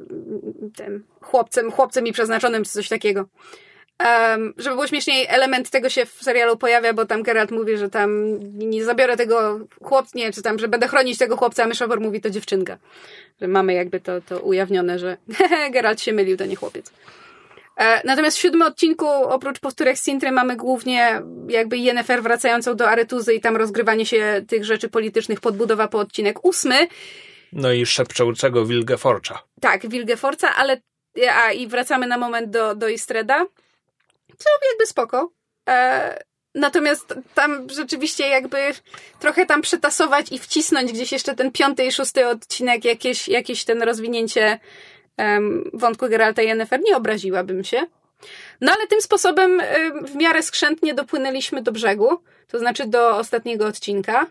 tym 0.76 1.04
chłopcem, 1.20 1.70
chłopcem 1.72 2.06
i 2.06 2.12
przeznaczonym, 2.12 2.64
czy 2.64 2.70
coś 2.70 2.88
takiego. 2.88 3.24
Um, 4.04 4.54
żeby 4.56 4.74
było 4.74 4.86
śmieszniej, 4.86 5.26
element 5.28 5.70
tego 5.70 5.88
się 5.88 6.06
w 6.06 6.22
serialu 6.22 6.56
pojawia, 6.56 6.92
bo 6.92 7.06
tam 7.06 7.22
Geralt 7.22 7.50
mówi, 7.50 7.76
że 7.76 7.90
tam 7.90 8.38
nie 8.58 8.84
zabiorę 8.84 9.16
tego 9.16 9.58
chłopca, 9.82 10.18
nie, 10.18 10.32
czy 10.32 10.42
tam, 10.42 10.58
że 10.58 10.68
będę 10.68 10.88
chronić 10.88 11.18
tego 11.18 11.36
chłopca, 11.36 11.64
a 11.64 11.66
Myszowor 11.66 12.00
mówi 12.00 12.20
to 12.20 12.30
dziewczynka. 12.30 12.78
Że 13.40 13.48
mamy 13.48 13.74
jakby 13.74 14.00
to, 14.00 14.20
to 14.20 14.40
ujawnione, 14.40 14.98
że 14.98 15.16
Geralt 15.72 16.00
się 16.00 16.12
mylił, 16.12 16.36
to 16.36 16.46
nie 16.46 16.56
chłopiec. 16.56 16.92
E, 17.76 18.00
Natomiast 18.04 18.36
w 18.36 18.40
siódmym 18.40 18.62
odcinku, 18.62 19.06
oprócz 19.06 19.60
powtórek 19.60 19.98
z 19.98 20.04
Sintry, 20.04 20.32
mamy 20.32 20.56
głównie 20.56 21.22
jakby 21.48 21.78
Yennefer 21.78 22.22
wracającą 22.22 22.76
do 22.76 22.88
Aretuzy 22.90 23.34
i 23.34 23.40
tam 23.40 23.56
rozgrywanie 23.56 24.06
się 24.06 24.44
tych 24.48 24.64
rzeczy 24.64 24.88
politycznych, 24.88 25.40
podbudowa 25.40 25.88
po 25.88 25.98
odcinek 25.98 26.44
ósmy. 26.44 26.88
No 27.52 27.72
i 27.72 27.86
szepczącego 27.86 28.66
Wilgeforcza. 28.66 29.42
Tak, 29.60 29.88
Wilgeforca, 29.88 30.54
ale 30.56 30.80
a, 31.32 31.52
i 31.52 31.66
wracamy 31.66 32.06
na 32.06 32.18
moment 32.18 32.50
do, 32.50 32.74
do 32.74 32.88
Istreda. 32.88 33.46
Co 34.38 34.50
jakby 34.70 34.86
spoko. 34.86 35.30
E, 35.68 36.18
natomiast 36.54 37.14
tam 37.34 37.68
rzeczywiście 37.70 38.28
jakby 38.28 38.58
trochę 39.20 39.46
tam 39.46 39.62
przetasować 39.62 40.32
i 40.32 40.38
wcisnąć 40.38 40.92
gdzieś 40.92 41.12
jeszcze 41.12 41.34
ten 41.34 41.52
piąty 41.52 41.84
i 41.84 41.92
szósty 41.92 42.26
odcinek, 42.26 42.84
jakieś, 42.84 43.28
jakieś 43.28 43.64
ten 43.64 43.82
rozwinięcie 43.82 44.58
em, 45.16 45.70
wątku 45.74 46.08
Geralta 46.08 46.42
i 46.42 46.46
Yennefer, 46.46 46.80
nie 46.84 46.96
obraziłabym 46.96 47.64
się. 47.64 47.86
No 48.60 48.72
ale 48.72 48.86
tym 48.86 49.00
sposobem 49.00 49.60
em, 49.60 50.06
w 50.06 50.14
miarę 50.14 50.42
skrzętnie 50.42 50.94
dopłynęliśmy 50.94 51.62
do 51.62 51.72
brzegu, 51.72 52.22
to 52.48 52.58
znaczy 52.58 52.86
do 52.86 53.16
ostatniego 53.16 53.66
odcinka. 53.66 54.26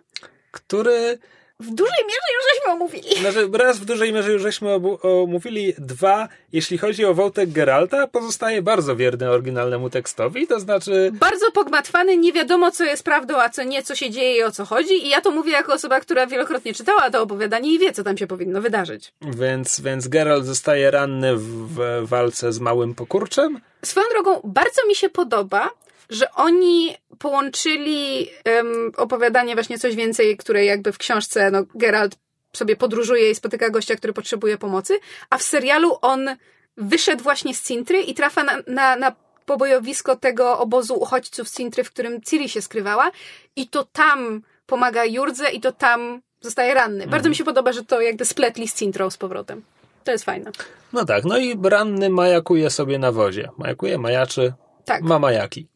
który 0.51 1.19
W 1.59 1.73
dużej 1.75 2.03
mierze 2.05 2.27
już 2.35 2.43
żeśmy 2.53 2.71
omówili. 2.73 3.19
Znaczy, 3.19 3.49
raz 3.53 3.79
w 3.79 3.85
dużej 3.85 4.13
mierze 4.13 4.31
już 4.31 4.41
żeśmy 4.41 4.73
omówili, 5.01 5.73
dwa, 5.77 6.27
jeśli 6.53 6.77
chodzi 6.77 7.05
o 7.05 7.13
wątek 7.13 7.51
Geralta, 7.51 8.07
pozostaje 8.07 8.61
bardzo 8.61 8.95
wierny 8.95 9.29
oryginalnemu 9.29 9.89
tekstowi, 9.89 10.47
to 10.47 10.59
znaczy, 10.59 11.11
Bardzo 11.13 11.51
pogmatwany, 11.51 12.17
nie 12.17 12.33
wiadomo 12.33 12.71
co 12.71 12.83
jest 12.83 13.03
prawdą, 13.03 13.37
a 13.37 13.49
co 13.49 13.63
nie, 13.63 13.83
co 13.83 13.95
się 13.95 14.09
dzieje 14.09 14.37
i 14.37 14.43
o 14.43 14.51
co 14.51 14.65
chodzi. 14.65 15.05
I 15.05 15.09
ja 15.09 15.21
to 15.21 15.31
mówię 15.31 15.51
jako 15.51 15.73
osoba, 15.73 15.99
która 15.99 16.27
wielokrotnie 16.27 16.73
czytała 16.73 17.11
to 17.11 17.21
opowiadanie 17.21 17.73
i 17.73 17.79
wie, 17.79 17.91
co 17.93 18.03
tam 18.03 18.17
się 18.17 18.27
powinno 18.27 18.61
wydarzyć. 18.61 19.13
więc, 19.21 19.81
więc 19.81 20.07
Geralt 20.07 20.45
zostaje 20.45 20.91
ranny 20.91 21.35
w, 21.35 21.75
w 21.75 22.07
walce 22.07 22.53
z 22.53 22.59
małym 22.59 22.95
pokurczem. 22.95 23.59
Swoją 23.85 24.05
drogą, 24.13 24.41
bardzo 24.43 24.87
mi 24.87 24.95
się 24.95 25.09
podoba, 25.09 25.69
że 26.09 26.31
oni 26.33 26.95
połączyli 27.19 28.29
em, 28.43 28.91
opowiadanie 28.97 29.53
właśnie 29.55 29.79
coś 29.79 29.95
więcej, 29.95 30.37
które 30.37 30.65
jakby 30.65 30.91
w 30.91 30.97
książce 30.97 31.51
no, 31.51 31.63
Geralt 31.75 32.15
sobie 32.53 32.75
podróżuje 32.75 33.31
i 33.31 33.35
spotyka 33.35 33.69
gościa, 33.69 33.95
który 33.95 34.13
potrzebuje 34.13 34.57
pomocy, 34.57 34.99
a 35.29 35.37
w 35.37 35.43
serialu 35.43 35.97
on 36.01 36.29
wyszedł 36.77 37.23
właśnie 37.23 37.53
z 37.55 37.63
Cintry 37.63 38.01
i 38.01 38.13
trafia 38.13 38.43
na, 38.43 38.57
na, 38.67 38.95
na 38.95 39.15
pobojowisko 39.45 40.15
tego 40.15 40.59
obozu 40.59 40.95
uchodźców 40.95 41.49
z 41.49 41.57
Cintry, 41.57 41.83
w 41.83 41.91
którym 41.91 42.21
Ciri 42.21 42.49
się 42.49 42.61
skrywała 42.61 43.11
i 43.55 43.67
to 43.67 43.83
tam 43.83 44.41
pomaga 44.65 45.05
Jurdze 45.05 45.49
i 45.49 45.61
to 45.61 45.71
tam 45.71 46.21
zostaje 46.41 46.73
ranny. 46.73 47.07
Bardzo 47.07 47.29
mi 47.29 47.35
się 47.35 47.43
podoba, 47.43 47.71
że 47.71 47.83
to 47.83 48.01
jakby 48.01 48.25
spletli 48.25 48.67
z 48.67 48.73
Cintrą 48.73 49.09
z 49.09 49.17
powrotem. 49.17 49.61
To 50.03 50.11
jest 50.11 50.25
fajne. 50.25 50.51
No 50.93 51.05
tak, 51.05 51.25
no 51.25 51.37
i 51.37 51.59
ranny 51.63 52.09
majakuje 52.09 52.69
sobie 52.69 52.99
na 52.99 53.11
wozie. 53.11 53.49
Majakuje, 53.57 53.97
majaczy, 53.97 54.53
Tak. 54.85 55.01
ma 55.01 55.19
majaki. 55.19 55.67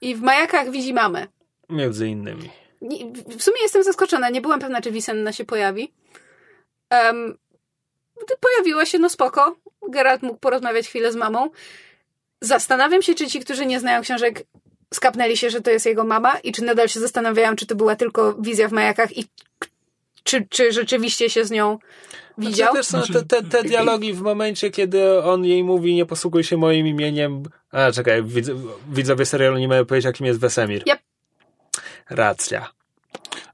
I 0.00 0.14
w 0.14 0.22
majakach 0.22 0.70
widzi 0.70 0.94
mamę. 0.94 1.26
Między 1.68 2.08
innymi. 2.08 2.50
W 3.38 3.42
sumie 3.42 3.62
jestem 3.62 3.82
zaskoczona. 3.82 4.30
Nie 4.30 4.40
byłam 4.40 4.60
pewna, 4.60 4.80
czy 4.80 4.90
Wisenna 4.90 5.32
się 5.32 5.44
pojawi. 5.44 5.92
Um, 6.90 7.38
pojawiła 8.40 8.86
się, 8.86 8.98
no 8.98 9.08
spoko. 9.08 9.56
Geralt 9.88 10.22
mógł 10.22 10.38
porozmawiać 10.38 10.88
chwilę 10.88 11.12
z 11.12 11.16
mamą. 11.16 11.50
Zastanawiam 12.40 13.02
się, 13.02 13.14
czy 13.14 13.26
ci, 13.26 13.40
którzy 13.40 13.66
nie 13.66 13.80
znają 13.80 14.02
książek, 14.02 14.42
skapnęli 14.94 15.36
się, 15.36 15.50
że 15.50 15.60
to 15.60 15.70
jest 15.70 15.86
jego 15.86 16.04
mama 16.04 16.38
i 16.38 16.52
czy 16.52 16.64
nadal 16.64 16.88
się 16.88 17.00
zastanawiają, 17.00 17.56
czy 17.56 17.66
to 17.66 17.74
była 17.74 17.96
tylko 17.96 18.34
wizja 18.34 18.68
w 18.68 18.72
majakach 18.72 19.16
i 19.16 19.26
czy, 20.22 20.46
czy 20.50 20.72
rzeczywiście 20.72 21.30
się 21.30 21.44
z 21.44 21.50
nią 21.50 21.78
widział. 22.38 22.54
Znaczy, 22.72 22.76
też 22.76 22.86
są 22.86 22.98
Znaczy- 22.98 23.26
te, 23.26 23.42
te, 23.42 23.48
te 23.48 23.62
dialogi 23.62 24.12
w 24.12 24.20
momencie, 24.20 24.70
kiedy 24.70 25.22
on 25.22 25.44
jej 25.44 25.64
mówi, 25.64 25.94
nie 25.94 26.06
posługuj 26.06 26.44
się 26.44 26.56
moim 26.56 26.86
imieniem. 26.86 27.42
A, 27.72 27.92
czekaj, 27.92 28.22
widz, 28.22 28.50
widzowie 28.88 29.26
serialu 29.26 29.58
nie 29.58 29.68
mają 29.68 29.84
powiedzieć, 29.86 30.06
jakim 30.06 30.26
jest 30.26 30.40
Wesemir. 30.40 30.82
Yep. 30.86 30.98
Racja. 32.10 32.70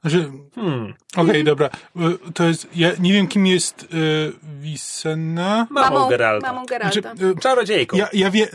Znaczy, 0.00 0.30
Hmm. 0.54 0.94
okej, 1.16 1.44
dobra. 1.44 1.66
Y, 1.96 2.32
To 2.34 2.44
jest, 2.44 2.66
ja 2.76 2.90
nie 2.98 3.12
wiem 3.12 3.26
kim 3.28 3.46
jest 3.46 3.82
y, 3.82 3.86
Wisenna. 4.60 5.66
Mamą, 5.70 6.08
Geralta. 6.08 6.52
Mamą 6.52 6.66
Geralta. 6.66 7.00
Znaczy, 7.00 7.24
y, 7.26 7.40
Czarodziejką. 7.40 7.96
ja, 7.96 8.08
ja 8.12 8.30
wie, 8.30 8.44
y, 8.44 8.50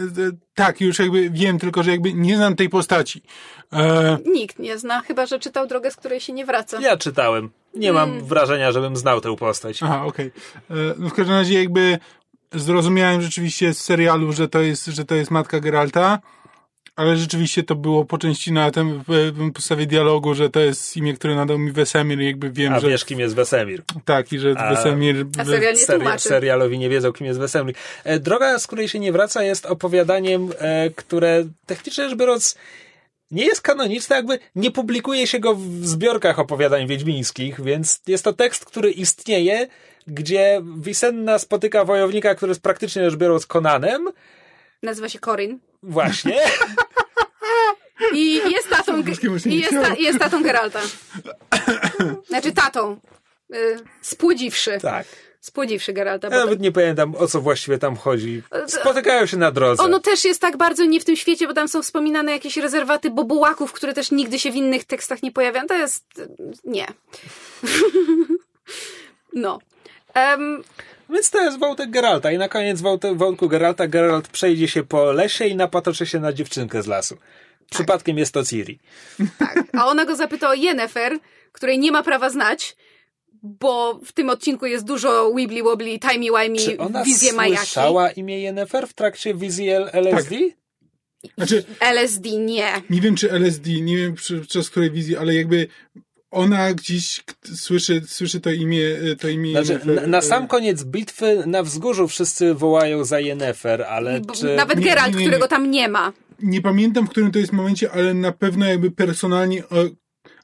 tak, 0.55 0.81
już 0.81 0.99
jakby 0.99 1.29
wiem, 1.29 1.59
tylko 1.59 1.83
że 1.83 1.91
jakby 1.91 2.13
nie 2.13 2.35
znam 2.37 2.55
tej 2.55 2.69
postaci. 2.69 3.21
E, 3.73 4.17
Nikt 4.25 4.59
nie 4.59 4.77
zna, 4.77 5.01
chyba 5.01 5.25
że 5.25 5.39
czytał 5.39 5.67
drogę, 5.67 5.91
z 5.91 5.95
której 5.95 6.19
się 6.19 6.33
nie 6.33 6.45
wraca. 6.45 6.81
Ja 6.81 6.97
czytałem. 6.97 7.49
Nie 7.75 7.93
Hmm. 7.93 8.09
mam 8.17 8.25
wrażenia, 8.27 8.71
żebym 8.71 8.97
znał 8.97 9.21
tę 9.21 9.35
postać. 9.35 9.83
Aha, 9.83 10.05
okej. 10.05 10.31
E, 10.69 10.73
No 10.97 11.09
w 11.09 11.13
każdym 11.13 11.35
razie 11.35 11.59
jakby 11.59 11.97
zrozumiałem 12.53 13.21
rzeczywiście 13.21 13.73
z 13.73 13.79
serialu, 13.81 14.33
że 14.33 14.47
to 14.47 14.59
jest, 14.61 14.85
że 14.85 15.05
to 15.05 15.15
jest 15.15 15.31
matka 15.31 15.59
Geralta, 15.59 16.19
ale 16.95 17.17
rzeczywiście 17.17 17.63
to 17.63 17.75
było 17.75 18.05
po 18.05 18.17
części 18.17 18.51
na 18.51 18.71
tym 18.71 19.03
podstawie 19.53 19.85
dialogu, 19.85 20.33
że 20.35 20.49
to 20.49 20.59
jest 20.59 20.97
imię, 20.97 21.13
które 21.13 21.35
nadał 21.35 21.57
mi 21.59 21.71
Wesemir 21.71 22.19
i 22.21 22.25
jakby 22.25 22.49
wiem, 22.51 22.73
A 22.73 22.79
że 22.79 22.89
wiesz, 22.89 23.05
kim 23.05 23.19
jest 23.19 23.35
Wesemir. 23.35 23.83
tak 24.05 24.33
i 24.33 24.39
że 24.39 24.53
A- 24.57 24.69
Wesemir 24.75 25.25
A 25.37 25.45
serial 25.45 25.73
nie 25.73 25.79
Seria, 25.79 25.99
tłumaczy. 25.99 26.29
serialowi 26.29 26.79
nie 26.79 26.89
wiedzą, 26.89 27.13
kim 27.13 27.27
jest 27.27 27.39
Wesemir. 27.39 27.75
E, 28.03 28.19
Droga, 28.19 28.59
z 28.59 28.67
której 28.67 28.87
się 28.89 28.99
nie 28.99 29.11
wraca, 29.11 29.43
jest 29.43 29.65
opowiadaniem, 29.65 30.49
e, 30.59 30.89
które 30.89 31.43
technicznie 31.65 32.09
rzecz 32.09 32.17
biorąc 32.17 32.55
nie 33.31 33.45
jest 33.45 33.61
kanoniczne, 33.61 34.15
jakby 34.15 34.39
nie 34.55 34.71
publikuje 34.71 35.27
się 35.27 35.39
go 35.39 35.55
w 35.55 35.85
zbiorkach 35.85 36.39
opowiadań 36.39 36.87
wiedźmińskich, 36.87 37.61
więc 37.61 38.01
jest 38.07 38.23
to 38.23 38.33
tekst, 38.33 38.65
który 38.65 38.91
istnieje, 38.91 39.67
gdzie 40.07 40.61
Wisenna 40.77 41.39
spotyka 41.39 41.85
wojownika, 41.85 42.35
który 42.35 42.49
jest 42.49 42.61
praktycznie 42.61 43.09
rzecz 43.09 43.19
biorąc 43.19 43.45
Konanem, 43.45 44.07
Nazywa 44.83 45.09
się 45.09 45.19
Corin. 45.19 45.59
właśnie, 45.83 46.39
I 48.13 48.33
jest 48.33 48.69
tatą, 48.69 49.03
i 49.45 49.59
jest, 49.59 49.75
ta, 49.81 49.95
jest 49.99 50.19
tatą 50.19 50.43
Geralta. 50.43 50.79
Znaczy 52.27 52.51
tatą. 52.51 52.99
Y, 53.55 53.77
spłodziwszy. 54.01 54.77
tak. 54.81 55.07
Spłodziwszy 55.41 55.93
Geralta. 55.93 56.27
Ja 56.27 56.37
nawet 56.37 56.59
nie 56.59 56.71
pamiętam, 56.71 57.15
o 57.15 57.27
co 57.27 57.41
właściwie 57.41 57.77
tam 57.77 57.95
chodzi. 57.95 58.41
Spotykają 58.67 59.25
się 59.25 59.37
na 59.37 59.51
drodze. 59.51 59.83
Ono 59.83 59.99
też 59.99 60.25
jest 60.25 60.41
tak 60.41 60.57
bardzo 60.57 60.85
nie 60.85 60.99
w 60.99 61.05
tym 61.05 61.15
świecie, 61.15 61.47
bo 61.47 61.53
tam 61.53 61.67
są 61.67 61.81
wspominane 61.81 62.31
jakieś 62.31 62.57
rezerwaty 62.57 63.09
bobułaków, 63.09 63.73
które 63.73 63.93
też 63.93 64.11
nigdy 64.11 64.39
się 64.39 64.51
w 64.51 64.55
innych 64.55 64.85
tekstach 64.85 65.23
nie 65.23 65.31
pojawiają. 65.31 65.67
To 65.67 65.73
jest... 65.73 66.05
nie. 66.65 66.87
no. 69.33 69.59
Em, 70.13 70.63
Więc 71.09 71.29
to 71.29 71.41
jest 71.41 71.59
wątek 71.59 71.89
Geralta. 71.89 72.31
I 72.31 72.37
na 72.37 72.49
koniec 72.49 72.81
wątku 73.13 73.49
Geralta 73.49 73.87
Geralt 73.87 74.27
przejdzie 74.27 74.67
się 74.67 74.83
po 74.83 75.11
lesie 75.11 75.45
i 75.45 75.55
napatoczy 75.55 76.05
się 76.05 76.19
na 76.19 76.33
dziewczynkę 76.33 76.83
z 76.83 76.87
lasu. 76.87 77.17
Przypadkiem 77.71 78.17
jest 78.17 78.33
to 78.33 78.43
Ciri. 78.43 78.79
tak. 79.39 79.63
A 79.73 79.87
ona 79.87 80.05
go 80.05 80.15
zapyta 80.15 80.49
o 80.49 80.53
Yennefer, 80.53 81.17
której 81.51 81.79
nie 81.79 81.91
ma 81.91 82.03
prawa 82.03 82.29
znać, 82.29 82.75
bo 83.43 83.99
w 84.05 84.11
tym 84.11 84.29
odcinku 84.29 84.65
jest 84.65 84.85
dużo 84.85 85.33
wibbly 85.35 85.63
wobbly, 85.63 85.99
timey 85.99 86.29
Czy 86.57 86.65
wimey, 86.71 86.77
ona 86.77 87.03
wizje 87.03 87.33
majaki. 87.33 87.57
słyszała 87.57 88.11
imię 88.11 88.39
Yennefer 88.41 88.87
w 88.87 88.93
trakcie 88.93 89.33
wizji 89.33 89.69
LSD? 89.93 90.35
Znaczy, 91.37 91.63
LSD 91.79 92.29
nie. 92.29 92.67
nie 92.89 93.01
wiem 93.01 93.15
czy 93.15 93.31
LSD, 93.31 93.69
nie 93.81 93.97
wiem 93.97 94.15
przy- 94.15 94.39
podczas 94.39 94.69
której 94.69 94.91
wizji, 94.91 95.17
ale 95.17 95.35
jakby 95.35 95.67
ona 96.31 96.73
gdzieś 96.73 97.23
słyszy, 97.55 98.01
słyszy 98.07 98.39
to 98.41 98.51
imię, 98.51 98.85
y, 99.11 99.15
to 99.15 99.27
imię 99.29 99.51
Znaczy, 99.51 99.71
Yennefer, 99.73 100.01
na, 100.01 100.07
na 100.07 100.17
y, 100.17 100.21
sam 100.21 100.47
koniec 100.47 100.83
bitwy 100.83 101.43
na 101.45 101.63
wzgórzu 101.63 102.07
wszyscy 102.07 102.53
wołają 102.53 103.03
za 103.03 103.19
Yennefer, 103.19 103.81
ale 103.83 104.21
Bo 104.21 104.33
czy... 104.33 104.55
Nawet 104.55 104.79
Geralt, 104.79 105.07
nie, 105.07 105.13
nie, 105.13 105.19
nie. 105.19 105.25
którego 105.27 105.47
tam 105.47 105.71
nie 105.71 105.87
ma. 105.89 106.13
nie 106.39 106.61
pamiętam, 106.61 107.07
w 107.07 107.09
którym 107.09 107.31
to 107.31 107.39
jest 107.39 107.51
momencie, 107.53 107.91
ale 107.91 108.13
na 108.13 108.31
pewno 108.31 108.65
jakby 108.65 108.91
personalnie 108.91 109.63
o, 109.69 109.75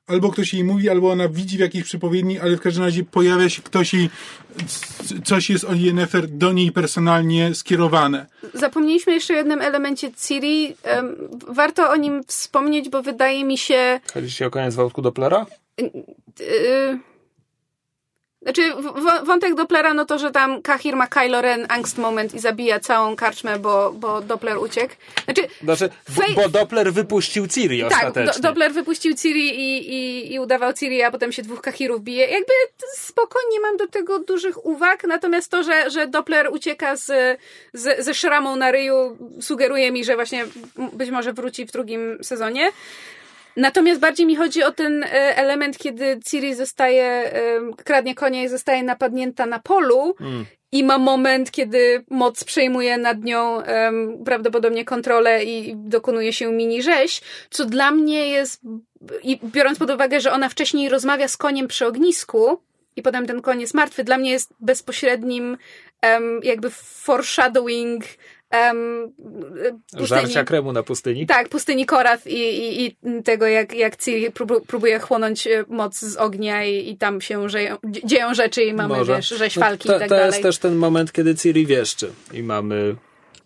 albo 0.07 0.29
ktoś 0.29 0.53
jej 0.53 0.63
mówi, 0.63 0.89
albo 0.89 1.11
ona 1.11 1.29
widzi 1.29 1.57
w 1.57 1.59
jakiejś 1.59 1.83
przepowiedni, 1.83 2.39
ale 2.39 2.57
w 2.57 2.61
każdym 2.61 2.83
razie 2.83 3.03
pojawia 3.03 3.49
się 3.49 3.61
ktoś 3.61 3.93
i 3.93 4.09
coś 5.23 5.49
jest 5.49 5.63
o 5.63 5.73
Yennefer 5.73 6.27
do 6.27 6.53
niej 6.53 6.71
personalnie 6.71 7.55
skierowane. 7.55 8.25
Zapomnieliśmy 8.53 9.13
jeszcze 9.13 9.33
o 9.33 9.37
jednym 9.37 9.61
elemencie 9.61 10.11
Ciri. 10.13 10.75
Warto 11.47 11.89
o 11.89 11.95
nim 11.95 12.23
wspomnieć, 12.23 12.89
bo 12.89 13.03
wydaje 13.03 13.45
mi 13.45 13.57
się. 13.57 13.99
Chodzi 14.13 14.31
ci 14.31 14.43
o 14.43 14.49
koniec 14.49 14.75
wątku 14.75 15.01
Dopplera? 15.01 15.45
Yy, 15.77 16.99
znaczy, 18.45 18.73
wątek 19.23 19.55
Dopplera, 19.55 19.93
no 19.93 20.05
to, 20.05 20.19
że 20.19 20.31
tam 20.31 20.61
Kahir 20.61 20.95
ma 20.95 21.07
Kylo 21.07 21.41
Ren 21.41 21.65
angst 21.69 21.97
moment 21.97 22.33
i 22.33 22.39
zabija 22.39 22.79
całą 22.79 23.15
karczmę, 23.15 23.59
bo, 23.59 23.91
bo 23.91 24.21
Doppler 24.21 24.57
uciekł. 24.57 24.95
Znaczy, 25.25 25.41
Znaczy, 25.63 25.89
bo, 26.09 26.21
Fej- 26.21 26.35
bo 26.35 26.49
Doppler 26.49 26.93
wypuścił 26.93 27.47
Ciri 27.47 27.81
tak, 27.81 27.91
ostatecznie. 27.91 28.41
Do, 28.41 28.47
Doppler 28.49 28.73
wypuścił 28.73 29.15
Ciri 29.15 29.49
i, 29.59 29.93
i, 29.93 30.33
i 30.33 30.39
udawał 30.39 30.73
Ciri, 30.73 31.01
a 31.01 31.11
potem 31.11 31.31
się 31.31 31.41
dwóch 31.41 31.61
Kahirów 31.61 32.01
bije. 32.03 32.27
Jakby 32.27 32.53
spoko, 32.93 33.39
nie 33.51 33.59
mam 33.59 33.77
do 33.77 33.87
tego 33.87 34.19
dużych 34.19 34.65
uwag, 34.65 35.03
natomiast 35.03 35.51
to, 35.51 35.63
że, 35.63 35.89
że 35.89 36.07
Doppler 36.07 36.49
ucieka 36.51 36.95
z, 36.95 37.39
z, 37.73 38.05
ze 38.05 38.13
szramą 38.13 38.55
na 38.55 38.71
ryju, 38.71 39.17
sugeruje 39.41 39.91
mi, 39.91 40.05
że 40.05 40.15
właśnie 40.15 40.45
być 40.93 41.09
może 41.09 41.33
wróci 41.33 41.65
w 41.65 41.71
drugim 41.71 42.17
sezonie. 42.21 42.71
Natomiast 43.57 43.99
bardziej 43.99 44.25
mi 44.25 44.35
chodzi 44.35 44.63
o 44.63 44.71
ten 44.71 45.03
e, 45.03 45.07
element, 45.37 45.77
kiedy 45.77 46.19
Ciri 46.25 46.55
zostaje, 46.55 47.03
e, 47.03 47.61
kradnie 47.83 48.15
konia 48.15 48.43
i 48.43 48.49
zostaje 48.49 48.83
napadnięta 48.83 49.45
na 49.45 49.59
polu 49.59 50.15
i 50.71 50.83
ma 50.83 50.97
moment, 50.97 51.51
kiedy 51.51 52.05
moc 52.09 52.43
przejmuje 52.43 52.97
nad 52.97 53.23
nią 53.23 53.61
em, 53.61 54.23
prawdopodobnie 54.25 54.85
kontrolę 54.85 55.43
i 55.43 55.75
dokonuje 55.75 56.33
się 56.33 56.51
mini 56.51 56.83
rzeź, 56.83 57.21
co 57.49 57.65
dla 57.65 57.91
mnie 57.91 58.27
jest, 58.27 58.61
i 59.23 59.39
biorąc 59.43 59.79
pod 59.79 59.89
uwagę, 59.89 60.19
że 60.19 60.31
ona 60.31 60.49
wcześniej 60.49 60.89
rozmawia 60.89 61.27
z 61.27 61.37
koniem 61.37 61.67
przy 61.67 61.85
ognisku 61.85 62.61
i 62.95 63.01
potem 63.01 63.25
ten 63.25 63.41
jest 63.59 63.73
martwy, 63.73 64.03
dla 64.03 64.17
mnie 64.17 64.31
jest 64.31 64.53
bezpośrednim 64.59 65.57
em, 66.01 66.39
jakby 66.43 66.69
foreshadowing 66.69 68.03
em, 68.49 69.11
pustyni. 69.91 70.07
Żarcia 70.07 70.43
kremu 70.43 70.73
na 70.73 70.83
pustyni. 70.83 71.25
Tak, 71.27 71.49
pustyni 71.49 71.85
Korath 71.85 72.27
i, 72.27 72.39
i, 72.39 72.85
i 72.85 72.95
tego, 73.23 73.47
jak, 73.47 73.73
jak 73.73 73.97
Ciri 73.97 74.31
prób- 74.31 74.65
próbuje 74.67 74.99
chłonąć 74.99 75.47
e, 75.47 75.65
moc 75.67 75.99
z 75.99 76.17
ognia 76.17 76.63
i, 76.65 76.89
i 76.89 76.97
tam 76.97 77.21
się 77.21 77.47
dzieją 78.03 78.33
rzeczy 78.33 78.63
i 78.63 78.73
mamy, 78.73 78.95
Może. 78.97 79.15
wiesz, 79.15 79.29
rzeź 79.29 79.55
No, 79.55 79.65
to, 79.65 79.73
i 79.73 79.77
tak 79.77 79.99
to 80.01 80.07
dalej. 80.07 80.25
jest 80.25 80.41
też 80.41 80.57
ten 80.57 80.75
moment, 80.75 81.11
kiedy 81.11 81.35
Ciri 81.35 81.65
wieszczy 81.65 82.11
i 82.33 82.43
mamy, 82.43 82.95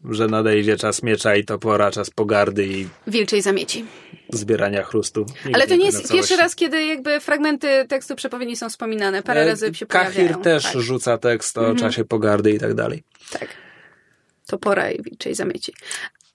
że 0.10 0.28
nadejdzie 0.28 0.78
czas 0.78 1.04
miecza 1.04 1.36
i 1.36 1.46
topora, 1.46 1.92
czas 1.92 2.10
pogardy 2.10 2.66
i 2.68 2.88
Wilczej 3.08 3.42
zamieci. 3.42 3.86
zbierania 4.30 4.84
chrustu. 4.84 5.20
Nikt 5.46 5.56
Ale 5.56 5.68
to 5.68 5.76
nie 5.76 5.86
jest 5.86 6.12
pierwszy 6.12 6.36
raz, 6.38 6.56
kiedy 6.56 6.86
jakby 6.86 7.20
fragmenty 7.20 7.86
tekstu 7.90 8.16
przepowiedni 8.16 8.56
są 8.56 8.70
wspominane. 8.70 9.24
Parę 9.24 9.42
E, 9.42 9.46
razy 9.46 9.74
się 9.74 9.86
Kahir 9.86 10.14
pojawiają. 10.16 10.42
też 10.42 10.64
tak. 10.64 10.82
rzuca 10.82 11.18
tekst 11.18 11.58
o 11.58 11.62
Mhm. 11.62 11.78
czasie 11.78 12.06
pogardy 12.06 12.52
i 12.52 12.60
tak 12.60 12.74
dalej. 12.74 13.04
Tak. 13.32 13.48
To 14.50 14.58
pora 14.58 14.92
i 14.92 15.02
wilczej 15.04 15.36
zamieci. 15.36 15.74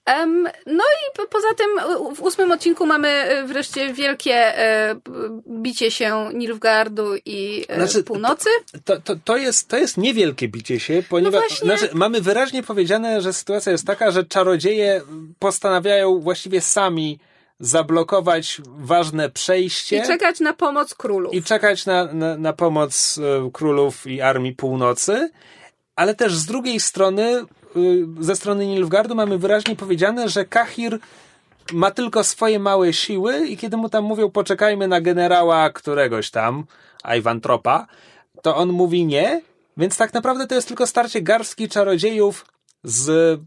Em, 0.05 0.43
no 0.65 0.83
i 0.83 1.17
po, 1.17 1.27
poza 1.27 1.47
tym 1.57 1.67
w 2.15 2.21
ósmym 2.21 2.51
odcinku 2.51 2.85
mamy 2.85 3.07
e, 3.07 3.43
wreszcie 3.47 3.93
wielkie 3.93 4.33
e, 4.59 4.95
bicie 5.61 5.91
się 5.91 6.29
Nilfgaardu 6.33 7.15
i 7.25 7.65
e, 7.67 7.75
Znaczy, 7.75 8.03
północy. 8.03 8.49
To, 8.85 9.01
to, 9.01 9.15
to, 9.23 9.37
jest, 9.37 9.67
to 9.67 9.77
jest 9.77 9.97
niewielkie 9.97 10.47
bicie 10.47 10.79
się, 10.79 11.03
ponieważ 11.09 11.43
No 11.49 11.77
znaczy, 11.77 11.89
mamy 11.93 12.21
wyraźnie 12.21 12.63
powiedziane, 12.63 13.21
że 13.21 13.33
sytuacja 13.33 13.71
jest 13.71 13.87
taka, 13.87 14.11
że 14.11 14.23
czarodzieje 14.23 15.01
postanawiają 15.39 16.19
właściwie 16.19 16.61
sami 16.61 17.19
zablokować 17.59 18.61
ważne 18.67 19.29
przejście 19.29 19.97
I 19.97 20.07
czekać 20.07 20.39
na 20.39 20.53
pomoc 20.53 20.93
królów. 20.93 21.33
i 21.33 21.43
czekać 21.43 21.85
na, 21.85 22.13
na, 22.13 22.37
na 22.37 22.53
pomoc 22.53 23.19
e, 23.47 23.51
królów 23.51 24.07
i 24.07 24.21
armii 24.21 24.53
północy, 24.53 25.29
ale 25.95 26.15
też 26.15 26.35
z 26.35 26.45
drugiej 26.45 26.79
strony, 26.79 27.45
ze 28.19 28.35
strony 28.35 28.67
Nilfgaardu 28.67 29.15
mamy 29.15 29.37
wyraźnie 29.37 29.75
powiedziane, 29.75 30.29
że 30.29 30.45
Kahir 30.45 30.99
ma 31.73 31.91
tylko 31.91 32.23
swoje 32.23 32.59
małe 32.59 32.93
siły 32.93 33.47
i 33.47 33.57
kiedy 33.57 33.77
mu 33.77 33.89
tam 33.89 34.03
mówią 34.03 34.31
poczekajmy 34.31 34.87
na 34.87 35.01
generała 35.01 35.69
któregoś 35.69 36.31
tam, 36.31 36.65
Iwantropa, 37.17 37.87
to 38.41 38.55
on 38.55 38.69
mówi 38.69 39.05
nie, 39.05 39.41
więc 39.77 39.97
tak 39.97 40.13
naprawdę 40.13 40.47
to 40.47 40.55
jest 40.55 40.67
tylko 40.67 40.87
starcie 40.87 41.21
garstki 41.21 41.69
czarodziejów 41.69 42.45
z 42.83 43.39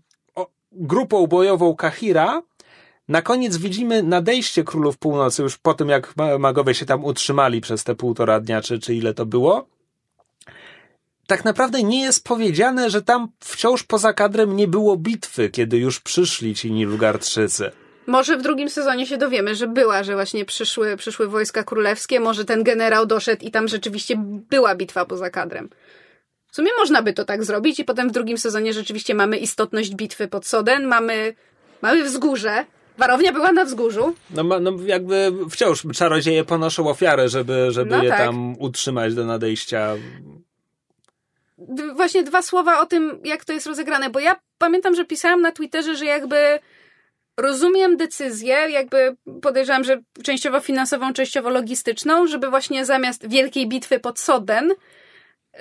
grupą 0.73 1.27
bojową 1.27 1.77
Kahira. 1.77 2.43
Na 3.09 3.23
koniec 3.23 3.57
widzimy 3.57 4.03
nadejście 4.03 4.65
królów 4.65 4.99
północy, 4.99 5.43
już 5.43 5.59
po 5.59 5.75
tym 5.75 5.89
jak 5.89 6.17
ma- 6.17 6.39
magowie 6.39 6.75
się 6.75 6.87
tam 6.87 7.05
utrzymali 7.05 7.61
przez 7.61 7.85
te 7.85 7.95
półtora 7.95 8.41
dnia, 8.41 8.61
czy, 8.61 8.79
czy 8.79 8.95
ile 8.95 9.15
to 9.15 9.27
było. 9.27 9.67
Tak 11.29 11.45
naprawdę 11.45 11.83
nie 11.83 12.01
jest 12.03 12.25
powiedziane, 12.25 12.91
że 12.91 13.03
tam 13.03 13.29
wciąż 13.41 13.83
poza 13.83 14.13
kadrem 14.13 14.57
nie 14.57 14.69
było 14.69 14.97
bitwy, 14.97 15.51
kiedy 15.51 15.77
już 15.77 16.01
przyszli 16.01 16.55
ci 16.55 16.73
Nilfgaardczycy. 16.73 17.71
Może 18.07 18.37
w 18.37 18.43
drugim 18.43 18.71
sezonie 18.71 19.07
się 19.07 19.19
dowiemy, 19.19 19.55
że 19.55 19.67
była, 19.67 20.03
że 20.03 20.15
właśnie 20.15 20.45
przyszły, 20.45 20.97
przyszły 20.97 21.29
wojska 21.29 21.65
królewskie, 21.65 22.21
może 22.21 22.45
ten 22.45 22.63
generał 22.63 23.07
doszedł 23.07 23.45
i 23.45 23.51
tam 23.51 23.69
rzeczywiście 23.69 24.15
była 24.51 24.75
bitwa 24.75 25.05
poza 25.05 25.31
kadrem. 25.31 25.69
W 26.51 26.57
sumie 26.57 26.71
można 26.79 27.03
by 27.03 27.13
to 27.13 27.25
tak 27.25 27.45
zrobić 27.45 27.81
i 27.81 27.85
potem 27.85 28.09
w 28.09 28.13
drugim 28.13 28.39
sezonie 28.39 28.73
rzeczywiście 28.73 29.15
mamy 29.15 29.37
istotność 29.37 29.95
bitwy 29.95 30.29
pod 30.29 30.47
Soden, 30.47 30.87
mamy, 30.87 31.35
mamy 31.83 32.05
wzgórze, 32.05 32.65
warownia 32.99 33.33
była 33.33 33.53
na 33.53 33.65
wzgórzu, 33.65 34.15
No, 34.31 34.61
no 34.61 34.73
jakby 34.87 35.33
wciąż 35.51 35.87
czarodzieje 35.95 36.45
ponoszą 36.45 36.89
ofiarę, 36.89 37.29
żeby, 37.29 37.67
żeby 37.71 37.91
No 37.91 38.03
je 38.03 38.09
tak. 38.11 38.19
tam 38.19 38.57
utrzymać 38.59 39.15
do 39.15 39.27
nadejścia. 39.27 39.95
Właśnie 41.95 42.23
dwa 42.23 42.43
słowa 42.43 42.81
o 42.81 42.87
tym, 42.87 43.21
jak 43.25 43.45
to 43.45 43.53
jest 43.53 43.67
rozegrane, 43.67 44.11
bo 44.11 44.21
ja 44.21 44.37
pamiętam, 44.59 44.95
że 44.95 45.05
pisałam 45.05 45.41
na 45.41 45.53
Twitterze, 45.53 45.97
że 45.97 46.05
jakby 46.05 46.59
rozumiem 47.37 47.97
decyzję, 47.97 48.55
jakby 48.55 49.17
podejrzewam, 49.43 49.85
że 49.85 50.01
częściowo 50.23 50.61
finansową, 50.61 51.13
częściowo 51.13 51.51
logistyczną, 51.51 52.27
żeby 52.27 52.51
właśnie 52.51 52.85
zamiast 52.85 53.29
wielkiej 53.29 53.69
bitwy 53.69 54.01
pod 54.01 54.19
Soden 54.19 54.73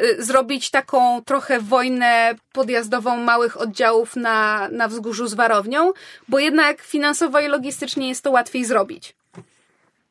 y, 0.02 0.24
zrobić 0.24 0.69
taką 0.69 1.22
trochę 1.22 1.60
wojnę 1.60 2.36
podjazdową 2.52 3.18
małych 3.18 3.61
oddziałów 3.61 4.15
na, 4.15 4.69
na 4.72 4.88
wzgórzu 4.88 5.28
z 5.28 5.34
warownią, 5.34 5.94
bo 6.28 6.40
jednak 6.40 6.82
finansowo 6.82 7.40
i 7.40 7.48
logistycznie 7.48 8.10
jest 8.10 8.24
to 8.24 8.32
łatwiej 8.32 8.65
zrobić. 8.65 9.15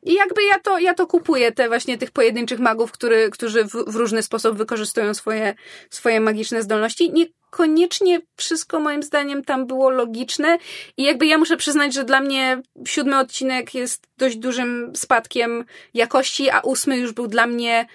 I 0.03 0.13
jakby 0.13 0.43
ja 0.43 0.59
to, 0.59 0.79
ja 0.79 0.93
to 0.93 1.07
kupuję, 1.07 1.51
te 1.51 1.67
właśnie 1.67 1.97
tych 1.97 2.11
pojedynczych 2.11 2.59
magów, 2.59 2.91
który, 2.91 3.29
którzy 3.29 3.63
w, 3.63 3.71
w 3.87 3.95
różny 3.95 4.23
sposób 4.23 4.57
wykorzystują 4.57 5.13
swoje, 5.13 5.55
swoje 5.89 6.19
magiczne 6.19 6.63
zdolności. 6.63 7.11
Niekoniecznie 7.13 8.21
wszystko 8.35 8.79
moim 8.79 9.03
zdaniem 9.03 9.43
tam 9.43 9.67
było 9.67 9.89
logiczne 9.89 10.57
i 10.97 11.03
jakby 11.03 11.25
ja 11.25 11.37
muszę 11.37 11.57
przyznać, 11.57 11.93
że 11.93 12.03
dla 12.03 12.21
mnie 12.21 12.61
siódmy 12.87 13.19
odcinek 13.19 13.75
jest 13.75 14.07
dość 14.17 14.37
dużym 14.37 14.91
spadkiem 14.95 15.65
jakości, 15.93 16.49
a 16.49 16.59
ósmy 16.59 16.97
już 16.97 17.11
był 17.11 17.27
dla 17.27 17.47
mnie 17.47 17.85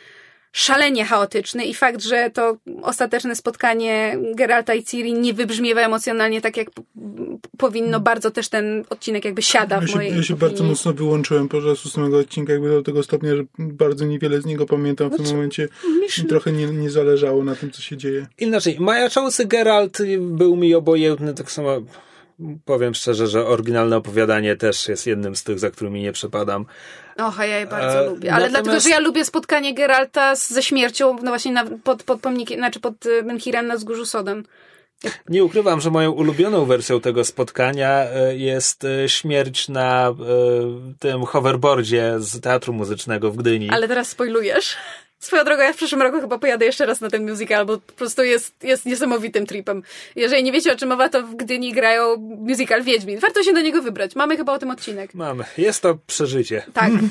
szalenie 0.53 1.05
chaotyczny 1.05 1.65
i 1.65 1.75
fakt, 1.75 2.03
że 2.03 2.31
to 2.31 2.57
ostateczne 2.83 3.37
spotkanie 3.37 4.19
Geralta 4.35 4.75
i 4.75 4.85
Ciri 4.85 5.15
nie 5.15 5.35
wybrzmiewa 5.35 5.81
emocjonalnie 5.81 6.41
tak, 6.41 6.57
jak 6.57 6.69
powinno, 7.59 8.01
bardzo 8.01 8.31
też 8.31 8.49
ten 8.49 8.85
odcinek 8.91 9.25
jakby 9.25 9.43
siada 9.43 9.79
w 9.79 9.83
Ja 9.83 9.89
się, 9.89 9.95
mojej 9.95 10.11
ja 10.17 10.23
się 10.23 10.35
opinii. 10.35 10.41
bardzo 10.41 10.65
mocno 10.65 10.93
wyłączyłem 10.93 11.49
podczas 11.49 11.87
ósmego 11.87 12.19
odcinka, 12.19 12.53
jakby 12.53 12.69
do 12.69 12.83
tego 12.83 13.03
stopnia, 13.03 13.37
że 13.37 13.43
bardzo 13.59 14.05
niewiele 14.05 14.41
z 14.41 14.47
niego 14.47 14.67
pamiętam 14.67 15.09
w 15.09 15.11
tym 15.11 15.19
Znaczy, 15.19 15.35
momencie. 15.35 15.69
Myśl- 16.03 16.29
trochę 16.29 16.53
nie, 16.53 16.67
nie 16.67 16.91
zależało 16.91 17.45
na 17.45 17.55
tym, 17.55 17.71
co 17.71 17.83
się 17.83 17.97
dzieje. 17.97 18.27
Inaczej, 18.39 18.77
majaczący 18.81 19.47
Geralt 19.47 19.99
był 20.21 20.57
mi 20.57 20.75
obojętny, 20.75 21.35
tak 21.35 21.51
samo 21.51 21.83
powiem 22.65 22.95
szczerze, 22.95 23.27
że 23.27 23.47
oryginalne 23.47 23.97
opowiadanie 23.97 24.57
też 24.57 24.89
jest 24.89 25.07
jednym 25.07 25.37
z 25.37 25.45
tych, 25.45 25.59
za 25.59 25.71
którymi 25.71 26.03
nie 26.03 26.13
przepadam. 26.13 26.67
Och, 27.17 27.39
ja 27.39 27.59
je 27.59 27.67
bardzo 27.67 27.99
E, 28.01 28.07
lubię. 28.07 28.33
Ale 28.35 28.45
natomiast- 28.45 28.63
dlatego, 28.65 28.81
że 28.81 28.91
ja 28.91 28.99
lubię 28.99 29.25
spotkanie 29.25 29.75
Geralta 29.75 30.37
z, 30.37 30.51
ze 30.51 30.63
śmiercią, 30.63 31.17
no 31.23 31.31
właśnie 31.31 31.53
na, 31.53 31.65
pod, 31.85 32.03
pod 32.03 32.21
pomnikiem, 32.21 32.59
znaczy 32.59 32.81
pod 32.81 32.95
e, 33.07 33.23
Menhirem 33.23 33.67
na 33.67 33.77
wzgórzu 33.77 34.07
Soden. 34.07 34.45
Nie 35.29 35.45
ukrywam, 35.45 35.81
że 35.81 35.91
moją 35.91 36.11
ulubioną 36.11 36.65
wersją 36.65 37.01
tego 37.01 37.25
spotkania 37.25 37.89
e, 38.05 38.37
jest 38.37 38.85
e, 38.85 39.09
śmierć 39.09 39.69
na 39.69 40.09
e, 40.09 40.15
tym 40.99 41.25
hoverboardzie 41.25 42.15
z 42.19 42.41
teatru 42.41 42.73
muzycznego 42.73 43.31
w 43.31 43.37
Gdyni. 43.37 43.71
Ale 43.71 43.89
teraz 43.89 44.09
spoilujesz. 44.09 44.77
Swoją 45.23 45.45
drogą, 45.45 45.63
ja 45.63 45.73
w 45.73 45.77
przyszłym 45.77 46.03
roku 46.03 46.21
chyba 46.21 46.39
pojadę 46.39 46.65
jeszcze 46.67 46.87
raz 46.87 47.01
na 47.01 47.11
ten 47.11 47.31
musical, 47.31 47.67
bo 47.67 47.79
po 47.79 47.93
prostu 47.93 48.23
jest, 48.23 48.55
jest 48.63 48.87
niesamowitym 48.87 49.47
tripem. 49.47 49.83
Jeżeli 50.17 50.43
nie 50.43 50.53
wiecie 50.53 50.73
o 50.73 50.77
czym 50.77 50.89
mowa, 50.89 51.09
to 51.09 51.23
w 51.23 51.35
Gdyni 51.35 51.73
grają 51.73 52.17
musical 52.19 52.83
Wiedźmin. 52.83 53.19
Warto 53.19 53.43
się 53.43 53.53
do 53.53 53.61
niego 53.61 53.83
wybrać. 53.83 54.17
Mamy 54.17 54.37
chyba 54.37 54.53
o 54.53 54.59
tym 54.59 54.71
odcinek. 54.71 55.15
Mamy. 55.15 55.45
Jest 55.59 55.83
to 55.83 55.99
przeżycie. 56.07 56.63
Tak. 56.73 56.91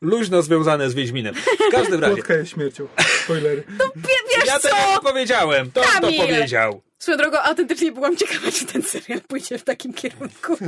Luźno 0.00 0.42
związane 0.42 0.90
z 0.90 0.94
Wiedźminem. 0.94 1.34
W 1.34 1.72
każdym 1.72 2.00
razie. 2.00 2.14
Płotka 2.14 2.34
jest 2.34 2.50
śmiercią. 2.52 2.86
Spoilery. 3.24 3.62
Wiesz 4.36 4.46
Ja 4.46 4.58
co? 4.58 4.68
tego 4.68 4.76
nie 4.94 5.00
powiedziałem. 5.02 5.70
To 5.70 5.80
on 5.80 5.86
to 5.86 6.00
Kamil! 6.00 6.20
powiedział. 6.20 6.82
Swoją 6.98 7.18
drogą, 7.18 7.38
autentycznie 7.38 7.92
byłam 7.92 8.16
ciekawa, 8.16 8.50
czy 8.52 8.64
ten 8.66 8.82
serial 8.82 9.20
pójdzie 9.20 9.58
w 9.58 9.64
takim 9.64 9.92
kierunku. 9.94 10.56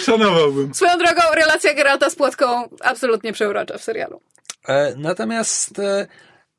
Szanowałbym. 0.00 0.74
Swoją 0.74 0.98
drogą, 0.98 1.22
relacja 1.34 1.74
Geralta 1.74 2.10
z 2.10 2.16
Płotką 2.16 2.68
absolutnie 2.80 3.32
przeurocza 3.32 3.78
w 3.78 3.82
serialu. 3.82 4.20
E, 4.68 4.94
natomiast 4.96 5.78
e, 5.78 6.06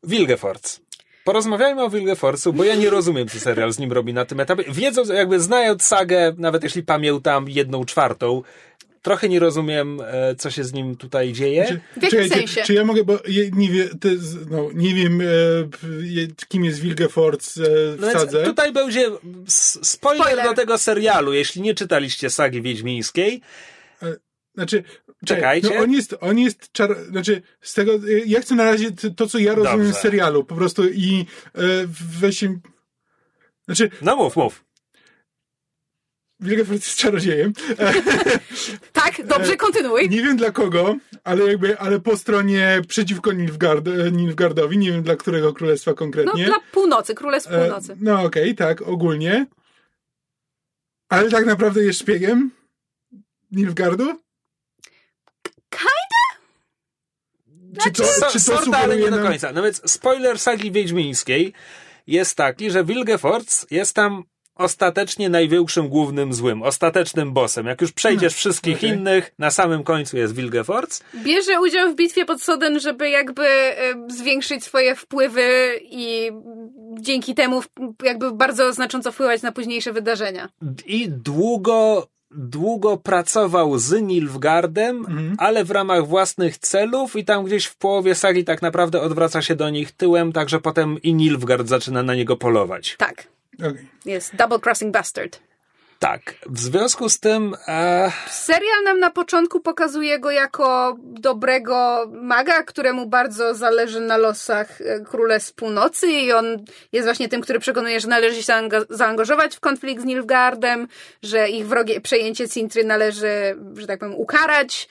Wilgefortz. 0.03 0.79
Porozmawiajmy 1.23 1.83
o 1.83 1.89
Wilgefortzu, 1.89 2.53
bo 2.53 2.63
ja 2.63 2.75
nie 2.75 2.89
rozumiem, 2.89 3.27
co 3.27 3.39
serial 3.39 3.73
z 3.73 3.79
nim 3.79 3.91
robi 3.91 4.13
na 4.13 4.25
tym 4.25 4.39
etapie. 4.39 4.63
Wiedząc, 4.67 5.09
jakby 5.09 5.39
znając 5.39 5.83
sagę, 5.83 6.33
nawet 6.37 6.63
jeśli 6.63 6.83
pamiętam 6.83 7.49
jedną 7.49 7.85
czwartą, 7.85 8.41
trochę 9.01 9.29
nie 9.29 9.39
rozumiem, 9.39 9.99
e, 10.05 10.35
co 10.35 10.51
się 10.51 10.63
z 10.63 10.73
nim 10.73 10.95
tutaj 10.95 11.33
dzieje. 11.33 11.65
Czy, 11.67 11.99
W 11.99 12.03
jakim 12.03 12.29
sensie? 12.29 12.63
Czy 12.63 12.73
ja 12.73 12.85
mogę, 12.85 13.03
bo 13.03 13.19
je, 13.27 13.51
nie, 13.51 13.69
wie, 13.69 13.89
ty, 14.01 14.17
no, 14.49 14.69
nie 14.73 14.93
wiem, 14.95 15.21
e, 15.21 15.25
kim 16.47 16.65
jest 16.65 16.79
Wilgefortz 16.79 17.57
e, 17.57 17.61
w 17.65 17.97
No 17.99 18.11
sadze. 18.11 18.43
tutaj 18.43 18.71
będzie 18.73 19.05
spoiler, 19.47 20.23
Spoiler. 20.25 20.45
do 20.45 20.53
tego 20.53 20.77
serialu, 20.77 21.33
jeśli 21.33 21.61
nie 21.61 21.75
czytaliście 21.75 22.29
sagi 22.29 22.61
wiedźmińskiej. 22.61 23.41
Znaczy, 24.55 24.83
Czekajcie. 25.25 25.69
No 25.75 25.81
on 25.81 25.91
jest, 25.91 26.15
on 26.21 26.39
jest 26.39 26.71
czar... 26.71 26.95
Znaczy, 27.09 27.41
z 27.61 27.73
tego, 27.73 27.95
y, 27.95 28.23
ja 28.25 28.41
chcę 28.41 28.55
na 28.55 28.63
razie 28.63 28.91
to, 29.15 29.27
co 29.27 29.37
ja 29.39 29.55
rozumiem 29.55 29.77
Dobrze. 29.79 29.93
z 29.93 30.01
serialu, 30.01 30.43
po 30.43 30.55
prostu 30.55 30.89
i 30.89 31.25
e, 31.55 31.59
weź 32.19 32.39
się... 32.39 32.59
Znaczy, 33.65 33.89
No 34.01 34.15
mów, 34.15 34.35
mów. 34.35 34.63
Wilgefortz 36.41 36.85
jest 36.85 36.97
czarodziejem. 36.97 37.53
Tak, 38.93 39.27
dobrze, 39.27 39.57
kontynuuj. 39.57 40.09
Nie 40.09 40.21
wiem 40.21 40.37
dla 40.37 40.51
kogo, 40.51 40.95
ale 41.23 41.45
jakby, 41.47 41.79
ale 41.79 41.99
po 41.99 42.17
stronie 42.17 42.81
przeciwko 42.87 43.31
Nilfgaard, 43.33 43.87
e, 43.87 44.11
Nilfgaardowi, 44.11 44.77
nie 44.77 44.91
wiem 44.91 45.03
dla 45.03 45.15
którego 45.15 45.53
królestwa 45.53 45.91
No, 45.91 45.97
konkretnie. 45.97 46.45
dla 46.45 46.55
północy, 46.71 47.15
Królestw 47.15 47.51
E, 47.51 47.59
Północy. 47.59 47.97
No 47.99 48.21
okej, 48.23 48.55
tak, 48.55 48.81
ogólnie. 48.81 49.45
Ale 51.09 51.29
tak 51.29 51.45
naprawdę 51.45 51.83
jest 51.83 51.99
szpiegiem 51.99 52.51
Nilfgaardu? 53.51 54.21
Czy 57.83 57.91
to, 57.91 58.03
So, 58.03 58.25
czy 58.25 58.33
to 58.33 58.39
sorta, 58.39 58.77
ale 58.77 58.97
nie 58.97 59.11
do 59.11 59.19
końca. 59.19 59.51
No 59.51 59.63
więc 59.63 59.91
spoiler 59.91 60.39
sagi 60.39 60.71
wiedźmińskiej 60.71 61.53
jest 62.07 62.35
taki, 62.35 62.71
że 62.71 62.85
Wilgefortz 62.85 63.71
jest 63.71 63.93
tam 63.95 64.23
ostatecznie 64.55 65.29
największym 65.29 65.89
głównym 65.89 66.33
złym, 66.33 66.63
ostatecznym 66.63 67.33
bossem. 67.33 67.65
Jak 67.65 67.81
już 67.81 67.91
przejdziesz 67.91 68.33
wszystkich 68.35 68.77
okej. 68.77 68.89
innych, 68.89 69.33
na 69.39 69.51
samym 69.51 69.83
końcu 69.83 70.17
jest 70.17 70.35
Wilgefortz. 70.35 70.99
Bierze 71.23 71.61
udział 71.61 71.91
w 71.91 71.95
bitwie 71.95 72.25
pod 72.25 72.41
Soden, 72.41 72.79
żeby 72.79 73.09
jakby 73.09 73.43
e, 73.47 73.75
zwiększyć 74.09 74.63
swoje 74.63 74.95
wpływy 74.95 75.79
i 75.83 76.31
dzięki 76.99 77.35
temu 77.35 77.61
jakby 78.03 78.31
bardzo 78.31 78.73
znacząco 78.73 79.11
wpływać 79.11 79.41
na 79.41 79.51
późniejsze 79.51 79.93
wydarzenia. 79.93 80.49
I 80.85 81.09
długo 81.09 82.07
długo 82.35 82.97
pracował 82.97 83.77
z 83.79 84.01
Nilfgaardem, 84.01 84.97
Mhm. 84.97 85.35
ale 85.37 85.63
w 85.65 85.71
ramach 85.71 86.07
własnych 86.07 86.57
celów 86.57 87.15
i 87.15 87.25
tam 87.25 87.43
gdzieś 87.45 87.65
w 87.65 87.75
połowie 87.75 88.15
sagi 88.15 88.43
tak 88.43 88.61
naprawdę 88.61 89.01
odwraca 89.01 89.41
się 89.41 89.55
do 89.55 89.69
nich 89.69 89.91
tyłem, 89.91 90.31
także 90.33 90.59
potem 90.61 91.01
i 91.01 91.13
Nilfgaard 91.13 91.67
zaczyna 91.67 92.03
na 92.03 92.15
niego 92.15 92.37
polować. 92.37 92.95
Tak. 92.97 93.27
Okej. 93.69 93.87
Jest 94.05 94.35
Double 94.35 94.59
Crossing 94.65 94.93
Bastard. 94.93 95.39
Tak. 95.99 96.21
W 96.45 96.59
związku 96.59 97.09
z 97.09 97.19
tym 97.19 97.55
e, 97.67 98.11
Serial 98.29 98.83
nam 98.83 98.99
na 98.99 99.09
początku 99.09 99.59
pokazuje 99.59 100.19
go 100.19 100.31
jako 100.31 100.95
dobrego 101.01 102.05
maga, 102.11 102.63
któremu 102.63 103.07
bardzo 103.07 103.55
zależy 103.55 103.99
na 103.99 104.17
losach 104.17 104.81
e, 104.81 104.99
Królestw 104.99 105.53
Północy 105.53 106.07
i 106.07 106.31
on 106.31 106.45
jest 106.91 107.07
właśnie 107.07 107.29
tym, 107.29 107.41
który 107.41 107.59
przekonuje, 107.59 107.99
że 107.99 108.07
należy 108.07 108.43
się 108.43 108.53
zaanga- 108.53 108.85
zaangażować 108.89 109.55
w 109.55 109.59
konflikt 109.59 110.01
z 110.01 110.05
Nilfgaardem, 110.05 110.87
że 111.23 111.49
ich 111.49 111.67
wrogie 111.67 112.01
przejęcie 112.01 112.49
Cintry 112.49 112.83
należy, 112.83 113.57
że 113.77 113.87
tak 113.87 113.99
powiem, 113.99 114.15
ukarać. 114.15 114.89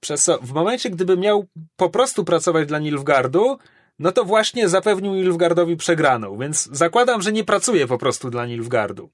przez 0.00 0.24
co 0.24 0.38
w 0.38 0.52
momencie, 0.52 0.90
gdyby 0.90 1.16
miał 1.16 1.46
po 1.76 1.90
prostu 1.90 2.24
pracować 2.24 2.66
dla 2.68 2.78
Nilfgaardu, 2.78 3.58
no 4.00 4.12
to 4.12 4.24
właśnie 4.24 4.68
zapewnił 4.68 5.14
Nilfgaardowi 5.14 5.76
przegraną, 5.76 6.38
więc 6.38 6.68
zakładam, 6.72 7.22
że 7.22 7.32
nie 7.32 7.44
pracuje 7.44 7.86
po 7.86 7.98
prostu 7.98 8.30
dla 8.30 8.46
Nilfgaardu. 8.46 9.10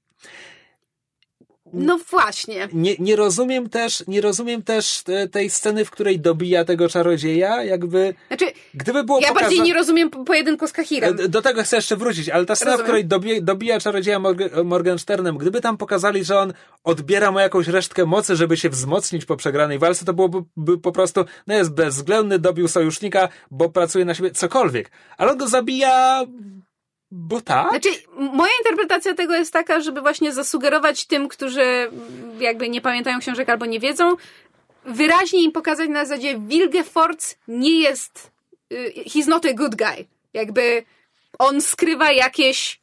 No 1.73 1.97
właśnie. 2.09 2.67
Nie, 2.73 2.95
nie 2.99 3.15
rozumiem 3.15 3.69
też, 3.69 4.03
nie 4.07 4.21
rozumiem 4.21 4.63
też 4.63 5.03
te, 5.03 5.27
tej 5.27 5.49
sceny, 5.49 5.85
w 5.85 5.91
której 5.91 6.19
dobija 6.19 6.65
tego 6.65 6.89
czarodzieja, 6.89 7.63
jakby, 7.63 8.13
Znaczy, 8.27 8.45
gdyby 8.73 9.03
było 9.03 9.19
ja 9.19 9.33
bardziej 9.33 9.49
pokaza- 9.49 9.63
nie 9.63 9.73
rozumiem 9.73 10.09
po- 10.09 10.23
pojedynku 10.23 10.67
z 10.67 10.71
Kahirem. 10.71 11.19
E, 11.19 11.27
Do 11.27 11.41
tego 11.41 11.63
chcę 11.63 11.75
jeszcze 11.75 11.95
wrócić, 11.95 12.29
ale 12.29 12.45
ta 12.45 12.55
scena, 12.55 12.71
w 12.71 12.73
Rozumiem. 12.73 12.85
której 12.87 13.05
dobije, 13.05 13.41
dobija 13.41 13.79
czarodzieja 13.79 14.19
Morg- 14.19 14.63
Morgensternem, 14.63 15.37
gdyby 15.37 15.61
tam 15.61 15.77
pokazali, 15.77 16.23
że 16.23 16.39
on 16.39 16.53
odbiera 16.83 17.31
mu 17.31 17.39
jakąś 17.39 17.67
resztkę 17.67 18.05
mocy, 18.05 18.35
żeby 18.35 18.57
się 18.57 18.69
wzmocnić 18.69 19.25
po 19.25 19.37
przegranej 19.37 19.79
walce, 19.79 20.05
to 20.05 20.13
byłoby 20.13 20.37
by 20.57 20.77
po 20.77 20.91
prostu, 20.91 21.25
no 21.47 21.53
jest 21.53 21.73
bezwzględny, 21.73 22.39
dobił 22.39 22.67
sojusznika, 22.67 23.29
bo 23.51 23.69
pracuje 23.69 24.05
na 24.05 24.13
siebie, 24.13 24.31
cokolwiek. 24.31 24.91
Ale 25.17 25.31
on 25.31 25.37
go 25.37 25.47
zabija, 25.47 26.23
bo 27.11 27.41
tak? 27.41 27.69
Znaczy, 27.69 27.89
moja 28.17 28.51
interpretacja 28.59 29.13
tego 29.13 29.35
jest 29.35 29.53
taka, 29.53 29.81
żeby 29.81 30.01
właśnie 30.01 30.33
zasugerować 30.33 31.05
tym, 31.05 31.27
którzy 31.27 31.61
mm, 31.61 32.41
jakby 32.41 32.69
nie 32.69 32.81
pamiętają 32.81 33.19
książek 33.19 33.49
albo 33.49 33.65
nie 33.65 33.79
wiedzą, 33.79 34.15
wyraźnie 34.85 35.43
im 35.43 35.51
pokazać 35.51 35.89
na 35.89 36.05
zasadzie 36.05 36.39
Wilgefortz 36.39 37.35
nie 37.47 37.79
jest, 37.79 38.31
y, 38.73 38.93
he's 39.05 39.27
not 39.27 39.45
a 39.45 39.53
good 39.53 39.75
guy. 39.75 40.05
Jakby 40.33 40.83
on 41.39 41.61
skrywa 41.61 42.11
jakieś 42.11 42.81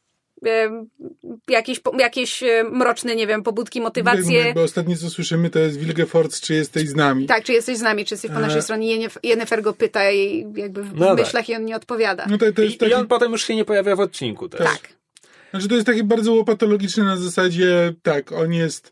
jakieś, 1.49 1.79
po- 1.79 1.97
jakieś 1.99 2.43
e, 2.43 2.63
mroczne, 2.63 3.15
nie 3.15 3.27
wiem, 3.27 3.43
pobudki, 3.43 3.81
motywacje. 3.81 4.39
Jakby 4.39 4.61
ostatnie 4.61 4.97
co 4.97 5.09
słyszymy 5.09 5.49
to 5.49 5.59
jest 5.59 5.77
Wilgefortz, 5.79 6.41
czy 6.41 6.53
jesteś 6.53 6.89
z 6.89 6.95
nami. 6.95 7.25
Tak, 7.25 7.43
czy 7.43 7.53
jesteś 7.53 7.77
z 7.77 7.81
nami, 7.81 8.05
czy 8.05 8.13
jesteś 8.13 8.31
po 8.31 8.37
E. 8.37 8.41
naszej 8.41 8.61
stronie. 8.61 9.09
Yennefer 9.23 9.61
go 9.61 9.73
pyta 9.73 10.11
i 10.11 10.45
jakby 10.55 10.83
w 10.83 10.95
No 10.95 11.05
tak. 11.07 11.17
myślach 11.17 11.49
i 11.49 11.55
on 11.55 11.65
nie 11.65 11.75
odpowiada. 11.75 12.25
No 12.29 12.37
to, 12.37 12.51
to 12.53 12.61
I, 12.61 12.65
jest 12.65 12.79
taki, 12.79 12.91
I 12.91 12.95
on 12.95 13.07
potem 13.07 13.31
już 13.31 13.43
się 13.47 13.55
nie 13.55 13.65
pojawia 13.65 13.95
w 13.95 13.99
odcinku 13.99 14.49
też. 14.49 14.59
tak. 14.67 14.89
znaczy 15.51 15.67
to 15.67 15.75
jest 15.75 15.87
takie 15.87 16.03
bardzo 16.03 16.33
łopatologiczne 16.33 17.03
na 17.03 17.17
zasadzie, 17.17 17.93
tak, 18.03 18.31
on 18.31 18.53
jest 18.53 18.91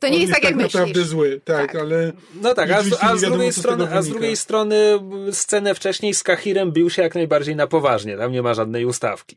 To 0.00 0.08
nie 0.08 0.14
on 0.14 0.20
jest 0.20 0.32
tak, 0.32 0.44
jak 0.44 0.56
naprawdę 0.56 0.88
myślisz. 0.88 1.06
zły, 1.06 1.40
tak, 1.44 1.72
Tak. 1.72 1.80
ale 1.82 2.12
No 2.42 2.54
tak, 2.54 2.70
a 2.70 2.82
z, 2.82 2.96
a 3.00 3.12
nie 3.12 3.18
z, 3.18 3.22
drugiej 3.22 3.52
strony, 3.52 3.88
a 3.94 4.02
z 4.02 4.08
drugiej 4.08 4.36
strony 4.36 4.98
scenę 5.32 5.74
wcześniej 5.74 6.14
z 6.14 6.22
Kahirem 6.22 6.72
bił 6.72 6.90
się 6.90 7.02
jak 7.02 7.14
najbardziej 7.14 7.56
na 7.56 7.66
poważnie, 7.66 8.16
tam 8.16 8.32
nie 8.32 8.42
ma 8.42 8.54
żadnej 8.54 8.84
ustawki. 8.84 9.36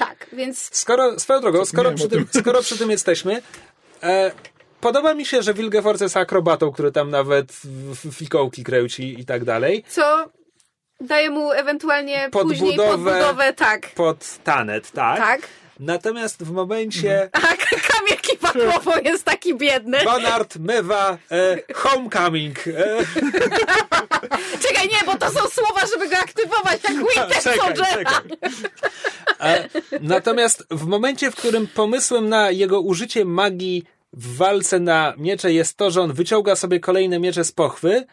Tak, 0.00 0.26
więc 0.32 0.68
Skoro, 0.72 1.18
swoją 1.20 1.40
drogą, 1.40 1.64
skoro 1.64 1.92
przy, 1.92 2.08
tym, 2.08 2.26
tym. 2.26 2.40
skoro 2.42 2.62
przy 2.62 2.78
tym 2.78 2.90
jesteśmy, 2.90 3.42
e, 4.02 4.32
podoba 4.80 5.14
mi 5.14 5.26
się, 5.26 5.42
że 5.42 5.54
Wilgefortz 5.54 6.00
jest 6.00 6.16
akrobatą, 6.16 6.72
który 6.72 6.92
tam 6.92 7.10
nawet 7.10 7.52
fikołki 8.12 8.64
kręci 8.64 9.20
i 9.20 9.24
tak 9.24 9.44
dalej. 9.44 9.84
co 9.88 10.30
daje 11.00 11.30
mu 11.30 11.52
ewentualnie 11.52 12.28
później 12.32 12.76
Podbudowę. 12.76 13.10
podbudowę, 13.10 13.52
tak. 13.52 13.90
Pod 13.94 14.38
tanet, 14.44 14.90
tak? 14.90 15.18
Tak. 15.18 15.40
Natomiast 15.80 16.42
w 16.44 16.50
momencie 16.52 17.28
A 17.32 17.40
Kamil 17.88 18.16
głową 18.54 18.90
jest 19.04 19.24
taki 19.24 19.54
biedny. 19.54 19.98
Bonard 20.04 20.56
mywa 20.56 21.18
e, 21.30 21.58
homecoming. 21.74 22.58
E, 22.68 22.72
Czekaj, 24.68 24.88
nie, 24.88 25.06
bo 25.06 25.16
to 25.16 25.30
są 25.30 25.48
słowa, 25.48 25.86
żeby 25.92 26.08
go 26.08 26.18
aktywować, 26.18 26.80
jak 26.84 26.92
Winter 27.14 27.42
czekaj. 27.42 28.14
E, 29.40 29.68
natomiast 30.00 30.66
w 30.70 30.86
momencie, 30.86 31.30
w 31.30 31.36
którym 31.36 31.66
pomysłem 31.66 32.28
na 32.28 32.50
jego 32.50 32.80
użycie 32.80 33.24
magii 33.24 33.84
w 34.12 34.36
walce 34.36 34.80
na 34.80 35.14
miecze 35.16 35.52
jest 35.52 35.76
to, 35.76 35.90
że 35.90 36.00
on 36.00 36.12
wyciąga 36.12 36.56
sobie 36.56 36.80
kolejne 36.80 37.18
miecze 37.18 37.44
z 37.44 37.52
pochwy, 37.52 38.06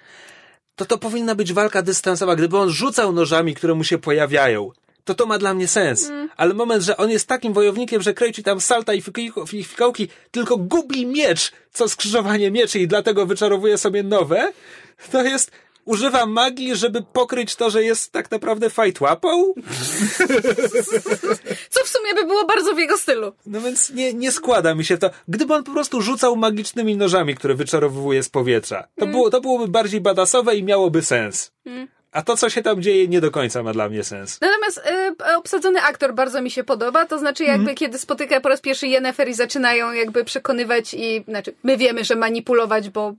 to 0.75 0.85
to 0.85 0.97
powinna 0.97 1.35
być 1.35 1.53
walka 1.53 1.81
dystansowa. 1.81 2.35
Gdyby 2.35 2.57
on 2.57 2.69
rzucał 2.69 3.11
nożami, 3.11 3.55
które 3.55 3.73
mu 3.73 3.83
się 3.83 3.97
pojawiają, 3.97 4.71
to 5.07 5.15
to 5.15 5.25
ma 5.25 5.37
dla 5.37 5.53
mnie 5.53 5.67
sens. 5.67 6.11
Ale 6.37 6.53
moment, 6.53 6.83
że 6.83 6.97
on 6.97 7.09
jest 7.09 7.27
takim 7.27 7.53
wojownikiem, 7.53 8.01
że 8.01 8.13
kręci 8.13 8.43
tam 8.43 8.61
salta 8.61 8.93
i 8.93 9.01
fikołki, 9.47 10.07
tylko 10.31 10.57
gubi 10.57 11.05
miecz, 11.05 11.51
co 11.71 11.89
skrzyżowanie 11.89 12.51
mieczy 12.51 12.79
i 12.79 12.87
dlatego 12.87 13.25
wyczarowuje 13.25 13.77
sobie 13.77 14.03
nowe, 14.03 14.51
to 15.11 15.23
jest... 15.23 15.51
Używa 15.87 16.25
magii, 16.25 16.75
żeby 16.75 17.03
pokryć 17.13 17.55
to, 17.55 17.69
że 17.69 17.83
jest 17.83 18.11
tak 18.11 18.31
naprawdę 18.31 18.69
fight 18.69 19.01
łapą? 19.01 19.29
Co 21.73 21.83
w 21.83 21.87
sumie 21.87 22.13
by 22.15 22.25
było 22.25 22.45
bardzo 22.45 22.75
w 22.75 22.77
jego 22.77 22.97
stylu. 22.97 23.31
No 23.45 23.61
więc 23.61 23.89
nie, 23.89 24.13
nie 24.13 24.31
składa 24.31 24.75
mi 24.75 24.85
się 24.85 24.97
to. 24.97 25.09
Gdyby 25.27 25.53
on 25.53 25.63
po 25.63 25.71
prostu 25.71 26.01
rzucał 26.01 26.35
magicznymi 26.35 26.97
nożami, 26.97 27.35
które 27.35 27.55
wyczarowuje 27.55 28.23
z 28.23 28.29
powietrza, 28.29 28.87
to, 28.99 29.07
było, 29.07 29.29
to 29.29 29.41
byłoby 29.41 29.67
bardziej 29.67 30.01
badasowe 30.01 30.55
i 30.55 30.63
miałoby 30.63 31.01
sens. 31.01 31.51
A 32.17 32.21
to, 32.21 32.37
co 32.37 32.49
się 32.49 32.61
tam 32.61 32.81
dzieje, 32.81 33.07
nie 33.07 33.21
do 33.21 33.31
końca 33.31 33.63
ma 33.63 33.73
dla 33.73 33.89
mnie 33.89 34.03
sens. 34.03 34.39
Natomiast 34.41 34.77
y, 35.31 35.35
obsadzony 35.37 35.81
aktor 35.81 36.13
bardzo 36.13 36.41
mi 36.41 36.51
się 36.51 36.63
podoba, 36.63 37.05
to 37.05 37.19
znaczy 37.19 37.43
jakby 37.43 37.73
kiedy 37.75 37.99
spotyka 37.99 38.41
po 38.41 38.49
raz 38.49 38.61
pierwszy 38.61 38.87
Yennefer 38.87 39.29
i 39.29 39.33
zaczynają 39.33 39.91
jakby 39.91 40.23
przekonywać 40.23 40.93
i, 40.93 41.23
znaczy 41.27 41.53
my 41.63 41.77
wiemy, 41.77 42.03
że 42.03 42.15
manipulować, 42.15 42.89
bo, 42.89 43.13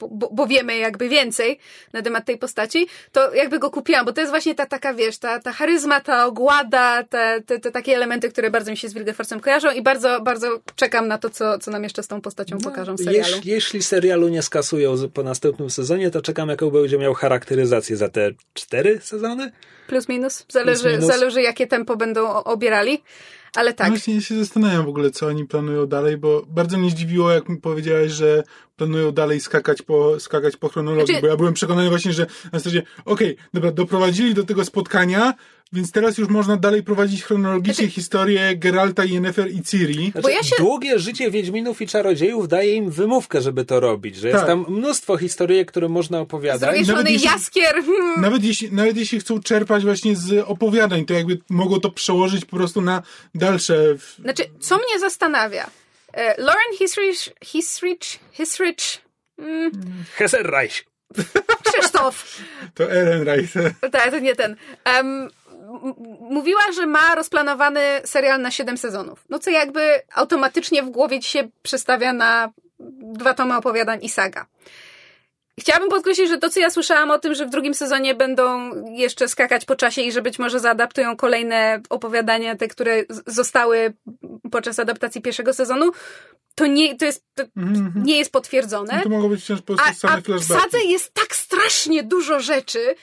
bo, 0.00 0.30
bo 0.32 0.46
wiemy 0.46 0.76
jakby 0.76 1.08
więcej 1.08 1.58
na 1.92 2.02
temat 2.02 2.24
tej 2.24 2.38
postaci, 2.38 2.86
to 3.12 3.34
jakby 3.34 3.58
go 3.58 3.70
kupiłam, 3.70 4.04
bo 4.06 4.12
to 4.12 4.20
jest 4.20 4.32
właśnie 4.32 4.54
ta 4.54 4.66
taka, 4.66 4.94
wiesz, 4.94 5.18
ta, 5.18 5.40
ta 5.40 5.52
charyzma, 5.52 6.00
ta 6.00 6.26
ogłada, 6.26 7.02
te, 7.02 7.40
te, 7.46 7.58
te 7.58 7.70
takie 7.70 7.96
elementy, 7.96 8.28
które 8.28 8.50
bardzo 8.50 8.70
mi 8.70 8.76
się 8.76 8.88
z 8.88 8.94
Wilgefortzem 8.94 9.40
kojarzą 9.40 9.70
i 9.70 9.82
bardzo, 9.82 10.20
bardzo 10.20 10.60
czekam 10.76 11.08
na 11.08 11.18
to, 11.18 11.30
co, 11.30 11.58
co 11.58 11.70
nam 11.70 11.82
jeszcze 11.82 12.02
z 12.02 12.08
tą 12.08 12.20
postacią 12.20 12.58
pokażą 12.58 12.94
w 12.94 12.98
serialu. 13.00 13.34
Jeśli, 13.36 13.50
jeśli 13.50 13.82
serialu 13.82 14.28
nie 14.28 14.42
skasują 14.42 14.94
po 15.14 15.22
następnym 15.22 15.70
sezonie, 15.70 16.10
to 16.10 16.22
czekam, 16.22 16.48
jaką 16.48 16.70
będzie 16.70 16.98
miał 16.98 17.14
charakteryzację 17.14 17.96
za 17.96 18.08
te 18.08 18.30
cztery 18.54 19.00
sezony. 19.02 19.52
Plus 19.86 20.08
minus, 20.08 20.44
zależy, 20.48 20.82
Plus 20.82 20.92
minus. 20.92 21.06
zależy 21.06 21.42
jakie 21.42 21.66
tempo 21.66 21.96
będą 21.96 22.28
obierali, 22.28 23.02
ale 23.54 23.72
tak. 23.74 23.88
Właśnie 23.88 24.14
ja 24.14 24.20
się 24.20 24.38
zastanawiam 24.38 24.84
w 24.84 24.88
ogóle, 24.88 25.10
co 25.10 25.26
oni 25.26 25.44
planują 25.44 25.86
dalej, 25.86 26.16
bo 26.16 26.42
bardzo 26.48 26.78
mnie 26.78 26.90
zdziwiło, 26.90 27.30
jak 27.30 27.48
mi 27.48 27.56
powiedziałeś, 27.56 28.12
że 28.12 28.42
planują 28.78 29.12
dalej 29.12 29.40
skakać 29.40 29.82
po, 29.82 30.20
skakać 30.20 30.56
po 30.56 30.68
chronologii, 30.68 31.06
Znaczy- 31.06 31.20
bo 31.22 31.26
ja 31.28 31.36
byłem 31.36 31.54
przekonany 31.54 31.88
właśnie, 31.88 32.12
że 32.12 32.26
na 32.52 32.58
zasadzie, 32.58 32.82
okej, 33.04 33.36
dobra, 33.54 33.70
doprowadzili 33.72 34.34
do 34.34 34.44
tego 34.44 34.64
spotkania, 34.64 35.34
więc 35.72 35.92
teraz 35.92 36.18
już 36.18 36.28
można 36.28 36.56
dalej 36.56 36.82
prowadzić 36.82 37.22
chronologicznie 37.24 37.74
Znaczy- 37.74 37.90
historię 37.90 38.56
Geralta, 38.56 39.04
Yennefer 39.04 39.50
i 39.52 39.62
Ciri. 39.62 40.10
Znaczy, 40.12 40.30
ja 40.32 40.42
się- 40.42 40.56
Długie 40.58 40.98
życie 40.98 41.30
Wiedźminów 41.30 41.82
i 41.82 41.86
Czarodziejów 41.86 42.48
daje 42.48 42.74
im 42.74 42.90
wymówkę, 42.90 43.40
żeby 43.42 43.64
to 43.64 43.80
robić, 43.80 44.16
że 44.16 44.28
jest 44.28 44.38
Tak. 44.40 44.46
tam 44.48 44.64
mnóstwo 44.68 45.16
historyjek, 45.16 45.68
które 45.68 45.88
można 45.88 46.18
Z 46.18 46.20
opowiadać. 46.20 46.60
drugiej 46.60 46.86
nawet 46.86 46.96
strony 47.00 47.10
jeśli- 47.12 47.26
Jaskier, 47.28 47.74
hmm, 47.84 48.20
Nawet 48.20 48.44
jeśli, 48.44 48.72
nawet 48.72 48.96
jeśli 48.96 49.20
chcą 49.20 49.40
czerpać 49.42 49.84
właśnie 49.84 50.16
z 50.16 50.44
opowiadań, 50.46 51.04
to 51.04 51.14
jakby 51.14 51.38
mogą 51.50 51.80
to 51.80 51.90
przełożyć 51.90 52.44
po 52.44 52.56
prostu 52.56 52.80
na 52.80 53.02
dalsze. 53.34 53.94
w- 53.98 54.16
Znaczy, 54.22 54.42
co 54.60 54.76
mnie 54.76 54.98
zastanawia? 55.00 55.70
E, 56.12 56.34
Lauren 56.42 56.72
Hisrich, 56.78 57.28
Hisrich, 57.44 58.18
Hisrich, 58.32 59.02
mm, 59.38 59.70
Heserreich. 60.16 60.84
Krzysztof, 61.64 62.24
To 62.74 62.84
Ehrenreich. 62.92 63.50
tak, 63.92 64.10
to 64.10 64.18
nie 64.18 64.34
ten, 64.36 64.56
em, 64.84 65.06
m- 65.84 65.94
mówiła, 66.20 66.72
że 66.74 66.86
ma 66.86 67.14
rozplanowany 67.14 67.80
serial 68.04 68.40
na 68.40 68.50
7 68.50 68.76
sezonów. 68.78 69.24
No 69.28 69.38
co 69.38 69.50
jakby 69.50 70.02
automatycznie 70.14 70.82
w 70.82 70.90
głowie 70.90 71.20
ci 71.20 71.30
się 71.30 71.48
przestawia 71.62 72.12
na 72.12 72.52
dwa 73.00 73.34
tomy 73.34 73.56
opowiadań 73.56 73.98
i 74.04 74.08
saga. 74.08 74.46
Chciałabym 75.58 75.88
podkreślić, 75.88 76.28
że 76.28 76.38
to, 76.38 76.50
co 76.50 76.60
ja 76.60 76.70
słyszałam 76.70 77.10
o 77.10 77.18
tym, 77.18 77.34
że 77.34 77.46
w 77.46 77.50
drugim 77.50 77.74
sezonie 77.74 78.14
będą 78.14 78.70
jeszcze 78.92 79.28
skakać 79.28 79.64
po 79.64 79.76
czasie 79.76 80.02
i 80.02 80.12
że 80.12 80.22
być 80.22 80.38
może 80.38 80.60
zaadaptują 80.60 81.16
kolejne 81.16 81.82
opowiadania, 81.90 82.56
te, 82.56 82.68
które 82.68 83.04
zostały 83.26 83.92
podczas 84.50 84.78
adaptacji 84.78 85.22
pierwszego 85.22 85.52
sezonu, 85.54 85.90
to 86.54 86.66
nie, 86.66 86.96
to 86.96 87.04
jest, 87.04 87.24
to 87.34 87.42
Mhm. 87.56 87.92
nie 88.04 88.18
jest 88.18 88.32
potwierdzone. 88.32 89.00
To 89.02 89.08
mogą 89.08 89.28
być 89.28 89.42
wciąż 89.42 89.60
po 89.60 89.66
prostu 89.66 89.86
A, 89.90 89.94
same 89.94 90.14
a 90.14 90.38
w 90.38 90.44
sadze 90.44 90.78
jest 90.84 91.14
tak 91.14 91.36
strasznie 91.36 92.02
dużo 92.02 92.40
rzeczy, 92.40 92.94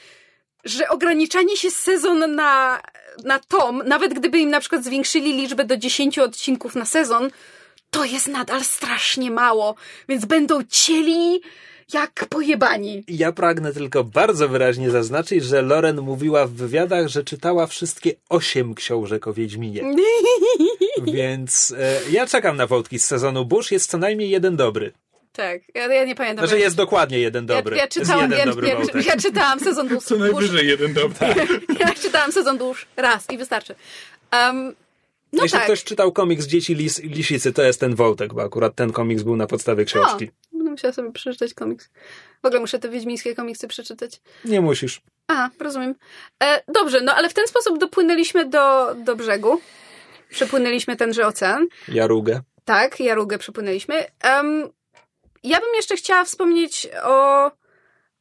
że 0.64 0.90
ograniczanie 0.90 1.58
się 1.58 1.72
sezon 1.72 2.36
na, 2.36 2.82
na 3.24 3.40
tom, 3.40 3.84
nawet 3.86 4.14
gdyby 4.14 4.40
im 4.40 4.50
na 4.50 4.60
przykład 4.60 4.84
zwiększyli 4.84 5.34
liczbę 5.34 5.66
do 5.66 5.78
10 5.78 6.20
odcinków 6.20 6.76
na 6.76 6.86
sezon, 6.86 7.30
to 7.90 8.06
jest 8.06 8.28
nadal 8.28 8.64
strasznie 8.64 9.32
mało, 9.32 9.76
więc 10.10 10.26
będą 10.26 10.64
cieli 10.70 11.42
jak 11.94 12.26
pojebani. 12.30 13.04
Ja 13.08 13.32
pragnę 13.32 13.74
tylko 13.74 14.04
bardzo 14.04 14.50
wyraźnie 14.50 14.92
zaznaczyć, 14.92 15.44
że 15.44 15.62
Loren 15.62 16.02
mówiła 16.02 16.48
w 16.48 16.52
wywiadach, 16.52 17.08
że 17.08 17.24
czytała 17.24 17.68
wszystkie 17.68 18.14
osiem 18.30 18.76
książek 18.76 19.28
o 19.28 19.34
Wiedźminie. 19.34 19.84
Więc 21.14 21.74
e, 21.78 22.00
ja 22.12 22.28
czekam 22.28 22.58
na 22.58 22.68
wątki 22.68 23.00
z 23.00 23.06
sezonu 23.06 23.46
Bush. 23.46 23.72
Jest 23.72 23.90
co 23.90 23.98
najmniej 23.98 24.30
jeden 24.30 24.56
dobry. 24.56 24.92
Tak, 25.36 25.62
ja, 25.74 25.94
ja 25.94 26.06
nie 26.06 26.16
pamiętam. 26.16 26.48
Znaczy 26.48 26.62
jest 26.62 26.76
dokładnie 26.76 27.20
jeden 27.20 27.46
dobry. 27.46 27.76
Ja, 27.76 27.82
ja 27.82 27.88
czytałam, 27.88 28.32
jeden 28.32 28.40
ja, 28.40 28.46
dobry 28.46 28.68
ja, 28.68 29.02
ja 29.06 29.18
czytałam 29.18 29.60
sezon 29.60 29.88
Bush. 29.88 30.04
Co 30.10 30.16
najwyżej 30.16 30.68
jeden 30.68 30.94
dobry. 30.94 31.28
Ja 31.80 31.94
czytałam 31.94 32.32
sezon 32.32 32.58
Bush 32.58 32.86
raz 32.98 33.30
i 33.30 33.38
wystarczy. 33.38 33.76
Um, 34.34 34.76
no 35.34 35.44
Jeśli 35.44 35.58
tak. 35.58 35.64
ktoś 35.64 35.84
czytał 35.84 36.12
komiks 36.12 36.46
Dzieci 36.46 36.76
Lis 36.76 37.04
Lisicy, 37.04 37.54
to 37.54 37.64
jest 37.64 37.80
ten 37.80 37.96
wątek, 37.96 38.34
bo 38.34 38.44
akurat 38.44 38.76
ten 38.76 38.92
komiks 38.92 39.24
był 39.24 39.36
na 39.36 39.48
podstawie 39.48 39.86
książki. 39.86 40.26
O, 40.26 40.45
musiała 40.76 40.94
sobie 40.94 41.12
przeczytać 41.12 41.54
komiks. 41.54 41.90
W 42.44 42.46
ogóle 42.46 42.60
muszę 42.60 42.80
te 42.80 42.90
wiedźmińskie 42.90 43.36
komiksy 43.36 43.68
przeczytać. 43.68 44.22
Nie 44.46 44.62
musisz. 44.62 45.02
A, 45.28 45.50
rozumiem. 45.60 45.96
E, 46.44 46.62
dobrze, 46.68 47.02
no 47.02 47.14
ale 47.14 47.30
w 47.30 47.34
ten 47.34 47.48
sposób 47.48 47.78
dopłynęliśmy 47.78 48.46
do, 48.46 48.96
do 48.96 49.16
brzegu. 49.16 49.62
Przepłynęliśmy 50.30 50.96
tenże 50.96 51.28
ocean. 51.28 51.68
Jarugę. 51.88 52.42
Tak, 52.66 53.00
Jarugę 53.00 53.38
przepłynęliśmy. 53.38 54.06
Em, 54.22 54.70
ja 55.44 55.60
bym 55.60 55.70
jeszcze 55.76 55.96
chciała 55.96 56.24
wspomnieć 56.24 56.88
o 57.04 57.48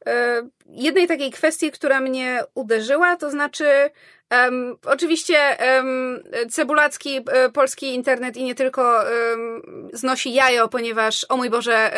e, 0.06 0.42
jednej 0.66 1.06
takiej 1.06 1.30
kwestii, 1.30 1.70
która 1.70 2.00
mnie 2.00 2.42
uderzyła, 2.54 3.16
to 3.16 3.30
znaczy 3.30 3.90
em, 4.30 4.76
oczywiście 4.86 5.60
em, 5.60 6.22
cebulacki 6.50 7.16
e, 7.16 7.48
polski 7.50 7.94
internet 7.94 8.36
i 8.36 8.44
nie 8.44 8.54
tylko 8.54 9.08
em, 9.08 9.62
znosi 9.92 10.34
jajo, 10.34 10.68
ponieważ 10.68 11.26
o 11.28 11.36
mój 11.36 11.50
Boże, 11.50 11.90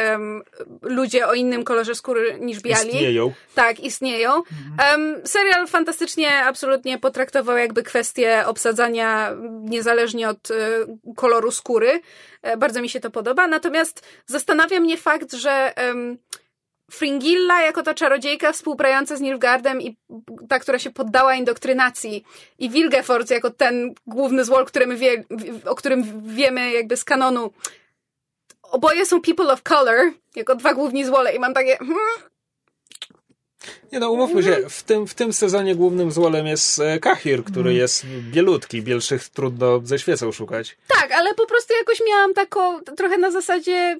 ludzie 0.82 1.26
o 1.26 1.34
innym 1.34 1.64
kolorze 1.64 1.94
skóry 1.94 2.38
niż 2.40 2.60
biali. 2.60 2.88
Istnieją. 2.88 3.32
Tak, 3.54 3.80
istnieją. 3.80 4.42
Em, 4.94 5.20
serial 5.24 5.66
fantastycznie, 5.66 6.44
absolutnie 6.44 6.98
potraktował 6.98 7.56
jakby 7.56 7.82
kwestię 7.82 8.42
obsadzania 8.46 9.32
niezależnie 9.60 10.28
od 10.28 10.50
e, 10.50 10.54
koloru 11.16 11.50
skóry. 11.50 12.00
E, 12.42 12.56
bardzo 12.56 12.82
mi 12.82 12.88
się 12.88 13.00
to 13.00 13.10
podoba. 13.10 13.46
Natomiast 13.46 14.06
zastanawia 14.26 14.80
mnie 14.80 14.96
fakt, 14.96 15.32
że 15.32 15.72
Fringilla 16.90 17.62
jako 17.62 17.82
ta 17.82 17.94
czarodziejka 17.94 18.52
współpracująca 18.52 19.16
z 19.16 19.20
Nilfgaardem 19.20 19.82
i 19.82 19.96
ta, 20.48 20.58
która 20.58 20.78
się 20.78 20.90
poddała 20.90 21.34
indoktrynacji 21.34 22.24
i 22.58 22.70
Wilgefortz 22.70 23.30
jako 23.30 23.50
ten 23.50 23.94
główny 24.06 24.44
złol, 24.44 24.64
który 24.66 24.86
my 24.86 24.96
wie, 24.96 25.24
o 25.66 25.74
którym 25.74 26.22
wiemy 26.34 26.70
jakby 26.72 26.96
z 26.96 27.04
kanonu. 27.04 27.50
Oboje 28.62 29.06
są 29.06 29.22
people 29.22 29.52
of 29.52 29.62
color, 29.62 30.12
jako 30.36 30.54
dwa 30.54 30.74
główni 30.74 31.04
złole 31.04 31.34
i 31.34 31.38
mam 31.38 31.54
takie... 31.54 31.76
Hmm, 31.76 31.96
Nie 33.92 33.98
no, 33.98 34.10
umówmy 34.10 34.42
się, 34.42 34.56
w 34.70 34.82
tym, 34.82 35.06
w 35.06 35.14
tym 35.14 35.32
sezonie 35.32 35.74
głównym 35.74 36.12
złolem 36.12 36.46
jest 36.46 36.78
e, 36.80 36.98
Kahir, 37.00 37.44
który 37.44 37.70
Mm. 37.70 37.76
jest 37.80 38.06
bielutki, 38.06 38.82
bielszych 38.82 39.28
trudno 39.28 39.80
ze 39.84 39.98
świecą 39.98 40.32
szukać. 40.32 40.76
Tak, 40.88 41.12
ale 41.12 41.34
po 41.34 41.46
prostu 41.46 41.74
jakoś 41.74 42.02
miałam 42.08 42.34
taką, 42.34 42.80
trochę 42.82 43.18
na 43.18 43.30
zasadzie, 43.30 43.96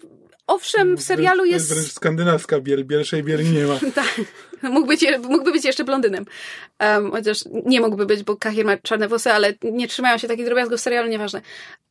owszem, 0.47 0.97
w 0.97 1.03
serialu 1.03 1.43
Wręcz- 1.43 1.53
jest... 1.53 1.75
Wręcz 1.75 1.93
skandynawska 1.93 2.61
biel, 2.61 2.85
bielszej 2.85 3.23
bieli 3.23 3.51
nie 3.51 3.67
ma. 3.67 3.79
Tak, 3.95 4.21
mógłby, 4.63 4.93
być, 4.93 5.07
mógłby 5.23 5.53
być 5.53 5.65
jeszcze 5.65 5.85
blondynem. 5.85 6.27
Um, 6.81 7.11
chociaż 7.11 7.45
nie 7.65 7.81
mógłby 7.81 8.07
być, 8.07 8.23
bo 8.23 8.37
Kahir 8.37 8.65
ma 8.65 8.77
czarne 8.77 9.09
włosy, 9.09 9.33
ale 9.33 9.55
nie 9.63 9.89
trzymają 9.89 10.19
się 10.19 10.29
takich 10.29 10.45
drobiazgów 10.45 10.79
w 10.79 10.83
serialu, 10.83 11.09
nieważne. 11.09 11.41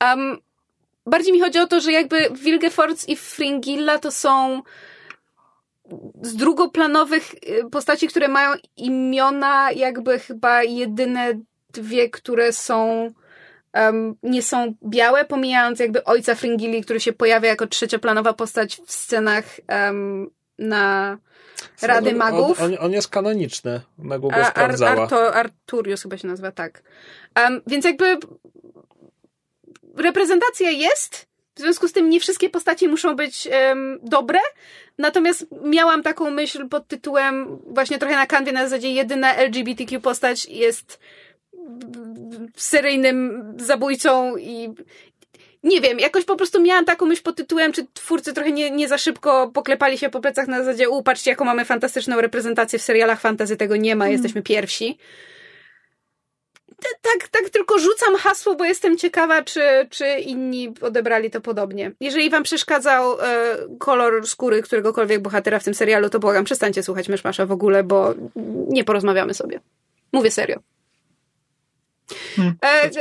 Um, 0.04 0.38
bardziej 1.06 1.34
mi 1.34 1.40
chodzi 1.40 1.60
o 1.60 1.68
to, 1.68 1.82
że 1.82 1.92
jakby 1.92 2.30
Wilgefortz 2.44 3.08
i 3.08 3.16
Fringilla 3.16 4.00
to 4.00 4.12
są 4.12 4.62
z 6.22 6.36
drugoplanowych 6.36 7.34
y, 7.34 7.70
postaci, 7.72 8.08
które 8.08 8.28
mają 8.28 8.54
imiona 8.78 9.72
jakby 9.72 10.20
chyba 10.20 10.64
jedyne 10.64 11.40
dwie, 11.74 12.10
które 12.10 12.54
są 12.54 13.12
um, 13.76 14.16
nie 14.24 14.42
są 14.42 14.74
białe, 14.86 15.26
pomijając 15.26 15.80
jakby 15.80 16.04
ojca 16.04 16.36
Fringilli, 16.36 16.82
który 16.84 17.00
się 17.00 17.14
pojawia 17.14 17.50
jako 17.50 17.68
trzecioplanowa 17.68 18.34
postać 18.34 18.82
w 18.86 18.92
scenach 18.92 19.46
um, 19.70 20.30
na 20.60 21.18
Rady 21.82 22.10
on, 22.10 22.16
Magów. 22.16 22.62
On, 22.62 22.74
on, 22.74 22.78
on 22.80 22.92
jest 22.92 23.08
kanoniczny, 23.08 23.82
Megu 23.98 24.30
go 24.30 24.36
A- 24.36 24.40
Ar, 24.40 24.52
sprawdzała. 24.52 25.02
Arto, 25.02 25.36
Arturius 25.36 26.02
chyba 26.02 26.18
się 26.18 26.28
nazywa, 26.28 26.52
tak. 26.52 26.84
Um, 27.40 27.62
więc 27.68 27.86
jakby 27.86 28.18
reprezentacja 29.98 30.70
jest, 30.70 31.28
w 31.56 31.60
związku 31.60 31.88
z 31.88 31.92
tym 31.92 32.10
nie 32.10 32.20
wszystkie 32.20 32.50
postacie 32.50 32.88
muszą 32.88 33.16
być 33.16 33.48
em, 33.52 34.00
dobre, 34.04 34.40
natomiast 34.98 35.46
miałam 35.64 36.04
taką 36.04 36.32
myśl 36.32 36.70
pod 36.70 36.88
tytułem 36.88 37.60
właśnie 37.68 37.98
trochę 37.98 38.16
na 38.16 38.26
kanwie 38.26 38.52
na 38.52 38.64
zasadzie 38.64 38.92
jedyna 38.92 39.36
LGBTQ 39.36 40.00
postać 40.00 40.46
jest 40.46 41.00
seryjnym 42.56 43.54
zabójcą 43.58 44.38
i 44.38 44.70
nie 45.66 45.82
wiem, 45.82 46.00
jakoś 46.00 46.26
po 46.26 46.36
prostu 46.36 46.62
miałam 46.62 46.86
taką 46.86 47.06
myśl 47.06 47.24
pod 47.24 47.36
tytułem, 47.36 47.72
czy 47.72 47.88
twórcy 47.94 48.34
trochę 48.34 48.52
nie, 48.52 48.72
nie 48.72 48.88
za 48.88 48.98
szybko 48.98 49.52
poklepali 49.54 49.98
się 49.98 50.10
po 50.10 50.22
plecach 50.22 50.48
na 50.48 50.64
zasadzie, 50.64 50.90
u, 50.90 51.04
patrzcie, 51.04 51.32
jaką 51.32 51.46
mamy 51.46 51.66
fantastyczną 51.66 52.22
reprezentację 52.22 52.80
w 52.80 52.82
serialach 52.82 53.20
fantasy, 53.20 53.58
tego 53.58 53.76
nie 53.76 53.96
ma, 53.96 54.08
jesteśmy 54.08 54.42
pierwsi. 54.42 54.98
Tak, 57.02 57.28
tak 57.28 57.50
tylko 57.50 57.80
rzucam 57.80 58.16
hasło, 58.16 58.56
bo 58.56 58.66
jestem 58.66 58.98
ciekawa, 58.98 59.44
czy, 59.44 59.62
czy 59.90 60.08
inni 60.08 60.74
odebrali 60.82 61.32
to 61.32 61.42
podobnie. 61.42 61.92
Jeżeli 62.00 62.30
wam 62.30 62.44
przeszkadzał 62.44 63.22
e, 63.22 63.58
kolor 63.80 64.28
skóry 64.28 64.62
któregokolwiek 64.62 65.22
bohatera 65.22 65.60
w 65.60 65.64
tym 65.64 65.74
serialu, 65.74 66.10
to 66.10 66.20
błagam, 66.20 66.46
przestańcie 66.46 66.84
słuchać 66.84 67.10
Myszmasza 67.10 67.46
w 67.46 67.52
ogóle, 67.52 67.84
bo 67.84 68.14
nie 68.68 68.84
porozmawiamy 68.84 69.34
sobie. 69.34 69.60
Mówię 70.14 70.32
serio. 70.32 70.60
Hmm, 72.36 72.56
E, 72.62 72.92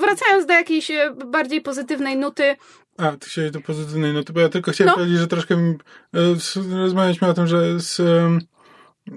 wracając 0.00 0.46
do 0.46 0.52
jakiejś 0.52 0.90
e, 0.90 1.14
bardziej 1.26 1.60
pozytywnej 1.60 2.16
nuty, 2.16 2.56
A, 2.96 3.12
ty 3.16 3.28
chciałeś 3.28 3.50
do 3.50 3.60
pozytywnej 3.60 4.12
noty, 4.12 4.32
bo 4.32 4.40
ja 4.40 4.48
tylko 4.48 4.72
chciałem 4.72 4.88
No. 4.90 4.94
powiedzieć, 4.94 5.18
że 5.18 5.26
troszkę 5.26 5.56
mi, 5.56 5.74
e, 6.14 6.78
rozmawialiśmy 6.80 7.28
o 7.28 7.34
tym, 7.34 7.46
że 7.46 7.80
z, 7.80 7.98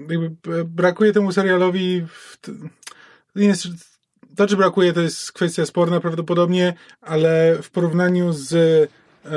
jakby 0.08 0.30
brakuje 0.64 1.12
temu 1.12 1.32
serialowi 1.32 2.06
w, 2.08 2.38
jest, 3.34 3.66
to, 4.36 4.46
czy 4.46 4.56
brakuje, 4.56 4.92
to 4.92 5.00
jest 5.00 5.32
kwestia 5.32 5.66
sporna 5.66 6.00
prawdopodobnie, 6.00 6.74
ale 7.00 7.58
w 7.62 7.70
porównaniu 7.70 8.32
z, 8.32 8.52
e, 8.54 9.28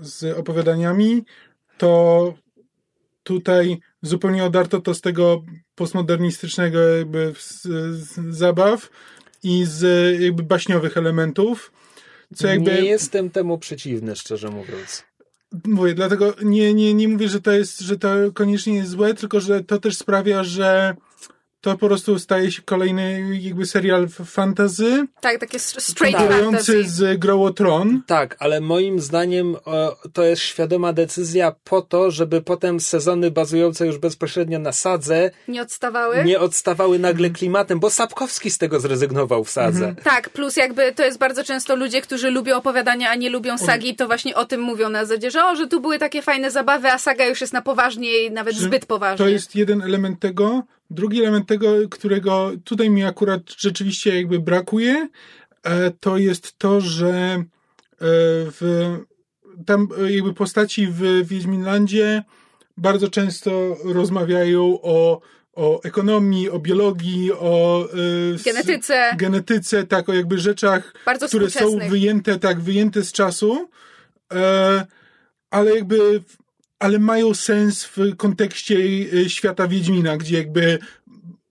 z 0.00 0.38
opowiadaniami, 0.38 1.24
to 1.78 2.34
tutaj 3.22 3.80
zupełnie 4.02 4.44
odarto 4.44 4.80
to 4.80 4.94
z 4.94 5.00
tego 5.00 5.42
postmodernistycznego 5.74 6.78
jakby 6.78 7.34
z, 7.38 7.62
z 7.96 8.36
zabaw 8.36 8.90
i 9.42 9.64
z 9.64 10.20
jakby 10.20 10.42
baśniowych 10.42 10.96
elementów. 10.96 11.72
Co 12.34 12.46
jakby, 12.46 12.72
Nie 12.72 12.84
jestem 12.84 13.30
temu 13.30 13.58
przeciwny, 13.58 14.16
szczerze 14.16 14.50
mówiąc. 14.50 15.04
Mówię, 15.66 15.94
dlatego 15.94 16.34
nie, 16.42 16.74
nie, 16.74 16.94
nie 16.94 17.08
mówię, 17.08 17.28
że 17.28 17.40
to 17.40 17.52
jest, 17.52 17.80
że 17.80 17.98
to 17.98 18.08
koniecznie 18.34 18.74
jest 18.74 18.90
złe, 18.90 19.14
tylko 19.14 19.40
że 19.40 19.64
to 19.64 19.80
też 19.80 19.96
sprawia, 19.96 20.44
że 20.44 20.96
to 21.62 21.78
po 21.78 21.86
prostu 21.86 22.18
staje 22.18 22.52
się 22.52 22.62
kolejny 22.62 23.22
jakby 23.40 23.66
serial 23.66 24.08
fantasy, 24.08 25.06
tak, 25.20 25.38
takie 25.38 25.58
straight 25.58 26.20
fantasy. 26.30 26.84
z 26.88 27.18
Grow 27.18 27.40
o 27.40 27.52
Tron. 27.52 28.02
Tak, 28.06 28.36
ale 28.38 28.60
moim 28.60 29.00
zdaniem 29.00 29.56
o, 29.64 29.96
to 30.12 30.22
jest 30.22 30.42
świadoma 30.42 30.92
decyzja 30.92 31.54
po 31.64 31.82
to, 31.82 32.10
żeby 32.10 32.42
potem 32.42 32.80
sezony 32.80 33.30
bazujące 33.30 33.86
już 33.86 33.98
bezpośrednio 33.98 34.58
na 34.58 34.72
sadze 34.72 35.30
Nie 35.48 35.62
odstawały? 35.62 36.24
nie 36.24 36.40
odstawały 36.40 36.98
nagle 36.98 37.30
klimatem, 37.30 37.80
bo 37.80 37.90
Sapkowski 37.90 38.50
z 38.50 38.58
tego 38.58 38.80
zrezygnował 38.80 39.44
w 39.44 39.50
sadze. 39.50 39.94
Tak, 40.04 40.30
plus 40.30 40.56
jakby 40.56 40.92
to 40.92 41.04
jest 41.04 41.18
bardzo 41.18 41.44
często 41.44 41.76
ludzie, 41.76 42.02
którzy 42.02 42.30
lubią 42.30 42.56
opowiadania, 42.56 43.10
a 43.10 43.14
nie 43.14 43.30
lubią 43.30 43.58
sagi, 43.58 43.96
to 43.96 44.06
właśnie 44.06 44.34
o 44.34 44.44
tym 44.44 44.60
mówią 44.60 44.88
na 44.88 45.04
zasadzie, 45.04 45.30
że 45.30 45.44
o, 45.44 45.56
że 45.56 45.66
tu 45.66 45.80
były 45.80 45.98
takie 45.98 46.22
fajne 46.22 46.50
zabawy, 46.50 46.90
a 46.90 46.98
saga 46.98 47.26
już 47.26 47.40
jest 47.40 47.52
na 47.52 47.62
poważnie 47.62 48.18
i 48.18 48.30
nawet 48.30 48.54
Że 48.54 48.62
zbyt 48.62 48.86
poważnie. 48.86 49.24
To 49.24 49.28
jest 49.28 49.54
jeden 49.54 49.82
element 49.82 50.20
tego. 50.20 50.62
Drugi 50.92 51.20
element 51.20 51.48
tego, 51.48 51.88
którego 51.90 52.50
tutaj 52.64 52.90
mi 52.90 53.04
akurat 53.04 53.42
rzeczywiście 53.58 54.16
jakby 54.16 54.40
brakuje, 54.40 55.08
e, 55.62 55.90
to 55.90 56.18
jest 56.18 56.58
to, 56.58 56.80
że 56.80 57.10
e, 57.10 57.44
w, 58.50 58.90
tam 59.66 59.88
e, 59.98 60.12
jakby 60.12 60.34
postaci 60.34 60.86
w 60.86 61.28
Wiedźminlandzie 61.28 62.22
bardzo 62.76 63.08
często 63.08 63.76
rozmawiają 63.84 64.78
o, 64.82 65.20
o 65.52 65.82
ekonomii, 65.82 66.50
o 66.50 66.58
biologii, 66.58 67.32
o 67.32 67.88
Genetyce. 68.44 69.14
genetyce, 69.18 69.86
tak, 69.86 70.08
o 70.08 70.12
jakby 70.12 70.38
rzeczach, 70.38 70.94
Bardzo 71.06 71.28
które 71.28 71.50
są 71.50 71.78
wyjęte, 71.88 72.38
tak, 72.38 72.60
wyjęte 72.60 73.02
z 73.02 73.12
czasu, 73.12 73.68
ale 75.50 75.74
jakby, 75.74 76.22
ale 76.82 76.98
mają 76.98 77.34
sens 77.34 77.84
w 77.84 78.16
kontekście 78.16 78.76
e, 78.76 79.30
świata 79.30 79.68
Wiedźmina, 79.68 80.16
gdzie 80.16 80.36
jakby 80.36 80.78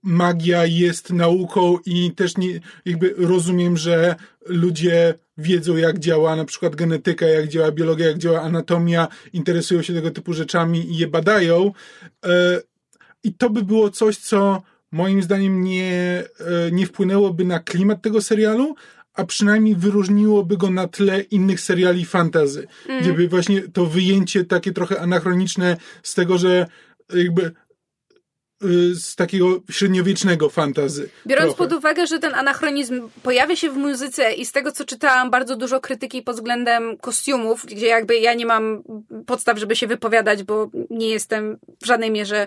magia 0.02 0.66
jest 0.66 1.12
nauką 1.12 1.78
i 1.86 2.12
też 2.12 2.36
nie, 2.36 2.60
jakby 2.84 3.14
rozumiem, 3.18 3.76
że 3.76 4.14
ludzie 4.46 5.14
wiedzą, 5.38 5.76
jak 5.76 5.98
działa 5.98 6.36
na 6.36 6.44
przykład 6.44 6.76
genetyka, 6.76 7.26
jak 7.26 7.48
działa 7.48 7.72
biologia, 7.72 8.06
jak 8.06 8.18
działa 8.18 8.40
anatomia, 8.40 9.08
interesują 9.32 9.82
się 9.82 9.94
tego 9.94 10.10
typu 10.10 10.32
rzeczami 10.32 10.90
i 10.90 10.96
je 10.96 11.06
badają. 11.06 11.72
E, 12.24 12.60
I 13.24 13.34
to 13.34 13.50
by 13.50 13.62
było 13.62 13.90
coś, 13.90 14.16
co 14.16 14.62
moim 14.90 15.22
zdaniem 15.22 15.64
nie, 15.64 16.24
e, 16.40 16.70
nie 16.72 16.86
wpłynęłoby 16.86 17.44
na 17.44 17.60
klimat 17.60 18.02
tego 18.02 18.22
serialu, 18.22 18.74
a 19.14 19.24
przynajmniej 19.24 19.76
wyróżniłoby 19.76 20.56
go 20.56 20.70
na 20.70 20.88
tle 20.88 21.20
innych 21.20 21.60
seriali 21.60 22.04
fantazy, 22.04 22.66
mm. 22.88 23.02
gdzie 23.02 23.12
by 23.12 23.28
właśnie 23.28 23.62
to 23.62 23.86
wyjęcie 23.86 24.44
takie 24.44 24.72
trochę 24.72 25.00
anachroniczne 25.00 25.76
z 26.02 26.14
tego, 26.14 26.38
że 26.38 26.66
jakby 27.14 27.52
y, 28.64 28.94
z 28.94 29.16
takiego 29.16 29.60
średniowiecznego 29.70 30.48
fantazy. 30.48 31.08
Biorąc 31.26 31.54
trochę. 31.54 31.58
pod 31.58 31.78
uwagę, 31.78 32.06
że 32.06 32.18
ten 32.18 32.34
anachronizm 32.34 33.08
pojawia 33.22 33.56
się 33.56 33.70
w 33.70 33.76
muzyce 33.76 34.32
i 34.32 34.44
z 34.44 34.52
tego, 34.52 34.72
co 34.72 34.84
czytałam, 34.84 35.30
bardzo 35.30 35.56
dużo 35.56 35.80
krytyki 35.80 36.22
pod 36.22 36.36
względem 36.36 36.96
kostiumów, 36.96 37.66
gdzie 37.66 37.86
jakby 37.86 38.18
ja 38.18 38.34
nie 38.34 38.46
mam 38.46 38.82
podstaw, 39.26 39.58
żeby 39.58 39.76
się 39.76 39.86
wypowiadać, 39.86 40.42
bo 40.42 40.70
nie 40.90 41.08
jestem 41.08 41.58
w 41.82 41.86
żadnej 41.86 42.10
mierze 42.10 42.46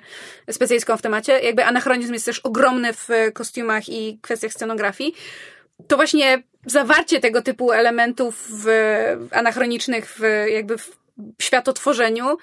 specjalistką 0.51 0.97
w 0.97 1.01
temacie. 1.01 1.39
Jakby 1.39 1.65
anachronizm 1.65 2.13
jest 2.13 2.25
też 2.25 2.39
ogromny 2.39 2.93
w 2.93 3.09
kostiumach 3.33 3.89
i 3.89 4.19
kwestiach 4.21 4.53
scenografii. 4.53 5.13
To 5.87 5.95
właśnie 5.95 6.43
zawarcie 6.65 7.19
tego 7.19 7.41
typu 7.41 7.71
elementów 7.71 8.47
w, 8.49 8.67
anachronicznych 9.31 10.15
w 10.19 10.45
jakby 10.49 10.77
w 10.77 10.97
światotworzeniu 11.41 12.37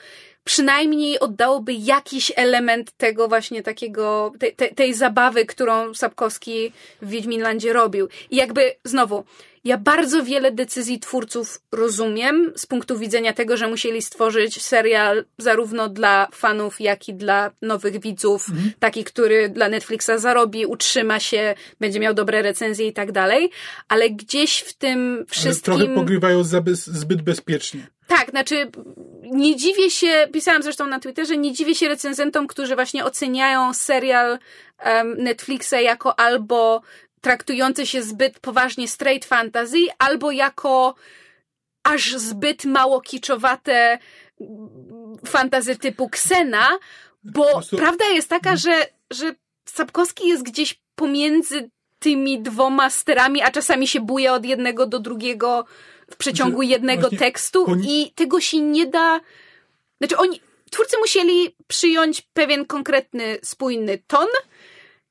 przynajmniej 0.45 1.21
oddałoby 1.21 1.73
jakiś 1.73 2.33
element 2.37 2.93
tego 2.97 3.29
właśnie 3.29 3.63
takiego, 3.63 4.33
te, 4.39 4.53
te, 4.53 4.69
tej 4.69 4.95
zabawy, 4.95 5.47
którą 5.47 5.95
Sapkowski 5.95 6.73
w 7.03 7.09
Wiedźminlandzie 7.09 7.73
robił. 7.73 8.09
I 8.31 8.37
jakby, 8.37 8.75
znowu, 8.85 9.25
ja 9.65 9.79
bardzo 9.79 10.25
wiele 10.25 10.53
decyzji 10.53 10.99
twórców 10.99 11.61
rozumiem 11.73 12.53
z 12.57 12.67
punktu 12.67 12.99
widzenia 12.99 13.33
tego, 13.33 13.57
że 13.57 13.69
musieli 13.69 14.03
stworzyć 14.03 14.63
serial 14.63 15.25
zarówno 15.39 15.89
dla 15.89 16.29
fanów, 16.33 16.81
jak 16.81 17.09
i 17.09 17.15
dla 17.15 17.51
nowych 17.63 18.01
widzów, 18.01 18.49
mhm. 18.49 18.73
taki, 18.79 19.05
który 19.05 19.49
dla 19.49 19.69
Netflixa 19.69 20.11
zarobi, 20.17 20.67
utrzyma 20.67 21.21
się, 21.21 21.55
będzie 21.81 22.01
miał 22.01 22.15
dobre 22.15 22.43
recenzje 22.43 22.87
i 22.87 22.93
tak 22.93 23.13
dalej, 23.13 23.51
ale 23.89 24.11
gdzieś 24.11 24.59
w 24.59 24.73
tym 24.73 25.25
wszystkim... 25.29 25.75
Ale 25.75 25.85
trochę 25.85 25.95
pogrywają 25.95 26.45
zbyt 26.75 27.23
bezpiecznie. 27.23 27.87
Tak, 28.17 28.31
znaczy 28.31 28.71
nie 29.23 29.57
dziwię 29.57 29.91
się, 29.91 30.29
pisałam 30.33 30.63
zresztą 30.63 30.87
na 30.87 31.01
Twitterze, 31.01 31.37
nie 31.37 31.53
dziwię 31.53 31.75
się 31.75 31.89
recenzentom, 31.89 32.47
którzy 32.47 32.75
właśnie 32.75 33.05
oceniają 33.05 33.75
serial 33.75 34.39
um, 34.85 35.15
Netflixa 35.19 35.73
jako 35.83 36.19
albo 36.19 36.83
traktujący 37.21 37.87
się 37.87 38.03
zbyt 38.03 38.39
poważnie 38.39 38.89
straight 38.89 39.29
fantasy, 39.29 39.79
albo 39.99 40.31
jako 40.31 40.95
aż 41.83 42.17
zbyt 42.17 42.65
mało 42.65 43.01
kiczowate 43.01 43.99
fantazy 45.27 45.77
typu 45.77 46.09
Ksena, 46.09 46.69
bo 47.25 47.53
prostu... 47.53 47.77
prawda 47.77 48.05
jest 48.05 48.29
taka, 48.29 48.57
że, 48.57 48.87
że 49.11 49.35
Sapkowski 49.65 50.29
jest 50.29 50.43
gdzieś 50.43 50.81
pomiędzy 50.95 51.71
tymi 51.99 52.43
dwoma 52.43 52.91
sterami, 52.91 53.43
a 53.43 53.51
czasami 53.51 53.89
się 53.89 54.01
buje 54.01 54.33
od 54.33 54.45
jednego 54.45 54.87
do 54.87 54.99
drugiego 54.99 55.65
w 56.13 56.17
przeciągu 56.17 56.63
jednego 56.63 57.11
tekstu 57.11 57.77
i 57.89 58.13
tego 58.15 58.41
się 58.41 58.61
nie 58.61 58.87
da. 58.87 59.21
Znaczy, 59.99 60.17
oni, 60.17 60.41
twórcy 60.71 60.97
musieli 60.99 61.57
przyjąć 61.67 62.23
pewien 62.33 62.67
konkretny, 62.67 63.39
spójny 63.43 63.99
ton 64.07 64.29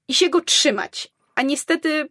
i 0.07 0.13
się 0.13 0.29
go 0.29 0.41
trzymać. 0.41 1.11
A 1.35 1.41
niestety 1.41 2.09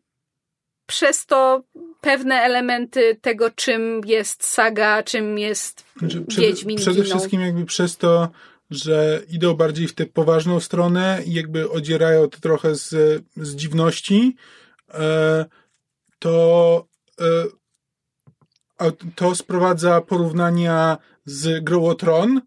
przez 0.87 1.27
to 1.27 1.63
pewne 2.01 2.35
elementy 2.35 3.19
tego, 3.21 3.51
czym 3.51 4.01
jest 4.07 4.47
saga, 4.47 5.03
czym 5.03 5.39
jest 5.39 5.85
znaczy, 5.97 6.25
Wiedźmin. 6.29 6.77
Przede, 6.77 7.03
przede 7.03 7.11
wszystkim 7.11 7.41
jakby 7.41 7.67
przez 7.67 7.97
to, 7.97 8.29
że 8.71 9.23
idą 9.29 9.55
bardziej 9.55 9.89
w 9.89 9.95
tę 9.95 10.07
poważną 10.07 10.61
stronę 10.61 11.23
i 11.27 11.33
jakby 11.33 11.71
odzierają 11.71 12.29
to 12.29 12.41
trochę 12.41 12.75
z, 12.75 12.89
z 13.37 13.57
dziwności, 13.57 14.37
e, 14.95 15.45
to 16.19 16.87
e, 17.21 17.25
to 19.15 19.35
sprowadza 19.35 20.01
porównania 20.01 20.99
z 21.25 21.65
Grą 21.65 21.85
o 21.85 21.95
Tron, 21.95 22.41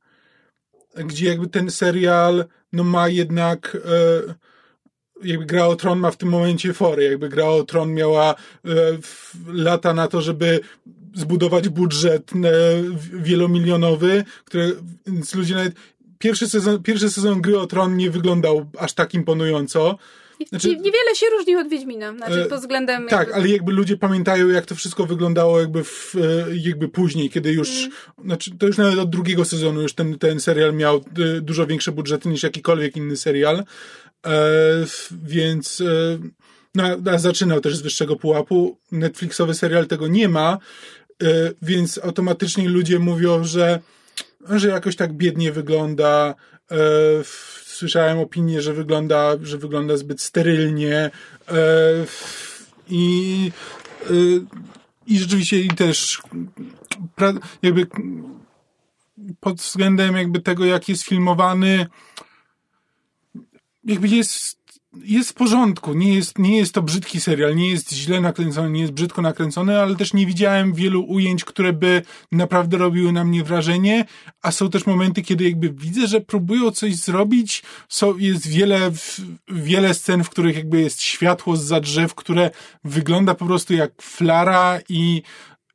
gdzie 0.96 1.30
jakby 1.30 1.48
ten 1.48 1.72
serial 1.72 2.46
no 2.74 2.84
ma 2.84 3.08
jednak 3.08 3.78
e, 3.86 4.34
jakby 5.24 5.46
Gra 5.46 5.66
o 5.66 5.76
Tron 5.76 6.00
ma 6.00 6.12
w 6.12 6.18
tym 6.18 6.30
momencie 6.30 6.74
fory, 6.74 7.04
jakby 7.04 7.30
Gra 7.30 7.46
o 7.46 7.64
Tron 7.64 7.94
miała 7.94 8.32
e, 8.34 8.36
lata 9.48 9.94
na 9.94 10.08
to, 10.08 10.22
żeby 10.22 10.60
zbudować 11.14 11.70
budżet 11.70 12.32
e, 12.36 12.40
wielomilionowy, 13.14 14.24
które 14.46 14.72
ludzie 15.36 15.56
nawet 15.56 15.74
pierwszy 16.20 16.50
sezon, 16.50 16.84
pierwszy 16.84 17.10
sezon 17.10 17.42
Gry 17.42 17.60
o 17.60 17.68
Tron 17.68 17.98
nie 17.98 18.12
wyglądał 18.12 18.66
aż 18.80 18.94
tak 18.94 19.14
imponująco. 19.14 19.98
Znaczy, 20.50 20.68
Niewiele 20.68 21.16
się 21.16 21.26
różni 21.38 21.56
od 21.56 21.70
Wiedźmina, 21.70 22.14
znaczy 22.18 22.46
pod 22.50 22.60
względem... 22.60 23.08
Tak, 23.08 23.20
jakby... 23.20 23.34
ale 23.36 23.48
jakby 23.48 23.72
ludzie 23.72 23.98
pamiętają, 23.98 24.50
jak 24.50 24.66
to 24.66 24.76
wszystko 24.76 25.06
wyglądało 25.06 25.60
jakby, 25.60 25.84
w, 25.84 26.16
jakby 26.54 26.90
później, 26.90 27.30
kiedy 27.30 27.52
już, 27.52 27.70
mm. 27.80 27.92
znaczy 28.26 28.52
to 28.58 28.68
już 28.68 28.78
nawet 28.78 29.00
od 29.00 29.10
drugiego 29.10 29.46
sezonu 29.46 29.82
już 29.82 29.94
ten, 29.94 30.20
ten 30.20 30.40
serial 30.40 30.74
miał 30.74 31.04
dużo 31.42 31.68
większe 31.68 31.92
budżety 31.92 32.30
niż 32.30 32.44
jakikolwiek 32.44 32.98
inny 32.98 33.18
serial. 33.18 33.64
E, 34.26 34.34
więc 35.24 35.82
e, 35.82 36.20
no, 36.76 36.84
zaczynał 37.18 37.62
też 37.62 37.76
z 37.76 37.82
wyższego 37.82 38.16
pułapu. 38.16 38.78
Netflixowy 38.92 39.54
serial 39.54 39.88
tego 39.88 40.08
nie 40.08 40.30
ma, 40.30 40.58
e, 41.24 41.28
więc 41.62 42.00
automatycznie 42.04 42.70
ludzie 42.70 43.00
mówią, 43.00 43.44
że, 43.44 43.80
że 44.50 44.68
jakoś 44.68 44.96
tak 44.96 45.14
biednie 45.14 45.52
wygląda. 45.52 46.36
Słyszałem 47.74 48.20
opinię, 48.20 48.62
że 48.62 48.74
wygląda, 48.74 49.36
że 49.42 49.58
wygląda 49.58 49.98
zbyt 49.98 50.22
sterylnie 50.22 51.12
i, 52.90 53.52
i 55.08 55.20
rzeczywiście 55.20 55.62
i 55.62 55.68
też 55.68 56.22
jakby 57.62 57.88
pod 59.40 59.58
względem 59.58 60.16
jakby 60.16 60.40
tego, 60.40 60.66
jak 60.66 60.90
jest 60.90 61.04
filmowany, 61.04 61.88
jakby 63.84 64.08
jest, 64.08 64.58
jest 65.04 65.30
w 65.30 65.34
porządku. 65.34 65.94
Nie 65.94 66.14
jest, 66.14 66.40
nie 66.40 66.58
jest 66.58 66.74
to 66.74 66.82
brzydki 66.82 67.22
serial, 67.22 67.56
nie 67.56 67.70
jest 67.70 67.94
źle 67.94 68.22
nakręcony, 68.22 68.70
nie 68.70 68.82
jest 68.82 68.94
brzydko 68.94 69.22
nakręcony, 69.22 69.80
ale 69.80 69.96
też 69.96 70.14
nie 70.14 70.26
widziałem 70.26 70.74
wielu 70.74 71.06
ujęć, 71.06 71.46
które 71.46 71.74
by 71.74 72.02
naprawdę 72.32 72.78
robiły 72.78 73.12
na 73.12 73.24
mnie 73.24 73.44
wrażenie, 73.44 74.06
a 74.42 74.52
są 74.52 74.70
też 74.70 74.86
momenty, 74.86 75.22
kiedy 75.22 75.44
jakby 75.44 75.70
widzę, 75.70 76.08
że 76.08 76.22
próbują 76.22 76.72
coś 76.72 76.96
zrobić. 76.96 77.64
Są, 77.90 78.18
jest 78.18 78.48
wiele, 78.48 78.92
wiele 79.48 79.94
scen, 79.94 80.24
w 80.24 80.30
których 80.30 80.56
jakby 80.56 80.82
jest 80.82 81.02
światło 81.02 81.58
z 81.58 81.64
za 81.64 81.80
drzew, 81.80 82.16
które 82.16 82.52
wygląda 82.84 83.36
po 83.36 83.46
prostu 83.46 83.74
jak 83.74 84.02
flara 84.02 84.80
i 84.90 85.22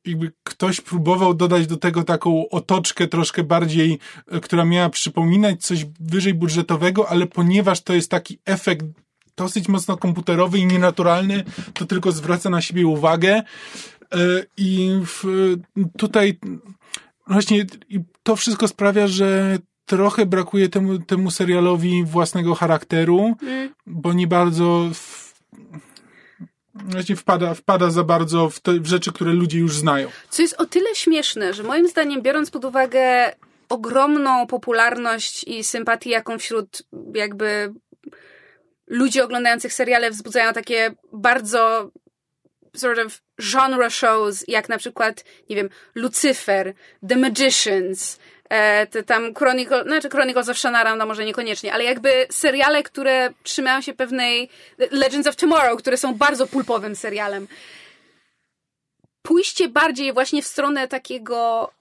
jakby 0.05 0.31
ktoś 0.43 0.81
próbował 0.81 1.33
dodać 1.33 1.67
do 1.67 1.77
tego 1.77 2.03
taką 2.03 2.49
otoczkę 2.49 3.07
troszkę 3.07 3.43
bardziej, 3.43 3.99
e, 4.27 4.39
która 4.39 4.65
miała 4.65 4.89
przypominać 4.89 5.65
coś 5.65 5.85
wyżej 5.99 6.33
budżetowego, 6.33 7.09
ale 7.09 7.27
ponieważ 7.27 7.81
to 7.81 7.93
jest 7.93 8.11
taki 8.11 8.39
efekt 8.45 8.85
dosyć 9.43 9.67
mocno 9.67 9.97
komputerowy 9.97 10.59
i 10.59 10.65
nienaturalny, 10.65 11.43
to 11.73 11.85
tylko 11.85 12.11
zwraca 12.11 12.49
na 12.49 12.61
siebie 12.61 12.87
uwagę. 12.87 13.33
E, 13.33 13.43
I 14.57 14.91
tutaj 15.97 16.39
właśnie 17.27 17.65
to 18.23 18.35
wszystko 18.35 18.67
sprawia, 18.67 19.07
że 19.07 19.57
trochę 19.85 20.25
brakuje 20.25 20.69
temu, 20.69 20.99
temu 20.99 21.31
serialowi 21.31 22.03
własnego 22.03 22.55
charakteru, 22.55 23.35
mm. 23.41 23.73
bo 23.85 24.13
nie 24.13 24.27
bardzo 24.27 24.89
właśnie 26.73 27.15
wpada, 27.15 27.53
wpada 27.53 27.89
za 27.89 28.03
bardzo 28.03 28.49
w, 28.49 28.59
te, 28.59 28.79
w 28.79 28.85
rzeczy, 28.85 29.11
które 29.11 29.33
ludzie 29.33 29.59
już 29.59 29.75
znają. 29.75 30.09
Co 30.29 30.41
jest 30.41 30.55
o 30.61 30.65
tyle 30.65 30.95
śmieszne, 30.95 31.53
że 31.53 31.63
moim 31.63 31.87
zdaniem, 31.87 32.21
biorąc 32.21 32.51
pod 32.51 32.65
uwagę 32.65 33.33
ogromną 33.69 34.47
popularność 34.47 35.43
i 35.43 35.63
sympatię, 35.63 36.09
jaką 36.09 36.39
wśród 36.39 36.83
jakby 37.13 37.73
ludzi 38.89 39.21
oglądających 39.21 39.73
seriale 39.73 40.11
wzbudzają 40.11 40.53
takie 40.53 40.91
bardzo 41.13 41.91
sort 42.75 42.99
of 42.99 43.21
genre 43.41 43.89
shows, 43.89 44.45
jak 44.47 44.69
na 44.69 44.77
przykład, 44.77 45.23
nie 45.49 45.55
wiem, 45.55 45.69
Lucifer, 45.95 46.73
The 47.09 47.15
Magicians, 47.15 48.19
e, 48.49 48.87
te 48.87 49.03
tam 49.03 49.33
Chronicle, 49.35 49.83
znaczy 49.83 50.09
Chronicles 50.09 50.49
of 50.49 50.57
Shannara, 50.57 50.95
no 50.95 51.05
może 51.05 51.25
niekoniecznie, 51.25 51.73
ale 51.73 51.83
jakby 51.83 52.27
seriale, 52.31 52.83
które 52.83 53.33
trzymają 53.43 53.81
się 53.81 53.93
pewnej 53.93 54.49
Legends 54.91 55.27
of 55.27 55.35
Tomorrow, 55.35 55.79
które 55.79 55.97
są 55.97 56.15
bardzo 56.15 56.47
pulpowym 56.47 56.95
serialem. 56.95 57.47
Pójście 59.21 59.67
bardziej 59.67 60.13
właśnie 60.13 60.41
w 60.41 60.47
stronę 60.47 60.87
takiego 60.87 61.71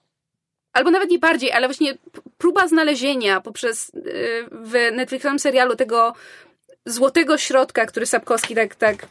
albo 0.73 0.91
nawet 0.91 1.11
nie 1.11 1.19
bardziej, 1.19 1.53
ale 1.53 1.69
właśnie 1.69 1.95
próba 2.39 2.69
znalezienia 2.69 3.41
poprzez 3.41 3.89
y, 3.95 4.47
w 4.51 4.91
Netflixowym 4.93 5.39
serialu 5.39 5.77
tego 5.77 6.15
złotego 6.89 7.39
środka, 7.39 7.87
który 7.87 8.07
Sapkowski 8.07 8.55
tak, 8.55 8.75
tak 8.75 9.07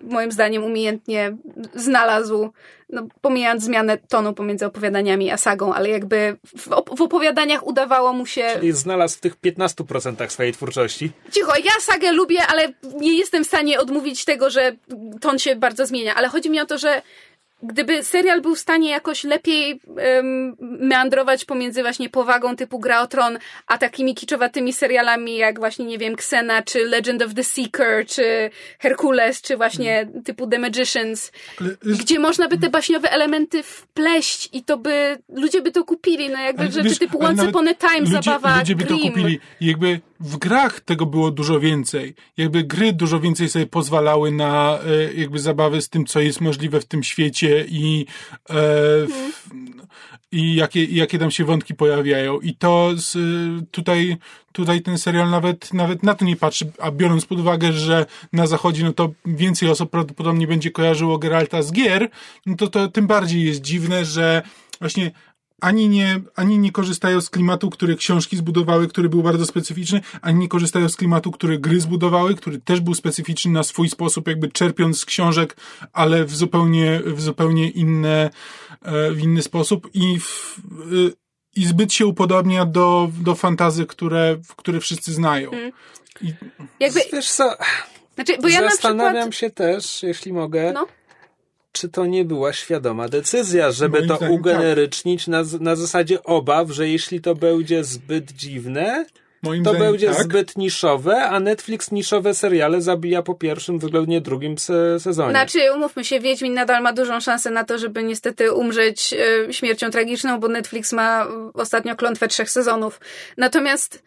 moim 0.00 0.32
zdaniem 0.32 0.64
umiejętnie 0.64 1.36
znalazł, 1.74 2.50
no, 2.88 3.06
pomijając 3.20 3.62
zmianę 3.62 3.98
tonu 3.98 4.32
pomiędzy 4.34 4.66
opowiadaniami 4.66 5.30
a 5.30 5.36
sagą, 5.36 5.74
ale 5.74 5.88
jakby 5.88 6.36
w, 6.58 6.68
op- 6.68 6.96
w 6.96 7.02
opowiadaniach 7.02 7.66
udawało 7.66 8.12
mu 8.12 8.26
się... 8.26 8.48
Czyli 8.54 8.72
znalazł 8.72 9.16
w 9.16 9.20
tych 9.20 9.40
15% 9.40 10.28
swojej 10.28 10.52
twórczości. 10.52 11.10
Cicho, 11.32 11.52
ja 11.64 11.72
sagę 11.80 12.12
lubię, 12.12 12.46
ale 12.46 12.72
nie 13.00 13.18
jestem 13.18 13.44
w 13.44 13.46
stanie 13.46 13.80
odmówić 13.80 14.24
tego, 14.24 14.50
że 14.50 14.76
ton 15.20 15.38
się 15.38 15.56
bardzo 15.56 15.86
zmienia, 15.86 16.14
ale 16.14 16.28
chodzi 16.28 16.50
mi 16.50 16.60
o 16.60 16.66
to, 16.66 16.78
że 16.78 17.02
gdyby 17.62 18.02
serial 18.04 18.40
był 18.40 18.54
w 18.54 18.58
stanie 18.58 18.90
jakoś 18.90 19.24
lepiej 19.24 19.80
um, 20.16 20.56
meandrować 20.60 21.44
pomiędzy 21.44 21.82
właśnie 21.82 22.08
powagą 22.08 22.56
typu 22.56 22.78
Gra 22.78 23.00
o 23.00 23.06
Tron, 23.06 23.38
a 23.66 23.78
takimi 23.78 24.14
kiczowatymi 24.14 24.72
serialami 24.72 25.36
jak 25.36 25.58
właśnie, 25.58 25.84
nie 25.84 25.98
wiem, 25.98 26.14
Xena, 26.14 26.62
czy 26.62 26.84
Legend 26.84 27.22
of 27.22 27.34
the 27.34 27.44
Seeker, 27.44 28.06
czy 28.06 28.50
Hercules, 28.78 29.42
czy 29.42 29.56
właśnie 29.56 30.08
typu 30.24 30.46
The 30.46 30.58
Magicians, 30.58 31.32
Ale- 31.60 31.76
gdzie 31.98 32.18
można 32.18 32.48
by 32.48 32.58
te 32.58 32.70
baśniowe 32.70 33.10
elementy 33.12 33.62
wpleść 33.62 34.48
i 34.52 34.62
to 34.64 34.76
by, 34.78 35.18
ludzie 35.28 35.62
by 35.62 35.72
to 35.72 35.84
kupili, 35.84 36.28
no 36.30 36.38
jakby 36.38 36.62
Ale 36.62 36.72
rzeczy 36.72 36.88
wiesz, 36.88 36.98
typu 36.98 37.24
Once 37.24 37.48
Upon 37.48 37.68
a 37.68 37.74
Time, 37.74 38.00
ludzie, 38.00 38.12
zabawa 38.22 38.58
Ludzie 38.58 38.76
by 38.76 38.84
to 38.84 38.94
Grimm. 38.94 39.08
kupili. 39.14 39.40
I 39.60 39.66
jakby 39.66 40.00
w 40.20 40.36
grach 40.36 40.80
tego 40.80 41.06
było 41.06 41.30
dużo 41.30 41.60
więcej. 41.60 42.14
Jakby 42.36 42.64
gry 42.64 42.92
dużo 42.92 43.20
więcej 43.20 43.48
sobie 43.48 43.66
pozwalały 43.66 44.32
na 44.32 44.78
e, 44.86 45.14
jakby 45.14 45.38
zabawy 45.38 45.82
z 45.82 45.88
tym, 45.88 46.06
co 46.06 46.20
jest 46.20 46.40
możliwe 46.40 46.80
w 46.80 46.84
tym 46.84 47.02
świecie 47.02 47.64
i, 47.68 48.06
e, 48.50 48.54
w, 49.06 49.32
i 50.32 50.54
jakie, 50.54 50.84
jakie 50.84 51.18
tam 51.18 51.30
się 51.30 51.44
wątki 51.44 51.74
pojawiają. 51.74 52.40
I 52.40 52.54
to 52.54 52.90
z, 52.96 53.16
e, 53.16 53.20
tutaj, 53.70 54.16
tutaj 54.52 54.82
ten 54.82 54.98
serial 54.98 55.30
nawet, 55.30 55.74
nawet 55.74 56.02
na 56.02 56.14
to 56.14 56.24
nie 56.24 56.36
patrzy, 56.36 56.72
a 56.78 56.90
biorąc 56.90 57.26
pod 57.26 57.40
uwagę, 57.40 57.72
że 57.72 58.06
na 58.32 58.46
zachodzie 58.46 58.84
no 58.84 58.92
to 58.92 59.12
więcej 59.26 59.68
osób 59.70 59.90
prawdopodobnie 59.90 60.46
będzie 60.46 60.70
kojarzyło 60.70 61.18
Geralta 61.18 61.62
z 61.62 61.72
gier, 61.72 62.10
no 62.46 62.56
to 62.56 62.66
to 62.66 62.88
tym 62.88 63.06
bardziej 63.06 63.44
jest 63.44 63.60
dziwne, 63.60 64.04
że 64.04 64.42
właśnie 64.80 65.10
ani 65.60 65.88
nie, 65.88 66.20
ani 66.36 66.58
nie 66.58 66.72
korzystają 66.72 67.20
z 67.20 67.30
klimatu, 67.30 67.70
który 67.70 67.96
książki 67.96 68.36
zbudowały, 68.36 68.88
który 68.88 69.08
był 69.08 69.22
bardzo 69.22 69.46
specyficzny, 69.46 70.00
ani 70.22 70.38
nie 70.38 70.48
korzystają 70.48 70.88
z 70.88 70.96
klimatu, 70.96 71.30
który 71.30 71.58
gry 71.58 71.80
zbudowały, 71.80 72.34
który 72.34 72.60
też 72.60 72.80
był 72.80 72.94
specyficzny 72.94 73.52
na 73.52 73.62
swój 73.62 73.88
sposób, 73.88 74.28
jakby 74.28 74.48
czerpiąc 74.48 75.00
z 75.00 75.04
książek, 75.04 75.56
ale 75.92 76.24
w 76.24 76.36
zupełnie, 76.36 77.00
w 77.04 77.20
zupełnie 77.20 77.70
inne, 77.70 78.30
e, 78.82 79.10
w 79.10 79.20
inny 79.20 79.42
sposób 79.42 79.90
i 79.94 80.20
w, 80.20 80.58
y, 80.92 81.12
i 81.56 81.64
zbyt 81.64 81.92
się 81.92 82.06
upodobnia 82.06 82.64
do, 82.64 83.10
do 83.20 83.34
fantazy, 83.34 83.86
które, 83.86 84.36
które 84.56 84.80
wszyscy 84.80 85.12
znają. 85.12 85.50
I, 86.20 86.34
Jakby, 86.80 87.00
Wiesz 87.12 87.30
co, 87.30 87.56
znaczy, 88.14 88.38
bo 88.42 88.48
ja 88.48 88.60
na 88.60 88.70
zastanawiam 88.70 89.30
przykład... 89.30 89.34
się 89.34 89.50
też, 89.50 90.02
jeśli 90.02 90.32
mogę, 90.32 90.72
No. 90.72 90.86
Czy 91.78 91.88
to 91.88 92.06
nie 92.06 92.24
była 92.24 92.52
świadoma 92.52 93.08
decyzja, 93.08 93.70
żeby 93.70 93.98
Moim 93.98 94.08
to 94.08 94.16
zdaniem 94.16 94.34
tak. 94.34 94.40
ugenerycznić 94.40 95.26
na, 95.26 95.42
na 95.60 95.76
zasadzie 95.76 96.22
obaw, 96.22 96.70
że 96.70 96.88
jeśli 96.88 97.20
to 97.20 97.34
będzie 97.34 97.84
zbyt 97.84 98.32
dziwne, 98.32 99.06
moim 99.42 99.64
to 99.64 99.70
zdaniem 99.70 99.92
będzie 99.92 100.06
tak. 100.06 100.24
zbyt 100.24 100.56
niszowe, 100.56 101.24
a 101.24 101.40
Netflix 101.40 101.90
niszowe 101.90 102.34
seriale 102.34 102.82
zabija 102.82 103.22
po 103.22 103.34
pierwszym, 103.34 103.78
względnie 103.78 104.20
drugim 104.20 104.58
se 104.58 105.00
sezonie. 105.00 105.30
Znaczy, 105.30 105.58
umówmy 105.74 106.04
się, 106.04 106.20
Wiedźmin 106.20 106.54
nadal 106.54 106.82
ma 106.82 106.92
dużą 106.92 107.20
szansę 107.20 107.50
na 107.50 107.64
to, 107.64 107.78
żeby 107.78 108.02
niestety 108.02 108.52
umrzeć 108.52 109.14
e, 109.48 109.52
śmiercią 109.52 109.90
tragiczną, 109.90 110.40
bo 110.40 110.48
Netflix 110.48 110.92
ma 110.92 111.24
e, 111.24 111.50
ostatnio 111.54 111.96
klątwę 111.96 112.28
trzech 112.28 112.50
sezonów. 112.50 113.00
Natomiast 113.36 114.02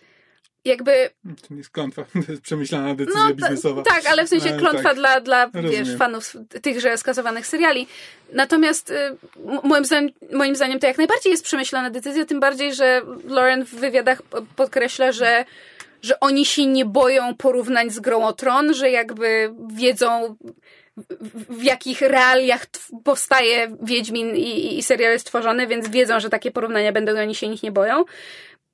jakby... 0.65 1.09
To 1.23 1.47
nie 1.53 1.57
jest 1.57 1.69
klątwa, 1.69 2.03
to 2.25 2.31
jest 2.31 2.41
przemyślana 2.43 2.95
decyzja 2.95 3.21
ta- 3.27 3.33
biznesowa. 3.33 3.81
tak, 3.83 4.05
ale 4.05 4.25
w 4.25 4.29
sensie 4.29 4.49
E, 4.49 4.57
klątwa 4.59 4.83
tak. 4.83 4.95
dla, 4.95 5.19
dla 5.21 5.49
wiesz, 5.49 5.95
fanów 5.97 6.33
tychże 6.61 6.97
skasowanych 6.97 7.47
seriali. 7.47 7.87
Natomiast 8.33 8.91
m- 8.91 9.59
moim 9.63 9.85
zdaniem, 9.85 10.11
moim 10.33 10.55
zdaniem 10.55 10.79
to 10.79 10.87
jak 10.87 10.97
najbardziej 10.97 11.31
jest 11.31 11.43
przemyślana 11.43 11.89
decyzja, 11.89 12.25
tym 12.25 12.39
bardziej, 12.39 12.73
że 12.73 13.01
Lauren 13.27 13.65
w 13.65 13.75
wywiadach 13.75 14.21
podkreśla, 14.55 15.11
że 15.11 15.45
że 16.01 16.19
oni 16.19 16.45
się 16.45 16.65
nie 16.65 16.85
boją 16.85 17.35
porównań 17.35 17.89
z 17.89 17.99
Grą 17.99 18.23
o 18.25 18.33
Tron, 18.33 18.73
że 18.73 18.89
jakby 18.89 19.53
wiedzą 19.73 20.35
w- 20.97 21.57
w 21.59 21.63
jakich 21.63 22.01
realiach 22.01 22.65
powstaje 23.03 23.77
Wiedźmin 23.83 24.35
i, 24.35 24.39
i, 24.41 24.77
i 24.77 24.83
serial 24.83 25.11
jest 25.13 25.25
tworzony, 25.25 25.67
więc 25.67 25.89
wiedzą, 25.89 26.19
że 26.19 26.29
takie 26.29 26.51
porównania 26.51 26.91
będą 26.91 27.15
i 27.15 27.19
oni 27.19 27.35
się 27.35 27.53
ich 27.53 27.63
nie 27.63 27.71
boją. 27.71 28.03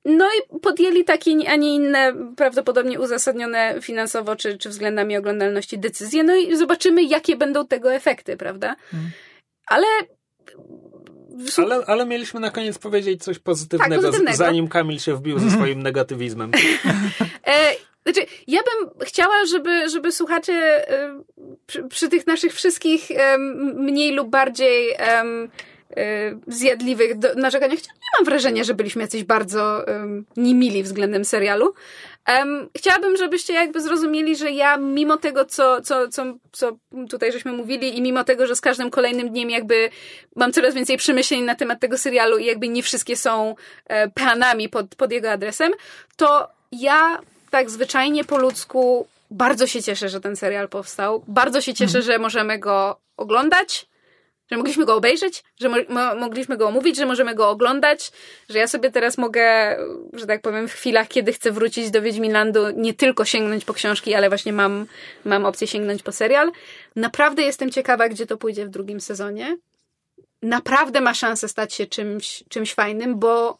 No 0.08 0.26
i 0.26 0.58
podjęli 0.60 1.04
takie, 1.04 1.30
a 1.48 1.56
nie 1.56 1.74
inne, 1.74 2.12
prawdopodobnie 2.36 3.00
uzasadnione 3.00 3.74
finansowo 3.80 4.36
czy, 4.36 4.58
czy 4.58 4.68
względami 4.68 5.16
oglądalności 5.16 5.78
decyzje. 5.78 6.24
No 6.24 6.36
i 6.36 6.56
zobaczymy, 6.56 7.02
jakie 7.02 7.36
będą 7.36 7.66
tego 7.66 7.92
efekty, 7.92 8.36
prawda? 8.36 8.76
Ale. 9.66 9.86
Ale, 11.56 11.84
ale 11.86 12.06
mieliśmy 12.06 12.40
na 12.40 12.50
koniec 12.50 12.78
powiedzieć 12.78 13.24
coś 13.24 13.38
pozytywnego, 13.38 13.94
Tak, 13.94 14.04
pozytywnego. 14.04 14.36
zanim 14.36 14.68
Kamil 14.68 14.98
się 14.98 15.14
wbił 15.16 15.38
ze 15.38 15.50
swoim 15.50 15.82
negatywizmem. 15.82 16.50
E, 17.46 17.74
znaczy, 18.02 18.26
ja 18.46 18.60
bym 18.62 18.90
chciała, 19.06 19.46
żeby, 19.46 19.88
żeby 19.88 20.12
słuchacze 20.12 20.52
e, 20.90 21.22
przy, 21.66 21.84
przy 21.84 22.08
tych 22.08 22.26
naszych 22.26 22.54
wszystkich 22.54 23.08
mniej 23.74 24.12
lub 24.12 24.30
bardziej 24.30 24.94
zjadliwych 26.46 27.18
do, 27.18 27.34
narzekaniach, 27.34 27.78
chociaż 27.78 27.94
nie 27.94 28.18
mam 28.18 28.24
wrażenia, 28.24 28.64
że 28.64 28.74
byliśmy 28.74 29.02
jacyś 29.02 29.24
bardzo 29.24 29.86
em, 29.86 30.24
niemili 30.36 30.82
względem 30.82 31.24
serialu. 31.24 31.74
Em, 32.26 32.68
chciałabym, 32.76 33.16
żebyście 33.16 33.54
jakby 33.54 33.80
zrozumieli, 33.80 34.36
że 34.36 34.50
ja 34.50 34.76
mimo 34.76 35.16
tego, 35.16 35.44
co, 35.44 35.80
co, 35.80 36.08
co, 36.08 36.24
co 36.52 36.76
tutaj 37.10 37.32
żeśmy 37.32 37.52
mówili 37.52 37.98
i 37.98 38.02
mimo 38.02 38.24
tego, 38.24 38.46
że 38.46 38.56
z 38.56 38.60
każdym 38.60 38.90
kolejnym 38.90 39.30
dniem 39.30 39.50
jakby 39.50 39.90
mam 40.36 40.52
coraz 40.52 40.74
więcej 40.74 40.96
przemyśleń 40.96 41.42
na 41.42 41.54
temat 41.54 41.80
tego 41.80 41.98
serialu 41.98 42.38
i 42.38 42.44
jakby 42.44 42.68
nie 42.68 42.82
wszystkie 42.82 43.16
są 43.16 43.54
e, 43.86 44.08
planami 44.08 44.68
pod, 44.68 44.94
pod 44.94 45.12
jego 45.12 45.30
adresem, 45.30 45.72
to 46.16 46.48
ja 46.72 47.20
tak 47.50 47.70
zwyczajnie 47.70 48.24
po 48.24 48.38
ludzku 48.38 49.06
bardzo 49.30 49.66
się 49.66 49.82
cieszę, 49.82 50.08
że 50.08 50.20
ten 50.20 50.36
serial 50.36 50.68
powstał. 50.68 51.24
Bardzo 51.28 51.60
się 51.60 51.74
cieszę, 51.74 52.02
że 52.02 52.18
możemy 52.18 52.58
go 52.58 53.00
oglądać, 53.16 53.87
że 54.50 54.56
mogliśmy 54.56 54.84
go 54.84 54.94
obejrzeć, 54.94 55.44
że 55.60 55.68
mo 55.68 55.76
mo 55.88 56.14
mogliśmy 56.14 56.56
go 56.56 56.68
omówić, 56.68 56.96
że 56.96 57.06
możemy 57.06 57.34
go 57.34 57.50
oglądać, 57.50 58.12
że 58.48 58.58
ja 58.58 58.66
sobie 58.66 58.90
teraz 58.90 59.18
mogę, 59.18 59.76
że 60.12 60.26
tak 60.26 60.42
powiem, 60.42 60.68
w 60.68 60.72
chwilach, 60.72 61.08
kiedy 61.08 61.32
chcę 61.32 61.52
wrócić 61.52 61.90
do 61.90 62.02
Wiedźminlandu, 62.02 62.60
nie 62.76 62.94
tylko 62.94 63.24
sięgnąć 63.24 63.64
po 63.64 63.74
książki, 63.74 64.14
ale 64.14 64.28
właśnie 64.28 64.52
mam, 64.52 64.86
mam 65.24 65.46
opcję 65.46 65.66
sięgnąć 65.66 66.02
po 66.02 66.12
serial. 66.12 66.52
Naprawdę 66.96 67.42
jestem 67.42 67.70
ciekawa, 67.70 68.08
gdzie 68.08 68.26
to 68.26 68.36
pójdzie 68.36 68.66
w 68.66 68.70
drugim 68.70 69.00
sezonie. 69.00 69.56
Naprawdę 70.42 71.00
ma 71.00 71.14
szansę 71.14 71.48
stać 71.48 71.74
się 71.74 71.86
czymś, 71.86 72.44
czymś 72.48 72.74
fajnym, 72.74 73.18
bo, 73.18 73.58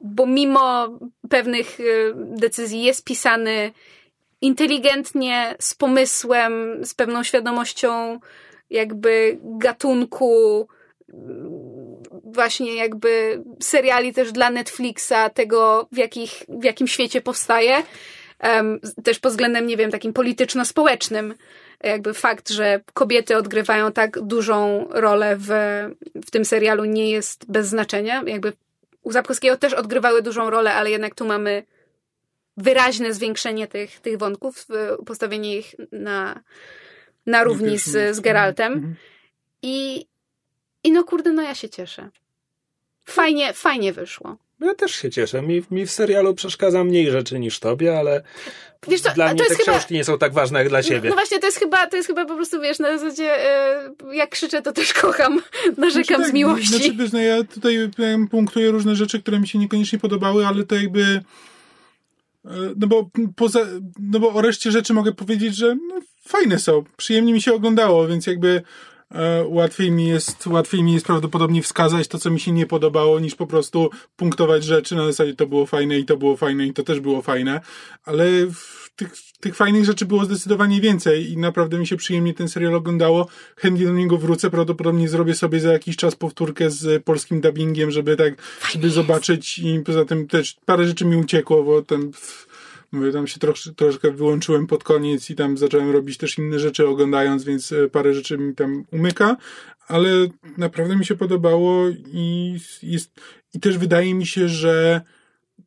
bo 0.00 0.26
mimo 0.26 0.88
pewnych 1.30 1.80
y, 1.80 2.12
decyzji 2.16 2.82
jest 2.82 3.04
pisany 3.04 3.72
inteligentnie, 4.40 5.54
z 5.58 5.74
pomysłem, 5.74 6.84
z 6.84 6.94
pewną 6.94 7.22
świadomością 7.22 8.20
jakby 8.70 9.38
gatunku 9.42 10.68
właśnie 12.24 12.74
jakby 12.74 13.42
seriali 13.62 14.12
też 14.12 14.32
dla 14.32 14.50
Netflixa, 14.50 15.30
tego 15.34 15.88
w, 15.92 15.96
jakich, 15.96 16.42
w 16.48 16.64
jakim 16.64 16.88
świecie 16.88 17.20
powstaje. 17.20 17.82
Um, 18.42 18.80
też 19.04 19.18
pod 19.18 19.32
względem, 19.32 19.66
nie 19.66 19.76
wiem, 19.76 19.90
takim 19.90 20.12
polityczno-społecznym. 20.12 21.34
Jakby 21.82 22.14
fakt, 22.14 22.50
że 22.50 22.80
kobiety 22.94 23.36
odgrywają 23.36 23.92
tak 23.92 24.20
dużą 24.20 24.86
rolę 24.90 25.36
w, 25.38 25.48
w 26.26 26.30
tym 26.30 26.44
serialu 26.44 26.84
nie 26.84 27.10
jest 27.10 27.50
bez 27.50 27.66
znaczenia. 27.66 28.22
Jakby 28.26 28.52
u 29.02 29.12
Zapkowskiego 29.12 29.56
też 29.56 29.72
odgrywały 29.72 30.22
dużą 30.22 30.50
rolę, 30.50 30.74
ale 30.74 30.90
jednak 30.90 31.14
tu 31.14 31.26
mamy 31.26 31.62
wyraźne 32.56 33.14
zwiększenie 33.14 33.66
tych, 33.66 34.00
tych 34.00 34.18
wątków, 34.18 34.66
postawienie 35.06 35.56
ich 35.58 35.74
na, 35.92 36.40
na 37.26 37.44
równi 37.44 37.78
z, 37.78 38.16
z 38.16 38.20
Geraltem. 38.20 38.72
Mhm. 38.72 38.94
I, 39.62 40.06
I 40.84 40.92
no 40.92 41.04
kurde, 41.04 41.32
no 41.32 41.42
ja 41.42 41.54
się 41.54 41.68
cieszę. 41.68 42.10
Fajnie, 43.04 43.52
fajnie 43.52 43.92
wyszło. 43.92 44.36
Ja 44.60 44.74
też 44.74 44.94
się 44.94 45.10
cieszę. 45.10 45.42
Mi, 45.42 45.62
mi 45.70 45.86
w 45.86 45.90
serialu 45.90 46.34
przeszkadza 46.34 46.84
mniej 46.84 47.10
rzeczy 47.10 47.38
niż 47.38 47.60
tobie, 47.60 47.98
ale 47.98 48.22
Wiesz 48.88 49.00
co, 49.00 49.10
dla 49.10 49.34
mnie 49.34 49.44
te 49.44 49.54
chyba- 49.54 49.62
książki 49.62 49.94
nie 49.94 50.04
są 50.04 50.18
tak 50.18 50.32
ważne 50.32 50.58
jak 50.58 50.68
dla 50.68 50.82
ciebie. 50.82 51.08
No 51.08 51.14
właśnie, 51.14 51.38
to 51.38 51.46
jest 51.46 51.58
chyba, 51.58 51.86
to 51.86 51.96
jest 51.96 52.08
chyba 52.08 52.24
po 52.24 52.34
prostu, 52.34 52.60
wiesz, 52.60 52.78
na 52.78 52.98
zasadzie 52.98 53.36
y, 54.12 54.16
jak 54.16 54.30
krzyczę, 54.30 54.62
to 54.62 54.72
też 54.72 54.92
kocham, 54.92 55.42
narzekam 55.78 56.16
Znaczy 56.16 56.22
z 56.22 56.26
tak, 56.26 56.32
miłości. 56.32 56.68
Znaczy, 56.68 56.92
wiesz, 56.92 57.12
no 57.12 57.18
ja 57.20 57.44
tutaj 57.44 57.90
punktuję 58.30 58.70
różne 58.70 58.96
rzeczy, 58.96 59.22
które 59.22 59.40
mi 59.40 59.48
się 59.48 59.58
niekoniecznie 59.58 59.98
podobały, 59.98 60.46
ale 60.46 60.64
to 60.64 60.74
jakby 60.74 61.22
no 62.76 62.86
bo 62.86 63.10
poza, 63.36 63.60
no 64.00 64.20
bo 64.20 64.32
o 64.32 64.42
reszcie 64.42 64.70
rzeczy 64.70 64.94
mogę 64.94 65.12
powiedzieć, 65.12 65.56
że 65.56 65.74
no, 65.74 66.00
fajne 66.28 66.58
są, 66.58 66.84
przyjemnie 66.96 67.32
mi 67.32 67.42
się 67.42 67.54
oglądało, 67.54 68.06
więc 68.06 68.26
jakby 68.26 68.62
e, 69.10 69.44
łatwiej 69.48 69.90
mi 69.90 70.08
jest, 70.08 70.46
łatwiej 70.46 70.82
mi 70.82 70.92
jest 70.92 71.06
prawdopodobnie 71.06 71.62
wskazać 71.62 72.08
to, 72.08 72.18
co 72.18 72.30
mi 72.30 72.40
się 72.40 72.52
nie 72.52 72.66
podobało, 72.66 73.20
niż 73.20 73.34
po 73.34 73.46
prostu 73.46 73.90
punktować 74.16 74.64
rzeczy. 74.64 74.96
Na 74.96 75.06
zasadzie 75.06 75.34
to 75.34 75.46
było 75.46 75.66
fajne 75.66 75.98
i 75.98 76.04
to 76.04 76.16
było 76.16 76.36
fajne 76.36 76.66
i 76.66 76.72
to 76.72 76.82
też 76.82 77.00
było 77.00 77.22
fajne, 77.22 77.60
ale 78.04 78.26
tych, 78.96 79.12
tych 79.40 79.56
fajnych 79.56 79.84
rzeczy 79.84 80.06
było 80.06 80.24
zdecydowanie 80.24 80.80
więcej 80.80 81.32
i 81.32 81.36
naprawdę 81.36 81.78
mi 81.78 81.86
się 81.86 81.96
przyjemnie 81.96 82.34
ten 82.34 82.48
serial 82.48 82.74
oglądało. 82.74 83.28
Chętnie 83.56 83.86
do 83.86 83.92
niego 83.92 84.18
wrócę, 84.18 84.50
prawdopodobnie 84.50 85.08
zrobię 85.08 85.34
sobie 85.34 85.60
za 85.60 85.72
jakiś 85.72 85.96
czas 85.96 86.14
powtórkę 86.14 86.70
z 86.70 87.04
polskim 87.04 87.40
dubbingiem, 87.40 87.90
żeby 87.90 88.16
tak, 88.16 88.34
żeby 88.70 88.90
zobaczyć 88.90 89.58
i 89.58 89.80
poza 89.80 90.04
tym 90.04 90.26
też 90.26 90.56
parę 90.64 90.86
rzeczy 90.86 91.04
mi 91.04 91.16
uciekło, 91.16 91.64
bo 91.64 91.82
tam 91.82 92.10
mówię, 92.92 93.12
tam 93.12 93.26
się 93.26 93.40
trosz, 93.40 93.70
troszkę 93.76 94.10
wyłączyłem 94.10 94.66
pod 94.66 94.84
koniec 94.84 95.30
i 95.30 95.34
tam 95.34 95.58
zacząłem 95.58 95.90
robić 95.90 96.18
też 96.18 96.38
inne 96.38 96.58
rzeczy 96.58 96.88
oglądając, 96.88 97.44
więc 97.44 97.72
e, 97.72 97.88
parę 97.88 98.14
rzeczy 98.14 98.38
mi 98.38 98.54
tam 98.54 98.84
umyka, 98.92 99.36
ale 99.88 100.08
naprawdę 100.58 100.96
mi 100.96 101.06
się 101.06 101.16
podobało 101.16 101.88
i 102.12 102.56
jest, 102.82 103.20
i 103.54 103.60
też 103.60 103.78
wydaje 103.78 104.14
mi 104.14 104.26
się, 104.26 104.48
że 104.48 105.00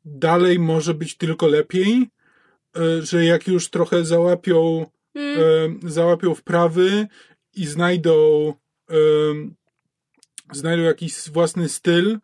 dalej 0.05 0.59
może 0.59 0.93
być 0.93 1.17
tylko 1.17 1.47
lepiej, 1.47 2.09
że 3.01 3.25
jak 3.25 3.47
już 3.47 3.69
trochę 3.69 4.05
załapią, 4.05 4.85
mm. 5.15 5.79
załapią 5.83 6.35
wprawy 6.35 7.07
i 7.55 7.65
znajdą, 7.65 8.53
znajdą 10.51 10.83
jakiś 10.83 11.29
własny 11.29 11.69
styl, 11.69 12.19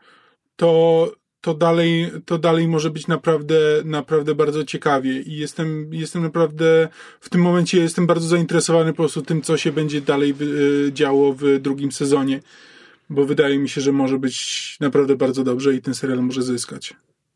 to, 0.56 1.12
to 1.42 1.54
dalej, 1.54 2.12
to 2.26 2.38
dalej 2.38 2.68
może 2.68 2.90
być 2.90 3.08
naprawdę, 3.08 3.56
naprawdę 3.86 4.36
bardzo 4.36 4.64
ciekawie 4.64 5.22
i 5.22 5.38
jestem, 5.38 5.94
jestem 5.94 6.24
naprawdę, 6.24 6.88
w 7.20 7.30
tym 7.30 7.42
momencie 7.42 7.80
jestem 7.80 8.08
bardzo 8.08 8.28
zainteresowany 8.28 8.92
po 8.92 8.98
prostu 8.98 9.22
tym, 9.22 9.42
co 9.42 9.58
się 9.58 9.72
będzie 9.72 10.02
dalej 10.02 10.32
e, 10.32 10.94
działo 10.94 11.34
w 11.34 11.60
drugim 11.60 11.92
sezonie, 11.92 12.40
bo 13.10 13.26
wydaje 13.26 13.60
mi 13.60 13.70
się, 13.70 13.82
że 13.82 13.92
może 13.92 14.20
być 14.20 14.78
naprawdę 14.80 15.16
bardzo 15.16 15.44
dobrze 15.44 15.74
i 15.76 15.82
ten 15.82 15.94
serial 15.94 16.20
może 16.20 16.44
zyskać. 16.44 16.94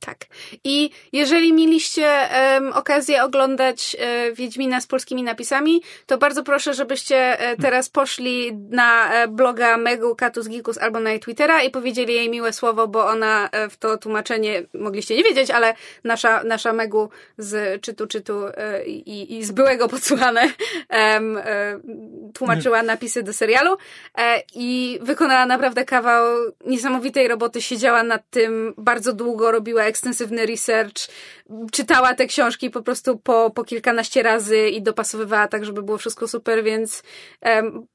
Tak. 0.08 0.26
I 0.64 0.90
jeżeli 1.12 1.54
mieliście 1.54 2.30
um, 2.56 2.74
okazję 2.74 3.24
oglądać 3.24 3.98
e, 4.00 4.32
Wiedźmina 4.32 4.82
z 4.82 4.88
polskimi 4.88 5.24
napisami, 5.24 5.82
to 6.06 6.18
bardzo 6.18 6.44
proszę, 6.44 6.74
żebyście 6.74 7.40
e, 7.40 7.58
teraz 7.58 7.90
poszli 7.90 8.54
na 8.70 9.14
e, 9.14 9.28
bloga 9.28 9.78
Megu 9.78 10.16
Katus 10.16 10.48
Gikus 10.50 10.78
albo 10.78 11.00
na 11.00 11.10
jej 11.10 11.20
Twittera 11.20 11.64
i 11.64 11.70
powiedzieli 11.70 12.14
jej 12.14 12.30
miłe 12.30 12.54
słowo, 12.54 12.88
bo 12.88 13.08
ona 13.08 13.50
w 13.70 13.78
to 13.78 13.98
tłumaczenie 13.98 14.64
mogliście 14.74 15.16
nie 15.16 15.24
wiedzieć, 15.24 15.52
ale 15.52 15.74
nasza, 16.04 16.44
nasza 16.44 16.74
Megu 16.74 17.10
z 17.38 17.82
czytu 17.82 18.08
czytu 18.08 18.42
i, 18.86 19.38
i 19.38 19.44
z 19.44 19.52
byłego 19.52 19.88
podsłuchane 19.88 20.50
tłumaczyła 22.34 22.84
napisy 22.84 23.24
do 23.24 23.34
serialu 23.34 23.78
i 24.56 25.00
wykonała 25.02 25.46
naprawdę 25.46 25.86
kawał 25.86 26.38
niesamowitej 26.66 27.28
roboty, 27.28 27.62
siedziała 27.62 28.04
nad 28.04 28.30
tym 28.30 28.74
bardzo 28.78 29.14
długo, 29.14 29.52
robiła 29.52 29.86
ekstensywny 29.98 30.46
research, 30.46 31.08
czytała 31.72 32.14
te 32.14 32.28
książki 32.28 32.70
po 32.70 32.82
prostu 32.82 33.18
po, 33.18 33.52
po 33.56 33.64
kilkanaście 33.64 34.24
razy 34.24 34.70
i 34.70 34.82
dopasowywała 34.82 35.48
tak, 35.48 35.66
żeby 35.66 35.84
było 35.84 35.98
wszystko 35.98 36.28
super, 36.28 36.64
więc 36.64 37.04
um, 37.42 37.88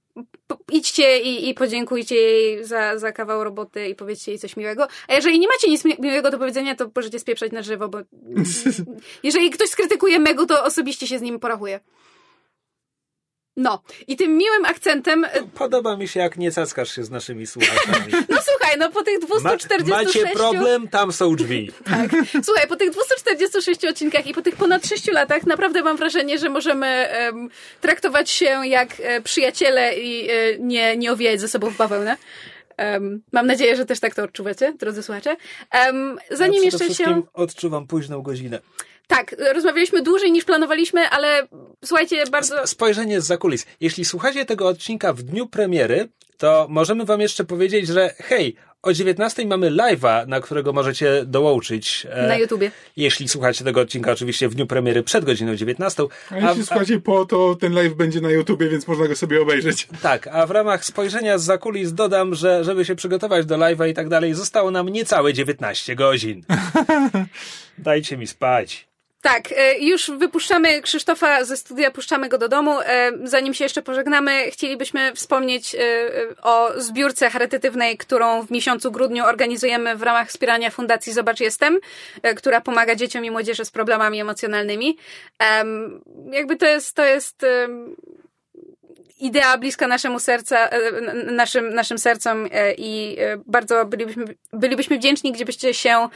idźcie 0.73 1.21
i, 1.21 1.49
i 1.49 1.55
podziękujcie 1.55 2.15
jej 2.15 2.65
za, 2.65 2.99
za 2.99 3.13
kawał 3.13 3.45
roboty 3.45 3.89
i 3.89 3.95
powiedzcie 3.95 4.33
jej 4.33 4.39
coś 4.39 4.57
miłego. 4.57 4.87
A 5.09 5.15
jeżeli 5.15 5.39
nie 5.39 5.49
macie 5.49 5.71
nic 5.71 5.85
miłego 5.85 6.31
do 6.31 6.39
powiedzenia, 6.39 6.75
to 6.75 6.91
możecie 6.97 7.19
spieprzać 7.19 7.53
na 7.53 7.63
żywo, 7.63 7.89
bo 7.89 7.99
jeżeli 9.23 9.51
ktoś 9.51 9.69
skrytykuje 9.69 10.19
Megu, 10.19 10.47
to 10.47 10.65
osobiście 10.65 11.07
się 11.07 11.19
z 11.19 11.23
nim 11.23 11.41
porachuje. 11.41 11.81
No, 13.57 13.83
i 14.07 14.17
tym 14.17 14.37
miłym 14.37 14.65
akcentem... 14.65 15.25
E, 15.25 15.29
podoba 15.55 15.97
mi 15.97 16.09
się, 16.09 16.21
jak 16.21 16.37
nie 16.37 16.53
cackasz 16.53 16.95
się 16.95 17.05
z 17.05 17.11
naszymi 17.11 17.47
słuchaczami. 17.47 18.13
no 18.29 18.39
słuchaj, 18.51 18.79
no 18.79 18.91
po 18.91 19.03
tych 19.03 19.19
246... 19.19 19.89
Ma, 19.89 20.23
macie 20.23 20.37
problem, 20.37 20.89
tam 20.89 21.13
są 21.13 21.37
drzwi. 21.37 21.71
tak. 21.85 22.11
Słuchaj, 22.45 22.69
po 22.69 22.77
tych 22.77 22.91
246 22.91 23.85
odcinkach 23.85 24.27
i 24.27 24.35
po 24.35 24.43
tych 24.43 24.57
ponad 24.57 24.87
6 24.87 25.07
latach 25.07 25.47
naprawdę 25.47 25.83
mam 25.83 25.97
wrażenie, 25.97 26.39
że 26.39 26.49
możemy 26.49 27.09
um, 27.27 27.49
traktować 27.81 28.31
się 28.31 28.67
jak 28.67 29.01
e, 29.01 29.21
przyjaciele 29.21 29.95
i 29.99 30.31
e, 30.31 30.59
nie, 30.59 30.97
nie 30.97 31.13
owijać 31.13 31.41
ze 31.41 31.49
sobą 31.49 31.71
w 31.71 31.77
bawełnę. 31.77 32.17
Um, 32.79 33.23
mam 33.33 33.47
nadzieję, 33.47 33.77
że 33.77 33.87
też 33.87 34.01
tak 34.01 34.15
to 34.15 34.23
odczuwacie, 34.23 34.73
drodzy 34.73 35.03
słuchacze. 35.03 35.37
Um, 35.87 36.19
zanim 36.31 36.59
ja 36.59 36.65
jeszcze 36.65 36.95
się... 36.95 37.23
odczuwam 37.33 37.87
późną 37.87 38.23
godzinę. 38.23 38.61
Tak, 39.17 39.37
rozmawialiśmy 39.55 40.03
dłużej 40.03 40.33
niż 40.33 40.45
planowaliśmy, 40.45 41.09
ale 41.09 41.49
słuchajcie, 41.85 42.25
bardzo. 42.31 42.67
Spojrzenie 42.67 43.21
z 43.21 43.27
zakulis. 43.27 43.67
Jeśli 43.81 44.05
słuchacie 44.05 44.45
tego 44.45 44.69
odcinka 44.69 45.13
w 45.13 45.23
dniu 45.23 45.47
premiery, 45.47 46.09
to 46.39 46.67
możemy 46.71 47.05
Wam 47.05 47.21
jeszcze 47.21 47.45
powiedzieć, 47.45 47.87
że 47.87 48.15
hej, 48.19 48.57
o 48.83 48.93
19 48.93 49.47
mamy 49.47 49.71
live'a, 49.71 50.29
na 50.29 50.41
którego 50.41 50.73
możecie 50.73 51.25
dołączyć. 51.27 52.07
E, 52.11 52.29
na 52.29 52.37
YouTubie. 52.37 52.71
Jeśli 52.97 53.29
słuchacie 53.29 53.65
tego 53.65 53.81
odcinka 53.81 54.13
oczywiście 54.13 54.49
w 54.49 54.55
dniu 54.55 54.67
premiery 54.67 55.03
przed 55.03 55.25
godziną 55.25 55.57
19. 55.57 56.03
A, 56.31 56.35
a 56.35 56.39
jeśli 56.39 56.67
słuchacie 56.67 57.01
po, 57.01 57.27
to 57.27 57.55
ten 57.55 57.73
live 57.73 57.95
będzie 57.95 58.21
na 58.21 58.31
YouTubie, 58.31 58.69
więc 58.69 58.89
można 58.89 59.09
go 59.09 59.17
sobie 59.17 59.43
obejrzeć. 59.43 59.89
Tak, 60.03 60.27
a 60.27 60.47
w 60.47 60.51
ramach 60.51 60.85
spojrzenia 60.85 61.39
z 61.39 61.45
zakulis 61.45 61.93
dodam, 61.93 62.35
że 62.35 62.65
żeby 62.65 62.85
się 62.85 62.95
przygotować 62.95 63.47
do 63.47 63.57
live'a 63.57 63.89
i 63.89 63.95
tak 63.95 64.09
dalej, 64.09 64.35
zostało 64.35 64.71
nam 64.71 64.89
niecałe 64.89 65.33
19 65.33 65.97
godzin. 65.97 66.43
Dajcie 67.79 68.17
mi 68.17 68.27
spać. 68.27 68.93
Tak, 69.23 69.53
e, 69.53 69.79
już 69.79 70.11
wypuszczamy 70.11 70.83
Krzysztofa 70.83 71.45
ze 71.45 71.57
studia, 71.57 71.91
puszczamy 71.91 72.29
go 72.29 72.39
do 72.39 72.49
domu. 72.49 72.81
E, 72.81 73.11
zanim 73.25 73.55
się 73.55 73.65
jeszcze 73.65 73.83
pożegnamy, 73.83 74.51
chcielibyśmy 74.51 75.13
wspomnieć 75.15 75.75
e, 75.75 75.79
o 76.43 76.71
zbiórce 76.77 77.31
charytatywnej, 77.31 77.99
którą 77.99 78.43
w 78.43 78.51
miesiącu 78.51 78.93
grudniu 78.93 79.25
organizujemy 79.25 79.97
w 79.97 80.03
ramach 80.03 80.29
wspierania 80.29 80.71
Fundacji 80.71 81.13
Zobacz 81.13 81.41
Jestem, 81.41 81.79
która 82.37 82.61
pomaga 82.61 82.95
dzieciom 82.95 83.25
i 83.25 83.31
młodzieży 83.31 83.65
z 83.65 83.71
problemami 83.71 84.21
emocjonalnymi. 84.21 84.97
Jakby 86.31 86.57
to 86.57 86.67
jest, 86.67 86.97
to 86.97 87.05
jest 87.05 87.47
idea 89.23 89.59
bliska 89.59 89.87
naszemu 89.87 90.21
serca, 90.21 90.69
e, 90.69 90.81
naszym, 91.33 91.75
naszym 91.75 91.99
sercom 91.99 92.49
e, 92.53 92.75
i 92.75 93.17
e, 93.19 93.37
bardzo 93.47 93.85
bylibyśmy, 93.85 94.25
bylibyśmy 94.53 94.99
wdzięczni, 94.99 95.33
gdybyście 95.33 95.75
się 95.75 96.09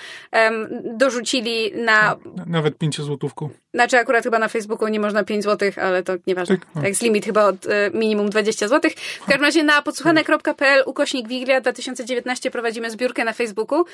dorzucili 0.85 1.73
na... 1.75 2.17
Nawet 2.47 2.79
pięciozłotówku. 2.79 3.51
Znaczy 3.75 3.99
akurat 3.99 4.25
chyba 4.25 4.39
na 4.39 4.49
Facebooku 4.49 4.89
nie 4.89 5.01
można 5.01 5.25
5 5.25 5.45
zł, 5.45 5.71
ale 5.83 6.03
to 6.03 6.13
nieważne. 6.27 6.59
Tak, 6.59 6.67
tak 6.75 6.85
jest 6.85 7.03
limit 7.03 7.25
chyba 7.25 7.45
od 7.45 7.57
minimum 7.95 8.31
20 8.31 8.69
zł. 8.69 8.91
W 9.21 9.27
każdym 9.27 9.43
razie 9.43 9.63
na 9.63 9.83
podsłuchane.pl 9.83 10.83
ukośnik 10.87 11.29
Wiglia 11.29 11.61
2019 11.61 12.51
prowadzimy 12.51 12.91
zbiórkę 12.91 13.25
na 13.25 13.33
Facebooku. 13.33 13.85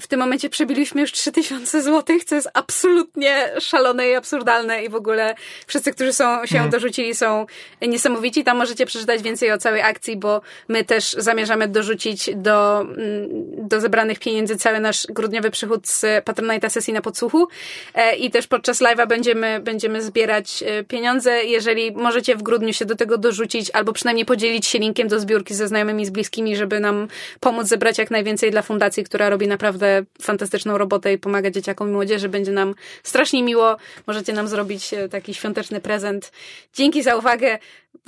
W 0.00 0.06
tym 0.06 0.20
momencie 0.20 0.50
przebiliśmy 0.50 1.00
już 1.00 1.12
3000 1.12 1.82
zł, 1.82 2.16
co 2.26 2.34
jest 2.34 2.50
absolutnie 2.54 3.50
szalone 3.60 4.08
i 4.08 4.14
absurdalne 4.14 4.84
i 4.84 4.88
w 4.88 4.94
ogóle 4.94 5.34
wszyscy, 5.66 5.92
którzy 5.92 6.12
są, 6.12 6.46
się 6.46 6.54
hmm. 6.54 6.70
dorzucili 6.70 7.14
są 7.14 7.46
niesamowici 7.82 8.29
niesamowici. 8.30 8.44
Tam 8.44 8.58
możecie 8.58 8.86
przeczytać 8.86 9.22
więcej 9.22 9.52
o 9.52 9.58
całej 9.58 9.82
akcji, 9.82 10.16
bo 10.16 10.40
my 10.68 10.84
też 10.84 11.12
zamierzamy 11.18 11.68
dorzucić 11.68 12.30
do, 12.36 12.80
mm, 12.80 12.98
do 13.68 13.80
zebranych 13.80 14.18
pieniędzy 14.18 14.56
cały 14.56 14.80
nasz 14.80 15.06
grudniowy 15.06 15.50
przychód 15.50 15.88
z 15.88 16.04
Patronite'a 16.24 16.70
sesji 16.70 16.92
na 16.92 17.00
podsłuchu 17.00 17.48
e, 17.94 18.16
i 18.16 18.30
też 18.30 18.46
podczas 18.46 18.80
live'a 18.80 19.06
będziemy, 19.06 19.60
będziemy 19.60 20.02
zbierać 20.02 20.62
e, 20.62 20.84
pieniądze. 20.84 21.44
Jeżeli 21.44 21.92
możecie 21.92 22.36
w 22.36 22.42
grudniu 22.42 22.72
się 22.72 22.84
do 22.84 22.94
tego 22.96 23.18
dorzucić 23.18 23.70
albo 23.70 23.92
przynajmniej 23.92 24.26
podzielić 24.26 24.66
się 24.66 24.78
linkiem 24.78 25.08
do 25.08 25.20
zbiórki 25.20 25.54
ze 25.54 25.68
znajomymi, 25.68 26.06
z 26.06 26.10
bliskimi, 26.10 26.56
żeby 26.56 26.80
nam 26.80 27.08
pomóc 27.40 27.66
zebrać 27.66 27.98
jak 27.98 28.10
najwięcej 28.10 28.50
dla 28.50 28.62
fundacji, 28.62 29.04
która 29.04 29.30
robi 29.30 29.48
naprawdę 29.48 30.04
fantastyczną 30.22 30.78
robotę 30.78 31.12
i 31.12 31.18
pomaga 31.18 31.50
dzieciakom 31.50 31.88
i 31.88 31.92
młodzieży. 31.92 32.28
Będzie 32.28 32.52
nam 32.52 32.74
strasznie 33.02 33.42
miło. 33.42 33.76
Możecie 34.06 34.32
nam 34.32 34.48
zrobić 34.48 34.94
e, 34.94 35.08
taki 35.08 35.34
świąteczny 35.34 35.80
prezent. 35.80 36.32
Dzięki 36.74 37.02
za 37.02 37.16
uwagę. 37.16 37.58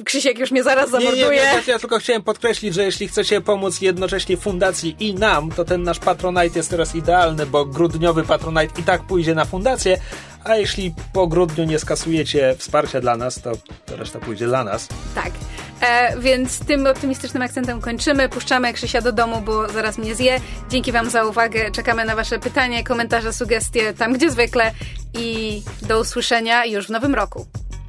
Krzysiek 0.05 0.39
już 0.39 0.51
mnie 0.51 0.63
zaraz 0.63 0.91
zamorduje. 0.91 1.25
Nie, 1.25 1.31
nie, 1.31 1.63
nie, 1.67 1.73
ja 1.73 1.79
tylko 1.79 1.99
chciałem 1.99 2.23
podkreślić, 2.23 2.75
że 2.75 2.85
jeśli 2.85 3.09
chcecie 3.09 3.41
pomóc 3.41 3.81
jednocześnie 3.81 4.37
fundacji 4.37 4.97
i 5.01 5.15
nam, 5.15 5.51
to 5.51 5.65
ten 5.65 5.83
nasz 5.83 5.99
Patronite 5.99 6.59
jest 6.59 6.71
teraz 6.71 6.95
idealny, 6.95 7.47
bo 7.47 7.65
grudniowy 7.65 8.23
Patronite 8.23 8.81
i 8.81 8.85
tak 8.85 9.03
pójdzie 9.03 9.35
na 9.35 9.45
fundację, 9.45 9.99
a 10.45 10.57
jeśli 10.57 10.95
po 11.13 11.27
grudniu 11.27 11.65
nie 11.65 11.79
skasujecie 11.79 12.55
wsparcia 12.59 13.01
dla 13.01 13.17
nas, 13.17 13.41
to, 13.43 13.53
to 13.87 13.97
reszta 13.97 14.19
pójdzie 14.19 14.47
dla 14.47 14.65
nas. 14.65 14.89
Tak. 15.15 15.33
E, 15.81 16.21
więc 16.21 16.59
tym 16.59 16.87
optymistycznym 16.87 17.43
akcentem 17.43 17.81
kończymy. 17.81 18.29
Puszczamy 18.29 18.73
Krzysia 18.73 19.01
do 19.01 19.13
domu, 19.13 19.41
bo 19.41 19.69
zaraz 19.69 19.99
mnie 19.99 20.15
zje. 20.15 20.41
Dzięki 20.71 20.93
Wam 20.93 21.11
za 21.11 21.25
uwagę. 21.25 21.71
Czekamy 21.71 22.05
na 22.05 22.17
Wasze 22.17 22.39
pytania, 22.39 22.83
komentarze, 22.83 23.33
sugestie, 23.33 23.95
tam 23.95 24.13
gdzie 24.13 24.31
zwykle. 24.31 24.73
I 25.15 25.63
do 25.83 26.01
usłyszenia 26.01 26.65
już 26.65 26.87
w 26.87 26.91
nowym 26.91 27.15
roku. 27.15 27.47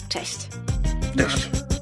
Cześć. 0.09 0.37
Cześć. 1.17 1.72